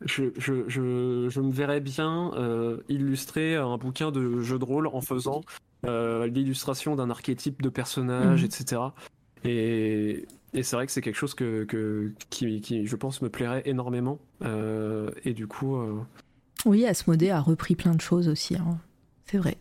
je, 0.05 0.25
je, 0.37 0.69
je, 0.69 1.29
je 1.29 1.41
me 1.41 1.53
verrais 1.53 1.81
bien 1.81 2.33
euh, 2.35 2.79
illustrer 2.89 3.57
un 3.57 3.77
bouquin 3.79 4.11
de 4.11 4.41
jeu 4.41 4.59
de 4.59 4.65
rôle 4.65 4.87
en 4.89 5.01
faisant 5.01 5.43
euh, 5.87 6.27
l'illustration 6.27 6.97
d'un 6.97 7.11
archétype 7.11 7.63
de 7.63 7.69
personnage, 7.69 8.41
mhm. 8.41 8.47
etc. 8.47 8.83
Et, 9.45 10.27
et 10.53 10.63
c'est 10.63 10.77
vrai 10.77 10.87
que 10.87 10.93
c'est 10.93 11.01
quelque 11.01 11.17
chose 11.17 11.35
que, 11.35 11.65
que, 11.65 12.13
qui, 12.31 12.61
qui, 12.61 12.87
je 12.87 12.97
pense, 12.97 13.23
me 13.23 13.29
plairait 13.29 13.63
énormément. 13.67 14.19
Euh, 14.43 15.11
et 15.25 15.33
du 15.33 15.47
coup. 15.47 15.77
Oui, 16.65 16.87
Asmodée 16.87 17.31
a 17.31 17.41
repris 17.41 17.75
plein 17.75 17.95
de 17.95 18.01
choses 18.01 18.29
aussi. 18.29 18.57
Hein. 18.57 18.79
C'est 19.27 19.39
vrai. 19.39 19.59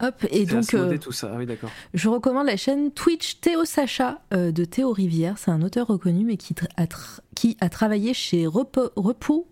Hop, 0.00 0.26
et 0.30 0.46
donc. 0.46 0.72
Euh, 0.74 0.96
tout 0.98 1.12
ça. 1.12 1.30
Ah 1.32 1.36
oui, 1.36 1.46
d'accord. 1.46 1.70
Je 1.94 2.08
recommande 2.08 2.46
la 2.46 2.56
chaîne 2.56 2.90
Twitch 2.90 3.40
Théo 3.40 3.64
Sacha 3.64 4.20
euh, 4.32 4.50
de 4.50 4.64
Théo 4.64 4.92
Rivière. 4.92 5.36
C'est 5.38 5.50
un 5.50 5.62
auteur 5.62 5.86
reconnu, 5.86 6.24
mais 6.24 6.36
qui, 6.36 6.54
a, 6.76 6.86
qui 7.34 7.56
a 7.60 7.68
travaillé 7.68 8.14
chez 8.14 8.46
Repos, 8.46 8.90
Repos, 8.96 9.48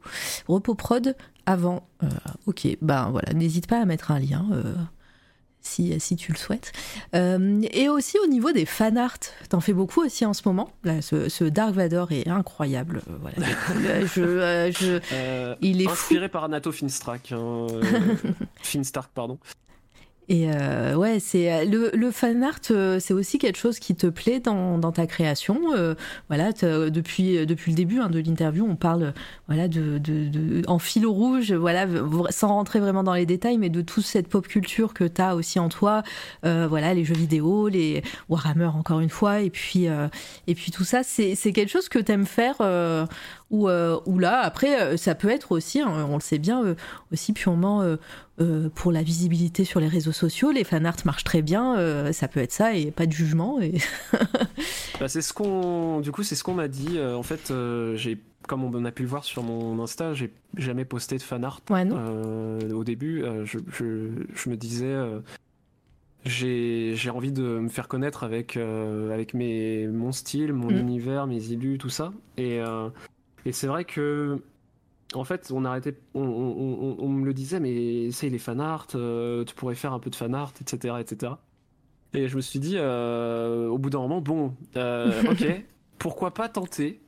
Repos 0.46 0.74
Prod 0.74 1.16
avant. 1.46 1.86
Euh, 2.02 2.08
ok, 2.46 2.66
ben 2.80 3.10
voilà, 3.10 3.32
n'hésite 3.34 3.66
pas 3.66 3.80
à 3.80 3.84
mettre 3.84 4.10
un 4.10 4.18
lien. 4.18 4.46
Si, 5.60 5.98
si, 6.00 6.16
tu 6.16 6.32
le 6.32 6.38
souhaites. 6.38 6.72
et 7.12 7.88
aussi 7.90 8.16
au 8.24 8.26
niveau 8.26 8.52
des 8.52 8.64
fan 8.64 8.96
art, 8.96 9.18
t'en 9.50 9.60
fais 9.60 9.74
beaucoup 9.74 10.02
aussi 10.02 10.24
en 10.24 10.32
ce 10.32 10.42
moment. 10.46 10.70
Là, 10.82 11.02
ce, 11.02 11.44
Dark 11.44 11.74
Vador 11.74 12.10
est 12.12 12.26
incroyable. 12.28 13.02
voilà, 13.20 13.36
je, 14.06 15.00
il 15.60 15.82
est 15.82 15.90
inspiré 15.90 16.30
par 16.30 16.44
Anato 16.44 16.72
Finstrak, 16.72 17.32
hein, 17.32 17.66
Finstark, 18.62 19.10
pardon. 19.12 19.38
Et 20.28 20.50
euh, 20.52 20.94
ouais, 20.94 21.20
c'est 21.20 21.50
euh, 21.50 21.64
le, 21.64 21.90
le, 21.94 22.10
fan 22.10 22.42
art, 22.42 22.58
euh, 22.70 23.00
c'est 23.00 23.14
aussi 23.14 23.38
quelque 23.38 23.56
chose 23.56 23.78
qui 23.78 23.94
te 23.94 24.06
plaît 24.06 24.40
dans, 24.40 24.76
dans 24.76 24.92
ta 24.92 25.06
création. 25.06 25.58
voilà, 26.28 26.52
depuis 26.52 27.46
depuis 27.46 27.72
le 27.72 27.76
début 27.76 28.00
hein, 28.00 28.10
de 28.10 28.18
l'interview, 28.18 28.66
on 28.68 28.76
parle 28.76 29.14
voilà 29.46 29.68
de, 29.68 29.96
de, 29.96 30.28
de, 30.28 30.62
en 30.66 30.78
fil 30.78 31.06
rouge, 31.06 31.52
voilà, 31.52 31.86
sans 32.28 32.48
rentrer 32.48 32.78
vraiment 32.78 33.02
dans 33.02 33.14
les 33.14 33.24
détails, 33.24 33.56
mais 33.56 33.70
de 33.70 33.80
toute 33.80 34.04
cette 34.04 34.28
pop 34.28 34.46
culture 34.46 34.92
que 34.92 35.04
tu 35.04 35.22
as 35.22 35.34
aussi 35.34 35.58
en 35.58 35.70
toi. 35.70 36.02
voilà, 36.42 36.92
les 36.92 37.04
jeux 37.04 37.14
vidéo, 37.14 37.68
les 37.68 38.02
Warhammer 38.28 38.66
encore 38.66 39.00
une 39.00 39.08
fois, 39.08 39.40
et 39.40 39.50
puis 39.50 39.86
et 40.46 40.54
puis 40.54 40.70
tout 40.70 40.84
ça, 40.84 41.02
c'est 41.02 41.34
c'est 41.36 41.52
quelque 41.52 41.70
chose 41.70 41.88
que 41.88 41.98
t'aimes 41.98 42.26
faire. 42.26 42.56
Ou, 43.50 43.68
ou 43.68 44.18
là, 44.18 44.40
après, 44.40 44.96
ça 44.96 45.14
peut 45.14 45.30
être 45.30 45.52
aussi, 45.52 45.80
hein, 45.80 46.06
on 46.10 46.14
le 46.14 46.20
sait 46.20 46.38
bien, 46.38 46.76
aussi 47.10 47.32
purement 47.32 47.96
euh, 48.40 48.68
pour 48.72 48.92
la 48.92 49.02
visibilité 49.02 49.64
sur 49.64 49.80
les 49.80 49.88
réseaux 49.88 50.12
sociaux, 50.12 50.52
les 50.52 50.62
fan 50.62 50.86
art 50.86 50.96
marchent 51.04 51.24
très 51.24 51.42
bien, 51.42 51.76
euh, 51.76 52.12
ça 52.12 52.28
peut 52.28 52.38
être 52.38 52.52
ça 52.52 52.72
et 52.72 52.92
pas 52.92 53.04
de 53.04 53.10
jugement. 53.10 53.60
Et... 53.60 53.78
bah, 55.00 55.08
c'est 55.08 55.22
ce 55.22 55.32
qu'on, 55.32 56.00
du 56.00 56.12
coup, 56.12 56.22
c'est 56.22 56.36
ce 56.36 56.44
qu'on 56.44 56.54
m'a 56.54 56.68
dit. 56.68 56.98
Euh, 56.98 57.16
en 57.16 57.24
fait, 57.24 57.52
j'ai, 57.96 58.18
comme 58.46 58.62
on 58.62 58.84
a 58.84 58.92
pu 58.92 59.02
le 59.02 59.08
voir 59.08 59.24
sur 59.24 59.42
mon 59.42 59.82
Insta, 59.82 60.14
j'ai 60.14 60.32
jamais 60.56 60.84
posté 60.84 61.16
de 61.16 61.22
fan 61.22 61.42
art. 61.42 61.60
au 61.68 62.84
début, 62.84 63.24
je, 63.44 63.58
je, 63.72 64.08
je, 64.32 64.50
me 64.50 64.56
disais, 64.56 64.94
j'ai, 66.24 67.10
envie 67.12 67.32
de 67.32 67.42
me 67.42 67.68
faire 67.68 67.88
connaître 67.88 68.22
avec 68.22 68.56
avec 68.56 69.34
mes 69.34 69.88
mon 69.88 70.12
style, 70.12 70.52
mon 70.52 70.70
mm. 70.70 70.76
univers, 70.78 71.26
mes 71.26 71.44
illus, 71.46 71.78
tout 71.78 71.90
ça. 71.90 72.12
Et 72.36 72.60
et 73.48 73.52
c'est 73.52 73.66
vrai 73.66 73.86
que 73.86 74.42
en 75.14 75.24
fait, 75.24 75.50
on 75.54 75.64
arrêtait, 75.64 75.94
on, 76.12 77.08
me 77.08 77.24
le 77.24 77.32
disait, 77.32 77.60
mais 77.60 78.10
c'est 78.10 78.28
les 78.28 78.36
fan 78.36 78.60
art, 78.60 78.88
euh, 78.94 79.42
tu 79.42 79.54
pourrais 79.54 79.74
faire 79.74 79.94
un 79.94 80.00
peu 80.00 80.10
de 80.10 80.14
fan 80.14 80.34
art, 80.34 80.52
etc., 80.60 80.96
etc. 81.00 81.32
Et 82.12 82.28
je 82.28 82.36
me 82.36 82.42
suis 82.42 82.58
dit, 82.58 82.74
euh, 82.76 83.68
au 83.68 83.78
bout 83.78 83.88
d'un 83.88 84.00
moment, 84.00 84.20
bon, 84.20 84.54
euh, 84.76 85.22
ok, 85.30 85.46
pourquoi 85.98 86.34
pas 86.34 86.50
tenter? 86.50 87.00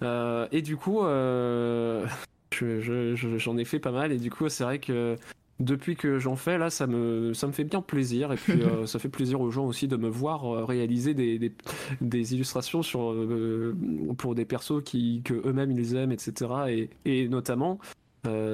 Et 0.00 0.62
du 0.62 0.76
coup, 0.76 1.00
j'en 2.52 3.56
ai 3.58 3.64
fait 3.64 3.80
pas 3.80 3.90
mal, 3.90 4.12
et 4.12 4.18
du 4.18 4.30
coup, 4.30 4.48
c'est 4.48 4.62
vrai 4.62 4.78
que 4.78 5.16
depuis 5.60 5.94
que 5.96 6.18
j'en 6.18 6.36
fais 6.36 6.58
là 6.58 6.70
ça 6.70 6.86
me 6.86 7.32
ça 7.32 7.46
me 7.46 7.52
fait 7.52 7.64
bien 7.64 7.80
plaisir. 7.80 8.32
Et 8.32 8.36
puis 8.36 8.52
euh, 8.62 8.86
ça 8.86 8.98
fait 8.98 9.08
plaisir 9.08 9.40
aux 9.40 9.50
gens 9.50 9.66
aussi 9.66 9.88
de 9.88 9.96
me 9.96 10.08
voir 10.08 10.44
euh, 10.44 10.64
réaliser 10.64 11.14
des, 11.14 11.38
des, 11.38 11.52
des 12.00 12.34
illustrations 12.34 12.82
sur 12.82 13.12
euh, 13.12 13.76
pour 14.18 14.34
des 14.34 14.44
persos 14.44 14.82
qui 14.84 15.22
que 15.24 15.34
eux-mêmes 15.34 15.70
ils 15.70 15.94
aiment 15.96 16.12
etc 16.12 16.50
et, 16.68 16.90
et 17.04 17.28
notamment 17.28 17.78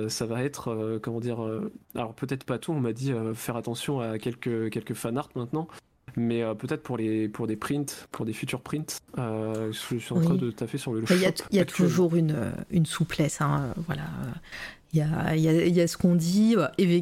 ça 0.09 0.27
va 0.27 0.43
être 0.43 0.99
comment 1.01 1.21
dire 1.21 1.39
alors 1.95 2.13
peut-être 2.15 2.43
pas 2.43 2.59
tout 2.59 2.73
on 2.73 2.81
m'a 2.81 2.93
dit 2.93 3.13
faire 3.35 3.57
attention 3.57 4.01
à 4.01 4.19
quelques 4.19 4.69
quelques 4.71 4.95
fan 4.95 5.17
art 5.17 5.29
maintenant. 5.37 5.69
Mais 6.17 6.43
peut-être 6.57 6.83
pour 6.83 6.97
les 6.97 7.29
pour 7.29 7.47
des 7.47 7.55
prints 7.55 8.09
pour 8.11 8.27
des 8.27 8.33
futurs 8.33 8.63
prints 8.63 8.99
je 9.17 9.71
suis 9.71 10.13
en 10.13 10.21
train 10.21 10.35
de 10.35 10.51
taffer 10.51 10.77
sur 10.77 10.93
le 10.93 11.05
il 11.09 11.21
y 11.21 11.27
a, 11.27 11.33
y 11.53 11.61
a 11.61 11.65
toujours 11.65 12.17
une, 12.17 12.53
une 12.73 12.85
souplesse 12.85 13.41
hein, 13.41 13.73
voilà 13.87 14.03
il 14.93 14.99
y 14.99 15.03
a, 15.03 15.37
y, 15.37 15.49
a, 15.49 15.67
y 15.67 15.81
a, 15.81 15.87
ce 15.87 15.97
qu'on 15.97 16.15
dit, 16.15 16.57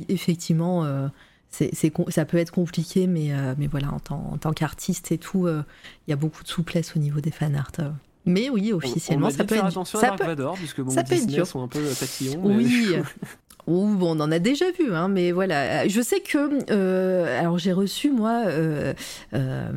effectivement, 0.09 0.85
euh, 0.85 1.09
c'est, 1.51 1.71
ça 2.09 2.25
peut 2.25 2.37
être 2.37 2.51
compliqué, 2.51 3.07
mais, 3.07 3.33
euh, 3.33 3.55
mais 3.59 3.67
voilà, 3.67 3.93
en 3.93 3.99
tant, 4.01 4.31
en 4.33 4.37
tant 4.39 4.53
qu'artiste 4.53 5.13
et 5.13 5.19
tout, 5.19 5.47
euh, 5.47 5.63
il 6.07 6.11
y 6.11 6.13
a 6.13 6.17
beaucoup 6.17 6.43
de 6.43 6.49
souplesse 6.49 6.95
au 6.97 6.99
niveau 6.99 7.21
des 7.21 7.31
fanarts. 7.31 7.73
euh. 7.81 7.89
Mais 8.27 8.51
oui, 8.51 8.73
officiellement, 8.75 9.29
on 9.29 9.31
ça 9.31 9.45
peut 9.45 9.55
être 9.55 9.65
attention 9.65 9.99
à 9.99 10.03
ça 10.03 10.07
Dark 10.09 10.19
peut- 10.21 10.27
Vador, 10.27 10.55
puisque 10.57 10.83
bon, 10.83 10.91
ça 10.91 11.03
peut 11.03 11.15
être 11.15 11.27
dur. 11.27 11.47
sont 11.47 11.63
un 11.63 11.69
peu 11.69 11.83
tatillons. 11.99 12.41
Oui. 12.45 12.97
Ou 13.67 13.87
bon, 13.95 14.17
on 14.17 14.21
en 14.21 14.31
a 14.33 14.39
déjà 14.39 14.65
vu, 14.79 14.95
hein, 14.95 15.09
mais 15.09 15.31
voilà. 15.33 15.87
Je 15.89 16.01
sais 16.01 16.21
que, 16.21 16.59
euh, 16.71 17.39
alors 17.41 17.59
j'ai 17.59 17.73
reçu 17.73 18.11
moi 18.11 18.45
euh, 18.47 18.95
euh, 19.35 19.71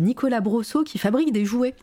Nicolas 0.00 0.40
Brosseau 0.40 0.82
qui 0.82 0.96
fabrique 0.98 1.30
des 1.32 1.44
jouets, 1.44 1.74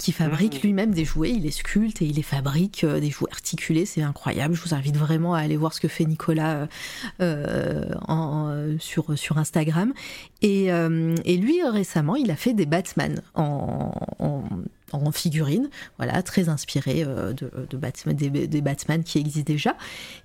qui 0.00 0.12
fabrique 0.12 0.54
Mhm. 0.56 0.60
lui-même 0.62 0.90
des 0.92 1.04
jouets. 1.04 1.30
Il 1.30 1.42
les 1.42 1.50
sculpte 1.50 2.02
et 2.02 2.06
il 2.06 2.16
les 2.16 2.22
fabrique 2.22 2.84
euh, 2.84 3.00
des 3.00 3.10
jouets 3.10 3.30
articulés. 3.30 3.86
C'est 3.86 4.02
incroyable. 4.02 4.54
Je 4.54 4.60
vous 4.62 4.74
invite 4.74 4.96
vraiment 4.96 5.34
à 5.34 5.40
aller 5.40 5.56
voir 5.56 5.72
ce 5.72 5.80
que 5.80 5.88
fait 5.88 6.04
Nicolas 6.04 6.54
euh, 6.56 6.66
euh, 7.20 7.94
en- 8.08 8.76
sur 8.78 9.16
sur 9.18 9.38
Instagram. 9.38 9.92
Et, 10.42 10.72
euh, 10.72 11.14
et 11.24 11.36
lui 11.36 11.62
récemment, 11.62 12.16
il 12.16 12.30
a 12.30 12.36
fait 12.36 12.54
des 12.54 12.66
Batman 12.66 13.20
en, 13.34 13.92
en 14.18 14.42
en 14.92 15.10
figurine, 15.12 15.68
voilà, 15.98 16.22
très 16.22 16.48
inspiré 16.48 17.04
euh, 17.04 17.32
de, 17.32 17.76
Batman, 17.76 18.14
des, 18.14 18.30
des 18.30 18.60
Batman 18.60 19.02
qui 19.02 19.18
existent 19.18 19.52
déjà. 19.52 19.76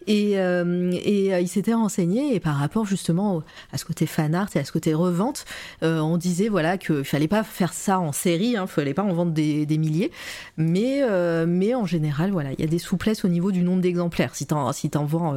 Et, 0.08 0.38
euh, 0.38 0.92
et 1.04 1.34
euh, 1.34 1.40
il 1.40 1.48
s'était 1.48 1.74
renseigné 1.74 2.36
et 2.36 2.40
par 2.40 2.56
rapport 2.56 2.86
justement 2.86 3.44
à 3.72 3.78
ce 3.78 3.86
côté 3.86 4.06
fan 4.06 4.36
art 4.36 4.50
et 4.56 4.60
à 4.60 4.66
ce 4.66 4.72
côté 4.72 4.94
revente, 4.94 5.46
on 5.82 6.18
disait 6.18 6.50
voilà 6.50 6.78
qu'il 6.78 7.04
fallait 7.04 7.28
pas 7.28 7.44
faire 7.44 7.74
ça 7.74 8.00
en 8.00 8.12
série, 8.12 8.56
il 8.60 8.68
fallait 8.68 8.94
pas 8.94 9.04
en 9.04 9.14
vendre 9.14 9.32
des, 9.32 9.66
milliers, 9.78 10.12
mais 10.58 11.04
mais 11.46 11.74
en 11.76 11.86
général 11.86 12.32
voilà, 12.32 12.52
il 12.52 12.60
y 12.60 12.64
a 12.64 12.68
des 12.68 12.80
souplesses 12.80 13.24
au 13.24 13.28
niveau 13.28 13.52
du 13.52 13.62
nombre 13.62 13.82
d'exemplaires. 13.82 14.36
Si 14.36 14.46
t'en 14.46 14.72
si 14.74 14.90
t'en 14.90 15.06
vends 15.06 15.36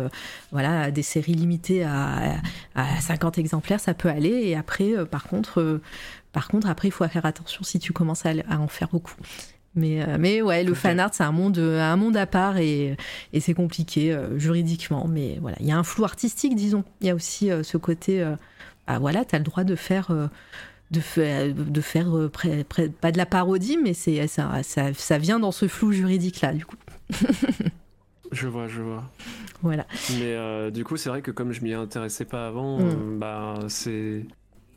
voilà 0.51 0.91
des 0.91 1.03
séries 1.03 1.35
limitées 1.35 1.85
à, 1.85 2.37
à 2.75 3.01
50 3.01 3.39
exemplaires, 3.39 3.81
ça 3.81 3.95
peut 3.95 4.09
aller. 4.09 4.43
Et 4.45 4.57
après, 4.57 4.93
par 5.07 5.25
contre. 5.25 5.81
Par 6.33 6.49
contre, 6.49 6.69
après, 6.69 6.89
il 6.89 6.93
faut 6.93 7.07
faire 7.09 7.27
attention 7.27 7.63
si 7.63 7.79
tu 7.79 7.93
commences 7.93 8.25
à, 8.27 8.31
à 8.49 8.59
en 8.59 8.69
faire 8.69 8.89
beaucoup. 8.89 9.15
Mais, 9.75 10.03
euh, 10.03 10.17
mais 10.21 10.43
ouais, 10.43 10.65
le 10.65 10.75
fan 10.75 11.01
art, 11.01 11.11
c'est 11.15 11.23
un 11.25 11.33
monde, 11.33 11.57
euh, 11.57 11.81
un 11.81 11.97
monde 11.97 12.17
à 12.19 12.27
part 12.27 12.59
et, 12.59 12.95
et 13.33 13.41
c'est 13.41 13.55
compliqué 13.55 14.13
euh, 14.13 14.39
juridiquement. 14.39 15.07
Mais 15.09 15.39
voilà, 15.41 15.57
il 15.61 15.67
y 15.67 15.73
a 15.73 15.79
un 15.79 15.83
flou 15.83 16.05
artistique, 16.05 16.55
disons. 16.55 16.85
Il 17.01 17.07
y 17.07 17.11
a 17.11 17.15
aussi 17.15 17.51
euh, 17.51 17.63
ce 17.63 17.79
côté, 17.79 18.23
bah 18.87 18.99
voilà, 18.99 19.25
tu 19.25 19.35
as 19.35 19.39
le 19.39 19.45
droit 19.45 19.65
de 19.65 19.75
faire. 19.77 20.09
de 20.91 21.01
faire, 21.01 21.55
de 21.55 21.81
pas 23.01 23.13
de 23.13 23.17
la 23.19 23.25
parodie, 23.27 23.79
mais 23.83 23.95
c'est 23.95 24.27
ça, 24.27 24.63
ça, 24.63 24.93
ça 24.93 25.17
vient 25.17 25.39
dans 25.39 25.53
ce 25.53 25.67
flou 25.69 25.91
juridique 25.93 26.43
là, 26.43 26.53
du 26.53 26.67
coup. 26.67 26.77
Je 28.33 28.49
vois, 28.49 28.67
je 28.67 28.81
vois. 28.81 29.05
Voilà. 29.61 29.87
Mais 30.19 30.71
du 30.71 30.85
coup, 30.85 30.97
c'est 30.97 31.11
vrai 31.11 31.21
que 31.21 31.31
comme 31.31 31.53
je 31.53 31.61
m'y 31.63 31.75
intéressais 31.75 32.25
pas 32.25 32.47
avant, 32.47 32.79
Mm. 32.79 33.19
bah 33.19 33.59
c'est. 33.69 34.25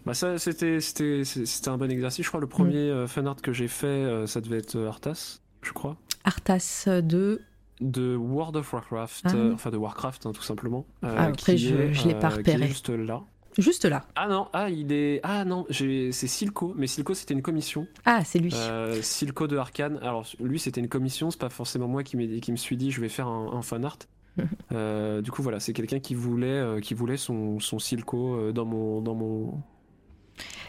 Bah 0.06 0.14
ça, 0.14 0.38
c'était, 0.38 0.80
c'était, 0.82 1.24
c'était 1.26 1.70
un 1.70 1.78
bon 1.78 1.90
exercice. 1.92 2.24
Je 2.26 2.30
crois 2.30 2.40
le 2.42 2.48
premier 2.48 2.78
euh, 2.78 3.08
fan 3.08 3.28
art 3.28 3.38
que 3.42 3.52
j'ai 3.54 3.68
fait, 3.68 3.88
euh, 3.88 4.28
ça 4.28 4.40
devait 4.42 4.58
être 4.60 4.76
euh, 4.76 4.88
Arthas, 4.88 5.40
je 5.62 5.72
crois. 5.72 5.98
Arthas 6.24 6.88
2, 7.02 7.42
De 7.82 8.16
World 8.16 8.56
of 8.58 8.72
Warcraft, 8.72 9.22
Ah. 9.26 9.36
euh, 9.36 9.54
enfin 9.54 9.70
de 9.72 9.78
Warcraft 9.78 10.26
hein, 10.28 10.32
tout 10.32 10.44
simplement. 10.44 10.86
euh, 11.04 11.16
Ah, 11.18 11.24
après, 11.26 11.58
je- 11.58 11.76
est, 11.76 11.94
je 11.94 12.08
l'ai 12.08 12.16
pas 12.16 12.32
euh, 12.32 12.36
repéré. 12.38 12.68
juste 12.68 12.90
là. 12.90 13.22
juste 13.58 13.86
là. 13.86 14.06
Ah 14.16 14.28
non, 14.28 14.48
ah 14.54 14.70
il 14.70 14.92
est, 14.92 15.20
ah 15.24 15.44
non, 15.44 15.66
c'est 15.72 16.12
Silco, 16.12 16.74
mais 16.78 16.86
Silco 16.88 17.14
c'était 17.16 17.34
une 17.34 17.42
commission. 17.42 17.88
Ah, 18.06 18.24
c'est 18.24 18.38
lui. 18.40 18.52
Euh, 18.54 19.02
Silco 19.02 19.48
de 19.48 19.58
Arkane. 19.58 19.98
Alors 20.04 20.26
lui 20.40 20.60
c'était 20.60 20.82
une 20.82 20.88
commission, 20.90 21.32
c'est 21.32 21.40
pas 21.40 21.50
forcément 21.50 21.88
moi 21.88 22.04
qui, 22.04 22.40
qui 22.42 22.52
me 22.52 22.58
suis 22.58 22.78
dit 22.78 22.92
je 22.92 23.02
vais 23.02 23.10
faire 23.10 23.28
un, 23.28 23.54
un 23.54 23.62
fan 23.64 23.84
art. 23.86 23.98
Euh, 24.74 25.22
du 25.22 25.32
coup 25.32 25.42
voilà, 25.42 25.60
c'est 25.62 25.72
quelqu'un 25.74 26.00
qui 26.00 26.14
voulait, 26.14 26.48
euh, 26.48 26.80
qui 26.82 26.94
voulait 26.94 27.16
son, 27.18 27.60
son 27.62 27.80
Silco 27.80 28.36
euh, 28.36 28.52
dans 28.52 28.66
mon, 28.66 29.00
dans 29.02 29.16
mon. 29.16 29.62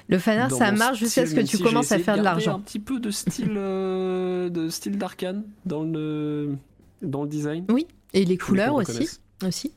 Le 0.09 0.19
fan 0.19 0.39
art, 0.39 0.49
dans 0.49 0.57
ça 0.59 0.73
marche 0.73 0.99
jusqu'à 0.99 1.27
ce 1.27 1.35
que 1.35 1.41
tu 1.41 1.59
commences 1.59 1.91
à 1.93 1.99
faire 1.99 2.17
de 2.17 2.23
garder 2.23 2.45
l'argent. 2.45 2.57
Un 2.57 2.61
petit 2.61 2.79
peu 2.79 3.01
de 3.01 3.11
style, 3.11 3.55
euh, 3.57 4.49
de 4.49 4.69
style 4.69 4.99
d'Arkane 4.99 5.45
dans 5.65 5.83
le, 5.83 6.55
dans 7.03 7.23
le 7.25 7.29
design. 7.29 7.67
Et 8.15 8.25
les 8.25 8.39
couleurs 8.39 8.75
le 8.77 8.83
aussi. 8.83 9.09
aussi. 9.45 9.73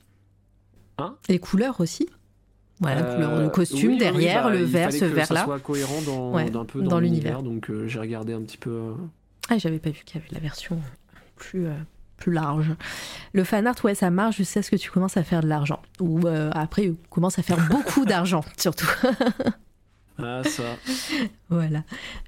Hein? 0.97 1.15
Les 1.27 1.39
couleurs 1.39 1.79
aussi. 1.81 2.07
Voilà, 2.81 3.01
Euh, 3.01 3.15
couleur, 3.15 3.35
le 3.39 3.45
oui, 3.45 3.51
costume 3.51 3.87
oui, 3.89 3.93
oui, 3.93 3.97
derrière, 3.97 4.43
bah, 4.45 4.49
le 4.51 4.63
vert, 4.63 4.91
ce 4.93 5.03
vert-là. 5.05 5.43
soit 5.43 5.59
cohérent 5.59 6.01
dans, 6.05 6.31
Ouais, 6.33 6.49
d'un 6.49 6.63
peu 6.63 6.81
dans 6.81 6.89
dans, 6.91 6.99
l'univers. 6.99 7.41
Donc 7.43 7.69
euh, 7.69 7.87
j'ai 7.87 7.99
regardé 7.99 8.33
un 8.33 8.41
petit 8.41 8.57
peu. 8.57 8.69
euh, 8.69 8.93
Ah, 9.49 9.57
j'avais 9.57 9.79
pas 9.79 9.89
vu 9.89 10.01
qu'il 10.05 10.15
y 10.19 10.23
avait 10.23 10.31
la 10.33 10.39
version 10.39 10.79
plus, 11.35 11.65
euh, 11.67 11.73
plus 12.17 12.31
large. 12.31 12.71
Le 13.33 13.43
fan 13.43 13.67
art, 13.67 13.75
ouais, 13.83 13.95
ça 13.95 14.09
marche 14.11 14.37
jusqu'à 14.37 14.61
ce 14.61 14.69
que 14.71 14.75
tu 14.77 14.91
commences 14.91 15.17
à 15.17 15.23
faire 15.23 15.41
de 15.41 15.47
l'argent. 15.47 15.81
Ou 15.99 16.25
euh, 16.27 16.51
après, 16.53 16.83
tu 16.83 16.95
commences 17.09 17.37
à 17.39 17.41
faire 17.43 17.59
beaucoup 17.69 18.05
d'argent, 18.05 18.45
surtout. 18.57 18.87
Ah 20.23 20.41
ça. 20.43 20.63
voilà. 21.49 21.83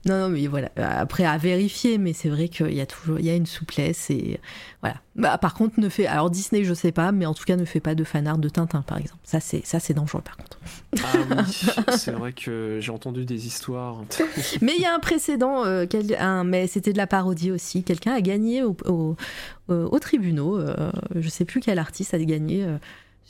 Non, 0.06 0.20
non, 0.22 0.30
mais 0.30 0.48
voilà. 0.48 0.70
Après, 0.78 1.26
à 1.26 1.38
vérifier, 1.38 1.98
mais 1.98 2.14
c'est 2.14 2.30
vrai 2.30 2.48
qu'il 2.50 2.74
y 2.74 2.82
a 2.82 2.86
toujours, 2.86 3.20
il 3.20 3.26
y 3.26 3.30
a 3.30 3.36
une 3.36 3.46
souplesse 3.46 4.10
et 4.10 4.40
voilà. 4.82 4.96
Bah, 5.16 5.38
par 5.38 5.54
contre, 5.54 5.80
ne 5.80 5.90
fait, 5.90 6.06
alors 6.08 6.30
Disney, 6.30 6.64
je 6.64 6.74
sais 6.74 6.92
pas, 6.92 7.12
mais 7.12 7.26
en 7.26 7.34
tout 7.34 7.44
cas, 7.44 7.56
ne 7.58 7.66
fait 7.66 7.80
pas 7.82 7.96
de 7.96 8.04
fan 8.04 8.28
art 8.28 8.38
de 8.38 8.48
Tintin, 8.50 8.82
par 8.82 8.98
exemple. 8.98 9.20
Ça, 9.24 9.40
c'est, 9.40 9.66
ça, 9.66 9.80
c'est 9.80 9.94
dangereux, 9.94 10.22
par 10.22 10.38
contre. 10.38 10.58
Ah 11.04 11.18
oui, 11.30 11.36
c'est 11.98 12.12
vrai 12.12 12.32
que 12.34 12.80
j'ai 12.82 12.92
entendu 12.92 13.26
des 13.26 13.46
histoires. 13.48 13.98
Mais 14.62 14.74
il 14.76 14.82
y 14.82 14.86
a 14.86 14.94
un 14.94 15.00
précédent, 15.00 15.66
euh, 15.66 15.86
quel- 15.90 16.16
un- 16.20 16.44
mais 16.44 16.68
c'était 16.68 16.94
de 16.94 16.98
la 16.98 17.08
parodie 17.08 17.52
aussi. 17.52 17.84
Quelqu'un 17.84 18.14
a 18.14 18.22
gagné 18.22 18.64
au, 18.64 18.76
au, 18.86 19.16
au- 19.68 19.74
aux 19.74 20.00
tribunaux. 20.00 20.58
euh, 20.58 20.92
je 21.16 21.28
sais 21.30 21.46
plus 21.46 21.60
quel 21.60 21.78
artiste 21.80 22.14
a 22.14 22.20
gagné 22.20 22.64
euh, 22.64 22.78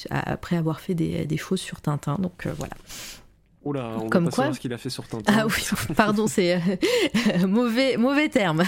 après 0.09 0.57
avoir 0.57 0.79
fait 0.81 0.93
des, 0.95 1.25
des 1.25 1.37
choses 1.37 1.59
sur 1.61 1.81
Tintin. 1.81 2.15
Donc 2.19 2.47
voilà. 2.57 2.73
Oula, 3.63 3.95
on 3.97 4.09
Comme 4.09 4.23
va 4.25 4.29
pas 4.31 4.35
quoi 4.35 4.43
savoir 4.43 4.55
ce 4.55 4.59
qu'il 4.59 4.73
a 4.73 4.77
fait 4.79 4.89
sur 4.89 5.07
Tintin. 5.07 5.31
Ah 5.37 5.45
oui, 5.45 5.63
pardon, 5.95 6.25
c'est 6.25 6.55
euh, 6.55 6.59
mauvais, 7.47 7.95
mauvais 7.97 8.27
terme. 8.27 8.63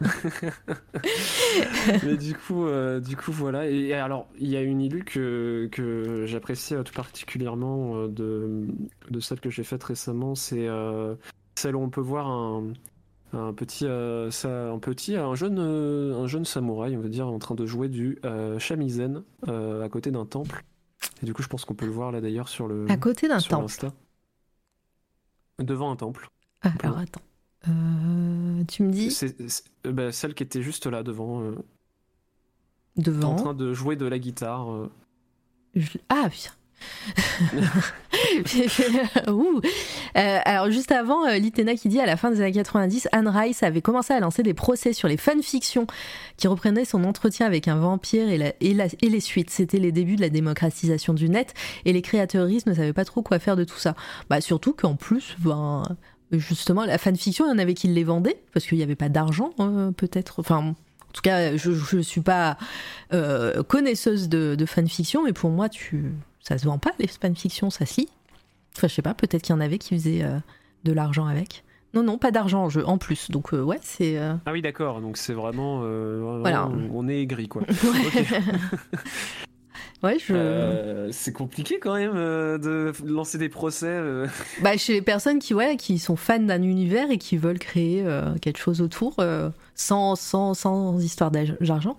Mais 2.04 2.16
du 2.16 2.34
coup, 2.34 2.66
euh, 2.66 3.00
du 3.00 3.16
coup, 3.16 3.32
voilà. 3.32 3.68
Et 3.68 3.92
alors, 3.94 4.28
il 4.38 4.48
y 4.48 4.56
a 4.56 4.62
une 4.62 4.80
illu 4.80 5.02
que, 5.04 5.68
que 5.72 6.24
j'apprécie 6.26 6.74
euh, 6.74 6.84
tout 6.84 6.94
particulièrement 6.94 8.06
de, 8.06 8.66
de 9.10 9.20
celle 9.20 9.40
que 9.40 9.50
j'ai 9.50 9.64
faite 9.64 9.82
récemment. 9.82 10.36
C'est 10.36 10.68
euh, 10.68 11.16
celle 11.56 11.74
où 11.74 11.82
on 11.82 11.90
peut 11.90 12.00
voir 12.00 12.28
un, 12.28 12.72
un 13.32 13.52
petit, 13.52 13.86
ça, 14.30 14.70
un 14.70 14.78
petit, 14.78 15.16
un 15.16 15.34
jeune, 15.34 15.58
un 15.58 16.26
jeune 16.28 16.44
samouraï, 16.44 16.96
on 16.96 17.00
va 17.00 17.08
dire, 17.08 17.26
en 17.26 17.40
train 17.40 17.56
de 17.56 17.66
jouer 17.66 17.88
du 17.88 18.20
shamisen 18.58 19.24
à 19.48 19.88
côté 19.88 20.12
d'un 20.12 20.26
temple. 20.26 20.62
Et 21.22 21.26
du 21.26 21.34
coup, 21.34 21.42
je 21.42 21.48
pense 21.48 21.64
qu'on 21.64 21.74
peut 21.74 21.86
le 21.86 21.92
voir 21.92 22.12
là 22.12 22.20
d'ailleurs 22.20 22.48
sur 22.48 22.68
le 22.68 22.86
À 22.88 22.96
côté 22.96 23.26
d'un 23.26 23.40
sur 23.40 23.50
temple. 23.50 23.64
Insta. 23.64 23.92
Devant 25.58 25.90
un 25.90 25.96
temple. 25.96 26.28
Ah, 26.62 26.72
alors 26.82 26.98
attends. 26.98 27.20
Euh, 27.68 28.64
tu 28.68 28.82
me 28.84 28.92
dis 28.92 29.10
C'est 29.10 29.48
c'est- 29.48 29.64
euh, 29.86 29.92
bah, 29.92 30.12
celle 30.12 30.34
qui 30.34 30.42
était 30.44 30.62
juste 30.62 30.86
là 30.86 31.02
devant, 31.02 31.42
euh, 31.42 31.52
en 32.98 33.02
devant. 33.02 33.34
train 33.36 33.54
de 33.54 33.72
jouer 33.74 33.96
de 33.96 34.06
la 34.06 34.18
guitare. 34.18 34.70
euh. 34.72 34.90
Je- 35.74 35.98
Ah 36.08 36.28
putain. 36.30 36.52
Ouh. 39.28 39.60
Euh, 40.16 40.38
alors 40.44 40.70
juste 40.70 40.92
avant, 40.92 41.26
euh, 41.26 41.38
Litena 41.38 41.74
qui 41.74 41.88
dit 41.88 42.00
à 42.00 42.06
la 42.06 42.16
fin 42.16 42.30
des 42.30 42.40
années 42.40 42.52
90, 42.52 43.08
Anne 43.12 43.28
Rice 43.28 43.62
avait 43.62 43.82
commencé 43.82 44.12
à 44.12 44.20
lancer 44.20 44.42
des 44.42 44.54
procès 44.54 44.92
sur 44.92 45.08
les 45.08 45.16
fanfictions 45.16 45.86
qui 46.36 46.48
reprenaient 46.48 46.84
son 46.84 47.04
entretien 47.04 47.46
avec 47.46 47.68
un 47.68 47.76
vampire 47.76 48.28
et, 48.28 48.38
la- 48.38 48.52
et 48.60 49.08
les 49.08 49.20
suites. 49.20 49.50
C'était 49.50 49.78
les 49.78 49.92
débuts 49.92 50.16
de 50.16 50.20
la 50.20 50.30
démocratisation 50.30 51.14
du 51.14 51.28
net 51.28 51.54
et 51.84 51.92
les 51.92 52.02
créateuristes 52.02 52.66
ne 52.66 52.74
savaient 52.74 52.92
pas 52.92 53.04
trop 53.04 53.22
quoi 53.22 53.38
faire 53.38 53.56
de 53.56 53.64
tout 53.64 53.78
ça. 53.78 53.94
Bah 54.30 54.40
surtout 54.40 54.72
qu'en 54.72 54.94
plus, 54.94 55.36
ben, 55.40 55.82
justement, 56.32 56.84
la 56.84 56.98
fanfiction, 56.98 57.46
il 57.46 57.50
y 57.50 57.52
en 57.52 57.58
avait 57.58 57.74
qui 57.74 57.88
les 57.88 58.04
vendaient 58.04 58.40
parce 58.52 58.66
qu'il 58.66 58.78
n'y 58.78 58.84
avait 58.84 58.96
pas 58.96 59.08
d'argent 59.08 59.50
euh, 59.60 59.90
peut-être. 59.92 60.40
Enfin, 60.40 60.58
en 60.58 60.74
tout 61.12 61.22
cas, 61.22 61.56
je 61.56 61.96
ne 61.96 62.02
suis 62.02 62.20
pas 62.20 62.56
euh, 63.12 63.62
connaisseuse 63.62 64.28
de, 64.28 64.54
de 64.54 64.66
fanfiction, 64.66 65.24
mais 65.24 65.32
pour 65.32 65.50
moi, 65.50 65.68
tu, 65.68 66.12
ça 66.48 66.58
se 66.58 66.64
vend 66.64 66.78
pas 66.78 66.92
les 66.98 67.06
fanfictions, 67.08 67.70
ça 67.70 67.86
se 67.86 68.00
lit. 68.00 68.08
Enfin, 68.76 68.88
je 68.88 68.94
sais 68.94 69.02
pas, 69.02 69.14
peut-être 69.14 69.42
qu'il 69.42 69.54
y 69.54 69.58
en 69.58 69.60
avait 69.60 69.78
qui 69.78 69.94
faisaient 69.94 70.22
euh, 70.22 70.38
de 70.84 70.92
l'argent 70.92 71.26
avec. 71.26 71.64
Non, 71.94 72.02
non, 72.02 72.18
pas 72.18 72.30
d'argent 72.30 72.64
en 72.64 72.68
jeu, 72.68 72.86
en 72.86 72.98
plus. 72.98 73.30
Donc, 73.30 73.52
euh, 73.54 73.62
ouais, 73.62 73.78
c'est. 73.82 74.18
euh, 74.18 74.34
Ah 74.46 74.52
oui, 74.52 74.62
d'accord. 74.62 75.00
Donc 75.00 75.16
c'est 75.16 75.32
vraiment, 75.32 75.80
vraiment, 75.80 76.38
Voilà. 76.40 76.68
on 76.92 77.08
est 77.08 77.20
aigri 77.20 77.48
quoi. 77.48 77.62
Ouais, 80.02 80.16
je. 80.24 81.08
C'est 81.10 81.32
compliqué 81.32 81.80
quand 81.80 81.94
même 81.96 82.12
de 82.14 82.92
lancer 83.04 83.36
des 83.36 83.48
procès. 83.48 84.00
Bah, 84.62 84.76
chez 84.76 84.92
les 84.92 85.02
personnes 85.02 85.40
qui, 85.40 85.54
ouais, 85.54 85.76
qui 85.76 85.98
sont 85.98 86.14
fans 86.14 86.38
d'un 86.38 86.62
univers 86.62 87.10
et 87.10 87.18
qui 87.18 87.36
veulent 87.36 87.58
créer 87.58 88.04
quelque 88.40 88.58
chose 88.58 88.80
autour, 88.80 89.16
sans, 89.74 90.14
sans, 90.14 90.54
sans 90.54 91.00
histoire 91.02 91.32
d'argent. 91.32 91.96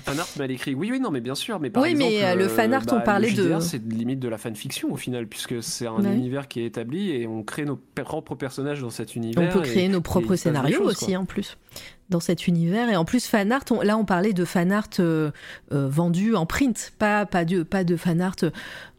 Fanart 0.00 0.28
mal 0.38 0.50
écrit. 0.50 0.74
Oui, 0.74 0.88
oui, 0.90 1.00
non, 1.00 1.10
mais 1.10 1.20
bien 1.20 1.34
sûr. 1.34 1.60
Mais 1.60 1.70
par 1.70 1.82
Oui, 1.82 1.90
exemple, 1.90 2.12
mais, 2.12 2.24
euh, 2.24 2.34
le 2.34 2.48
fanart, 2.48 2.82
on 2.90 2.96
bah, 2.96 3.00
parlait 3.00 3.30
le 3.30 3.34
JDR, 3.36 3.58
de- 3.58 3.62
C'est 3.62 3.82
limite 3.92 4.18
de 4.20 4.28
la 4.28 4.38
fanfiction 4.38 4.92
au 4.92 4.96
final, 4.96 5.26
puisque 5.26 5.62
c'est 5.62 5.86
un 5.86 6.02
univers 6.02 6.48
qui 6.48 6.60
est 6.60 6.66
établi 6.66 7.10
et 7.10 7.26
on 7.26 7.42
crée 7.42 7.64
nos 7.64 7.76
propres 8.04 8.34
personnages 8.34 8.80
dans 8.80 8.90
cet 8.90 9.10
On 9.10 9.20
univers. 9.20 9.52
peut 9.52 9.60
et- 9.60 9.62
créer 9.62 9.88
nos 9.88 9.98
et 9.98 10.02
propres 10.02 10.36
scénarios 10.36 10.82
aussi, 10.82 11.16
en 11.16 11.24
plus, 11.24 11.56
dans 12.08 12.20
cet 12.20 12.46
univers. 12.46 12.88
Et 12.90 12.96
en 12.96 13.04
plus, 13.04 13.26
fan 13.26 13.52
art, 13.52 13.64
on- 13.70 13.80
là, 13.82 13.96
on 13.96 14.04
parlait 14.04 14.32
de 14.32 14.44
fan 14.44 14.72
art 14.72 14.88
euh, 14.98 15.30
euh, 15.72 15.88
vendu 15.88 16.34
en 16.34 16.46
print, 16.46 16.92
pas, 16.98 17.26
pas, 17.26 17.44
de, 17.44 17.62
pas 17.62 17.84
de 17.84 17.96
fan 17.96 18.20
art 18.20 18.36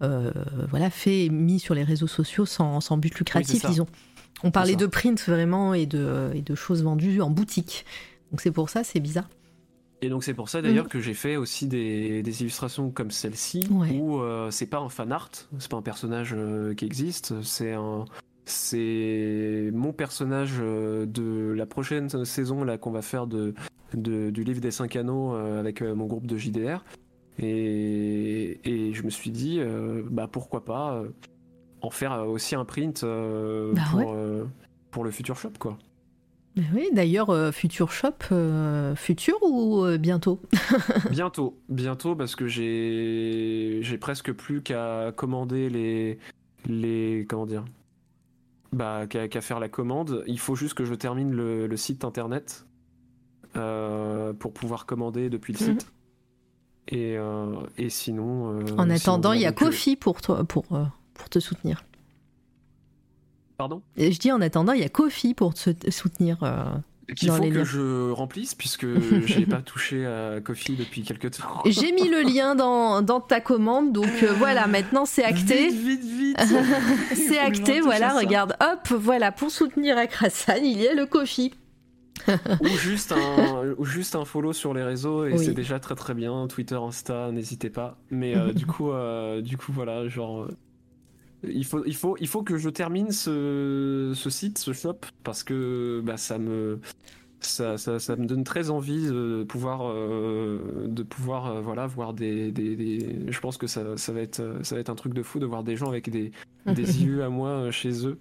euh, 0.02 0.32
voilà, 0.70 0.90
fait 0.90 1.26
et 1.26 1.30
mis 1.30 1.60
sur 1.60 1.74
les 1.76 1.84
réseaux 1.84 2.08
sociaux 2.08 2.46
sans, 2.46 2.80
sans 2.82 2.98
but 2.98 3.14
lucratif, 3.18 3.66
disons. 3.66 3.88
On 4.44 4.50
parlait 4.52 4.76
de 4.76 4.88
print 4.88 5.22
vraiment 5.28 5.74
et 5.76 5.86
de, 5.86 6.32
et 6.34 6.42
de 6.42 6.56
choses 6.56 6.84
vendues 6.84 7.22
en 7.22 7.30
boutique. 7.30 7.86
Donc 8.32 8.42
c'est 8.42 8.50
pour 8.52 8.70
ça, 8.70 8.84
c'est 8.84 9.00
bizarre. 9.00 9.30
Et 10.04 10.10
donc 10.10 10.24
c'est 10.24 10.34
pour 10.34 10.50
ça 10.50 10.62
d'ailleurs 10.64 10.88
que 10.90 11.00
j'ai 11.00 11.14
fait 11.14 11.36
aussi 11.36 11.68
des, 11.68 12.24
des 12.24 12.42
illustrations 12.42 12.90
comme 12.90 13.12
celle-ci 13.12 13.62
Ouais. 13.70 13.92
où 13.92 14.20
euh, 14.20 14.50
c'est 14.50 14.66
pas 14.66 14.80
un 14.80 14.90
fan 14.90 15.12
art, 15.12 15.30
c'est 15.60 15.70
pas 15.70 15.78
un 15.78 15.82
personnage 15.84 16.34
euh, 16.36 16.74
qui 16.74 16.86
existe, 16.86 17.40
c'est 17.44 17.74
un 17.74 18.06
c'est 18.46 19.70
mon 19.74 19.94
personnage 19.94 20.56
euh, 20.60 21.06
de 21.06 21.54
la 21.56 21.66
prochaine 21.68 22.10
saison 22.26 22.64
là 22.64 22.78
qu'on 22.80 22.90
va 22.92 23.04
faire 23.04 23.28
de, 23.28 23.54
de- 23.94 24.32
du 24.32 24.44
livre 24.44 24.60
des 24.60 24.72
cinq 24.72 24.96
anneaux 24.96 25.34
avec 25.36 25.82
mon 25.82 26.08
groupe 26.08 26.26
de 26.26 26.36
JDR 26.36 26.84
et, 27.38 28.60
et 28.64 28.94
je 28.94 29.04
me 29.04 29.10
suis 29.10 29.30
dit 29.32 29.60
bah 30.10 30.28
pourquoi 30.32 30.66
pas 30.66 31.04
en 31.82 31.90
faire 31.92 32.28
aussi 32.28 32.56
un 32.56 32.66
print 32.66 33.04
Bah 33.06 33.82
pour, 33.92 34.00
ouais. 34.00 34.44
pour 34.90 35.04
le 35.04 35.12
futur 35.12 35.38
shop 35.38 35.54
quoi. 35.60 35.78
Mais 36.58 36.64
oui, 36.74 36.90
d'ailleurs, 36.92 37.30
euh, 37.30 37.52
Future 37.52 37.92
Shop, 37.92 38.14
euh, 38.32 38.94
futur 38.96 39.36
ou 39.42 39.86
euh, 39.86 39.98
bientôt? 39.98 40.42
Bientôt, 41.10 41.58
bientôt 41.70 42.16
parce 42.16 42.36
que 42.36 42.48
j'ai 42.48 43.80
j'ai 43.82 43.98
presque 43.98 44.32
plus 44.34 44.62
qu'à 44.62 45.14
commander 45.16 45.70
les 45.70 46.20
les 46.66 47.26
comment 47.30 47.46
dire 47.46 47.64
bah 48.74 49.06
qu'à 49.08 49.42
faire 49.42 49.60
la 49.60 49.70
commande. 49.70 50.24
Il 50.28 50.40
faut 50.40 50.56
juste 50.56 50.74
que 50.74 50.86
je 50.86 50.94
termine 50.94 51.32
le, 51.32 51.68
le 51.68 51.78
site 51.78 52.04
internet 52.06 52.66
euh, 53.58 54.34
pour 54.34 54.54
pouvoir 54.54 54.86
commander 54.86 55.30
depuis 55.30 55.54
le 55.54 55.60
Mhm. 55.66 55.74
site. 55.80 55.92
Et, 56.90 57.16
et 57.78 57.90
sinon. 57.90 58.60
En 58.78 58.90
attendant, 58.90 59.32
il 59.34 59.42
y 59.42 59.46
a 59.46 59.52
Kofi 59.54 59.96
pour, 59.96 60.22
toi, 60.22 60.44
pour, 60.44 60.66
pour 60.66 61.30
te 61.30 61.40
soutenir. 61.40 61.84
Pardon. 63.62 63.84
Et 63.96 64.12
je 64.12 64.20
dis 64.20 64.32
en 64.32 64.42
attendant, 64.42 64.74
il 64.74 64.82
y 64.82 64.84
a 64.84 64.90
Kofi 64.90 65.36
pour 65.36 65.54
te 65.54 65.70
soutenir. 65.92 66.38
euh, 66.42 66.64
Qu'il 67.16 67.30
faut 67.30 67.44
les 67.44 67.50
que 67.52 67.56
liens. 67.60 67.64
je 67.64 68.10
remplisse 68.12 68.56
puisque 68.56 68.88
j'ai 69.28 69.46
pas 69.46 69.62
touché 69.62 70.06
à 70.08 70.42
Kofi 70.42 70.76
depuis 70.76 71.04
quelques 71.04 71.30
temps. 71.32 71.62
J'ai 71.68 71.92
mis 71.92 72.10
le 72.10 72.22
lien 72.22 72.56
dans, 72.56 73.02
dans 73.04 73.20
ta 73.22 73.40
commande, 73.40 73.92
donc 73.92 74.10
euh, 74.24 74.34
voilà, 74.38 74.66
maintenant 74.66 75.06
c'est 75.06 75.24
acté. 75.24 75.70
Vite, 75.70 75.80
vite, 75.80 76.04
vite. 76.04 76.38
C'est 77.16 77.38
acté, 77.38 77.82
voilà, 77.82 78.10
ça. 78.12 78.18
regarde, 78.20 78.56
hop, 78.62 78.88
voilà, 78.98 79.32
pour 79.32 79.52
soutenir 79.52 79.98
Akrasan, 79.98 80.56
il 80.64 80.82
y 80.82 80.88
a 80.88 80.94
le 80.96 81.06
Kofi. 81.06 81.54
ou 82.62 82.68
juste 82.68 83.12
un 83.12 83.74
ou 83.78 83.86
juste 83.86 84.16
un 84.16 84.26
follow 84.26 84.54
sur 84.54 84.74
les 84.74 84.84
réseaux 84.84 85.26
et 85.26 85.34
Oui. 85.34 85.40
c'est 85.46 85.54
déjà 85.54 85.80
très 85.80 85.96
très 85.96 86.14
bien 86.14 86.46
Twitter 86.48 86.76
Insta 86.76 87.32
n'hésitez 87.32 87.72
pas 87.72 87.98
mais 88.12 88.38
euh, 88.38 88.54
du 88.54 88.68
coup 88.68 88.92
euh, 88.92 89.42
du 89.42 89.58
coup 89.58 89.72
voilà 89.74 90.08
genre 90.08 90.48
il 91.44 91.66
faut 91.66 91.84
il 91.86 91.96
faut 91.96 92.16
il 92.20 92.28
faut 92.28 92.44
que 92.44 92.58
je 92.58 92.70
termine 92.70 93.12
ce, 93.12 94.12
ce 94.16 94.30
site 94.30 94.58
ce 94.60 94.74
shop 94.74 94.98
parce 95.24 95.44
que 95.44 96.02
bah 96.04 96.18
ça 96.18 96.38
me 96.38 96.80
ça, 97.44 97.78
ça, 97.80 97.98
ça 97.98 98.16
me 98.16 98.28
donne 98.28 98.44
très 98.44 98.70
envie 98.70 99.08
de 99.08 99.44
pouvoir 99.50 99.82
euh, 99.86 100.86
de 100.88 101.02
pouvoir 101.02 101.48
euh, 101.48 101.62
voilà 101.62 101.88
voir 101.88 102.14
des, 102.14 102.52
des, 102.52 102.76
des- 102.76 103.26
je 103.32 103.40
pense 103.40 103.58
que 103.58 103.66
ça, 103.66 103.98
ça 103.98 104.14
va 104.14 104.22
être 104.22 104.60
ça 104.62 104.76
va 104.76 104.82
être 104.82 104.92
un 104.92 104.96
truc 104.96 105.14
de 105.16 105.24
fou 105.24 105.40
de 105.40 105.48
voir 105.48 105.64
des 105.64 105.76
gens 105.76 105.88
avec 105.88 106.10
des 106.12 106.32
des 106.68 106.98
illus 107.02 107.24
à 107.24 107.30
moi 107.30 107.50
euh, 107.50 107.72
chez 107.72 108.06
eux. 108.06 108.20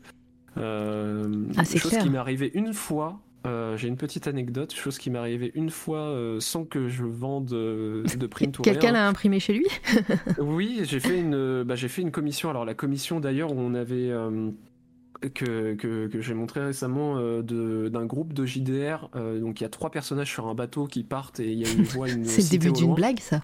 Euh, 0.56 1.44
Ah, 1.56 1.64
c'est 1.64 1.78
chose 1.78 1.90
clair. 1.90 2.02
qui 2.02 2.10
m'est 2.10 2.18
arrivée 2.18 2.50
une 2.54 2.72
fois. 2.72 3.20
Euh, 3.46 3.76
J'ai 3.76 3.88
une 3.88 3.96
petite 3.96 4.26
anecdote, 4.26 4.74
chose 4.74 4.98
qui 4.98 5.10
m'est 5.10 5.18
arrivée 5.18 5.50
une 5.54 5.70
fois 5.70 5.98
euh, 6.00 6.40
sans 6.40 6.64
que 6.64 6.88
je 6.88 7.04
vende 7.04 7.52
euh, 7.52 8.04
de 8.04 8.26
print 8.26 8.58
ou 8.58 8.62
Quelqu'un 8.62 8.92
l'a 8.92 9.08
imprimé 9.08 9.40
chez 9.40 9.54
lui 9.54 9.66
Oui, 10.38 10.80
j'ai 10.84 11.00
fait 11.00 11.18
une, 11.18 11.62
bah, 11.62 11.74
j'ai 11.76 11.88
fait 11.88 12.02
une 12.02 12.10
commission. 12.10 12.50
Alors 12.50 12.64
la 12.64 12.74
commission 12.74 13.20
d'ailleurs, 13.20 13.52
où 13.52 13.58
on 13.58 13.74
avait 13.74 14.10
que, 15.34 15.74
que, 15.74 16.06
que 16.06 16.20
j'ai 16.20 16.34
montré 16.34 16.64
récemment 16.64 17.16
de- 17.18 17.88
d'un 17.92 18.06
groupe 18.06 18.32
de 18.32 18.44
JDR. 18.46 19.08
donc 19.14 19.60
il 19.60 19.64
y 19.64 19.66
a 19.66 19.70
trois 19.70 19.90
personnages 19.90 20.30
sur 20.30 20.46
un 20.46 20.54
bateau 20.54 20.86
qui 20.86 21.02
partent 21.04 21.40
et 21.40 21.50
il 21.52 21.58
y 21.58 21.66
a 21.66 21.72
une 21.72 21.82
voix, 21.84 22.08
une 22.08 22.24
C'est 22.26 22.42
le 22.42 22.48
début 22.58 22.72
d'une 22.72 22.94
blague, 22.94 23.20
ça. 23.20 23.42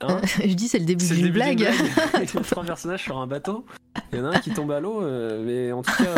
Hein? 0.00 0.20
Je 0.44 0.54
dis, 0.54 0.68
c'est 0.68 0.78
le 0.78 0.84
début 0.84 1.04
C'est 1.04 1.14
le 1.14 1.22
d'une 1.22 1.32
début 1.32 1.40
d'une 1.40 1.56
blague. 1.56 1.76
blague. 1.76 1.90
Il 2.14 2.34
y 2.34 2.38
a 2.38 2.42
trois 2.42 2.62
personnages 2.64 3.02
sur 3.02 3.18
un 3.18 3.26
bateau. 3.26 3.64
Il 4.12 4.18
y 4.18 4.22
en 4.22 4.26
a 4.26 4.36
un 4.36 4.40
qui 4.40 4.50
tombe 4.50 4.70
à 4.70 4.78
l'eau, 4.78 5.00
mais 5.44 5.72
en 5.72 5.82
tout 5.82 5.90
cas, 6.02 6.14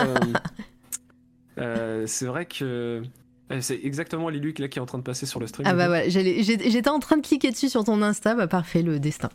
euh, 1.60 2.06
c'est 2.06 2.26
vrai 2.26 2.46
que 2.46 3.02
euh, 3.52 3.60
c'est 3.60 3.80
exactement 3.84 4.28
Liluc 4.28 4.58
là 4.58 4.68
qui 4.68 4.78
est 4.78 4.82
en 4.82 4.86
train 4.86 4.98
de 4.98 5.02
passer 5.02 5.26
sur 5.26 5.40
le 5.40 5.46
stream. 5.46 5.66
Ah 5.68 5.74
bah 5.74 6.08
j'ai- 6.08 6.42
j'étais 6.42 6.88
en 6.90 6.98
train 7.00 7.16
de 7.16 7.26
cliquer 7.26 7.50
dessus 7.50 7.68
sur 7.68 7.84
ton 7.84 8.00
Insta, 8.02 8.34
bah 8.34 8.46
parfait, 8.46 8.82
le 8.82 8.98
destin. 9.00 9.28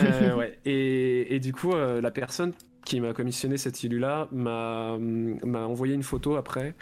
Euh, 0.00 0.34
ouais. 0.36 0.58
et, 0.64 1.34
et 1.34 1.40
du 1.40 1.52
coup, 1.52 1.72
euh, 1.72 2.00
la 2.00 2.10
personne 2.10 2.52
qui 2.84 3.00
m'a 3.00 3.14
commissionné 3.14 3.56
cette 3.56 3.82
illu 3.82 3.98
là 3.98 4.28
m'a 4.30 4.98
m'a 4.98 5.66
envoyé 5.66 5.94
une 5.94 6.02
photo 6.02 6.36
après 6.36 6.74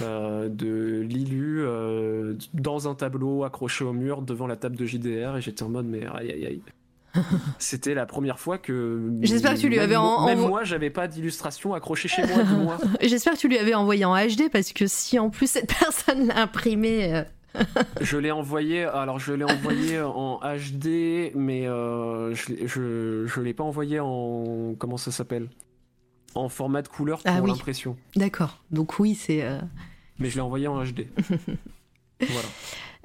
euh, 0.00 0.48
de 0.48 1.00
l'illu 1.02 1.60
euh, 1.60 2.34
dans 2.54 2.88
un 2.88 2.94
tableau 2.94 3.44
accroché 3.44 3.84
au 3.84 3.92
mur 3.92 4.22
devant 4.22 4.46
la 4.46 4.56
table 4.56 4.76
de 4.76 4.86
JDR 4.86 5.36
et 5.36 5.42
j'étais 5.42 5.62
en 5.62 5.68
mode 5.68 5.84
mais 5.84 6.06
aïe 6.14 6.30
aïe 6.32 6.46
aïe. 6.46 6.62
C'était 7.58 7.94
la 7.94 8.06
première 8.06 8.38
fois 8.38 8.58
que. 8.58 9.10
J'espère 9.22 9.54
que 9.54 9.58
tu 9.60 9.68
lui 9.68 9.76
même 9.76 9.84
avais 9.84 9.96
moi- 9.96 10.18
en- 10.20 10.26
Même 10.26 10.38
moi, 10.40 10.64
j'avais 10.64 10.90
pas 10.90 11.08
d'illustration 11.08 11.74
accrochée 11.74 12.08
chez 12.08 12.24
moi, 12.26 12.42
dis-moi. 12.44 12.78
J'espère 13.02 13.32
que 13.34 13.38
tu 13.38 13.48
lui 13.48 13.58
avais 13.58 13.74
envoyé 13.74 14.04
en 14.04 14.14
HD, 14.16 14.48
parce 14.52 14.72
que 14.72 14.86
si 14.86 15.18
en 15.18 15.28
plus 15.30 15.50
cette 15.50 15.72
personne 15.80 16.28
l'a 16.28 16.42
imprimé... 16.42 17.14
euh, 17.14 17.24
Je 18.00 18.16
l'ai 18.16 18.30
envoyé, 18.30 18.84
alors 18.84 19.18
je 19.18 19.32
l'ai 19.32 19.42
envoyé 19.44 20.00
en 20.00 20.38
HD, 20.40 21.32
mais 21.34 21.66
euh, 21.66 22.32
je, 22.34 22.48
l'ai- 22.52 22.68
je, 22.68 23.26
je 23.26 23.40
l'ai 23.40 23.54
pas 23.54 23.64
envoyé 23.64 23.98
en. 23.98 24.74
Comment 24.78 24.96
ça 24.96 25.10
s'appelle? 25.10 25.48
En 26.36 26.48
format 26.48 26.80
de 26.82 26.86
couleur 26.88 27.18
pour 27.20 27.28
Ah 27.34 27.40
oui. 27.42 27.50
l'impression. 27.50 27.96
D'accord, 28.14 28.62
donc 28.70 29.00
oui, 29.00 29.16
c'est... 29.16 29.42
euh, 29.42 29.58
Mais 30.20 30.30
je 30.30 30.36
l'ai 30.36 30.40
envoyé 30.42 30.68
en 30.68 30.80
HD. 30.84 31.08
voilà. 32.20 32.48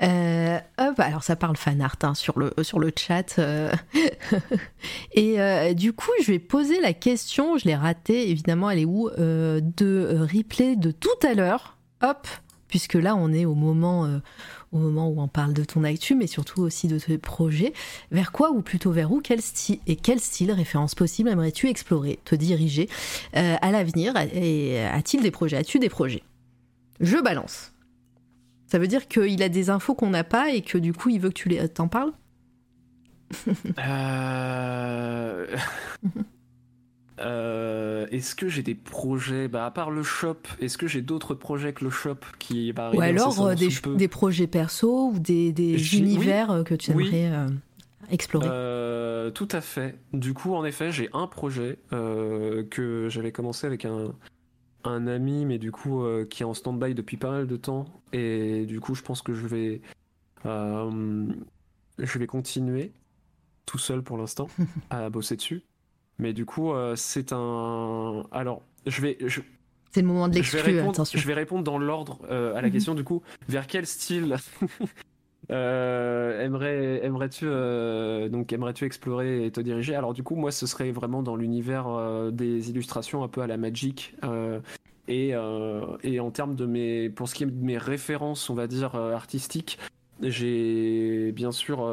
Euh, 0.04 0.60
hop, 0.78 1.00
alors 1.00 1.24
ça 1.24 1.38
parle 1.38 1.56
fan 1.56 1.82
art 1.82 1.96
hein, 2.04 2.14
sur, 2.14 2.38
le, 2.38 2.54
sur 2.64 2.80
le 2.80 2.92
chat. 2.98 3.40
euh. 3.40 3.72
Et 5.14 5.40
euh, 5.40 5.74
du 5.74 5.94
coup, 5.94 6.12
je 6.22 6.32
vais 6.32 6.40
poser 6.40 6.82
la 6.82 6.94
question, 6.94 7.58
je 7.58 7.66
l'ai 7.66 7.76
ratée, 7.76 8.30
évidemment, 8.30 8.70
elle 8.70 8.80
est 8.80 8.86
où 8.86 9.10
De 9.18 10.28
replay 10.34 10.76
de 10.76 10.92
tout 10.92 11.10
à 11.24 11.34
l'heure. 11.34 11.78
Hop, 12.04 12.28
puisque 12.68 12.96
là, 12.96 13.16
on 13.16 13.32
est 13.32 13.46
au 13.46 13.56
moment, 13.56 14.20
au 14.74 14.78
moment 14.78 15.08
où 15.08 15.22
on 15.22 15.30
parle 15.30 15.54
de 15.54 15.64
ton 15.64 15.84
actu, 15.86 16.14
mais 16.14 16.28
surtout 16.28 16.62
aussi 16.62 16.88
de 16.88 17.00
tes 17.00 17.18
projets. 17.18 17.72
Vers 18.12 18.34
quoi, 18.34 18.52
ou 18.52 18.62
plutôt 18.62 18.92
vers 18.92 19.12
où, 19.12 19.22
quel 19.22 19.42
style 19.42 19.80
et 19.88 19.96
quel 19.96 20.20
style, 20.20 20.52
référence 20.52 20.94
possible, 20.94 21.30
aimerais-tu 21.30 21.70
explorer, 21.70 22.20
te 22.26 22.36
diriger 22.36 22.90
à 23.34 23.72
l'avenir? 23.72 24.14
Et 24.34 24.84
a-t-il 24.86 25.24
des 25.24 25.32
projets? 25.32 25.58
As-tu 25.58 25.80
des 25.80 25.90
projets? 25.90 26.24
Je 27.00 27.18
balance. 27.18 27.72
Ça 28.68 28.80
veut 28.80 28.88
dire 28.88 29.08
qu'il 29.08 29.42
a 29.44 29.50
des 29.50 29.69
infos 29.69 29.94
qu'on 29.94 30.10
n'a 30.10 30.24
pas 30.24 30.52
et 30.52 30.61
que 30.61 30.77
du 30.77 30.94
coup 30.94 31.10
il 31.10 31.19
veut 31.19 31.30
que 31.30 31.35
tu 31.35 31.50
les... 31.50 31.68
t'en 31.69 31.88
parles? 31.88 32.14
Euh... 33.80 35.48
euh, 37.19 38.08
Est-ce 38.11 38.35
que 38.35 38.48
j'ai 38.48 38.64
des 38.64 38.76
projets? 38.76 39.48
Bah, 39.48 39.66
à 39.66 39.72
part 39.72 39.92
le 39.92 40.03
shop, 40.03 40.38
est-ce 40.60 40.77
que 40.77 40.88
j'ai 40.88 41.02
d'autres 41.02 41.34
projets 41.34 41.74
que 41.74 41.84
le 41.84 41.90
shop 41.90 42.18
qui 42.40 42.72
va 42.72 42.88
arriver 42.88 43.00
Ou 43.00 43.02
alors 43.02 43.48
euh, 43.48 43.56
des, 43.56 44.08
projets 44.08 44.48
perso 44.48 45.10
ou 45.10 45.19
des, 45.19 45.98
univers 45.98 46.52
euh, 46.52 46.64
que 46.64 46.76
tu 46.76 46.92
Oui. 46.94 47.08
aimerais 47.08 47.32
euh, 47.32 47.48
explorer? 48.10 48.48
Euh, 48.50 49.32
tout 49.32 49.50
à 49.52 49.61
fait. 49.61 49.98
Du 50.14 50.34
coup, 50.34 50.53
en 50.53 50.64
effet, 50.66 50.92
j'ai 50.92 51.10
un 51.14 51.27
projet 51.27 51.80
que 51.92 53.08
j'avais 53.10 53.32
commencé 53.32 53.68
avec 53.68 53.85
un, 53.85 54.14
un 54.88 55.08
ami, 55.08 55.46
mais 55.46 55.58
du 55.58 55.72
coup, 55.72 56.04
euh, 56.04 56.26
qui 56.26 56.44
est 56.44 56.46
en 56.46 56.54
stand-by 56.54 56.94
depuis 56.96 57.18
pas 57.18 57.32
mal 57.32 57.48
de 57.48 57.58
temps. 57.58 57.86
Et 58.14 58.66
du 58.66 58.80
coup, 58.80 58.96
je 58.96 59.02
pense 59.02 59.22
que 59.22 59.34
je 59.34 59.46
vais, 59.48 59.82
euh, 60.46 61.26
je 62.00 62.20
vais 62.20 62.28
continuer 62.28 62.92
tout 63.66 63.78
seul 63.78 64.02
pour 64.04 64.18
l'instant 64.18 64.48
à 64.90 65.10
bosser 65.10 65.36
dessus. 65.36 65.64
Mais 66.20 66.34
du 66.34 66.46
coup, 66.46 66.72
euh, 66.72 66.96
c'est 66.96 67.34
un. 67.34 68.24
Alors, 68.32 68.62
je 68.86 69.02
vais, 69.02 69.18
je, 69.26 69.42
C'est 69.92 70.02
le 70.02 70.08
moment 70.08 70.28
de 70.28 70.34
je 70.34 70.52
vais 70.52 70.58
l'exclure, 70.58 70.76
répondre, 70.86 71.06
je 71.14 71.28
vais 71.28 71.34
répondre 71.34 71.64
dans 71.64 71.78
l'ordre 71.78 72.20
à 72.30 72.62
la 72.62 72.68
Mhm. 72.68 72.72
question 72.72 72.96
du 72.96 73.04
coup. 73.04 73.22
Vers 73.50 73.68
quel 73.68 73.86
style 73.86 74.38
euh, 75.52 76.42
aimerais, 76.42 77.06
aimerais-tu 77.06 77.46
euh, 77.48 78.30
donc 78.30 78.52
aimerais-tu 78.52 78.86
explorer 78.86 79.46
et 79.46 79.52
te 79.52 79.62
diriger? 79.62 79.96
Alors 79.96 80.14
du 80.14 80.24
coup, 80.24 80.36
moi, 80.36 80.52
ce 80.52 80.66
serait 80.66 80.92
vraiment 80.92 81.22
dans 81.24 81.36
l'univers 81.36 81.88
euh, 81.88 82.32
des 82.32 82.70
illustrations 82.70 83.24
un 83.24 83.28
peu 83.28 83.42
à 83.42 83.48
la 83.48 83.58
Magic. 83.58 84.16
et, 85.08 85.34
et 86.04 86.20
en 86.20 86.32
termes 86.32 86.56
de 86.56 86.66
mes, 86.66 87.10
pour 87.10 87.30
ce 87.30 87.36
qui 87.36 87.44
est 87.44 87.48
de 87.48 87.64
mes 87.64 87.78
références, 87.78 88.50
on 88.50 88.56
va 88.56 88.66
dire 88.66 88.96
artistiques, 88.96 89.78
j'ai 90.22 91.32
bien 91.32 91.52
sûr 91.52 91.86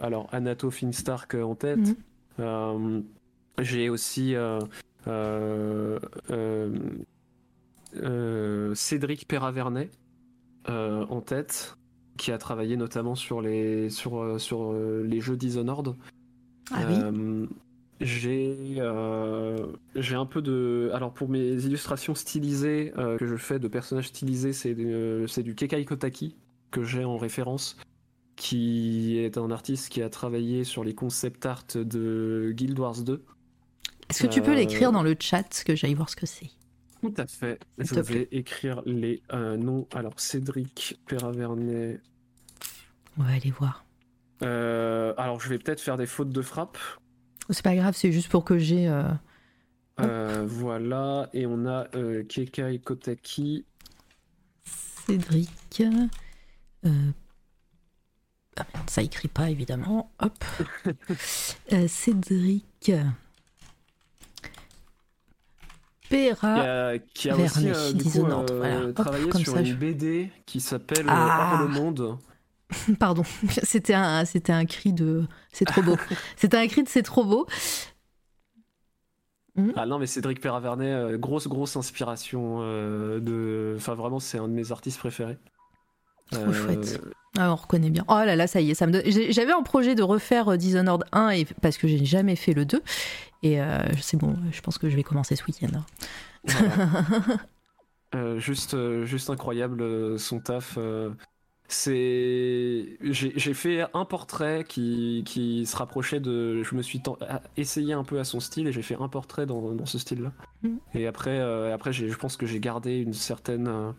alors 0.00 0.28
Anato 0.32 0.70
Finstark 0.70 1.34
en 1.34 1.54
tête. 1.54 1.94
Mhm. 2.38 3.04
J'ai 3.60 3.88
aussi 3.88 4.34
Cédric 8.74 9.28
Perravernet 9.28 9.90
en 10.66 11.20
tête, 11.20 11.77
qui 12.18 12.32
a 12.32 12.38
travaillé 12.38 12.76
notamment 12.76 13.14
sur 13.14 13.40
les 13.40 13.88
sur 13.88 14.20
euh, 14.20 14.38
sur 14.38 14.72
euh, 14.72 15.02
les 15.06 15.20
jeux 15.20 15.36
Dishonored. 15.36 15.94
Ah 16.70 16.82
oui. 16.86 16.98
Euh, 17.00 17.46
j'ai 18.00 18.76
euh, 18.78 19.66
un 19.96 20.26
peu 20.26 20.40
de 20.40 20.90
alors 20.94 21.12
pour 21.12 21.28
mes 21.28 21.64
illustrations 21.64 22.14
stylisées 22.14 22.92
euh, 22.96 23.16
que 23.16 23.26
je 23.26 23.36
fais 23.36 23.58
de 23.58 23.66
personnages 23.66 24.08
stylisés 24.08 24.52
c'est 24.52 24.76
euh, 24.78 25.26
du 25.38 25.54
Kekai 25.54 25.84
Kotaki 25.84 26.36
que 26.70 26.84
j'ai 26.84 27.04
en 27.04 27.16
référence 27.16 27.76
qui 28.36 29.18
est 29.18 29.36
un 29.36 29.50
artiste 29.50 29.88
qui 29.88 30.00
a 30.00 30.08
travaillé 30.08 30.62
sur 30.62 30.84
les 30.84 30.94
concept 30.94 31.44
art 31.44 31.64
de 31.74 32.52
Guild 32.54 32.78
Wars 32.78 33.02
2 33.02 33.20
Est-ce 34.10 34.22
que 34.22 34.28
tu 34.28 34.42
peux 34.42 34.54
l'écrire 34.54 34.92
dans 34.92 35.02
le 35.02 35.16
chat 35.18 35.64
que 35.66 35.74
j'aille 35.74 35.94
voir 35.94 36.08
ce 36.08 36.14
que 36.14 36.26
c'est? 36.26 36.50
Tout 37.02 37.14
à 37.16 37.26
fait 37.26 37.58
je 37.78 38.00
vais 38.00 38.28
écrire 38.32 38.82
les 38.86 39.22
euh, 39.32 39.56
noms 39.56 39.86
alors 39.94 40.18
Cédric 40.18 40.98
Perravernet 41.06 42.00
On 43.18 43.22
va 43.22 43.32
aller 43.34 43.50
voir. 43.50 43.84
Euh, 44.42 45.14
alors 45.16 45.40
je 45.40 45.48
vais 45.48 45.58
peut-être 45.58 45.80
faire 45.80 45.96
des 45.96 46.06
fautes 46.06 46.30
de 46.30 46.42
frappe 46.42 46.78
C'est 47.50 47.62
pas 47.64 47.74
grave, 47.76 47.94
c'est 47.96 48.12
juste 48.12 48.28
pour 48.28 48.44
que 48.44 48.58
j'ai. 48.58 48.88
euh, 48.88 50.44
voilà 50.46 51.28
et 51.32 51.46
on 51.46 51.66
a 51.66 51.86
Kekai 52.28 52.80
Kotaki 52.80 53.64
Cédric. 55.06 55.82
Ah 58.60 58.66
merde, 58.74 58.90
ça 58.90 59.02
écrit 59.02 59.28
pas 59.28 59.50
évidemment. 59.50 60.10
Hop. 60.20 60.44
Euh, 61.72 61.86
Qui 66.08 66.28
Pera. 66.30 66.54
a, 66.90 66.98
qui 66.98 67.30
a 67.30 67.36
aussi 67.36 67.68
euh, 67.68 67.92
du 67.92 68.02
coup, 68.04 68.10
Dishonored, 68.10 68.50
euh, 68.50 68.56
voilà. 68.58 68.80
Hop, 68.86 68.94
travaillé 68.94 69.28
comme 69.28 69.40
sur 69.42 69.52
ça, 69.54 69.60
une 69.60 69.66
je- 69.66 69.74
BD 69.74 70.30
qui 70.46 70.60
s'appelle 70.60 71.06
euh, 71.06 71.12
Ah. 71.12 71.58
Le 71.62 71.68
monde. 71.68 72.18
Pardon, 72.98 73.22
c'était 73.62 73.94
un, 73.94 74.24
c'était 74.24 74.52
un 74.52 74.64
cri 74.66 74.92
de. 74.92 75.24
C'est 75.52 75.64
trop 75.64 75.82
beau. 75.82 75.96
c'était 76.36 76.56
un 76.56 76.66
cri 76.66 76.82
de 76.82 76.88
c'est 76.88 77.02
trop 77.02 77.24
beau. 77.24 77.46
Ah 79.74 79.86
non 79.86 79.98
mais 79.98 80.06
Cédric 80.06 80.40
Perravernet, 80.40 80.92
euh, 80.92 81.18
grosse 81.18 81.48
grosse 81.48 81.76
inspiration 81.76 82.58
euh, 82.60 83.18
de, 83.18 83.74
enfin 83.76 83.94
vraiment 83.94 84.20
c'est 84.20 84.38
un 84.38 84.46
de 84.46 84.52
mes 84.52 84.70
artistes 84.70 84.98
préférés. 85.00 85.36
Trop 86.30 86.52
chouette. 86.52 87.00
Ah, 87.38 87.52
on 87.52 87.56
reconnaît 87.56 87.90
bien. 87.90 88.04
Oh 88.08 88.14
là 88.14 88.36
là, 88.36 88.46
ça 88.46 88.60
y 88.60 88.70
est, 88.70 88.74
ça 88.74 88.86
me 88.86 88.92
donne- 88.92 89.02
J'avais 89.30 89.52
en 89.52 89.62
projet 89.62 89.94
de 89.94 90.02
refaire 90.02 90.48
euh, 90.48 90.56
Dishonored 90.56 91.04
1 91.12 91.30
et... 91.30 91.44
parce 91.62 91.76
que 91.78 91.86
j'ai 91.86 92.04
jamais 92.04 92.36
fait 92.36 92.52
le 92.52 92.64
2. 92.64 92.82
Et 93.44 93.60
euh, 93.60 93.78
c'est 94.00 94.16
bon, 94.16 94.36
je 94.50 94.60
pense 94.60 94.78
que 94.78 94.88
je 94.90 94.96
vais 94.96 95.02
commencer 95.04 95.36
ce 95.36 95.44
week-end. 95.44 95.68
hein. 95.76 95.84
Voilà. 96.44 96.74
Euh, 98.14 98.38
juste, 98.38 98.72
euh, 98.72 99.04
juste 99.04 99.28
incroyable 99.28 99.82
euh, 99.82 100.16
son 100.16 100.40
taf. 100.40 100.76
euh, 100.78 101.10
c'est, 101.68 102.96
j'ai 103.02 103.32
j'ai 103.36 103.52
fait 103.52 103.84
un 103.92 104.06
portrait 104.06 104.64
qui, 104.66 105.22
qui 105.26 105.66
se 105.66 105.76
rapprochait 105.76 106.18
de. 106.18 106.62
Je 106.62 106.74
me 106.74 106.80
suis 106.80 107.00
ten- 107.02 107.16
essayé 107.58 107.92
un 107.92 108.04
peu 108.04 108.18
à 108.18 108.24
son 108.24 108.40
style 108.40 108.66
et 108.66 108.72
j'ai 108.72 108.80
fait 108.80 108.96
un 108.98 109.08
portrait 109.08 109.44
dans, 109.44 109.72
dans 109.74 109.84
ce 109.84 109.98
style-là. 109.98 110.32
Mm. 110.62 110.76
Et 110.94 111.06
après, 111.06 111.38
euh, 111.38 111.74
après, 111.74 111.92
j'ai- 111.92 112.08
je 112.08 112.16
pense 112.16 112.38
que 112.38 112.46
j'ai 112.46 112.60
gardé 112.60 112.96
une 112.96 113.12
certaine, 113.12 113.68
euh, 113.68 113.92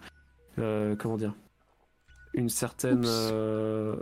euh, 0.57 0.95
comment 0.97 1.17
dire, 1.17 1.35
une 2.33 2.49
certaine, 2.49 3.03
euh, 3.05 3.95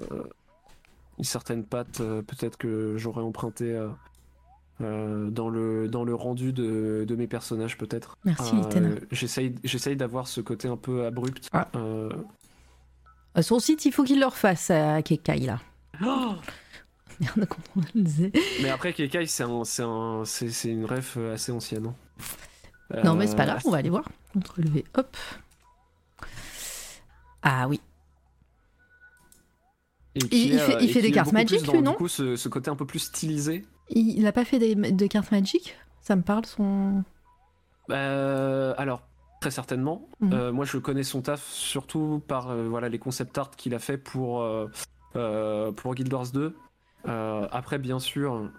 une 1.17 1.23
certaine 1.23 1.63
patte. 1.63 2.01
euh, 2.01 2.21
Peut-être 2.21 2.57
que 2.57 2.95
j'aurais 2.97 3.21
emprunté. 3.23 3.73
euh, 3.73 3.89
euh, 4.81 5.31
dans 5.31 5.49
le 5.49 5.87
dans 5.87 6.03
le 6.03 6.13
rendu 6.13 6.53
de, 6.53 7.03
de 7.07 7.15
mes 7.15 7.25
personnages 7.25 7.79
peut-être 7.79 8.15
Merci, 8.25 8.53
euh, 8.75 8.99
j'essaye 9.11 9.55
j'essaye 9.63 9.95
d'avoir 9.95 10.27
ce 10.27 10.39
côté 10.39 10.67
un 10.67 10.77
peu 10.77 11.03
abrupt 11.07 11.49
Ah. 11.51 11.67
Son 13.41 13.59
site, 13.59 13.85
il 13.85 13.91
faut 13.91 14.03
qu'il 14.03 14.19
le 14.19 14.27
refasse 14.27 14.69
à 14.69 15.01
Kekai 15.01 15.39
là. 15.39 15.59
Oh 16.05 16.35
Merde, 17.19 17.47
comment 17.49 17.63
on 17.77 17.81
le 17.95 18.03
disait. 18.03 18.31
mais 18.61 18.69
après 18.69 18.93
Kekai 18.93 19.25
c'est 19.25 19.41
un, 19.43 19.63
c'est 19.63 19.81
un, 19.81 20.21
c'est, 20.25 20.49
c'est 20.51 20.69
une 20.69 20.85
ref 20.85 21.17
assez 21.17 21.51
ancienne 21.51 21.87
hein. 21.87 23.01
Non, 23.03 23.15
mais 23.15 23.25
c'est 23.25 23.35
pas 23.35 23.45
grave, 23.47 23.61
on 23.65 23.71
va 23.71 23.77
aller 23.79 23.89
voir. 23.89 24.07
Ctrl 24.39 24.69
V, 24.69 24.85
hop. 24.95 25.17
Ah 27.41 27.67
oui. 27.67 27.81
Et 30.31 30.37
il 30.53 30.59
fait- 30.59 30.77
il 30.81 30.89
et 30.89 30.93
fait 30.93 31.01
des 31.01 31.11
cartes 31.11 31.31
dans, 31.33 31.39
lui, 31.73 31.79
du 31.79 31.83
non 31.83 31.93
coup 31.93 32.07
ce, 32.07 32.35
ce 32.35 32.49
côté 32.49 32.69
un 32.69 32.75
peu 32.75 32.85
plus 32.85 32.99
stylisé 32.99 33.65
Il 33.89 34.21
n'a 34.23 34.31
pas 34.31 34.45
fait 34.45 34.59
des, 34.59 34.75
de 34.75 35.07
cartes 35.07 35.31
Magic 35.31 35.75
Ça 36.01 36.15
me 36.15 36.21
parle 36.21 36.45
son. 36.45 37.03
Euh, 37.89 38.73
alors 38.77 39.01
très 39.41 39.51
certainement 39.51 40.07
Mhm. 40.19 40.33
Euh, 40.33 40.51
moi 40.51 40.65
je 40.65 40.77
connais 40.77 41.03
son 41.03 41.21
taf 41.21 41.45
surtout 41.51 42.21
par 42.27 42.49
euh, 42.49 42.67
voilà 42.67 42.89
les 42.89 42.99
concept 42.99 43.37
art 43.37 43.51
qu'il 43.51 43.73
a 43.75 43.79
fait 43.79 43.97
pour 43.97 44.41
euh, 44.41 45.71
pour 45.71 45.93
Guild 45.95 46.11
Wars 46.13 46.31
2 46.33 46.55
Euh, 47.07 47.47
après 47.51 47.77
bien 47.77 47.99
sûr 47.99 48.49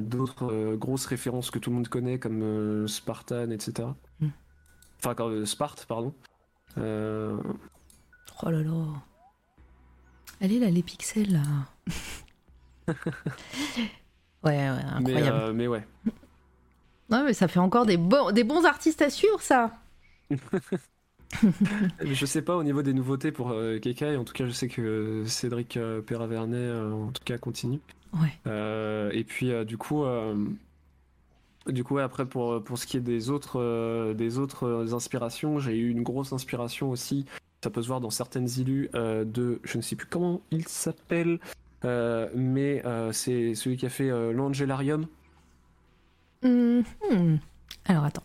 d'autres 0.00 0.74
grosses 0.76 1.06
références 1.06 1.50
que 1.50 1.58
tout 1.60 1.70
le 1.70 1.76
monde 1.76 1.88
connaît 1.88 2.18
comme 2.18 2.88
Spartan 2.88 3.50
etc 3.50 3.88
Mhm. 4.20 4.30
enfin 5.04 5.44
Sparte 5.44 5.84
pardon 5.86 6.14
Oh 8.44 8.50
là 8.50 8.62
là. 8.62 8.84
Elle 10.42 10.52
est 10.54 10.58
là, 10.58 10.70
les 10.70 10.82
pixels 10.82 11.32
là. 11.32 11.42
ouais, 14.42 14.50
ouais, 14.50 14.70
mais, 14.72 14.82
incroyable. 14.90 15.36
euh, 15.36 15.52
mais 15.52 15.68
ouais 15.68 15.86
Non, 17.10 17.22
mais 17.24 17.32
ça 17.32 17.46
fait 17.46 17.60
encore 17.60 17.86
des 17.86 17.96
bons, 17.96 18.32
des 18.32 18.42
bons 18.42 18.64
artistes 18.64 19.02
à 19.02 19.08
suivre, 19.10 19.40
ça. 19.40 19.70
je 22.00 22.26
sais 22.26 22.42
pas 22.42 22.56
au 22.56 22.64
niveau 22.64 22.82
des 22.82 22.92
nouveautés 22.92 23.30
pour 23.30 23.50
euh, 23.52 23.78
Kekai 23.78 24.16
en 24.16 24.24
tout 24.24 24.32
cas 24.32 24.46
je 24.46 24.50
sais 24.50 24.68
que 24.68 25.24
Cédric 25.26 25.76
euh, 25.76 26.00
Perravernet 26.02 26.56
euh, 26.56 26.90
en 26.92 27.12
tout 27.12 27.22
cas 27.24 27.38
continue 27.38 27.80
Ouais. 28.14 28.32
Euh, 28.46 29.10
et 29.12 29.24
puis 29.24 29.50
euh, 29.52 29.64
du 29.64 29.78
coup, 29.78 30.04
euh, 30.04 30.34
du 31.66 31.82
coup 31.84 31.94
ouais, 31.94 32.02
après 32.02 32.26
pour 32.26 32.62
pour 32.62 32.76
ce 32.76 32.86
qui 32.86 32.98
est 32.98 33.00
des 33.00 33.30
autres 33.30 33.58
euh, 33.58 34.12
des 34.12 34.38
autres 34.38 34.64
euh, 34.66 34.92
inspirations, 34.94 35.58
j'ai 35.60 35.78
eu 35.78 35.88
une 35.88 36.02
grosse 36.02 36.32
inspiration 36.34 36.90
aussi. 36.90 37.24
Ça 37.62 37.70
peut 37.70 37.80
se 37.82 37.86
voir 37.86 38.00
dans 38.00 38.10
certaines 38.10 38.48
illus 38.58 38.90
euh, 38.94 39.24
de 39.24 39.60
je 39.62 39.76
ne 39.76 39.82
sais 39.82 39.94
plus 39.94 40.06
comment 40.06 40.40
il 40.50 40.66
s'appelle, 40.66 41.38
euh, 41.84 42.28
mais 42.34 42.82
euh, 42.84 43.12
c'est 43.12 43.54
celui 43.54 43.76
qui 43.76 43.86
a 43.86 43.88
fait 43.88 44.10
l'Angelarium. 44.32 45.06
Mhm. 46.42 47.38
Alors 47.86 48.04
attends. 48.04 48.24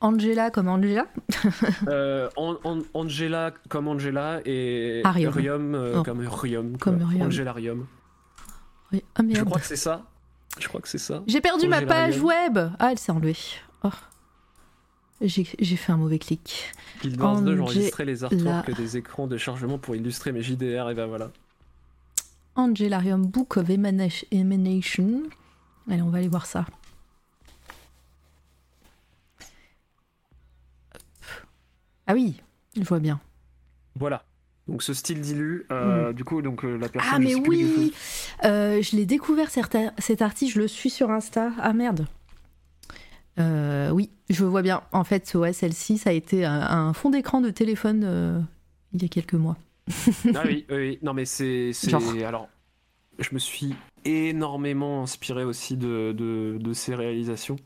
Angela 0.00 0.50
comme 0.50 0.68
Angela? 0.68 1.06
Euh, 1.88 2.28
An- 2.36 2.58
An- 2.64 2.82
Angela 2.94 3.52
comme 3.68 3.88
Angela 3.88 4.40
et 4.44 5.00
Arium. 5.02 5.32
Rium 5.32 5.74
euh, 5.74 5.94
Oh. 5.96 6.02
comme 6.02 6.20
Rium. 6.28 6.76
Comme 6.78 6.98
quoi. 6.98 7.08
Rium. 7.08 7.26
Angelarium. 7.26 7.86
Oui. 8.92 9.02
Ah 9.16 9.22
Je 9.28 9.42
crois 9.44 9.58
que 9.60 9.66
c'est 9.66 9.76
ça. 9.76 10.04
Je 10.58 10.68
crois 10.68 10.80
que 10.80 10.88
c'est 10.88 10.98
ça. 10.98 11.22
J'ai 11.26 11.40
perdu 11.40 11.66
ma 11.68 11.82
page 11.82 12.20
web. 12.20 12.58
Ah, 12.78 12.92
elle 12.92 12.98
s'est 12.98 13.12
enlevée. 13.12 13.36
Oh. 13.82 13.88
J'ai 15.20 15.44
fait 15.44 15.90
un 15.92 15.96
mauvais 15.96 16.18
clic. 16.20 16.72
Guild 17.02 17.20
Wars 17.20 17.40
2, 17.42 17.52
Angela- 17.52 17.56
j'enregistrais 17.56 18.04
les 18.04 18.22
artworks 18.24 18.74
des 18.76 18.96
écrans 18.96 19.26
de 19.26 19.36
chargement 19.36 19.76
pour 19.78 19.96
illustrer 19.96 20.30
mes 20.32 20.42
JDR 20.42 20.90
et 20.90 20.94
ben 20.94 21.06
voilà. 21.06 21.30
Angelarium 22.54 23.26
Book 23.26 23.56
of 23.56 23.68
Emana- 23.68 24.24
Emanation. 24.30 25.22
Allez, 25.90 26.02
on 26.02 26.10
va 26.10 26.18
aller 26.18 26.28
voir 26.28 26.46
ça. 26.46 26.66
Ah 32.06 32.14
oui, 32.14 32.40
je 32.76 32.82
vois 32.84 33.00
bien. 33.00 33.20
Voilà. 33.96 34.24
Donc 34.66 34.82
ce 34.82 34.92
style 34.92 35.20
dilu, 35.20 35.66
euh, 35.72 36.12
du 36.12 36.24
coup, 36.24 36.42
donc 36.42 36.64
euh, 36.64 36.76
la 36.76 36.88
personne. 36.88 37.12
Ah 37.14 37.18
mais 37.18 37.34
oui 37.34 37.92
Euh, 38.44 38.82
Je 38.82 38.96
l'ai 38.96 39.06
découvert 39.06 39.50
cet 39.50 40.22
artiste, 40.22 40.54
je 40.54 40.60
le 40.60 40.68
suis 40.68 40.90
sur 40.90 41.10
Insta. 41.10 41.52
Ah 41.58 41.72
merde. 41.72 42.06
Euh, 43.38 43.90
oui, 43.90 44.10
je 44.30 44.44
vois 44.44 44.62
bien. 44.62 44.82
En 44.92 45.04
fait, 45.04 45.32
ouais, 45.34 45.52
celle-ci, 45.52 45.98
ça 45.98 46.10
a 46.10 46.12
été 46.12 46.44
un, 46.44 46.60
un 46.60 46.92
fond 46.92 47.10
d'écran 47.10 47.40
de 47.40 47.50
téléphone 47.50 48.02
euh, 48.04 48.40
il 48.92 49.02
y 49.02 49.04
a 49.04 49.08
quelques 49.08 49.34
mois. 49.34 49.56
Ah 50.34 50.42
oui, 50.44 50.66
oui, 50.70 50.76
oui. 50.76 50.98
Non 51.02 51.14
mais 51.14 51.24
c'est, 51.24 51.72
alors, 52.26 52.48
je 53.18 53.28
me 53.32 53.38
suis 53.38 53.74
énormément 54.04 55.02
inspiré 55.02 55.44
aussi 55.44 55.76
de, 55.76 56.12
de, 56.16 56.58
de 56.60 56.72
ses 56.72 56.94
réalisations. 56.94 57.56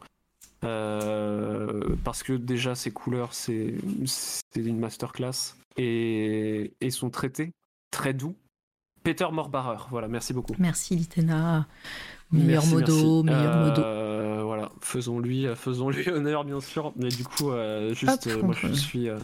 Euh, 0.65 1.97
parce 2.05 2.23
que 2.23 2.35
déjà 2.35 2.77
ses 2.77 2.93
couleurs 2.93 3.35
c'est 3.35 3.75
c'est 4.05 4.61
une 4.61 4.79
masterclass 4.79 5.57
et, 5.77 6.73
et 6.81 6.91
son 6.91 7.11
traité 7.11 7.51
très 7.91 8.15
doux. 8.15 8.37
Peter 9.03 9.27
Morbarer, 9.33 9.79
voilà, 9.91 10.07
merci 10.07 10.33
beaucoup. 10.33 10.55
Merci 10.61 10.95
Litena. 10.95 11.67
Meilleur 12.31 12.63
Merci, 12.63 12.75
modo, 12.75 13.23
merci. 13.25 13.39
meilleur 13.45 13.57
modo. 13.67 13.83
Euh, 14.63 14.67
Voilà, 14.67 14.73
faisons-lui, 14.81 15.47
faisons-lui 15.55 16.09
honneur 16.11 16.45
bien 16.45 16.61
sûr. 16.61 16.93
Mais 16.97 17.09
du 17.09 17.25
coup, 17.25 17.51
euh, 17.51 17.95
juste, 17.95 18.27
Hop, 18.27 18.33
euh, 18.33 18.43
moi 18.43 18.55
je 18.55 18.73
suis, 18.73 19.09
euh, 19.09 19.19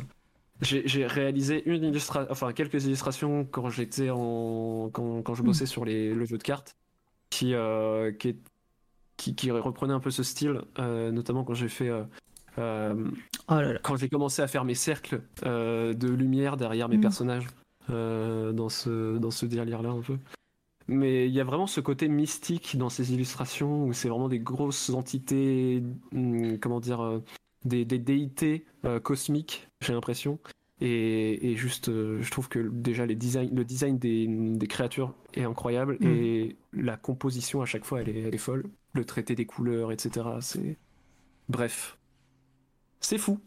j'ai 0.60 1.06
réalisé 1.06 1.62
une 1.68 1.84
illustration, 1.84 2.30
enfin 2.30 2.52
quelques 2.52 2.84
illustrations 2.84 3.44
quand 3.44 3.68
j'étais 3.70 4.10
en, 4.10 4.90
quand, 4.92 5.22
quand 5.22 5.34
je 5.34 5.42
bossais 5.42 5.66
sur 5.66 5.84
les, 5.84 6.12
le 6.12 6.24
jeu 6.24 6.38
de 6.38 6.42
cartes, 6.42 6.76
qui, 7.30 7.54
euh, 7.54 8.12
qui, 8.12 8.36
qui, 9.16 9.34
qui, 9.34 9.50
reprenait 9.50 9.94
un 9.94 10.00
peu 10.00 10.10
ce 10.10 10.22
style, 10.22 10.62
euh, 10.78 11.10
notamment 11.12 11.44
quand 11.44 11.54
j'ai 11.54 11.68
fait, 11.68 11.90
euh, 11.90 12.94
oh 13.48 13.54
là 13.54 13.72
là. 13.74 13.78
quand 13.82 13.96
j'ai 13.96 14.08
commencé 14.08 14.42
à 14.42 14.48
faire 14.48 14.64
mes 14.64 14.74
cercles 14.74 15.22
de 15.44 16.08
lumière 16.08 16.56
derrière 16.56 16.88
mes 16.88 16.96
mm. 16.96 17.02
personnages 17.02 17.46
dans 17.88 18.68
ce 18.68 19.16
dans 19.18 19.30
ce 19.30 19.46
délire 19.46 19.82
là 19.82 19.90
un 19.90 20.00
peu. 20.00 20.18
Mais 20.88 21.26
il 21.26 21.32
y 21.32 21.40
a 21.40 21.44
vraiment 21.44 21.66
ce 21.66 21.80
côté 21.80 22.08
mystique 22.08 22.76
dans 22.78 22.88
ces 22.88 23.12
illustrations 23.12 23.84
où 23.84 23.92
c'est 23.92 24.08
vraiment 24.08 24.28
des 24.28 24.40
grosses 24.40 24.90
entités, 24.90 25.82
hmm, 26.12 26.56
comment 26.56 26.80
dire, 26.80 27.20
des, 27.64 27.84
des 27.84 27.98
déités 27.98 28.64
cosmiques, 29.02 29.68
j'ai 29.80 29.92
l'impression, 29.92 30.38
et, 30.80 31.56
juste, 31.56 31.88
euh, 31.88 32.22
je 32.22 32.30
trouve 32.30 32.48
que 32.48 32.60
déjà 32.60 33.04
les 33.04 33.16
design, 33.16 33.52
le 33.54 33.64
design 33.64 33.98
des, 33.98 34.66
créatures 34.68 35.12
est 35.34 35.42
incroyable 35.42 35.96
mm. 36.00 36.06
et 36.06 36.56
la 36.72 36.96
composition 36.96 37.62
à 37.62 37.66
chaque 37.66 37.84
fois 37.84 38.00
elle 38.00 38.08
est, 38.10 38.20
elle 38.20 38.34
est 38.34 38.38
folle. 38.38 38.64
Le 38.94 39.04
traité 39.04 39.34
des 39.34 39.44
couleurs, 39.44 39.90
etc. 39.90 40.26
C'est 40.40 40.76
bref, 41.48 41.98
c'est 43.00 43.18
fou. 43.18 43.40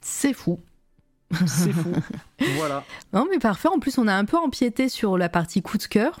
C'est 0.00 0.32
fou. 0.32 0.60
C'est 1.46 1.72
fou. 1.72 1.92
voilà. 2.56 2.84
Non 3.12 3.26
mais 3.30 3.38
parfait. 3.38 3.68
En 3.68 3.78
plus, 3.78 3.98
on 3.98 4.08
a 4.08 4.14
un 4.14 4.24
peu 4.24 4.36
empiété 4.36 4.88
sur 4.88 5.16
la 5.16 5.28
partie 5.28 5.62
coup 5.62 5.78
de 5.78 5.84
cœur. 5.84 6.20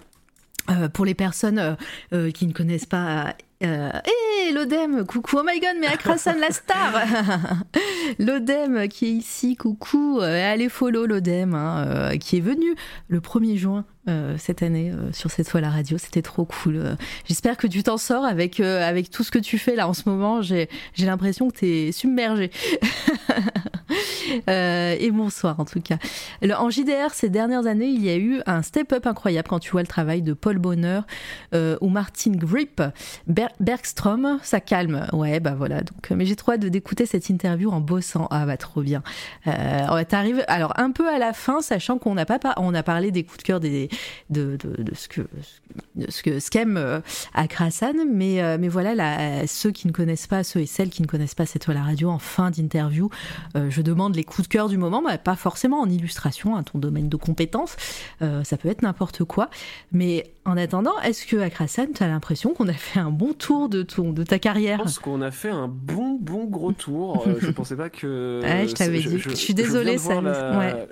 Euh, 0.70 0.88
pour 0.88 1.06
les 1.06 1.14
personnes 1.14 1.76
euh, 2.12 2.30
qui 2.30 2.46
ne 2.46 2.52
connaissent 2.52 2.84
pas 2.84 3.34
euh, 3.64 3.90
hey, 4.04 4.52
l'Odem, 4.52 5.04
coucou, 5.04 5.38
oh 5.40 5.42
my 5.44 5.58
god, 5.58 5.76
mais 5.80 5.88
Akrasan 5.88 6.38
la 6.38 6.52
star. 6.52 6.92
L'Odem 8.20 8.86
qui 8.86 9.06
est 9.06 9.12
ici, 9.12 9.56
coucou, 9.56 10.20
euh, 10.20 10.52
allez 10.52 10.68
follow 10.68 11.06
l'Odem, 11.06 11.54
hein, 11.54 11.84
euh, 11.88 12.16
qui 12.18 12.36
est 12.36 12.40
venu 12.40 12.76
le 13.08 13.18
1er 13.18 13.56
juin 13.56 13.84
euh, 14.08 14.36
cette 14.38 14.62
année 14.62 14.92
sur 15.12 15.30
cette 15.30 15.48
fois 15.48 15.60
la 15.60 15.70
radio, 15.70 15.98
c'était 15.98 16.22
trop 16.22 16.44
cool. 16.44 16.96
J'espère 17.26 17.56
que 17.56 17.66
tu 17.66 17.82
t'en 17.82 17.98
sors 17.98 18.24
avec, 18.24 18.60
avec 18.60 19.10
tout 19.10 19.22
ce 19.22 19.30
que 19.30 19.38
tu 19.38 19.58
fais 19.58 19.76
là 19.76 19.88
en 19.88 19.94
ce 19.94 20.08
moment, 20.08 20.42
j'ai 20.42 20.68
l'impression 20.98 21.50
que 21.50 21.58
tu 21.58 21.66
es 21.66 21.92
submergé. 21.92 22.50
et 24.46 25.10
bonsoir 25.10 25.58
en 25.60 25.64
tout 25.64 25.80
cas. 25.80 25.98
en 26.56 26.70
JDR, 26.70 27.12
ces 27.12 27.28
dernières 27.28 27.66
années, 27.66 27.88
il 27.88 28.04
y 28.04 28.10
a 28.10 28.16
eu 28.16 28.40
un 28.46 28.62
step-up 28.62 29.06
incroyable 29.06 29.48
quand 29.48 29.58
tu 29.58 29.70
vois 29.70 29.82
le 29.82 29.86
travail 29.86 30.22
de 30.22 30.32
Paul 30.32 30.58
Bonheur 30.58 31.06
ou 31.54 31.88
Martin 31.88 32.32
Grip. 32.32 32.82
Bergstrom, 33.60 34.38
ça 34.42 34.60
calme. 34.60 35.06
Ouais, 35.12 35.40
bah 35.40 35.54
voilà. 35.56 35.80
Donc, 35.80 36.10
mais 36.10 36.26
j'ai 36.26 36.36
trop 36.36 36.52
hâte 36.52 36.60
d'écouter 36.60 37.06
cette 37.06 37.28
interview 37.28 37.70
en 37.70 37.80
bossant. 37.80 38.28
Ah 38.30 38.46
bah 38.46 38.56
trop 38.56 38.82
bien. 38.82 39.02
Euh, 39.46 40.04
T'arrives 40.04 40.44
alors 40.48 40.72
un 40.76 40.90
peu 40.90 41.08
à 41.08 41.18
la 41.18 41.32
fin, 41.32 41.60
sachant 41.60 41.98
qu'on 41.98 42.14
n'a 42.14 42.26
pas 42.26 42.38
a 42.74 42.82
parlé 42.82 43.10
des 43.10 43.24
coups 43.24 43.38
de 43.38 43.42
cœur 43.42 43.60
des 43.60 43.88
de, 44.30 44.56
de, 44.56 44.82
de 44.82 44.94
ce 44.94 45.08
que 45.08 45.22
de 45.96 46.10
ce 46.10 46.22
que 46.22 46.40
ce 46.40 46.50
qu'aime 46.50 46.76
euh, 46.76 47.00
Akrasan, 47.34 48.04
mais 48.06 48.42
euh, 48.42 48.56
mais 48.58 48.68
voilà 48.68 48.94
là, 48.94 49.46
ceux 49.46 49.70
qui 49.70 49.86
ne 49.86 49.92
connaissent 49.92 50.26
pas, 50.26 50.44
ceux 50.44 50.60
et 50.60 50.66
celles 50.66 50.90
qui 50.90 51.02
ne 51.02 51.06
connaissent 51.06 51.34
pas 51.34 51.46
cette 51.46 51.68
la 51.68 51.82
radio 51.82 52.08
en 52.08 52.18
fin 52.18 52.50
d'interview, 52.50 53.10
euh, 53.54 53.68
je 53.68 53.82
demande 53.82 54.16
les 54.16 54.24
coups 54.24 54.48
de 54.48 54.52
cœur 54.52 54.70
du 54.70 54.78
moment, 54.78 55.02
bah, 55.02 55.18
pas 55.18 55.36
forcément 55.36 55.80
en 55.80 55.90
illustration, 55.90 56.56
hein, 56.56 56.62
ton 56.62 56.78
domaine 56.78 57.10
de 57.10 57.16
compétence, 57.16 57.76
ça 58.20 58.56
peut 58.56 58.68
être 58.68 58.82
n'importe 58.82 59.24
quoi, 59.24 59.50
mais 59.92 60.32
en 60.44 60.56
attendant, 60.56 60.98
est-ce 61.00 61.26
que 61.26 61.36
Akrasan, 61.36 61.88
tu 61.94 62.02
as 62.02 62.08
l'impression 62.08 62.54
qu'on 62.54 62.68
a 62.68 62.72
fait 62.72 63.00
un 63.00 63.10
bon 63.10 63.34
tour 63.34 63.68
de, 63.68 63.82
ton, 63.82 64.12
de 64.12 64.22
ta 64.22 64.38
carrière? 64.38 64.78
Je 64.78 64.84
pense 64.84 64.98
qu'on 64.98 65.20
a 65.20 65.30
fait 65.30 65.50
un 65.50 65.68
bon, 65.68 66.18
bon 66.18 66.46
gros 66.46 66.72
tour. 66.72 67.26
Je 67.38 67.50
pensais 67.50 67.76
pas 67.76 67.90
que. 67.90 68.40
je 68.42 68.72
t'avais 68.72 69.00
dit. 69.00 69.18
Je, 69.18 69.30
suis 69.30 69.54
désolée, 69.54 69.98
ça. 69.98 70.20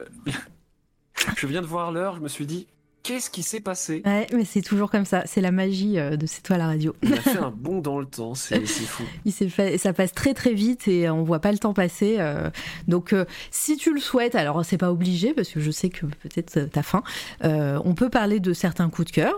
je 1.37 1.47
viens 1.47 1.63
de 1.63 1.67
voir 1.67 1.93
l'heure, 1.93 2.17
je 2.17 2.21
me 2.21 2.29
suis 2.29 2.47
dit, 2.47 2.67
Qu'est-ce 3.07 3.31
qui 3.31 3.45
s'est 3.45 3.61
passé 3.61 4.03
Ouais, 4.05 4.27
mais 4.35 4.45
c'est 4.45 4.63
toujours 4.63 4.91
comme 4.91 5.05
ça. 5.05 5.23
C'est 5.27 5.41
la 5.41 5.53
magie 5.53 5.97
euh, 5.97 6.17
de 6.17 6.27
C'est 6.27 6.43
toi 6.43 6.59
la 6.59 6.67
radio. 6.67 6.93
On 7.05 7.13
a 7.13 7.17
fait 7.17 7.39
un 7.41 7.53
bond 7.53 7.81
dans 7.81 8.01
le 8.01 8.07
temps, 8.07 8.35
c'est 8.35 8.67
fou. 8.67 9.05
Il 9.25 9.33
fait, 9.33 9.79
ça 9.79 9.93
passe 9.93 10.13
très 10.13 10.35
très 10.35 10.53
vite 10.53 10.89
et 10.89 11.09
on 11.09 11.23
voit 11.23 11.39
pas 11.39 11.53
le 11.53 11.59
temps 11.59 11.73
passer. 11.73 12.17
Euh. 12.19 12.51
donc, 12.89 13.13
euh, 13.13 13.25
si 13.53 13.77
tu 13.77 13.95
le 13.95 14.01
souhaites, 14.01 14.35
alors 14.35 14.65
c'est 14.65 14.77
pas 14.77 14.91
obligé 14.91 15.35
parce 15.35 15.51
que 15.51 15.61
je 15.61 15.71
sais 15.71 15.89
que 15.89 16.05
peut-être 16.07 16.69
t'as 16.73 16.83
faim. 16.83 17.05
on 17.43 17.95
peut 17.95 18.11
parler 18.11 18.41
de 18.41 18.53
certains 18.53 18.91
coups 18.91 19.13
de 19.13 19.13
cœur. 19.13 19.37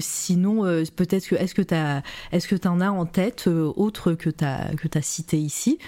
sinon, 0.00 0.62
peut-être 0.96 1.28
que 1.28 1.34
est-ce 1.34 1.54
que 1.54 1.62
t'as, 1.62 2.00
est-ce 2.32 2.48
que 2.48 2.56
t'en 2.56 2.80
as 2.80 2.90
en 2.90 3.04
tête 3.04 3.46
autre 3.46 4.14
que 4.14 4.30
t'as 4.30 4.74
que 4.76 4.88
t'as 4.88 5.02
cité 5.02 5.36
ici 5.36 5.78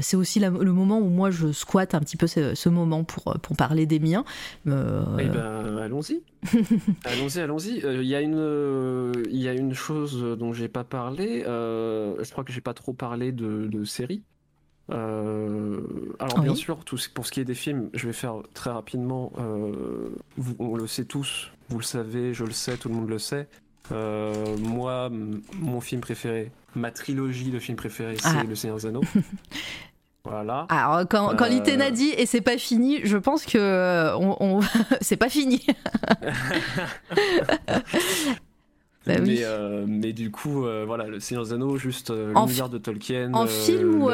C'est 0.00 0.16
aussi 0.16 0.38
le 0.38 0.72
moment 0.72 1.00
où 1.00 1.08
moi 1.08 1.32
je 1.32 1.50
squatte 1.50 1.96
un 1.96 2.00
petit 2.00 2.16
peu 2.16 2.28
ce, 2.28 2.68
moment 2.68 3.02
pour 3.02 3.34
pour 3.42 3.56
parler 3.56 3.86
des 3.86 3.98
miens. 3.98 4.24
Eh 4.66 4.70
ben 4.70 5.87
allons-y. 5.88 6.22
allons-y, 7.04 7.40
allons-y. 7.40 7.84
Euh, 7.84 8.02
il 8.02 8.08
y, 8.08 8.14
a 8.14 8.20
une, 8.20 8.36
euh, 8.36 9.12
il 9.30 9.40
y 9.40 9.48
a 9.48 9.54
une 9.54 9.74
chose 9.74 10.22
dont 10.38 10.52
j'ai 10.52 10.68
pas 10.68 10.84
parlé. 10.84 11.44
Euh, 11.46 12.22
je 12.22 12.30
crois 12.30 12.44
que 12.44 12.52
j'ai 12.52 12.60
pas 12.60 12.74
trop 12.74 12.92
parlé 12.92 13.32
de, 13.32 13.84
séries. 13.84 14.22
alors 14.90 16.40
bien 16.40 16.54
sûr, 16.54 16.84
tout, 16.84 16.98
pour 17.14 17.26
ce 17.26 17.32
qui 17.32 17.40
est 17.40 17.44
des 17.44 17.54
films, 17.54 17.90
je 17.94 18.06
vais 18.06 18.12
faire 18.12 18.36
très 18.54 18.70
rapidement. 18.70 19.32
on 20.58 20.76
le 20.76 20.86
sait 20.86 21.04
tous, 21.04 21.50
vous 21.68 21.78
le 21.78 21.84
savez, 21.84 22.34
je 22.34 22.44
le 22.44 22.52
sais, 22.52 22.76
tout 22.76 22.88
le 22.88 22.94
monde 22.94 23.08
le 23.08 23.18
sait. 23.18 23.48
moi, 23.90 25.10
mon 25.10 25.80
film 25.80 26.00
préféré, 26.00 26.52
ma 26.74 26.90
trilogie 26.90 27.50
de 27.50 27.58
films 27.58 27.78
préférés, 27.78 28.16
c'est 28.18 28.28
ah. 28.28 28.44
Le 28.44 28.54
Seigneur 28.54 28.76
des 28.78 28.86
Anneaux. 28.86 29.04
Voilà. 30.24 30.66
Alors 30.68 31.00
quand, 31.08 31.36
quand 31.36 31.46
euh... 31.46 31.90
dit 31.90 32.10
et 32.16 32.26
c'est 32.26 32.40
pas 32.40 32.58
fini, 32.58 33.00
je 33.04 33.16
pense 33.16 33.46
que 33.46 33.58
euh, 33.58 34.16
on, 34.16 34.60
c'est 35.00 35.16
pas 35.16 35.28
fini. 35.28 35.64
bah, 37.66 37.80
mais, 39.06 39.20
oui. 39.20 39.40
euh, 39.42 39.84
mais, 39.88 40.12
du 40.12 40.30
coup, 40.30 40.66
voilà, 40.86 41.06
le 41.06 41.20
Seigneur 41.20 41.44
des 41.44 41.52
Anneaux, 41.54 41.76
juste 41.78 42.10
l'univers 42.10 42.68
de 42.68 42.78
Tolkien. 42.78 43.32
En 43.32 43.46
film 43.46 44.02
ou 44.02 44.10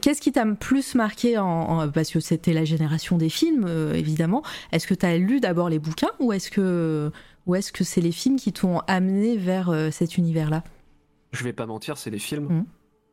qu'est-ce 0.00 0.20
qui 0.20 0.32
t'a 0.32 0.46
plus 0.46 0.94
marqué 0.94 1.38
en, 1.38 1.88
parce 1.90 2.10
que 2.10 2.20
c'était 2.20 2.52
la 2.52 2.64
génération 2.64 3.16
des 3.16 3.30
films, 3.30 3.66
évidemment. 3.94 4.42
Est-ce 4.72 4.86
que 4.86 4.94
tu 4.94 5.06
as 5.06 5.16
lu 5.16 5.40
d'abord 5.40 5.68
les 5.68 5.78
bouquins 5.78 6.12
ou 6.20 6.32
est-ce 6.32 6.50
que 6.50 7.10
ou 7.46 7.54
est-ce 7.54 7.72
que 7.72 7.84
c'est 7.84 8.00
les 8.00 8.12
films 8.12 8.36
qui 8.36 8.52
t'ont 8.52 8.80
amené 8.86 9.36
vers 9.36 9.72
cet 9.90 10.18
univers-là? 10.18 10.62
Je 11.32 11.44
vais 11.44 11.52
pas 11.52 11.66
mentir, 11.66 11.98
c'est 11.98 12.10
les 12.10 12.18
films. 12.18 12.46
Mmh. 12.46 12.64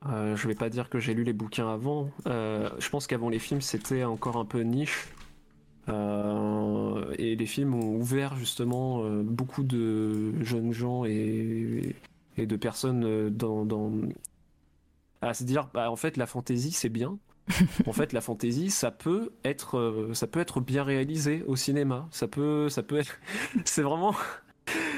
Euh, 0.10 0.36
je 0.36 0.48
vais 0.48 0.56
pas 0.56 0.70
dire 0.70 0.90
que 0.90 1.00
j'ai 1.00 1.14
lu 1.14 1.24
les 1.24 1.34
bouquins 1.34 1.70
avant. 1.70 2.10
Euh, 2.28 2.70
je 2.80 2.90
pense 2.90 3.08
qu'avant 3.08 3.30
les 3.30 3.40
films, 3.40 3.62
c'était 3.62 4.04
encore 4.04 4.38
un 4.38 4.46
peu 4.46 4.62
niche. 4.62 5.08
Euh, 5.90 7.14
et 7.18 7.36
les 7.36 7.46
films 7.46 7.76
ont 7.76 7.96
ouvert 7.96 8.36
justement 8.38 9.04
beaucoup 9.24 9.64
de 9.64 10.42
jeunes 10.42 10.72
gens 10.72 11.04
et, 11.04 11.96
de 12.38 12.56
personnes 12.56 13.30
dans, 13.30 13.92
à 15.22 15.34
se 15.34 15.44
dire 15.44 15.70
bah, 15.74 15.92
en 15.92 15.98
fait 15.98 16.16
la 16.16 16.26
fantaisie 16.26 16.72
c'est 16.72 16.88
bien 16.88 17.20
en 17.86 17.92
fait 17.92 18.14
la 18.14 18.22
fantaisie 18.22 18.72
ça 18.72 18.92
peut 18.92 19.34
être 19.44 20.10
ça 20.14 20.26
peut 20.26 20.40
être 20.40 20.62
bien 20.62 20.84
réalisé 20.84 21.44
au 21.48 21.58
cinéma 21.58 22.08
ça 22.12 22.30
peut 22.30 22.70
ça 22.70 22.82
peut 22.82 22.98
être 22.98 23.20
c'est 23.66 23.82
vraiment 23.82 24.16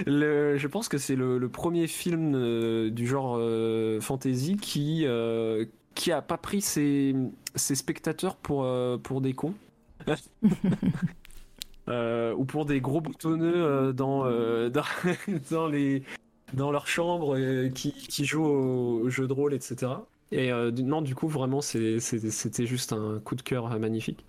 je 0.06 0.68
pense 0.68 0.90
que 0.90 0.98
c'est 0.98 1.16
le, 1.16 1.48
premier 1.50 1.88
film 1.88 2.34
euh, 2.35 2.90
du 2.90 3.08
genre 3.08 3.38
euh, 3.38 4.00
fantasy 4.02 4.58
qui 4.58 5.03
euh, 5.06 5.66
qui 5.94 6.11
a 6.11 6.22
pas 6.22 6.38
pris 6.38 6.61
ses, 6.61 7.16
spectateurs 7.56 8.35
pour 8.35 8.68
pour 9.02 9.22
des 9.22 9.34
cons. 9.34 9.53
ou 11.88 12.45
pour 12.45 12.66
des 12.66 12.82
gros 12.82 13.02
boutonneux 13.02 13.94
dans, 13.94 14.26
dans, 15.50 15.68
les 15.68 16.03
dans 16.53 16.72
leur 16.72 16.88
chambre 16.88 17.38
qui, 17.69 17.92
qui 17.94 18.26
jouent 18.26 18.44
au, 18.44 19.10
jeu 19.10 19.27
de 19.27 19.34
rôle 19.34 19.53
etc 19.53 19.92
et 20.32 20.52
non 20.52 21.02
du 21.02 21.16
coup 21.16 21.27
vraiment 21.27 21.61
c'était 21.61 22.66
juste 22.66 22.94
un 22.94 23.19
coup 23.24 23.35
de 23.35 23.42
cœur 23.42 23.80
magnifique 23.80 24.26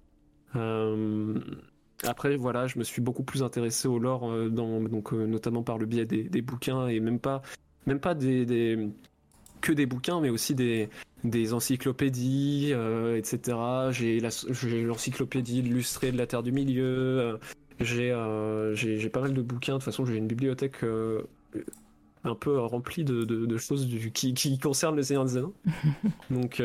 après, 2.05 2.36
voilà, 2.36 2.66
je 2.66 2.78
me 2.78 2.84
suis 2.84 3.00
beaucoup 3.00 3.23
plus 3.23 3.42
intéressé 3.42 3.89
au 3.89 3.99
lore, 3.99 4.31
euh, 4.31 4.49
dans, 4.49 4.81
donc, 4.83 5.12
euh, 5.12 5.26
notamment 5.26 5.62
par 5.62 5.78
le 5.78 5.86
biais 5.86 6.05
des, 6.05 6.42
bouquins 6.42 6.89
et 6.89 7.00
même 7.00 7.18
pas, 7.18 7.42
même 7.86 8.00
pas 8.00 8.15
des, 8.15 8.89
que 9.60 9.73
des 9.73 9.86
bouquins, 9.86 10.20
mais 10.20 10.28
aussi 10.28 10.55
des, 10.55 10.89
des 11.25 11.55
encyclopédies, 11.55 12.70
euh, 12.73 13.16
etc. 13.16 13.57
J'ai 13.91 14.20
l'encyclopédie 14.83 15.60
illustrée 15.60 16.12
de 16.12 16.18
la 16.18 16.26
Terre 16.26 16.42
du 16.42 16.52
Milieu. 16.52 17.39
j'ai 17.81 18.15
j'ai 18.75 19.08
pas 19.08 19.20
mal 19.20 19.33
de 19.33 19.42
bouquins. 19.42 19.75
De 19.75 19.78
toute 19.78 19.84
façon, 19.84 20.05
j'ai 20.05 20.16
une 20.16 20.26
bibliothèque 20.26 20.84
un 22.25 22.34
peu 22.34 22.58
remplie 22.58 23.05
de, 23.05 23.25
de, 23.25 23.57
choses 23.57 23.86
du, 23.86 24.10
qui, 24.10 24.34
qui, 24.34 24.58
concernent 24.58 24.97
le 24.97 25.02
Seigneur 25.02 25.25
des 25.25 25.39
Anneaux. 25.39 25.55
donc, 26.31 26.62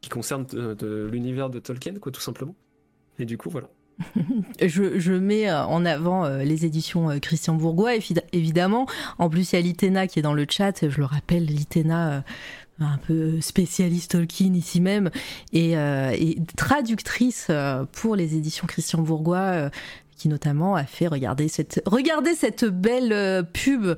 qui 0.00 0.10
concernent 0.10 0.46
l'univers 1.10 1.50
de 1.50 1.58
Tolkien, 1.58 1.94
quoi, 1.94 2.12
tout 2.12 2.20
simplement. 2.20 2.54
Et 3.18 3.24
du 3.24 3.36
coup, 3.36 3.50
voilà. 3.50 3.68
Je, 4.60 5.12
mets 5.12 5.50
en 5.52 5.84
avant 5.84 6.28
les 6.38 6.64
éditions 6.64 7.18
Christian 7.20 7.54
Bourgois, 7.54 7.92
évidemment. 8.32 8.86
En 9.18 9.28
plus, 9.28 9.52
il 9.52 9.56
y 9.56 9.58
a 9.58 9.62
Litena 9.62 10.06
qui 10.06 10.18
est 10.18 10.22
dans 10.22 10.34
le 10.34 10.46
chat. 10.48 10.88
Je 10.88 10.98
le 10.98 11.04
rappelle, 11.04 11.44
Litena, 11.46 12.24
un 12.80 12.98
peu 12.98 13.40
spécialiste 13.40 14.12
Tolkien 14.12 14.52
ici 14.54 14.80
même, 14.80 15.10
et, 15.52 15.72
et 15.72 16.38
traductrice 16.56 17.50
pour 17.92 18.16
les 18.16 18.36
éditions 18.36 18.66
Christian 18.66 19.00
Bourgois 19.00 19.70
qui 20.16 20.28
notamment 20.28 20.76
a 20.76 20.84
fait 20.84 21.06
regarder 21.06 21.48
cette, 21.48 21.82
regarder 21.86 22.34
cette 22.34 22.64
belle 22.64 23.12
euh, 23.12 23.42
pub 23.42 23.96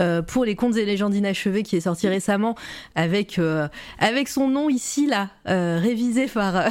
euh, 0.00 0.22
pour 0.22 0.44
les 0.44 0.54
contes 0.54 0.76
et 0.76 0.84
légendes 0.84 1.14
inachevées 1.14 1.62
qui 1.62 1.76
est 1.76 1.80
sortie 1.80 2.08
récemment 2.08 2.54
avec, 2.94 3.38
euh, 3.38 3.68
avec 3.98 4.28
son 4.28 4.48
nom 4.48 4.68
ici, 4.68 5.06
là, 5.06 5.30
révisé 5.44 6.26
par, 6.26 6.64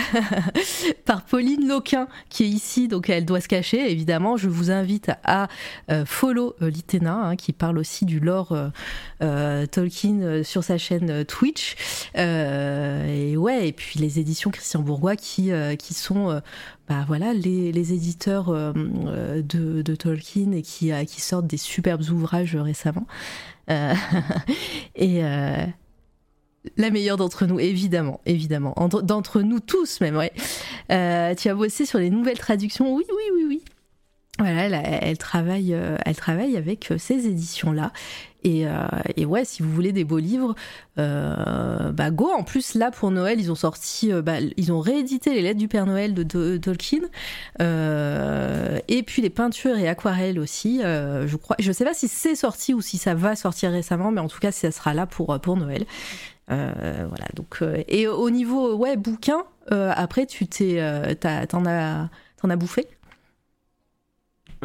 par 1.05 1.23
Pauline 1.25 1.67
Loquin, 1.67 2.07
qui 2.29 2.43
est 2.43 2.47
ici, 2.47 2.87
donc 2.87 3.09
elle 3.09 3.25
doit 3.25 3.41
se 3.41 3.47
cacher, 3.47 3.91
évidemment. 3.91 4.37
Je 4.37 4.49
vous 4.49 4.71
invite 4.71 5.11
à 5.23 5.47
follow 6.05 6.55
Litena, 6.61 7.15
hein, 7.15 7.35
qui 7.35 7.53
parle 7.53 7.77
aussi 7.77 8.05
du 8.05 8.19
lore 8.19 8.55
Tolkien 9.19 10.43
sur 10.43 10.63
sa 10.63 10.77
chaîne 10.77 11.25
Twitch. 11.25 11.75
et 12.15 13.35
ouais, 13.37 13.67
et 13.67 13.71
puis 13.71 13.99
les 13.99 14.19
éditions 14.19 14.51
Christian 14.51 14.81
Bourgois 14.81 15.15
qui, 15.15 15.51
qui 15.79 15.93
sont 15.93 16.41
bah 16.87 17.03
voilà, 17.07 17.33
les, 17.33 17.71
les 17.71 17.93
éditeurs 17.93 18.49
euh, 18.49 18.71
euh, 19.07 19.41
de, 19.41 19.81
de, 19.81 19.95
Tolkien 19.95 20.51
et 20.51 20.61
qui, 20.61 20.91
euh, 20.91 21.03
qui 21.03 21.19
sortent 21.19 21.47
des 21.47 21.57
superbes 21.57 22.03
ouvrages 22.11 22.55
récemment. 22.55 23.07
et 24.95 25.21
la 26.77 26.89
meilleure 26.91 27.17
d'entre 27.17 27.47
nous, 27.47 27.59
évidemment, 27.59 28.21
évidemment. 28.27 28.75
D'entre 29.01 29.41
nous 29.41 29.59
tous 29.59 30.01
même, 30.01 30.15
ouais. 30.15 30.31
tu 31.35 31.49
as 31.49 31.55
bossé 31.55 31.87
sur 31.87 31.97
les 31.97 32.11
nouvelles 32.11 32.37
traductions 32.37 32.93
Oui, 32.93 33.05
oui, 33.09 33.23
oui, 33.33 33.45
oui. 33.47 33.63
Voilà, 34.37 34.63
elle, 34.81 35.17
travaille, 35.17 35.71
elle 36.05 36.15
travaille 36.15 36.57
avec 36.57 36.93
ces 36.97 37.25
éditions-là. 37.27 37.93
Euh, 38.45 38.87
et, 39.15 39.25
ouais, 39.25 39.45
si 39.45 39.63
vous 39.63 39.71
voulez 39.71 39.91
des 39.91 40.03
beaux 40.03 40.19
livres, 40.19 40.55
euh, 40.99 41.91
bah 41.91 42.11
go. 42.11 42.29
En 42.37 42.43
plus, 42.43 42.75
là 42.75 42.91
pour 42.91 43.11
Noël, 43.11 43.39
ils 43.39 43.51
ont 43.51 43.55
sorti, 43.55 44.11
euh, 44.11 44.21
bah, 44.21 44.35
ils 44.57 44.71
ont 44.71 44.79
réédité 44.79 45.33
les 45.33 45.41
lettres 45.41 45.59
du 45.59 45.67
Père 45.67 45.85
Noël 45.85 46.13
de, 46.13 46.57
Tolkien, 46.57 47.01
et 47.59 49.03
puis 49.03 49.21
les 49.21 49.29
peintures 49.29 49.77
et 49.77 49.87
aquarelles 49.87 50.39
aussi. 50.39 50.81
je 50.81 51.35
crois, 51.35 51.55
je 51.59 51.71
sais 51.71 51.85
pas 51.85 51.93
si 51.93 52.07
c'est 52.07 52.35
sorti 52.35 52.73
ou 52.73 52.81
si 52.81 52.97
ça 52.97 53.13
va 53.15 53.35
sortir 53.35 53.71
récemment, 53.71 54.11
mais 54.11 54.21
en 54.21 54.27
tout 54.27 54.39
cas, 54.39 54.51
ça 54.51 54.71
sera 54.71 54.93
là 54.93 55.05
pour 55.05 55.39
pour 55.39 55.57
Noël. 55.57 55.85
voilà. 56.47 57.25
Donc, 57.35 57.63
et 57.87 58.07
au 58.07 58.29
niveau 58.29 58.75
ouais 58.75 58.95
bouquin, 58.97 59.43
après 59.69 60.25
tu 60.25 60.47
t'es, 60.47 61.15
t'en 61.47 61.65
as, 61.65 62.09
t'en 62.41 62.49
as 62.49 62.55
bouffé? 62.55 62.87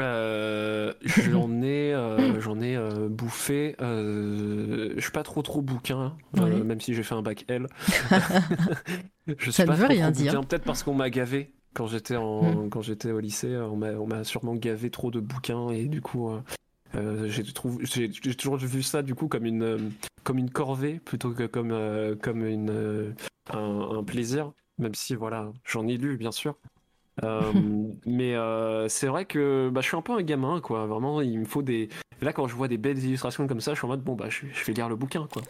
Euh, 0.04 0.92
j'en 1.04 1.62
ai, 1.62 1.94
euh, 1.94 2.40
j'en 2.40 2.60
ai 2.60 2.76
euh, 2.76 3.08
bouffé. 3.08 3.76
je 3.80 4.98
suis 4.98 5.12
pas 5.12 5.22
trop 5.22 5.42
trop 5.42 5.62
bouquin, 5.62 6.16
même 6.34 6.80
si 6.80 6.94
j'ai 6.94 7.02
fait 7.02 7.14
un 7.14 7.22
bac 7.22 7.44
L. 7.48 7.66
je 9.38 9.50
Ça 9.50 9.64
ne 9.64 9.72
veut 9.72 9.86
rien 9.86 10.10
dire. 10.10 10.40
Peut-être 10.40 10.64
parce 10.64 10.82
qu'on 10.82 10.94
m'a 10.94 11.10
gavé 11.10 11.52
quand 11.74 11.86
j'étais 11.86 12.16
en, 12.16 12.42
hmm. 12.42 12.70
quand 12.70 12.82
j'étais 12.82 13.12
au 13.12 13.20
lycée. 13.20 13.56
On 13.56 14.06
m'a 14.06 14.24
sûrement 14.24 14.54
gavé 14.54 14.90
trop 14.90 15.10
de 15.10 15.20
bouquins 15.20 15.70
et 15.70 15.86
du 15.86 16.00
coup. 16.00 16.30
j'ai 16.94 18.34
toujours 18.34 18.56
vu 18.56 18.82
ça 18.82 19.02
du 19.02 19.14
coup 19.14 19.28
comme 19.28 19.46
une 19.46 19.92
comme 20.24 20.38
une 20.38 20.50
corvée 20.50 21.00
plutôt 21.04 21.30
que 21.30 21.46
comme 21.46 22.16
comme 22.20 22.44
une 22.44 23.14
un, 23.52 24.04
plaisir 24.04 24.52
même 24.78 24.94
si 24.94 25.14
voilà 25.14 25.52
j'en 25.64 25.86
ai 25.86 25.96
lu 25.96 26.16
bien 26.16 26.32
sûr 26.32 26.56
euh, 26.64 26.69
mais 28.06 28.34
euh, 28.34 28.88
c'est 28.88 29.06
vrai 29.06 29.24
que 29.24 29.70
bah, 29.72 29.80
je 29.80 29.88
suis 29.88 29.96
un 29.96 30.02
peu 30.02 30.12
un 30.12 30.22
gamin, 30.22 30.60
quoi. 30.60 30.86
Vraiment, 30.86 31.20
il 31.20 31.38
me 31.38 31.44
faut 31.44 31.62
des. 31.62 31.88
Là, 32.22 32.34
quand 32.34 32.46
je 32.48 32.54
vois 32.54 32.68
des 32.68 32.76
belles 32.76 33.02
illustrations 33.02 33.46
comme 33.46 33.62
ça, 33.62 33.72
je 33.72 33.78
suis 33.78 33.86
en 33.86 33.88
mode 33.88 34.02
bon, 34.02 34.14
bah, 34.14 34.26
je, 34.28 34.44
vais 34.66 34.72
lire 34.74 34.90
le 34.90 34.96
bouquin, 34.96 35.26
quoi. 35.32 35.42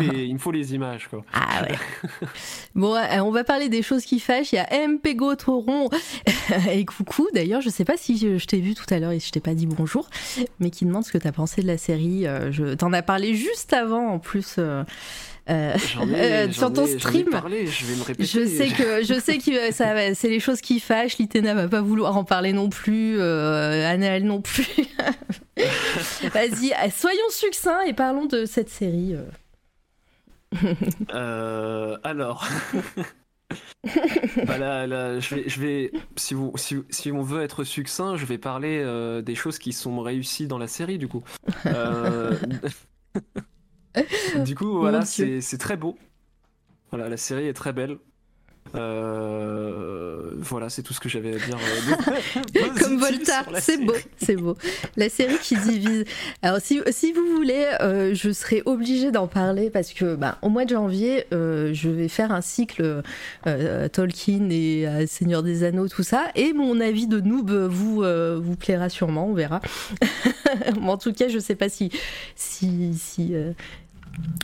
Il 0.00 0.34
me 0.34 0.38
faut 0.38 0.52
les, 0.52 0.74
images, 0.74 1.08
quoi. 1.08 1.24
Ah 1.32 1.62
ouais. 1.62 1.78
bon, 2.74 2.94
euh, 2.94 3.20
on 3.20 3.30
va 3.30 3.44
parler 3.44 3.70
des 3.70 3.80
choses 3.80 4.04
qui 4.04 4.20
fâchent. 4.20 4.52
Il 4.52 4.56
y 4.56 4.58
a 4.58 4.86
MP 4.86 5.14
Gautron 5.16 5.88
et 6.70 6.84
coucou. 6.84 7.28
D'ailleurs, 7.32 7.62
je 7.62 7.70
sais 7.70 7.84
pas 7.84 7.96
si 7.96 8.18
je, 8.18 8.44
t'ai 8.44 8.60
vu 8.60 8.74
tout 8.74 8.86
à 8.90 8.98
l'heure 8.98 9.12
et 9.12 9.20
je 9.20 9.30
t'ai 9.30 9.40
pas 9.40 9.54
dit 9.54 9.66
bonjour, 9.66 10.10
mais 10.60 10.70
qui 10.70 10.84
demande 10.84 11.04
ce 11.04 11.12
que 11.12 11.18
t'as 11.18 11.32
pensé 11.32 11.62
de 11.62 11.66
la 11.66 11.78
série. 11.78 12.26
Je 12.50 12.74
t'en 12.74 12.92
as 12.92 13.02
parlé 13.02 13.34
juste 13.34 13.72
avant, 13.72 14.08
en 14.08 14.18
plus. 14.18 14.58
Euh, 15.50 15.76
euh, 16.14 16.50
sur 16.52 16.72
ton 16.72 16.86
stream. 16.86 17.28
je 17.30 17.86
vais 17.86 17.96
me 17.96 18.02
répéter. 18.02 18.24
Je 18.24 18.46
sais 18.46 18.68
que 18.68 19.02
je 19.02 19.18
sais 19.18 19.38
que 19.38 19.72
ça, 19.72 20.14
c'est 20.14 20.28
les 20.28 20.40
choses 20.40 20.60
qui 20.60 20.80
fâchent. 20.80 21.18
Litena 21.18 21.54
va 21.54 21.68
pas 21.68 21.80
vouloir 21.80 22.16
en 22.16 22.24
parler 22.24 22.52
non 22.52 22.68
plus. 22.68 23.16
Euh, 23.18 24.20
non 24.20 24.42
plus. 24.42 24.66
Vas-y, 25.56 26.72
euh, 26.72 26.90
soyons 26.94 27.30
succincts 27.30 27.82
et 27.86 27.94
parlons 27.94 28.26
de 28.26 28.44
cette 28.44 28.68
série. 28.68 29.14
alors. 32.04 32.46
bah 34.46 34.58
là, 34.58 35.18
je 35.20 35.34
vais, 35.34 35.48
je 35.48 35.60
vais 35.60 35.92
si, 36.16 36.34
vous, 36.34 36.52
si, 36.56 36.76
si, 36.90 37.10
on 37.10 37.22
veut 37.22 37.42
être 37.42 37.64
succinct, 37.64 38.16
je 38.16 38.26
vais 38.26 38.38
parler 38.38 38.84
des 39.22 39.34
choses 39.34 39.58
qui 39.58 39.72
sont 39.72 40.00
réussies 40.00 40.46
dans 40.46 40.58
la 40.58 40.68
série, 40.68 40.98
du 40.98 41.08
coup. 41.08 41.24
du 44.44 44.54
coup, 44.54 44.78
voilà, 44.78 45.04
c'est 45.04 45.58
très 45.58 45.76
beau. 45.76 45.96
Voilà, 46.90 47.08
la 47.08 47.16
série 47.16 47.46
est 47.46 47.54
très 47.54 47.72
belle. 47.72 47.98
Euh, 48.74 50.32
voilà, 50.38 50.68
c'est 50.68 50.82
tout 50.82 50.92
ce 50.92 51.00
que 51.00 51.08
j'avais 51.08 51.34
à 51.34 51.38
dire. 51.38 51.56
Euh, 52.56 52.60
Comme 52.80 52.98
Volta, 52.98 53.44
c'est 53.60 53.78
beau, 53.78 53.94
c'est 54.18 54.36
beau. 54.36 54.56
La 54.96 55.08
série 55.08 55.38
qui 55.38 55.56
divise. 55.56 56.04
Alors, 56.42 56.60
si, 56.60 56.80
si 56.90 57.12
vous 57.12 57.26
voulez, 57.34 57.66
euh, 57.80 58.14
je 58.14 58.30
serai 58.30 58.62
obligée 58.66 59.10
d'en 59.10 59.26
parler 59.26 59.70
parce 59.70 59.92
que, 59.92 60.14
bah, 60.14 60.38
au 60.42 60.48
mois 60.48 60.64
de 60.64 60.70
janvier, 60.70 61.24
je 61.30 61.88
vais 61.88 62.08
faire 62.08 62.32
un 62.32 62.40
cycle 62.40 63.02
Tolkien 63.92 64.48
et 64.50 65.06
Seigneur 65.06 65.42
des 65.42 65.64
Anneaux, 65.64 65.88
tout 65.88 66.02
ça, 66.02 66.26
et 66.34 66.52
mon 66.52 66.80
avis 66.80 67.06
de 67.06 67.20
noob 67.20 67.50
vous 67.50 68.02
vous 68.02 68.56
plaira 68.56 68.88
sûrement, 68.88 69.26
on 69.26 69.34
verra. 69.34 69.60
en 70.82 70.98
tout 70.98 71.12
cas, 71.12 71.28
je 71.28 71.38
sais 71.38 71.54
pas 71.54 71.68
si 71.68 71.90
si 72.34 72.94
si 72.94 73.34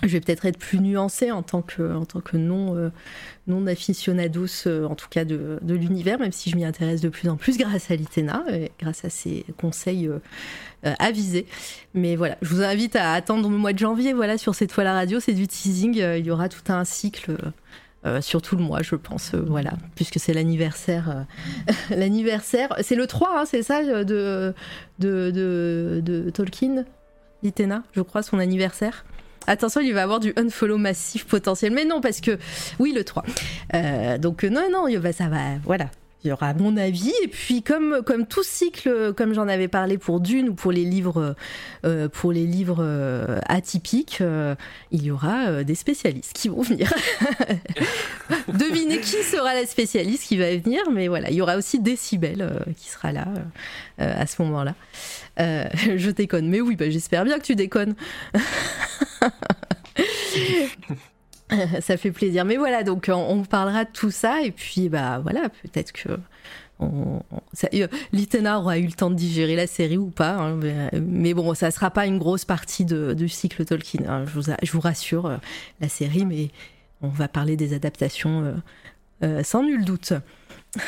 je 0.07 0.09
vais 0.09 0.21
peut-être 0.21 0.47
être 0.47 0.59
plus 0.59 0.81
nuancée 0.81 1.31
en 1.31 1.43
tant 1.43 1.63
que, 1.63 2.37
non, 2.37 2.77
euh, 2.77 3.67
aficionados, 3.67 4.67
euh, 4.67 4.87
en 4.87 4.95
tout 4.95 5.09
cas 5.09 5.25
de, 5.25 5.59
l'univers, 5.67 6.19
même 6.19 6.33
si 6.33 6.51
je 6.51 6.57
m'y 6.57 6.65
intéresse 6.65 7.01
de 7.01 7.09
plus 7.09 7.29
en 7.29 7.37
plus 7.37 7.57
grâce 7.59 7.91
à 7.91 7.97
l'ITENA, 7.97 8.45
grâce 8.79 9.05
à 9.05 9.11
ses 9.11 9.45
conseils 9.59 10.09
euh, 10.09 10.19
avisés. 10.99 11.47
Mais 11.95 12.17
voilà, 12.17 12.37
je 12.43 12.55
vous 12.55 12.63
invite 12.63 12.97
à 12.97 13.13
attendre 13.13 13.49
le 13.49 13.57
mois 13.57 13.73
de 13.73 13.79
janvier, 13.79 14.13
voilà, 14.13 14.39
sur 14.39 14.55
cette 14.55 14.73
fois 14.73 14.85
la 14.85 14.93
radio, 14.93 15.21
c'est 15.21 15.33
du 15.33 15.47
teasing, 15.47 15.97
il 15.97 16.27
y 16.27 16.31
aura 16.31 16.49
tout 16.49 16.73
un 16.73 16.85
cycle. 16.85 17.37
sur 18.21 18.43
tout 18.43 18.57
le 18.57 18.63
mois, 18.63 18.83
je 18.83 18.97
pense, 18.97 19.35
voilà, 19.35 19.73
puisque 19.95 20.19
c'est 20.19 20.35
l'anniversaire. 20.35 21.25
l'anniversaire, 21.91 22.77
c'est 22.83 22.97
le 22.97 23.07
3, 23.07 23.41
hein, 23.41 23.45
c'est 23.47 23.63
ça, 23.63 23.83
de, 24.05 24.55
Tolkien, 26.31 26.85
l'ITENA, 27.43 27.83
je 27.93 28.03
crois, 28.03 28.23
son 28.23 28.39
anniversaire. 28.39 29.05
Attention, 29.47 29.81
il 29.81 29.93
va 29.93 30.03
avoir 30.03 30.21
du 30.21 30.33
unfollow 30.37 30.79
massif 30.79 31.27
potentiel. 31.27 31.73
Mais 31.73 31.85
non, 31.85 32.01
parce 32.01 32.21
que 32.21 32.39
oui, 32.79 32.93
le 32.93 33.05
3. 33.05 33.25
Euh, 33.75 34.19
donc 34.19 34.45
non, 34.45 34.69
non, 34.71 34.87
ça 35.13 35.29
va. 35.29 35.57
Voilà. 35.65 35.87
Il 36.23 36.29
y 36.29 36.33
aura 36.33 36.55
mon 36.55 36.79
avis. 36.79 37.13
Et 37.23 37.29
puis, 37.29 37.63
comme, 37.63 38.01
comme 38.03 38.27
tout 38.27 38.43
cycle, 38.43 39.13
comme 39.13 39.35
j'en 39.35 39.47
avais 39.47 39.69
parlé 39.69 39.99
pour 39.99 40.21
Dune 40.21 40.49
ou 40.49 40.55
pour 40.55 40.73
les 40.73 40.87
livres, 40.87 41.37
euh, 41.85 42.09
pour 42.09 42.33
les 42.33 42.47
livres 42.47 42.79
euh, 42.81 43.41
atypiques, 43.47 44.23
il 44.91 45.03
y 45.03 45.11
aura 45.11 45.63
des 45.65 45.75
spécialistes 45.75 46.33
qui 46.33 46.49
vont 46.49 46.63
venir. 46.63 46.91
Devinez 48.49 49.01
qui 49.01 49.23
sera 49.23 49.53
la 49.53 49.67
spécialiste 49.67 50.25
qui 50.25 50.39
va 50.39 50.57
venir. 50.57 50.81
Mais 50.91 51.09
voilà, 51.09 51.29
il 51.29 51.37
y 51.37 51.43
aura 51.43 51.57
aussi 51.57 51.79
Décibel 51.79 52.65
qui 52.79 52.89
sera 52.89 53.13
là 53.13 53.27
à 53.99 54.27
ce 54.27 54.41
moment-là. 54.41 54.75
je 55.39 56.11
déconne. 56.11 56.49
Mais 56.49 56.61
oui, 56.61 56.77
bah, 56.77 56.91
j'espère 56.91 57.25
bien 57.25 57.39
que 57.39 57.45
tu 57.45 57.57
déconnes. 57.57 57.95
ça 61.81 61.97
fait 61.97 62.11
plaisir. 62.11 62.45
Mais 62.45 62.57
voilà, 62.57 62.83
donc 62.83 63.11
on, 63.13 63.45
parlera 63.45 63.85
de 63.85 63.91
tout 63.93 64.11
ça 64.11 64.43
et 64.43 64.51
puis 64.51 64.89
bah 64.89 65.21
voilà, 65.21 65.49
peut-être 65.49 65.93
que 65.93 66.19
euh, 66.81 67.87
Litena 68.13 68.59
aura 68.59 68.79
eu 68.79 68.87
le 68.87 68.93
temps 68.93 69.11
de 69.11 69.15
digérer 69.15 69.57
la 69.57 69.67
série 69.67 69.97
ou 69.97 70.11
pas, 70.11 70.35
hein, 70.35 70.59
mais, 70.93 71.35
bon, 71.35 71.55
ça 71.55 71.71
sera 71.71 71.91
pas 71.91 72.07
une 72.07 72.19
grosse 72.19 72.45
partie 72.45 72.85
de, 72.85 73.15
du 73.15 73.29
cycle 73.29 73.65
Tolkien. 73.65 74.03
Hein, 74.09 74.25
je, 74.27 74.73
vous, 74.73 74.81
rassure, 74.81 75.27
euh, 75.27 75.37
la 75.81 75.89
série, 75.89 76.25
mais 76.25 76.51
on 77.01 77.09
va 77.09 77.29
parler 77.29 77.57
des 77.57 77.75
adaptations 77.75 78.61
euh, 79.23 79.43
sans 79.43 79.63
nul 79.63 79.85
doute. 79.85 80.13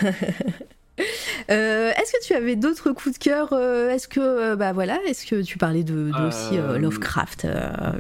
Euh, 1.48 1.92
est-ce 1.92 2.12
que 2.12 2.24
tu 2.24 2.32
avais 2.32 2.56
d'autres 2.56 2.90
coups 2.90 3.18
de 3.20 3.22
cœur 3.22 3.52
euh, 3.52 3.90
Est-ce 3.90 4.08
que 4.08 4.18
euh, 4.18 4.56
bah 4.56 4.72
voilà, 4.72 4.98
est-ce 5.06 5.24
que 5.26 5.42
tu 5.42 5.58
parlais 5.58 5.84
de, 5.84 6.10
aussi 6.26 6.56
Lovecraft 6.56 7.46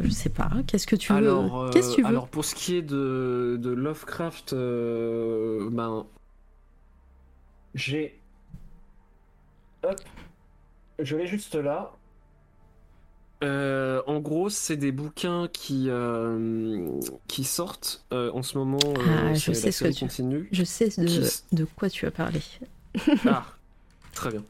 Je 0.02 0.08
sais 0.10 0.30
pas. 0.30 0.50
Qu'est-ce 0.66 0.86
que 0.86 0.96
tu 0.96 1.12
veux 1.12 1.18
alors, 1.18 1.70
Qu'est-ce 1.70 1.90
que 1.90 1.94
tu 1.96 2.02
veux 2.02 2.08
Alors 2.08 2.26
pour 2.26 2.44
ce 2.44 2.54
qui 2.56 2.76
est 2.76 2.82
de, 2.82 3.56
de 3.60 3.70
Lovecraft, 3.70 4.52
ben 4.54 6.06
j'ai 7.74 8.18
hop, 9.84 10.00
je 10.98 11.16
l'ai 11.16 11.26
juste 11.26 11.54
là. 11.54 11.92
Euh, 13.44 14.00
en 14.06 14.18
gros, 14.18 14.48
c'est 14.48 14.76
des 14.78 14.92
bouquins 14.92 15.46
qui, 15.52 15.86
euh, 15.90 16.88
qui 17.28 17.44
sortent 17.44 18.04
euh, 18.12 18.30
en 18.32 18.42
ce 18.42 18.56
moment. 18.56 18.78
Ah, 18.98 19.34
je 19.34 19.52
sais 19.52 19.70
ce 19.70 19.84
que 19.84 19.90
tu- 19.92 20.00
continue. 20.00 20.48
Je 20.52 20.64
sais 20.64 20.88
de, 20.88 21.06
Qui- 21.06 21.42
de 21.52 21.64
quoi 21.76 21.90
tu 21.90 22.06
as 22.06 22.10
parlé. 22.10 22.40
Ah, 23.26 23.44
très 24.12 24.30
bien. 24.30 24.42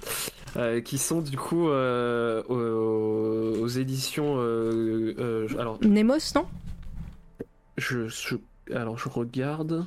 Euh, 0.57 0.81
qui 0.81 0.97
sont 0.99 1.20
du 1.20 1.36
coup 1.36 1.68
euh, 1.68 2.42
aux, 2.44 3.60
aux 3.62 3.68
éditions. 3.68 4.36
euh, 4.39 5.47
alors, 5.58 5.78
Nemos, 5.83 6.33
non? 6.34 6.47
Je, 7.76 8.08
je- 8.08 8.36
alors, 8.75 8.97
je 8.99 9.08
regarde. 9.08 9.86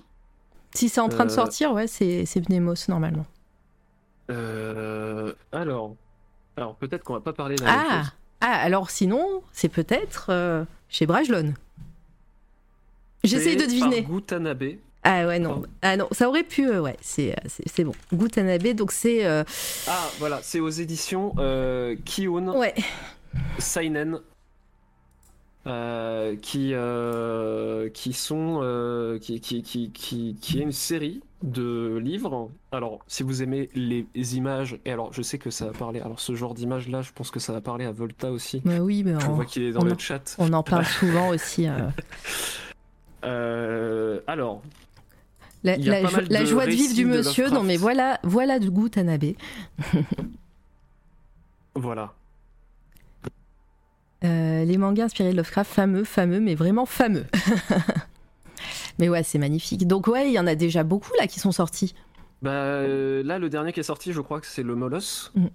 Si 0.76 0.90
c'est 0.90 1.02
en 1.02 1.10
train 1.10 1.26
de 1.26 1.32
sortir, 1.32 1.74
ouais, 1.74 1.88
c'est 1.88 2.50
Nemos 2.50 2.76
normalement. 2.88 3.26
Alors, 5.52 5.96
alors 6.58 6.76
peut-être 6.76 7.04
qu'on 7.04 7.14
va 7.14 7.20
pas 7.22 7.34
parler 7.34 7.56
de 7.56 7.64
la 7.64 7.72
même 7.72 7.86
Ah, 7.90 8.04
chose. 8.04 8.12
ah, 8.42 8.54
alors 8.62 8.90
sinon, 8.92 9.42
c'est 9.52 9.70
peut-être 9.70 10.66
chez 10.90 11.06
Brajlon. 11.08 11.54
J'essaye 13.24 13.58
de 13.58 13.64
deviner. 13.66 14.02
Par 14.04 14.12
Gutanabe. 14.12 14.64
Ah 15.04 15.26
ouais, 15.28 15.40
non. 15.40 15.64
Ah 15.82 15.96
non, 15.98 16.08
ça 16.12 16.28
aurait 16.28 16.44
pu, 16.44 16.68
euh, 16.70 16.82
ouais, 16.82 16.98
c'est 17.02 17.34
c'est- 17.68 17.84
bon. 17.84 17.94
Gutanabe, 18.14 18.68
donc 18.76 18.92
c'est. 18.92 19.26
euh, 19.26 19.44
Ah, 19.88 20.08
voilà, 20.20 20.40
c'est 20.44 20.60
aux 20.60 20.70
éditions 20.70 21.34
euh, 21.40 21.96
Kiun 22.06 22.50
ouais. 22.50 22.74
Seinen. 23.60 24.20
euh, 25.68 26.36
qui, 26.42 26.72
euh, 26.74 27.90
qui 27.90 28.14
sont 28.14 28.60
euh, 28.64 29.20
qui, 29.20 29.40
qui, 29.42 29.62
qui, 29.62 29.92
qui, 29.92 30.36
qui 30.42 30.60
est 30.60 30.64
une 30.64 30.72
série 30.72 31.22
de 31.44 31.98
livres. 32.02 32.50
Alors, 32.72 33.00
si 33.08 33.24
vous 33.24 33.44
aimez 33.44 33.70
les 33.76 34.06
images, 34.36 34.80
et 34.86 34.92
alors 34.92 35.14
je 35.14 35.22
sais 35.22 35.38
que 35.38 35.50
ça 35.52 35.66
va 35.68 35.72
parler. 35.74 36.00
Alors, 36.02 36.20
ce 36.20 36.34
genre 36.36 36.54
d'image 36.54 36.88
là, 36.88 37.02
je 37.02 37.12
pense 37.14 37.30
que 37.30 37.40
ça 37.40 37.54
va 37.54 37.62
parler 37.62 37.86
à 37.86 37.92
Volta 37.92 38.32
aussi. 38.32 38.62
Bah 38.66 38.80
oui, 38.80 39.04
mais 39.06 39.20
Je 39.20 39.28
on, 39.28 39.34
vois 39.34 39.46
qu'il 39.46 39.64
est 39.64 39.72
dans 39.72 39.84
le 39.84 39.94
en- 39.94 39.98
chat. 39.98 40.36
on 40.40 40.52
en 40.54 40.64
parle 40.64 40.86
souvent 40.86 41.30
aussi. 41.30 41.68
euh. 41.68 41.88
Euh, 43.26 44.22
alors, 44.28 44.62
La, 45.64 45.78
jo- 45.78 46.46
joie 46.46 46.66
de 46.66 46.72
vivre 46.72 46.96
du 46.96 47.06
monsieur, 47.06 47.50
non 47.50 47.64
mais 47.64 47.78
voilà, 47.78 48.20
voilà 48.24 48.60
de 48.60 48.70
Gutanabe. 48.70 49.34
voilà. 51.76 52.14
Euh, 54.24 54.66
les 54.66 54.78
mangas 54.78 55.06
inspirés 55.06 55.32
de 55.32 55.38
Lovecraft, 55.38 55.72
fameux, 55.72 56.04
fameux, 56.04 56.40
mais 56.40 56.56
vraiment 56.56 56.86
fameux. 56.86 57.26
mais 59.00 59.08
ouais, 59.10 59.24
c'est 59.24 59.38
magnifique. 59.38 59.88
Donc 59.88 60.08
ouais, 60.08 60.28
il 60.30 60.34
y 60.34 60.40
en 60.40 60.48
a 60.48 60.56
déjà 60.56 60.84
beaucoup 60.84 61.12
là 61.20 61.28
qui 61.28 61.40
sont 61.40 61.52
sortis. 61.52 61.94
Bah 62.42 62.52
euh, 62.52 63.24
là, 63.24 63.40
le 63.40 63.50
dernier 63.50 63.74
qui 63.74 63.80
est 63.80 63.84
sorti, 63.84 64.14
je 64.14 64.22
crois 64.22 64.40
que 64.40 64.48
c'est 64.48 64.64
le 64.64 64.76
Moloss. 64.76 65.32
Mm. 65.36 65.48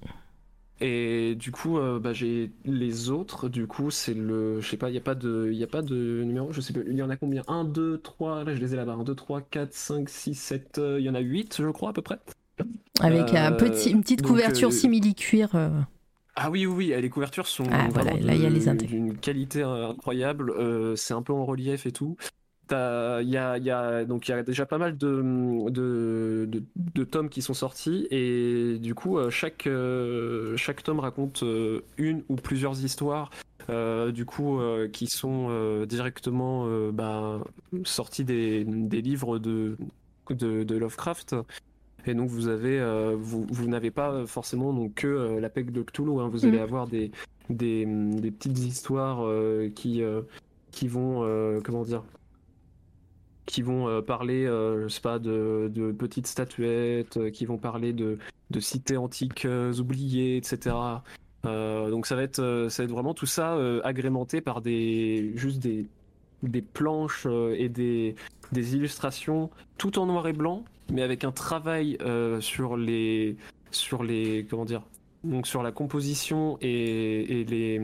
Et 0.81 1.37
du 1.37 1.53
coup, 1.53 1.79
euh, 1.79 2.01
bah, 2.01 2.13
j'ai 2.13 2.53
les 2.65 3.11
autres. 3.11 3.49
Du 3.49 3.67
coup, 3.67 3.91
c'est 3.91 4.15
le, 4.15 4.61
je 4.61 4.69
sais 4.69 4.77
pas, 4.77 4.91
il 4.91 4.95
y 4.95 4.99
a 4.99 5.01
pas 5.01 5.15
de, 5.15 5.51
y 5.53 5.63
a 5.63 5.67
pas 5.69 5.83
de 5.83 6.23
numéro. 6.25 6.53
Je 6.53 6.61
sais 6.61 6.73
pas, 6.73 6.81
il 6.87 6.95
y 6.97 7.03
en 7.03 7.11
a 7.11 7.17
combien? 7.17 7.43
1, 7.47 7.65
2, 7.65 7.99
3. 7.99 8.45
Là, 8.45 8.55
je 8.55 8.61
les 8.61 8.75
ai 8.75 8.77
là-bas. 8.77 8.95
1, 8.95 9.05
2, 9.05 9.15
3, 9.15 9.41
4, 9.41 9.73
5, 9.73 10.09
6, 10.09 10.35
7. 10.35 10.79
euh, 10.79 10.99
Il 11.01 11.05
y 11.07 11.11
en 11.11 11.15
a 11.15 11.21
8, 11.21 11.57
je 11.59 11.69
crois 11.71 11.91
à 11.91 11.93
peu 11.93 12.03
près. 12.03 12.19
Avec 13.01 13.35
un 13.35 13.53
Euh, 13.53 13.57
petit, 13.57 13.91
une 13.91 14.01
petite 14.03 14.23
donc, 14.23 14.29
couverture 14.29 14.69
euh, 14.69 14.73
simili-cuir. 14.73 15.55
euh. 15.55 15.81
Ah 16.37 16.51
oui, 16.51 16.67
oui, 16.67 16.93
oui. 16.93 17.01
Les 17.01 17.11
couvertures 17.11 17.47
sont 17.47 17.65
Ah, 17.71 17.89
voilà, 17.93 18.13
là, 18.15 18.35
il 18.35 18.43
y 18.43 18.47
a 18.47 18.51
les 18.51 18.67
d'une 18.87 19.17
qualité 19.17 19.63
incroyable. 19.63 20.51
Euh, 20.51 20.97
c'est 20.97 21.15
un 21.15 21.23
peu 21.23 21.33
en 21.33 21.45
relief 21.45 21.87
et 21.87 21.93
tout. 21.93 22.17
Il 22.71 23.29
y 23.29 23.37
a, 23.37 23.59
il 23.59 23.65
y 23.65 23.71
a- 23.71 24.05
donc 24.07 24.27
il 24.27 24.31
y 24.31 24.35
a 24.35 24.43
déjà 24.43 24.65
pas 24.65 24.79
mal 24.79 24.97
de, 24.97 25.69
de, 25.71 26.47
de, 26.49 26.63
de 26.95 27.05
tomes 27.05 27.29
qui 27.29 27.43
sont 27.43 27.53
sortis 27.55 28.07
et 28.11 28.79
du 28.79 28.95
coup 28.95 29.19
euh, 29.19 29.29
chaque, 29.31 29.67
euh, 29.67 30.57
chaque 30.57 30.83
tome 30.83 31.01
raconte 31.01 31.43
euh, 31.43 31.83
une 31.99 32.23
ou 32.31 32.37
plusieurs 32.37 32.83
histoires 32.83 33.31
euh, 33.69 34.13
du 34.13 34.25
coup 34.25 34.59
euh, 34.61 34.89
qui 34.89 35.07
sont 35.09 35.49
euh, 35.51 35.85
directement 35.87 36.67
bah, 36.91 37.41
sorties 37.85 38.25
des, 38.25 38.65
des 38.65 39.03
livres 39.03 39.39
de, 39.39 39.77
de, 40.31 40.63
de 40.65 40.77
Lovecraft. 40.77 41.37
Et 42.07 42.15
donc 42.15 42.29
vous 42.31 42.49
avez, 42.49 42.81
vous, 43.17 43.47
vous 43.51 43.69
n'avez 43.69 43.91
pas 43.91 44.27
forcément 44.27 44.73
donc 44.73 44.95
que 44.95 45.07
euh, 45.07 45.41
la 45.41 45.49
PEC 45.51 45.71
de 45.71 45.83
Cthulhu, 45.83 46.19
hein. 46.21 46.29
vous 46.29 46.45
allez 46.47 46.57
Mhm. 46.59 46.63
avoir 46.63 46.87
des, 46.87 47.11
des, 47.51 47.87
des 47.87 48.31
petites 48.31 48.59
histoires 48.59 49.23
qui, 49.75 50.03
qui 50.71 50.89
vont, 50.89 51.61
comment 51.63 51.83
dire, 51.85 52.03
qui 53.47 53.63
vont 53.63 53.89
euh, 53.89 54.01
parler, 54.01 54.47
euh, 54.47 54.85
je 54.85 54.89
sais 54.89 55.01
pas, 55.01 55.19
de, 55.19 55.71
petites 55.99 56.27
statuettes, 56.27 57.17
euh, 57.17 57.31
qui 57.31 57.45
vont 57.47 57.59
parler 57.59 57.93
de, 57.93 58.19
de 58.51 58.61
cités 58.61 58.97
antiques 58.97 59.47
oubliées, 59.79 60.37
etc. 60.37 60.77
Donc 61.45 62.07
ça 62.07 62.17
va 62.17 62.23
être, 62.23 62.69
ça 62.71 62.83
va 62.83 62.85
être 62.85 62.93
vraiment 62.93 63.13
tout 63.13 63.27
ça 63.27 63.59
agrémenté 63.85 64.41
par 64.41 64.63
des, 64.63 65.33
juste 65.35 65.59
des, 65.59 65.87
des 66.43 66.63
planches 66.63 67.27
et 67.27 67.69
des, 67.69 68.15
des 68.53 68.77
illustrations 68.77 69.51
tout 69.77 69.99
en 69.99 70.07
noir 70.07 70.27
et 70.27 70.33
blanc, 70.33 70.65
mais 70.91 71.03
avec 71.03 71.23
un 71.23 71.33
travail 71.33 71.99
sur 72.41 72.79
les, 72.79 73.37
sur 73.71 74.03
les, 74.03 74.47
comment 74.49 74.65
dire, 74.65 74.85
donc 75.23 75.47
sur 75.47 75.63
la 75.63 75.71
composition 75.71 76.57
et, 76.63 77.41
et 77.41 77.45
les, 77.45 77.79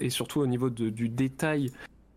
et 0.00 0.08
surtout 0.08 0.40
au 0.40 0.46
niveau 0.46 0.70
de- 0.70 0.88
du 0.88 1.10
détail 1.10 1.72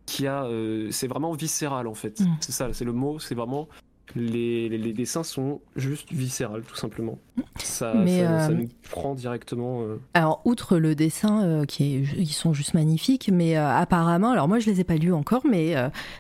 qui 0.08 0.26
a, 0.26 0.46
euh, 0.46 0.88
c'est 0.90 1.06
vraiment 1.08 1.34
viscéral 1.34 1.86
en 1.86 1.94
fait. 1.94 2.20
Mm. 2.22 2.26
C'est 2.40 2.52
ça, 2.54 2.70
c'est 2.74 2.86
le 2.86 2.94
mot, 2.94 3.20
c'est 3.20 3.36
vraiment 3.36 3.68
les, 4.16 4.70
les, 4.70 4.78
les 4.78 4.94
dessins 4.94 5.22
sont 5.24 5.60
juste 5.76 6.12
viscérales 6.14 6.64
tout 6.64 6.78
simplement. 6.78 7.20
Ça, 7.60 7.94
Mais, 7.94 8.24
ça, 8.24 8.40
ça 8.40 8.52
euh, 8.52 8.56
nous 8.56 8.70
prend 8.90 9.14
directement. 9.14 9.82
euh, 9.84 10.00
Alors, 10.14 10.42
outre 10.46 10.78
le 10.78 10.96
dessin, 10.96 11.44
euh, 11.44 11.66
qui 11.66 11.84
est, 11.98 12.00
ils 12.18 12.28
sont 12.32 12.54
juste 12.54 12.74
magnifiques, 12.74 13.30
mais 13.32 13.58
apparemment, 13.58 14.32
alors 14.32 14.48
moi 14.48 14.60
je 14.60 14.70
les 14.72 14.80
ai 14.80 14.84
pas 14.86 14.96
lus 14.96 15.14
encore, 15.14 15.46
mais 15.46 15.76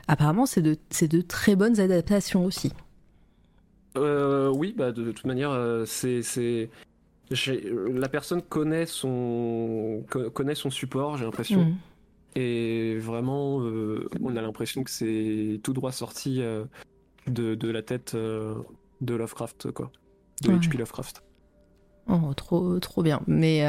apparemment 0.07 0.45
c'est 0.45 0.61
de, 0.61 0.75
c'est 0.89 1.07
de 1.07 1.21
très 1.21 1.55
bonnes 1.55 1.79
adaptations 1.79 2.43
aussi. 2.45 2.71
Oui, 3.95 4.75
bah 4.77 4.91
de, 4.91 5.11
toute 5.11 5.25
manière, 5.25 5.57
c'est, 5.87 6.69
la 7.31 8.09
personne 8.09 8.41
connaît 8.41 8.85
son, 8.85 10.03
co- 10.09 10.29
connaît 10.29 10.55
son 10.55 10.69
support, 10.69 11.17
j'ai 11.17 11.25
l'impression, 11.25 11.63
Mm. 11.63 11.75
Et 12.39 12.99
vraiment, 12.99 13.61
euh, 13.63 14.07
on 14.21 14.35
a 14.35 14.41
l'impression 14.43 14.83
que 14.83 14.91
c'est 14.91 15.59
tout 15.63 15.73
droit 15.73 15.91
sorti 15.91 16.39
euh, 16.43 16.65
de, 17.25 17.55
de 17.55 17.69
la 17.69 17.81
tête 17.81 18.13
euh, 18.13 18.53
de 19.01 19.15
Lovecraft, 19.15 19.71
quoi, 19.71 19.91
de 20.43 20.51
Ouais. 20.51 20.59
H.P. 20.59 20.77
Lovecraft. 20.77 21.23
Oh, 22.09 22.33
trop, 22.35 22.79
trop 22.79 23.03
bien. 23.03 23.21
Mais 23.27 23.63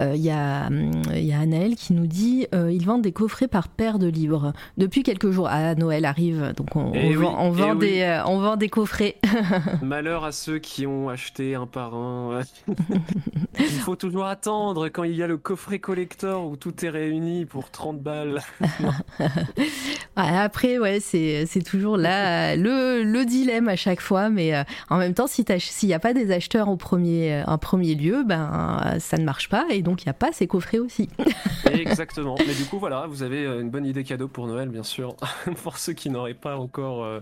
il 0.00 0.16
y, 0.20 0.30
a, 0.30 0.68
y 1.14 1.32
a 1.32 1.40
Anaël 1.40 1.74
qui 1.76 1.92
nous 1.92 2.06
dit 2.06 2.46
euh, 2.54 2.70
ils 2.72 2.84
vendent 2.84 3.02
des 3.02 3.12
coffrets 3.12 3.48
par 3.48 3.68
paire 3.68 3.98
de 3.98 4.06
livres. 4.06 4.52
Depuis 4.76 5.02
quelques 5.02 5.30
jours, 5.30 5.48
ah, 5.50 5.74
Noël 5.74 6.04
arrive, 6.04 6.52
donc 6.56 6.76
on, 6.76 6.92
Eh 6.94 7.04
on 7.04 7.08
oui, 7.08 7.14
vend, 7.14 7.36
on, 7.38 7.54
eh 7.54 7.72
oui. 7.72 7.78
des, 7.78 8.00
euh, 8.02 8.24
on 8.26 8.38
vend 8.40 8.56
des 8.56 8.68
coffrets. 8.68 9.16
Malheur 9.82 10.24
à 10.24 10.32
ceux 10.32 10.58
qui 10.58 10.86
ont 10.86 11.08
acheté 11.08 11.54
un 11.54 11.66
par 11.66 11.94
un. 11.94 12.40
il 13.58 13.64
faut 13.66 13.96
toujours 13.96 14.26
attendre 14.26 14.88
quand 14.88 15.04
il 15.04 15.14
y 15.16 15.22
a 15.22 15.26
le 15.26 15.36
coffret 15.36 15.78
collector 15.78 16.46
où 16.46 16.56
tout 16.56 16.84
est 16.84 16.90
réuni 16.90 17.44
pour 17.46 17.70
30 17.70 18.00
balles. 18.00 18.40
Après, 20.16 20.78
ouais, 20.78 20.98
c'est 21.00 21.62
toujours 21.64 21.96
là 21.96 22.56
le, 22.56 23.02
le 23.02 23.24
dilemme 23.24 23.68
à 23.68 23.76
chaque 23.76 24.00
fois, 24.00 24.30
mais 24.30 24.54
euh, 24.54 24.62
en 24.90 24.98
même 24.98 25.14
temps, 25.14 25.26
s'il 25.26 25.44
n'y 25.84 25.94
a 25.94 25.98
pas 25.98 26.12
des 26.12 26.30
acheteurs 26.32 26.68
au 26.68 26.76
premier, 26.76 27.34
euh, 27.34 27.42
un 27.46 27.58
premier 27.58 27.77
lieu, 27.94 28.24
ben 28.24 28.96
ça 28.98 29.16
ne 29.16 29.24
marche 29.24 29.48
pas, 29.48 29.66
et 29.70 29.82
donc 29.82 30.02
il 30.02 30.06
n'y 30.06 30.10
a 30.10 30.14
pas 30.14 30.32
ces 30.32 30.46
coffrets 30.46 30.78
aussi. 30.78 31.08
Exactement. 31.72 32.36
Mais 32.46 32.54
du 32.54 32.64
coup, 32.64 32.78
voilà, 32.78 33.06
vous 33.06 33.22
avez 33.22 33.44
euh, 33.44 33.60
une 33.60 33.70
bonne 33.70 33.86
idée 33.86 34.04
cadeau 34.04 34.28
pour 34.28 34.46
Noël, 34.46 34.68
bien 34.68 34.82
sûr, 34.82 35.16
pour 35.62 35.78
ceux 35.78 35.92
qui 35.92 36.10
n'auraient 36.10 36.34
pas 36.34 36.56
encore 36.56 37.04
euh, 37.04 37.20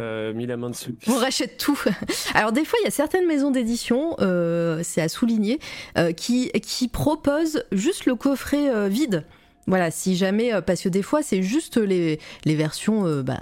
euh, 0.00 0.32
mis 0.34 0.46
la 0.46 0.56
main 0.56 0.70
dessus. 0.70 0.96
On 1.06 1.16
rachète 1.16 1.56
tout. 1.56 1.78
Alors 2.34 2.50
des 2.50 2.64
fois, 2.64 2.80
il 2.82 2.84
y 2.84 2.88
a 2.88 2.90
certaines 2.90 3.28
maisons 3.28 3.52
d'édition, 3.52 4.16
euh, 4.20 4.80
c'est 4.82 5.00
à 5.00 5.08
souligner, 5.08 5.60
euh, 5.96 6.10
qui, 6.10 6.50
qui 6.50 6.88
proposent 6.88 7.64
juste 7.70 8.06
le 8.06 8.16
coffret 8.16 8.88
vide. 8.88 9.24
Voilà, 9.68 9.92
si 9.92 10.16
jamais, 10.16 10.50
parce 10.62 10.82
que 10.82 10.88
des 10.88 11.00
fois, 11.02 11.22
c'est 11.22 11.42
juste 11.42 11.76
les, 11.76 12.18
les 12.44 12.54
versions 12.56 13.22
bah, 13.22 13.38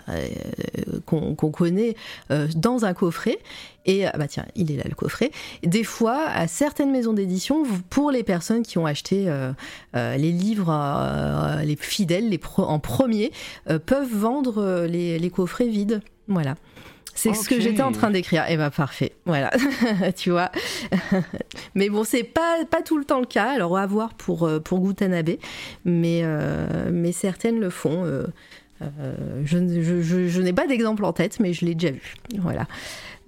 qu'on 1.06 1.34
connaît 1.34 1.96
dans 2.54 2.84
un 2.84 2.94
coffret. 2.94 3.38
Et 3.84 4.06
ah 4.06 4.12
bah 4.16 4.28
tiens, 4.28 4.46
il 4.54 4.70
est 4.70 4.76
là 4.76 4.84
le 4.88 4.94
coffret. 4.94 5.30
Des 5.64 5.82
fois, 5.84 6.24
à 6.28 6.46
certaines 6.46 6.92
maisons 6.92 7.12
d'édition, 7.12 7.64
pour 7.90 8.10
les 8.12 8.22
personnes 8.22 8.62
qui 8.62 8.78
ont 8.78 8.86
acheté 8.86 9.24
euh, 9.28 9.52
euh, 9.96 10.16
les 10.16 10.30
livres, 10.32 10.70
euh, 10.72 11.62
les 11.62 11.76
fidèles, 11.76 12.28
les 12.28 12.38
pro- 12.38 12.62
en 12.64 12.78
premier, 12.78 13.32
peuvent 13.86 14.12
vendre 14.14 14.86
les, 14.88 15.18
les 15.18 15.30
coffrets 15.30 15.66
vides. 15.68 16.00
Voilà. 16.28 16.54
C'est 17.14 17.34
ce 17.34 17.46
que 17.46 17.60
j'étais 17.60 17.82
en 17.82 17.92
train 17.92 18.10
d'écrire. 18.10 18.48
Et 18.48 18.56
bah 18.56 18.70
parfait, 18.70 19.12
voilà, 19.26 19.50
tu 20.16 20.30
vois. 20.30 20.50
mais 21.74 21.90
bon, 21.90 22.04
c'est 22.04 22.22
pas 22.22 22.64
pas 22.70 22.80
tout 22.82 22.96
le 22.96 23.04
temps 23.04 23.20
le 23.20 23.26
cas. 23.26 23.50
Alors 23.50 23.76
à 23.76 23.86
voir 23.86 24.14
pour 24.14 24.48
pour 24.64 24.80
Gutanabe, 24.80 25.32
mais 25.84 26.20
euh, 26.24 26.90
mais 26.92 27.12
certaines 27.12 27.60
le 27.60 27.68
font. 27.70 28.04
euh, 28.06 28.26
je, 29.44 29.58
ne- 29.58 30.02
je, 30.02 30.40
n'ai 30.40 30.52
pas 30.52 30.66
d'exemple 30.66 31.04
en 31.04 31.12
tête, 31.12 31.40
mais 31.40 31.52
je 31.52 31.64
l'ai 31.64 31.74
déjà 31.74 31.92
vu. 31.92 32.14
Voilà. 32.38 32.66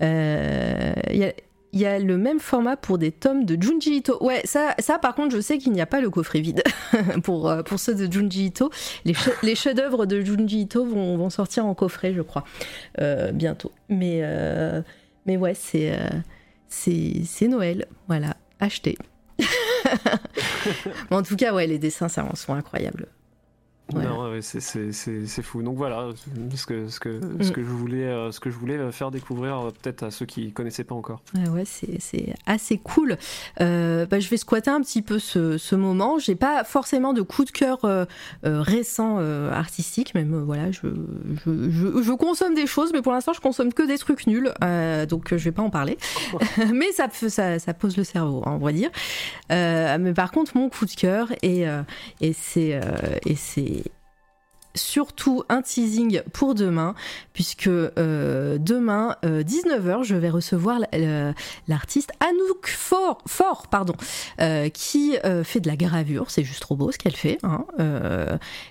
Euh, 0.03 0.93
Il 1.11 1.19
y 1.19 1.25
a, 1.25 1.33
il 1.75 1.81
y 1.81 1.87
a 1.87 1.99
le 1.99 2.17
même 2.17 2.39
format 2.39 2.77
pour 2.77 2.99
des 2.99 3.11
tomes 3.11 3.45
de 3.45 3.61
Junji 3.61 3.97
Ito. 3.97 4.25
Ouais, 4.25 4.43
ça, 4.45 4.77
ça 4.79 5.01
par 5.01 5.17
contre, 5.17 5.35
je 5.35 5.41
sais 5.41 5.59
qu'il 5.59 5.73
n'y 5.73 5.81
a 5.81 5.87
pas 5.87 6.01
le 6.01 6.09
coffret 6.09 6.41
vide 6.41 6.63
pour, 7.25 7.51
euh, 7.51 7.65
pour 7.65 7.81
ceux 7.81 7.97
de 7.97 8.11
Junji 8.11 8.47
Ito. 8.47 8.71
Les, 9.05 9.55
chefs-d'œuvre 9.57 10.07
de 10.07 10.21
Junji 10.21 10.61
Ito 10.61 10.87
vont, 10.87 11.29
sortir 11.31 11.67
en 11.67 11.75
coffret, 11.75 12.15
je 12.15 12.23
crois, 12.23 12.45
euh, 13.01 13.33
bientôt. 13.33 13.73
Mais, 13.89 14.21
euh, 14.23 14.83
mais 15.27 15.37
ouais, 15.37 15.55
c'est, 15.55 15.99
c'est, 16.69 17.49
Noël. 17.49 17.87
Voilà, 18.07 18.37
achetez. 18.61 18.97
en 21.11 21.25
tout 21.25 21.35
cas, 21.35 21.53
ouais, 21.53 21.67
les 21.67 21.79
dessins, 21.79 22.09
ça, 22.09 22.25
sont 22.35 22.55
incroyables. 22.55 23.09
Non, 23.93 24.31
c'est 24.41 25.43
fou. 25.43 25.63
Donc 25.63 25.77
voilà, 25.77 26.09
ce 26.55 26.67
que, 26.67 26.89
ce 26.89 26.99
que, 26.99 27.21
ce 27.21 27.51
mm. 27.51 27.53
que, 27.53 27.63
je, 27.63 27.69
voulais, 27.69 28.05
euh, 28.05 28.33
ce 28.33 28.41
que 28.41 28.51
je 28.51 28.57
voulais 28.57 28.91
faire 28.93 29.11
découvrir 29.11 29.59
euh, 29.59 29.71
peut-être 29.71 30.05
à 30.05 30.11
ceux 30.11 30.25
qui 30.25 30.53
connaissaient 30.53 30.85
pas 30.85 30.95
encore. 30.95 31.21
ouais, 31.35 31.65
c'est 31.65 32.35
assez 32.47 32.79
cool. 32.79 33.19
Euh, 33.61 34.07
bah, 34.07 34.21
je 34.21 34.29
vais 34.31 34.39
squatter 34.39 34.71
un 34.71 34.81
petit 34.81 35.03
peu 35.03 35.19
ce, 35.19 35.59
ce 35.59 35.75
moment. 35.75 36.19
J'ai 36.19 36.35
pas 36.35 36.65
forcément 36.65 37.13
de 37.13 37.21
coup 37.21 37.45
de 37.45 37.51
cœur 37.51 37.81
récent 38.43 39.19
artistique, 39.51 40.15
même 40.15 40.35
voilà, 40.45 40.71
je, 40.71 40.81
je, 41.45 42.03
je, 42.03 42.13
consomme 42.13 42.55
des 42.55 42.67
choses, 42.67 42.93
mais 42.93 43.03
pour 43.03 43.13
l'instant, 43.13 43.33
je 43.33 43.41
consomme 43.41 43.73
que 43.73 43.87
des 43.87 43.99
trucs 43.99 44.27
nuls, 44.27 44.53
donc 45.09 45.29
je 45.31 45.45
vais 45.45 45.53
pas 45.53 45.63
en 45.63 45.71
parler. 45.71 45.99
mais 46.73 46.91
ça, 46.93 47.09
ça, 47.11 47.59
ça, 47.59 47.75
pose 47.75 47.97
le 47.97 48.05
cerveau, 48.05 48.43
hein, 48.47 48.59
on 48.61 48.65
va 48.65 48.73
dire. 48.73 48.91
mais 49.51 50.15
par 50.15 50.31
contre, 50.31 50.57
mon 50.57 50.71
coup 50.71 50.87
de 50.87 50.93
cœur, 50.93 51.33
et, 51.43 51.67
et 52.21 52.33
c'est 52.33 52.81
surtout 54.75 55.45
un 55.49 55.63
teasing 55.63 56.23
pour 56.33 56.55
demain, 56.55 56.95
puisque 57.33 57.69
euh, 57.69 58.59
demain, 58.59 59.17
19h, 59.23 59.89
euh, 59.89 60.03
je 60.03 60.17
vais 60.17 60.31
recevoir 60.31 60.81
l'artiste 61.69 62.11
Anouk 62.21 62.69
Fort, 62.69 63.67
pardon, 63.69 63.95
euh, 64.41 64.69
qui 64.69 65.17
fait 65.45 65.61
de 65.61 65.69
la 65.69 65.77
gravure. 65.77 66.31
C'est 66.31 66.45
juste 66.45 66.61
trop 66.61 66.77
beau 66.77 66.91
ce 66.93 66.99
qu'elle 66.99 67.17
fait. 67.17 67.39
Hein. 67.43 67.65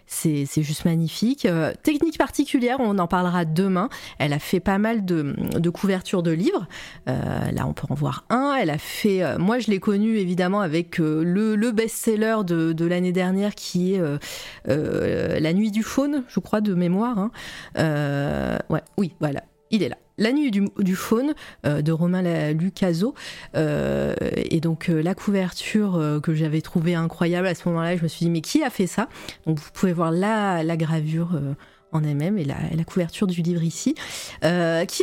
c'est 0.08 0.46
juste 0.64 0.86
magnifique. 0.86 1.48
technique 1.84 2.18
particulière, 2.18 2.78
on 2.80 2.98
en 3.00 3.08
parlera 3.08 3.46
demain. 3.46 3.90
Elle 4.20 4.34
a 4.34 4.40
fait 4.40 4.60
pas 4.60 4.78
mal 4.78 5.06
de, 5.06 5.36
de 5.58 5.70
couvertures 5.70 6.24
de 6.24 6.32
livres. 6.32 6.68
là, 7.08 7.66
on 7.66 7.74
peut 7.74 7.88
en 7.90 7.96
voir 7.96 8.26
un. 8.30 8.56
Elle 8.60 8.70
a 8.70 8.78
fait, 8.78 9.38
moi 9.38 9.60
je 9.60 9.72
l'ai 9.72 9.80
connue 9.80 10.18
évidemment 10.18 10.62
avec 10.62 10.98
le, 10.98 11.56
le 11.56 11.72
best-seller 11.72 12.38
de, 12.46 12.74
de 12.74 12.86
l'année 12.86 13.12
dernière 13.12 13.56
qui 13.56 13.96
est 13.96 14.02
La 14.66 15.54
Nuit 15.54 15.72
du 15.72 15.84
faune, 15.94 16.24
je 16.28 16.40
crois, 16.40 16.60
de 16.60 16.74
mémoire. 16.74 17.20
Hein. 17.20 17.32
Euh, 17.78 18.58
ouais, 18.70 18.82
oui, 18.98 19.14
voilà, 19.20 19.44
il 19.70 19.84
est 19.84 19.90
là. 19.90 19.98
La 20.18 20.32
nuit 20.32 20.52
du, 20.52 20.96
faune 20.96 21.34
euh, 21.66 21.82
de 21.82 21.92
Romain 21.92 22.52
Lucaso 22.54 23.16
euh, 23.56 24.14
et 24.36 24.60
donc 24.60 24.88
la 24.88 25.16
couverture 25.16 26.20
que 26.22 26.36
j'avais 26.36 26.62
trouvée 26.62 26.94
incroyable 26.94 27.48
à 27.48 27.56
ce 27.56 27.68
moment-là, 27.70 27.98
je 27.98 28.04
me 28.04 28.08
suis 28.08 28.26
dit 28.26 28.30
mais 28.30 28.42
qui 28.42 28.64
a 28.64 28.70
fait 28.70 28.86
ça? 28.86 29.08
Donc 29.48 29.60
vous 29.60 29.72
pouvez 29.74 29.94
voir 29.94 30.12
la, 30.12 30.64
la 30.64 30.78
gravure 30.78 31.40
en 31.92 32.04
elle-même 32.04 32.38
et 32.38 32.46
la, 32.46 32.58
la, 32.76 32.84
couverture 32.84 33.26
du 33.26 33.42
livre 33.42 33.64
ici, 33.64 33.96
qui 34.42 34.48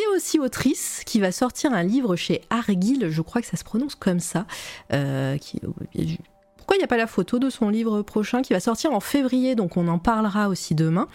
est 0.01 0.09
aussi 0.15 0.39
autrice, 0.39 1.03
qui 1.05 1.19
va 1.19 1.33
sortir 1.33 1.73
un 1.73 1.83
livre 1.83 2.15
chez 2.15 2.43
Argyle, 2.51 3.09
je 3.11 3.23
crois 3.23 3.41
que 3.41 3.49
ça 3.49 3.57
se 3.57 3.65
prononce 3.65 3.97
comme 3.97 4.21
ça, 4.21 4.47
qui, 5.41 5.61
il 6.77 6.79
n'y 6.79 6.85
a 6.85 6.89
pas 6.89 6.97
la 6.97 7.07
photo 7.07 7.39
de 7.39 7.51
son 7.51 7.69
livre 7.69 8.03
prochain 8.03 8.43
qui 8.43 8.53
va 8.53 8.61
sortir 8.61 8.93
en 8.93 9.01
février, 9.01 9.55
donc 9.55 9.77
on 9.77 9.89
en 9.89 9.99
parlera 9.99 10.49
aussi 10.49 10.75
demain. 10.75 11.09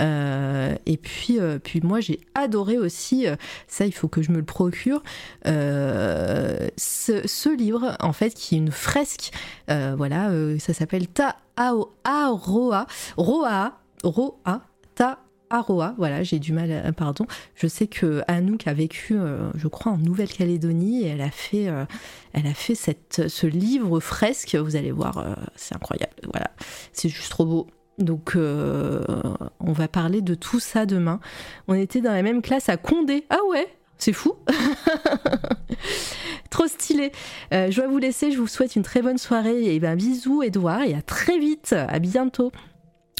Euh, 0.00 0.74
et 0.86 0.96
puis, 0.96 1.38
euh, 1.38 1.58
puis 1.58 1.80
moi 1.80 2.00
j'ai 2.00 2.20
adoré 2.34 2.78
aussi, 2.78 3.26
euh, 3.26 3.36
ça 3.68 3.86
il 3.86 3.92
faut 3.92 4.08
que 4.08 4.22
je 4.22 4.32
me 4.32 4.38
le 4.38 4.44
procure, 4.44 5.02
ce, 5.44 7.56
livre 7.56 7.96
en 8.00 8.12
fait 8.12 8.34
qui 8.34 8.56
est 8.56 8.58
une 8.58 8.72
fresque, 8.72 9.30
voilà, 9.68 10.30
ça 10.58 10.74
s'appelle 10.74 11.08
Ta 11.08 11.36
Roa, 11.56 12.86
Roa, 13.16 13.80
Roa, 14.02 15.25
Aroa, 15.50 15.94
voilà, 15.96 16.22
j'ai 16.22 16.38
du 16.38 16.52
mal, 16.52 16.70
à, 16.72 16.92
pardon. 16.92 17.26
Je 17.54 17.66
sais 17.66 17.86
que 17.86 18.22
Anouk 18.26 18.66
a 18.66 18.74
vécu, 18.74 19.16
euh, 19.16 19.50
je 19.54 19.68
crois, 19.68 19.92
en 19.92 19.98
Nouvelle-Calédonie 19.98 21.04
et 21.04 21.08
elle 21.08 21.20
a 21.20 21.30
fait, 21.30 21.68
euh, 21.68 21.84
elle 22.32 22.46
a 22.46 22.54
fait 22.54 22.74
ce 22.74 23.46
livre 23.46 24.00
fresque. 24.00 24.56
Vous 24.56 24.76
allez 24.76 24.92
voir, 24.92 25.18
euh, 25.18 25.34
c'est 25.54 25.74
incroyable. 25.74 26.12
Voilà, 26.32 26.50
c'est 26.92 27.08
juste 27.08 27.30
trop 27.30 27.46
beau. 27.46 27.66
Donc, 27.98 28.36
on 28.36 29.72
va 29.72 29.88
parler 29.88 30.20
de 30.20 30.34
tout 30.34 30.60
ça 30.60 30.84
demain. 30.84 31.18
On 31.66 31.74
était 31.74 32.02
dans 32.02 32.12
la 32.12 32.22
même 32.22 32.42
classe 32.42 32.68
à 32.68 32.76
Condé. 32.76 33.24
Ah 33.30 33.38
ouais, 33.48 33.66
c'est 33.96 34.12
fou. 34.12 34.34
Trop 36.50 36.66
stylé. 36.66 37.12
je 37.50 37.74
dois 37.74 37.88
vous 37.88 37.96
laisser. 37.96 38.32
Je 38.32 38.38
vous 38.38 38.48
souhaite 38.48 38.76
une 38.76 38.82
très 38.82 39.00
bonne 39.00 39.16
soirée 39.16 39.74
et 39.74 39.80
ben 39.80 39.96
bisous 39.96 40.42
Edouard 40.42 40.82
et 40.82 40.94
à 40.94 41.00
très 41.00 41.38
vite. 41.38 41.72
À 41.72 41.98
bientôt. 41.98 42.52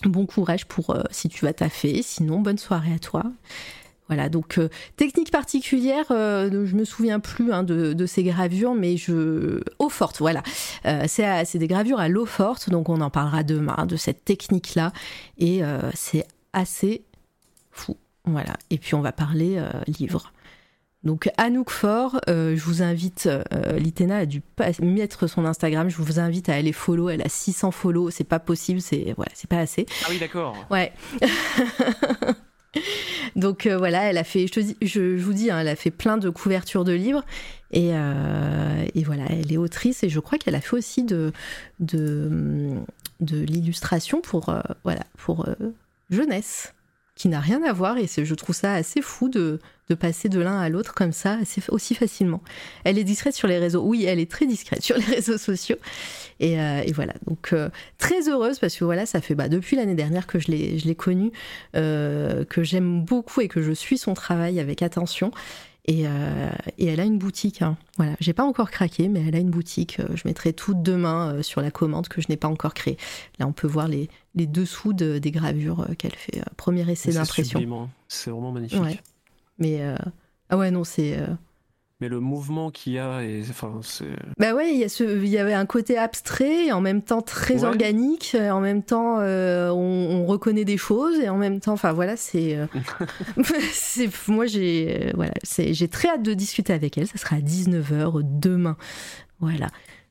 Bon 0.05 0.26
courage 0.26 0.66
pour 0.66 0.91
euh, 0.91 1.02
si 1.10 1.28
tu 1.28 1.44
vas 1.44 1.55
taffer, 1.55 2.02
sinon 2.02 2.41
bonne 2.41 2.58
soirée 2.58 2.92
à 2.92 2.99
toi. 2.99 3.25
Voilà, 4.08 4.28
donc 4.28 4.58
euh, 4.58 4.68
technique 4.97 5.33
particulière, 5.33 6.05
euh, 6.10 6.65
je 6.65 6.76
me 6.76 6.84
souviens 6.84 7.18
plus 7.18 7.50
hein, 7.50 7.65
de, 7.65 8.07
ces 8.07 8.23
gravures, 8.23 8.75
mais 8.75 8.97
je 8.97 9.62
eau 9.81 9.89
forte, 9.89 10.18
voilà. 10.18 10.42
c'est 11.08 11.58
des 11.58 11.66
gravures 11.66 11.99
à 11.99 12.08
l'eau 12.08 12.26
forte, 12.26 12.70
donc 12.70 12.89
on 12.89 13.00
en 13.00 13.10
parlera 13.10 13.42
demain 13.42 13.84
de 13.86 13.97
cette 13.97 14.25
technique-là, 14.25 14.92
et 15.39 15.62
c'est 15.94 16.25
assez 16.52 17.02
fou, 17.73 17.97
voilà. 18.26 18.52
Et 18.70 18.78
puis 18.78 18.94
on 18.94 19.00
va 19.00 19.10
parler 19.10 19.60
livre. 19.89 20.33
Donc 21.06 21.30
Anouk 21.36 21.70
Fort, 21.70 22.20
euh, 22.28 22.56
je 22.56 22.62
vous 22.62 22.82
invite, 22.82 23.28
euh, 23.28 23.78
Litena 23.78 24.18
a 24.18 24.26
dû 24.26 24.42
mettre 24.82 25.28
son 25.28 25.44
Instagram, 25.44 25.88
je 25.88 25.98
vous 25.98 26.18
invite 26.18 26.48
à 26.48 26.54
aller 26.54 26.72
follow, 26.72 27.08
elle 27.08 27.22
a 27.22 27.28
600 27.28 27.70
follow, 27.70 28.10
c'est 28.10 28.24
pas 28.24 28.40
possible, 28.40 28.80
c'est 28.80 29.14
voilà, 29.16 29.30
c'est 29.32 29.48
pas 29.48 29.60
assez. 29.60 29.86
Ah 30.02 30.08
oui, 30.10 30.18
d'accord. 30.18 30.56
Ouais. 30.68 30.92
Donc 33.36 33.66
euh, 33.66 33.78
voilà, 33.78 34.10
elle 34.10 34.18
a 34.18 34.24
fait, 34.24 34.48
je, 34.48 34.52
te 34.52 34.58
dis, 34.58 34.76
je, 34.82 35.16
vous 35.16 35.32
dis, 35.32 35.48
hein, 35.48 35.60
elle 35.60 35.68
a 35.68 35.76
fait 35.76 35.92
plein 35.92 36.16
de 36.16 36.28
couvertures 36.28 36.82
de 36.82 36.92
livres. 36.92 37.24
Et, 37.70 37.90
et 37.90 39.04
voilà, 39.04 39.24
elle 39.28 39.52
est 39.52 39.56
autrice. 39.56 40.02
Et 40.02 40.08
je 40.08 40.20
crois 40.20 40.38
qu'elle 40.38 40.54
a 40.54 40.60
fait 40.60 40.76
aussi 40.76 41.02
de 41.02 41.32
de, 41.80 42.74
de 43.20 43.38
l'illustration 43.38 44.20
pour 44.20 44.54
voilà 44.84 45.02
pour 45.18 45.46
jeunesse 46.10 46.74
qui 47.16 47.28
n'a 47.28 47.40
rien 47.40 47.62
à 47.64 47.72
voir. 47.72 47.98
Et 47.98 48.06
je 48.06 48.34
trouve 48.34 48.54
ça 48.54 48.72
assez 48.72 49.02
fou 49.02 49.28
de, 49.28 49.58
de 49.89 49.94
passer 49.94 50.28
de 50.28 50.40
l'un 50.40 50.58
à 50.58 50.68
l'autre 50.68 50.94
comme 50.94 51.12
ça 51.12 51.34
assez, 51.34 51.62
aussi 51.68 51.94
facilement. 51.94 52.42
Elle 52.84 52.98
est 52.98 53.05
discrète 53.05 53.34
sur 53.34 53.48
les 53.48 53.58
réseaux, 53.58 53.82
oui, 53.82 54.05
elle 54.05 54.18
est 54.18 54.31
très 54.31 54.47
discrète 54.47 54.82
sur 54.82 54.97
les 54.97 55.05
réseaux 55.16 55.39
sociaux 55.39 55.76
et, 56.40 56.60
euh, 56.60 56.82
et 56.84 56.92
voilà 56.92 57.15
donc 57.26 57.50
euh, 57.52 57.70
très 57.98 58.28
heureuse 58.28 58.58
parce 58.58 58.76
que 58.76 58.84
voilà 58.84 59.06
ça 59.06 59.20
fait 59.20 59.34
bah, 59.34 59.48
depuis 59.48 59.76
l'année 59.76 59.94
dernière 59.94 60.26
que 60.26 60.39
je 60.39 60.50
l'ai 60.50 60.78
je 60.78 60.86
l'ai 60.86 60.94
connue, 60.94 61.32
euh, 61.76 62.44
que 62.44 62.62
j'aime 62.62 63.05
beaucoup 63.05 63.40
et 63.40 63.48
que 63.48 63.62
je 63.62 63.73
suis 63.73 63.98
son 63.98 64.15
travail 64.15 64.60
avec 64.60 64.82
attention 64.82 65.31
et, 65.89 66.02
et, 66.78 66.86
elle 66.86 66.98
a 66.98 67.05
une 67.05 67.16
boutique. 67.16 67.62
Hein. 67.62 67.76
Voilà, 67.97 68.16
j'ai 68.18 68.32
pas 68.32 68.42
encore 68.42 68.73
craqué, 68.73 69.06
mais 69.06 69.23
elle 69.24 69.36
a 69.36 69.39
une 69.39 69.50
boutique. 69.50 70.00
je 70.15 70.23
mettrai 70.24 70.52
tout 70.52 70.74
demain 70.74 71.40
sur 71.44 71.60
la 71.60 71.70
commande 71.70 72.08
que 72.08 72.20
je 72.20 72.26
n'ai 72.28 72.36
pas 72.36 72.48
encore 72.48 72.74
créée. 72.74 72.97
Là, 73.39 73.47
on 73.47 73.52
peut 73.52 73.68
voir 73.68 73.86
les, 73.86 74.10
les 74.34 74.48
dessous 74.48 74.94
de, 74.94 75.18
des 75.18 75.31
gravures 75.31 75.86
qu'elle 75.97 76.16
fait. 76.16 76.42
premier 76.56 76.90
essai 76.90 77.12
d'impression. 77.12 77.60
Hein. 77.84 77.89
C'est 78.08 78.31
vraiment 78.31 78.50
magnifique. 78.50 78.81
Mais 79.58 79.80
ah 80.50 80.56
ouais, 80.56 80.70
non, 80.70 80.84
c'est 80.84 81.18
mais 82.00 82.08
le 82.08 82.20
mouvement 82.20 82.70
qu'il 82.70 82.92
y 82.92 82.98
a 82.98 83.22
et 83.22 83.42
enfin 83.48 83.80
c'est 83.82 84.04
bah 84.38 84.54
ouais 84.54 84.70
il 84.70 84.78
y 84.78 84.84
a 84.84 84.88
ce 84.90 85.02
il 85.02 85.28
y 85.28 85.38
avait 85.38 85.54
un 85.54 85.64
côté 85.64 85.96
abstrait 85.96 86.66
et 86.66 86.72
en 86.72 86.82
même 86.82 87.00
temps 87.00 87.22
très 87.22 87.64
organique. 87.64 88.36
En 88.38 88.60
même 88.60 88.82
temps 88.82 89.18
euh, 89.20 89.70
on, 89.70 90.26
reconnaît 90.26 90.66
des 90.66 90.76
choses 90.76 91.18
et 91.20 91.30
en 91.30 91.38
même 91.38 91.60
temps 91.60 91.72
enfin 91.72 91.92
voilà 91.92 92.16
c'est 92.16 92.56
euh, 92.56 92.66
moi 94.28 94.44
j'ai 94.44 95.10
voilà 95.14 95.32
c'est 95.42 95.72
j'ai 95.72 95.88
très 95.88 96.08
hâte 96.08 96.22
de 96.22 96.34
discuter 96.34 96.74
avec 96.74 96.98
elle. 96.98 97.06
Ça 97.06 97.16
sera 97.16 97.36
à 97.36 97.40
19h 97.40 98.20
demain. 98.22 98.76
Voilà. 99.40 99.68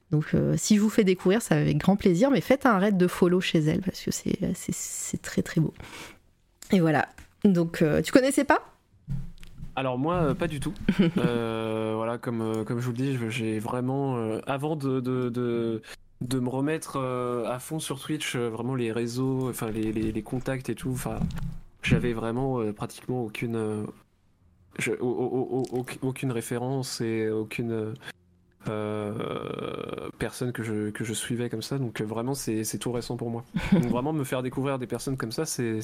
Donc 0.09 0.33
euh, 0.33 0.55
si 0.57 0.77
je 0.77 0.81
vous 0.81 0.89
fais 0.89 1.03
découvrir 1.03 1.43
ça 1.43 1.55
avec 1.55 1.77
grand 1.77 1.97
plaisir 1.97 2.31
mais 2.31 2.41
faites 2.41 2.65
un 2.65 2.79
raid 2.79 2.97
de 2.97 3.07
follow 3.07 3.41
chez 3.41 3.59
elle 3.59 3.81
parce 3.81 4.01
que 4.01 4.09
c'est 4.09 4.39
c'est 4.55 5.21
très 5.21 5.43
très 5.43 5.61
beau. 5.61 5.73
Et 6.71 6.79
voilà. 6.79 7.09
Donc 7.43 7.83
tu 8.03 8.11
connaissais 8.11 8.43
pas? 8.43 8.74
Alors 9.75 9.97
moi, 9.97 10.15
euh, 10.15 10.33
pas 10.33 10.47
du 10.47 10.59
tout. 10.59 10.73
Euh, 11.17 11.93
voilà, 11.95 12.17
comme, 12.17 12.41
euh, 12.41 12.63
comme 12.63 12.79
je 12.79 12.85
vous 12.85 12.91
le 12.91 12.97
dis, 12.97 13.17
j'ai 13.29 13.59
vraiment, 13.59 14.17
avant 14.47 14.75
de, 14.75 14.99
de, 14.99 15.29
de, 16.21 16.39
me 16.39 16.49
remettre 16.49 16.97
à 16.97 17.59
fond 17.59 17.79
sur 17.79 17.99
Twitch, 17.99 18.35
vraiment 18.35 18.75
les 18.75 18.91
réseaux, 18.91 19.49
enfin 19.49 19.69
les, 19.71 19.91
les, 19.91 20.23
contacts 20.23 20.69
et 20.69 20.75
tout, 20.75 20.91
enfin, 20.91 21.19
j'avais 21.81 22.13
vraiment 22.13 22.71
pratiquement 22.73 23.23
aucune, 23.23 23.85
aucune 26.01 26.31
référence 26.31 27.01
et 27.01 27.29
aucune 27.29 27.93
personnes 30.17 30.51
que 30.51 30.63
je, 30.63 30.89
que 30.89 31.03
je 31.03 31.13
suivais 31.13 31.49
comme 31.49 31.61
ça. 31.61 31.77
Donc 31.77 32.01
vraiment, 32.01 32.33
c'est 32.33 32.77
tout 32.79 32.91
récent 32.91 33.17
pour 33.17 33.29
moi. 33.29 33.43
donc 33.71 33.85
vraiment, 33.85 34.13
me 34.13 34.23
faire 34.23 34.43
découvrir 34.43 34.79
des 34.79 34.87
personnes 34.87 35.17
comme 35.17 35.31
ça, 35.31 35.45
c'est 35.45 35.79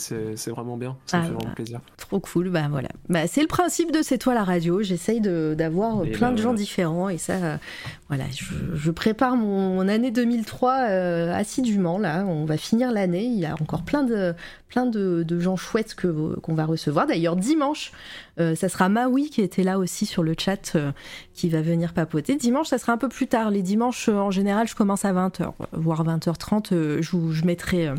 vraiment 0.48 0.77
bien. 0.77 0.98
Ça 1.06 1.18
me 1.18 1.24
ah 1.24 1.27
fait 1.27 1.34
vraiment 1.34 1.53
plaisir. 1.53 1.82
Trop 1.98 2.19
cool. 2.19 2.50
Bah 2.50 2.68
voilà. 2.69 2.90
Bah, 3.10 3.27
c'est 3.27 3.42
le 3.42 3.48
principe 3.48 3.92
de 3.92 4.01
C'est 4.01 4.18
toi 4.18 4.34
la 4.34 4.43
radio. 4.43 4.82
J'essaye 4.82 5.22
d'avoir 5.22 6.03
plein 6.03 6.30
bah, 6.30 6.35
de 6.35 6.42
gens 6.42 6.53
différents. 6.53 7.10
Et 7.10 7.18
ça, 7.18 7.60
voilà, 8.08 8.26
je, 8.74 8.92
prépare 8.92 9.35
mon, 9.35 9.88
année 9.88 10.11
2003 10.11 10.74
assidûment. 10.74 11.98
Là, 11.98 12.26
on 12.26 12.45
va 12.45 12.58
finir 12.58 12.92
l'année. 12.92 13.26
Il 13.26 13.40
y 13.40 13.45
a 13.45 13.53
encore 13.53 13.84
plein 13.84 14.03
de, 14.03 14.34
plein 14.72 14.85
de, 14.85 15.40
gens 15.40 15.56
chouettes 15.56 15.95
qu'on 15.95 16.53
va 16.53 16.66
recevoir. 16.66 17.06
D'ailleurs, 17.06 17.35
dimanche, 17.35 17.92
euh, 18.40 18.56
ça 18.56 18.69
sera 18.69 18.90
Maui 18.90 19.30
qui 19.30 19.42
était 19.42 19.64
là 19.64 19.77
aussi 19.77 20.06
sur 20.06 20.24
le 20.24 20.35
chat 20.38 20.76
euh, 20.76 20.92
qui 21.34 21.50
va 21.50 21.61
venir 21.61 21.93
papoter. 21.93 22.35
Dimanche, 22.35 22.68
ça 22.68 22.77
sera 22.77 22.93
un 22.93 22.98
peu 22.98 23.10
plus 23.10 23.27
tard. 23.27 23.51
Les 23.51 23.61
dimanches, 23.61 24.10
euh, 24.10 24.14
en 24.14 24.32
général, 24.32 24.68
je 24.68 24.76
commence 24.76 25.06
à 25.06 25.14
20h, 25.14 25.53
voire 25.74 26.06
20h30. 26.06 27.01
je, 27.01 27.32
je 27.32 27.45
mettrai 27.45 27.90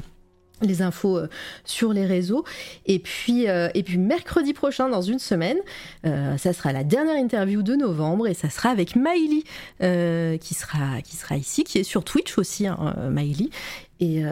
les 0.60 0.80
infos 0.80 1.18
sur 1.64 1.92
les 1.92 2.06
réseaux. 2.06 2.44
Et 2.86 3.00
puis, 3.00 3.46
et 3.46 3.82
puis 3.82 3.98
mercredi 3.98 4.52
prochain, 4.52 4.88
dans 4.88 5.02
une 5.02 5.18
semaine, 5.18 5.58
ça 6.04 6.52
sera 6.52 6.72
la 6.72 6.84
dernière 6.84 7.16
interview 7.16 7.62
de 7.62 7.74
novembre 7.74 8.28
et 8.28 8.34
ça 8.34 8.48
sera 8.48 8.68
avec 8.68 8.94
Maïli 8.94 9.42
qui, 9.80 10.54
sera, 10.54 11.02
qui 11.02 11.16
sera 11.16 11.36
ici, 11.36 11.64
qui 11.64 11.78
est 11.78 11.82
sur 11.82 12.04
Twitch 12.04 12.38
aussi, 12.38 12.68
hein, 12.68 12.94
Maïli. 13.10 13.50
Et 13.98 14.22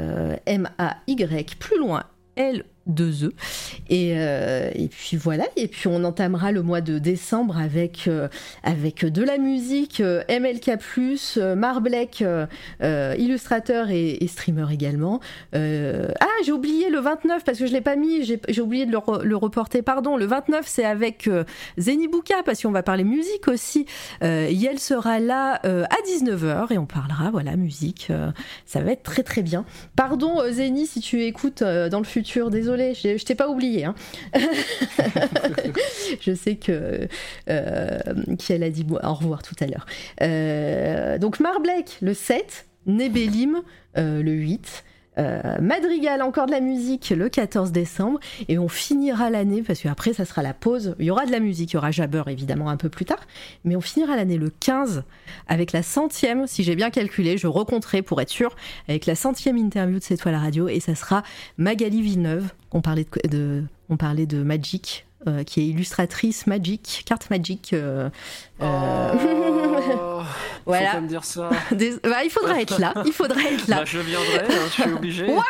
M-A-Y, 0.47 1.59
plus 1.59 1.79
loin, 1.79 2.05
L 2.37 2.65
2 2.91 3.25
œufs. 3.25 3.33
Et, 3.89 4.15
euh, 4.17 4.71
et, 4.75 4.89
puis 4.89 5.17
voilà, 5.17 5.45
et 5.57 5.69
puis 5.69 5.89
on 5.89 6.05
entamera 6.05 6.53
le 6.53 6.63
mois 6.63 6.81
de 6.81 6.99
décembre 6.99 7.59
avec, 7.59 8.05
euh, 8.07 8.29
avec 8.63 9.05
de 9.05 9.23
la 9.23 9.39
musique, 9.39 10.01
euh, 10.01 10.23
MLK, 10.29 10.79
Marblek, 11.57 12.25
illustrateur 12.81 13.91
et, 13.91 14.19
streamer 14.29 14.67
également. 14.73 15.21
ah, 15.55 16.27
j'ai 16.45 16.53
oublié 16.53 16.89
le 16.91 17.01
29 17.01 17.45
parce 17.45 17.59
que 17.59 17.67
je 17.67 17.73
l'ai 17.73 17.81
pas 17.81 17.97
mis, 17.97 18.25
j'ai 18.25 18.61
oublié 18.61 18.87
de 18.87 18.93
le, 18.93 19.37
reporter, 19.37 19.83
pardon. 19.83 20.17
Le 20.17 20.27
29, 20.27 20.65
c'est 20.67 20.85
avec 20.85 21.29
Zenibuka 21.79 22.43
parce 22.45 22.63
qu'on 22.63 22.71
va 22.71 22.83
parler 22.83 23.05
musique 23.05 23.49
aussi. 23.49 23.87
Yel 24.23 24.79
sera 24.79 25.19
là 25.19 25.55
à 25.65 25.97
19h 26.07 26.73
et 26.73 26.79
on 26.79 26.87
parlera, 26.87 27.31
voilà, 27.31 27.57
musique. 27.57 28.13
ça 28.67 28.81
va 28.81 28.93
être 28.93 29.03
très 29.03 29.23
très 29.23 29.43
bien. 29.43 29.65
Pardon, 29.97 30.37
Zeni, 30.51 30.87
si 30.87 31.01
tu 31.01 31.25
écoutes 31.25 31.63
dans 31.63 31.99
le 31.99 32.05
futur, 32.05 32.51
désolé 32.51 32.80
je, 32.95 33.25
t'ai 33.25 33.35
pas 33.35 33.49
oublié. 33.49 33.85
Hein. 33.85 33.95
je 36.21 36.35
sais 36.35 36.57
que 36.57 37.09
euh, 37.49 37.99
qu'elle 38.39 38.63
a 38.63 38.71
dit 38.71 38.87
au 38.91 39.15
revoir 39.15 39.43
tout 39.43 39.55
à 39.61 39.67
l'heure. 39.67 39.87
Euh, 40.23 41.19
donc 41.19 41.41
Marblek 41.41 41.99
le 42.01 42.15
7, 42.15 42.67
Nebelim 42.87 43.63
euh, 43.97 44.23
le 44.23 44.33
8. 44.33 44.85
Madrigal, 45.61 46.23
encore 46.23 46.47
de 46.47 46.53
la 46.53 46.61
musique 46.61 47.11
le 47.11 47.29
14 47.29 47.73
décembre, 47.73 48.21
et 48.49 48.59
on 48.59 48.69
finira 48.69 49.31
l'année, 49.31 49.63
parce 49.63 49.81
qu'après 49.81 50.13
ça 50.13 50.25
sera 50.25 50.43
la 50.43 50.55
pause, 50.55 50.95
il 50.99 51.07
y 51.07 51.11
aura 51.11 51.27
de 51.27 51.33
la 51.33 51.41
musique, 51.41 51.73
il 51.73 51.75
y 51.75 51.77
aura 51.77 51.91
Jabber 51.91 52.23
évidemment 52.29 52.71
un 52.71 52.77
peu 52.77 52.89
plus 52.89 53.05
tard, 53.05 53.21
mais 53.65 53.77
on 53.77 53.81
finira 53.81 54.17
l'année 54.17 54.39
le 54.39 54.51
15 54.51 55.05
avec 55.49 55.73
la 55.73 55.83
centième, 55.83 56.47
si 56.47 56.63
j'ai 56.63 56.77
bien 56.77 56.91
calculé, 56.91 57.37
je 57.39 57.47
recompterai 57.47 58.03
pour 58.03 58.21
être 58.21 58.31
sûr, 58.31 58.55
avec 58.89 59.07
la 59.07 59.15
centième 59.15 59.57
interview 59.57 59.99
de 59.99 60.05
C'est 60.05 60.17
toi 60.17 60.33
la 60.33 60.39
radio, 60.39 60.69
et 60.69 60.81
ça 60.81 60.95
sera 60.95 61.23
Magali 61.59 62.03
Villeneuve, 62.03 62.51
on 62.73 62.81
parlait 62.81 63.07
de, 63.29 63.65
on 63.89 63.97
parlait 63.97 64.27
de 64.27 64.43
Magic, 64.43 65.07
euh, 65.29 65.45
qui 65.45 65.61
est 65.61 65.67
illustratrice 65.67 66.47
Magic, 66.47 67.03
carte 67.05 67.29
Magic. 67.29 67.75
Euh, 67.75 68.09
euh, 68.63 69.13
oh, 69.13 70.23
voilà. 70.65 70.93
Faut 70.93 71.01
me 71.03 71.09
dire 71.09 71.25
ça. 71.25 71.51
Bah, 72.03 72.25
il 72.25 72.31
faudra 72.31 72.59
être 72.59 72.81
là. 72.81 72.95
Il 73.05 73.13
faudra 73.13 73.43
être 73.43 73.69
là. 73.69 73.81
Bah, 73.81 73.85
je 73.85 73.99
viendrai, 73.99 74.47
hein, 74.49 74.65
je 74.67 74.71
suis 74.71 74.91
obligé. 74.91 75.27
What? 75.31 75.43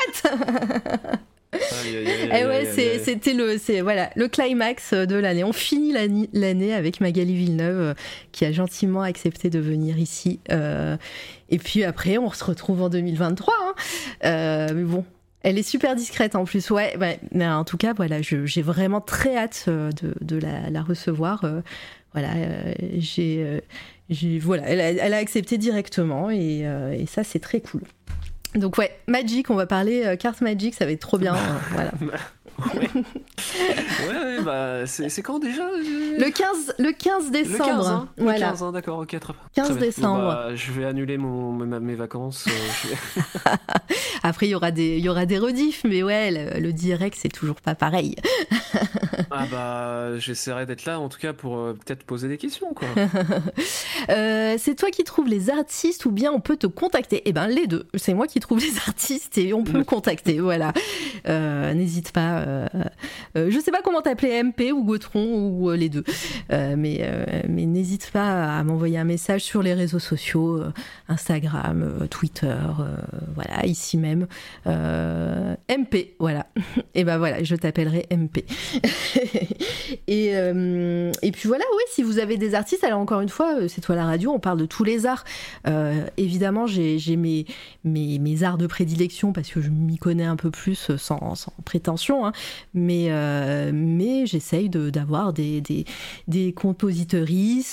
Et 1.52 2.44
ouais, 2.46 3.00
c'était 3.04 3.32
le, 3.32 3.58
c'est 3.58 3.80
voilà, 3.80 4.10
le 4.16 4.26
climax 4.26 4.92
de 4.92 5.14
l'année. 5.14 5.44
On 5.44 5.52
finit 5.52 5.92
l'année 6.32 6.74
avec 6.74 7.00
Magali 7.00 7.36
Villeneuve 7.36 7.94
qui 8.32 8.44
a 8.44 8.50
gentiment 8.50 9.02
accepté 9.02 9.50
de 9.50 9.60
venir 9.60 9.98
ici. 9.98 10.40
et 10.48 11.58
puis 11.58 11.84
après, 11.84 12.18
on 12.18 12.32
se 12.32 12.42
retrouve 12.42 12.82
en 12.82 12.88
2023. 12.88 13.54
Hein. 13.54 14.66
mais 14.74 14.82
bon, 14.82 15.04
elle 15.42 15.58
est 15.58 15.62
super 15.62 15.96
discrète 15.96 16.34
en 16.34 16.44
plus, 16.44 16.70
ouais. 16.70 16.96
mais 17.32 17.48
en 17.48 17.64
tout 17.64 17.76
cas, 17.76 17.94
voilà, 17.94 18.18
j'ai 18.22 18.62
vraiment 18.62 19.00
très 19.00 19.36
hâte 19.36 19.64
euh, 19.68 19.90
de, 20.20 20.36
la, 20.36 20.82
recevoir. 20.82 21.44
Euh, 21.44 21.60
voilà, 22.12 22.30
euh, 22.34 22.74
j'ai, 22.98 24.38
voilà, 24.38 24.64
elle 24.64 25.14
a, 25.14 25.16
accepté 25.16 25.56
directement 25.58 26.30
et, 26.30 26.64
ça, 27.08 27.24
c'est 27.24 27.38
très 27.38 27.60
cool. 27.60 27.82
Donc 28.54 28.78
ouais, 28.78 28.90
Magic, 29.06 29.48
on 29.50 29.54
va 29.54 29.66
parler 29.66 30.16
carte 30.18 30.40
Magic, 30.40 30.74
ça 30.74 30.84
va 30.84 30.90
être 30.90 31.00
trop 31.00 31.18
bien. 31.18 31.36
voilà. 31.72 31.92
ouais, 34.08 34.42
bah, 34.44 34.86
c'est 34.86 35.22
quand 35.22 35.38
déjà 35.38 35.64
le 35.70 36.30
15, 36.30 36.74
le 36.78 36.92
15 36.92 37.30
décembre. 37.30 37.58
Le 37.58 37.64
15, 37.64 37.86
hein. 37.86 38.08
voilà. 38.18 38.48
15 38.50 38.62
hein, 38.62 38.72
d'accord, 38.72 38.98
ok, 38.98 39.16
15 39.54 39.78
décembre. 39.78 40.22
Bah, 40.22 40.54
je 40.54 40.72
vais 40.72 40.84
annuler 40.84 41.18
mon, 41.18 41.52
mes 41.52 41.94
vacances. 41.94 42.46
Euh, 42.46 43.50
Après, 44.22 44.46
il 44.46 44.50
y 44.50 44.54
aura 44.54 44.70
des, 44.70 44.98
y 44.98 45.08
aura 45.08 45.26
des 45.26 45.38
rediffs, 45.38 45.82
mais 45.84 46.02
ouais, 46.02 46.58
le, 46.60 46.72
direct, 46.72 47.16
c'est 47.20 47.28
toujours 47.28 47.60
pas 47.60 47.74
pareil. 47.74 48.16
ah 49.30 49.46
bah, 49.50 50.18
j'essaierai 50.18 50.66
d'être 50.66 50.84
là, 50.84 51.00
en 51.00 51.08
tout 51.08 51.18
cas, 51.18 51.32
pour 51.32 51.58
euh, 51.58 51.72
peut-être 51.72 52.04
poser 52.04 52.28
des 52.28 52.38
questions, 52.38 52.74
quoi. 52.74 52.88
Euh, 54.08 54.56
c'est 54.58 54.74
toi 54.74 54.90
qui 54.90 55.04
trouves 55.04 55.28
les 55.28 55.50
artistes 55.50 56.04
ou 56.04 56.10
bien 56.10 56.32
on 56.32 56.40
peut 56.40 56.56
te 56.56 56.66
contacter? 56.66 57.22
Eh 57.26 57.32
ben, 57.32 57.46
les 57.46 57.66
deux. 57.66 57.86
C'est 57.94 58.14
moi 58.14 58.26
qui 58.26 58.40
trouve 58.40 58.58
les 58.58 58.76
artistes 58.88 59.38
et 59.38 59.52
on 59.52 59.62
peut 59.62 59.78
me 59.78 59.84
contacter, 59.84 60.40
voilà. 60.40 60.72
N'hésite 61.26 62.12
pas 62.12 62.40
euh, 62.40 62.49
euh, 62.49 62.49
je 63.34 63.58
sais 63.58 63.70
pas 63.70 63.82
comment 63.82 64.00
t'appeler 64.02 64.42
MP 64.42 64.72
ou 64.72 64.84
Gautron 64.84 65.48
ou 65.48 65.70
euh, 65.70 65.76
les 65.76 65.88
deux, 65.88 66.04
mais, 66.50 67.08
mais 67.48 67.66
n'hésite 67.66 68.10
pas 68.10 68.58
à 68.58 68.64
m'envoyer 68.64 68.98
un 68.98 69.04
message 69.04 69.42
sur 69.42 69.62
les 69.62 69.74
réseaux 69.74 69.98
sociaux, 69.98 70.62
Instagram, 71.08 72.06
Twitter, 72.10 72.56
voilà, 73.34 73.66
ici 73.66 73.96
même. 73.98 74.26
MP, 74.66 76.14
voilà. 76.18 76.46
Et 76.94 77.04
ben 77.04 77.18
voilà, 77.18 77.42
je 77.42 77.54
t'appellerai 77.54 78.06
MP. 78.10 78.44
et, 80.08 80.28
et 80.28 81.32
puis 81.32 81.48
voilà, 81.48 81.64
oui, 81.76 81.82
si 81.90 82.02
vous 82.02 82.18
avez 82.18 82.36
des 82.36 82.54
artistes, 82.54 82.84
alors 82.84 83.00
encore 83.00 83.20
une 83.20 83.28
fois, 83.28 83.68
c'est 83.68 83.80
toi 83.80 83.94
la 83.94 84.04
radio, 84.04 84.32
on 84.32 84.40
parle 84.40 84.58
de 84.58 84.66
tous 84.66 84.84
les 84.84 85.06
arts. 85.06 85.24
évidemment, 86.16 86.66
j'ai 86.66 87.16
mes, 87.16 87.46
mes, 87.84 88.18
mes, 88.18 88.42
arts 88.42 88.58
de 88.58 88.66
prédilection 88.66 89.32
parce 89.32 89.48
que 89.48 89.60
je 89.60 89.70
m'y 89.70 89.98
connais 89.98 90.24
un 90.24 90.36
peu 90.36 90.50
plus 90.50 90.90
sans, 90.96 91.34
sans 91.34 91.52
prétention. 91.64 92.26
Hein 92.26 92.32
mais, 92.74 93.06
euh, 93.08 93.70
mais 93.74 94.26
j'essaye 94.26 94.68
d'avoir 94.68 95.32
des, 95.32 95.60
des, 95.60 95.84
des 96.28 96.54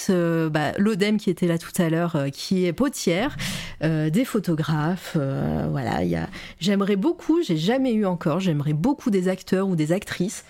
euh, 0.09 0.49
bah, 0.49 0.71
l'Odem 0.77 1.17
qui 1.17 1.29
était 1.29 1.47
là 1.47 1.57
tout 1.57 1.81
à 1.81 1.89
l'heure, 1.89 2.15
euh, 2.15 2.29
qui 2.29 2.65
est 2.65 2.73
potière, 2.73 3.35
des 3.81 4.25
photographes, 4.25 5.15
voilà, 5.69 5.99
j'aimerais 6.59 6.95
beaucoup, 6.95 7.43
j'ai 7.43 7.57
jamais 7.57 7.93
eu 7.93 8.05
encore, 8.05 8.39
j'aimerais 8.39 8.73
beaucoup 8.73 9.11
des 9.11 9.27
acteurs 9.27 9.67
ou 9.67 9.75
des 9.75 9.91
actrices, 9.91 10.45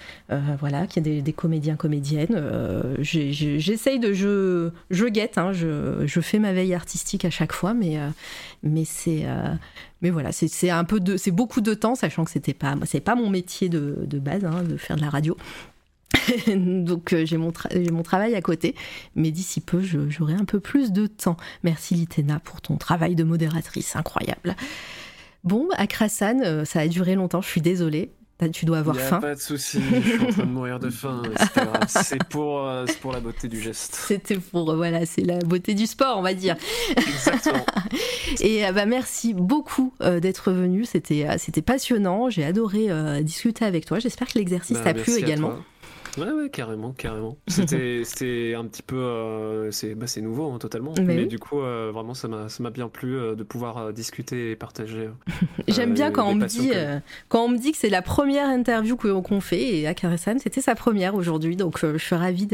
voilà, 0.60 0.88
qui 0.88 1.02
des, 1.02 1.22
des 1.22 1.34
comédiens, 1.34 1.76
comédiennes. 1.76 2.42
J'essaye 3.00 4.00
de, 4.00 4.14
je, 4.14 4.70
je 4.92 5.06
guette, 5.06 5.38
hein, 5.38 5.52
je, 5.52 6.06
je, 6.06 6.22
fais 6.22 6.40
ma 6.40 6.54
veille 6.54 6.74
artistique 6.74 7.26
à 7.26 7.30
chaque 7.30 7.52
fois, 7.52 7.74
mais, 7.74 7.98
mais 8.64 8.86
c'est 8.86 9.26
mais 10.02 10.10
voilà, 10.10 10.32
c'est 10.32 10.70
un 10.70 10.84
peu 10.84 11.00
de, 11.00 11.18
c'est 11.18 11.32
beaucoup 11.32 11.62
de 11.62 11.74
temps, 11.74 11.96
sachant 11.96 12.24
que 12.26 12.32
c'était 12.32 12.54
pas, 12.54 12.76
c'est 12.86 13.00
pas 13.00 13.16
mon 13.16 13.30
métier 13.30 13.70
de, 13.70 14.00
de 14.06 14.20
base, 14.20 14.46
hein, 14.46 14.64
de 14.64 14.78
faire 14.78 14.96
de 14.96 15.02
la 15.02 15.10
radio. 15.10 15.36
Donc 16.48 17.14
euh, 17.14 17.26
j'ai 17.26 17.38
mon, 17.38 17.52
mon, 17.92 18.04
travail 18.04 18.36
à 18.36 18.42
côté, 18.42 18.76
mais 19.16 19.32
d'ici 19.32 19.62
peu 19.62 19.82
j'aurai 19.82 20.34
un 20.34 20.46
peu 20.46 20.60
plus 20.60 20.92
de 20.92 21.08
temps. 21.08 21.38
Merci 21.64 21.96
Litena 21.96 22.40
pour 22.40 22.62
ton 22.62 22.78
travail 22.78 23.16
de 23.16 23.24
modératrice 23.24 23.96
incroyable. 23.96 24.56
Bon, 25.44 25.68
à 25.78 25.88
Krasan, 25.88 26.42
euh, 26.44 26.66
ça 26.66 26.82
a 26.82 26.88
duré 26.88 27.16
longtemps, 27.16 27.42
je 27.42 27.48
suis 27.48 27.62
désolée. 27.62 28.12
Tu 28.54 28.66
dois 28.66 28.80
avoir 28.80 28.96
faim. 28.96 29.20
Pas 29.20 29.34
de 29.34 29.40
souci, 29.40 29.80
je 29.82 30.10
suis 30.10 30.20
en 30.20 30.28
train 30.28 30.44
de 30.44 30.52
mourir 30.52 30.80
de 30.80 30.92
faim. 30.92 31.24
C'est 31.88 32.24
pour, 32.26 32.68
euh, 32.68 32.86
pour 33.02 33.12
la 33.12 33.20
beauté 33.20 33.48
du 33.48 33.60
geste. 33.60 33.96
C'était 34.08 34.38
pour, 34.38 34.76
voilà, 34.76 35.08
c'est 35.08 35.24
la 35.24 35.40
beauté 35.40 35.74
du 35.74 35.88
sport, 35.88 36.20
on 36.20 36.22
va 36.22 36.36
dire. 36.36 36.56
Exactement. 36.96 37.66
Et 38.42 38.62
bah, 38.72 38.86
merci 38.86 39.34
beaucoup 39.34 39.92
euh, 40.02 40.20
d'être 40.20 40.52
venu. 40.52 40.86
C'était, 40.86 41.26
c'était 41.40 41.64
passionnant. 41.64 42.30
J'ai 42.30 42.46
adoré 42.46 42.90
discuter 43.24 43.66
avec 43.66 43.86
toi. 43.86 43.98
J'espère 43.98 44.28
que 44.28 44.38
l'exercice 44.38 44.78
bah, 44.78 44.94
t'a 44.94 45.02
plu 45.02 45.14
également. 45.14 45.54
Ouais, 46.18 46.32
ouais, 46.32 46.50
carrément, 46.50 46.94
carrément. 46.94 47.38
C'était, 47.48 48.02
c'était 48.04 48.56
un 48.58 48.66
petit 48.66 48.82
peu, 48.82 48.98
euh, 48.98 49.72
c'est, 49.72 49.94
bah, 49.94 50.08
c'est 50.08 50.22
nouveau, 50.22 50.52
hein, 50.52 50.58
totalement. 50.58 50.94
Mais, 51.02 51.26
du 51.26 51.38
coup, 51.40 51.62
euh, 51.62 51.92
vraiment, 51.94 52.14
ça 52.14 52.28
m'a, 52.28 52.50
ça 52.50 52.64
m'a 52.64 52.72
bien 52.72 52.88
plu 52.90 53.18
euh, 53.18 53.36
de 53.36 53.44
pouvoir 53.44 53.94
discuter 53.94 54.52
et 54.52 54.56
partager. 54.56 55.10
J'aime 55.68 55.94
bien 55.94 56.12
quand 56.12 56.28
on 56.28 56.36
me 56.36 56.46
dit, 56.46 56.72
quand 57.30 57.46
on 57.46 57.50
me 57.50 57.58
dit 57.58 57.72
que 57.72 57.78
c'est 57.78 57.90
la 57.90 58.02
première 58.02 58.48
interview 58.48 58.96
qu'on 58.98 59.42
fait, 59.42 59.80
et 59.80 59.88
à 59.88 59.94
Karesan, 59.94 60.40
c'était 60.40 60.62
sa 60.62 60.76
première 60.76 61.16
aujourd'hui, 61.16 61.56
donc 61.56 61.80
je 61.80 61.98
suis 61.98 62.16
ravie 62.16 62.48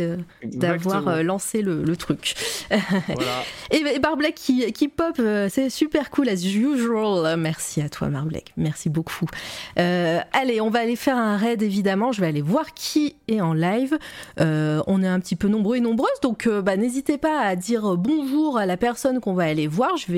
d'avoir 0.44 1.24
lancé 1.24 1.62
le, 1.62 1.84
le 1.84 1.96
truc. 1.96 2.36
voilà. 2.70 3.44
et, 3.72 4.00
Barblack 4.00 4.36
qui, 4.36 4.72
qui 4.74 4.88
pop, 4.88 5.22
c'est 5.50 5.70
super 5.70 6.10
cool 6.10 6.30
as 6.30 6.46
usual. 6.46 7.38
Merci 7.38 7.82
à 7.82 7.90
toi, 7.90 8.10
Barblack. 8.10 8.54
Merci 8.58 8.90
beaucoup. 8.90 9.28
allez, 9.76 10.62
on 10.62 10.70
va 10.70 10.80
aller 10.80 10.96
faire 10.96 11.18
un 11.18 11.38
raid 11.38 11.62
évidemment. 11.62 12.12
Je 12.12 12.22
vais 12.22 12.28
aller 12.28 12.42
voir 12.42 12.74
qui 12.74 13.16
est 13.28 13.42
en 13.42 13.53
live. 13.54 13.98
Euh, 14.40 14.82
on 14.88 15.04
est 15.04 15.08
un 15.08 15.20
petit 15.20 15.36
peu 15.36 15.48
nombreux 15.48 15.78
et 15.78 15.80
nombreuses, 15.80 16.20
donc 16.22 16.48
euh, 16.48 16.62
bah, 16.62 16.78
n'hésitez 16.78 17.18
pas 17.18 17.42
à 17.42 17.56
dire 17.56 17.96
bonjour 17.98 18.58
à 18.58 18.66
la 18.66 18.78
personne 18.78 19.20
qu'on 19.20 19.34
va 19.34 19.44
aller 19.44 19.68
voir. 19.68 19.98
Je 19.98 20.12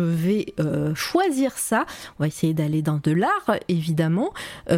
vais, 0.00 0.46
euh, 0.60 0.94
choisir 0.94 1.56
ça. 1.58 1.86
On 2.18 2.24
va 2.24 2.28
essayer 2.28 2.54
d'aller 2.54 2.82
dans 2.82 3.00
de 3.02 3.12
l'art, 3.12 3.56
évidemment. 3.68 4.32
Ah 4.68 4.74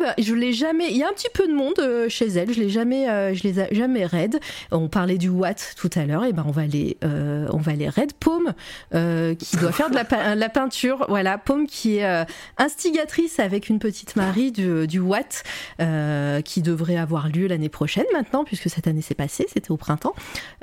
bah 0.00 0.14
je 0.18 0.34
l'ai 0.34 0.52
jamais. 0.52 0.90
Il 0.90 0.96
y 0.96 1.02
a 1.02 1.08
un 1.08 1.12
petit 1.12 1.30
peu 1.32 1.46
de 1.46 1.54
monde 1.54 2.08
chez 2.08 2.26
elle. 2.28 2.52
Je 2.52 2.60
l'ai 2.60 2.70
jamais, 2.70 3.34
je 3.34 3.42
les 3.42 3.60
ai 3.60 3.74
jamais 3.74 4.04
raid. 4.04 4.38
On 4.70 4.88
parlait 4.88 5.18
du 5.18 5.28
Watt 5.28 5.74
tout 5.76 5.90
à 5.94 6.04
l'heure. 6.04 6.24
Et 6.24 6.32
ben 6.32 6.44
on 6.46 6.50
va 6.50 6.62
aller, 6.62 6.98
on 7.02 7.58
va 7.58 7.72
aller 7.72 7.88
raid 7.88 8.12
Paume 8.14 8.52
qui 8.90 9.56
doit 9.56 9.72
faire 9.72 9.90
de 9.90 9.94
la, 9.94 10.48
peinture. 10.48 11.06
Voilà, 11.08 11.38
Paume 11.38 11.66
qui 11.66 11.98
est 11.98 12.26
instigatrice 12.58 13.38
avec 13.38 13.68
une 13.68 13.78
petite 13.78 14.16
Marie 14.16 14.52
du, 14.52 14.98
Watt. 14.98 15.42
Euh, 15.80 15.97
qui 16.42 16.62
devrait 16.62 16.96
avoir 16.96 17.28
lieu 17.28 17.46
l'année 17.46 17.68
prochaine 17.68 18.06
maintenant, 18.12 18.44
puisque 18.44 18.70
cette 18.70 18.86
année 18.86 19.02
s'est 19.02 19.14
passée, 19.14 19.46
c'était 19.52 19.70
au 19.70 19.76
printemps. 19.76 20.14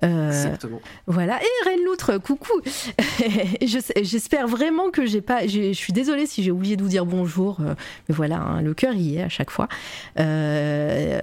Euh, 0.04 0.28
Exactement. 0.28 0.82
Voilà. 1.08 1.40
Et 1.42 1.70
Reine 1.70 1.84
Loutre, 1.86 2.18
coucou. 2.22 2.62
J'espère 3.62 4.48
vraiment 4.48 4.90
que 4.90 5.06
j'ai 5.06 5.22
pas. 5.22 5.48
Je 5.48 5.74
suis 5.74 5.94
désolée 5.94 6.26
si 6.26 6.44
j'ai 6.44 6.52
oublié 6.52 6.76
de 6.76 6.84
vous 6.84 6.90
dire 6.90 7.06
bonjour, 7.06 7.60
euh, 7.62 7.76
mais 8.08 8.16
voilà, 8.16 8.38
hein, 8.38 8.62
le 8.62 8.74
cœur 8.74 8.94
y 8.94 9.18
est 9.18 9.24
à 9.24 9.30
chaque 9.30 9.52
fois. 9.52 9.68
allez, 10.16 11.20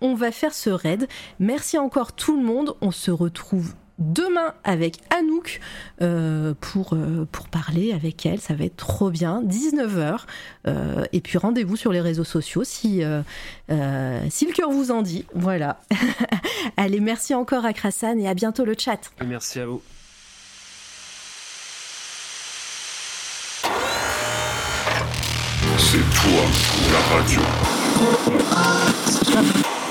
on 0.00 0.14
va 0.14 0.32
faire 0.32 0.54
ce 0.54 0.70
raid. 0.70 1.08
Merci 1.38 1.78
encore 1.78 2.12
tout 2.12 2.36
le 2.36 2.44
monde. 2.44 2.76
On 2.80 2.90
se 2.90 3.10
retrouve 3.10 3.74
demain 3.98 4.54
avec 4.64 4.98
Anouk 5.10 5.60
euh, 6.02 6.54
pour, 6.60 6.94
euh, 6.94 7.26
pour 7.30 7.48
parler 7.48 7.92
avec 7.92 8.26
elle. 8.26 8.40
Ça 8.40 8.54
va 8.54 8.64
être 8.64 8.76
trop 8.76 9.10
bien. 9.10 9.42
19h. 9.42 10.20
Euh, 10.66 11.04
et 11.12 11.20
puis 11.20 11.38
rendez-vous 11.38 11.76
sur 11.76 11.92
les 11.92 12.00
réseaux 12.00 12.24
sociaux 12.24 12.64
si, 12.64 13.02
si 13.68 14.46
le 14.46 14.52
cœur 14.52 14.70
vous 14.70 14.90
en 14.90 15.02
dit. 15.02 15.24
Voilà. 15.34 15.80
Allez, 16.76 17.00
merci 17.00 17.34
encore 17.34 17.64
à 17.64 17.72
Krasan 17.72 18.18
et 18.18 18.28
à 18.28 18.34
bientôt 18.34 18.64
le 18.64 18.74
chat. 18.78 19.10
Merci 19.24 19.60
à 19.60 19.66
vous. 19.66 19.82
C'est 25.78 25.98
toi 25.98 26.44
la 26.92 27.00
radio. 27.16 27.40